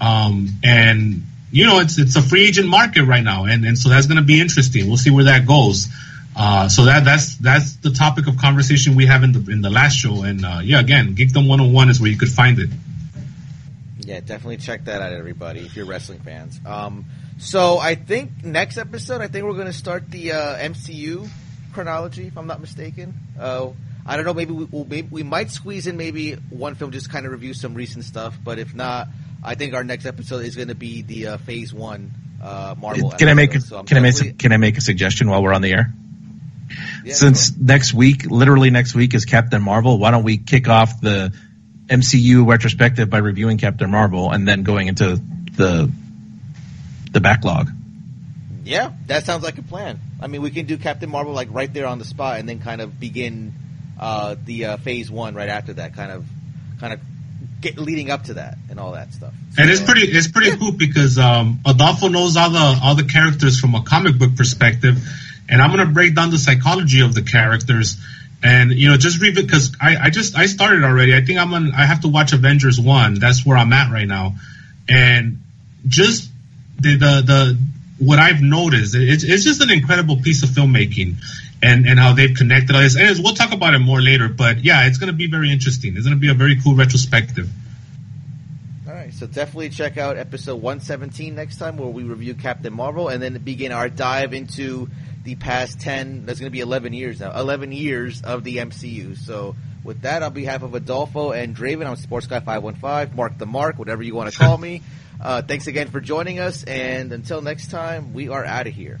Um, 0.00 0.48
and 0.64 1.22
you 1.52 1.66
know, 1.66 1.80
it's 1.80 1.98
it's 1.98 2.16
a 2.16 2.22
free 2.22 2.46
agent 2.46 2.68
market 2.68 3.04
right 3.04 3.22
now, 3.22 3.44
and 3.44 3.64
and 3.64 3.78
so 3.78 3.90
that's 3.90 4.06
going 4.06 4.16
to 4.16 4.24
be 4.24 4.40
interesting. 4.40 4.88
We'll 4.88 4.96
see 4.96 5.10
where 5.10 5.24
that 5.24 5.46
goes. 5.46 5.86
Uh, 6.34 6.68
so 6.68 6.86
that 6.86 7.04
that's 7.04 7.36
that's 7.36 7.76
the 7.76 7.90
topic 7.90 8.26
of 8.26 8.38
conversation 8.38 8.96
we 8.96 9.04
have 9.04 9.22
in 9.22 9.32
the 9.32 9.52
in 9.52 9.60
the 9.60 9.68
last 9.68 9.94
show, 9.94 10.22
and 10.22 10.44
uh, 10.44 10.60
yeah, 10.64 10.80
again, 10.80 11.14
Geekdom 11.14 11.46
101 11.46 11.90
is 11.90 12.00
where 12.00 12.10
you 12.10 12.16
could 12.16 12.30
find 12.30 12.58
it. 12.58 12.70
Yeah, 13.98 14.20
definitely 14.20 14.56
check 14.56 14.86
that 14.86 15.02
out, 15.02 15.12
everybody, 15.12 15.60
if 15.60 15.76
you're 15.76 15.86
wrestling 15.86 16.20
fans. 16.20 16.58
Um, 16.66 17.04
so 17.38 17.78
I 17.78 17.94
think 17.94 18.42
next 18.42 18.78
episode, 18.78 19.20
I 19.20 19.28
think 19.28 19.44
we're 19.44 19.52
going 19.52 19.66
to 19.66 19.72
start 19.72 20.10
the 20.10 20.32
uh, 20.32 20.56
MCU 20.56 21.28
chronology, 21.72 22.26
if 22.26 22.36
I'm 22.36 22.46
not 22.46 22.60
mistaken. 22.60 23.14
Uh, 23.38 23.70
I 24.04 24.16
don't 24.16 24.24
know, 24.24 24.34
maybe 24.34 24.52
we, 24.52 24.64
we'll, 24.64 24.84
maybe 24.86 25.08
we 25.10 25.22
might 25.22 25.50
squeeze 25.50 25.86
in 25.86 25.96
maybe 25.96 26.32
one 26.32 26.74
film, 26.74 26.90
just 26.90 27.10
kind 27.10 27.26
of 27.26 27.32
review 27.32 27.54
some 27.54 27.74
recent 27.74 28.04
stuff. 28.04 28.36
But 28.42 28.58
if 28.58 28.74
not, 28.74 29.08
I 29.42 29.54
think 29.54 29.74
our 29.74 29.84
next 29.84 30.06
episode 30.06 30.44
is 30.44 30.56
going 30.56 30.68
to 30.68 30.74
be 30.74 31.02
the 31.02 31.26
uh, 31.28 31.36
Phase 31.38 31.72
One 31.74 32.12
uh, 32.42 32.74
Marvel. 32.78 33.10
Can 33.10 33.28
episode. 33.28 33.28
I 33.28 33.34
make 33.34 33.54
a, 33.54 33.60
So 33.60 33.82
can 33.82 33.96
I 33.96 34.00
make 34.00 34.14
definitely- 34.14 34.38
can 34.38 34.52
I 34.52 34.56
make 34.56 34.78
a 34.78 34.80
suggestion 34.80 35.28
while 35.30 35.42
we're 35.42 35.52
on 35.54 35.62
the 35.62 35.72
air? 35.72 35.92
Yeah, 37.04 37.12
Since 37.14 37.56
next 37.56 37.92
week, 37.92 38.30
literally 38.30 38.70
next 38.70 38.94
week 38.94 39.14
is 39.14 39.24
Captain 39.24 39.60
Marvel, 39.60 39.98
why 39.98 40.10
don't 40.10 40.22
we 40.22 40.38
kick 40.38 40.68
off 40.68 41.00
the 41.00 41.32
MCU 41.88 42.46
retrospective 42.48 43.10
by 43.10 43.18
reviewing 43.18 43.58
Captain 43.58 43.90
Marvel 43.90 44.30
and 44.30 44.46
then 44.48 44.62
going 44.62 44.88
into 44.88 45.20
the 45.56 45.90
the 47.10 47.20
backlog? 47.20 47.70
Yeah, 48.64 48.92
that 49.08 49.26
sounds 49.26 49.42
like 49.42 49.58
a 49.58 49.62
plan. 49.62 49.98
I 50.20 50.28
mean, 50.28 50.40
we 50.40 50.50
can 50.50 50.66
do 50.66 50.78
Captain 50.78 51.10
Marvel 51.10 51.32
like 51.34 51.48
right 51.50 51.70
there 51.72 51.86
on 51.86 51.98
the 51.98 52.04
spot, 52.04 52.38
and 52.38 52.48
then 52.48 52.60
kind 52.60 52.80
of 52.80 52.98
begin 52.98 53.52
uh, 53.98 54.36
the 54.42 54.64
uh, 54.66 54.76
Phase 54.78 55.10
One 55.10 55.34
right 55.34 55.48
after 55.48 55.74
that. 55.74 55.94
Kind 55.94 56.12
of, 56.12 56.24
kind 56.80 56.92
of 56.94 57.00
get 57.62 57.78
leading 57.78 58.10
up 58.10 58.24
to 58.24 58.34
that 58.34 58.58
and 58.68 58.78
all 58.78 58.92
that 58.92 59.12
stuff. 59.12 59.32
And 59.56 59.70
it's 59.70 59.80
pretty 59.80 60.02
it's 60.02 60.28
pretty 60.28 60.56
cool 60.56 60.72
because 60.72 61.18
um, 61.18 61.60
Adolfo 61.66 62.08
knows 62.08 62.36
all 62.36 62.50
the 62.50 62.80
all 62.82 62.94
the 62.94 63.04
characters 63.04 63.58
from 63.58 63.74
a 63.74 63.82
comic 63.82 64.18
book 64.18 64.36
perspective, 64.36 64.98
and 65.48 65.62
I'm 65.62 65.70
gonna 65.70 65.90
break 65.90 66.14
down 66.14 66.30
the 66.30 66.38
psychology 66.38 67.00
of 67.00 67.14
the 67.14 67.22
characters. 67.22 67.96
And 68.44 68.72
you 68.72 68.88
know, 68.88 68.96
just 68.96 69.20
read 69.22 69.38
it 69.38 69.46
because 69.46 69.72
I, 69.80 69.96
I 69.96 70.10
just 70.10 70.36
I 70.36 70.46
started 70.46 70.82
already. 70.82 71.14
I 71.14 71.20
think 71.20 71.38
I'm 71.38 71.54
on. 71.54 71.72
I 71.72 71.86
have 71.86 72.00
to 72.00 72.08
watch 72.08 72.32
Avengers 72.32 72.78
one. 72.78 73.14
That's 73.14 73.46
where 73.46 73.56
I'm 73.56 73.72
at 73.72 73.92
right 73.92 74.08
now, 74.08 74.34
and 74.88 75.38
just 75.86 76.28
the 76.80 76.96
the, 76.96 77.22
the 77.24 77.58
what 77.98 78.18
I've 78.18 78.42
noticed, 78.42 78.96
it's, 78.96 79.22
it's 79.22 79.44
just 79.44 79.62
an 79.62 79.70
incredible 79.70 80.16
piece 80.16 80.42
of 80.42 80.48
filmmaking, 80.50 81.16
and 81.62 81.86
and 81.86 81.98
how 81.98 82.12
they've 82.12 82.34
connected 82.34 82.74
all 82.74 82.82
this. 82.82 82.96
And 82.96 83.18
we'll 83.22 83.34
talk 83.34 83.52
about 83.52 83.74
it 83.74 83.78
more 83.78 84.00
later. 84.00 84.28
But 84.28 84.64
yeah, 84.64 84.86
it's 84.86 84.98
gonna 84.98 85.12
be 85.12 85.26
very 85.26 85.52
interesting. 85.52 85.96
It's 85.96 86.04
gonna 86.04 86.16
be 86.16 86.30
a 86.30 86.34
very 86.34 86.60
cool 86.62 86.74
retrospective. 86.74 87.48
All 88.86 88.94
right, 88.94 89.14
so 89.14 89.26
definitely 89.26 89.70
check 89.70 89.96
out 89.96 90.16
episode 90.16 90.56
117 90.56 91.34
next 91.34 91.58
time 91.58 91.76
where 91.76 91.88
we 91.88 92.02
review 92.02 92.34
Captain 92.34 92.72
Marvel 92.72 93.08
and 93.08 93.22
then 93.22 93.38
begin 93.38 93.72
our 93.72 93.88
dive 93.88 94.34
into 94.34 94.88
the 95.24 95.36
past 95.36 95.80
10, 95.80 96.26
that's 96.26 96.40
going 96.40 96.50
to 96.50 96.52
be 96.52 96.60
11 96.60 96.92
years 96.92 97.20
now, 97.20 97.38
11 97.38 97.72
years 97.72 98.22
of 98.22 98.44
the 98.44 98.56
MCU. 98.56 99.16
So 99.16 99.54
with 99.84 100.02
that, 100.02 100.22
on 100.22 100.32
behalf 100.32 100.62
of 100.62 100.74
Adolfo 100.74 101.32
and 101.32 101.56
Draven, 101.56 101.86
I'm 101.86 101.96
Sports 101.96 102.26
Guy 102.26 102.40
515, 102.40 103.16
Mark 103.16 103.38
the 103.38 103.46
Mark, 103.46 103.78
whatever 103.78 104.02
you 104.02 104.14
want 104.14 104.32
to 104.32 104.38
call 104.38 104.58
me. 104.58 104.82
Uh, 105.20 105.42
thanks 105.42 105.68
again 105.68 105.88
for 105.88 106.00
joining 106.00 106.40
us, 106.40 106.64
and 106.64 107.12
until 107.12 107.40
next 107.40 107.70
time, 107.70 108.12
we 108.12 108.28
are 108.28 108.44
out 108.44 108.66
of 108.66 108.74
here. 108.74 109.00